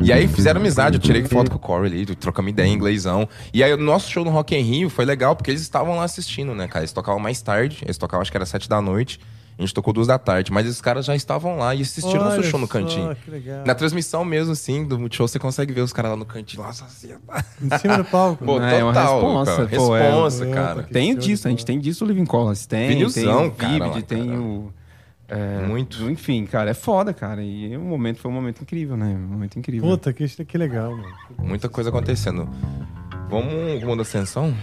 E 0.00 0.12
aí 0.12 0.28
fizeram 0.28 0.60
amizade, 0.60 0.96
eu 0.96 1.00
tirei 1.00 1.24
foto 1.24 1.50
com 1.50 1.56
o 1.56 1.60
Corey 1.60 1.90
ali, 1.90 2.04
trocamos 2.14 2.50
ideia 2.50 2.66
em 2.68 2.74
inglêsão. 2.74 3.26
E 3.54 3.64
aí 3.64 3.72
o 3.72 3.76
nosso 3.78 4.10
show 4.10 4.22
no 4.24 4.30
Rock 4.30 4.54
in 4.54 4.60
Rio 4.60 4.90
foi 4.90 5.04
legal, 5.06 5.34
porque 5.34 5.50
eles 5.50 5.62
estavam 5.62 5.96
lá 5.96 6.04
assistindo, 6.04 6.54
né, 6.54 6.68
cara? 6.68 6.80
Eles 6.80 6.92
tocavam 6.92 7.18
mais 7.18 7.40
tarde, 7.40 7.78
eles 7.82 7.96
tocavam 7.96 8.20
acho 8.20 8.30
que 8.30 8.36
era 8.36 8.44
sete 8.44 8.68
da 8.68 8.82
noite, 8.82 9.18
a 9.58 9.62
gente 9.62 9.72
tocou 9.72 9.92
duas 9.94 10.06
da 10.06 10.18
tarde, 10.18 10.52
mas 10.52 10.66
esses 10.66 10.80
caras 10.80 11.06
já 11.06 11.16
estavam 11.16 11.56
lá 11.56 11.74
e 11.74 11.80
assistiram 11.80 12.22
nosso 12.22 12.36
Olha 12.36 12.50
show 12.50 12.60
no 12.60 12.68
cantinho. 12.68 13.16
que 13.16 13.30
legal. 13.30 13.64
Na 13.66 13.74
transmissão 13.74 14.24
mesmo, 14.26 14.52
assim, 14.52 14.84
do 14.84 14.98
Multishow, 14.98 15.26
você 15.26 15.38
consegue 15.38 15.72
ver 15.72 15.80
os 15.80 15.92
caras 15.92 16.10
lá 16.10 16.16
no 16.18 16.26
cantinho, 16.26 16.62
lá, 16.62 16.68
assim, 16.68 17.08
Em 17.60 17.78
cima 17.78 17.96
do 17.96 18.04
palco. 18.04 18.44
Pô, 18.44 18.60
É, 18.60 18.84
uma 18.84 18.92
total, 18.92 19.14
responsa, 19.20 19.54
cara. 19.54 19.68
pô, 19.68 19.96
é. 19.96 20.02
Responsa, 20.02 20.46
cara. 20.46 20.82
Tem 20.82 21.12
show 21.12 21.20
disso, 21.22 21.48
a 21.48 21.50
gente 21.50 21.64
tem 21.64 21.78
disso 21.80 22.04
o 22.04 22.08
Living 22.08 22.26
Colors, 22.26 22.66
tem, 22.66 22.90
Vinilzão, 22.90 23.48
tem 23.48 23.50
cara, 23.52 23.88
o 23.88 23.92
Vivid, 23.94 23.94
lá, 23.94 24.02
tem 24.02 24.26
cara. 24.28 24.38
o... 24.40 24.72
é, 25.28 25.66
Muito. 25.66 26.10
Enfim, 26.10 26.46
cara, 26.46 26.70
é 26.70 26.74
foda, 26.74 27.12
cara. 27.12 27.42
E 27.42 27.76
o 27.76 27.80
momento 27.80 28.18
foi 28.18 28.30
um 28.30 28.34
momento 28.34 28.62
incrível, 28.62 28.96
né? 28.96 29.06
Um 29.14 29.32
momento 29.32 29.58
incrível. 29.58 29.88
Puta, 29.88 30.12
que, 30.12 30.26
que 30.26 30.58
legal, 30.58 30.96
mano. 30.96 31.14
Muita 31.38 31.68
coisa 31.68 31.90
acontecendo. 31.90 32.48
Vamos 33.28 33.82
rumo 33.82 33.96
da 33.96 34.02
ascensão? 34.02 34.54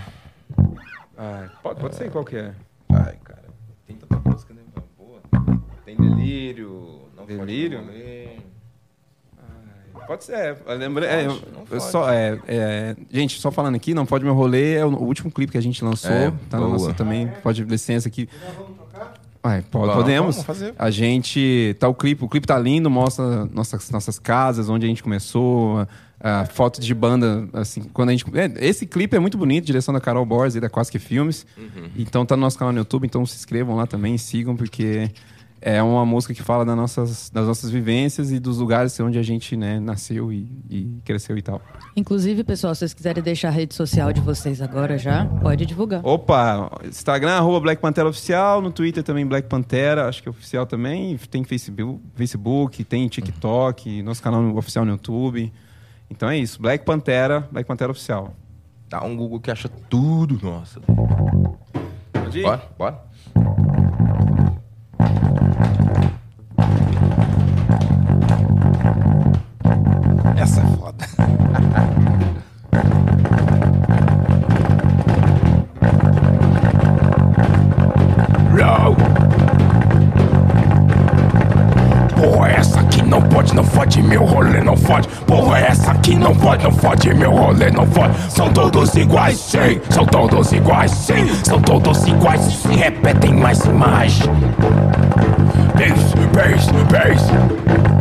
Ah, 1.18 1.50
pode, 1.62 1.80
pode 1.80 1.96
ser 1.96 2.10
qualquer. 2.10 2.56
Ai, 2.90 3.16
cara. 3.24 3.44
Tem 3.86 3.96
tanta 3.96 4.30
música, 4.30 4.54
né? 4.54 4.62
Boa. 4.98 5.22
Tem 5.86 5.96
delírio. 5.96 7.02
Não 7.16 7.26
Delírio? 7.26 7.84
Pode. 7.84 8.46
Pode 10.08 10.24
ser. 10.24 10.58
é, 10.68 10.74
Lembra, 10.76 11.06
é, 11.06 11.26
eu- 11.26 11.42
eu 11.72 11.80
só, 11.80 12.12
é, 12.12 12.40
é, 12.48 12.96
gente, 13.12 13.40
só 13.40 13.50
falando 13.50 13.76
aqui, 13.76 13.94
não 13.94 14.06
pode 14.06 14.24
meu 14.24 14.34
rolê 14.36 14.76
é 14.76 14.86
o, 14.86 14.90
o 14.90 15.04
último 15.04 15.32
clipe 15.32 15.52
que 15.52 15.58
a 15.58 15.62
gente 15.62 15.84
lançou. 15.84 16.12
É, 16.12 16.32
tá 16.50 16.60
na 16.60 16.66
boa. 16.66 16.70
nossa 16.78 16.94
também. 16.94 17.28
Pode 17.42 17.64
licença 17.64 18.08
aqui. 18.08 18.30
Vai, 19.46 19.62
po- 19.62 19.82
Vamos, 19.82 19.96
podemos. 19.96 20.36
vamos 20.38 20.44
fazer. 20.48 20.74
A 20.78 20.90
gente 20.90 21.76
tá 21.80 21.88
o 21.88 21.94
clipe, 21.94 22.24
o 22.26 22.28
clipe 22.28 22.48
tá 22.48 22.58
lindo, 22.58 22.90
mostra 22.90 23.46
nossas 23.46 23.92
nossas 23.92 24.18
casas, 24.18 24.70
onde 24.70 24.86
a 24.88 24.90
gente 24.90 25.04
começou, 25.04 25.86
a, 26.20 26.42
a 26.42 26.46
foto 26.48 26.82
de 26.82 26.94
banda, 26.96 27.48
assim, 27.54 27.84
quando 27.94 28.10
a 28.10 28.12
gente 28.12 28.26
é, 28.34 28.52
esse 28.68 28.88
clipe 28.88 29.16
é 29.16 29.20
muito 29.20 29.38
bonito, 29.38 29.66
direção 29.66 29.94
da 29.94 30.02
Carol 30.02 30.26
Borges 30.26 30.56
e 30.56 30.60
da 30.60 30.68
Quase 30.68 30.92
que 30.92 30.98
Filmes. 30.98 31.46
Uhum. 31.56 31.90
Então 31.96 32.26
tá 32.26 32.36
no 32.36 32.42
nosso 32.42 32.58
canal 32.58 32.74
no 32.74 32.80
YouTube, 32.80 33.06
então 33.06 33.24
se 33.24 33.36
inscrevam 33.36 33.76
lá 33.76 33.86
também, 33.86 34.18
sigam 34.18 34.56
porque 34.56 35.12
é 35.66 35.82
uma 35.82 36.06
música 36.06 36.32
que 36.32 36.44
fala 36.44 36.64
das 36.64 36.76
nossas, 36.76 37.32
das 37.32 37.48
nossas 37.48 37.72
vivências 37.72 38.32
e 38.32 38.40
dos 38.40 38.60
lugares 38.60 39.00
onde 39.00 39.18
a 39.18 39.24
gente 39.24 39.58
né, 39.58 39.80
nasceu 39.80 40.32
e, 40.32 40.48
e 40.70 41.02
cresceu 41.04 41.36
e 41.36 41.42
tal. 41.42 41.60
Inclusive, 41.96 42.44
pessoal, 42.44 42.76
se 42.76 42.80
vocês 42.82 42.94
quiserem 42.94 43.24
deixar 43.24 43.48
a 43.48 43.52
rede 43.52 43.74
social 43.74 44.14
de 44.14 44.22
vocês 44.22 44.62
agora 44.62 44.96
já, 44.96 45.26
pode 45.26 45.66
divulgar. 45.66 46.06
Opa, 46.06 46.70
Instagram, 46.86 47.32
arroba 47.32 47.62
Black 47.62 47.82
Pantera 47.82 48.08
Oficial, 48.08 48.62
no 48.62 48.70
Twitter 48.70 49.02
também 49.02 49.26
Black 49.26 49.50
Pantera, 49.50 50.08
acho 50.08 50.22
que 50.22 50.30
é 50.30 50.32
oficial 50.32 50.68
também. 50.68 51.18
Tem 51.32 51.44
Facebook, 51.44 52.00
Facebook 52.14 52.84
tem 52.84 53.08
TikTok, 53.08 54.04
nosso 54.04 54.22
canal 54.22 54.56
oficial 54.56 54.86
no 54.86 54.92
YouTube. 54.92 55.52
Então 56.12 56.30
é 56.30 56.38
isso, 56.38 56.62
Black 56.62 56.86
Pantera, 56.86 57.50
Black 57.52 57.68
Pantera 57.68 57.92
Oficial. 57.92 58.36
Dá 58.88 59.04
um 59.04 59.18
Google 59.18 59.40
que 59.40 59.50
acha 59.50 59.68
tudo, 59.90 60.40
nossa. 60.44 60.80
Pode 62.14 62.38
ir? 62.38 62.44
Bora, 62.44 62.62
bora. 62.78 64.45
Essa 70.46 70.62
é 70.62 70.64
foda. 70.78 71.06
Porra, 82.16 82.50
essa 82.50 82.80
aqui 82.80 83.02
não 83.02 83.22
pode, 83.24 83.56
não 83.56 83.64
fode, 83.64 84.04
meu 84.04 84.24
rolê 84.24 84.62
não 84.62 84.78
fode. 84.78 85.08
Porra, 85.26 85.58
essa 85.62 85.92
aqui 85.92 86.16
não 86.16 86.36
pode, 86.36 86.64
não 86.64 86.72
fode, 86.72 87.12
meu 87.16 87.32
rolê 87.32 87.72
não 87.72 87.88
fode. 87.88 88.14
São 88.30 88.54
todos 88.54 88.94
iguais, 88.94 89.40
sim, 89.40 89.82
são 89.90 90.06
todos 90.06 90.52
iguais, 90.52 90.92
sim, 90.92 91.28
são 91.44 91.60
todos 91.60 92.06
iguais, 92.06 92.42
se 92.42 92.68
repetem 92.68 93.34
mais 93.34 93.66
e 93.66 93.70
mais. 93.70 94.20
Bass, 95.74 96.14
bass, 96.36 96.68
bass. 96.92 97.95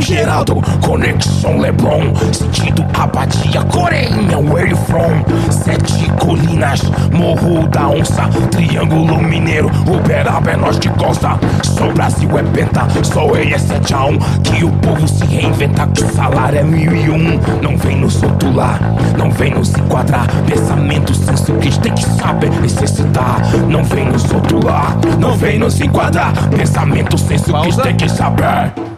São 0.00 0.16
Geraldo, 0.16 0.54
Conexão 0.80 1.58
Leblon, 1.58 2.14
sentido 2.32 2.86
Abadia, 2.94 3.62
Coreinha, 3.64 4.38
where 4.38 4.66
you 4.66 4.76
from? 4.76 5.22
Sete 5.50 6.10
colinas, 6.18 6.80
Morro 7.12 7.68
da 7.68 7.88
Onça, 7.88 8.22
Triângulo 8.50 9.22
Mineiro, 9.22 9.70
Uberaba 9.86 10.52
é 10.52 10.56
nós 10.56 10.78
de 10.78 10.88
costa. 10.90 11.38
Sou 11.62 11.92
Brasil 11.92 12.30
é 12.38 12.42
penta, 12.44 12.86
sou 13.04 13.36
eu 13.36 13.54
é 13.54 13.58
7 13.58 13.92
a 13.92 14.04
1, 14.06 14.18
que 14.42 14.64
o 14.64 14.70
povo 14.70 15.06
se 15.06 15.24
reinventa, 15.26 15.86
que 15.88 16.02
o 16.02 16.14
salário 16.14 16.60
é 16.60 16.62
mil 16.62 16.96
e 16.96 17.10
um. 17.10 17.38
Não 17.60 17.76
vem 17.76 17.96
nos 17.96 18.16
rotular, 18.22 18.80
não 19.18 19.30
vem 19.30 19.52
nos 19.52 19.76
enquadrar, 19.76 20.26
pensamento, 20.46 21.14
senso 21.14 21.52
crítico, 21.54 21.82
tem 21.82 21.92
que 21.92 22.04
saber 22.04 22.50
necessitar. 22.62 23.42
Não 23.68 23.84
vem 23.84 24.06
nos 24.06 24.24
rotular, 24.24 24.96
não 25.18 25.36
vem 25.36 25.58
nos 25.58 25.78
enquadrar, 25.78 26.32
pensamento, 26.48 27.18
senso 27.18 27.52
crítico, 27.52 27.82
tem 27.82 27.96
que 27.96 28.08
saber. 28.08 28.89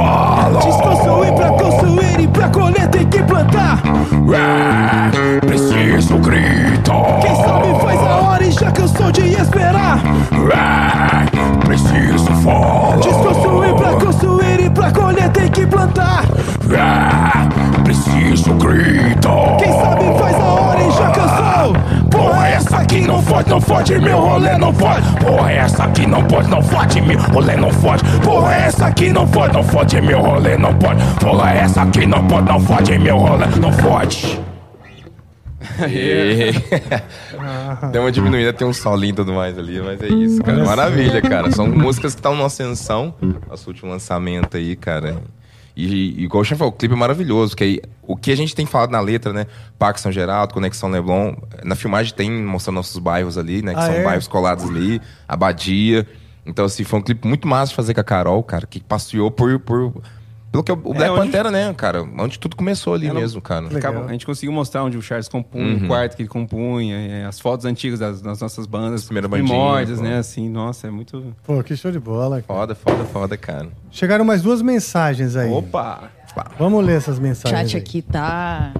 Falar. 0.00 0.50
Desconstruir 0.60 1.32
pra 1.34 1.50
construir 1.50 2.20
e 2.20 2.28
pra 2.28 2.48
colher 2.48 2.88
tem 2.88 3.06
que 3.06 3.22
plantar. 3.22 3.82
É, 4.32 5.46
preciso 5.46 6.18
gritar. 6.18 7.20
Quem 7.20 7.36
sabe 7.36 7.80
faz 7.80 8.00
a 8.00 8.16
hora 8.20 8.44
e 8.44 8.50
já 8.50 8.70
cansou 8.70 9.12
de 9.12 9.34
esperar. 9.34 10.00
É, 10.52 11.66
preciso 11.66 12.32
falar. 12.42 12.96
Desconstruir 12.98 13.74
pra 13.74 13.92
construir 13.94 14.60
e 14.60 14.70
pra 14.70 14.90
colher 14.90 15.28
tem 15.30 15.48
que 15.48 15.66
plantar. 15.66 16.24
É, 16.70 17.82
preciso 17.82 18.49
aqui 23.00 23.06
não 23.06 23.22
fode, 23.22 23.50
não 23.50 23.60
fode, 23.60 23.98
meu 23.98 24.18
rolê 24.18 24.58
não 24.58 24.74
fode. 24.74 25.16
Porra, 25.16 25.52
essa 25.52 25.84
aqui 25.84 26.06
não 26.06 26.24
pode, 26.24 26.50
não 26.50 26.62
fode, 26.62 27.00
meu 27.00 27.18
rolê 27.18 27.56
não 27.56 27.70
fode. 27.70 28.02
Porra, 28.20 28.54
essa 28.54 28.86
aqui 28.86 29.10
não 29.10 29.26
fode, 29.26 29.54
não 29.54 29.62
fode, 29.62 30.00
meu 30.00 30.20
rolê 30.20 30.58
não 30.58 30.74
pode. 30.74 31.02
Porra, 31.20 31.52
essa 31.52 31.82
aqui 31.82 32.06
não 32.06 32.26
pode, 32.26 32.46
não 32.46 32.60
fode, 32.60 32.98
meu 32.98 33.16
rolê 33.16 33.46
não 33.60 33.72
fode. 33.72 34.40
Deu 37.92 38.02
uma 38.02 38.12
diminuída, 38.12 38.52
tem 38.52 38.66
um 38.66 38.72
solinho 38.72 39.12
e 39.12 39.14
tudo 39.14 39.32
mais 39.32 39.58
ali, 39.58 39.80
mas 39.80 40.02
é 40.02 40.08
isso, 40.08 40.42
cara. 40.42 40.64
Maravilha, 40.64 41.22
cara. 41.22 41.50
São 41.50 41.66
músicas 41.66 42.14
que 42.14 42.18
estão 42.18 42.36
na 42.36 42.46
ascensão. 42.46 43.14
Nosso 43.48 43.70
último 43.70 43.90
lançamento 43.90 44.56
aí, 44.56 44.76
cara. 44.76 45.16
E, 45.86 46.22
igual 46.24 46.42
o 46.42 46.44
Chef 46.44 46.58
falou, 46.58 46.72
o 46.72 46.76
clipe 46.76 46.94
é 46.94 46.96
maravilhoso, 46.96 47.56
que 47.56 47.64
aí, 47.64 47.80
o 48.02 48.16
que 48.16 48.30
a 48.30 48.36
gente 48.36 48.54
tem 48.54 48.66
falado 48.66 48.90
na 48.90 49.00
letra, 49.00 49.32
né? 49.32 49.46
Parque 49.78 50.00
São 50.00 50.12
Geraldo, 50.12 50.52
Conexão 50.54 50.90
Leblon. 50.90 51.34
Na 51.64 51.74
filmagem 51.74 52.14
tem 52.14 52.30
mostrando 52.30 52.76
nossos 52.76 52.98
bairros 52.98 53.38
ali, 53.38 53.62
né? 53.62 53.72
Que 53.74 53.80
Ah, 53.80 53.86
são 53.86 53.94
é? 53.94 54.04
bairros 54.04 54.28
colados 54.28 54.68
ali, 54.68 55.00
Abadia. 55.26 56.06
Então, 56.44 56.64
assim, 56.64 56.84
foi 56.84 56.98
um 56.98 57.02
clipe 57.02 57.26
muito 57.26 57.46
massa 57.46 57.70
de 57.70 57.76
fazer 57.76 57.94
com 57.94 58.00
a 58.00 58.04
Carol, 58.04 58.42
cara, 58.42 58.66
que 58.66 58.80
passeou 58.80 59.30
por. 59.30 59.58
por 59.60 59.92
pelo 60.50 60.64
que 60.64 60.70
é 60.70 60.74
o 60.74 60.78
o 60.82 60.94
Black 60.94 61.10
onde- 61.10 61.20
Pantera, 61.26 61.50
né, 61.50 61.72
cara? 61.74 62.02
Onde 62.02 62.38
tudo 62.38 62.56
começou 62.56 62.94
ali 62.94 63.06
Ela- 63.06 63.20
mesmo, 63.20 63.40
cara. 63.40 63.68
Legal. 63.68 64.04
A 64.06 64.12
gente 64.12 64.26
conseguiu 64.26 64.52
mostrar 64.52 64.82
onde 64.84 64.96
o 64.96 65.02
Charles 65.02 65.28
compunha, 65.28 65.76
Uhum. 65.76 65.84
o 65.84 65.86
quarto 65.86 66.16
que 66.16 66.22
ele 66.22 66.28
compunha, 66.28 66.96
é, 66.96 67.24
as 67.24 67.38
fotos 67.38 67.64
antigas 67.66 67.98
das, 68.00 68.20
das 68.20 68.40
nossas 68.40 68.66
bandas, 68.66 69.04
Primeira 69.04 69.28
primórdias, 69.28 69.98
bandinha, 69.98 70.08
né? 70.10 70.14
pô. 70.16 70.20
Assim, 70.20 70.48
nossa, 70.48 70.86
é 70.86 70.90
muito. 70.90 71.34
Pô, 71.44 71.62
que 71.62 71.76
show 71.76 71.92
de 71.92 72.00
bola. 72.00 72.42
cara. 72.42 72.58
Foda, 72.58 72.74
foda, 72.74 73.04
foda, 73.04 73.36
cara. 73.36 73.68
Chegaram 73.90 74.24
mais 74.24 74.42
duas 74.42 74.60
mensagens 74.62 75.36
aí. 75.36 75.50
Opa! 75.50 76.10
Vamos 76.58 76.84
ler 76.84 76.96
essas 76.96 77.18
O 77.18 77.22
mensagens. 77.22 77.70
chat 77.70 77.76
aí. 77.76 77.82
aqui 77.82 78.02
tá. 78.02 78.72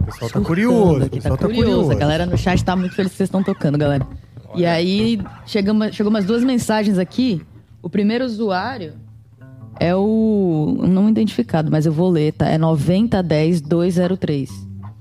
O 0.00 0.04
pessoal 0.04 0.30
tá 0.30 0.40
curioso. 0.40 1.00
O 1.00 1.04
Aqui, 1.04 1.16
pessoal 1.16 1.36
tá 1.36 1.42
tá 1.42 1.54
curioso. 1.54 1.70
curioso. 1.70 1.92
A 1.92 1.94
galera 1.94 2.24
no 2.26 2.36
chat 2.38 2.64
tá 2.64 2.74
muito 2.74 2.94
feliz 2.94 3.10
que 3.12 3.16
vocês 3.18 3.26
estão 3.28 3.42
tocando, 3.42 3.76
galera. 3.76 4.06
E 4.54 4.64
aí, 4.64 5.20
chegamos, 5.44 5.94
chegou 5.94 6.08
umas 6.10 6.24
duas 6.24 6.42
mensagens 6.42 6.98
aqui. 6.98 7.42
O 7.82 7.90
primeiro 7.90 8.24
usuário 8.24 8.94
é 9.80 9.94
o. 9.94 10.76
Não 10.88 11.08
identificado, 11.08 11.70
mas 11.70 11.86
eu 11.86 11.92
vou 11.92 12.08
ler, 12.10 12.32
tá? 12.32 12.48
É 12.48 12.58
9010203. 12.58 14.48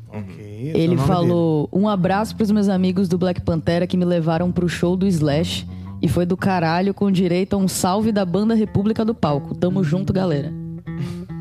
Ok, 0.09 0.25
esse 0.69 0.77
é 0.77 0.79
Ele 0.79 0.97
falou: 0.97 1.69
Um 1.71 1.87
abraço 1.87 2.35
pros 2.35 2.51
meus 2.51 2.69
amigos 2.69 3.07
do 3.07 3.17
Black 3.17 3.41
Pantera 3.41 3.85
que 3.87 3.97
me 3.97 4.05
levaram 4.05 4.51
pro 4.51 4.67
show 4.69 4.95
do 4.95 5.07
Slash. 5.07 5.65
E 5.99 6.07
foi 6.07 6.27
do 6.27 6.37
caralho 6.37 6.93
com 6.93 7.09
direito 7.11 7.55
a 7.55 7.57
um 7.57 7.67
salve 7.67 8.11
da 8.11 8.23
banda 8.23 8.53
República 8.53 9.03
do 9.03 9.15
Palco. 9.15 9.55
Tamo 9.55 9.83
junto, 9.83 10.13
galera. 10.13 10.49
dele. 10.49 10.67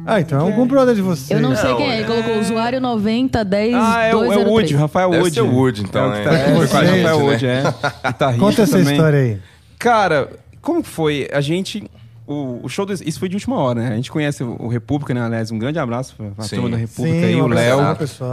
Ah, 0.07 0.19
então 0.21 0.39
é 0.39 0.43
algum 0.43 0.67
brother 0.67 0.95
de 0.95 1.03
vocês. 1.03 1.31
Eu 1.31 1.41
não 1.47 1.55
sei 1.55 1.75
quem 1.75 1.91
é. 1.91 1.99
Ele 1.99 2.07
colocou 2.07 2.39
usuário 2.39 2.81
9010 2.81 3.75
Ah, 3.75 4.03
é, 4.05 4.15
o- 4.15 4.33
é 4.33 4.37
o 4.39 4.49
Wood, 4.51 4.75
Rafael 4.77 5.11
Deve 5.11 5.23
Wood. 5.25 5.35
ser 5.35 5.41
o 5.43 5.53
Wood, 5.55 5.83
então, 5.83 6.05
É 6.05 6.09
o 6.09 6.13
que 6.13 6.19
né? 6.19 6.25
tá- 6.25 6.33
É, 6.33 6.47
gente, 6.47 6.61
Rafael 6.73 7.03
né? 7.03 7.13
Wood, 7.13 7.47
é. 7.47 7.63
Conta 8.39 8.63
essa 8.63 8.79
também. 8.79 8.95
história 8.95 9.19
aí. 9.19 9.39
Cara, 9.79 10.31
como 10.63 10.83
foi? 10.83 11.29
A 11.33 11.41
gente. 11.43 11.85
O, 12.27 12.61
o 12.63 12.69
show 12.69 12.85
do, 12.85 12.93
Isso 12.93 13.19
foi 13.21 13.29
de 13.29 13.37
última 13.37 13.57
hora, 13.57 13.81
né? 13.81 13.93
A 13.93 13.97
gente 13.97 14.11
conhece 14.11 14.43
o, 14.43 14.57
o 14.59 14.69
República, 14.69 15.15
né? 15.15 15.21
Aliás, 15.23 15.51
um 15.53 15.59
grande 15.59 15.79
abraço 15.79 16.15
pra, 16.17 16.27
pra 16.31 16.45
Sim. 16.45 16.57
turma 16.57 16.71
da 16.71 16.77
República 16.77 17.19
Sim, 17.21 17.25
aí, 17.25 17.37
um 17.41 17.45
o 17.45 17.49
Léo. 17.49 17.79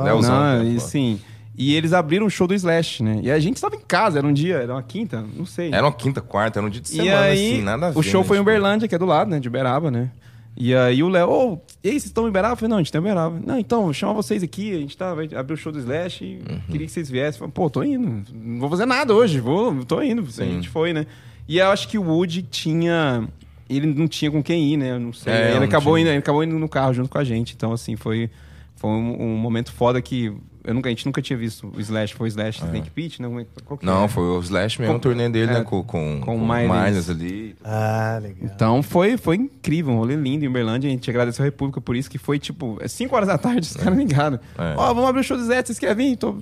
Léozão, 0.03 0.35
Não, 0.35 0.41
cara, 0.41 0.63
e 0.63 0.79
sim. 0.79 1.19
E 1.55 1.75
eles 1.75 1.93
abriram 1.93 2.25
o 2.25 2.29
show 2.31 2.47
do 2.47 2.55
Slash, 2.55 3.03
né? 3.03 3.19
E 3.21 3.29
a 3.29 3.39
gente 3.39 3.57
estava 3.57 3.75
em 3.75 3.79
casa, 3.87 4.17
era 4.17 4.25
um 4.25 4.33
dia, 4.33 4.55
era 4.55 4.73
uma 4.73 4.81
quinta, 4.81 5.23
não 5.37 5.45
sei. 5.45 5.69
Era 5.71 5.85
uma 5.85 5.93
quinta, 5.93 6.19
quarta, 6.19 6.57
era 6.57 6.65
um 6.65 6.69
dia 6.69 6.81
de 6.81 6.87
e 6.87 6.95
semana, 6.95 7.19
aí, 7.21 7.53
assim, 7.53 7.61
nada 7.61 7.87
a 7.87 7.91
ver. 7.91 7.99
o 7.99 8.01
show 8.01 8.21
né, 8.21 8.27
foi 8.27 8.37
em 8.37 8.39
tipo, 8.39 8.49
Uberlândia, 8.49 8.87
que 8.87 8.95
é 8.95 8.97
do 8.97 9.05
lado, 9.05 9.29
né? 9.29 9.39
De 9.39 9.47
Uberaba, 9.47 9.91
né? 9.91 10.09
E 10.57 10.73
aí 10.73 11.03
o 11.03 11.09
Léo, 11.09 11.29
ô, 11.29 11.59
e 11.83 11.89
aí, 11.89 11.93
vocês 11.93 12.05
estão 12.05 12.25
em 12.25 12.29
Uberaba? 12.29 12.53
Eu 12.53 12.57
falei, 12.57 12.69
não, 12.69 12.77
a 12.77 12.79
gente 12.81 12.91
tá 12.91 12.97
em 12.97 13.01
Uberaba. 13.01 13.39
Não, 13.45 13.59
então, 13.59 13.83
vou 13.83 13.93
chamar 13.93 14.13
vocês 14.13 14.41
aqui, 14.41 14.71
a 14.75 14.79
gente 14.79 14.97
tá, 14.97 15.13
vai 15.13 15.29
abrir 15.35 15.53
o 15.53 15.57
show 15.57 15.71
do 15.71 15.77
Slash 15.77 16.23
e 16.25 16.37
Uhum. 16.51 16.59
queria 16.71 16.87
que 16.87 16.91
vocês 16.93 17.07
viessem. 17.07 17.37
Falei, 17.37 17.51
Pô, 17.53 17.69
tô 17.69 17.83
indo, 17.83 18.23
não 18.33 18.59
vou 18.59 18.69
fazer 18.71 18.87
nada 18.87 19.13
hoje, 19.13 19.39
vou, 19.39 19.85
tô 19.85 20.01
indo. 20.01 20.23
A 20.23 20.31
Sim. 20.31 20.53
gente 20.53 20.69
foi, 20.69 20.91
né? 20.91 21.05
E 21.47 21.59
eu 21.59 21.67
acho 21.69 21.87
que 21.87 21.99
o 21.99 22.03
Woody 22.03 22.41
tinha... 22.41 23.27
Ele 23.69 23.87
não 23.87 24.07
tinha 24.07 24.29
com 24.29 24.41
quem 24.43 24.73
ir, 24.73 24.77
né? 24.77 24.91
Eu 24.91 24.99
não 24.99 25.13
sei. 25.13 25.31
É, 25.33 25.49
ele, 25.51 25.59
não 25.59 25.65
acabou 25.65 25.93
tinha. 25.95 26.01
indo, 26.01 26.09
ele 26.11 26.17
acabou 26.19 26.43
indo 26.43 26.57
no 26.59 26.69
carro 26.69 26.93
junto 26.93 27.09
com 27.09 27.17
a 27.17 27.23
gente. 27.23 27.53
Então, 27.55 27.71
assim, 27.71 27.95
foi, 27.95 28.29
foi 28.75 28.89
um, 28.89 29.21
um 29.33 29.37
momento 29.37 29.71
foda 29.71 30.01
que... 30.01 30.31
Eu 30.65 30.73
nunca, 30.73 30.87
a 30.87 30.91
gente 30.91 31.05
nunca 31.05 31.21
tinha 31.21 31.35
visto 31.37 31.69
o 31.75 31.81
Slash. 31.81 32.13
Foi 32.13 32.25
o 32.25 32.29
Slash 32.29 32.63
Snake 32.63 32.89
Pit, 32.89 33.21
né? 33.21 33.27
É- 33.41 33.45
Qual 33.65 33.77
que 33.77 33.85
Não, 33.85 34.05
é? 34.05 34.07
foi 34.07 34.23
o 34.23 34.39
Slash 34.39 34.79
mesmo, 34.79 34.93
Com- 34.93 34.97
o 34.97 35.01
turnê 35.01 35.27
dele, 35.27 35.51
é, 35.51 35.53
né? 35.55 35.61
Com, 35.65 35.83
com, 35.83 36.19
com 36.21 36.25
com 36.25 36.37
o 36.37 36.39
Miles. 36.55 37.09
Ali. 37.09 37.53
Ah, 37.61 38.17
legal. 38.21 38.37
Então 38.43 38.81
foi, 38.81 39.17
foi 39.17 39.35
incrível, 39.35 39.91
um 39.93 39.97
rolê 39.97 40.15
lindo 40.15 40.45
em 40.45 40.47
Uberlândia. 40.47 40.87
A 40.87 40.91
gente 40.91 41.09
agradeceu 41.09 41.43
a 41.43 41.45
República 41.45 41.81
por 41.81 41.97
isso, 41.97 42.09
que 42.09 42.17
foi 42.17 42.39
tipo, 42.39 42.77
é 42.79 42.87
5 42.87 43.13
horas 43.13 43.27
da 43.27 43.37
tarde, 43.37 43.67
os 43.67 43.75
caras 43.75 43.97
ligaram. 43.99 44.39
É. 44.57 44.73
Ó, 44.77 44.93
vamos 44.93 45.09
abrir 45.09 45.19
o 45.19 45.23
show 45.25 45.35
do 45.35 45.43
Zé, 45.45 45.61
vocês 45.61 45.77
querem 45.77 45.95
vir? 46.11 46.15
Tô... 46.15 46.37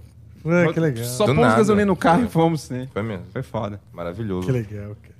Ué, 0.45 0.71
que 0.71 0.79
legal. 0.79 1.03
Só 1.03 1.25
Do 1.25 1.33
pôs 1.33 1.45
nada. 1.47 1.57
gasolina 1.57 1.85
no 1.87 1.95
carro 1.95 2.23
e 2.25 2.27
fomos, 2.27 2.69
né? 2.69 2.87
Foi 2.93 3.01
mesmo. 3.01 3.23
Foi 3.33 3.41
foda. 3.41 3.81
Maravilhoso. 3.91 4.45
Que 4.45 4.51
legal, 4.53 4.95
cara. 5.01 5.10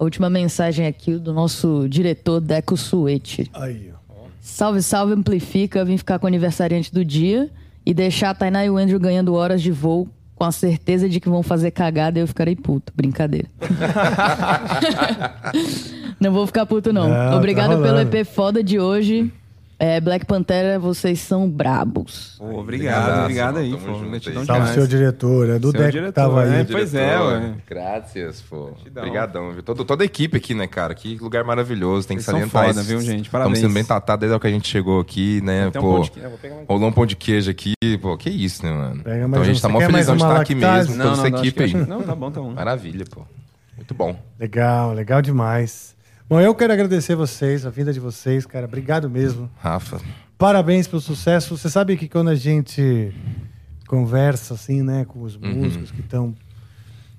A 0.00 0.04
última 0.04 0.30
mensagem 0.30 0.86
aqui 0.86 1.18
do 1.18 1.30
nosso 1.30 1.86
diretor 1.86 2.40
Deco 2.40 2.74
Suete. 2.74 3.50
Aí, 3.52 3.92
ó. 3.92 3.98
Salve, 4.40 4.82
salve, 4.82 5.12
amplifica. 5.12 5.84
Vim 5.84 5.98
ficar 5.98 6.18
com 6.18 6.24
o 6.24 6.28
aniversariante 6.28 6.90
do 6.90 7.04
dia 7.04 7.50
e 7.84 7.92
deixar 7.92 8.30
a 8.30 8.34
Tainá 8.34 8.64
e 8.64 8.70
o 8.70 8.78
Andrew 8.78 8.98
ganhando 8.98 9.34
horas 9.34 9.60
de 9.60 9.70
voo 9.70 10.08
com 10.34 10.44
a 10.44 10.50
certeza 10.50 11.06
de 11.06 11.20
que 11.20 11.28
vão 11.28 11.42
fazer 11.42 11.72
cagada 11.72 12.18
e 12.18 12.22
eu 12.22 12.26
ficarei 12.26 12.56
puto. 12.56 12.90
Brincadeira. 12.96 13.46
não 16.18 16.32
vou 16.32 16.46
ficar 16.46 16.64
puto, 16.64 16.94
não. 16.94 17.06
Tá 17.06 17.36
Obrigado 17.36 17.72
pelo 17.72 17.84
rolando. 17.84 18.16
EP 18.16 18.26
foda 18.26 18.64
de 18.64 18.80
hoje. 18.80 19.30
É, 19.82 19.98
Black 19.98 20.26
Pantera, 20.26 20.78
vocês 20.78 21.20
são 21.20 21.48
brabos. 21.48 22.34
Pô, 22.36 22.58
obrigado, 22.60 23.22
obrigado 23.22 23.56
aí, 23.56 23.70
pô. 23.70 23.78
junto. 23.94 24.22
Salve, 24.22 24.44
demais. 24.44 24.70
seu 24.72 24.86
diretor. 24.86 25.48
É 25.48 25.58
do 25.58 25.72
Deco 25.72 25.84
que 25.86 25.90
diretor, 25.92 26.12
tava 26.12 26.42
aí. 26.42 26.60
é. 26.60 26.64
Pois 26.64 26.94
é, 26.94 27.18
ué. 27.18 27.54
Graças, 27.66 28.42
pô. 28.42 28.72
Obrigadão, 28.94 29.52
viu? 29.52 29.62
Todo, 29.62 29.82
toda 29.86 30.02
a 30.02 30.06
equipe 30.06 30.36
aqui, 30.36 30.52
né, 30.52 30.66
cara? 30.66 30.94
Que 30.94 31.16
lugar 31.16 31.44
maravilhoso. 31.44 32.06
Tem 32.06 32.18
que 32.18 32.22
Vocês 32.22 32.26
são 32.26 32.46
salientar 32.50 32.66
foda, 32.66 32.80
isso. 32.82 32.88
viu, 32.90 33.00
gente? 33.00 33.10
Estamos 33.24 33.28
Parabéns. 33.30 33.58
sendo 33.60 33.72
bem 33.72 33.84
tratados 33.84 34.20
desde 34.20 34.38
que 34.38 34.46
a 34.46 34.50
gente 34.50 34.68
chegou 34.68 35.00
aqui, 35.00 35.40
né? 35.40 35.70
Tem 35.70 35.80
um 35.80 35.84
pô, 35.84 35.92
pão 35.94 36.02
de 36.02 36.10
queijo, 36.10 36.26
eu 36.26 36.30
vou 36.30 36.38
pegar 36.38 36.54
um- 36.56 36.64
rolou 36.68 36.88
um 36.88 36.92
pão 36.92 37.06
de 37.06 37.16
queijo 37.16 37.50
aqui. 37.50 37.72
Pô, 38.02 38.18
que 38.18 38.28
isso, 38.28 38.62
né, 38.62 38.70
mano? 38.72 39.02
Pega 39.02 39.26
então 39.26 39.40
a 39.40 39.44
gente 39.44 39.58
um. 39.58 39.62
tá 39.62 39.68
mó 39.70 39.80
felizão 39.80 40.14
de 40.14 40.22
estar 40.22 40.40
aqui 40.42 40.54
mesmo, 40.54 40.96
toda 40.98 41.12
essa 41.12 41.28
equipe 41.28 41.52
que- 41.70 41.76
aí. 41.76 41.86
Não, 41.86 42.02
tá 42.02 42.14
bom, 42.14 42.30
tá 42.30 42.38
bom. 42.40 42.50
Maravilha, 42.52 43.06
pô. 43.10 43.22
Muito 43.76 43.94
bom. 43.94 44.14
Legal, 44.38 44.92
legal 44.92 45.22
demais. 45.22 45.96
Bom, 46.30 46.40
eu 46.40 46.54
quero 46.54 46.72
agradecer 46.72 47.16
vocês, 47.16 47.66
a 47.66 47.70
vinda 47.70 47.92
de 47.92 47.98
vocês, 47.98 48.46
cara. 48.46 48.64
Obrigado 48.66 49.10
mesmo. 49.10 49.50
Rafa. 49.58 50.00
Parabéns 50.38 50.86
pelo 50.86 51.02
sucesso. 51.02 51.58
Você 51.58 51.68
sabe 51.68 51.96
que 51.96 52.08
quando 52.08 52.28
a 52.30 52.36
gente 52.36 53.12
conversa 53.88 54.54
assim, 54.54 54.80
né, 54.80 55.04
com 55.04 55.22
os 55.22 55.34
Uhum. 55.34 55.54
músicos 55.56 55.90
que 55.90 55.98
estão 56.00 56.32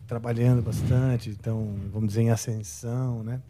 trabalhando 0.07 0.61
bastante, 0.61 1.29
estão, 1.29 1.75
vamos 1.91 2.07
dizer, 2.07 2.21
em 2.21 2.29
ascensão, 2.29 3.21
né, 3.21 3.41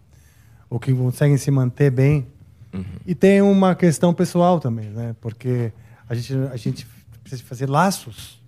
ou 0.67 0.79
que 0.79 0.91
conseguem 0.91 1.37
se 1.37 1.51
manter 1.51 1.91
bem, 1.91 2.25
Uhum. 2.73 2.83
e 3.05 3.13
tem 3.13 3.39
uma 3.43 3.75
questão 3.75 4.15
pessoal 4.15 4.59
também, 4.59 4.89
né, 4.89 5.15
porque 5.21 5.71
a 6.09 6.15
gente 6.15 6.33
a 6.51 6.57
gente 6.57 6.87
precisa 7.21 7.43
fazer 7.43 7.69
laços 7.69 8.41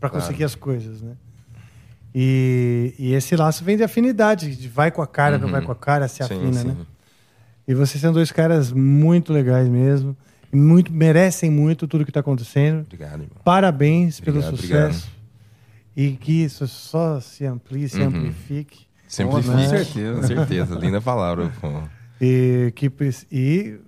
para 0.00 0.08
Claro. 0.08 0.24
conseguir 0.24 0.44
as 0.44 0.54
coisas, 0.54 1.02
né. 1.02 1.12
E, 2.14 2.94
e 2.98 3.12
esse 3.12 3.34
laço 3.34 3.64
vem 3.64 3.76
de 3.76 3.82
afinidade, 3.82 4.54
de 4.54 4.68
vai 4.68 4.90
com 4.90 5.02
a 5.02 5.06
cara, 5.06 5.36
não 5.36 5.48
vai 5.48 5.60
com 5.62 5.72
a 5.72 5.76
cara, 5.76 6.06
se 6.06 6.22
Uhum. 6.22 6.28
Sim, 6.28 6.34
afina, 6.36 6.52
sim. 6.60 6.68
né? 6.68 6.76
E 7.66 7.74
vocês 7.74 8.00
são 8.00 8.12
dois 8.12 8.30
caras 8.30 8.70
muito 8.72 9.32
legais 9.32 9.68
mesmo. 9.68 10.16
E 10.52 10.56
muito, 10.56 10.92
merecem 10.92 11.50
muito 11.50 11.88
tudo 11.88 12.04
que 12.04 12.10
está 12.10 12.20
acontecendo. 12.20 12.82
Obrigado, 12.82 13.14
irmão. 13.14 13.28
Parabéns 13.42 14.20
pelo 14.20 14.38
Obrigado, 14.38 14.56
sucesso. 14.92 15.10
E 15.96 16.12
que 16.12 16.44
isso 16.44 16.68
só 16.68 17.18
se 17.20 17.44
amplie, 17.46 17.88
se 17.88 18.00
Uhum. 18.00 18.06
amplifique. 18.08 18.86
Simplifique. 19.08 19.52
Com 19.52 19.68
certeza. 19.68 20.20
Com 20.20 20.26
certeza. 20.26 20.74
Linda 20.76 21.00
palavra, 21.00 21.50
pô. 21.60 21.68
E, 22.20 22.72
que, 22.76 22.90
e 23.32 23.78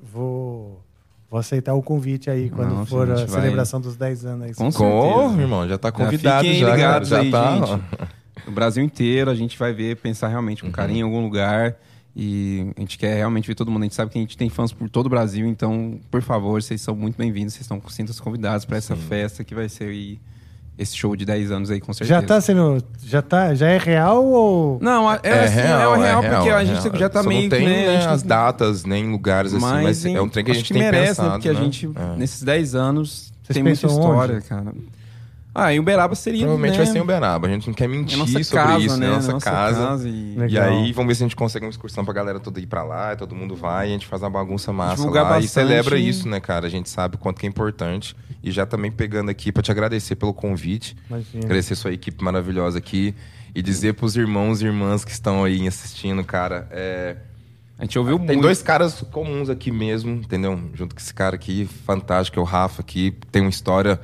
vou, 0.00 0.82
vou 1.30 1.38
aceitar 1.40 1.74
o 1.74 1.82
convite 1.82 2.30
aí 2.30 2.48
quando 2.50 2.74
Não, 2.74 2.86
for 2.86 3.08
a 3.10 3.14
a 3.14 3.16
vai- 3.16 3.28
celebração 3.28 3.80
dos 3.80 3.96
10 3.96 4.24
anos 4.24 4.46
aí. 4.48 4.54
Com 4.54 4.70
Com, 4.72 5.12
certeza. 5.18 5.40
irmão, 5.42 5.68
já 5.68 5.78
tá 5.78 5.90
convidado 5.92 6.44
fiquem 6.44 6.60
já, 6.60 6.74
ligados 6.74 7.08
Já 7.08 7.20
aí, 7.20 7.30
tá. 7.30 7.54
gente. 7.56 7.70
ó. 7.70 7.78
O 8.46 8.50
Brasil 8.50 8.84
inteiro, 8.84 9.28
a 9.30 9.34
gente 9.34 9.58
vai 9.58 9.72
ver, 9.72 9.96
pensar 9.96 10.28
realmente 10.28 10.62
com 10.62 10.70
carinho 10.70 11.00
em 11.00 11.02
algum 11.02 11.20
lugar. 11.20 11.74
E 12.14 12.70
a 12.76 12.80
gente 12.80 12.96
quer 12.96 13.16
realmente 13.16 13.46
ver 13.48 13.54
todo 13.56 13.70
mundo. 13.72 13.82
A 13.82 13.84
gente 13.86 13.94
sabe 13.96 14.10
que 14.12 14.18
a 14.18 14.20
gente 14.20 14.36
tem 14.36 14.48
fãs 14.48 14.72
por 14.72 14.88
todo 14.88 15.06
o 15.06 15.08
Brasil, 15.08 15.46
então, 15.48 15.98
por 16.10 16.22
favor, 16.22 16.62
vocês 16.62 16.80
são 16.80 16.94
muito 16.94 17.16
bem-vindos. 17.16 17.54
Vocês 17.54 17.62
estão 17.62 17.82
sintam-se 17.88 18.22
convidados 18.22 18.64
para 18.64 18.76
essa 18.76 18.94
festa 18.94 19.42
que 19.42 19.52
vai 19.54 19.68
ser 19.68 19.84
aí, 19.88 20.20
esse 20.78 20.96
show 20.96 21.16
de 21.16 21.24
10 21.24 21.50
anos 21.50 21.70
aí, 21.70 21.80
com 21.80 21.92
certeza. 21.92 22.20
Já 22.20 22.26
tá 22.26 22.40
sendo. 22.40 22.82
Já, 23.02 23.22
tá, 23.22 23.54
já 23.54 23.68
é 23.68 23.78
real 23.78 24.24
ou. 24.24 24.78
Não, 24.80 25.10
é, 25.10 25.20
é, 25.22 25.44
assim, 25.44 25.60
é 25.60 25.86
o 25.88 25.94
real, 25.96 26.22
porque 26.22 26.50
a 26.50 26.64
gente 26.64 26.98
já 26.98 27.08
tá 27.08 27.22
Só 27.22 27.28
meio 27.28 27.42
não 27.42 27.48
tem 27.48 27.64
né, 27.66 27.86
a 27.88 27.92
né, 27.92 28.00
gente 28.00 28.08
as 28.10 28.22
datas, 28.22 28.84
nem 28.84 29.10
lugares 29.10 29.54
assim, 29.54 29.64
mas, 29.64 30.04
em- 30.04 30.16
é 30.16 30.20
um 30.20 30.28
trem 30.28 30.44
que 30.44 30.50
a 30.50 30.54
gente 30.54 30.72
tem 30.72 30.82
merece, 30.82 31.08
pensado, 31.08 31.28
né? 31.28 31.34
Porque 31.34 31.48
a 31.48 31.52
né? 31.54 31.60
gente, 31.62 31.86
É. 31.94 32.16
nesses 32.18 32.42
10 32.42 32.74
anos, 32.74 33.32
Vocês 33.42 33.54
tem 33.54 33.62
muita 33.62 33.86
história, 33.86 34.36
onde? 34.36 34.44
cara. 34.44 34.72
Ah, 35.58 35.72
em 35.72 35.78
Uberaba 35.80 36.14
seria. 36.14 36.40
Provavelmente 36.40 36.72
né, 36.72 36.84
vai 36.84 36.86
ser 36.86 36.98
em 36.98 37.00
Uberaba. 37.00 37.46
A 37.46 37.50
gente 37.50 37.66
não 37.66 37.72
quer 37.72 37.84
é 37.84 37.88
mentir 37.88 38.18
nossa 38.18 38.44
sobre 38.44 38.62
casa, 38.62 38.84
isso, 38.84 38.96
né? 38.98 39.06
né? 39.06 39.14
Nossa, 39.14 39.32
Nossa 39.32 39.50
casa. 39.50 40.06
e... 40.06 40.34
Legal. 40.36 40.50
E 40.50 40.58
aí, 40.58 40.92
vamos 40.92 41.08
ver 41.08 41.14
se 41.14 41.22
a 41.22 41.26
gente 41.26 41.34
consegue 41.34 41.64
uma 41.64 41.70
excursão 41.70 42.04
pra 42.04 42.12
galera 42.12 42.38
toda 42.38 42.60
ir 42.60 42.66
pra 42.66 42.84
lá, 42.84 43.14
e 43.14 43.16
todo 43.16 43.34
mundo 43.34 43.56
vai, 43.56 43.86
e 43.86 43.88
a 43.88 43.92
gente 43.92 44.06
faz 44.06 44.22
uma 44.22 44.28
bagunça 44.28 44.70
massa 44.70 44.96
Divulgar 44.96 45.22
lá. 45.24 45.30
E 45.30 45.42
bastante. 45.44 45.48
celebra 45.48 45.98
isso, 45.98 46.28
né, 46.28 46.40
cara? 46.40 46.66
A 46.66 46.68
gente 46.68 46.90
sabe 46.90 47.14
o 47.14 47.18
quanto 47.18 47.40
que 47.40 47.46
é 47.46 47.48
importante. 47.48 48.14
E 48.42 48.50
já 48.50 48.66
também 48.66 48.90
pegando 48.92 49.30
aqui 49.30 49.50
pra 49.50 49.62
te 49.62 49.70
agradecer 49.70 50.14
pelo 50.16 50.34
convite. 50.34 50.94
Imagina. 51.08 51.44
Agradecer 51.46 51.74
sua 51.74 51.90
equipe 51.90 52.22
maravilhosa 52.22 52.76
aqui. 52.76 53.14
E 53.54 53.62
dizer 53.62 53.94
pros 53.94 54.14
irmãos 54.14 54.60
e 54.60 54.66
irmãs 54.66 55.06
que 55.06 55.10
estão 55.10 55.42
aí 55.42 55.66
assistindo, 55.66 56.22
cara, 56.22 56.68
é... 56.70 57.16
A 57.78 57.84
gente 57.84 57.98
ouviu 57.98 58.18
Tem 58.18 58.26
muito. 58.28 58.42
dois 58.42 58.62
caras 58.62 59.00
comuns 59.10 59.48
aqui 59.48 59.70
mesmo, 59.70 60.16
entendeu? 60.16 60.58
Junto 60.74 60.94
com 60.94 61.00
esse 61.00 61.14
cara 61.14 61.34
aqui, 61.34 61.66
fantástico, 61.86 62.34
que 62.34 62.38
é 62.38 62.42
o 62.42 62.44
Rafa 62.44 62.82
aqui. 62.82 63.14
Tem 63.32 63.40
uma 63.40 63.50
história 63.50 63.98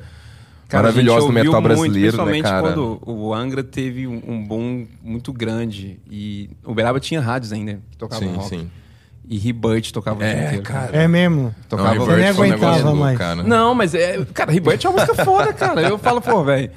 Cara, 0.73 0.83
maravilhosa 0.85 1.27
do 1.27 1.33
metal 1.33 1.53
muito, 1.53 1.63
brasileiro, 1.65 1.97
né, 1.99 2.01
principalmente 2.25 2.43
cara? 2.43 2.63
quando 2.63 3.01
o 3.07 3.33
Angra 3.35 3.63
teve 3.63 4.07
um, 4.07 4.21
um 4.27 4.43
boom 4.45 4.87
muito 5.03 5.33
grande. 5.33 6.01
E 6.11 6.51
Uberaba 6.67 6.99
tinha 6.99 7.21
rádios 7.21 7.53
ainda 7.53 7.79
que 7.91 7.97
tocavam 7.97 8.29
Sim, 8.29 8.35
rock. 8.35 8.49
sim. 8.49 8.71
E 9.29 9.39
Rebirth 9.39 9.93
tocava 9.93 10.17
o 10.17 10.21
dia 10.21 10.29
É, 10.33 10.45
inteiro. 10.47 10.63
cara. 10.63 10.97
É 10.97 11.07
mesmo. 11.07 11.55
Tocava 11.69 11.95
Não, 11.95 12.03
eu 12.03 12.17
nem 12.17 12.17
Rebirth 12.17 12.35
foi 12.37 12.49
um 12.51 12.53
aguentava 12.55 12.95
mais. 12.95 13.19
cara. 13.19 13.43
Não, 13.43 13.75
mas 13.75 13.95
é. 13.95 14.25
Cara, 14.35 14.51
Rebirth 14.51 14.85
é 14.85 14.89
uma 14.89 15.01
música 15.01 15.25
foda, 15.25 15.53
cara. 15.53 15.81
Eu 15.83 15.97
falo, 15.99 16.21
pô, 16.21 16.43
velho. 16.43 16.71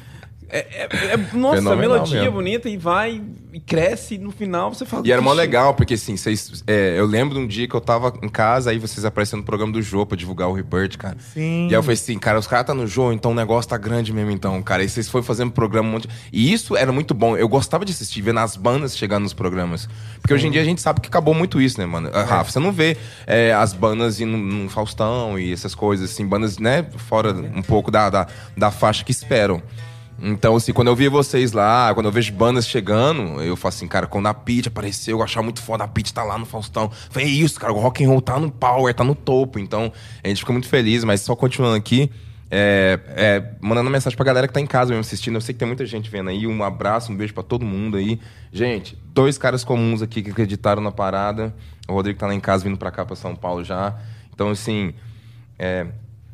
É, 0.50 0.60
é- 0.60 1.14
é- 1.14 1.18
nossa, 1.34 1.58
Fenomenal 1.58 1.78
melodia 1.78 2.20
mesmo. 2.22 2.34
bonita 2.34 2.70
e 2.70 2.78
vai 2.78 3.22
e 3.52 3.60
cresce 3.60 4.16
e 4.16 4.18
no 4.18 4.32
final 4.32 4.74
você 4.74 4.86
fala. 4.86 5.04
E 5.06 5.12
era 5.12 5.22
mó 5.22 5.34
legal, 5.34 5.74
porque 5.74 5.94
assim, 5.96 6.16
vocês. 6.18 6.64
é, 6.68 6.96
eu 6.98 7.06
lembro 7.06 7.36
de 7.36 7.42
um 7.42 7.48
dia 7.48 7.68
que 7.68 7.74
eu 7.76 7.82
tava 7.82 8.14
em 8.22 8.30
casa, 8.30 8.70
aí 8.70 8.78
vocês 8.78 9.06
apareceram 9.06 9.40
no 9.40 9.46
programa 9.46 9.72
do 9.74 9.82
Jô 9.82 10.06
pra 10.06 10.18
divulgar 10.18 10.48
o 10.50 10.54
Rebirth, 10.54 10.98
cara. 10.98 11.18
Sim. 11.34 11.66
E 11.66 11.70
aí 11.70 11.74
eu 11.74 11.82
falei 11.84 11.96
assim, 11.96 12.18
cara, 12.20 12.38
os 12.38 12.48
caras 12.48 12.66
tá 12.68 12.74
no 12.74 12.86
Jô, 12.86 13.12
então 13.12 13.32
o 13.32 13.36
negócio 13.36 13.70
tá 13.70 13.78
grande 13.78 14.14
mesmo, 14.14 14.32
então, 14.32 14.62
cara. 14.62 14.84
E 14.84 14.90
vocês 14.90 15.08
foram 15.10 15.24
fazendo 15.24 15.52
programa 15.52 15.90
um 15.90 15.92
monte. 15.94 16.08
E 16.32 16.52
isso 16.54 16.76
era 16.76 16.92
muito 16.92 17.14
bom. 17.14 17.36
Eu 17.36 17.48
gostava 17.48 17.84
de 17.86 17.92
assistir, 17.92 18.22
vendo 18.22 18.40
as 18.40 18.56
bandas 18.56 18.96
chegando 18.98 19.24
nos 19.24 19.34
programas. 19.34 19.88
Porque 20.22 20.34
hoje 20.34 20.48
em 20.48 20.52
dia 20.52 20.62
a 20.62 20.66
gente 20.66 20.82
sabe 20.82 21.02
que 21.02 21.08
acabou 21.08 21.34
muito 21.34 21.62
isso, 21.62 21.80
né, 21.80 21.86
mano? 21.86 22.10
Ah, 22.14 22.24
Rafa, 22.24 22.52
você 22.52 22.60
não 22.60 22.72
vê 22.72 22.98
é, 23.26 23.54
as 23.54 23.74
bandas 23.74 24.20
indo 24.20 24.38
no 24.38 24.70
Faustão 24.70 25.40
e 25.40 25.52
essas 25.54 25.74
coisas, 25.74 26.12
assim, 26.12 26.26
bandas, 26.26 26.58
né, 26.58 26.86
fora 26.98 27.32
um 27.34 27.62
pouco 27.62 27.90
da, 27.90 28.10
da, 28.10 28.28
da 28.56 28.70
faixa 28.72 29.04
que 29.04 29.12
esperam. 29.12 29.62
Então, 30.22 30.56
assim, 30.56 30.72
quando 30.72 30.88
eu 30.88 30.96
via 30.96 31.10
vocês 31.10 31.52
lá, 31.52 31.94
quando 31.94 32.06
eu 32.06 32.12
vejo 32.12 32.32
bandas 32.34 32.68
chegando, 32.68 33.42
eu 33.42 33.56
falo 33.56 33.74
assim, 33.74 33.88
cara, 33.88 34.08
quando 34.08 34.28
a 34.28 34.34
Pitty 34.34 34.70
apareceu, 34.70 35.18
eu 35.18 35.24
achava 35.24 35.44
muito 35.44 35.62
foda, 35.62 35.84
a 35.84 35.88
Pitty 35.88 36.14
tá 36.14 36.24
lá 36.24 36.38
no 36.38 36.46
Faustão. 36.46 36.90
Falei, 37.10 37.28
é 37.28 37.32
isso, 37.32 37.60
cara, 37.60 37.74
o 37.74 37.80
rock 37.80 38.04
and 38.04 38.08
roll 38.08 38.22
tá 38.22 38.40
no 38.40 38.50
power, 38.50 38.94
tá 38.94 39.04
no 39.04 39.14
topo. 39.14 39.60
Então, 39.60 39.92
a 40.24 40.28
gente 40.28 40.40
ficou 40.40 40.54
muito 40.54 40.70
feliz, 40.70 41.04
mas 41.04 41.22
só 41.22 41.36
continuando 41.36 41.76
aqui, 41.76 42.10
é, 42.50 43.00
é, 43.10 43.54
mandando 43.60 43.90
mensagem 43.90 44.16
pra 44.16 44.26
galera 44.26 44.48
que 44.48 44.54
tá 44.54 44.62
em 44.62 44.68
casa 44.68 44.92
mesmo 44.92 45.02
assistindo. 45.02 45.36
Eu 45.36 45.42
sei 45.42 45.54
que 45.54 45.60
tem 45.60 45.68
muita 45.68 45.86
gente 45.86 46.10
vendo 46.10 46.30
aí. 46.30 46.48
Um 46.48 46.64
abraço, 46.64 47.12
um 47.12 47.16
beijo 47.16 47.34
pra 47.34 47.44
todo 47.44 47.66
mundo 47.66 47.98
aí. 47.98 48.20
Gente, 48.54 48.98
dois 49.14 49.38
caras 49.38 49.64
comuns 49.64 50.02
aqui 50.02 50.22
que 50.22 50.32
acreditaram 50.32 50.82
na 50.82 50.92
parada. 50.92 51.54
O 51.88 51.94
Rodrigo 51.94 52.18
tá 52.18 52.28
lá 52.28 52.34
em 52.34 52.40
casa 52.40 52.64
vindo 52.64 52.78
pra 52.78 52.92
cá, 52.92 53.04
pra 53.04 53.16
São 53.16 53.36
Paulo 53.36 53.64
já. 53.64 54.00
Então, 54.34 54.50
assim, 54.50 54.94
é, 55.60 55.88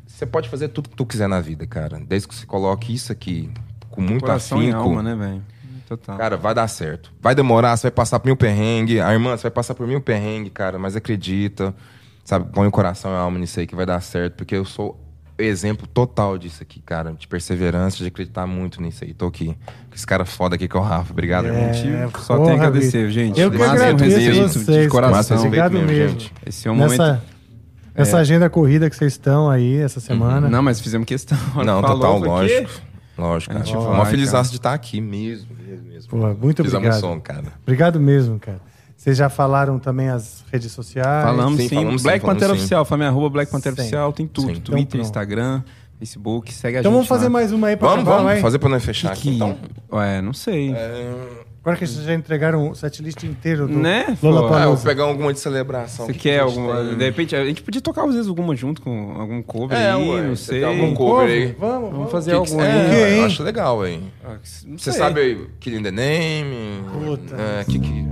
você 0.06 0.24
pode 0.24 0.48
fazer 0.48 0.68
tudo 0.68 0.88
que 0.88 0.96
tu 0.96 1.04
quiser 1.04 1.28
na 1.28 1.40
vida, 1.40 1.66
cara. 1.66 1.98
Desde 1.98 2.28
que 2.28 2.34
você 2.34 2.46
coloque 2.46 2.94
isso 2.94 3.10
aqui 3.10 3.50
com 3.92 4.00
muito 4.00 4.22
Coração 4.22 4.62
e 4.62 4.70
afinco. 4.70 4.82
alma, 4.82 5.02
né, 5.02 5.14
velho? 5.14 5.42
Total. 5.88 6.16
Cara, 6.16 6.36
vai 6.36 6.54
dar 6.54 6.66
certo. 6.68 7.12
Vai 7.20 7.34
demorar, 7.34 7.76
você 7.76 7.82
vai 7.82 7.90
passar 7.92 8.18
por 8.18 8.26
mil 8.26 8.36
perrengue. 8.36 9.00
A 9.00 9.12
irmã, 9.12 9.36
você 9.36 9.42
vai 9.42 9.50
passar 9.50 9.74
por 9.74 9.86
mil 9.86 10.00
perrengue, 10.00 10.50
cara, 10.50 10.78
mas 10.78 10.96
acredita. 10.96 11.74
Sabe, 12.24 12.50
põe 12.52 12.66
o 12.66 12.70
coração 12.70 13.10
e 13.10 13.14
a 13.14 13.18
alma 13.18 13.38
nisso 13.38 13.60
aí 13.60 13.66
que 13.66 13.74
vai 13.74 13.84
dar 13.84 14.00
certo, 14.00 14.34
porque 14.34 14.56
eu 14.56 14.64
sou 14.64 14.98
exemplo 15.38 15.86
total 15.86 16.38
disso 16.38 16.62
aqui, 16.62 16.80
cara. 16.80 17.12
De 17.12 17.26
perseverança, 17.26 17.98
de 17.98 18.06
acreditar 18.06 18.46
muito 18.46 18.80
nisso 18.80 19.04
aí. 19.04 19.12
Tô 19.12 19.26
aqui. 19.26 19.46
Com 19.46 19.94
esse 19.94 20.06
cara 20.06 20.24
foda 20.24 20.54
aqui 20.54 20.68
que 20.68 20.76
é 20.76 20.80
o 20.80 20.82
Rafa. 20.82 21.12
Obrigado, 21.12 21.46
irmão. 21.46 21.62
É, 21.62 22.08
Só 22.18 22.36
porra, 22.36 22.46
tenho 22.46 22.60
que 22.60 22.66
agradecer, 22.66 23.10
gente. 23.10 23.40
Eu 23.40 23.50
que 23.50 23.62
agradeço 23.62 24.16
respeito 24.18 24.48
vocês, 24.64 24.82
de 24.84 24.88
coração. 24.88 25.44
Obrigado 25.44 25.72
respeito 25.72 25.98
mesmo. 25.98 26.20
gente. 26.20 26.32
Esse 26.46 26.68
é 26.68 26.70
um 26.70 26.76
momento. 26.76 27.20
Essa 27.94 28.18
agenda 28.18 28.48
corrida 28.48 28.88
que 28.88 28.96
vocês 28.96 29.12
estão 29.12 29.50
aí 29.50 29.76
essa 29.76 30.00
semana. 30.00 30.48
Não, 30.48 30.62
mas 30.62 30.80
fizemos 30.80 31.06
questão. 31.06 31.36
Não, 31.56 31.82
Falou, 31.82 32.00
total, 32.00 32.18
lógico. 32.18 32.70
Lógico, 33.18 33.52
cara. 33.54 33.64
A 33.64 33.72
vai, 33.78 33.94
uma 33.94 34.06
felizaça 34.06 34.50
de 34.50 34.56
estar 34.56 34.72
aqui 34.72 35.00
mesmo, 35.00 35.48
mesmo, 35.66 35.86
mesmo. 35.86 36.08
Pô, 36.10 36.16
muito 36.34 36.62
Fizemos 36.64 36.74
obrigado. 36.86 37.00
som, 37.00 37.20
cara. 37.20 37.44
Obrigado 37.62 38.00
mesmo, 38.00 38.38
cara. 38.38 38.60
Vocês 38.96 39.16
já 39.18 39.28
falaram 39.28 39.78
também 39.78 40.08
as 40.08 40.44
redes 40.52 40.70
sociais? 40.72 41.24
Falamos 41.24 41.60
Sim, 41.60 41.68
sim. 41.68 41.74
falamos 41.74 42.00
sim, 42.02 42.06
Black 42.08 42.20
falamos 42.20 42.40
Pantera 42.40 42.54
sim. 42.54 42.60
Oficial, 42.60 42.84
família 42.84 43.10
arroba 43.10 43.30
Black 43.30 43.50
Pantera 43.50 43.74
Sim. 43.74 43.82
Oficial, 43.82 44.12
tem 44.12 44.26
tudo. 44.28 44.46
Sim. 44.46 44.52
Então 44.52 44.62
Twitter, 44.74 44.90
pronto. 44.92 45.04
Instagram, 45.04 45.62
Facebook, 45.98 46.52
segue 46.54 46.76
a 46.76 46.80
Então 46.80 46.90
gente. 46.92 46.96
vamos 46.96 47.08
fazer 47.08 47.24
lá. 47.24 47.30
mais 47.30 47.52
uma 47.52 47.66
aí 47.66 47.76
pra 47.76 47.88
Vamos, 47.88 48.02
acabar, 48.02 48.16
vamos. 48.18 48.32
vai? 48.32 48.40
Fazer 48.40 48.58
pra 48.60 48.68
nós 48.68 48.84
fechar 48.84 49.12
Que- 49.14 49.28
aqui, 49.28 49.34
então. 49.36 49.56
Ué, 49.92 50.22
não 50.22 50.32
sei. 50.32 50.72
Agora 51.64 51.76
que 51.76 51.86
vocês 51.86 52.04
já 52.04 52.12
entregaram 52.12 52.70
o 52.70 52.74
setlist 52.74 53.22
inteiro 53.22 53.68
do 53.68 53.78
Né? 53.78 54.04
Ah, 54.08 54.64
eu 54.64 54.74
vou 54.74 54.84
pegar 54.84 55.04
alguma 55.04 55.32
de 55.32 55.38
celebração. 55.38 56.06
Você 56.06 56.12
que 56.12 56.18
quer 56.18 56.38
que 56.38 56.40
alguma. 56.40 56.74
tem? 56.84 56.96
De 56.98 57.04
repente, 57.04 57.36
a 57.36 57.44
gente 57.44 57.62
podia 57.62 57.80
tocar 57.80 58.04
às 58.04 58.14
vezes 58.14 58.28
alguma 58.28 58.56
junto 58.56 58.82
com 58.82 59.12
algum 59.12 59.40
cover 59.42 59.78
É, 59.78 59.92
aí, 59.92 60.08
ué, 60.10 60.22
não 60.26 60.34
sei. 60.34 60.64
algum 60.64 60.92
cover 60.92 61.28
aí? 61.30 61.56
Vamos, 61.56 61.92
Vamos 61.92 62.10
fazer 62.10 62.32
Que 62.32 62.42
que- 62.46 62.50
algum 62.52 62.60
é, 62.62 62.72
aí. 62.72 62.90
Que, 63.14 63.18
eu 63.20 63.24
acho 63.26 63.42
legal, 63.44 63.86
hein? 63.86 64.12
Ah, 64.24 64.38
Você 64.42 64.90
sabe 64.90 65.20
aí, 65.20 65.46
Killing 65.60 65.84
the 65.84 65.92
Name? 65.92 66.82
Puta. 66.92 67.36
É, 67.36 67.64
que 67.64 67.78
que... 67.78 68.08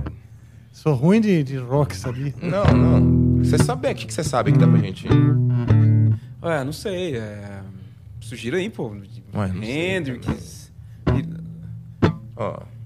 Sou 0.71 0.93
ruim 0.93 1.19
de, 1.19 1.43
de 1.43 1.57
rock, 1.57 1.93
sabia? 1.95 2.33
Não, 2.41 2.63
não. 2.73 3.43
Você 3.43 3.57
sabe, 3.57 3.91
o 3.91 3.95
que 3.95 4.05
que 4.07 4.13
você 4.13 4.23
sabe 4.23 4.53
que 4.53 4.57
dá 4.57 4.65
pra 4.67 4.79
gente 4.79 5.05
ir? 5.05 5.11
Ué, 6.41 6.63
não 6.63 6.71
sei. 6.71 7.17
É... 7.17 7.59
Sugira 8.21 8.55
aí, 8.57 8.69
pô. 8.69 8.87
Ué, 9.35 9.47
não 9.49 9.61
sei 9.61 9.95
Hendrix. 9.97 10.71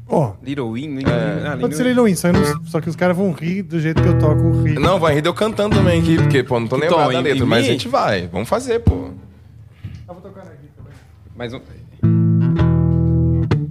Ó, 0.07 0.17
Ó, 0.21 0.33
Little 0.43 0.69
Wing. 0.69 0.99
É. 1.03 1.47
Ah, 1.47 1.57
pode 1.59 1.75
ser 1.75 1.83
Lilo 1.83 2.03
Wayne, 2.03 2.15
só, 2.17 2.27
eu 2.29 2.33
não- 2.33 2.63
só 2.65 2.79
que 2.79 2.89
os 2.89 2.95
caras 2.95 3.17
vão 3.17 3.31
rir 3.31 3.63
do 3.63 3.79
jeito 3.79 4.01
que 4.01 4.07
eu 4.07 4.17
toco 4.19 4.41
o 4.41 4.63
rir. 4.63 4.79
Não, 4.79 4.99
vai 4.99 5.15
rir 5.15 5.21
de 5.21 5.29
eu 5.29 5.33
cantando 5.33 5.75
também 5.75 5.99
aqui, 6.01 6.15
porque, 6.17 6.43
pô, 6.43 6.59
não 6.59 6.67
tô 6.67 6.75
lembrado 6.75 7.07
tom? 7.07 7.13
da 7.13 7.19
letra, 7.21 7.43
em 7.43 7.47
mas 7.47 7.65
a 7.65 7.67
gente 7.69 7.87
vai. 7.87 8.27
Vamos 8.27 8.47
fazer, 8.47 8.79
pô. 8.79 9.09
Mas 11.35 11.53
um... 11.53 11.59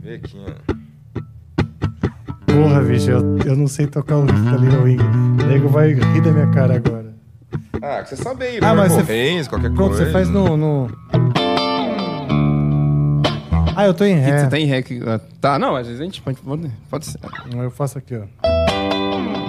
Vê 0.02 0.14
aqui, 0.16 0.36
ó. 0.38 0.74
Porra, 2.52 2.80
bicho, 2.82 3.10
eu, 3.10 3.38
eu 3.46 3.56
não 3.56 3.66
sei 3.66 3.86
tocar 3.86 4.16
o 4.16 4.24
riff 4.26 4.40
da 4.42 4.56
Little 4.56 4.82
Wing. 4.82 5.00
O 5.02 5.46
nego 5.46 5.68
vai 5.68 5.92
rir 5.94 6.20
da 6.20 6.30
minha 6.30 6.46
cara 6.50 6.76
agora. 6.76 7.14
Ah, 7.82 8.02
que 8.02 8.10
você 8.10 8.16
sabe 8.16 8.44
aí, 8.44 8.58
Ah, 8.62 8.74
mas 8.74 8.92
você- 8.92 9.02
Reis, 9.02 9.48
qualquer 9.48 9.72
Pronto, 9.72 9.90
coisa. 9.90 10.06
você 10.06 10.10
faz 10.12 10.28
no, 10.28 10.56
no... 10.56 10.88
Ah, 13.76 13.86
eu 13.86 13.94
tô 13.94 14.04
em 14.04 14.14
ré. 14.16 14.38
Você 14.40 14.48
tá 14.48 14.58
em 14.58 14.66
rec. 14.66 14.88
ah, 15.06 15.20
Tá, 15.40 15.58
não, 15.58 15.74
às 15.76 15.86
vezes 15.86 16.00
a 16.00 16.04
gente. 16.04 16.20
Pode, 16.22 16.38
pode 16.90 17.06
ser. 17.06 17.18
Eu 17.52 17.70
faço 17.70 17.98
aqui, 17.98 18.14
ó. 18.16 19.43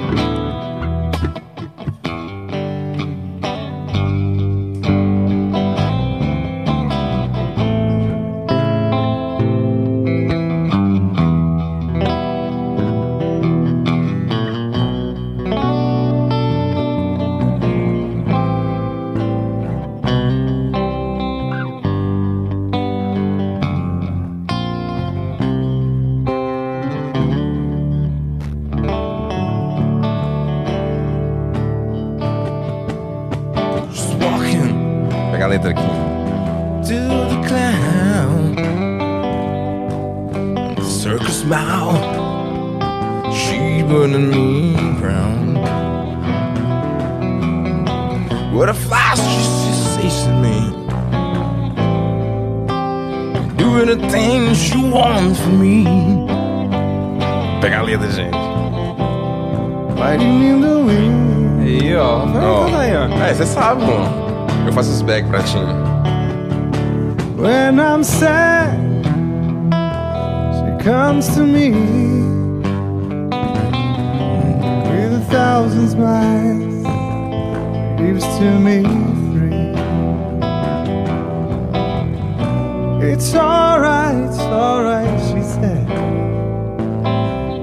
It's 83.07 83.36
alright, 83.36 84.15
it's 84.15 84.40
alright, 84.40 85.19
she 85.27 85.41
said. 85.44 85.88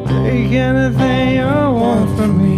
Take 0.06 0.52
anything 0.52 1.36
you 1.36 1.44
want 1.44 2.16
from 2.16 2.42
me. 2.42 2.51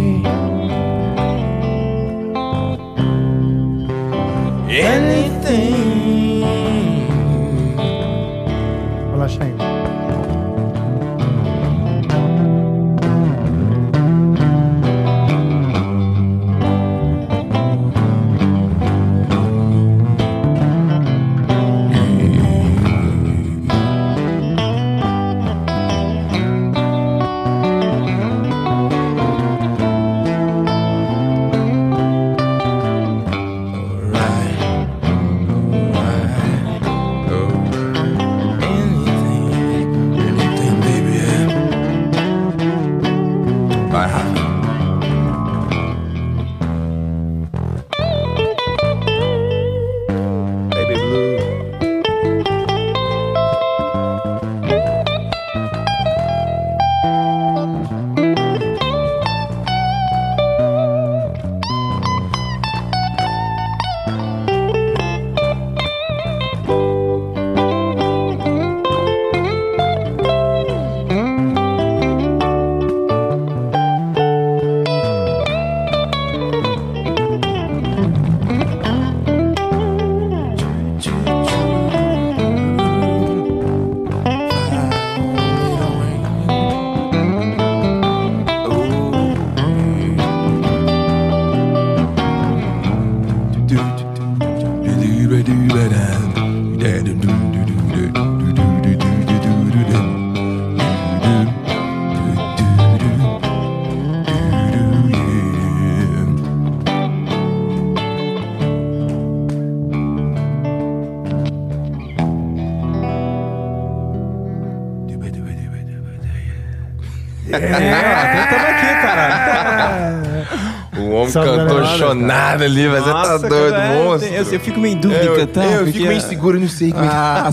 Tamo 117.59 118.67
aqui, 118.67 119.01
cara. 119.01 120.25
O 120.97 121.09
homem 121.11 121.29
Sabe 121.29 121.47
cantou 121.47 121.81
nada, 121.81 121.97
chonado 121.97 122.63
ali, 122.63 122.87
mas 122.87 123.03
você 123.03 123.11
tá 123.11 123.37
doido, 123.37 123.73
cara, 123.73 123.93
monstro. 123.93 124.33
Eu, 124.33 124.43
eu 124.53 124.59
fico 124.61 124.79
meio 124.79 124.95
em 124.95 124.97
dúvida 124.97 125.23
eu, 125.23 125.35
cantar. 125.35 125.65
eu 125.65 125.85
fico 125.87 125.99
meio 125.99 126.13
inseguro, 126.13 126.57
não 126.59 126.69
sei 126.69 126.91
como 126.93 127.03
é 127.03 127.07
que 127.07 127.13
Ah. 127.13 127.49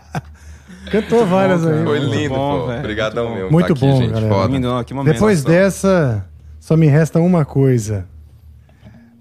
Cantou 0.90 1.24
várias 1.24 1.64
aí. 1.64 1.84
Foi 1.84 2.00
Muito 2.00 2.14
lindo, 2.14 2.34
bom, 2.34 2.66
pô. 2.66 2.72
Obrigadão 2.72 3.28
Muito 3.28 3.34
bom. 3.34 3.42
mesmo. 3.42 3.52
Muito 3.52 3.66
tá 3.66 3.72
aqui, 3.72 3.86
bom, 3.86 3.96
gente. 4.02 4.12
galera. 4.12 4.34
Foda. 4.34 4.52
Lindo, 4.52 4.84
que 4.84 4.94
momento. 4.94 5.12
Depois 5.14 5.44
dessa, 5.44 6.26
só 6.58 6.76
me 6.76 6.86
resta 6.88 7.20
uma 7.20 7.44
coisa. 7.44 8.06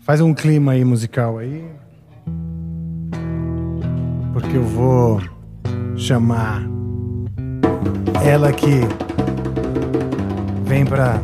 Faz 0.01 0.19
um 0.19 0.33
clima 0.33 0.71
aí 0.71 0.83
musical 0.83 1.37
aí. 1.37 1.63
Porque 4.33 4.57
eu 4.57 4.63
vou 4.63 5.21
chamar 5.95 6.63
ela 8.25 8.51
que 8.51 8.81
vem 10.69 10.85
pra 10.85 11.19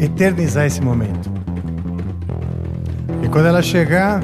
eternizar 0.00 0.66
esse 0.66 0.82
momento. 0.82 1.30
E 3.22 3.28
quando 3.28 3.46
ela 3.46 3.62
chegar, 3.62 4.20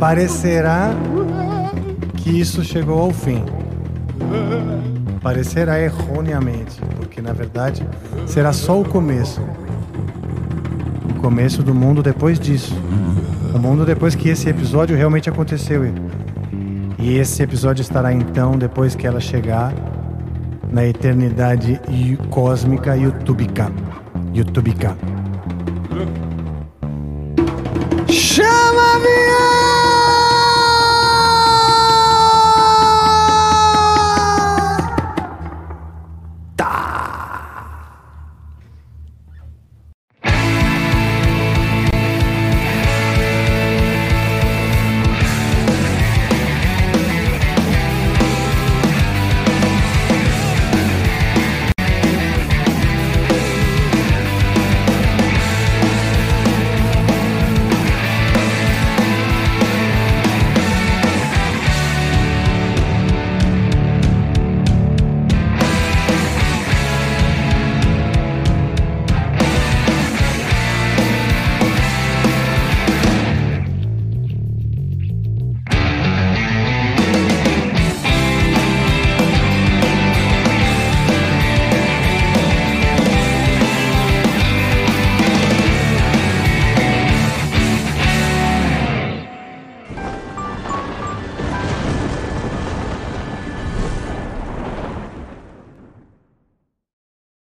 parecerá 0.00 0.88
que 2.16 2.30
isso 2.40 2.64
chegou 2.64 2.98
ao 2.98 3.10
fim. 3.10 3.44
aparecerá 5.18 5.78
erroneamente, 5.78 6.80
porque 6.96 7.20
na 7.20 7.34
verdade 7.34 7.86
será 8.26 8.50
só 8.54 8.80
o 8.80 8.84
começo. 8.84 9.42
O 11.10 11.20
começo 11.20 11.62
do 11.62 11.74
mundo 11.74 12.02
depois 12.02 12.40
disso. 12.40 12.74
O 13.54 13.58
mundo 13.58 13.84
depois 13.84 14.14
que 14.14 14.30
esse 14.30 14.48
episódio 14.48 14.96
realmente 14.96 15.28
aconteceu. 15.28 15.84
E 16.98 17.18
esse 17.18 17.42
episódio 17.42 17.82
estará 17.82 18.14
então 18.14 18.56
depois 18.56 18.94
que 18.94 19.06
ela 19.06 19.20
chegar 19.20 19.74
na 20.74 20.84
eternidade 20.84 21.80
cósmica 22.30 22.96
Yutubica. 22.96 23.70
Yutubica. 24.34 24.96
Chama 28.08 28.96
a 28.96 28.98
vinheta! 28.98 29.63